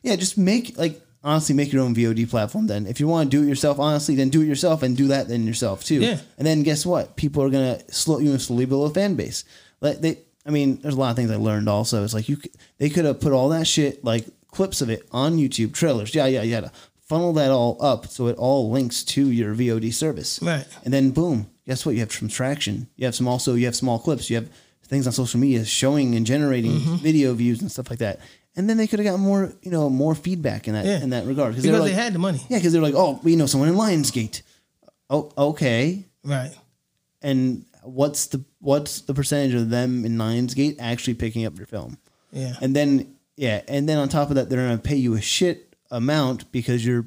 Yeah, 0.02 0.16
just 0.16 0.36
make 0.36 0.76
like 0.76 1.00
honestly 1.22 1.54
make 1.54 1.72
your 1.72 1.80
own 1.84 1.94
VOD 1.94 2.28
platform. 2.28 2.66
Then, 2.66 2.88
if 2.88 2.98
you 2.98 3.06
want 3.06 3.30
to 3.30 3.36
do 3.36 3.44
it 3.44 3.48
yourself, 3.48 3.78
honestly, 3.78 4.16
then 4.16 4.30
do 4.30 4.42
it 4.42 4.46
yourself 4.46 4.82
and 4.82 4.96
do 4.96 5.06
that 5.06 5.28
then 5.28 5.46
yourself 5.46 5.84
too. 5.84 6.00
Yeah. 6.00 6.18
And 6.38 6.44
then 6.44 6.64
guess 6.64 6.84
what? 6.84 7.14
People 7.14 7.44
are 7.44 7.50
gonna 7.50 7.78
slow 7.92 8.18
you 8.18 8.32
and 8.32 8.42
slowly 8.42 8.64
build 8.64 8.90
a 8.90 8.94
fan 8.94 9.14
base. 9.14 9.44
Like 9.80 10.00
they, 10.00 10.18
I 10.44 10.50
mean, 10.50 10.80
there's 10.82 10.94
a 10.96 10.98
lot 10.98 11.10
of 11.10 11.16
things 11.16 11.30
I 11.30 11.36
learned. 11.36 11.68
Also, 11.68 12.02
it's 12.02 12.14
like 12.14 12.28
you, 12.28 12.36
they 12.78 12.90
could 12.90 13.04
have 13.04 13.20
put 13.20 13.32
all 13.32 13.48
that 13.50 13.68
shit 13.68 14.04
like 14.04 14.26
clips 14.50 14.80
of 14.80 14.90
it 14.90 15.06
on 15.12 15.36
YouTube, 15.36 15.72
trailers, 15.72 16.16
yeah, 16.16 16.26
yeah, 16.26 16.42
yeah. 16.42 16.70
Funnel 17.08 17.32
that 17.34 17.52
all 17.52 17.76
up 17.80 18.08
so 18.08 18.26
it 18.26 18.36
all 18.38 18.72
links 18.72 19.04
to 19.04 19.30
your 19.30 19.54
VOD 19.54 19.94
service. 19.94 20.40
Right. 20.42 20.66
And 20.84 20.92
then 20.92 21.12
boom, 21.12 21.46
guess 21.66 21.84
what? 21.86 21.92
You 21.94 22.00
have 22.00 22.12
some 22.12 22.28
traction. 22.28 22.88
You 22.96 23.06
have 23.06 23.14
some 23.14 23.28
also 23.28 23.54
you 23.54 23.66
have 23.66 23.76
small 23.76 23.98
clips. 23.98 24.28
You 24.30 24.36
have 24.36 24.48
things 24.84 25.06
on 25.06 25.12
social 25.12 25.40
media 25.40 25.64
showing 25.64 26.14
and 26.14 26.26
generating 26.26 26.72
Mm-hmm. 26.72 26.96
video 26.96 27.32
views 27.34 27.60
and 27.62 27.70
stuff 27.70 27.88
like 27.90 28.00
that. 28.00 28.20
And 28.56 28.68
then 28.68 28.76
they 28.76 28.86
could 28.86 28.98
have 28.98 29.06
got 29.06 29.18
more, 29.18 29.52
you 29.62 29.70
know, 29.70 29.88
more 29.88 30.14
feedback 30.14 30.68
in 30.68 30.74
that 30.74 30.84
Yeah. 30.84 31.00
in 31.02 31.10
that 31.10 31.24
regard 31.26 31.52
Because 31.52 31.64
they're 31.64 31.80
they 31.80 31.92
had 31.92 32.12
the 32.12 32.18
money. 32.18 32.40
yeah, 32.50 32.58
because 32.58 32.72
they're 32.72 32.82
like, 32.82 32.94
oh, 32.94 33.18
we 33.22 33.34
know 33.36 33.46
someone 33.46 33.68
in 33.70 33.74
Lionsgate. 33.76 34.42
Oh, 35.08 35.30
okay. 35.38 36.04
Right. 36.24 36.52
And 37.22 37.64
what's 37.82 38.26
the 38.26 38.44
what's 38.60 39.00
the 39.02 39.14
percentage 39.14 39.54
of 39.54 39.70
them 39.70 40.04
in 40.04 40.16
Lionsgate 40.18 40.76
actually 40.78 41.14
picking 41.14 41.46
up 41.46 41.56
your 41.56 41.66
film? 41.66 41.98
Yeah. 42.32 42.54
And 42.60 42.74
then 42.76 43.16
yeah, 43.36 43.62
and 43.68 43.88
then 43.88 43.98
on 43.98 44.08
top 44.08 44.28
of 44.28 44.34
that, 44.36 44.50
they're 44.50 44.60
gonna 44.66 44.78
pay 44.78 44.96
you 44.96 45.14
a 45.14 45.20
shit 45.20 45.74
amount 45.90 46.50
because 46.52 46.84
you're 46.84 47.06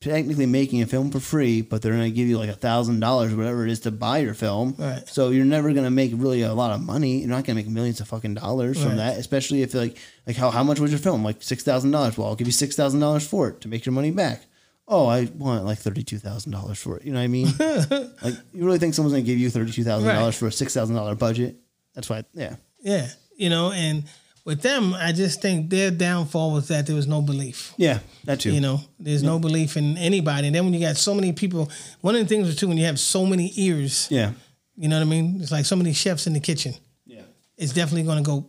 technically 0.00 0.46
making 0.46 0.82
a 0.82 0.86
film 0.86 1.10
for 1.10 1.20
free, 1.20 1.62
but 1.62 1.80
they're 1.82 1.92
gonna 1.92 2.10
give 2.10 2.28
you 2.28 2.38
like 2.38 2.50
a 2.50 2.54
thousand 2.54 3.00
dollars, 3.00 3.34
whatever 3.34 3.64
it 3.64 3.70
is, 3.70 3.80
to 3.80 3.90
buy 3.90 4.18
your 4.18 4.34
film. 4.34 4.74
Right. 4.78 5.02
So 5.08 5.30
you're 5.30 5.44
never 5.44 5.72
gonna 5.72 5.90
make 5.90 6.12
really 6.14 6.42
a 6.42 6.52
lot 6.54 6.72
of 6.72 6.80
money. 6.82 7.18
You're 7.20 7.28
not 7.30 7.44
gonna 7.44 7.56
make 7.56 7.68
millions 7.68 8.00
of 8.00 8.08
fucking 8.08 8.34
dollars 8.34 8.82
from 8.82 8.96
that, 8.96 9.16
especially 9.18 9.62
if 9.62 9.74
like 9.74 9.96
like 10.26 10.36
how 10.36 10.50
how 10.50 10.62
much 10.62 10.78
was 10.80 10.90
your 10.90 11.00
film? 11.00 11.24
Like 11.24 11.42
six 11.42 11.62
thousand 11.62 11.90
dollars. 11.92 12.16
Well, 12.18 12.28
I'll 12.28 12.36
give 12.36 12.46
you 12.46 12.52
six 12.52 12.76
thousand 12.76 13.00
dollars 13.00 13.26
for 13.26 13.48
it 13.48 13.60
to 13.62 13.68
make 13.68 13.86
your 13.86 13.92
money 13.94 14.10
back. 14.10 14.44
Oh, 14.88 15.06
I 15.06 15.24
want 15.34 15.64
like 15.64 15.78
thirty 15.78 16.02
two 16.04 16.18
thousand 16.18 16.52
dollars 16.52 16.78
for 16.80 16.96
it. 16.98 17.04
You 17.04 17.12
know 17.12 17.18
what 17.18 17.24
I 17.24 17.28
mean? 17.28 17.48
like 18.22 18.34
you 18.52 18.64
really 18.64 18.78
think 18.78 18.94
someone's 18.94 19.14
gonna 19.14 19.24
give 19.24 19.38
you 19.38 19.50
thirty 19.50 19.72
two 19.72 19.82
thousand 19.82 20.08
dollars 20.08 20.34
Right. 20.34 20.34
for 20.38 20.46
a 20.46 20.52
six 20.52 20.72
thousand 20.74 20.94
dollar 20.94 21.14
budget? 21.14 21.56
That's 21.94 22.08
why. 22.08 22.24
Yeah. 22.34 22.56
Yeah. 22.80 23.08
You 23.36 23.50
know, 23.50 23.72
and 23.72 24.04
with 24.46 24.62
them, 24.62 24.94
I 24.94 25.12
just 25.12 25.42
think 25.42 25.68
their 25.70 25.90
downfall 25.90 26.52
was 26.52 26.68
that 26.68 26.86
there 26.86 26.94
was 26.96 27.06
no 27.08 27.20
belief. 27.20 27.74
Yeah, 27.76 27.98
that 28.24 28.40
too. 28.40 28.52
You 28.52 28.60
know, 28.60 28.80
there's 28.98 29.22
no 29.22 29.38
belief 29.38 29.76
in 29.76 29.98
anybody. 29.98 30.46
And 30.46 30.54
then 30.54 30.64
when 30.64 30.72
you 30.72 30.80
got 30.80 30.96
so 30.96 31.12
many 31.14 31.32
people, 31.32 31.68
one 32.00 32.14
of 32.14 32.20
the 32.22 32.28
things 32.28 32.54
too, 32.56 32.68
when 32.68 32.78
you 32.78 32.86
have 32.86 32.98
so 33.00 33.26
many 33.26 33.52
ears, 33.56 34.06
Yeah. 34.10 34.32
you 34.76 34.88
know 34.88 34.96
what 34.96 35.02
I 35.06 35.10
mean? 35.10 35.40
It's 35.42 35.50
like 35.50 35.66
so 35.66 35.74
many 35.76 35.92
chefs 35.92 36.26
in 36.28 36.32
the 36.32 36.40
kitchen. 36.40 36.74
Yeah. 37.04 37.22
It's 37.58 37.72
definitely 37.74 38.04
going 38.04 38.22
to 38.22 38.30
go 38.30 38.44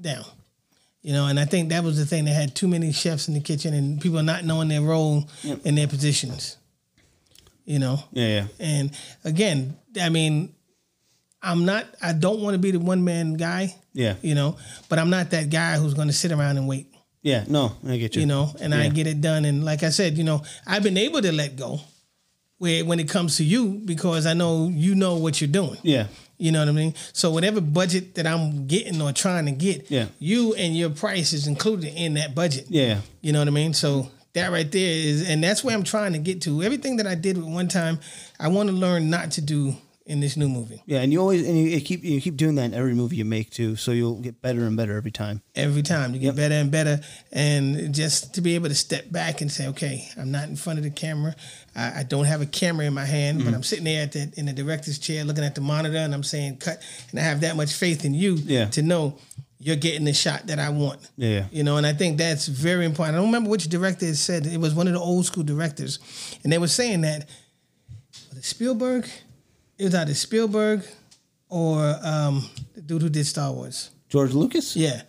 down. 0.00 0.24
You 1.02 1.12
know, 1.12 1.26
and 1.26 1.40
I 1.40 1.44
think 1.46 1.70
that 1.70 1.82
was 1.82 1.98
the 1.98 2.06
thing. 2.06 2.24
They 2.24 2.30
had 2.32 2.54
too 2.54 2.68
many 2.68 2.92
chefs 2.92 3.26
in 3.26 3.34
the 3.34 3.40
kitchen 3.40 3.74
and 3.74 4.00
people 4.00 4.22
not 4.22 4.44
knowing 4.44 4.68
their 4.68 4.80
role 4.82 5.28
in 5.64 5.74
their 5.74 5.88
positions. 5.88 6.56
You 7.64 7.80
know, 7.80 8.02
Yeah, 8.12 8.26
yeah. 8.28 8.46
and 8.60 8.90
again, 9.24 9.76
I 10.00 10.08
mean, 10.08 10.54
I'm 11.42 11.64
not. 11.64 11.86
I 12.00 12.12
don't 12.12 12.40
want 12.40 12.54
to 12.54 12.58
be 12.58 12.70
the 12.70 12.78
one 12.78 13.04
man 13.04 13.34
guy. 13.34 13.74
Yeah. 13.92 14.14
You 14.22 14.34
know, 14.34 14.56
but 14.88 14.98
I'm 14.98 15.10
not 15.10 15.30
that 15.30 15.50
guy 15.50 15.76
who's 15.76 15.94
going 15.94 16.08
to 16.08 16.14
sit 16.14 16.32
around 16.32 16.56
and 16.56 16.68
wait. 16.68 16.88
Yeah, 17.22 17.44
no, 17.46 17.72
I 17.86 17.98
get 17.98 18.16
you. 18.16 18.22
You 18.22 18.26
know, 18.26 18.52
and 18.60 18.74
I 18.74 18.88
get 18.88 19.06
it 19.06 19.20
done. 19.20 19.44
And 19.44 19.64
like 19.64 19.84
I 19.84 19.90
said, 19.90 20.18
you 20.18 20.24
know, 20.24 20.42
I've 20.66 20.82
been 20.82 20.96
able 20.96 21.22
to 21.22 21.30
let 21.30 21.54
go. 21.56 21.80
Where 22.58 22.84
when 22.84 23.00
it 23.00 23.08
comes 23.08 23.36
to 23.38 23.44
you, 23.44 23.80
because 23.84 24.24
I 24.26 24.34
know 24.34 24.68
you 24.72 24.94
know 24.94 25.16
what 25.16 25.40
you're 25.40 25.50
doing. 25.50 25.78
Yeah. 25.82 26.06
You 26.38 26.50
know 26.52 26.60
what 26.60 26.68
I 26.68 26.72
mean? 26.72 26.94
So 27.12 27.30
whatever 27.30 27.60
budget 27.60 28.16
that 28.16 28.26
I'm 28.26 28.66
getting 28.66 29.00
or 29.00 29.12
trying 29.12 29.46
to 29.46 29.52
get, 29.52 29.90
Yeah. 29.90 30.06
you 30.18 30.54
and 30.54 30.76
your 30.76 30.90
price 30.90 31.32
is 31.32 31.46
included 31.46 31.92
in 31.94 32.14
that 32.14 32.34
budget. 32.34 32.66
Yeah. 32.68 33.00
You 33.20 33.32
know 33.32 33.38
what 33.40 33.48
I 33.48 33.52
mean? 33.52 33.74
So 33.74 34.10
that 34.34 34.50
right 34.50 34.70
there 34.70 34.90
is, 34.90 35.28
and 35.28 35.42
that's 35.44 35.62
where 35.62 35.76
I'm 35.76 35.84
trying 35.84 36.12
to 36.14 36.18
get 36.18 36.42
to. 36.42 36.62
Everything 36.62 36.96
that 36.96 37.06
I 37.06 37.14
did 37.14 37.36
with 37.36 37.46
one 37.46 37.68
time, 37.68 38.00
I 38.40 38.48
want 38.48 38.68
to 38.68 38.74
learn 38.74 39.10
not 39.10 39.32
to 39.32 39.40
do 39.40 39.76
in 40.04 40.18
this 40.20 40.36
new 40.36 40.48
movie. 40.48 40.82
Yeah, 40.86 41.00
and 41.00 41.12
you 41.12 41.20
always 41.20 41.46
and 41.46 41.56
you, 41.56 41.80
keep 41.80 42.02
you 42.02 42.20
keep 42.20 42.36
doing 42.36 42.56
that 42.56 42.64
in 42.64 42.74
every 42.74 42.94
movie 42.94 43.16
you 43.16 43.24
make 43.24 43.50
too, 43.50 43.76
so 43.76 43.92
you'll 43.92 44.20
get 44.20 44.42
better 44.42 44.64
and 44.64 44.76
better 44.76 44.96
every 44.96 45.12
time. 45.12 45.42
Every 45.54 45.82
time 45.82 46.12
you 46.12 46.18
get 46.20 46.26
Yep. 46.26 46.36
better 46.36 46.54
and 46.56 46.70
better, 46.70 47.00
and 47.30 47.94
just 47.94 48.34
to 48.34 48.40
be 48.40 48.54
able 48.56 48.68
to 48.68 48.74
step 48.74 49.12
back 49.12 49.40
and 49.40 49.50
say, 49.52 49.68
okay, 49.68 50.08
I'm 50.18 50.30
not 50.32 50.48
in 50.48 50.56
front 50.56 50.78
of 50.80 50.84
the 50.84 50.90
camera. 50.90 51.36
I, 51.76 52.00
I 52.00 52.02
don't 52.02 52.24
have 52.24 52.40
a 52.42 52.46
camera 52.46 52.84
in 52.86 52.94
my 52.94 53.04
hand, 53.04 53.38
Mm-hmm. 53.38 53.48
but 53.50 53.54
I'm 53.54 53.62
sitting 53.62 53.84
there 53.84 54.02
at 54.02 54.12
the, 54.12 54.32
in 54.36 54.46
the 54.46 54.52
director's 54.52 54.98
chair, 54.98 55.24
looking 55.24 55.44
at 55.44 55.54
the 55.54 55.60
monitor, 55.60 55.98
and 55.98 56.12
I'm 56.12 56.24
saying 56.24 56.56
cut. 56.56 56.82
And 57.10 57.20
I 57.20 57.22
have 57.22 57.40
that 57.42 57.54
much 57.56 57.72
faith 57.72 58.04
in 58.04 58.12
you 58.14 58.34
Yeah. 58.34 58.66
to 58.70 58.82
know 58.82 59.18
you're 59.60 59.76
getting 59.76 60.04
the 60.04 60.12
shot 60.12 60.48
that 60.48 60.58
I 60.58 60.70
want. 60.70 60.98
Yeah. 61.16 61.44
You 61.52 61.62
know, 61.62 61.76
and 61.76 61.86
I 61.86 61.92
think 61.92 62.18
that's 62.18 62.48
very 62.48 62.84
important. 62.84 63.14
I 63.16 63.18
don't 63.20 63.28
remember 63.28 63.48
which 63.50 63.68
director 63.68 64.12
said. 64.16 64.44
It 64.46 64.58
was 64.58 64.74
one 64.74 64.88
of 64.88 64.94
the 64.94 64.98
old 64.98 65.24
school 65.26 65.44
directors. 65.44 66.00
And 66.42 66.52
they 66.52 66.58
were 66.58 66.66
saying 66.66 67.02
that 67.02 67.28
Spielberg? 68.40 69.06
It 69.78 69.84
was 69.84 69.94
either 69.94 70.14
Spielberg 70.14 70.84
or 71.48 71.96
um, 72.02 72.48
the 72.74 72.80
dude 72.82 73.02
who 73.02 73.08
did 73.08 73.26
Star 73.26 73.52
Wars. 73.52 73.90
George 74.08 74.32
Lucas. 74.32 74.76
Yeah. 74.76 75.02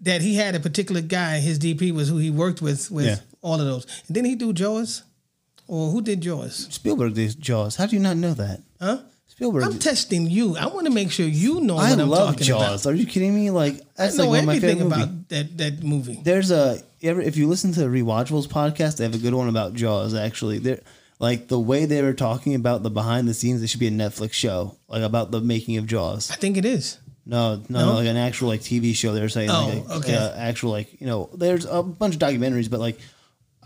That 0.00 0.20
he 0.22 0.34
had 0.36 0.54
a 0.54 0.60
particular 0.60 1.00
guy, 1.00 1.38
his 1.40 1.58
DP 1.58 1.92
was 1.92 2.08
who 2.08 2.18
he 2.18 2.30
worked 2.30 2.60
with 2.62 2.90
with 2.90 3.06
Yeah. 3.06 3.16
all 3.42 3.60
of 3.60 3.66
those. 3.66 3.86
And 4.06 4.14
didn't 4.14 4.28
he 4.28 4.34
do 4.36 4.52
Jaws? 4.52 5.02
Or 5.66 5.90
who 5.90 6.02
did 6.02 6.20
Jaws? 6.20 6.68
Spielberg 6.70 7.14
did 7.14 7.40
Jaws. 7.40 7.76
How 7.76 7.86
do 7.86 7.96
you 7.96 8.02
not 8.02 8.16
know 8.18 8.34
that? 8.34 8.60
Huh? 8.80 8.98
Spielberg. 9.26 9.64
I'm 9.64 9.78
testing 9.78 10.30
you. 10.30 10.56
I 10.56 10.66
want 10.66 10.86
to 10.86 10.92
make 10.92 11.10
sure 11.10 11.26
you 11.26 11.60
know 11.60 11.76
I 11.76 11.90
what 11.90 12.00
I'm 12.00 12.08
love 12.08 12.28
talking 12.34 12.46
Jaws. 12.46 12.84
about. 12.86 12.92
Are 12.92 12.96
you 12.96 13.06
kidding 13.06 13.34
me? 13.34 13.50
Like 13.50 13.74
I 13.98 14.04
that's 14.04 14.16
know 14.18 14.24
like 14.24 14.30
one 14.30 14.38
of 14.40 14.46
my 14.46 14.56
everything 14.56 14.82
about 14.82 15.28
that 15.30 15.56
that 15.58 15.82
movie. 15.82 16.20
There's 16.22 16.50
a 16.52 16.80
if 17.00 17.36
you 17.36 17.48
listen 17.48 17.72
to 17.72 17.80
the 17.80 17.86
Rewatchables 17.86 18.46
podcast, 18.46 18.98
they 18.98 19.04
have 19.04 19.14
a 19.14 19.18
good 19.18 19.34
one 19.34 19.48
about 19.48 19.74
Jaws. 19.74 20.14
Actually, 20.14 20.58
they're 20.58 20.80
like 21.24 21.48
the 21.48 21.58
way 21.70 21.86
they 21.86 22.02
were 22.02 22.12
talking 22.14 22.54
about 22.54 22.82
the 22.82 22.90
behind 22.90 23.26
the 23.28 23.34
scenes. 23.34 23.62
It 23.62 23.68
should 23.68 23.80
be 23.80 23.88
a 23.88 23.98
Netflix 24.04 24.32
show, 24.34 24.76
like 24.88 25.02
about 25.02 25.30
the 25.30 25.40
making 25.40 25.76
of 25.78 25.86
Jaws. 25.86 26.30
I 26.30 26.36
think 26.36 26.56
it 26.56 26.64
is. 26.64 26.98
No, 27.26 27.62
no, 27.68 27.86
No? 27.86 27.94
like 27.94 28.06
an 28.06 28.16
actual 28.18 28.48
like 28.48 28.60
TV 28.60 28.94
show. 28.94 29.12
They 29.14 29.20
were 29.22 29.30
saying 29.30 29.50
Oh, 29.50 29.66
like 29.68 29.88
a, 29.88 29.92
okay. 30.00 30.14
uh, 30.14 30.34
actual 30.36 30.70
like 30.72 31.00
you 31.00 31.06
know. 31.06 31.30
There's 31.34 31.64
a 31.64 31.82
bunch 31.82 32.14
of 32.16 32.20
documentaries, 32.20 32.70
but 32.70 32.80
like. 32.80 32.98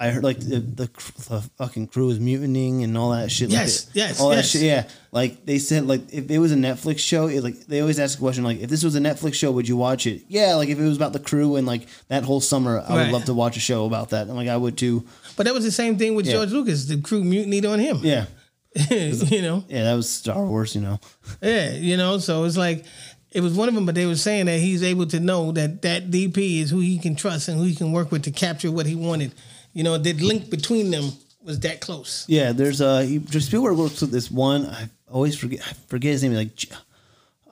I 0.01 0.11
heard 0.11 0.23
like 0.23 0.39
the, 0.39 0.61
the 0.61 0.87
cr- 0.87 1.11
the 1.29 1.41
fucking 1.59 1.89
crew 1.89 2.07
was 2.07 2.21
mutinying 2.21 2.85
and 2.85 2.97
all 2.97 3.11
that 3.11 3.33
shit. 3.33 3.49
like, 3.51 3.59
Yes, 3.59 3.89
it- 3.89 3.97
yes, 3.97 4.19
that 4.19 4.37
yes. 4.37 4.49
shit. 4.51 4.63
Yeah, 4.63 4.85
like 5.11 5.45
they 5.45 5.59
said, 5.59 5.89
like 5.89 6.03
if 6.15 6.31
it 6.31 6.39
was 6.39 6.53
a 6.53 6.55
Netflix 6.55 7.01
show, 7.01 7.27
it, 7.27 7.43
like 7.43 7.67
they 7.67 7.81
always 7.81 7.99
ask 7.99 8.17
a 8.17 8.21
question 8.21 8.45
like, 8.45 8.61
if 8.61 8.71
this 8.71 8.85
was 8.85 8.95
a 8.95 9.01
Netflix 9.01 9.35
show, 9.35 9.51
would 9.51 9.67
you 9.67 9.77
watch 9.77 10.07
it? 10.07 10.23
Yeah, 10.29 10.55
like 10.55 10.69
if 10.69 10.79
it 10.79 10.85
was 10.85 10.97
about 10.97 11.15
the 11.15 11.19
crew 11.19 11.57
and 11.57 11.67
like 11.67 11.89
that 12.07 12.23
whole 12.23 12.41
summer, 12.41 12.79
I 12.89 12.95
would 12.95 13.09
love 13.13 13.25
to 13.25 13.35
watch 13.35 13.57
a 13.57 13.61
show 13.61 13.87
about 13.87 14.11
that. 14.11 14.29
And 14.29 14.37
like 14.37 14.47
I 14.47 14.57
would 14.57 14.79
too. 14.79 15.05
But 15.39 15.45
that 15.47 15.55
was 15.55 15.65
the 15.65 15.71
same 15.73 15.97
thing 15.97 16.15
with 16.15 16.27
Yeah. 16.27 16.33
George 16.35 16.51
Lucas. 16.53 16.85
The 16.85 17.01
crew 17.01 17.23
mutinied 17.25 17.65
on 17.65 17.79
him. 17.79 18.01
Yeah, 18.03 18.27
you 18.91 19.41
know? 19.41 19.65
yeah, 19.69 19.85
that 19.85 19.95
was 19.95 20.11
Star 20.11 20.45
Wars. 20.45 20.75
You 20.75 20.83
know, 20.83 20.99
Yeah, 21.41 21.73
you 21.73 21.97
know, 21.97 22.19
so 22.19 22.45
it's 22.45 22.57
like 22.59 22.85
it 23.31 23.41
was 23.41 23.55
one 23.55 23.69
of 23.69 23.75
them, 23.75 23.87
but 23.87 23.95
they 23.95 24.05
were 24.07 24.17
saying 24.17 24.47
that 24.47 24.59
he's 24.59 24.83
able 24.83 25.07
to 25.07 25.21
know 25.21 25.53
that 25.53 25.81
that 25.83 26.11
DP 26.11 26.61
is 26.61 26.71
who 26.71 26.81
he 26.81 26.99
can 26.99 27.15
trust 27.17 27.49
and 27.49 27.57
who 27.57 27.65
he 27.65 27.75
can 27.75 27.93
work 27.93 28.11
with 28.13 28.23
to 28.25 28.31
capture 28.31 28.71
what 28.71 28.85
he 28.87 28.95
wanted. 28.95 29.33
You 29.73 29.85
know, 29.85 29.97
the 29.97 30.13
link 30.15 30.51
between 30.51 30.91
them 30.91 31.13
was 31.43 31.61
that 31.61 31.81
close. 31.81 32.25
yeah. 32.29 32.53
There's 32.53 32.81
a 32.81 33.05
he, 33.07 33.21
Spielberg 33.41 33.79
works 33.79 34.01
with 34.03 34.11
this 34.11 34.31
one. 34.31 34.67
I 34.67 34.89
always 35.11 35.39
forget. 35.39 35.61
I 35.61 35.73
forget 35.89 36.13
his 36.13 36.23
name. 36.25 36.35
Like, 36.35 36.51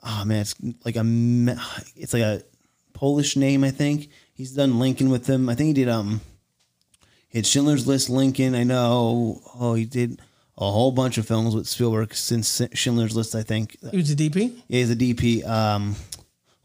oh 0.03 0.23
man, 0.25 0.41
it's 0.41 0.55
like 0.83 0.97
a, 0.97 1.03
it's 1.95 2.13
like 2.13 2.23
a 2.23 2.41
Polish 2.93 3.35
name. 3.37 3.63
I 3.63 3.71
think 3.71 4.09
he's 4.33 4.51
done 4.51 4.77
Lincoln 4.79 5.09
with 5.09 5.25
them. 5.25 5.47
I 5.49 5.55
think 5.55 5.67
he 5.67 5.73
did 5.73 5.89
um, 5.89 6.19
had 7.37 7.45
Schindler's 7.47 7.87
List, 7.87 8.09
Lincoln. 8.09 8.53
I 8.55 8.63
know. 8.63 9.41
Oh, 9.59 9.73
he 9.73 9.85
did 9.85 10.19
a 10.57 10.69
whole 10.71 10.91
bunch 10.91 11.17
of 11.17 11.27
films 11.27 11.55
with 11.55 11.67
Spielberg 11.67 12.13
since 12.13 12.61
Schindler's 12.73 13.15
List. 13.15 13.35
I 13.35 13.43
think. 13.43 13.77
He 13.91 13.97
was 13.97 14.13
the 14.15 14.29
DP. 14.29 14.55
Yeah, 14.67 14.79
he's 14.79 14.91
a 14.91 14.95
DP. 14.95 15.47
Um, 15.47 15.95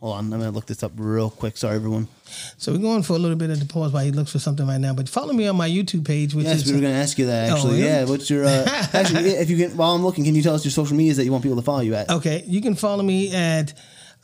hold 0.01 0.17
on, 0.17 0.25
I'm 0.25 0.31
gonna 0.31 0.51
look 0.51 0.67
this 0.67 0.83
up 0.83 0.93
real 0.97 1.31
quick. 1.31 1.57
Sorry, 1.57 1.77
everyone. 1.77 2.09
So 2.57 2.73
we're 2.73 2.79
going 2.79 3.03
for 3.03 3.13
a 3.15 3.19
little 3.19 3.37
bit 3.37 3.51
of 3.51 3.61
the 3.61 3.67
pause 3.67 3.93
while 3.93 4.05
he 4.05 4.11
looks 4.11 4.33
for 4.33 4.39
something 4.39 4.67
right 4.67 4.81
now. 4.81 4.95
But 4.95 5.09
follow 5.09 5.33
me 5.33 5.47
on 5.47 5.57
my 5.57 5.69
YouTube 5.69 6.07
page, 6.07 6.35
which 6.35 6.47
Yes, 6.47 6.63
is 6.63 6.67
we 6.67 6.73
were 6.75 6.81
going 6.81 6.93
to 6.95 6.99
ask 6.99 7.19
you 7.19 7.27
that 7.27 7.51
actually. 7.53 7.83
Oh, 7.83 7.85
yeah? 7.87 8.01
yeah. 8.01 8.05
What's 8.05 8.31
your 8.31 8.45
uh, 8.45 8.65
actually? 8.93 9.31
If 9.31 9.51
you 9.51 9.57
can, 9.59 9.77
while 9.77 9.95
I'm 9.95 10.03
looking, 10.03 10.25
can 10.25 10.35
you 10.35 10.43
tell 10.43 10.55
us 10.55 10.65
your 10.65 10.73
social 10.73 10.97
medias 10.97 11.19
that 11.19 11.25
you 11.25 11.33
want 11.33 11.43
people 11.45 11.57
to 11.59 11.63
follow 11.63 11.81
you 11.81 11.95
at? 11.95 12.11
Okay, 12.11 12.43
you 12.47 12.61
can 12.63 12.75
follow 12.75 13.03
me 13.03 13.35
at 13.35 13.75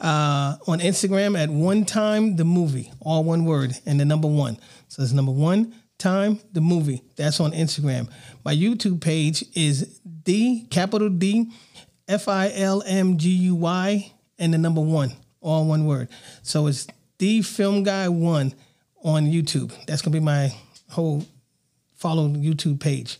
uh, 0.01 0.57
on 0.67 0.81
Instagram 0.81 1.39
at 1.39 1.51
one 1.51 1.85
time 1.85 2.37
the 2.37 2.45
movie, 2.45 2.91
all 3.01 3.23
one 3.25 3.45
word, 3.45 3.75
and 3.85 4.01
the 4.01 4.05
number 4.05 4.29
one. 4.29 4.59
So 4.89 5.03
it's 5.03 5.13
number 5.13 5.33
one 5.33 5.75
time 5.99 6.41
the 6.53 6.61
movie. 6.61 7.03
That's 7.17 7.41
on 7.41 7.53
Instagram. 7.53 8.09
My 8.45 8.55
YouTube 8.55 9.01
page 9.01 9.45
is 9.55 10.01
D 10.23 10.67
capital 10.71 11.09
D 11.09 11.51
F 12.07 12.29
I 12.29 12.51
L 12.55 12.83
M 12.87 13.19
G 13.19 13.31
U 13.31 13.55
Y 13.57 14.13
and 14.39 14.55
the 14.55 14.59
number 14.59 14.81
one, 14.81 15.13
all 15.41 15.67
one 15.67 15.85
word. 15.85 16.09
So 16.43 16.67
it's 16.69 16.87
the 17.19 17.43
Film 17.43 17.83
Guy 17.83 18.09
One 18.09 18.55
on 19.03 19.27
YouTube. 19.27 19.73
That's 19.87 20.03
gonna 20.03 20.15
be 20.15 20.21
my 20.21 20.55
whole 20.91 21.25
follow 21.97 22.29
YouTube 22.29 22.81
page. 22.81 23.19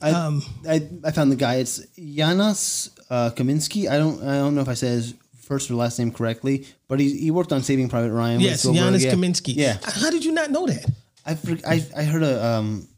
I, 0.00 0.10
Um, 0.10 0.42
I 0.68 0.86
I 1.04 1.10
found 1.10 1.32
the 1.32 1.36
guy. 1.36 1.56
It's 1.56 1.80
Janos 1.96 2.90
uh, 3.10 3.30
Kaminski. 3.34 3.88
I 3.88 3.98
don't 3.98 4.22
I 4.22 4.36
don't 4.36 4.54
know 4.54 4.60
if 4.60 4.68
I 4.68 4.74
said 4.74 4.92
his 4.92 5.14
first 5.40 5.70
or 5.70 5.74
last 5.74 5.98
name 5.98 6.12
correctly, 6.12 6.66
but 6.88 7.00
he 7.00 7.16
he 7.18 7.30
worked 7.30 7.52
on 7.52 7.62
Saving 7.62 7.88
Private 7.88 8.12
Ryan. 8.12 8.40
Yes, 8.40 8.62
Janis 8.62 9.04
yeah. 9.04 9.12
Kaminski. 9.12 9.54
Yeah, 9.56 9.78
How 9.82 10.10
did 10.10 10.24
you 10.24 10.32
not 10.32 10.50
know 10.50 10.66
that? 10.66 10.84
I, 11.28 11.38
I 11.66 11.86
I 11.96 12.02
heard 12.04 12.22
a 12.22 12.44
um, 12.44 12.88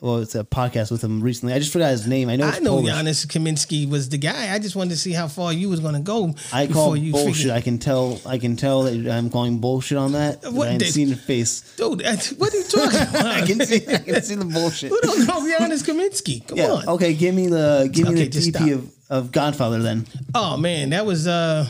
well, 0.00 0.18
it's 0.18 0.34
a 0.34 0.44
podcast 0.44 0.90
with 0.90 1.02
him 1.02 1.20
recently. 1.22 1.54
I 1.54 1.58
just 1.58 1.72
forgot 1.72 1.90
his 1.90 2.06
name. 2.06 2.28
I 2.28 2.36
know 2.36 2.48
it's 2.48 2.58
I 2.58 2.60
know 2.60 2.76
Polish. 2.82 2.92
Giannis 2.92 3.26
Kaminski 3.26 3.88
was 3.88 4.10
the 4.10 4.18
guy. 4.18 4.52
I 4.54 4.58
just 4.58 4.76
wanted 4.76 4.90
to 4.90 4.96
see 4.98 5.12
how 5.12 5.28
far 5.28 5.50
you 5.52 5.70
was 5.70 5.80
going 5.80 5.94
to 5.94 6.00
go. 6.00 6.34
I 6.52 6.66
call 6.66 6.94
you 6.96 7.12
bullshit. 7.12 7.36
figured- 7.36 7.56
I 7.56 7.60
can 7.62 7.78
tell. 7.78 8.20
I 8.26 8.36
can 8.38 8.56
tell 8.56 8.82
that 8.82 9.08
I'm 9.10 9.30
calling 9.30 9.60
bullshit 9.60 9.96
on 9.96 10.12
that. 10.12 10.42
What 10.52 10.68
I 10.68 10.70
can 10.72 10.78
did- 10.80 10.92
see 10.92 11.02
in 11.02 11.08
your 11.08 11.16
face. 11.16 11.74
Dude, 11.76 12.02
what 12.02 12.52
are 12.52 12.56
you 12.56 12.64
talking 12.64 13.00
about? 13.08 13.26
I 13.26 13.46
can 13.46 13.60
see. 13.64 13.76
I 13.88 13.98
can 13.98 14.22
see 14.22 14.34
the 14.34 14.44
bullshit. 14.44 14.90
Who 14.90 15.00
don't 15.00 15.26
know 15.26 15.40
Giannis 15.40 15.82
Kaminski? 15.84 16.46
Come 16.46 16.58
Yeah. 16.58 16.72
on. 16.72 16.88
Okay. 16.88 17.14
Give 17.14 17.34
me 17.34 17.46
the 17.48 17.88
give 17.90 18.06
me 18.06 18.12
Okay, 18.14 18.28
the 18.28 18.40
DP 18.52 18.74
of, 18.74 18.92
of 19.08 19.32
Godfather 19.32 19.80
then. 19.80 20.06
Oh 20.34 20.56
man, 20.58 20.90
that 20.90 21.06
was 21.06 21.26
uh. 21.26 21.66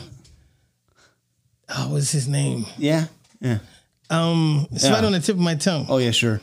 Oh, 1.69 1.93
what's 1.93 2.11
his 2.11 2.27
name? 2.27 2.65
Yeah. 2.77 3.05
Yeah. 3.41 3.59
Um, 4.09 4.67
it's 4.71 4.83
Yeah. 4.85 4.93
right 4.93 5.03
on 5.03 5.11
the 5.13 5.19
tip 5.19 5.35
of 5.35 5.41
my 5.41 5.55
tongue. 5.55 5.85
Oh 5.89 5.97
yeah. 5.97 6.11
Sure. 6.11 6.39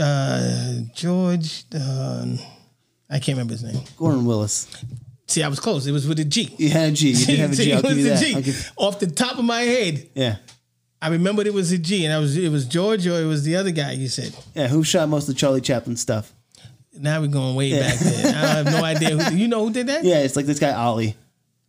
Uh, 0.00 0.72
George. 0.94 1.64
Uh, 1.74 2.26
I 3.10 3.18
can't 3.18 3.28
remember 3.38 3.54
his 3.54 3.62
name. 3.62 3.80
Gordon 3.96 4.24
Willis. 4.26 4.66
See, 5.26 5.42
I 5.42 5.48
was 5.48 5.60
close. 5.60 5.86
It 5.86 5.92
was 5.92 6.06
with 6.06 6.18
a 6.20 6.24
G. 6.24 6.54
You 6.58 6.70
had 6.70 6.90
a 6.90 6.92
G. 6.92 7.10
You 7.10 7.26
did 7.26 7.38
have 7.38 7.52
a 7.52 7.56
G. 7.56 7.72
I'll 7.72 7.78
it 7.80 7.84
was 7.84 7.94
give 7.94 8.04
you 8.04 8.12
a 8.12 8.14
that. 8.14 8.24
G. 8.24 8.42
Give- 8.42 8.72
Off 8.76 8.98
the 8.98 9.06
top 9.06 9.38
of 9.38 9.44
my 9.44 9.60
head, 9.62 10.08
yeah. 10.14 10.36
I 11.00 11.08
remembered 11.08 11.46
it 11.46 11.54
was 11.54 11.70
a 11.70 11.78
G, 11.78 12.04
and 12.04 12.12
I 12.12 12.18
was 12.18 12.36
it 12.36 12.50
was 12.50 12.64
George 12.66 13.06
or 13.06 13.20
it 13.20 13.26
was 13.26 13.44
the 13.44 13.56
other 13.56 13.70
guy. 13.70 13.92
You 13.92 14.08
said. 14.08 14.34
Yeah. 14.54 14.68
Who 14.68 14.82
shot 14.84 15.08
most 15.08 15.28
of 15.28 15.36
Charlie 15.36 15.60
Chaplin 15.60 15.96
stuff? 15.96 16.32
Now 17.00 17.20
we're 17.20 17.28
going 17.28 17.54
way 17.54 17.78
back 17.78 17.98
there. 17.98 18.26
I 18.34 18.46
have 18.56 18.66
no 18.66 18.82
idea. 18.92 19.10
Who, 19.16 19.36
you 19.36 19.46
know 19.48 19.64
who 19.64 19.72
did 19.72 19.86
that? 19.86 20.02
Yeah. 20.04 20.18
It's 20.20 20.34
like 20.34 20.46
this 20.46 20.58
guy 20.58 20.72
Ollie. 20.72 21.14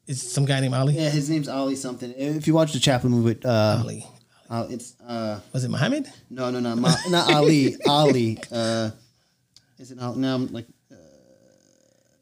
It's 0.08 0.24
some 0.24 0.46
guy 0.46 0.60
named 0.60 0.74
Ollie. 0.74 0.96
Yeah. 0.96 1.10
His 1.12 1.30
name's 1.30 1.48
Ollie 1.48 1.76
something. 1.76 2.12
If 2.18 2.48
you 2.48 2.54
watch 2.56 2.74
the 2.74 2.80
Chaplin 2.80 3.14
movie, 3.14 3.40
uh, 3.46 3.82
Ali. 3.84 4.06
Uh, 4.50 4.68
it's 4.70 4.96
uh, 5.02 5.40
Was 5.54 5.64
it 5.64 5.70
Muhammad? 5.70 6.08
no, 6.30 6.50
no, 6.52 6.60
no, 6.60 6.76
Ma- 6.76 6.96
not 7.10 7.32
Ali. 7.34 7.76
Ali. 7.88 8.38
Uh, 8.52 8.92
is 9.78 9.92
it 9.92 10.00
Ali? 10.00 10.18
Now 10.20 10.36
I'm 10.36 10.48
like. 10.52 10.66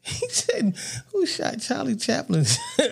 He 0.08 0.26
said, 0.30 0.74
"Who 1.12 1.26
shot 1.26 1.60
Charlie 1.60 1.94
Chaplin?" 1.96 2.46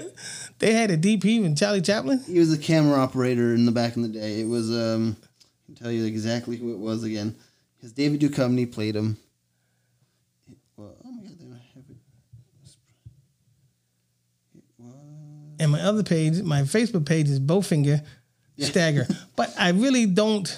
they 0.58 0.74
had 0.74 0.90
a 0.90 0.98
DP 0.98 1.40
when 1.40 1.56
Charlie 1.56 1.80
Chaplin. 1.80 2.22
He 2.26 2.38
was 2.38 2.52
a 2.52 2.58
camera 2.58 2.98
operator 2.98 3.54
in 3.54 3.64
the 3.64 3.72
back 3.72 3.96
in 3.96 4.02
the 4.02 4.08
day. 4.08 4.40
It 4.40 4.48
was 4.48 4.70
um, 4.70 5.16
I 5.22 5.66
can 5.66 5.74
tell 5.76 5.90
you 5.90 6.04
exactly 6.04 6.58
who 6.58 6.72
it 6.74 6.78
was 6.78 7.04
again, 7.04 7.34
because 7.76 7.92
David 7.92 8.20
Duchovny 8.20 8.70
played 8.70 8.94
him. 8.96 9.16
It 10.46 10.58
was, 10.76 10.94
oh 11.06 11.10
my 11.10 11.22
god, 11.22 11.38
don't 11.38 11.52
have 11.52 11.84
it. 11.88 11.96
And 15.58 15.72
my 15.72 15.80
other 15.80 16.02
page, 16.02 16.42
my 16.42 16.62
Facebook 16.62 17.06
page 17.06 17.30
is 17.30 17.40
Bowfinger 17.40 18.04
stagger. 18.58 19.06
But 19.36 19.54
I 19.58 19.70
really 19.70 20.06
don't 20.06 20.48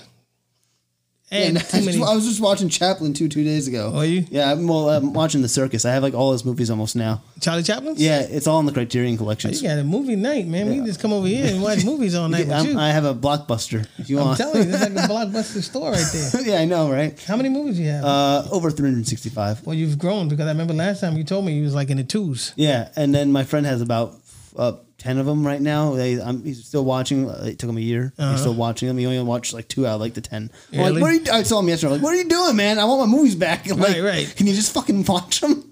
Yeah, 1.30 1.38
add 1.40 1.60
too 1.68 1.84
many. 1.84 2.02
I 2.02 2.14
was 2.14 2.24
just 2.26 2.40
watching 2.40 2.70
Chaplin 2.70 3.12
two 3.12 3.28
two 3.28 3.44
days 3.44 3.68
ago. 3.68 3.92
Oh, 3.94 4.00
you? 4.00 4.24
Yeah, 4.30 4.50
I'm, 4.50 4.66
well, 4.66 4.88
I'm 4.88 5.12
watching 5.12 5.42
The 5.42 5.48
Circus. 5.48 5.84
I 5.84 5.92
have 5.92 6.02
like 6.02 6.14
all 6.14 6.32
his 6.32 6.42
movies 6.44 6.70
almost 6.70 6.96
now. 6.96 7.20
Charlie 7.40 7.62
Chaplin? 7.62 7.94
Yeah, 7.98 8.20
it's 8.22 8.46
all 8.46 8.60
in 8.60 8.66
the 8.66 8.72
Criterion 8.72 9.18
collection. 9.18 9.50
You 9.50 9.58
collections. 9.58 9.76
got 9.76 9.80
a 9.80 9.84
movie 9.84 10.16
night, 10.16 10.46
man. 10.46 10.68
We 10.70 10.76
can 10.76 10.86
just 10.86 11.00
come 11.00 11.12
over 11.12 11.26
here 11.26 11.44
and 11.46 11.62
watch 11.62 11.84
movies 11.84 12.14
all 12.14 12.28
night 12.34 12.46
with 12.46 12.54
I'm- 12.54 12.66
you. 12.66 12.78
I 12.78 12.88
have 12.88 13.04
a 13.04 13.14
blockbuster 13.14 13.86
if 13.98 14.08
you 14.08 14.16
want. 14.16 14.40
I'm 14.40 14.46
want. 14.46 14.54
telling 14.54 14.68
you, 14.68 14.74
it's 14.74 14.82
like 14.96 15.04
a 15.04 15.08
blockbuster 15.12 15.62
store 15.62 15.90
right 15.92 16.06
there. 16.14 16.42
yeah, 16.46 16.60
I 16.60 16.64
know, 16.64 16.90
right? 16.90 17.20
How 17.24 17.36
many 17.36 17.50
movies 17.50 17.76
do 17.76 17.82
you 17.82 17.90
have? 17.90 18.04
Uh, 18.04 18.44
over 18.50 18.70
365. 18.70 19.66
well, 19.66 19.74
you've 19.76 19.98
grown 19.98 20.28
because 20.28 20.46
I 20.46 20.50
remember 20.52 20.72
last 20.72 21.00
time 21.00 21.16
you 21.18 21.24
told 21.24 21.44
me 21.44 21.52
you 21.52 21.62
was 21.64 21.74
like 21.74 21.90
in 21.90 21.98
the 21.98 22.04
twos. 22.04 22.54
Yeah, 22.56 22.88
and 22.96 23.14
then 23.14 23.32
my 23.32 23.44
friend 23.44 23.66
has 23.66 23.82
about 23.82 24.14
uh, 24.56 24.72
ten 24.98 25.18
of 25.18 25.26
them 25.26 25.46
right 25.46 25.60
now. 25.60 25.94
They, 25.94 26.20
I'm, 26.20 26.42
he's 26.44 26.64
still 26.64 26.84
watching. 26.84 27.28
Uh, 27.28 27.44
It 27.46 27.58
took 27.58 27.68
him 27.70 27.76
a 27.76 27.80
year. 27.80 28.12
He's 28.16 28.40
still 28.40 28.54
watching 28.54 28.88
them. 28.88 28.96
He 28.98 29.06
only 29.06 29.20
watched 29.22 29.52
like 29.52 29.68
two 29.68 29.86
out 29.86 29.94
of 29.96 30.00
like 30.00 30.14
the 30.14 30.20
ten. 30.20 30.50
I'm 30.72 30.78
Really? 30.78 30.92
like, 30.92 31.02
what 31.02 31.10
are 31.10 31.14
you? 31.14 31.40
I 31.40 31.42
saw 31.42 31.60
him 31.60 31.68
yesterday. 31.68 31.94
I'm 31.94 31.98
like, 31.98 32.04
what 32.04 32.14
are 32.14 32.18
you 32.18 32.28
doing, 32.28 32.56
man? 32.56 32.78
I 32.78 32.84
want 32.84 33.08
my 33.08 33.16
movies 33.16 33.34
back. 33.34 33.66
Like, 33.70 33.78
Right, 33.78 34.02
right. 34.02 34.34
Can 34.36 34.46
you 34.46 34.54
just 34.54 34.72
fucking 34.74 35.04
watch 35.04 35.40
them? 35.40 35.64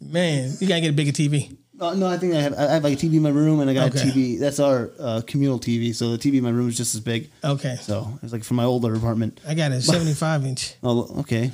Man, 0.00 0.52
you 0.60 0.66
gotta 0.68 0.80
get 0.80 0.90
a 0.90 0.92
bigger 0.92 1.12
TV. 1.12 1.56
Uh, 1.80 1.94
no, 1.94 2.06
I 2.06 2.16
think 2.16 2.34
I 2.34 2.40
have. 2.40 2.54
I 2.54 2.62
have 2.74 2.84
like 2.84 2.92
a 2.94 2.96
TV 2.96 3.14
in 3.14 3.22
my 3.22 3.30
room, 3.30 3.58
and 3.60 3.68
I 3.68 3.74
got 3.74 3.88
Okay. 3.94 4.08
a 4.08 4.12
TV. 4.12 4.38
That's 4.38 4.60
our 4.60 4.90
uh, 5.00 5.22
communal 5.26 5.58
TV. 5.58 5.92
So 5.94 6.14
the 6.14 6.18
TV 6.18 6.36
in 6.38 6.44
my 6.44 6.50
room 6.50 6.68
is 6.68 6.76
just 6.76 6.94
as 6.94 7.00
big. 7.00 7.30
Okay, 7.42 7.76
So 7.80 8.18
it's 8.22 8.32
like 8.32 8.44
from 8.44 8.56
my 8.58 8.64
older 8.64 8.94
apartment. 8.94 9.40
I 9.48 9.54
got 9.54 9.72
a 9.72 9.80
75 9.82 10.44
inch. 10.46 10.74
Oh, 10.82 11.20
okay. 11.20 11.50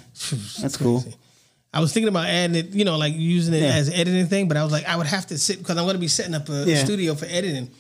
That's 0.61 0.77
cool. 0.77 1.03
I 1.73 1.81
was 1.81 1.93
thinking 1.93 2.09
about 2.09 2.27
adding 2.27 2.57
it, 2.57 2.71
you 2.71 2.85
know, 2.85 2.97
like 2.97 3.15
using 3.15 3.53
it 3.55 3.61
Yeah. 3.63 3.75
as 3.75 3.91
editing 3.91 4.27
thing, 4.27 4.49
but 4.49 4.57
I 4.57 4.63
was 4.65 4.73
like, 4.73 4.87
I 4.87 4.97
would 4.97 5.07
have 5.07 5.27
to 5.27 5.39
sit 5.39 5.59
because 5.59 5.77
I'm 5.77 5.85
going 5.85 5.97
to 5.97 6.01
be 6.01 6.09
setting 6.09 6.35
up 6.35 6.49
a 6.49 6.65
Yeah. 6.67 6.83
studio 6.85 7.15
for 7.15 7.27
editing, 7.27 7.71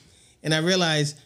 and 0.43 0.52
I 0.55 0.59
realized 0.59 1.16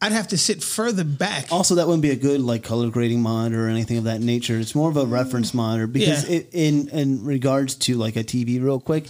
I'd 0.00 0.12
have 0.12 0.28
to 0.28 0.38
sit 0.38 0.62
further 0.62 1.04
back. 1.04 1.46
Also, 1.50 1.74
that 1.76 1.86
wouldn't 1.86 2.02
be 2.02 2.10
a 2.10 2.16
good 2.16 2.40
like 2.40 2.62
color 2.62 2.90
grading 2.90 3.22
monitor 3.22 3.66
or 3.66 3.70
anything 3.70 3.96
of 3.98 4.04
that 4.04 4.20
nature. 4.20 4.58
It's 4.58 4.74
more 4.74 4.90
of 4.90 4.96
a 4.98 5.06
reference 5.06 5.54
monitor 5.54 5.86
because 5.86 6.28
Yeah. 6.28 6.36
it, 6.36 6.48
in 6.52 6.88
in 6.88 7.24
regards 7.24 7.74
to 7.76 7.96
like 7.96 8.16
a 8.16 8.24
TV, 8.24 8.58
real 8.58 8.80
quick, 8.80 9.06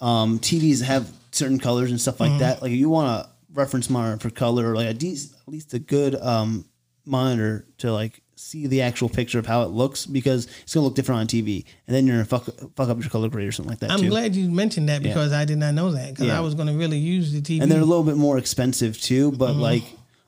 um, 0.00 0.38
TVs 0.38 0.82
have 0.82 1.10
certain 1.32 1.58
colors 1.58 1.90
and 1.90 2.00
stuff 2.00 2.20
like 2.20 2.30
Mm-hmm. 2.30 2.38
that. 2.40 2.62
Like 2.62 2.72
you 2.72 2.88
want 2.88 3.08
a 3.08 3.28
reference 3.52 3.90
monitor 3.90 4.18
for 4.20 4.30
color, 4.30 4.70
or 4.72 4.76
like 4.76 4.88
a 4.88 4.94
de- 4.94 5.12
at 5.14 5.48
least 5.48 5.74
a 5.74 5.78
good 5.80 6.14
um, 6.14 6.64
monitor 7.04 7.64
to 7.78 7.92
like 7.92 8.22
see 8.38 8.66
the 8.66 8.82
actual 8.82 9.08
picture 9.08 9.38
of 9.38 9.46
how 9.46 9.62
it 9.62 9.70
looks 9.70 10.06
because 10.06 10.46
it's 10.62 10.74
gonna 10.74 10.84
look 10.86 10.94
different 10.94 11.20
on 11.20 11.26
TV, 11.26 11.64
and 11.86 11.94
then 11.96 12.06
you're 12.06 12.16
gonna 12.16 12.24
fuck 12.24 12.44
fuck 12.76 12.88
up 12.88 13.00
your 13.00 13.10
color 13.10 13.28
grade 13.28 13.48
or 13.48 13.52
something 13.52 13.70
like 13.70 13.80
that 13.80 13.90
I'm 13.90 14.00
too. 14.00 14.08
glad 14.10 14.34
you 14.36 14.50
mentioned 14.50 14.88
that 14.88 15.02
because 15.02 15.32
I 15.32 15.44
did 15.44 15.58
not 15.58 15.74
know 15.74 15.90
that 15.92 16.10
because 16.14 16.26
Yeah. 16.26 16.38
I 16.38 16.40
was 16.40 16.54
to 16.54 16.64
really 16.72 16.98
use 16.98 17.32
the 17.32 17.40
TV. 17.40 17.60
and 17.62 17.70
they're 17.70 17.80
a 17.80 17.84
little 17.84 18.04
bit 18.04 18.16
more 18.16 18.38
expensive 18.38 19.00
too. 19.00 19.32
But 19.32 19.50
Mm-hmm. 19.52 19.60
like 19.60 19.82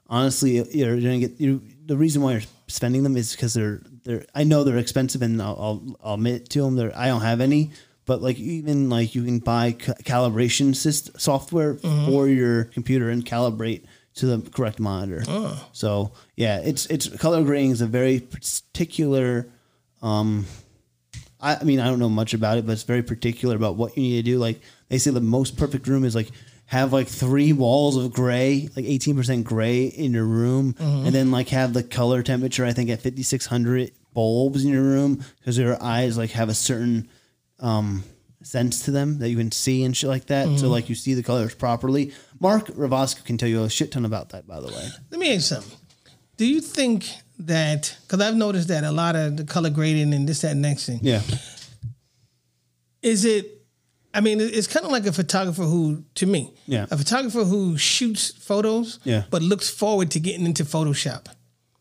honestly, 0.09 0.57
you're 0.77 0.97
gonna 1.01 1.19
get 1.21 1.41
you. 1.41 1.63
The 1.87 1.97
reason 1.97 2.23
why 2.23 2.33
you're 2.33 2.43
spending 2.69 3.03
them 3.03 3.17
is 3.17 3.33
because 3.33 3.55
they're 3.55 3.83
they're. 4.05 4.25
I 4.35 4.45
know 4.45 4.65
they're 4.65 4.79
expensive, 4.79 5.23
and 5.23 5.41
I'll 5.41 5.57
I'll, 5.59 5.97
I'll 6.03 6.15
admit 6.15 6.49
to 6.51 6.63
them. 6.63 6.77
They're 6.77 6.97
I 6.97 7.07
don't 7.09 7.23
have 7.23 7.41
any. 7.41 7.71
But 8.07 8.23
like 8.23 8.39
even 8.39 8.89
like 8.91 9.15
you 9.15 9.23
can 9.25 9.39
buy 9.39 9.73
ca- 9.73 9.93
calibration 10.03 10.75
software 11.21 11.75
Mm-hmm. 11.75 12.07
for 12.07 12.27
your 12.29 12.65
computer 12.65 13.09
and 13.11 13.25
calibrate 13.25 13.83
to 14.21 14.27
the 14.37 14.51
correct 14.51 14.81
monitor. 14.81 15.23
Oh. 15.29 15.69
So 15.73 16.13
yeah, 16.37 16.59
it's 16.61 16.87
it's 16.87 17.09
color 17.19 17.43
grading 17.45 17.73
is 17.73 17.81
a 17.81 17.87
very 17.87 18.21
particular. 18.21 19.49
Um, 20.03 20.47
I, 21.41 21.57
I 21.57 21.65
mean, 21.65 21.81
I 21.81 21.87
don't 21.87 21.99
know 21.99 22.09
much 22.09 22.35
about 22.35 22.59
it, 22.59 22.67
but 22.67 22.73
it's 22.73 22.83
very 22.85 23.03
particular 23.03 23.57
about 23.57 23.77
what 23.77 23.97
you 23.97 24.03
need 24.03 24.17
to 24.17 24.23
do. 24.23 24.39
Like 24.39 24.61
they 24.89 24.99
say, 24.99 25.11
the 25.11 25.21
most 25.21 25.57
perfect 25.57 25.87
room 25.87 26.05
is 26.05 26.15
like 26.15 26.31
have 26.67 26.93
like 26.93 27.09
three 27.09 27.53
walls 27.53 27.97
of 27.97 28.13
gray, 28.13 28.69
like 28.77 28.85
eighteen 28.85 29.17
percent 29.17 29.45
gray 29.45 29.85
in 29.87 30.13
your 30.13 30.25
room, 30.25 30.75
Mm-hmm. 30.75 31.07
and 31.07 31.15
then 31.15 31.31
like 31.31 31.49
have 31.49 31.73
the 31.73 31.83
color 31.83 32.23
temperature. 32.23 32.65
I 32.65 32.73
think 32.73 32.91
at 32.91 33.01
fifty 33.01 33.23
six 33.23 33.47
hundred 33.47 33.93
bulbs 34.13 34.65
in 34.65 34.71
your 34.73 34.83
room 34.83 35.23
because 35.39 35.57
your 35.59 35.81
eyes 35.83 36.19
like 36.19 36.31
have 36.31 36.49
a 36.49 36.55
certain 36.55 37.09
um 37.61 38.03
sense 38.43 38.85
to 38.87 38.91
them 38.91 39.19
that 39.19 39.29
you 39.29 39.37
can 39.37 39.53
see 39.53 39.85
and 39.85 39.97
shit 39.97 40.09
like 40.09 40.27
that. 40.27 40.47
Mm-hmm. 40.47 40.57
So 40.57 40.69
like 40.69 40.89
you 40.89 40.95
see 40.95 41.15
the 41.15 41.23
colors 41.23 41.55
properly. 41.55 42.13
Mark 42.41 42.67
Ravosco 42.69 43.25
can 43.25 43.37
tell 43.39 43.49
you 43.49 43.63
a 43.65 43.71
shit 43.71 43.93
ton 43.93 44.05
about 44.05 44.31
that, 44.31 44.47
by 44.47 44.61
the 44.61 44.69
way. 44.69 44.89
Let 45.11 45.21
me 45.21 45.27
ask 45.29 45.35
you 45.51 45.57
something. 45.57 45.79
Do 46.37 46.47
you 46.47 46.61
think 46.61 47.07
that 47.41 47.97
because 48.03 48.21
I've 48.21 48.35
noticed 48.37 48.69
that 48.69 48.85
a 48.85 48.93
lot 48.93 49.15
of 49.17 49.37
the 49.37 49.45
color 49.45 49.71
grading 49.71 50.15
and 50.15 50.29
this 50.29 50.41
that 50.41 50.53
and 50.53 50.63
next 50.63 50.87
thing 50.87 51.01
Yeah. 51.03 51.23
is 53.03 53.25
it? 53.25 53.57
I 54.13 54.21
mean, 54.21 54.41
it's 54.41 54.67
kind 54.67 54.85
of 54.85 54.91
like 54.91 55.07
a 55.07 55.13
photographer 55.13 55.63
who, 55.63 56.05
to 56.17 56.27
me, 56.27 56.53
Yeah. 56.67 56.87
a 56.91 56.97
photographer 56.99 57.45
who 57.45 57.79
shoots 57.79 58.33
photos, 58.33 58.99
Yeah. 59.05 59.25
but 59.31 59.41
looks 59.41 59.71
forward 59.71 60.11
to 60.13 60.21
getting 60.21 60.45
into 60.47 60.65
Photoshop 60.65 61.27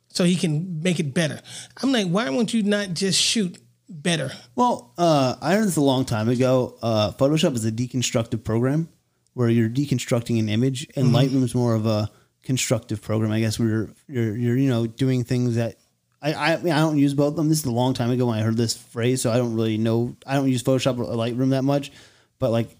so 0.09 0.23
he 0.25 0.35
can 0.35 0.83
make 0.83 0.99
it 0.99 1.11
better. 1.13 1.41
I'm 1.81 1.91
like, 1.91 2.07
why 2.07 2.29
won't 2.29 2.53
you 2.53 2.61
not 2.61 2.93
just 2.93 3.19
shoot 3.19 3.57
better? 3.89 4.31
Well, 4.55 4.93
uh, 4.97 5.35
I 5.41 5.55
learned 5.55 5.67
this 5.67 5.77
a 5.77 5.81
long 5.81 6.05
time 6.05 6.29
ago. 6.29 6.77
Uh, 6.81 7.11
Photoshop 7.11 7.55
is 7.55 7.65
a 7.65 7.71
deconstructive 7.71 8.43
program 8.43 8.87
where 9.33 9.49
you're 9.49 9.69
deconstructing 9.69 10.39
an 10.39 10.49
image, 10.49 10.87
and 10.95 11.07
Lightroom 11.07 11.43
is 11.43 11.55
more 11.55 11.73
of 11.73 11.85
a 11.85 12.09
constructive 12.43 13.01
program. 13.01 13.31
I 13.31 13.39
guess 13.39 13.59
where 13.59 13.67
you're 13.67 13.89
you're, 14.07 14.37
you're 14.37 14.57
you 14.57 14.69
know 14.69 14.87
doing 14.87 15.23
things 15.23 15.55
that 15.55 15.77
I 16.21 16.33
I, 16.33 16.53
I, 16.53 16.57
mean, 16.57 16.73
I 16.73 16.79
don't 16.79 16.97
use 16.97 17.13
both 17.13 17.29
of 17.29 17.35
them. 17.35 17.49
This 17.49 17.59
is 17.59 17.65
a 17.65 17.71
long 17.71 17.93
time 17.93 18.11
ago 18.11 18.27
when 18.27 18.37
I 18.37 18.41
heard 18.41 18.57
this 18.57 18.77
phrase, 18.77 19.21
so 19.21 19.31
I 19.31 19.37
don't 19.37 19.55
really 19.55 19.77
know. 19.77 20.15
I 20.25 20.35
don't 20.35 20.49
use 20.49 20.63
Photoshop 20.63 20.99
or 20.99 21.05
Lightroom 21.15 21.51
that 21.51 21.63
much, 21.63 21.91
but 22.37 22.51
like. 22.51 22.75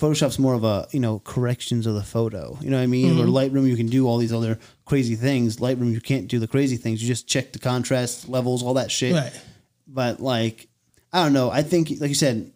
Photoshop's 0.00 0.38
more 0.38 0.54
of 0.54 0.64
a 0.64 0.88
you 0.92 0.98
know 0.98 1.18
corrections 1.18 1.86
of 1.86 1.92
the 1.92 2.02
photo. 2.02 2.56
You 2.62 2.70
know 2.70 2.78
what 2.78 2.84
I 2.84 2.86
mean? 2.86 3.20
Or 3.20 3.26
Lightroom 3.26 3.68
you 3.68 3.76
can 3.76 3.88
do 3.88 4.08
all 4.08 4.16
these 4.16 4.32
other 4.32 4.58
crazy 4.86 5.14
things. 5.14 5.58
Lightroom 5.58 5.92
you 5.92 6.00
can't 6.00 6.26
do 6.26 6.38
the 6.38 6.48
crazy 6.48 6.78
things. 6.78 7.02
You 7.02 7.06
just 7.06 7.28
check 7.28 7.52
the 7.52 7.58
contrast 7.58 8.26
levels, 8.26 8.62
all 8.62 8.72
that 8.72 8.90
shit 8.90 9.12
Right. 9.12 9.42
But 9.92 10.20
like 10.20 10.68
I 11.12 11.22
don't 11.24 11.32
know. 11.32 11.50
I 11.50 11.62
think 11.62 11.90
like 12.00 12.08
you 12.08 12.14
said. 12.14 12.52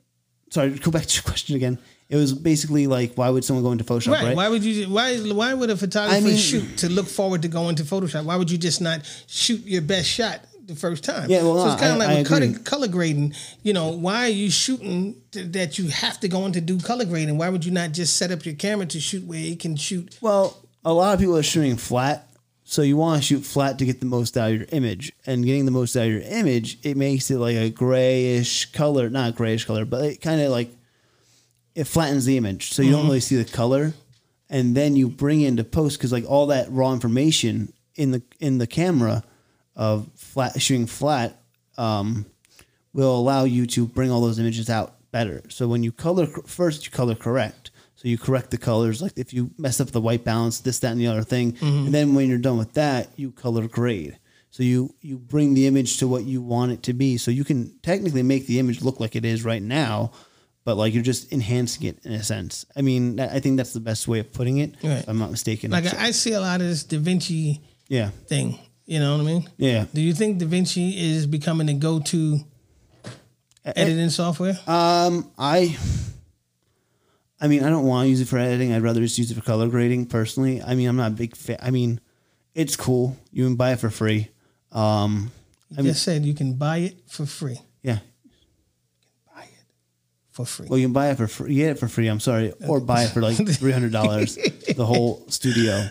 Sorry, 0.50 0.70
go 0.70 0.92
back 0.92 1.04
to 1.06 1.14
your 1.16 1.24
question 1.24 1.56
again. 1.56 1.78
It 2.08 2.14
was 2.16 2.32
basically 2.32 2.86
like, 2.86 3.14
why 3.16 3.28
would 3.28 3.44
someone 3.44 3.64
go 3.64 3.72
into 3.72 3.82
Photoshop, 3.82 4.12
Right. 4.12 4.24
right? 4.26 4.36
Why 4.36 4.48
would 4.48 4.62
you? 4.62 4.86
Why? 4.88 5.16
Why 5.18 5.52
would 5.52 5.68
a 5.70 5.76
photographer 5.76 6.16
I 6.16 6.20
mean- 6.20 6.36
shoot 6.36 6.78
to 6.78 6.88
look 6.88 7.08
forward 7.08 7.42
to 7.42 7.48
going 7.48 7.74
to 7.76 7.82
Photoshop? 7.82 8.24
Why 8.24 8.36
would 8.36 8.50
you 8.50 8.58
just 8.58 8.80
not 8.80 9.00
shoot 9.26 9.64
your 9.66 9.82
best 9.82 10.08
shot 10.08 10.42
the 10.66 10.76
first 10.76 11.02
time? 11.02 11.28
Yeah, 11.28 11.42
well, 11.42 11.64
so 11.64 11.72
it's 11.72 11.80
kind 11.80 11.92
of 11.94 11.98
like 11.98 12.08
I 12.10 12.18
with 12.18 12.28
color, 12.28 12.52
color 12.60 12.86
grading. 12.88 13.34
You 13.64 13.72
know, 13.72 13.88
why 13.90 14.26
are 14.26 14.28
you 14.28 14.48
shooting 14.50 15.16
th- 15.32 15.50
that 15.52 15.76
you 15.78 15.88
have 15.88 16.20
to 16.20 16.28
go 16.28 16.46
in 16.46 16.52
to 16.52 16.60
do 16.60 16.78
color 16.78 17.04
grading? 17.06 17.36
Why 17.36 17.48
would 17.48 17.64
you 17.64 17.72
not 17.72 17.90
just 17.90 18.16
set 18.16 18.30
up 18.30 18.44
your 18.46 18.54
camera 18.54 18.86
to 18.86 19.00
shoot 19.00 19.24
where 19.24 19.40
it 19.40 19.58
can 19.58 19.74
shoot? 19.74 20.16
Well, 20.20 20.56
a 20.84 20.92
lot 20.92 21.14
of 21.14 21.20
people 21.20 21.36
are 21.36 21.42
shooting 21.42 21.76
flat, 21.76 22.23
so 22.64 22.82
you 22.82 22.96
want 22.96 23.20
to 23.20 23.26
shoot 23.26 23.44
flat 23.44 23.78
to 23.78 23.84
get 23.84 24.00
the 24.00 24.06
most 24.06 24.36
out 24.36 24.50
of 24.50 24.56
your 24.56 24.66
image. 24.72 25.12
And 25.26 25.44
getting 25.44 25.66
the 25.66 25.70
most 25.70 25.94
out 25.96 26.06
of 26.06 26.12
your 26.12 26.22
image, 26.22 26.78
it 26.82 26.96
makes 26.96 27.30
it 27.30 27.38
like 27.38 27.56
a 27.56 27.70
grayish 27.70 28.72
color, 28.72 29.10
not 29.10 29.36
grayish 29.36 29.66
color, 29.66 29.84
but 29.84 30.04
it 30.04 30.20
kind 30.20 30.40
of 30.40 30.50
like 30.50 30.70
it 31.74 31.84
flattens 31.84 32.24
the 32.24 32.36
image, 32.36 32.72
so 32.72 32.82
you 32.82 32.92
don't 32.92 33.06
really 33.06 33.20
see 33.20 33.36
the 33.36 33.44
color. 33.44 33.92
And 34.48 34.76
then 34.76 34.94
you 34.94 35.08
bring 35.08 35.40
into 35.40 35.64
post 35.64 35.98
because 35.98 36.12
like 36.12 36.24
all 36.28 36.46
that 36.46 36.70
raw 36.70 36.92
information 36.92 37.72
in 37.96 38.12
the 38.12 38.22
in 38.40 38.58
the 38.58 38.66
camera 38.66 39.24
of 39.74 40.08
flat 40.14 40.60
shooting 40.60 40.86
flat 40.86 41.40
um, 41.76 42.26
will 42.92 43.16
allow 43.16 43.44
you 43.44 43.66
to 43.66 43.86
bring 43.86 44.10
all 44.10 44.20
those 44.20 44.38
images 44.38 44.70
out 44.70 44.94
better. 45.10 45.42
So 45.48 45.66
when 45.66 45.82
you 45.82 45.92
color 45.92 46.26
first, 46.26 46.84
you 46.86 46.92
color 46.92 47.14
correct. 47.14 47.70
So 48.04 48.08
you 48.10 48.18
correct 48.18 48.50
the 48.50 48.58
colors, 48.58 49.00
like 49.00 49.14
if 49.16 49.32
you 49.32 49.50
mess 49.56 49.80
up 49.80 49.90
the 49.90 50.00
white 50.00 50.24
balance, 50.24 50.60
this, 50.60 50.78
that, 50.80 50.92
and 50.92 51.00
the 51.00 51.06
other 51.06 51.22
thing, 51.22 51.56
and 51.62 51.88
then 51.88 52.14
when 52.14 52.28
you're 52.28 52.36
done 52.36 52.58
with 52.58 52.74
that, 52.74 53.08
you 53.16 53.30
color 53.32 53.66
grade. 53.66 54.18
So 54.50 54.62
you 54.62 54.94
you 55.00 55.16
bring 55.16 55.54
the 55.54 55.66
image 55.66 55.96
to 56.00 56.06
what 56.06 56.24
you 56.24 56.42
want 56.42 56.72
it 56.72 56.82
to 56.82 56.92
be. 56.92 57.16
So 57.16 57.30
you 57.30 57.44
can 57.44 57.78
technically 57.82 58.22
make 58.22 58.46
the 58.46 58.58
image 58.58 58.82
look 58.82 59.00
like 59.00 59.16
it 59.16 59.24
is 59.24 59.42
right 59.42 59.62
now, 59.62 60.12
but 60.66 60.76
like 60.76 60.92
you're 60.92 61.02
just 61.02 61.32
enhancing 61.32 61.86
it 61.86 62.04
in 62.04 62.12
a 62.12 62.22
sense. 62.22 62.66
I 62.76 62.82
mean, 62.82 63.18
I 63.18 63.40
think 63.40 63.56
that's 63.56 63.72
the 63.72 63.80
best 63.80 64.06
way 64.06 64.18
of 64.18 64.30
putting 64.34 64.58
it. 64.58 64.74
Right. 64.82 64.98
If 64.98 65.08
I'm 65.08 65.18
not 65.18 65.30
mistaken. 65.30 65.70
Like 65.70 65.86
So- 65.86 65.96
I, 65.96 66.08
I 66.08 66.10
see 66.10 66.34
a 66.34 66.40
lot 66.40 66.60
of 66.60 66.66
this 66.66 66.84
DaVinci 66.84 67.60
yeah, 67.88 68.10
thing. 68.28 68.58
You 68.84 69.00
know 69.00 69.16
what 69.16 69.22
I 69.22 69.24
mean? 69.24 69.48
yeah. 69.56 69.86
Do 69.94 70.02
you 70.02 70.12
think 70.12 70.40
DaVinci 70.42 70.92
is 70.94 71.26
becoming 71.26 71.68
the 71.68 71.74
go-to 71.74 72.40
editing 73.64 74.10
software? 74.10 74.58
Um, 74.66 75.30
I, 75.38 75.74
I 77.44 77.48
mean, 77.48 77.62
I 77.62 77.68
don't 77.68 77.84
want 77.84 78.06
to 78.06 78.08
use 78.08 78.20
it 78.22 78.28
for 78.28 78.38
editing. 78.38 78.72
I'd 78.72 78.82
rather 78.82 79.00
just 79.00 79.18
use 79.18 79.30
it 79.30 79.34
for 79.34 79.42
color 79.42 79.68
grading. 79.68 80.06
Personally, 80.06 80.62
I 80.62 80.74
mean, 80.74 80.88
I'm 80.88 80.96
not 80.96 81.12
a 81.12 81.14
big 81.14 81.36
fan. 81.36 81.58
I 81.60 81.70
mean, 81.70 82.00
it's 82.54 82.74
cool. 82.74 83.16
You 83.32 83.44
can 83.44 83.56
buy 83.56 83.72
it 83.72 83.80
for 83.80 83.90
free. 83.90 84.30
Um, 84.72 85.30
you 85.70 85.82
just 85.84 86.02
said 86.02 86.24
you 86.24 86.34
can 86.34 86.54
buy 86.54 86.78
it 86.78 86.96
for 87.06 87.26
free. 87.26 87.60
yeah. 87.82 87.98
You 88.24 88.30
can 88.30 89.34
buy 89.36 89.42
it 89.42 89.64
for 90.32 90.44
free. 90.46 90.66
Well, 90.70 90.78
you 90.78 90.86
can 90.86 90.92
buy 90.94 91.10
it 91.10 91.16
for 91.16 91.26
free. 91.28 91.54
Get 91.54 91.70
it 91.72 91.78
for 91.78 91.88
free. 91.88 92.08
I'm 92.08 92.20
sorry, 92.20 92.52
or 92.66 92.80
buy 92.80 93.02
it 93.04 93.08
for 93.10 93.20
like 93.20 93.36
three 93.36 93.72
hundred 93.72 93.92
dollars. 93.92 94.36
the 94.76 94.86
whole 94.86 95.24
studio. 95.28 95.88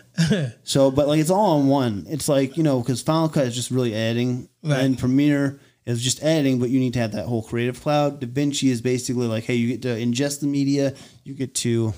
So, 0.64 0.90
but 0.92 1.08
like 1.08 1.20
it's 1.20 1.30
all 1.30 1.60
on 1.60 1.68
one. 1.68 2.06
It's 2.10 2.28
like 2.28 2.58
you 2.58 2.64
know 2.64 2.80
because 2.82 3.02
Final 3.02 3.30
Cut 3.30 3.46
is 3.48 3.56
just 3.56 3.70
really 3.72 3.94
editing, 3.94 4.50
Right. 4.64 4.80
and 4.82 4.98
Premiere 4.98 5.60
is 5.86 6.02
just 6.02 6.24
editing, 6.24 6.60
but 6.60 6.70
you 6.70 6.80
need 6.80 6.94
to 6.94 7.00
have 7.00 7.12
that 7.14 7.26
whole 7.26 7.44
Creative 7.44 7.80
Cloud. 7.80 8.22
DaVinci 8.22 8.70
is 8.70 8.82
basically 8.82 9.28
like, 9.28 9.44
hey, 9.44 9.56
you 9.56 9.68
get 9.68 9.82
to 9.84 9.90
ingest 9.90 10.40
the 10.40 10.48
media, 10.48 10.94
you 11.24 11.34
get 11.34 11.56
to 11.56 11.94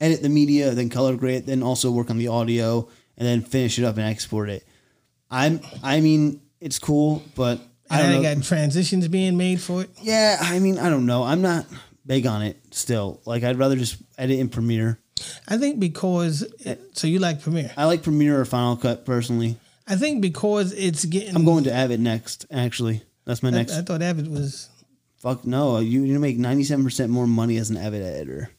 edit 0.00 0.22
the 0.22 0.28
media, 0.28 0.70
then 0.72 0.88
color 0.88 1.16
grade, 1.16 1.46
then 1.46 1.62
also 1.62 1.90
work 1.90 2.10
on 2.10 2.18
the 2.18 2.28
audio, 2.28 2.88
and 3.16 3.26
then 3.26 3.42
finish 3.42 3.78
it 3.78 3.84
up 3.84 3.96
and 3.96 4.06
export 4.06 4.48
it. 4.48 4.66
I'm 5.30 5.60
I 5.82 6.00
mean 6.00 6.40
it's 6.60 6.78
cool, 6.78 7.22
but 7.34 7.60
I 7.90 7.98
don't 7.98 8.06
now 8.06 8.16
know. 8.16 8.22
they 8.22 8.34
got 8.34 8.44
transitions 8.44 9.08
being 9.08 9.36
made 9.36 9.60
for 9.60 9.82
it. 9.82 9.90
yeah, 10.02 10.38
I 10.40 10.58
mean 10.58 10.78
I 10.78 10.88
don't 10.88 11.06
know. 11.06 11.22
I'm 11.22 11.42
not 11.42 11.66
big 12.04 12.26
on 12.26 12.42
it 12.42 12.56
still. 12.70 13.20
Like 13.24 13.42
I'd 13.42 13.58
rather 13.58 13.76
just 13.76 13.96
edit 14.18 14.38
in 14.38 14.48
Premiere. 14.48 14.98
I 15.48 15.56
think 15.56 15.80
because 15.80 16.46
eh. 16.64 16.76
so 16.92 17.06
you 17.06 17.18
like 17.18 17.42
Premiere. 17.42 17.72
I 17.76 17.84
like 17.86 18.02
Premiere 18.02 18.40
or 18.40 18.44
Final 18.44 18.76
Cut 18.76 19.04
personally. 19.04 19.56
I 19.86 19.96
think 19.96 20.20
because 20.20 20.72
it's 20.72 21.04
getting. 21.04 21.34
I'm 21.36 21.44
going 21.44 21.64
to 21.64 21.72
Avid 21.72 22.00
next. 22.00 22.46
Actually, 22.50 23.02
that's 23.24 23.42
my 23.42 23.48
I, 23.50 23.52
next. 23.52 23.72
I 23.76 23.82
thought 23.82 24.02
Avid 24.02 24.28
was. 24.28 24.68
Fuck 25.18 25.44
no, 25.44 25.78
you 25.78 26.02
you 26.02 26.18
make 26.18 26.38
97 26.38 26.84
percent 26.84 27.10
more 27.10 27.26
money 27.26 27.56
as 27.56 27.70
an 27.70 27.76
Avid 27.76 28.02
editor. 28.02 28.50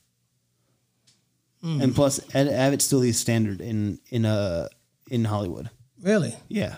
Hmm. 1.61 1.81
And 1.81 1.95
plus, 1.95 2.19
Ed, 2.33 2.47
Avid's 2.47 2.85
still 2.85 2.99
the 2.99 3.11
standard 3.11 3.61
in 3.61 3.99
in 4.09 4.25
uh 4.25 4.67
in 5.09 5.25
Hollywood. 5.25 5.69
Really? 6.01 6.35
Yeah. 6.47 6.77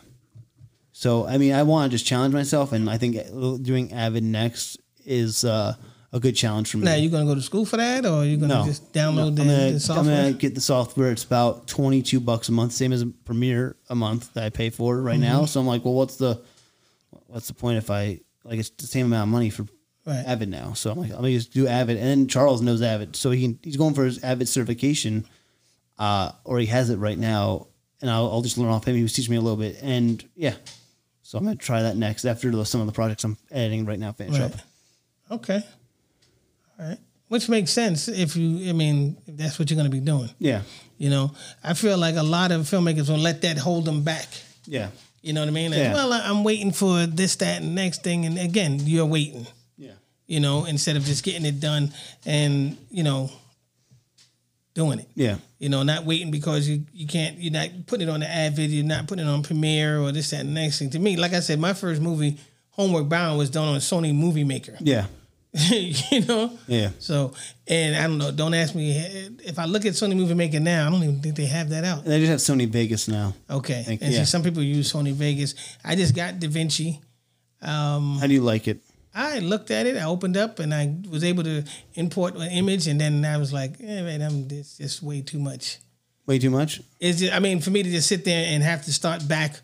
So 0.91 1.25
I 1.25 1.37
mean, 1.37 1.53
I 1.53 1.63
want 1.63 1.89
to 1.89 1.95
just 1.95 2.05
challenge 2.05 2.33
myself, 2.33 2.71
and 2.71 2.89
I 2.89 2.97
think 2.97 3.15
doing 3.63 3.93
Avid 3.93 4.23
next 4.23 4.79
is 5.05 5.45
uh, 5.45 5.75
a 6.11 6.19
good 6.19 6.35
challenge 6.35 6.71
for 6.71 6.77
me. 6.77 6.85
Now 6.85 6.95
you 6.95 7.09
gonna 7.09 7.25
go 7.25 7.35
to 7.35 7.41
school 7.41 7.65
for 7.65 7.77
that, 7.77 8.05
or 8.05 8.25
you 8.25 8.37
gonna 8.37 8.55
no, 8.61 8.65
just 8.65 8.91
download 8.93 9.15
No, 9.15 9.29
the, 9.31 9.41
I'm 9.41 9.47
gonna, 9.47 9.57
the 9.57 9.73
I'm 9.73 9.79
software? 9.79 10.15
gonna 10.23 10.33
get 10.33 10.55
the 10.55 10.61
software. 10.61 11.11
It's 11.11 11.23
about 11.23 11.67
twenty 11.67 12.01
two 12.01 12.19
bucks 12.19 12.49
a 12.49 12.51
month, 12.51 12.71
same 12.73 12.91
as 12.93 13.01
a 13.01 13.07
Premiere 13.07 13.75
a 13.89 13.95
month 13.95 14.33
that 14.33 14.43
I 14.43 14.49
pay 14.49 14.69
for 14.69 14.99
right 15.01 15.19
now. 15.19 15.37
Mm-hmm. 15.37 15.45
So 15.45 15.59
I'm 15.59 15.67
like, 15.67 15.85
well, 15.85 15.93
what's 15.93 16.15
the 16.17 16.41
what's 17.27 17.47
the 17.47 17.53
point 17.53 17.77
if 17.77 17.89
I 17.91 18.19
like 18.43 18.59
it's 18.59 18.69
the 18.71 18.87
same 18.87 19.05
amount 19.05 19.27
of 19.27 19.29
money 19.31 19.49
for 19.49 19.65
Right. 20.05 20.23
Avid 20.25 20.49
now? 20.49 20.73
So 20.73 20.89
I'm 20.91 20.97
like, 20.97 21.11
I'm 21.11 21.17
gonna 21.17 21.31
just 21.31 21.53
do 21.53 21.67
Avid, 21.67 21.97
and 21.97 22.05
then 22.07 22.27
Charles 22.27 22.61
knows 22.61 22.81
Avid, 22.81 23.15
so 23.15 23.29
he 23.29 23.43
can, 23.43 23.59
he's 23.61 23.77
going 23.77 23.93
for 23.93 24.05
his 24.05 24.23
Avid 24.23 24.47
certification, 24.49 25.25
uh, 25.99 26.31
or 26.45 26.57
he 26.57 26.65
has 26.67 26.89
it 26.89 26.97
right 26.97 27.17
now, 27.17 27.67
and 28.01 28.09
I'll, 28.09 28.25
I'll 28.31 28.41
just 28.41 28.57
learn 28.57 28.69
off 28.69 28.87
him. 28.87 28.95
He 28.95 29.03
was 29.03 29.13
teaching 29.13 29.29
me 29.31 29.37
a 29.37 29.41
little 29.41 29.57
bit, 29.57 29.77
and 29.83 30.23
yeah. 30.35 30.55
So 31.21 31.37
I'm 31.37 31.43
gonna 31.43 31.57
try 31.57 31.83
that 31.83 31.95
next 31.95 32.25
after 32.25 32.49
the, 32.49 32.65
some 32.65 32.81
of 32.81 32.87
the 32.87 32.93
projects 32.93 33.23
I'm 33.23 33.37
editing 33.51 33.85
right 33.85 33.99
now 33.99 34.11
finish 34.13 34.39
Right. 34.39 34.51
up. 34.51 34.59
Okay. 35.29 35.61
Right. 36.79 36.97
Which 37.27 37.47
makes 37.49 37.71
sense 37.71 38.07
if 38.07 38.35
you. 38.35 38.69
I 38.69 38.73
mean, 38.73 39.17
if 39.27 39.37
that's 39.37 39.59
what 39.59 39.69
you're 39.69 39.77
gonna 39.77 39.89
be 39.89 39.99
doing. 39.99 40.29
Yeah, 40.39 40.61
You 40.97 41.09
know, 41.09 41.31
I 41.63 41.73
feel 41.75 41.97
like 41.97 42.15
a 42.15 42.23
lot 42.23 42.51
of 42.51 42.61
filmmakers 42.61 43.09
will 43.09 43.17
let 43.19 43.41
that 43.41 43.57
hold 43.57 43.85
them 43.85 44.01
back. 44.03 44.27
yeah, 44.65 44.89
You 45.21 45.33
know 45.33 45.41
what 45.41 45.49
I 45.49 45.51
mean? 45.51 45.71
Like, 45.71 45.79
Yeah. 45.79 45.93
Well, 45.93 46.13
I'm 46.13 46.43
waiting 46.43 46.71
for 46.71 47.05
this, 47.05 47.35
that, 47.37 47.61
and 47.61 47.75
next 47.75 48.01
thing, 48.03 48.25
and 48.25 48.37
again, 48.39 48.79
you're 48.83 49.05
waiting. 49.05 49.45
yeah, 49.77 49.91
You 50.27 50.39
know, 50.39 50.65
instead 50.65 50.95
of 50.95 51.03
just 51.03 51.23
getting 51.23 51.45
it 51.45 51.59
done 51.59 51.93
and 52.25 52.77
you 52.89 53.03
know, 53.03 53.29
doing 54.73 54.99
it. 54.99 55.07
yeah, 55.15 55.37
You 55.59 55.69
know, 55.69 55.83
not 55.83 56.05
waiting 56.05 56.31
because 56.31 56.67
you, 56.67 56.85
you 56.93 57.05
can't, 57.07 57.37
you're 57.37 57.51
not 57.53 57.69
putting 57.85 58.07
it 58.07 58.11
on 58.11 58.21
the 58.21 58.27
Avid, 58.29 58.69
you're 58.71 58.85
not 58.85 59.07
putting 59.07 59.25
it 59.25 59.29
on 59.29 59.43
Premiere 59.43 59.99
or 59.99 60.11
this, 60.11 60.29
that, 60.31 60.41
and 60.41 60.53
next 60.53 60.79
thing. 60.79 60.89
To 60.91 60.99
me, 60.99 61.17
like 61.17 61.33
I 61.33 61.41
said, 61.41 61.59
my 61.59 61.73
first 61.73 62.01
movie, 62.01 62.37
Homework 62.71 63.09
Bound, 63.09 63.37
was 63.37 63.49
done 63.49 63.67
on 63.67 63.79
Sony 63.79 64.15
Movie 64.15 64.43
Maker. 64.45 64.77
yeah, 64.79 65.05
you 65.53 66.25
know? 66.25 66.57
yeah. 66.67 66.89
So, 66.99 67.33
and 67.67 67.95
I 67.95 68.03
don't 68.03 68.17
know, 68.19 68.31
don't 68.31 68.53
ask 68.53 68.75
me, 68.75 68.91
if 69.43 69.57
I 69.57 69.65
look 69.65 69.85
at 69.85 69.93
Sony 69.93 70.15
Movie 70.15 70.35
Maker 70.35 70.59
now, 70.59 70.87
I 70.87 70.91
don't 70.91 71.01
even 71.03 71.21
think 71.21 71.35
they 71.35 71.47
have 71.47 71.69
that 71.69 71.83
out. 71.83 72.05
They 72.05 72.19
just 72.19 72.47
have 72.47 72.57
Sony 72.57 72.67
Vegas 72.67 73.07
now. 73.07 73.33
Okay. 73.49 73.81
Think- 73.83 74.01
and 74.01 74.11
yeah. 74.13 74.19
see, 74.19 74.25
some 74.25 74.43
people 74.43 74.61
use 74.61 74.91
Sony 74.93 75.13
Vegas. 75.13 75.55
I 75.83 75.95
just 75.95 76.15
got 76.15 76.35
DaVinci. 76.35 76.99
How 77.61 78.19
do 78.27 78.33
you 78.33 78.41
like 78.41 78.67
it? 78.67 78.79
I 79.13 79.39
looked 79.39 79.71
at 79.71 79.87
it, 79.87 79.97
I 79.97 80.03
opened 80.03 80.37
up, 80.37 80.59
and 80.59 80.73
I 80.73 80.95
was 81.09 81.23
able 81.23 81.43
to 81.43 81.63
import 81.95 82.35
an 82.35 82.43
image, 82.51 82.87
and 82.87 83.01
then 83.01 83.25
I 83.25 83.37
was 83.37 83.51
like, 83.51 83.73
eh, 83.81 84.01
man, 84.03 84.21
I'm, 84.21 84.47
this 84.47 84.77
just 84.77 85.01
way 85.01 85.21
too 85.21 85.39
much. 85.39 85.79
Way 86.27 86.37
too 86.37 86.51
much? 86.51 86.79
Just, 87.01 87.33
I 87.33 87.39
mean, 87.39 87.59
for 87.59 87.71
me 87.71 87.81
to 87.81 87.89
just 87.89 88.07
sit 88.07 88.23
there 88.23 88.45
and 88.47 88.61
have 88.61 88.85
to 88.85 88.93
start 88.93 89.27
back 89.27 89.59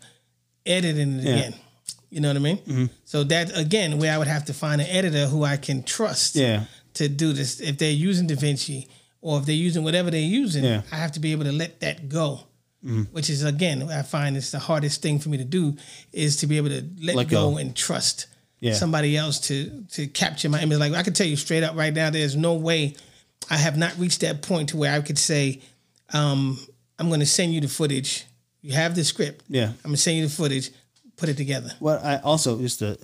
editing 0.66 1.20
it 1.20 1.24
Yeah. 1.24 1.34
again. 1.36 1.54
You 2.10 2.20
know 2.20 2.28
what 2.28 2.36
I 2.36 2.40
mean? 2.40 2.90
So 3.04 3.24
that 3.24 3.56
again, 3.56 3.98
where 3.98 4.12
I 4.12 4.18
would 4.18 4.28
have 4.28 4.44
to 4.46 4.54
find 4.54 4.80
an 4.80 4.86
editor 4.88 5.26
who 5.26 5.44
I 5.44 5.56
can 5.56 5.82
trust 5.82 6.36
Yeah. 6.36 6.64
to 6.94 7.08
do 7.08 7.32
this. 7.32 7.60
If 7.60 7.78
they're 7.78 7.90
using 7.90 8.28
DaVinci 8.28 8.86
or 9.20 9.38
if 9.40 9.46
they're 9.46 9.54
using 9.54 9.82
whatever 9.84 10.10
they're 10.10 10.20
using, 10.20 10.64
Yeah. 10.64 10.82
I 10.92 10.96
have 10.96 11.12
to 11.12 11.20
be 11.20 11.32
able 11.32 11.44
to 11.44 11.52
let 11.52 11.80
that 11.80 12.08
go. 12.08 12.40
Which 13.10 13.28
is 13.30 13.42
again, 13.42 13.82
I 13.90 14.02
find 14.02 14.36
it's 14.36 14.52
the 14.52 14.60
hardest 14.60 15.02
thing 15.02 15.18
for 15.18 15.28
me 15.28 15.38
to 15.38 15.44
do 15.44 15.76
is 16.12 16.36
to 16.36 16.46
be 16.46 16.56
able 16.56 16.68
to 16.68 16.84
let, 17.02 17.16
Let 17.16 17.28
go, 17.28 17.50
go. 17.50 17.56
and 17.56 17.74
trust 17.74 18.26
Yeah. 18.60 18.74
somebody 18.74 19.16
else 19.16 19.40
to 19.48 19.84
to 19.94 20.06
capture 20.06 20.48
my 20.48 20.62
image. 20.62 20.78
Like 20.78 20.92
I 20.94 21.02
can 21.02 21.12
tell 21.12 21.26
you 21.26 21.34
straight 21.36 21.64
up 21.64 21.74
right 21.74 21.92
now, 21.92 22.10
there's 22.10 22.36
no 22.36 22.54
way 22.54 22.94
I 23.50 23.56
have 23.56 23.76
not 23.76 23.98
reached 23.98 24.20
that 24.20 24.40
point 24.40 24.68
to 24.68 24.76
where 24.76 24.92
I 24.94 25.00
could 25.00 25.18
say, 25.18 25.60
um, 26.12 26.58
I'm 26.98 27.08
going 27.08 27.20
to 27.20 27.26
send 27.26 27.52
you 27.54 27.60
the 27.60 27.68
footage. 27.68 28.24
You 28.62 28.72
have 28.74 28.94
the 28.94 29.02
script. 29.04 29.44
Yeah. 29.48 29.66
I'm 29.84 29.90
going 29.90 29.96
to 29.96 30.00
send 30.00 30.16
you 30.18 30.24
the 30.28 30.32
footage. 30.34 30.70
Put 31.16 31.28
it 31.28 31.36
together. 31.36 31.70
Well, 31.80 32.00
I 32.02 32.18
also 32.18 32.58
just 32.58 32.80
to 32.80 32.98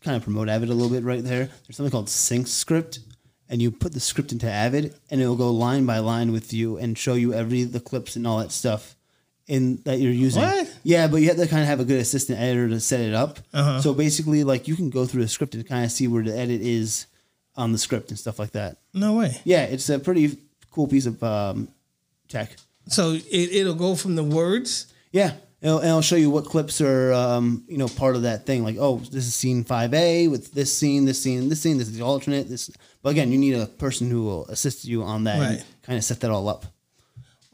kind 0.00 0.16
of 0.16 0.22
promote 0.22 0.48
Avid 0.48 0.70
a 0.70 0.74
little 0.74 0.90
bit 0.90 1.04
right 1.04 1.22
there. 1.22 1.46
There's 1.46 1.76
something 1.76 1.90
called 1.90 2.08
Sync 2.08 2.46
Script, 2.46 3.00
and 3.48 3.60
you 3.60 3.70
put 3.70 3.92
the 3.92 4.00
script 4.00 4.32
into 4.32 4.50
Avid, 4.50 4.94
and 5.10 5.20
it 5.20 5.26
will 5.26 5.36
go 5.36 5.50
line 5.50 5.86
by 5.86 5.98
line 5.98 6.32
with 6.32 6.52
you 6.52 6.78
and 6.78 6.96
show 6.96 7.14
you 7.14 7.34
every 7.34 7.64
the 7.64 7.80
clips 7.80 8.16
and 8.16 8.26
all 8.26 8.38
that 8.38 8.52
stuff 8.52 8.96
in 9.46 9.80
that 9.84 9.98
you're 9.98 10.12
using. 10.12 10.42
What? 10.42 10.78
Yeah, 10.82 11.06
but 11.08 11.18
you 11.18 11.28
have 11.28 11.36
to 11.36 11.46
kind 11.46 11.62
of 11.62 11.68
have 11.68 11.80
a 11.80 11.84
good 11.84 12.00
assistant 12.00 12.38
editor 12.40 12.68
to 12.68 12.80
set 12.80 13.00
it 13.00 13.14
up. 13.14 13.38
Uh-huh. 13.52 13.80
So 13.80 13.94
basically, 13.94 14.44
like 14.44 14.66
you 14.66 14.76
can 14.76 14.90
go 14.90 15.06
through 15.06 15.22
the 15.22 15.28
script 15.28 15.54
and 15.54 15.66
kind 15.66 15.84
of 15.84 15.92
see 15.92 16.08
where 16.08 16.22
the 16.22 16.36
edit 16.36 16.60
is 16.60 17.06
on 17.56 17.72
the 17.72 17.78
script 17.78 18.10
and 18.10 18.18
stuff 18.18 18.38
like 18.38 18.52
that. 18.52 18.78
No 18.92 19.14
way. 19.14 19.40
Yeah, 19.44 19.64
it's 19.64 19.88
a 19.88 19.98
pretty 19.98 20.38
cool 20.70 20.88
piece 20.88 21.06
of 21.06 21.22
um, 21.22 21.68
tech. 22.28 22.56
So 22.88 23.12
it, 23.12 23.24
it'll 23.30 23.74
go 23.74 23.94
from 23.94 24.14
the 24.14 24.24
words. 24.24 24.92
Yeah. 25.10 25.32
And 25.66 25.88
I'll 25.88 26.00
show 26.02 26.16
you 26.16 26.30
what 26.30 26.44
clips 26.44 26.80
are, 26.80 27.12
um, 27.12 27.64
you 27.68 27.76
know, 27.78 27.88
part 27.88 28.14
of 28.16 28.22
that 28.22 28.46
thing. 28.46 28.62
Like, 28.62 28.76
oh, 28.78 28.98
this 28.98 29.26
is 29.26 29.34
scene 29.34 29.64
5A 29.64 30.30
with 30.30 30.52
this 30.52 30.76
scene, 30.76 31.04
this 31.04 31.20
scene, 31.22 31.48
this 31.48 31.60
scene, 31.60 31.78
this 31.78 31.88
is 31.88 31.96
the 31.98 32.04
alternate. 32.04 32.48
This, 32.48 32.70
but 33.02 33.10
again, 33.10 33.32
you 33.32 33.38
need 33.38 33.54
a 33.54 33.66
person 33.66 34.10
who 34.10 34.22
will 34.24 34.46
assist 34.46 34.84
you 34.84 35.02
on 35.02 35.24
that 35.24 35.38
and 35.40 35.64
kind 35.82 35.98
of 35.98 36.04
set 36.04 36.20
that 36.20 36.30
all 36.30 36.48
up. 36.48 36.66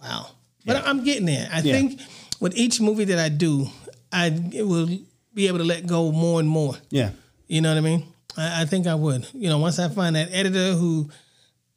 Wow. 0.03 0.27
But 0.67 0.87
I'm 0.87 1.05
getting 1.05 1.27
there. 1.27 1.49
I 1.53 1.61
Yeah. 1.61 1.73
think 1.75 2.01
with 2.41 2.57
each 2.57 2.81
movie 2.81 3.05
that 3.05 3.19
I 3.19 3.29
do, 3.29 3.69
I 4.13 4.31
will 4.55 4.89
be 5.35 5.49
able 5.49 5.59
to 5.59 5.65
let 5.65 5.87
go 5.87 6.13
more 6.13 6.39
and 6.41 6.49
more. 6.49 6.75
Yeah. 6.91 7.11
You 7.49 7.61
know 7.63 7.71
what 7.71 7.79
I 7.79 7.81
mean? 7.81 8.05
I, 8.37 8.63
I 8.63 8.65
think 8.67 8.87
I 8.87 8.95
would. 8.95 9.27
You 9.33 9.49
know, 9.49 9.59
once 9.59 9.79
I 9.79 9.89
find 9.89 10.17
that 10.17 10.29
editor 10.33 10.73
who 10.75 11.09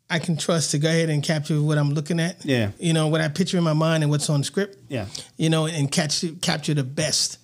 I 0.10 0.19
can 0.19 0.38
trust 0.38 0.72
to 0.72 0.77
go 0.77 0.88
ahead 0.88 1.10
and 1.10 1.23
capture 1.23 1.60
what 1.61 1.77
I'm 1.77 1.94
looking 1.94 2.19
at. 2.19 2.45
Yeah. 2.45 2.72
You 2.80 2.94
know, 2.94 3.07
what 3.07 3.22
I 3.22 3.27
picture 3.27 3.57
in 3.57 3.64
my 3.64 3.73
mind 3.73 4.03
and 4.03 4.11
what's 4.11 4.30
on 4.30 4.44
script. 4.44 4.77
Yeah. 4.88 5.07
You 5.38 5.49
know, 5.49 5.65
and 5.65 5.91
catch 5.91 6.23
capture 6.41 6.73
the 6.73 6.84
best. 6.84 7.40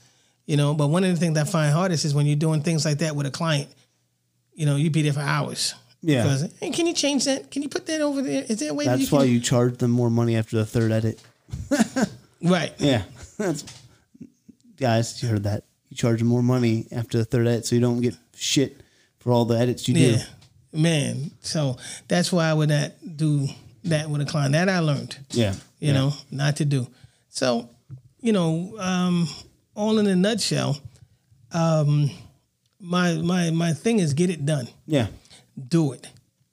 You 0.45 0.57
know, 0.57 0.73
but 0.73 0.87
one 0.87 1.03
of 1.03 1.09
the 1.11 1.17
things 1.17 1.37
I 1.37 1.43
find 1.43 1.73
hardest 1.73 2.05
is 2.05 2.13
when 2.13 2.25
you're 2.25 2.35
doing 2.35 2.61
things 2.61 2.85
like 2.85 2.99
that 2.99 3.15
with 3.15 3.25
a 3.25 3.31
client. 3.31 3.69
You 4.53 4.65
know, 4.65 4.75
you'd 4.75 4.93
be 4.93 5.01
there 5.01 5.13
for 5.13 5.21
hours. 5.21 5.73
Yeah. 6.01 6.23
Because, 6.23 6.53
hey, 6.59 6.71
can 6.71 6.87
you 6.87 6.93
change 6.93 7.25
that? 7.25 7.51
Can 7.51 7.61
you 7.61 7.69
put 7.69 7.85
that 7.85 8.01
over 8.01 8.21
there? 8.21 8.43
Is 8.47 8.59
there 8.59 8.71
a 8.71 8.73
way 8.73 8.85
that 8.85 8.91
you 8.93 8.97
That's 8.97 9.09
can? 9.09 9.19
why 9.19 9.23
you 9.25 9.39
charge 9.39 9.77
them 9.77 9.91
more 9.91 10.09
money 10.09 10.35
after 10.35 10.57
the 10.57 10.65
third 10.65 10.91
edit. 10.91 11.21
right. 12.43 12.73
Yeah. 12.79 13.03
That's, 13.37 13.63
guys, 14.77 15.21
you 15.21 15.29
heard 15.29 15.43
that. 15.43 15.63
You 15.89 15.97
charge 15.97 16.19
them 16.19 16.27
more 16.27 16.43
money 16.43 16.87
after 16.91 17.17
the 17.17 17.25
third 17.25 17.47
edit 17.47 17.65
so 17.65 17.75
you 17.75 17.81
don't 17.81 18.01
get 18.01 18.15
shit 18.35 18.81
for 19.19 19.31
all 19.31 19.45
the 19.45 19.57
edits 19.57 19.87
you 19.87 19.93
do. 19.93 20.17
Man. 20.73 21.31
So 21.41 21.77
that's 22.07 22.31
why 22.31 22.45
I 22.49 22.53
would 22.53 22.69
not 22.69 22.91
do 23.17 23.47
that 23.85 24.09
with 24.09 24.21
a 24.21 24.25
client. 24.25 24.53
That 24.53 24.69
I 24.69 24.79
learned, 24.79 25.17
Yeah. 25.31 25.53
you 25.79 25.87
Yeah. 25.87 25.93
know, 25.93 26.13
not 26.31 26.55
to 26.57 26.65
do. 26.65 26.87
So, 27.29 27.69
you 28.21 28.31
know, 28.33 28.75
um, 28.79 29.27
all 29.75 29.99
in 29.99 30.07
a 30.07 30.15
nutshell, 30.15 30.79
um, 31.51 32.09
my 32.79 33.13
my 33.15 33.51
my 33.51 33.73
thing 33.73 33.99
is 33.99 34.13
get 34.13 34.29
it 34.29 34.45
done. 34.45 34.67
Yeah. 34.87 35.07
Do 35.67 35.91
it. 35.93 36.07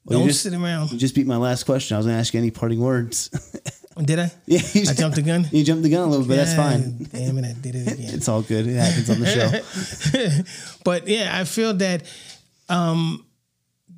Well, 0.04 0.20
Don't 0.20 0.28
just- 0.28 0.42
sit 0.42 0.54
around. 0.54 0.90
You 0.92 0.98
just 0.98 1.14
beat 1.14 1.26
my 1.26 1.36
last 1.36 1.64
question. 1.64 1.94
I 1.94 1.98
was 1.98 2.06
to 2.06 2.12
ask 2.12 2.32
you 2.34 2.40
any 2.40 2.50
parting 2.50 2.80
words. 2.80 3.28
Did 4.02 4.20
I? 4.20 4.30
yeah. 4.46 4.60
You 4.74 4.82
I 4.88 4.94
jumped 4.94 5.16
the 5.16 5.22
gun. 5.22 5.48
You 5.50 5.64
jumped 5.64 5.82
the 5.82 5.90
gun 5.90 6.02
a 6.02 6.06
little 6.06 6.24
bit. 6.24 6.36
That's 6.36 6.54
fine. 6.54 7.08
Damn 7.12 7.36
it! 7.38 7.44
I 7.44 7.52
did 7.60 7.74
it 7.74 7.92
again. 7.92 8.14
It's 8.14 8.28
all 8.28 8.42
good. 8.42 8.66
It 8.68 8.76
happens 8.76 9.10
on 9.10 9.18
the 9.18 9.26
show. 9.26 10.78
but 10.84 11.08
yeah, 11.08 11.36
I 11.36 11.42
feel 11.42 11.74
that 11.74 12.04
um, 12.68 13.24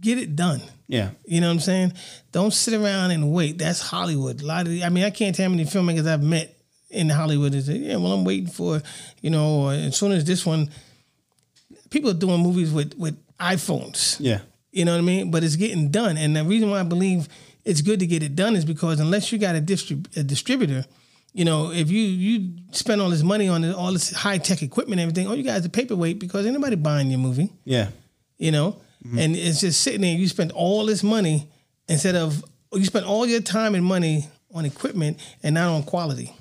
get 0.01 0.19
it 0.19 0.35
done. 0.37 0.63
Yeah. 0.89 1.11
You 1.25 1.41
know 1.41 1.49
what 1.49 1.55
I'm 1.55 1.61
saying? 1.61 1.93
Don't 2.33 2.53
sit 2.53 2.75
around 2.75 3.11
and 3.13 3.33
wait. 3.33 3.59
That's 3.59 3.81
Hollywood. 3.81 4.43
A 4.43 4.47
lot 4.47 4.67
of, 4.67 4.73
I 4.83 4.89
mean, 4.89 5.05
I 5.05 5.11
can't 5.11 5.35
tell 5.35 5.45
how 5.45 5.51
many 5.51 5.65
filmmakers 5.65 6.07
I've 6.07 6.23
met 6.23 6.57
in 6.91 7.09
Hollywood 7.09 7.55
is 7.55 7.69
yeah, 7.69 7.97
well, 7.97 8.13
I'm 8.13 8.25
waiting 8.25 8.49
for, 8.49 8.83
you 9.21 9.31
know, 9.31 9.61
or 9.67 9.73
as 9.73 9.97
soon 9.97 10.13
as 10.13 10.25
this 10.25 10.45
one, 10.45 10.71
people 11.91 12.11
are 12.11 12.15
doing 12.15 12.41
movies 12.41 12.73
with 12.73 12.95
with 12.99 13.17
iPhones. 13.39 14.17
Yeah. 14.21 14.41
You 14.73 14.85
know 14.85 14.93
what 14.93 14.99
I 14.99 15.03
mean? 15.03 15.31
But 15.31 15.43
it's 15.45 15.57
getting 15.57 15.91
done, 15.91 16.17
and 16.17 16.37
the 16.37 16.45
reason 16.45 16.71
why 16.71 16.81
I 16.81 16.85
believe 16.85 17.29
it's 17.65 17.81
good 17.81 18.01
to 18.01 18.07
get 18.07 18.23
it 18.23 18.37
done 18.37 18.55
is 18.57 18.65
because 18.65 19.01
unless 19.01 19.33
you 19.33 19.39
got 19.39 19.57
a, 19.57 19.61
distrib- 19.61 20.17
a 20.17 20.23
distributor, 20.23 20.85
you 21.33 21.45
know, 21.45 21.71
if 21.73 21.91
you 21.91 22.01
you 22.01 22.55
spend 22.73 23.01
all 23.01 23.11
this 23.11 23.23
money 23.23 23.49
on 23.49 23.65
all 23.73 23.93
this 23.93 24.13
high 24.13 24.39
tech 24.39 24.63
equipment, 24.63 25.01
and 25.01 25.11
everything, 25.11 25.29
all 25.29 25.37
you 25.37 25.43
got 25.43 25.59
is 25.59 25.65
a 25.65 25.71
paperweight 25.71 26.19
because 26.21 26.47
anybody 26.47 26.77
buying 26.77 27.09
your 27.11 27.19
movie 27.19 27.51
Yeah. 27.65 27.89
you 28.39 28.51
know, 28.53 28.81
Mm-hmm. 29.07 29.19
and 29.19 29.37
it's 29.37 29.61
just 29.61 29.81
sitting 29.81 30.03
there. 30.03 30.15
You 30.15 30.29
spend 30.29 30.53
all 30.53 30.85
this 30.87 31.03
money 31.03 31.49
instead 31.89 32.17
of 32.17 32.45
you 32.73 32.85
spend 32.85 33.07
all 33.07 33.27
your 33.27 33.41
time 33.41 33.75
and 33.75 33.85
money 33.85 34.29
on 34.55 34.65
equipment 34.65 35.19
and 35.43 35.55
not 35.55 35.69
on 35.69 35.83
quality. 35.85 36.33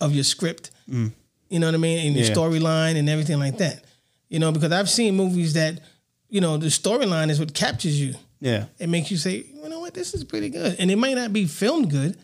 of 0.00 0.12
your 0.14 0.22
script. 0.22 0.70
Mm. 0.88 1.10
You 1.48 1.58
know 1.58 1.66
what 1.66 1.74
I 1.74 1.78
mean? 1.78 2.06
And 2.06 2.16
your 2.16 2.24
Yeah. 2.26 2.32
storyline 2.32 2.94
and 2.96 3.08
everything 3.10 3.40
like 3.40 3.58
that. 3.58 3.82
You 4.28 4.38
know, 4.38 4.52
because 4.52 4.70
I've 4.70 4.88
seen 4.88 5.16
movies 5.16 5.54
that, 5.54 5.80
you 6.28 6.40
know, 6.40 6.56
the 6.56 6.68
storyline 6.68 7.30
is 7.30 7.40
what 7.40 7.52
captures 7.52 8.00
you. 8.00 8.14
Yeah. 8.40 8.66
It 8.78 8.88
makes 8.88 9.10
you 9.10 9.16
say, 9.16 9.44
you 9.60 9.68
know 9.68 9.80
what, 9.80 9.94
this 9.94 10.14
is 10.14 10.22
pretty 10.22 10.50
good. 10.50 10.76
And 10.78 10.88
it 10.88 10.96
might 10.98 11.14
not 11.16 11.32
be 11.32 11.46
filmed 11.46 11.90
good. 11.90 12.16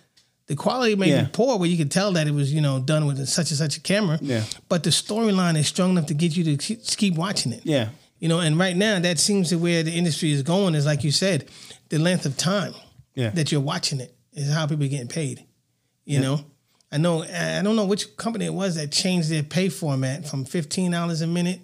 The 0.46 0.54
quality 0.54 0.94
may 0.94 1.08
Yeah. 1.10 1.22
be 1.22 1.30
poor 1.32 1.58
where 1.58 1.68
you 1.68 1.76
can 1.76 1.88
tell 1.88 2.12
that 2.12 2.28
it 2.28 2.32
was, 2.32 2.52
you 2.52 2.60
know, 2.60 2.78
done 2.78 3.06
with 3.06 3.26
such 3.28 3.50
and 3.50 3.58
such 3.58 3.76
a 3.76 3.80
camera. 3.80 4.20
Yeah. 4.22 4.44
But 4.68 4.84
the 4.84 4.90
storyline 4.90 5.56
is 5.58 5.66
strong 5.66 5.90
enough 5.90 6.06
to 6.06 6.14
get 6.14 6.36
you 6.36 6.56
to 6.56 6.76
keep 6.96 7.14
watching 7.16 7.52
it. 7.52 7.62
Yeah. 7.64 7.88
You 8.20 8.28
know, 8.28 8.40
and 8.40 8.58
right 8.58 8.76
now 8.76 8.98
that 9.00 9.18
seems 9.18 9.50
to 9.50 9.56
where 9.56 9.82
the 9.82 9.92
industry 9.92 10.30
is 10.32 10.42
going 10.42 10.74
is 10.74 10.86
like 10.86 11.04
you 11.04 11.10
said, 11.10 11.48
the 11.90 11.98
length 11.98 12.24
of 12.26 12.36
time 12.36 12.72
Yeah. 13.14 13.30
that 13.30 13.52
you're 13.52 13.60
watching 13.60 14.00
it 14.00 14.14
is 14.32 14.50
how 14.52 14.66
people 14.66 14.84
are 14.84 14.88
getting 14.88 15.08
paid. 15.08 15.44
You 16.06 16.20
know, 16.20 16.44
I 16.92 16.98
know 16.98 17.22
I 17.24 17.60
don't 17.62 17.76
know 17.76 17.86
which 17.86 18.16
company 18.16 18.44
it 18.46 18.54
was 18.54 18.76
that 18.76 18.92
changed 18.92 19.28
their 19.30 19.42
pay 19.42 19.68
format 19.68 20.26
from 20.28 20.44
fifteen 20.44 20.90
dollars 20.92 21.20
a 21.22 21.26
minute 21.26 21.60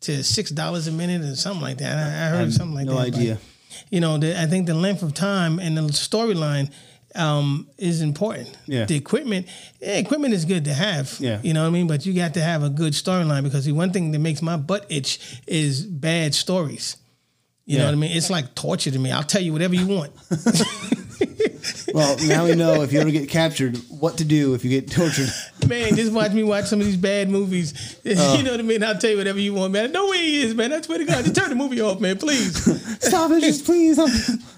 to 0.00 0.22
six 0.24 0.50
dollars 0.50 0.86
a 0.88 0.92
minute 0.92 1.22
or 1.22 1.36
something 1.36 1.62
like 1.62 1.78
that. 1.78 1.96
I, 1.96 2.26
I 2.26 2.28
heard 2.30 2.40
have 2.40 2.54
something 2.54 2.74
like 2.74 2.86
no 2.86 2.94
that. 2.94 3.10
but, 3.12 3.18
idea. 3.18 3.38
you 3.90 4.00
know, 4.00 4.18
the, 4.18 4.38
I 4.40 4.46
think 4.46 4.66
the 4.66 4.74
length 4.74 5.02
of 5.02 5.14
time 5.14 5.58
and 5.58 5.76
the 5.76 5.82
storyline 5.82 6.70
um, 7.14 7.68
is 7.78 8.02
important. 8.02 8.56
Yeah. 8.66 8.84
The 8.84 8.96
equipment, 8.96 9.46
yeah, 9.80 9.96
equipment 9.98 10.34
is 10.34 10.44
good 10.44 10.64
to 10.66 10.74
have. 10.74 11.16
Yeah. 11.20 11.40
You 11.42 11.54
know 11.54 11.62
what 11.62 11.68
I 11.68 11.70
mean? 11.70 11.86
But 11.86 12.06
you 12.06 12.12
got 12.14 12.34
to 12.34 12.42
have 12.42 12.62
a 12.62 12.70
good 12.70 12.92
storyline 12.92 13.42
because 13.42 13.64
the 13.64 13.72
one 13.72 13.92
thing 13.92 14.12
that 14.12 14.18
makes 14.18 14.42
my 14.42 14.56
butt 14.56 14.86
itch 14.88 15.40
is 15.46 15.84
bad 15.84 16.34
stories. 16.34 16.96
You 17.64 17.78
know 17.78 17.84
what 17.86 17.94
I 17.94 17.96
mean? 17.96 18.10
It's 18.16 18.28
like 18.28 18.54
torture 18.54 18.90
to 18.90 18.98
me. 18.98 19.12
I'll 19.12 19.22
tell 19.22 19.40
you 19.40 19.52
whatever 19.52 19.74
you 19.74 19.86
want. 19.86 20.12
Well, 21.94 22.16
now 22.24 22.44
we 22.44 22.54
know 22.54 22.82
if 22.82 22.92
you 22.92 23.00
ever 23.00 23.10
get 23.10 23.28
captured, 23.28 23.76
what 23.88 24.18
to 24.18 24.24
do 24.24 24.54
if 24.54 24.64
you 24.64 24.70
get 24.70 24.90
tortured. 24.90 25.28
Man, 25.68 25.94
just 25.94 26.12
watch 26.12 26.32
me 26.32 26.42
watch 26.42 26.66
some 26.66 26.80
of 26.80 26.86
these 26.86 26.96
bad 26.96 27.28
movies. 27.28 27.98
Oh. 28.14 28.36
you 28.36 28.42
know 28.42 28.50
what 28.50 28.60
I 28.60 28.62
mean? 28.62 28.82
I'll 28.82 28.98
tell 28.98 29.10
you 29.10 29.16
whatever 29.16 29.38
you 29.38 29.54
want, 29.54 29.72
man. 29.72 29.84
I 29.84 29.86
know 29.86 30.06
where 30.06 30.18
he 30.20 30.42
is, 30.42 30.54
man. 30.54 30.72
I 30.72 30.80
swear 30.80 30.98
to 30.98 31.04
God, 31.04 31.24
just 31.24 31.34
turn 31.34 31.48
the 31.48 31.54
movie 31.54 31.80
off, 31.80 32.00
man, 32.00 32.18
please. 32.18 32.62
Stop 33.00 33.30
it, 33.30 33.40
just 33.40 33.64
please. 33.64 33.98
I'm, 33.98 34.08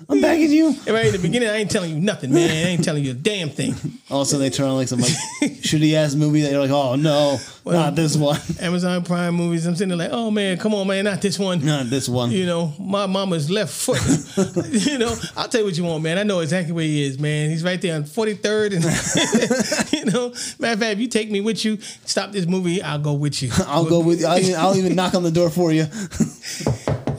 I'm 0.09 0.21
begging 0.21 0.51
you. 0.51 0.69
And 0.69 0.89
right 0.89 1.07
in 1.07 1.13
the 1.13 1.19
beginning, 1.19 1.49
I 1.49 1.57
ain't 1.57 1.71
telling 1.71 1.91
you 1.91 2.01
nothing, 2.01 2.33
man. 2.33 2.51
I 2.51 2.71
ain't 2.71 2.85
telling 2.85 3.05
you 3.05 3.13
a 3.13 3.15
damn 3.15 3.49
thing. 3.49 3.75
All 4.11 4.23
of 4.23 4.27
a 4.27 4.31
sudden, 4.31 4.45
they 4.45 4.51
turn 4.51 4.69
on 4.69 4.77
like 4.77 4.89
some 4.89 5.01
like 5.01 5.13
shitty 5.41 5.95
ass 5.95 6.15
movie 6.15 6.43
that 6.43 6.51
you're 6.51 6.61
like, 6.61 6.71
oh 6.71 6.95
no, 6.97 7.39
not 7.65 7.95
this 7.95 8.17
one, 8.17 8.39
Amazon 8.61 9.03
Prime 9.05 9.35
movies. 9.35 9.67
I'm 9.67 9.75
sitting 9.75 9.97
there 9.97 10.09
like, 10.09 10.11
oh 10.13 10.31
man, 10.31 10.59
come 10.59 10.75
on, 10.75 10.87
man, 10.87 11.05
not 11.05 11.23
this 11.23 11.39
one. 11.39 11.65
not 11.65 11.87
this 11.87 12.09
one. 12.09 12.31
You 12.31 12.47
know, 12.47 12.73
my 12.79 13.07
mama's 13.07 13.51
left 13.51 13.73
foot. 13.73 14.01
you 14.71 14.99
know, 14.99 15.15
I'll 15.37 15.49
tell 15.49 15.61
you 15.61 15.67
what 15.67 15.77
you 15.77 15.85
want, 15.85 16.03
man. 16.03 16.19
I 16.19 16.23
know 16.23 16.41
exactly 16.41 16.73
where 16.73 16.85
he 16.85 17.05
is, 17.05 17.19
man. 17.19 17.51
He's 17.51 17.65
right 17.65 17.81
there 17.81 17.97
on 17.97 18.05
43rd. 18.05 18.75
And, 18.75 19.93
you 19.93 20.05
know, 20.07 20.31
matter 20.59 20.75
of 20.75 20.81
fact, 20.81 20.93
if 20.93 20.99
you 20.99 21.09
take 21.09 21.31
me 21.31 21.41
with 21.41 21.65
you, 21.65 21.79
stop 22.05 22.33
this 22.33 22.47
movie, 22.47 22.83
I'll 22.83 22.99
go 22.99 23.15
with 23.15 23.43
you. 23.43 23.51
I'll 23.67 23.85
go 23.85 24.01
with 24.01 24.21
you. 24.21 24.27
I'll 24.27 24.39
even, 24.39 24.55
I'll 24.57 24.77
even 24.77 24.95
knock 24.95 25.15
on 25.15 25.23
the 25.23 25.31
door 25.31 25.51
for 25.51 25.73
you. 25.73 25.87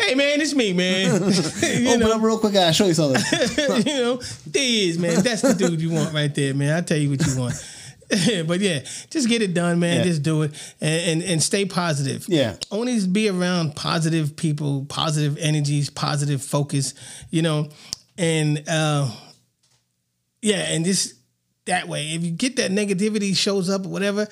Hey, 0.06 0.14
man, 0.14 0.40
it's 0.40 0.53
me, 0.53 0.72
man. 0.72 1.06
you 1.23 1.88
Open 1.88 1.99
know, 1.99 2.15
up 2.15 2.22
real 2.22 2.38
quick. 2.38 2.56
I'll 2.56 2.72
show 2.72 2.86
you 2.86 2.94
something. 2.94 3.23
you 3.86 3.98
know, 3.98 4.22
there 4.45 4.61
he 4.61 4.90
is, 4.90 4.99
man. 4.99 5.23
That's 5.23 5.41
the 5.41 5.53
dude 5.53 5.82
you 5.82 5.90
want 5.90 6.14
right 6.14 6.34
there, 6.34 6.53
man. 6.53 6.76
I'll 6.76 6.84
tell 6.84 6.98
you 6.98 7.10
what 7.10 7.26
you 7.26 7.40
want. 7.40 7.56
but 8.48 8.60
yeah, 8.60 8.82
just 9.10 9.27
get 9.27 9.41
it 9.41 9.56
done, 9.56 9.80
man. 9.80 9.98
Yeah. 9.98 10.03
Just 10.03 10.22
do 10.22 10.44
it 10.44 10.76
and, 10.80 11.22
and 11.22 11.23
and 11.23 11.44
stay 11.44 11.65
positive. 11.65 12.26
Yeah. 12.30 12.56
Always 12.69 13.07
be 13.07 13.30
around 13.30 13.76
positive 13.76 14.36
people, 14.36 14.86
positive 14.86 15.40
energies, 15.40 15.90
positive 15.90 16.44
focus, 16.44 16.94
you 17.32 17.41
know. 17.41 17.69
And 18.18 18.64
uh 18.68 19.10
yeah, 20.44 20.72
and 20.72 20.86
just 20.86 21.15
that 21.65 21.88
way. 21.88 22.10
If 22.11 22.23
you 22.23 22.32
get 22.32 22.57
that 22.57 22.69
negativity 22.69 23.36
shows 23.36 23.72
up 23.72 23.88
or 23.88 23.90
whatever, 23.90 24.27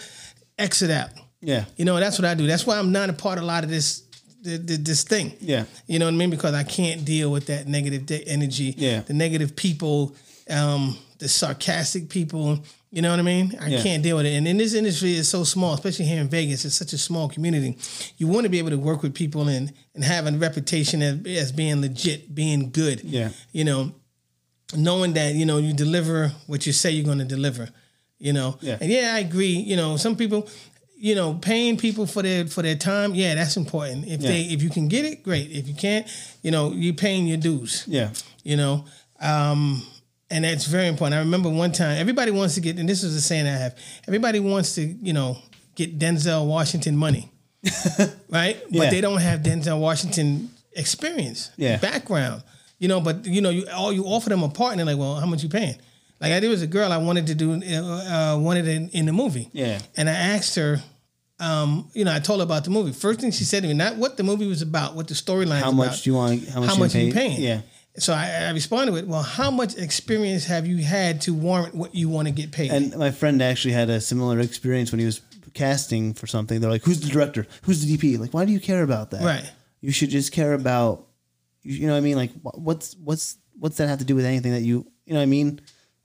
exit 0.59 0.91
out. 0.91 1.09
Yeah. 1.41 1.65
You 1.75 1.85
know, 1.85 1.99
that's 1.99 2.19
what 2.19 2.25
I 2.25 2.35
do. 2.35 2.45
That's 2.45 2.67
why 2.67 2.77
I'm 2.77 2.91
not 2.91 3.09
a 3.09 3.13
part 3.13 3.39
of 3.39 3.43
a 3.43 3.47
lot 3.47 3.63
of 3.63 3.71
this 3.71 4.02
th- 4.44 4.65
th- 4.65 4.80
this 4.82 5.03
thing. 5.03 5.34
Yeah. 5.40 5.65
You 5.88 5.99
know 5.99 6.06
what 6.06 6.14
I 6.14 6.18
mean? 6.18 6.30
Because 6.30 6.53
I 6.53 6.64
can't 6.64 7.03
deal 7.06 7.32
with 7.32 7.45
that 7.48 7.68
negative 7.68 8.06
de- 8.06 8.28
energy. 8.28 8.74
Yeah. 8.78 9.02
The 9.02 9.14
negative 9.14 9.56
people, 9.56 10.15
um, 10.49 10.98
the 11.20 11.28
sarcastic 11.30 12.10
people. 12.10 12.64
You 12.91 13.02
know 13.02 13.10
what 13.10 13.20
I 13.20 13.24
mean? 13.24 13.57
I 13.60 13.70
Yeah. 13.70 13.82
can't 13.82 14.03
deal 14.03 14.18
with 14.18 14.26
it. 14.28 14.34
And 14.36 14.48
in 14.48 14.57
this 14.57 14.74
industry, 14.76 15.14
it's 15.15 15.28
so 15.30 15.44
small, 15.44 15.74
especially 15.74 16.06
here 16.06 16.22
in 16.22 16.30
Vegas. 16.30 16.64
It's 16.65 16.76
such 16.76 16.94
a 16.94 16.98
small 16.98 17.28
community. 17.28 17.76
You 18.18 18.28
want 18.28 18.44
to 18.44 18.49
be 18.49 18.60
able 18.60 18.70
to 18.70 18.78
work 18.78 19.02
with 19.02 19.14
people 19.15 19.48
and 19.48 19.72
and 19.95 20.03
have 20.03 20.28
a 20.28 20.32
reputation 20.32 21.02
as, 21.02 21.26
as 21.26 21.52
being 21.52 21.82
legit, 21.82 22.34
being 22.36 22.70
good. 22.72 23.02
Yeah. 23.03 23.30
You 23.52 23.64
know, 23.64 23.94
knowing 24.76 25.14
that 25.14 25.36
you 25.36 25.45
know 25.45 25.57
you 25.57 25.74
deliver 25.74 26.32
what 26.48 26.65
you 26.68 26.74
say 26.74 26.91
you're 26.91 27.06
going 27.06 27.20
to 27.20 27.26
deliver. 27.26 27.70
You 28.20 28.34
know. 28.34 28.57
Yeah. 28.61 28.78
And 28.80 28.91
yeah, 28.91 29.14
I 29.15 29.20
agree. 29.20 29.56
You 29.57 29.76
know, 29.76 29.98
some 29.98 30.15
people. 30.15 30.48
You 31.03 31.15
know, 31.15 31.34
paying 31.34 31.75
people 31.75 32.05
for 32.07 32.21
their 32.23 32.47
for 32.47 32.61
their 32.61 32.77
time, 32.77 33.13
yeah, 33.13 33.35
that's 33.35 33.57
important. 33.57 34.07
If 34.07 34.21
they 34.21 34.43
if 34.43 34.63
you 34.63 34.69
can 34.69 34.88
get 34.88 35.03
it, 35.03 35.21
great. 35.21 35.51
If 35.51 35.67
you 35.67 35.73
can't, 35.75 36.07
you 36.43 36.51
know, 36.51 36.71
you're 36.71 36.93
paying 36.93 37.27
your 37.27 37.38
dues 37.38 37.84
Yeah. 37.88 38.09
you 38.43 38.55
know 38.55 38.85
um 39.21 39.81
and 40.31 40.43
that's 40.45 40.65
very 40.65 40.88
important 40.88 41.15
i 41.15 41.19
remember 41.19 41.49
one 41.49 41.71
time 41.71 41.97
everybody 41.97 42.31
wants 42.31 42.55
to 42.55 42.61
get 42.61 42.77
and 42.80 42.89
this 42.89 43.03
is 43.03 43.15
a 43.15 43.21
saying 43.21 43.45
i 43.47 43.55
have 43.65 43.73
everybody 44.07 44.39
wants 44.39 44.75
to 44.75 44.81
you 44.81 45.13
know 45.13 45.38
get 45.75 45.97
denzel 45.99 46.45
washington 46.47 46.95
money 46.97 47.30
right 48.30 48.57
Yeah. 48.69 48.81
but 48.84 48.89
they 48.91 48.99
don't 49.01 49.21
have 49.21 49.41
denzel 49.41 49.80
washington 49.80 50.49
experience 50.75 51.51
Yeah. 51.57 51.77
background 51.77 52.43
you 52.80 52.88
know 52.88 52.99
but 52.99 53.25
you 53.25 53.39
know 53.41 53.49
you 53.51 53.65
all 53.73 53.93
you 53.93 54.03
offer 54.05 54.30
them 54.30 54.43
a 54.43 54.49
part 54.49 54.71
and 54.71 54.80
they're 54.80 54.88
like 54.93 54.97
well 54.97 55.15
how 55.15 55.25
much 55.27 55.43
you 55.43 55.49
paying 55.49 55.75
like 56.19 56.31
I, 56.34 56.39
there 56.41 56.49
was 56.49 56.61
a 56.63 56.67
girl 56.67 56.91
i 56.91 56.97
wanted 56.97 57.27
to 57.27 57.35
do 57.35 57.53
uh, 57.53 58.34
uh, 58.35 58.38
wanted 58.39 58.67
in, 58.67 58.89
in 58.89 59.05
the 59.05 59.13
movie 59.13 59.47
Yeah. 59.53 59.80
and 59.95 60.09
i 60.09 60.13
asked 60.13 60.55
her 60.55 60.81
um, 61.44 61.90
you 61.94 62.06
know, 62.06 62.14
I 62.14 62.20
told 62.20 62.40
her 62.40 62.44
about 62.44 62.64
the 62.64 62.70
movie. 62.70 62.94
First 62.94 63.20
thing 63.20 63.32
she 63.32 63.44
said 63.44 63.64
to 63.64 63.68
me, 63.68 63.74
not 63.74 63.98
what 63.98 64.15
the 64.15 64.24
movie 64.24 64.48
was 64.48 64.61
about, 64.61 64.95
what 64.95 65.07
the 65.07 65.14
storyline. 65.14 65.60
How 65.60 65.72
much 65.72 65.88
about 65.88 66.03
do 66.03 66.10
you 66.10 66.15
want? 66.15 66.48
How 66.48 66.60
much? 66.61 66.70
how 66.70 66.76
you 66.76 66.80
much 66.80 66.95
are 66.95 66.99
you 66.99 67.14
pay? 67.14 67.28
paying? 67.30 67.41
Yeah. 67.41 67.61
So 67.98 68.14
I, 68.14 68.45
I 68.48 68.52
responded 68.52 68.94
with, 68.94 69.06
well, 69.06 69.22
how 69.22 69.52
much 69.52 69.78
experience 69.78 70.45
have 70.45 70.65
you 70.65 70.78
had 70.78 71.22
to 71.22 71.34
warrant 71.34 71.76
what 71.76 71.94
you 71.94 72.10
want 72.10 72.28
to 72.28 72.34
get 72.34 72.52
paid? 72.52 72.72
And 72.72 72.95
my 72.95 73.11
friend 73.11 73.41
actually 73.41 73.74
had 73.74 73.90
a 73.90 74.02
similar 74.02 74.40
experience 74.40 74.91
when 74.91 74.99
he 74.99 75.06
was 75.06 75.22
casting 75.53 76.14
for 76.14 76.26
something. 76.26 76.60
They're 76.60 76.72
like, 76.72 76.84
"Who's 76.84 77.02
the 77.02 77.10
director? 77.10 77.45
Who's 77.64 77.86
the 77.86 77.98
DP?" 77.98 78.20
Like, 78.20 78.34
why 78.34 78.45
do 78.45 78.52
you 78.52 78.60
care 78.60 78.82
about 78.82 79.11
that? 79.11 79.22
Right. 79.22 79.52
You 79.82 79.91
should 79.91 80.10
just 80.10 80.32
care 80.32 80.53
about, 80.53 81.07
you 81.61 81.76
you 81.76 81.88
know 81.88 81.94
what 81.94 81.99
I 81.99 82.02
mean? 82.02 82.15
Like, 82.15 82.32
what's 82.41 82.95
what's 82.95 83.38
what's 83.60 83.78
that 83.78 83.90
have 83.90 83.99
to 83.99 84.06
do 84.06 84.15
with 84.15 84.26
anything 84.26 84.53
that 84.53 84.61
you 84.61 84.88
you 85.06 85.14
know 85.14 85.20
what 85.20 85.24
I 85.24 85.28
mean? 85.28 85.61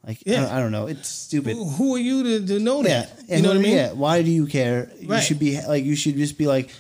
Like, 0.09 0.19
I 0.27 0.31
Yeah. 0.31 0.41
don't- 0.41 0.53
I, 0.53 0.59
don't 0.61 0.73
know. 0.73 0.87
It's 0.87 1.09
stupid. 1.09 1.55
who, 1.55 1.65
who 1.69 1.95
are 1.95 1.99
you 1.99 2.23
to, 2.25 2.47
to 2.47 2.59
know 2.59 2.83
that? 2.83 3.13
And 3.29 3.29
you 3.29 3.43
know 3.43 3.49
what 3.51 3.59
I 3.59 3.61
mean? 3.61 3.77
Yeah. 3.77 3.93
Why 3.93 4.23
do 4.23 4.31
you 4.31 4.47
care? 4.47 4.91
You 4.99 5.21
should 5.21 5.39
be 5.39 5.61
like, 5.61 5.85
you 5.85 5.95
should 5.95 6.17
just 6.17 6.39
be 6.39 6.47
like, 6.47 6.71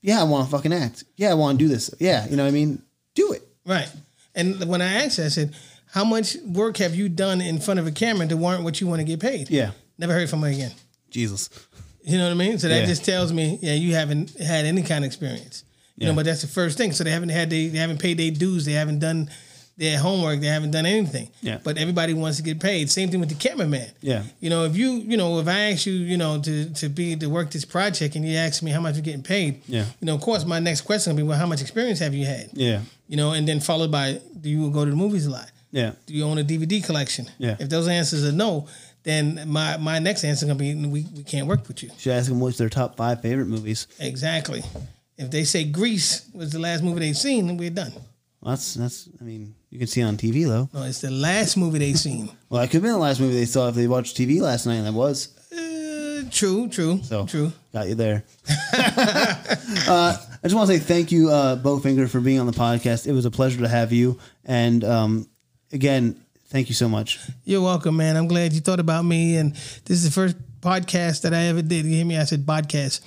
yeah, 0.00 0.18
I 0.20 0.24
want 0.24 0.46
to 0.46 0.50
fucking 0.50 0.72
act. 0.72 1.04
Yeah, 1.16 1.30
I 1.30 1.34
want 1.34 1.58
to 1.58 1.64
do 1.64 1.68
this. 1.68 1.94
Yeah. 2.00 2.26
You 2.28 2.36
know 2.36 2.42
what 2.44 2.48
I 2.48 2.52
mean? 2.52 2.82
Do 3.14 3.32
it. 3.32 3.46
Right. 3.66 3.88
And 4.34 4.64
when 4.64 4.80
I 4.80 5.04
asked 5.04 5.18
her, 5.18 5.24
I 5.24 5.28
said, 5.28 5.54
how 5.92 6.04
much 6.04 6.36
work 6.46 6.78
have 6.78 6.94
you 6.94 7.08
done 7.10 7.40
in 7.42 7.60
front 7.60 7.80
of 7.80 7.86
a 7.86 7.90
camera 7.92 8.26
to 8.28 8.36
warrant 8.36 8.64
what 8.64 8.80
you 8.80 8.86
want 8.86 9.00
to 9.00 9.04
get 9.04 9.20
paid? 9.20 9.50
Yeah. 9.50 9.72
Never 9.98 10.14
heard 10.14 10.30
from 10.30 10.40
her 10.40 10.48
again. 10.48 10.72
Jesus. 11.10 11.50
You 12.02 12.16
know 12.16 12.24
what 12.24 12.30
I 12.30 12.34
mean? 12.34 12.58
So 12.58 12.68
that 12.68 12.80
Yeah. 12.80 12.86
just 12.86 13.04
tells 13.04 13.30
me, 13.30 13.58
yeah, 13.60 13.74
you 13.74 13.94
haven't 13.94 14.30
had 14.40 14.64
any 14.64 14.82
kind 14.82 15.04
of 15.04 15.08
experience. 15.08 15.64
You 15.96 16.04
Yeah. 16.06 16.12
know, 16.12 16.16
but 16.16 16.24
that's 16.24 16.40
the 16.40 16.46
first 16.46 16.78
thing. 16.78 16.92
So 16.92 17.04
they 17.04 17.10
haven't 17.10 17.28
had 17.28 17.50
they, 17.50 17.66
they 17.68 17.76
haven't 17.78 17.98
paid 17.98 18.16
their 18.16 18.30
dues. 18.30 18.64
They 18.64 18.72
haven't 18.72 19.00
done 19.00 19.28
their 19.80 19.98
homework. 19.98 20.40
They 20.40 20.46
haven't 20.46 20.72
done 20.72 20.84
anything. 20.84 21.30
Yeah. 21.40 21.58
But 21.64 21.78
everybody 21.78 22.12
wants 22.12 22.36
to 22.36 22.42
get 22.42 22.60
paid. 22.60 22.90
Same 22.90 23.08
thing 23.08 23.18
with 23.18 23.30
the 23.30 23.34
cameraman. 23.34 23.90
Yeah. 24.02 24.24
You 24.38 24.50
know, 24.50 24.64
if 24.64 24.76
you 24.76 24.90
you 24.90 25.16
know 25.16 25.40
if 25.40 25.48
I 25.48 25.72
ask 25.72 25.86
you 25.86 25.94
you 25.94 26.18
know 26.18 26.40
to 26.40 26.70
to 26.74 26.88
be 26.90 27.16
to 27.16 27.26
work 27.26 27.50
this 27.50 27.64
project 27.64 28.14
and 28.14 28.24
you 28.24 28.36
ask 28.36 28.62
me 28.62 28.70
how 28.70 28.80
much 28.80 28.94
you're 28.96 29.02
getting 29.02 29.22
paid. 29.22 29.62
Yeah. 29.66 29.86
You 30.00 30.06
know, 30.06 30.14
of 30.14 30.20
course, 30.20 30.44
my 30.44 30.60
next 30.60 30.82
question 30.82 31.12
will 31.12 31.22
be, 31.22 31.26
well, 31.26 31.38
how 31.38 31.46
much 31.46 31.62
experience 31.62 31.98
have 32.00 32.14
you 32.14 32.26
had? 32.26 32.50
Yeah. 32.52 32.82
You 33.08 33.16
know, 33.16 33.32
and 33.32 33.48
then 33.48 33.58
followed 33.60 33.90
by, 33.90 34.20
do 34.38 34.50
you 34.50 34.70
go 34.70 34.84
to 34.84 34.90
the 34.90 34.96
movies 34.96 35.26
a 35.26 35.30
lot? 35.30 35.50
Yeah. 35.72 35.92
Do 36.06 36.14
you 36.14 36.24
own 36.24 36.38
a 36.38 36.44
DVD 36.44 36.84
collection? 36.84 37.26
Yeah. 37.38 37.56
If 37.58 37.70
those 37.70 37.88
answers 37.88 38.24
are 38.24 38.32
no, 38.32 38.68
then 39.02 39.44
my 39.46 39.78
my 39.78 39.98
next 39.98 40.24
answer 40.24 40.44
is 40.44 40.52
gonna 40.52 40.58
be 40.58 40.74
we, 40.74 41.06
we 41.16 41.22
can't 41.22 41.46
work 41.46 41.66
with 41.66 41.82
you. 41.82 41.90
Should 41.98 42.12
ask 42.12 42.28
them 42.28 42.38
what's 42.38 42.58
their 42.58 42.68
top 42.68 42.98
five 42.98 43.22
favorite 43.22 43.46
movies. 43.46 43.86
Exactly. 43.98 44.62
If 45.16 45.30
they 45.30 45.44
say 45.44 45.64
Grease 45.64 46.28
was 46.34 46.50
the 46.52 46.58
last 46.58 46.82
movie 46.82 47.00
they've 47.00 47.16
seen, 47.16 47.46
then 47.46 47.56
we're 47.56 47.70
done. 47.70 47.92
Well, 48.40 48.52
that's 48.52 48.74
that's. 48.74 49.08
I 49.20 49.24
mean, 49.24 49.54
you 49.70 49.78
can 49.78 49.86
see 49.88 50.02
on 50.02 50.16
TV 50.16 50.46
though. 50.46 50.68
No, 50.72 50.84
it's 50.84 51.00
the 51.00 51.10
last 51.10 51.56
movie 51.56 51.78
they've 51.78 51.98
seen. 51.98 52.30
Well, 52.50 52.62
it 52.62 52.66
could 52.66 52.74
have 52.74 52.82
been 52.82 52.92
the 52.92 52.98
last 52.98 53.20
movie 53.20 53.34
they 53.34 53.44
saw 53.46 53.68
if 53.68 53.76
they 53.76 53.86
watched 53.86 54.16
TV 54.16 54.40
last 54.40 54.66
night, 54.66 54.74
and 54.74 54.86
that 54.88 54.92
was. 54.92 55.28
Uh, 55.52 56.24
true, 56.32 56.68
true, 56.68 57.00
So 57.04 57.24
true. 57.24 57.52
got 57.72 57.86
you 57.88 57.94
there. 57.94 58.24
uh, 58.74 60.16
I 60.16 60.38
just 60.42 60.54
want 60.54 60.68
to 60.68 60.76
say 60.76 60.80
thank 60.82 61.12
you, 61.12 61.30
uh, 61.30 61.56
Bowfinger, 61.56 62.08
for 62.08 62.20
being 62.20 62.40
on 62.40 62.46
the 62.46 62.52
podcast. 62.52 63.06
It 63.06 63.12
was 63.12 63.24
a 63.24 63.30
pleasure 63.30 63.60
to 63.60 63.68
have 63.68 63.92
you, 63.92 64.18
and 64.44 64.82
um, 64.84 65.28
again, 65.72 66.20
thank 66.48 66.68
you 66.68 66.74
so 66.74 66.88
much. 66.88 67.20
You're 67.44 67.62
welcome, 67.62 67.96
man. 67.96 68.16
I'm 68.16 68.26
glad 68.26 68.52
you 68.52 68.60
thought 68.60 68.80
about 68.80 69.04
me. 69.04 69.36
And 69.36 69.52
this 69.54 69.90
is 69.90 70.04
the 70.04 70.10
first 70.10 70.36
podcast 70.60 71.22
that 71.22 71.34
I 71.34 71.44
ever 71.44 71.62
did. 71.62 71.84
You 71.86 71.96
hear 71.96 72.04
me? 72.04 72.16
I 72.16 72.24
said 72.24 72.44
podcast. 72.46 73.00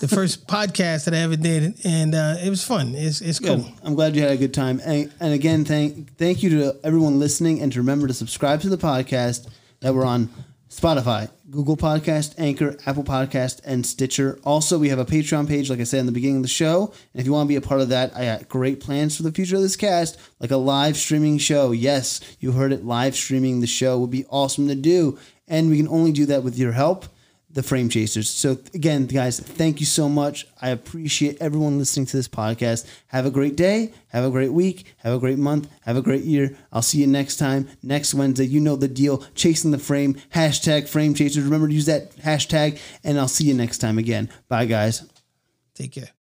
The 0.00 0.08
first 0.16 0.46
podcast 0.46 1.04
that 1.04 1.14
I 1.14 1.18
ever 1.18 1.36
did, 1.36 1.84
and 1.84 2.14
uh, 2.14 2.36
it 2.42 2.50
was 2.50 2.64
fun. 2.64 2.94
It's 2.94 3.20
it's 3.20 3.38
cool. 3.38 3.56
Good. 3.56 3.72
I'm 3.82 3.94
glad 3.94 4.16
you 4.16 4.22
had 4.22 4.32
a 4.32 4.36
good 4.36 4.54
time, 4.54 4.80
and, 4.84 5.12
and 5.20 5.32
again, 5.32 5.64
thank 5.64 6.16
thank 6.16 6.42
you 6.42 6.50
to 6.50 6.76
everyone 6.84 7.18
listening, 7.18 7.60
and 7.60 7.72
to 7.72 7.78
remember 7.78 8.06
to 8.06 8.14
subscribe 8.14 8.60
to 8.62 8.68
the 8.68 8.78
podcast 8.78 9.48
that 9.80 9.94
we're 9.94 10.04
on 10.04 10.30
Spotify, 10.70 11.28
Google 11.50 11.76
Podcast, 11.76 12.34
Anchor, 12.38 12.76
Apple 12.86 13.02
Podcast, 13.02 13.60
and 13.64 13.84
Stitcher. 13.84 14.38
Also, 14.44 14.78
we 14.78 14.88
have 14.90 15.00
a 15.00 15.04
Patreon 15.04 15.48
page, 15.48 15.68
like 15.68 15.80
I 15.80 15.84
said 15.84 15.98
in 15.98 16.06
the 16.06 16.12
beginning 16.12 16.36
of 16.36 16.42
the 16.42 16.48
show. 16.48 16.92
And 17.12 17.20
if 17.20 17.26
you 17.26 17.32
want 17.32 17.48
to 17.48 17.48
be 17.48 17.56
a 17.56 17.60
part 17.60 17.80
of 17.80 17.88
that, 17.88 18.16
I 18.16 18.24
got 18.26 18.48
great 18.48 18.78
plans 18.78 19.16
for 19.16 19.24
the 19.24 19.32
future 19.32 19.56
of 19.56 19.62
this 19.62 19.74
cast, 19.74 20.16
like 20.38 20.52
a 20.52 20.56
live 20.56 20.96
streaming 20.96 21.38
show. 21.38 21.72
Yes, 21.72 22.20
you 22.38 22.52
heard 22.52 22.72
it, 22.72 22.84
live 22.84 23.16
streaming 23.16 23.60
the 23.60 23.66
show 23.66 23.98
would 23.98 24.12
be 24.12 24.24
awesome 24.26 24.68
to 24.68 24.76
do. 24.76 25.18
And 25.50 25.68
we 25.68 25.76
can 25.76 25.88
only 25.88 26.12
do 26.12 26.24
that 26.26 26.42
with 26.42 26.56
your 26.56 26.72
help 26.72 27.04
the 27.52 27.62
Frame 27.62 27.88
Chasers. 27.88 28.28
So 28.28 28.58
again, 28.74 29.06
guys, 29.06 29.40
thank 29.40 29.80
you 29.80 29.86
so 29.86 30.08
much. 30.08 30.46
I 30.60 30.70
appreciate 30.70 31.38
everyone 31.40 31.78
listening 31.78 32.06
to 32.06 32.16
this 32.16 32.28
podcast. 32.28 32.86
Have 33.08 33.26
a 33.26 33.30
great 33.30 33.56
day. 33.56 33.92
Have 34.08 34.24
a 34.24 34.30
great 34.30 34.52
week. 34.52 34.94
Have 34.98 35.14
a 35.14 35.18
great 35.18 35.38
month. 35.38 35.68
Have 35.82 35.96
a 35.96 36.02
great 36.02 36.24
year. 36.24 36.56
I'll 36.72 36.82
see 36.82 36.98
you 36.98 37.06
next 37.06 37.36
time, 37.36 37.68
next 37.82 38.14
Wednesday. 38.14 38.46
You 38.46 38.60
know 38.60 38.76
the 38.76 38.88
deal. 38.88 39.24
Chasing 39.34 39.72
the 39.72 39.78
frame. 39.78 40.14
Hashtag 40.34 40.88
Frame 40.88 41.14
Chasers. 41.14 41.44
Remember 41.44 41.68
to 41.68 41.74
use 41.74 41.86
that 41.86 42.14
hashtag, 42.16 42.78
and 43.02 43.18
I'll 43.18 43.28
see 43.28 43.44
you 43.44 43.54
next 43.54 43.78
time 43.78 43.98
again. 43.98 44.28
Bye, 44.48 44.66
guys. 44.66 45.02
Take 45.74 45.92
care. 45.92 46.19